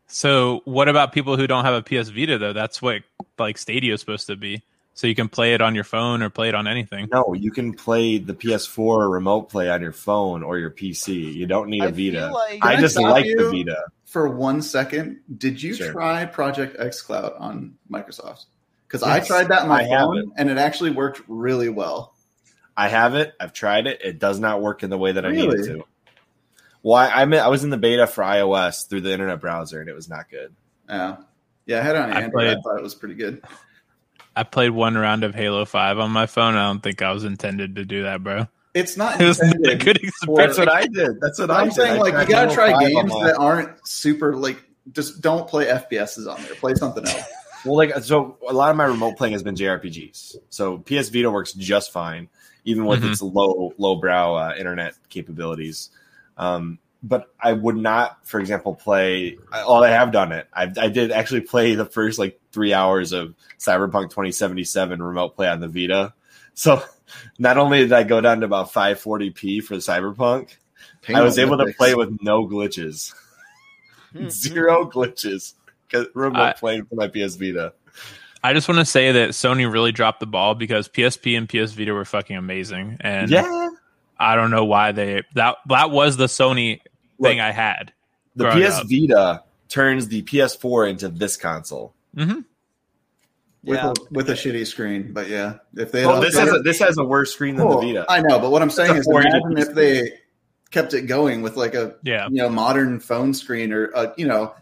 So 0.08 0.62
what 0.66 0.88
about 0.90 1.12
people 1.12 1.38
who 1.38 1.48
don't 1.48 1.66
have 1.66 1.74
a 1.74 1.82
PS 1.82 2.10
Vita 2.10 2.38
though? 2.38 2.54
That's 2.54 2.82
what 2.82 3.02
like 3.40 3.58
Stadia 3.58 3.94
is 3.94 4.00
supposed 4.00 4.28
to 4.28 4.36
be. 4.36 4.62
So 4.96 5.08
you 5.08 5.16
can 5.16 5.28
play 5.28 5.56
it 5.56 5.62
on 5.62 5.74
your 5.74 5.84
phone 5.84 6.22
or 6.22 6.30
play 6.30 6.50
it 6.50 6.56
on 6.56 6.68
anything. 6.68 7.10
No, 7.12 7.34
you 7.34 7.50
can 7.50 7.74
play 7.74 8.20
the 8.20 8.34
PS4 8.36 9.12
remote 9.12 9.50
play 9.50 9.68
on 9.72 9.82
your 9.82 9.92
phone 9.92 10.44
or 10.44 10.60
your 10.60 10.70
PC. 10.70 11.34
You 11.34 11.48
don't 11.48 11.68
need 11.70 11.82
a 11.82 11.88
I 11.88 11.92
Vita. 11.92 12.32
like- 12.32 12.60
I 12.64 12.70
Can 12.76 12.78
I 12.78 12.82
just 12.82 13.00
like 13.00 13.26
the 13.26 13.50
Vita. 13.50 13.82
For 14.06 14.30
one 14.30 14.62
second, 14.62 15.22
did 15.40 15.60
you 15.64 15.74
Sure. 15.74 15.92
try 15.92 16.26
Project 16.26 16.76
X 16.78 17.02
Cloud 17.02 17.34
on 17.40 17.74
Microsoft? 17.92 18.46
Because 18.94 19.08
Yes, 19.08 19.24
I 19.24 19.28
tried 19.28 19.48
that 19.48 19.64
on 19.64 19.70
my 19.70 19.82
I 19.82 19.88
phone 19.88 20.34
and 20.38 20.52
it 20.52 20.60
actually 20.60 20.92
worked 20.92 21.24
really 21.28 21.68
well. 21.70 22.14
I 22.78 22.90
have 22.90 23.16
it. 23.16 23.34
I've 23.40 23.52
tried 23.52 23.88
it. 23.88 24.02
It 24.04 24.20
does 24.20 24.40
not 24.40 24.62
work 24.62 24.84
in 24.84 24.92
the 24.92 25.00
way 25.00 25.14
that 25.14 25.26
I 25.26 25.32
need 25.32 25.46
it 25.46 25.48
Really? 25.52 25.68
to. 25.80 25.86
Well, 26.84 26.98
I, 26.98 27.08
I'm 27.22 27.34
I 27.34 27.48
was 27.48 27.64
in 27.64 27.72
the 27.72 27.78
beta 27.78 28.06
for 28.06 28.24
iOS 28.24 28.88
through 28.88 29.02
the 29.02 29.12
internet 29.12 29.42
browser, 29.42 29.80
and 29.80 29.90
it 29.90 29.96
was 29.96 30.10
not 30.10 30.30
good. 30.30 30.54
Yeah, 30.88 31.16
yeah, 31.66 31.80
I 31.80 31.82
had 31.82 31.96
it 31.96 32.02
on 32.04 32.14
I 32.14 32.22
Android. 32.22 32.44
I 32.48 32.52
played- 32.54 32.64
thought 32.64 32.78
it 32.78 32.84
was 32.84 32.94
pretty 32.94 33.16
good. 33.16 33.42
I 34.36 34.44
played 34.44 34.70
one 34.72 34.96
round 34.96 35.24
of 35.24 35.34
Halo 35.34 35.66
Five 35.66 35.98
on 35.98 36.12
my 36.12 36.28
phone. 36.28 36.56
I 36.56 36.68
don't 36.68 36.82
think 36.84 37.02
I 37.02 37.14
was 37.14 37.24
intended 37.24 37.78
to 37.78 37.86
do 37.86 38.04
that, 38.04 38.22
bro. 38.24 38.48
It's 38.76 38.96
not 38.96 39.20
It 39.22 39.26
was 39.26 39.40
not 39.42 39.56
a 39.68 39.76
good 39.76 40.00
for- 40.26 40.38
That's 40.38 40.58
what 40.60 40.70
I 40.72 40.86
did. 40.86 41.20
That's 41.20 41.40
what 41.40 41.48
But 41.48 41.58
I 41.58 41.62
I'm 41.62 41.68
did. 41.70 41.74
saying, 41.76 41.98
I 42.00 42.02
like, 42.02 42.14
you 42.28 42.34
gotta 42.36 42.54
Halo 42.54 42.54
try 42.54 42.88
games 42.90 43.12
that 43.24 43.38
aren't 43.40 43.88
super 43.88 44.36
like. 44.36 44.62
Just 44.92 45.22
don't 45.22 45.48
play 45.48 45.66
FPSs 45.68 46.28
on 46.32 46.42
there. 46.44 46.56
Play 46.56 46.76
something 46.76 47.08
else. 47.08 47.24
Well, 47.66 47.78
like 47.78 47.96
so, 48.04 48.38
a 48.48 48.54
lot 48.54 48.72
of 48.72 48.78
my 48.78 48.86
remote 48.86 49.18
playing 49.18 49.34
has 49.34 49.44
been 49.44 49.56
JRPGs. 49.56 50.36
So 50.50 50.80
PS 50.80 51.10
Vita 51.10 51.32
works 51.32 51.54
just 51.54 51.92
fine, 51.92 52.30
even 52.66 52.86
with 52.86 53.02
Mhm. 53.04 53.12
its 53.12 53.22
low 53.22 53.74
low 53.78 53.96
brow 53.96 54.36
uh, 54.36 54.54
internet 54.58 54.96
capabilities. 55.10 55.90
Um, 56.38 56.80
but 57.02 57.34
I 57.40 57.52
would 57.54 57.76
not, 57.76 58.26
for 58.26 58.40
example, 58.40 58.76
play. 58.76 59.38
Oh, 59.52 59.84
I 59.84 59.90
have 59.90 60.12
done 60.12 60.32
it. 60.32 60.48
I, 60.54 60.72
I 60.78 60.88
did 60.88 61.12
actually 61.12 61.42
play 61.42 61.76
the 61.76 61.86
first 61.86 62.18
like 62.18 62.40
three 62.52 62.74
hours 62.74 63.12
of 63.12 63.34
Cyberpunk 63.60 64.10
2077 64.10 65.02
remote 65.04 65.36
play 65.36 65.48
on 65.50 65.60
the 65.60 65.68
Vita. 65.68 66.14
So 66.54 66.82
not 67.40 67.58
only 67.58 67.80
did 67.80 67.92
I 67.94 68.04
go 68.04 68.22
down 68.22 68.40
to 68.40 68.46
about 68.46 68.72
540p 68.72 69.64
for 69.64 69.76
Cyberpunk, 69.76 70.56
I 71.14 71.22
was 71.22 71.38
able 71.40 71.58
to 71.58 71.74
play 71.74 71.96
with 71.96 72.18
no 72.22 72.48
glitches, 72.48 73.14
zero 74.30 74.86
glitches, 74.86 75.54
'cause 75.94 76.08
remote 76.14 76.40
I- 76.42 76.54
playing 76.54 76.86
for 76.86 76.96
my 76.96 77.08
PS 77.08 77.36
Vita. 77.36 77.74
I 78.46 78.54
just 78.54 78.68
want 78.68 78.80
to 78.80 78.86
say 78.86 79.14
that 79.14 79.30
Sony 79.30 79.72
really 79.72 79.94
dropped 79.94 80.20
the 80.20 80.26
ball 80.26 80.54
because 80.54 80.90
PSP 80.90 81.38
and 81.38 81.48
PS 81.48 81.72
Vita 81.72 81.94
were 81.94 82.04
fucking 82.04 82.36
amazing, 82.36 82.98
and 83.00 83.30
yeah, 83.30 83.70
I 84.20 84.36
don't 84.36 84.52
know 84.52 84.66
why 84.66 84.92
they 84.92 85.24
that 85.36 85.58
that 85.68 85.92
was 85.92 86.18
the 86.18 86.26
Sony 86.26 86.80
thing 87.22 87.38
Look, 87.38 87.46
I 87.46 87.52
had. 87.52 87.94
the 88.36 88.50
PS 88.50 88.80
up. 88.80 88.88
Vita 88.90 89.44
turns 89.70 90.10
the 90.10 90.24
PS4 90.24 90.90
into 90.90 91.08
this 91.10 91.38
console. 91.38 91.94
hmm 92.16 92.42
with, 93.66 93.78
Yeah. 93.78 93.92
a, 93.92 93.94
with 94.12 94.30
a 94.30 94.34
shitty 94.34 94.68
screen. 94.68 95.14
But 95.14 95.30
yeah, 95.30 95.54
if 95.78 95.94
they 95.94 96.06
Well, 96.06 96.20
this 96.20 96.38
has 96.38 96.52
a, 96.52 96.60
this 96.60 96.80
has 96.80 96.98
a 96.98 97.04
worse 97.06 97.32
screen 97.34 97.56
than 97.56 97.66
Cool. 97.66 97.80
the 97.80 97.88
Vita. 97.94 98.06
I 98.10 98.20
know, 98.20 98.40
but 98.40 98.52
what 98.52 98.62
I'm 98.62 98.70
saying 98.70 98.98
is, 98.98 99.08
480p 99.08 99.26
imagine 99.26 99.58
if 99.58 99.74
they 99.74 100.20
kept 100.70 100.94
it 100.94 101.04
going 101.04 101.42
with 101.42 101.56
like 101.56 101.76
a 101.76 101.96
Yeah, 102.04 102.28
you 102.30 102.38
know 102.42 102.50
modern 102.50 103.00
phone 103.00 103.34
screen 103.34 103.72
or 103.72 103.86
a, 103.96 104.14
you 104.18 104.28
know 104.28 104.54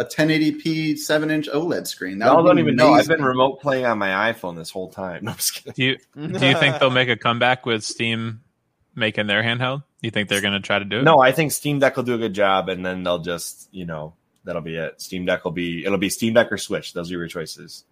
a 0.00 0.04
1080p 0.04 0.96
seven 0.96 1.30
inch 1.30 1.48
OLED 1.48 1.86
screen. 1.86 2.18
That 2.18 2.26
Y'all 2.26 2.42
don't 2.42 2.56
be 2.56 2.62
even 2.62 2.76
know. 2.76 2.94
I've 2.94 3.06
been 3.06 3.22
remote 3.22 3.60
playing 3.60 3.84
on 3.84 3.98
my 3.98 4.32
iPhone 4.32 4.56
this 4.56 4.70
whole 4.70 4.88
time. 4.88 5.24
No, 5.24 5.32
I'm 5.32 5.36
just 5.36 5.54
kidding. 5.54 5.72
do 5.74 5.84
you 5.84 5.96
do 6.38 6.46
you 6.46 6.56
think 6.56 6.78
they'll 6.78 6.90
make 6.90 7.10
a 7.10 7.16
comeback 7.16 7.66
with 7.66 7.84
Steam 7.84 8.40
making 8.94 9.26
their 9.26 9.42
handheld? 9.42 9.84
You 10.00 10.10
think 10.10 10.30
they're 10.30 10.40
going 10.40 10.54
to 10.54 10.60
try 10.60 10.78
to 10.78 10.84
do 10.84 11.00
it? 11.00 11.02
No, 11.02 11.18
I 11.20 11.32
think 11.32 11.52
Steam 11.52 11.78
Deck 11.78 11.96
will 11.96 12.04
do 12.04 12.14
a 12.14 12.18
good 12.18 12.32
job, 12.32 12.70
and 12.70 12.84
then 12.84 13.02
they'll 13.02 13.18
just 13.18 13.68
you 13.70 13.84
know 13.84 14.14
that'll 14.44 14.62
be 14.62 14.76
it. 14.76 15.00
Steam 15.00 15.26
Deck 15.26 15.44
will 15.44 15.52
be 15.52 15.84
it'll 15.84 15.98
be 15.98 16.08
Steam 16.08 16.32
Deck 16.32 16.50
or 16.50 16.56
Switch. 16.56 16.94
Those 16.94 17.10
are 17.10 17.18
your 17.18 17.28
choices. 17.28 17.84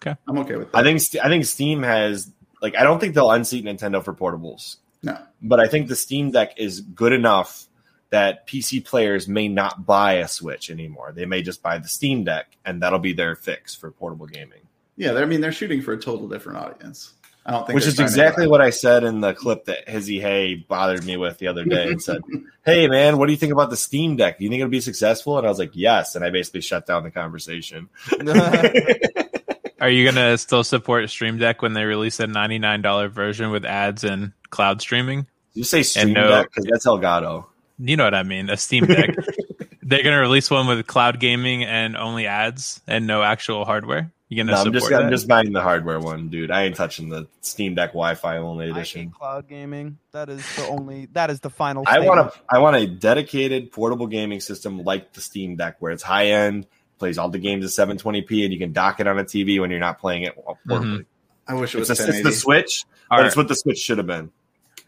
Okay, 0.00 0.16
I'm 0.26 0.38
okay 0.38 0.56
with 0.56 0.72
that. 0.72 0.78
I 0.78 0.82
think 0.82 1.02
I 1.22 1.28
think 1.28 1.44
Steam 1.44 1.82
has 1.82 2.32
like 2.62 2.74
I 2.76 2.84
don't 2.84 2.98
think 2.98 3.14
they'll 3.14 3.30
unseat 3.30 3.66
Nintendo 3.66 4.02
for 4.02 4.14
portables, 4.14 4.76
no. 5.02 5.18
but 5.42 5.60
I 5.60 5.68
think 5.68 5.88
the 5.88 5.96
Steam 5.96 6.30
Deck 6.30 6.54
is 6.56 6.80
good 6.80 7.12
enough 7.12 7.66
that 8.12 8.46
PC 8.46 8.84
players 8.84 9.26
may 9.26 9.48
not 9.48 9.84
buy 9.86 10.14
a 10.14 10.28
Switch 10.28 10.70
anymore. 10.70 11.12
They 11.12 11.24
may 11.24 11.42
just 11.42 11.62
buy 11.62 11.78
the 11.78 11.88
Steam 11.88 12.24
Deck, 12.24 12.56
and 12.64 12.82
that'll 12.82 12.98
be 12.98 13.14
their 13.14 13.34
fix 13.34 13.74
for 13.74 13.90
portable 13.90 14.26
gaming. 14.26 14.60
Yeah, 14.96 15.14
I 15.14 15.24
mean 15.24 15.40
they're 15.40 15.50
shooting 15.50 15.82
for 15.82 15.94
a 15.94 15.98
total 15.98 16.28
different 16.28 16.58
audience. 16.58 17.14
I 17.44 17.52
don't 17.52 17.66
think 17.66 17.74
Which 17.74 17.86
is 17.86 17.98
exactly 17.98 18.46
what 18.46 18.60
I 18.60 18.70
said 18.70 19.02
in 19.02 19.20
the 19.20 19.34
clip 19.34 19.64
that 19.64 19.88
Hizzy 19.88 20.20
Hay 20.20 20.54
bothered 20.54 21.04
me 21.04 21.16
with 21.16 21.38
the 21.38 21.48
other 21.48 21.64
day 21.64 21.88
and 21.88 22.00
said, 22.00 22.20
Hey 22.64 22.86
man, 22.86 23.18
what 23.18 23.26
do 23.26 23.32
you 23.32 23.38
think 23.38 23.52
about 23.52 23.70
the 23.70 23.76
Steam 23.76 24.16
Deck? 24.16 24.38
Do 24.38 24.44
you 24.44 24.50
think 24.50 24.60
it'll 24.60 24.70
be 24.70 24.80
successful? 24.80 25.38
And 25.38 25.46
I 25.46 25.50
was 25.50 25.58
like, 25.58 25.72
Yes. 25.72 26.14
And 26.14 26.24
I 26.24 26.30
basically 26.30 26.60
shut 26.60 26.86
down 26.86 27.02
the 27.02 27.10
conversation. 27.10 27.88
Are 29.80 29.90
you 29.90 30.04
going 30.04 30.14
to 30.14 30.38
still 30.38 30.62
support 30.62 31.10
Stream 31.10 31.38
Deck 31.38 31.62
when 31.62 31.72
they 31.72 31.84
release 31.84 32.20
a 32.20 32.28
ninety 32.28 32.60
nine 32.60 32.82
dollar 32.82 33.08
version 33.08 33.50
with 33.50 33.64
ads 33.64 34.04
and 34.04 34.32
cloud 34.50 34.80
streaming? 34.80 35.26
You 35.54 35.64
say 35.64 35.82
Stream 35.82 36.12
no- 36.12 36.28
Deck 36.28 36.50
because 36.54 36.66
that's 36.70 36.86
Elgato. 36.86 37.46
You 37.84 37.96
know 37.96 38.04
what 38.04 38.14
I 38.14 38.22
mean? 38.22 38.48
A 38.48 38.56
Steam 38.56 38.86
Deck. 38.86 39.10
they're 39.82 40.02
going 40.02 40.14
to 40.14 40.20
release 40.20 40.50
one 40.50 40.68
with 40.68 40.86
cloud 40.86 41.18
gaming 41.18 41.64
and 41.64 41.96
only 41.96 42.26
ads 42.26 42.80
and 42.86 43.06
no 43.06 43.22
actual 43.22 43.64
hardware. 43.64 44.12
You 44.28 44.36
going 44.36 44.46
to 44.46 44.52
No, 44.52 44.58
I'm 44.58 44.64
support 44.66 44.80
just 44.80 44.90
that? 44.90 45.02
I'm 45.02 45.10
just 45.10 45.28
buying 45.28 45.52
the 45.52 45.60
hardware 45.60 45.98
one, 45.98 46.28
dude. 46.28 46.50
I 46.50 46.62
ain't 46.62 46.76
touching 46.76 47.08
the 47.08 47.26
Steam 47.40 47.74
Deck 47.74 47.90
Wi-Fi 47.90 48.38
only 48.38 48.66
I 48.66 48.70
edition. 48.70 49.02
hate 49.02 49.14
cloud 49.14 49.48
gaming. 49.48 49.98
That 50.12 50.28
is 50.28 50.42
the 50.56 50.66
only. 50.68 51.06
That 51.12 51.30
is 51.30 51.40
the 51.40 51.50
final. 51.50 51.84
I 51.86 51.98
want 51.98 52.20
statement. 52.20 52.48
to 52.48 52.54
I 52.56 52.58
want 52.60 52.76
a 52.76 52.86
dedicated 52.86 53.72
portable 53.72 54.06
gaming 54.06 54.40
system 54.40 54.84
like 54.84 55.12
the 55.12 55.20
Steam 55.20 55.56
Deck 55.56 55.76
where 55.80 55.92
it's 55.92 56.02
high 56.04 56.28
end, 56.28 56.66
plays 56.98 57.18
all 57.18 57.28
the 57.28 57.38
games 57.38 57.64
at 57.78 57.88
720p, 57.88 58.44
and 58.44 58.52
you 58.52 58.58
can 58.58 58.72
dock 58.72 59.00
it 59.00 59.06
on 59.08 59.18
a 59.18 59.24
TV 59.24 59.60
when 59.60 59.70
you're 59.70 59.80
not 59.80 59.98
playing 59.98 60.22
it 60.22 60.36
mm-hmm. 60.36 60.72
portably. 60.72 61.04
I 61.48 61.54
wish 61.54 61.74
it 61.74 61.80
was 61.80 61.90
It's, 61.90 62.00
a, 62.00 62.08
it's 62.08 62.22
the 62.22 62.32
Switch, 62.32 62.84
but 63.10 63.18
Our- 63.18 63.26
it's 63.26 63.36
what 63.36 63.48
the 63.48 63.56
Switch 63.56 63.78
should 63.78 63.98
have 63.98 64.06
been. 64.06 64.30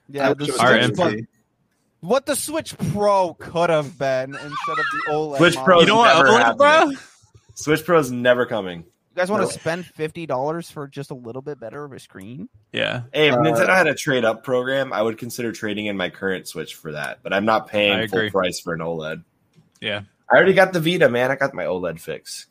Yeah, 0.08 0.30
I 0.30 0.34
the 0.34 0.36
wish 0.36 0.48
it 0.48 0.52
was 0.52 0.60
Our 0.60 0.68
Switch, 0.68 0.82
input- 0.84 0.96
but 0.96 1.04
1080. 1.04 1.28
What 2.04 2.26
the 2.26 2.36
Switch 2.36 2.76
Pro 2.92 3.34
could 3.34 3.70
have 3.70 3.98
been 3.98 4.30
instead 4.34 4.48
of 4.48 4.76
the 4.76 5.02
OLED. 5.10 5.36
Switch. 5.38 5.56
Pro 5.56 5.80
you 5.80 5.86
know 5.86 5.96
what, 5.96 6.14
OLED, 6.26 6.38
happening. 6.38 6.56
bro? 6.58 6.92
Switch 7.54 7.84
Pro 7.84 7.98
is 7.98 8.10
never 8.10 8.46
coming. 8.46 8.80
You 8.80 9.20
guys 9.20 9.30
want 9.30 9.42
No. 9.44 9.48
to 9.48 9.54
spend 9.54 9.86
fifty 9.86 10.26
dollars 10.26 10.70
for 10.70 10.88
just 10.88 11.10
a 11.12 11.14
little 11.14 11.40
bit 11.42 11.60
better 11.60 11.84
of 11.84 11.92
a 11.92 12.00
screen? 12.00 12.48
Yeah, 12.72 13.02
Hey, 13.12 13.28
if 13.28 13.34
Uh, 13.34 13.38
Nintendo 13.38 13.68
had 13.76 13.86
a 13.86 13.94
trade 13.94 14.24
up 14.24 14.42
program, 14.42 14.92
I 14.92 15.00
would 15.02 15.18
consider 15.18 15.52
trading 15.52 15.86
in 15.86 15.96
my 15.96 16.10
current 16.10 16.48
Switch 16.48 16.74
for 16.74 16.92
that. 16.92 17.20
But 17.22 17.32
I'm 17.32 17.44
not 17.44 17.68
paying 17.68 18.08
full 18.08 18.28
price 18.30 18.58
for 18.60 18.74
an 18.74 18.80
OLED. 18.80 19.22
yeah. 19.80 20.02
I 20.30 20.36
already 20.36 20.54
got 20.54 20.72
the 20.72 20.80
Vita, 20.80 21.08
man. 21.08 21.30
I 21.30 21.36
got 21.36 21.52
my 21.54 21.64
OLED 21.64 22.00
fix. 22.00 22.46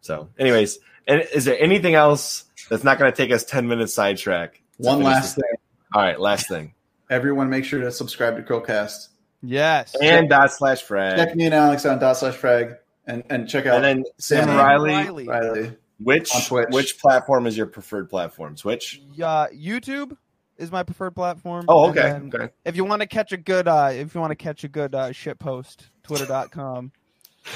So, 0.00 0.28
anyways, 0.38 0.78
and 1.06 1.22
is 1.34 1.44
there 1.44 1.60
anything 1.60 1.94
else 1.94 2.44
that's 2.70 2.82
not 2.84 2.98
going 2.98 3.12
to 3.12 3.16
take 3.16 3.30
us 3.30 3.44
10 3.44 3.68
minutes 3.68 3.92
sidetrack? 3.94 4.60
One 4.78 5.02
last 5.02 5.34
thing. 5.36 5.44
All 5.92 6.02
right, 6.02 6.18
last 6.18 6.48
thing. 6.48 6.72
Everyone, 7.08 7.48
make 7.48 7.64
sure 7.64 7.80
to 7.80 7.92
subscribe 7.92 8.36
to 8.36 8.42
Chrillcast. 8.42 9.08
Yes. 9.42 9.94
And 10.00 10.28
dot 10.28 10.52
slash 10.52 10.82
frag. 10.82 11.16
Check 11.16 11.36
me 11.36 11.44
and 11.46 11.54
Alex 11.54 11.86
on 11.86 11.98
dot 11.98 12.16
slash 12.16 12.34
frag 12.34 12.76
and, 13.06 13.22
and 13.30 13.48
check 13.48 13.66
out 13.66 13.76
And 13.76 13.84
then 13.84 14.04
Sam 14.18 14.48
SamuRylee, 14.48 14.88
Riley. 14.88 15.26
Riley. 15.26 15.76
which 15.98 16.30
which 16.70 16.98
platform 16.98 17.46
is 17.46 17.56
your 17.56 17.66
preferred 17.66 18.10
platform? 18.10 18.56
Switch? 18.56 19.00
Yeah, 19.14 19.46
YouTube 19.54 20.16
is 20.56 20.72
my 20.72 20.82
preferred 20.82 21.14
platform. 21.14 21.66
Oh, 21.68 21.90
okay. 21.90 22.18
okay. 22.34 22.48
If 22.64 22.76
you 22.76 22.84
want 22.84 23.02
to 23.02 23.06
catch 23.06 23.32
a 23.32 23.36
good, 23.36 23.68
uh, 23.68 23.90
if 23.92 24.14
you 24.14 24.20
want 24.20 24.32
to 24.32 24.36
catch 24.36 24.64
a 24.64 24.68
good 24.68 24.94
uh, 24.94 25.12
shit 25.12 25.38
post, 25.38 25.90
Twitter.com. 26.02 26.92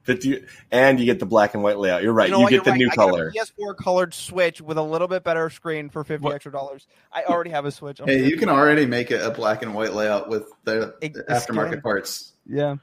But 0.09 0.25
you, 0.25 0.45
and 0.71 0.99
you 0.99 1.05
get 1.05 1.19
the 1.19 1.25
black 1.25 1.53
and 1.53 1.63
white 1.63 1.77
layout. 1.77 2.03
You're 2.03 2.13
right. 2.13 2.29
You 2.29 2.35
You, 2.35 2.37
know 2.39 2.43
what? 2.43 2.49
get 2.49 2.55
You're 2.57 2.63
the 2.65 2.71
right. 2.71 2.77
new 2.79 2.89
I 2.91 2.95
color. 2.95 3.31
Got 3.31 3.49
a 3.49 3.53
PS4 3.61 3.77
colored 3.77 4.13
Switch 4.13 4.61
with 4.61 4.77
a 4.77 4.81
little 4.83 5.07
bit 5.07 5.23
better 5.23 5.49
screen 5.49 5.89
for 5.89 6.03
fifty 6.03 6.23
What- 6.25 6.35
extra 6.35 6.51
dollars. 6.51 6.87
I 7.13 7.23
already 7.23 7.51
have 7.51 7.65
a 7.65 7.71
Switch. 7.71 7.99
I'm 7.99 8.07
Hey, 8.07 8.27
you 8.27 8.37
can 8.37 8.49
already 8.49 8.85
make 8.85 9.11
it 9.11 9.21
a 9.21 9.29
black 9.31 9.61
and 9.61 9.73
white 9.73 9.93
layout 9.93 10.29
with 10.29 10.51
the, 10.63 10.95
It- 11.01 11.13
the 11.13 11.23
the 11.27 11.33
aftermarket 11.33 11.67
skin. 11.69 11.81
parts. 11.81 12.33
Yeah. 12.45 12.75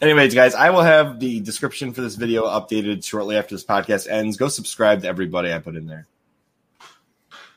Anyways, 0.00 0.34
guys, 0.34 0.54
I 0.54 0.70
will 0.70 0.80
have 0.82 1.20
the 1.20 1.40
description 1.40 1.92
for 1.92 2.00
this 2.00 2.14
video 2.14 2.44
updated 2.46 3.04
shortly 3.04 3.36
after 3.36 3.54
this 3.54 3.64
podcast 3.64 4.08
ends. 4.08 4.38
Go 4.38 4.48
subscribe 4.48 5.02
to 5.02 5.08
everybody 5.08 5.52
I 5.52 5.58
put 5.58 5.76
in 5.76 5.86
there. 5.86 6.06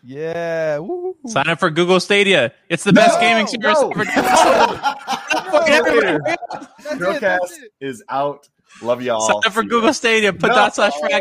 Yeah. 0.04 0.80
Woo. 0.80 1.16
Sign 1.28 1.48
up 1.48 1.60
for 1.60 1.70
Google 1.70 2.00
Stadia. 2.02 2.52
It's 2.68 2.84
the 2.84 2.92
best 2.92 3.20
gaming 3.22 3.48
service 3.48 3.80
no. 3.80 3.92
ever. 3.92 4.04
fucking 5.52 5.74
everybody. 5.74 6.18
That's 6.26 6.66
it, 6.92 7.00
Chrillcast 7.00 7.40
that's 7.80 8.02
out. 8.10 8.50
Love 8.82 9.02
y'all. 9.02 9.22
Sign 9.22 9.36
up 9.46 9.54
for 9.54 9.64
Google 9.64 9.94
Stadium. 9.94 10.38
Put 10.38 10.50
No. 10.50 10.56
dot 10.56 10.76
slash 10.76 10.94
frag 11.00 11.12